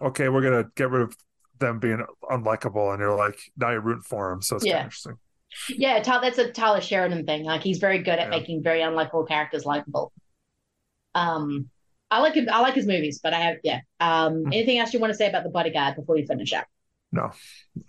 okay 0.00 0.28
we're 0.28 0.42
gonna 0.42 0.64
get 0.74 0.90
rid 0.90 1.02
of 1.02 1.16
them 1.58 1.78
being 1.78 2.02
unlikable 2.30 2.90
and 2.92 3.00
you're 3.00 3.16
like 3.16 3.38
now 3.56 3.70
you're 3.70 3.80
rooting 3.80 4.02
for 4.02 4.30
them 4.30 4.40
so 4.42 4.56
it's 4.56 4.64
Yeah. 4.64 4.72
kind 4.72 4.80
of 4.80 4.86
interesting 4.86 5.18
Yeah, 5.68 6.00
that's 6.02 6.38
a 6.38 6.50
Tyler 6.50 6.80
Sheridan 6.80 7.26
thing. 7.26 7.44
Like 7.44 7.62
he's 7.62 7.78
very 7.78 7.98
good 7.98 8.18
at 8.18 8.26
Yeah. 8.32 8.38
making 8.38 8.62
very 8.62 8.80
unlikable 8.80 9.28
characters 9.28 9.64
likable. 9.66 10.12
Um, 11.14 11.68
I 12.10 12.20
like 12.20 12.34
him. 12.34 12.48
I 12.50 12.60
like 12.60 12.74
his 12.74 12.86
movies, 12.86 13.20
but 13.22 13.34
I 13.34 13.40
have 13.40 13.56
yeah. 13.62 13.80
Um, 14.00 14.44
Hmm. 14.44 14.52
anything 14.52 14.78
else 14.78 14.92
you 14.94 15.00
want 15.00 15.12
to 15.12 15.16
say 15.16 15.28
about 15.28 15.44
the 15.44 15.50
Bodyguard 15.50 15.96
before 15.96 16.14
we 16.14 16.24
finish 16.26 16.52
up? 16.52 16.66
No 17.12 17.30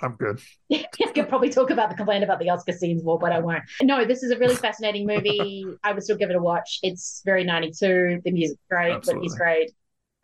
i'm 0.02 0.16
good 0.16 0.40
I 0.72 0.86
could 1.14 1.30
probably 1.30 1.50
talk 1.50 1.70
about 1.70 1.90
the 1.90 1.96
complaint 1.96 2.24
about 2.24 2.40
the 2.40 2.50
Oscar 2.50 2.72
scenes 2.72 3.04
more, 3.04 3.20
but 3.20 3.32
I 3.32 3.40
won't. 3.40 3.64
No, 3.82 4.06
this 4.06 4.24
is 4.24 4.32
a 4.32 4.38
really 4.38 4.56
fascinating 4.56 5.06
movie. 5.06 5.66
I 5.84 5.92
would 5.94 6.02
still 6.02 6.18
give 6.18 6.30
it 6.32 6.36
a 6.36 6.42
watch. 6.42 6.80
It's 6.82 7.22
very 7.26 7.44
92. 7.44 8.22
The 8.26 8.32
music's 8.32 8.60
great, 8.70 8.90
Whitney's 9.06 9.34
Absolutely. 9.34 9.38
great. 9.38 9.72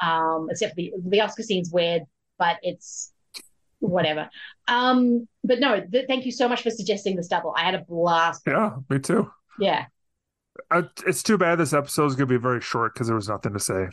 Um, 0.01 0.47
except 0.49 0.75
the, 0.75 0.93
the 1.05 1.21
Oscar 1.21 1.43
scene's 1.43 1.69
weird, 1.71 2.03
but 2.39 2.57
it's 2.63 3.11
whatever. 3.79 4.29
Um, 4.67 5.27
but 5.43 5.59
no, 5.59 5.81
th- 5.81 6.07
thank 6.07 6.25
you 6.25 6.31
so 6.31 6.47
much 6.49 6.63
for 6.63 6.71
suggesting 6.71 7.15
this 7.15 7.27
double. 7.27 7.53
I 7.55 7.63
had 7.63 7.75
a 7.75 7.79
blast. 7.79 8.41
yeah 8.47 8.71
me 8.89 8.97
too 8.99 9.29
Yeah. 9.59 9.85
I, 10.71 10.83
it's 11.05 11.21
too 11.21 11.37
bad 11.37 11.55
this 11.59 11.73
episode 11.73 12.05
is 12.07 12.15
gonna 12.15 12.25
be 12.27 12.37
very 12.37 12.61
short 12.61 12.93
because 12.93 13.07
there 13.07 13.15
was 13.15 13.29
nothing 13.29 13.53
to 13.53 13.59
say 13.59 13.87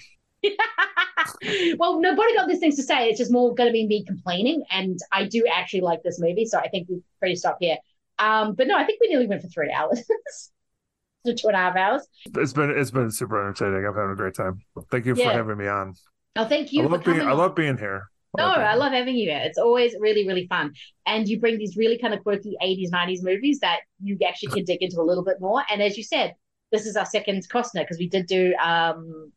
well, 1.78 2.00
nobody 2.00 2.34
got 2.34 2.48
these 2.48 2.58
things 2.58 2.76
to 2.76 2.82
say. 2.82 3.08
It's 3.08 3.18
just 3.18 3.32
more 3.32 3.54
going 3.54 3.68
to 3.68 3.72
be 3.72 3.86
me 3.86 4.04
complaining. 4.04 4.64
And 4.70 4.98
I 5.12 5.24
do 5.26 5.44
actually 5.52 5.82
like 5.82 6.02
this 6.02 6.20
movie. 6.20 6.44
So 6.46 6.58
I 6.58 6.68
think 6.68 6.88
we're 6.88 7.00
ready 7.22 7.34
to 7.34 7.40
stop 7.40 7.58
here. 7.60 7.76
Um, 8.18 8.54
but 8.54 8.66
no, 8.66 8.76
I 8.76 8.84
think 8.84 9.00
we 9.00 9.08
nearly 9.08 9.26
went 9.26 9.42
for 9.42 9.48
three 9.48 9.72
hours. 9.72 10.02
so 11.26 11.34
two 11.34 11.48
and 11.48 11.56
a 11.56 11.58
half 11.58 11.76
hours. 11.76 12.06
it's 12.36 12.52
been 12.52 12.70
it's 12.70 12.92
been 12.92 13.10
super 13.10 13.40
entertaining 13.44 13.84
i'm 13.84 13.94
having 13.96 14.12
a 14.12 14.14
great 14.14 14.34
time 14.34 14.60
thank 14.92 15.06
you 15.06 15.14
for 15.16 15.22
having 15.22 15.56
me 15.58 15.66
on 15.66 15.92
Oh, 16.36 16.44
thank 16.44 16.72
you 16.72 16.82
i 16.82 16.84
for 16.84 16.90
love 16.92 17.04
being 17.04 17.20
i 17.22 17.32
love 17.32 17.54
being 17.56 17.76
here 17.78 18.08
No, 18.36 18.44
I 18.44 18.74
love 18.74 18.92
having 18.92 19.16
you 19.16 19.30
here. 19.30 19.40
It's 19.44 19.56
always 19.58 19.94
really, 19.98 20.28
really 20.28 20.46
fun. 20.46 20.74
And 21.06 21.26
you 21.26 21.40
bring 21.40 21.56
these 21.56 21.74
really 21.76 21.96
kind 21.96 22.12
of 22.12 22.22
quirky 22.22 22.54
80s, 22.62 22.90
90s 22.90 23.22
movies 23.22 23.60
that 23.60 23.78
you 24.02 24.18
actually 24.28 24.52
can 24.52 24.64
dig 24.64 24.82
into 24.82 25.00
a 25.00 25.06
little 25.10 25.24
bit 25.24 25.40
more. 25.40 25.62
And 25.70 25.80
as 25.82 25.96
you 25.96 26.04
said, 26.04 26.34
this 26.70 26.84
is 26.84 26.96
our 26.96 27.06
second 27.06 27.48
Costner 27.48 27.80
because 27.84 27.96
we 27.98 28.08
did 28.10 28.26
do 28.26 28.54
um 28.62 29.32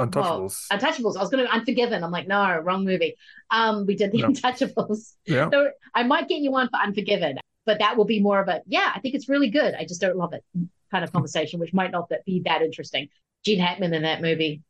untouchables 0.00 0.66
Well, 0.70 0.78
Untouchables. 0.78 1.16
I 1.16 1.20
was 1.20 1.30
going 1.30 1.44
to 1.44 1.52
Unforgiven. 1.52 2.02
I'm 2.02 2.10
like, 2.10 2.26
no, 2.26 2.58
wrong 2.58 2.84
movie. 2.84 3.16
Um, 3.50 3.86
we 3.86 3.94
did 3.94 4.12
the 4.12 4.22
No. 4.22 4.28
Untouchables. 4.28 5.14
Yeah. 5.26 5.50
So 5.50 5.70
I 5.94 6.02
might 6.02 6.28
get 6.28 6.40
you 6.40 6.50
one 6.50 6.68
for 6.68 6.78
Unforgiven, 6.80 7.38
but 7.64 7.78
that 7.78 7.96
will 7.96 8.04
be 8.04 8.20
more 8.20 8.40
of 8.40 8.48
a 8.48 8.62
yeah. 8.66 8.92
I 8.94 9.00
think 9.00 9.14
it's 9.14 9.28
really 9.28 9.50
good. 9.50 9.74
I 9.74 9.84
just 9.84 10.00
don't 10.00 10.16
love 10.16 10.32
it 10.32 10.44
kind 10.90 11.04
of 11.04 11.12
conversation, 11.12 11.60
which 11.60 11.72
might 11.72 11.90
not 11.90 12.10
be 12.24 12.42
that 12.44 12.62
interesting. 12.62 13.08
Gene 13.44 13.58
Hackman 13.58 13.92
in 13.94 14.02
that 14.02 14.22
movie. 14.22 14.62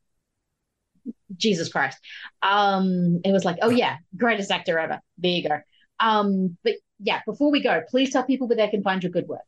Jesus 1.37 1.69
Christ. 1.69 1.99
Um, 2.43 3.21
it 3.25 3.33
was 3.33 3.45
like, 3.45 3.59
oh 3.63 3.71
yeah, 3.71 3.97
greatest 4.17 4.51
actor 4.51 4.79
ever. 4.79 5.01
There 5.19 5.31
you 5.31 5.49
go. 5.49 5.59
Um, 6.01 6.57
but 6.65 6.75
yeah, 6.99 7.21
before 7.27 7.51
we 7.51 7.63
go, 7.63 7.83
please 7.89 8.11
tell 8.11 8.25
people 8.25 8.47
where 8.49 8.57
they 8.57 8.69
can 8.69 8.83
find 8.83 9.03
your 9.03 9.11
good 9.11 9.29
work. 9.29 9.43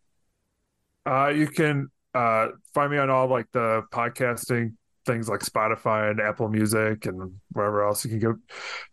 Uh, 1.06 1.28
you 1.28 1.46
can 1.46 1.88
uh, 2.14 2.48
find 2.74 2.90
me 2.90 2.98
on 2.98 3.10
all 3.10 3.28
like 3.28 3.46
the 3.52 3.84
podcasting 3.92 4.74
things 5.06 5.28
like 5.28 5.40
Spotify 5.40 6.10
and 6.10 6.20
Apple 6.20 6.48
Music 6.48 7.06
and 7.06 7.36
wherever 7.52 7.86
else 7.86 8.04
you 8.04 8.10
can 8.10 8.18
get 8.18 8.34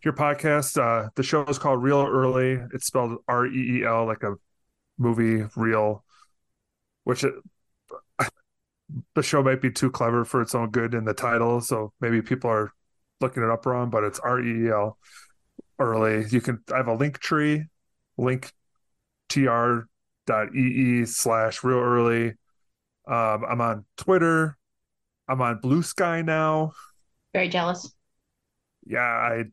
your 0.03 0.14
podcast. 0.14 0.77
Uh, 0.82 1.09
the 1.16 1.24
show 1.24 1.43
is 1.45 1.58
called 1.58 1.82
Reel 1.82 2.08
Early. 2.08 2.59
It's 2.74 2.85
spelled 2.85 3.17
R 3.27 3.48
E 3.48 3.80
E 3.80 3.83
L, 3.83 4.06
like 4.06 4.24
a 4.24 4.35
movie 4.98 5.43
reel, 5.56 6.06
which 7.03 7.24
it, 7.24 7.33
the 9.16 9.24
show 9.24 9.42
might 9.42 9.61
be 9.61 9.72
too 9.72 9.90
clever 9.90 10.24
for 10.24 10.42
its 10.42 10.53
own 10.53 10.69
good 10.69 10.93
in 10.93 11.03
the 11.03 11.14
title. 11.14 11.59
So 11.61 11.92
maybe 12.00 12.22
people 12.22 12.50
are 12.51 12.72
looking 13.19 13.43
it 13.43 13.50
up 13.50 13.66
wrong, 13.66 13.90
but 13.90 14.03
it's 14.03 14.19
R 14.19 14.40
E 14.40 14.67
E 14.67 14.69
L 14.69 14.98
early. 15.80 16.25
You 16.30 16.40
can, 16.40 16.59
I 16.72 16.77
have 16.77 16.88
a 16.88 16.93
link 16.93 17.19
tree, 17.19 17.66
link 18.17 18.51
tr 19.30 19.88
dot 20.25 20.56
ee 20.56 21.06
slash 21.06 21.64
real 21.64 21.80
early. 21.80 22.35
Um, 23.08 23.43
I'm 23.50 23.59
on 23.59 23.85
Twitter. 23.98 24.58
I'm 25.27 25.42
on 25.42 25.60
Blue 25.61 25.82
Sky 25.84 26.22
now. 26.22 26.74
Very 27.34 27.50
jealous. 27.50 27.93
Yeah, 28.85 29.00
I 29.00 29.43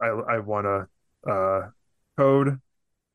I 0.00 0.06
I 0.08 0.38
won 0.38 0.66
a 0.66 0.86
uh 1.30 1.68
code. 2.16 2.60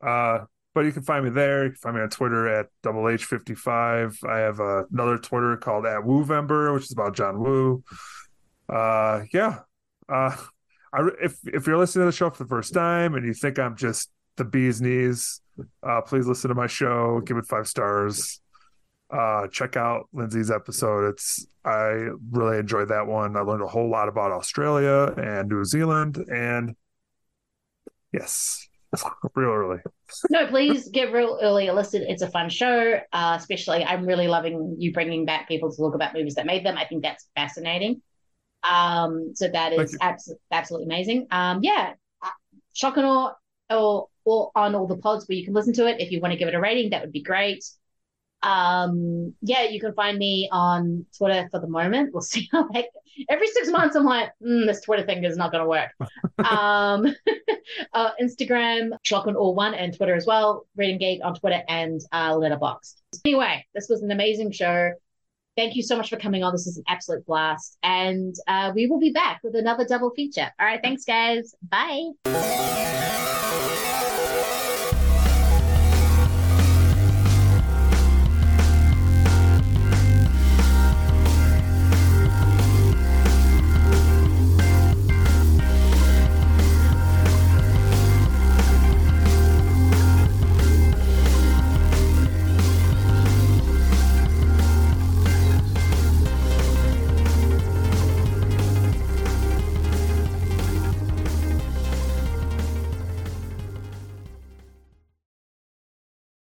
Uh 0.04 0.40
but 0.74 0.84
you 0.84 0.92
can 0.92 1.02
find 1.02 1.24
me 1.24 1.30
there. 1.30 1.64
You 1.64 1.70
can 1.70 1.78
find 1.78 1.96
me 1.96 2.02
on 2.02 2.10
Twitter 2.10 2.46
at 2.48 2.66
double 2.82 3.08
H55. 3.08 4.28
I 4.28 4.38
have 4.40 4.60
uh, 4.60 4.84
another 4.92 5.16
Twitter 5.16 5.56
called 5.56 5.86
at 5.86 6.02
Woovember, 6.02 6.74
which 6.74 6.84
is 6.84 6.92
about 6.92 7.16
John 7.16 7.40
Woo. 7.40 7.82
Uh 8.68 9.22
yeah. 9.32 9.60
Uh 10.08 10.36
I 10.92 11.08
if 11.20 11.38
if 11.44 11.66
you're 11.66 11.78
listening 11.78 12.02
to 12.02 12.06
the 12.06 12.16
show 12.16 12.30
for 12.30 12.44
the 12.44 12.48
first 12.48 12.72
time 12.72 13.14
and 13.14 13.26
you 13.26 13.34
think 13.34 13.58
I'm 13.58 13.76
just 13.76 14.10
the 14.36 14.44
bee's 14.44 14.80
knees, 14.80 15.40
uh 15.82 16.02
please 16.02 16.26
listen 16.26 16.48
to 16.48 16.54
my 16.54 16.66
show, 16.66 17.20
give 17.24 17.36
it 17.36 17.46
five 17.46 17.66
stars. 17.66 18.40
Uh 19.16 19.46
check 19.48 19.76
out 19.76 20.08
Lindsay's 20.12 20.50
episode. 20.50 21.08
It's 21.10 21.46
I 21.64 22.08
really 22.30 22.58
enjoyed 22.58 22.88
that 22.88 23.06
one. 23.06 23.36
I 23.36 23.40
learned 23.40 23.62
a 23.62 23.66
whole 23.66 23.88
lot 23.88 24.08
about 24.08 24.32
Australia 24.32 25.12
and 25.16 25.48
New 25.48 25.64
Zealand 25.64 26.16
and 26.30 26.76
yes, 28.12 28.68
Reel 29.34 29.50
Early. 29.50 29.78
no, 30.30 30.46
please 30.46 30.88
get 30.88 31.12
Reel 31.12 31.38
Early 31.42 31.68
a 31.68 31.74
listen. 31.74 32.02
It's 32.06 32.22
a 32.22 32.30
fun 32.30 32.48
show. 32.48 33.00
Uh, 33.12 33.36
especially, 33.38 33.84
I'm 33.84 34.06
really 34.06 34.28
loving 34.28 34.76
you 34.78 34.92
bringing 34.92 35.24
back 35.24 35.48
people 35.48 35.70
to 35.70 35.76
talk 35.76 35.94
about 35.94 36.14
movies 36.14 36.34
that 36.34 36.46
made 36.46 36.64
them. 36.64 36.76
I 36.76 36.84
think 36.84 37.02
that's 37.02 37.26
fascinating. 37.34 38.02
Um, 38.68 39.32
so 39.34 39.48
that 39.48 39.72
is 39.72 39.96
abs- 40.00 40.34
absolutely 40.50 40.86
amazing. 40.86 41.26
Um, 41.30 41.60
yeah, 41.62 41.94
uh, 42.22 42.30
Schlock 42.74 42.96
and 42.96 43.06
Awe, 43.06 43.34
or 43.70 44.08
or 44.24 44.50
on 44.54 44.74
all 44.74 44.86
the 44.86 44.96
pods 44.96 45.28
where 45.28 45.36
you 45.36 45.44
can 45.44 45.54
listen 45.54 45.72
to 45.74 45.86
it. 45.86 46.00
If 46.00 46.10
you 46.10 46.20
want 46.20 46.32
to 46.32 46.38
give 46.38 46.48
it 46.48 46.54
a 46.54 46.60
rating, 46.60 46.90
that 46.90 47.02
would 47.02 47.12
be 47.12 47.22
great. 47.22 47.64
Um, 48.46 49.34
yeah, 49.42 49.64
you 49.64 49.80
can 49.80 49.92
find 49.94 50.18
me 50.18 50.48
on 50.52 51.04
Twitter 51.16 51.48
for 51.50 51.58
the 51.58 51.66
moment. 51.66 52.12
We'll 52.12 52.22
see 52.22 52.48
how 52.52 52.68
that. 52.68 52.86
Every 53.28 53.46
six 53.48 53.68
months, 53.68 53.96
I'm 53.96 54.04
like, 54.04 54.30
mm, 54.42 54.66
this 54.66 54.82
Twitter 54.82 55.04
thing 55.04 55.24
is 55.24 55.36
not 55.36 55.50
going 55.50 55.64
to 55.64 55.68
work. 55.68 55.90
um, 56.50 57.06
uh, 57.92 58.10
Instagram, 58.20 58.90
Schlock 59.04 59.26
and 59.26 59.36
Awe 59.36 59.52
One, 59.52 59.74
and 59.74 59.96
Twitter 59.96 60.14
as 60.14 60.26
well. 60.26 60.66
Reading 60.76 60.98
Gate 60.98 61.22
on 61.22 61.34
Twitter 61.34 61.62
and 61.68 62.00
uh, 62.12 62.34
Letterboxd. 62.34 62.94
Anyway, 63.24 63.66
this 63.74 63.88
was 63.88 64.02
an 64.02 64.10
amazing 64.10 64.52
show. 64.52 64.92
Thank 65.56 65.74
you 65.74 65.82
so 65.82 65.96
much 65.96 66.10
for 66.10 66.16
coming 66.16 66.44
on. 66.44 66.52
This 66.52 66.66
is 66.66 66.76
an 66.76 66.84
absolute 66.86 67.24
blast, 67.26 67.78
and 67.82 68.34
uh, 68.46 68.72
we 68.74 68.86
will 68.86 69.00
be 69.00 69.10
back 69.10 69.40
with 69.42 69.56
another 69.56 69.86
double 69.86 70.10
feature. 70.10 70.50
All 70.60 70.66
right, 70.66 70.80
thanks, 70.82 71.04
guys. 71.04 71.54
Bye. 71.62 73.45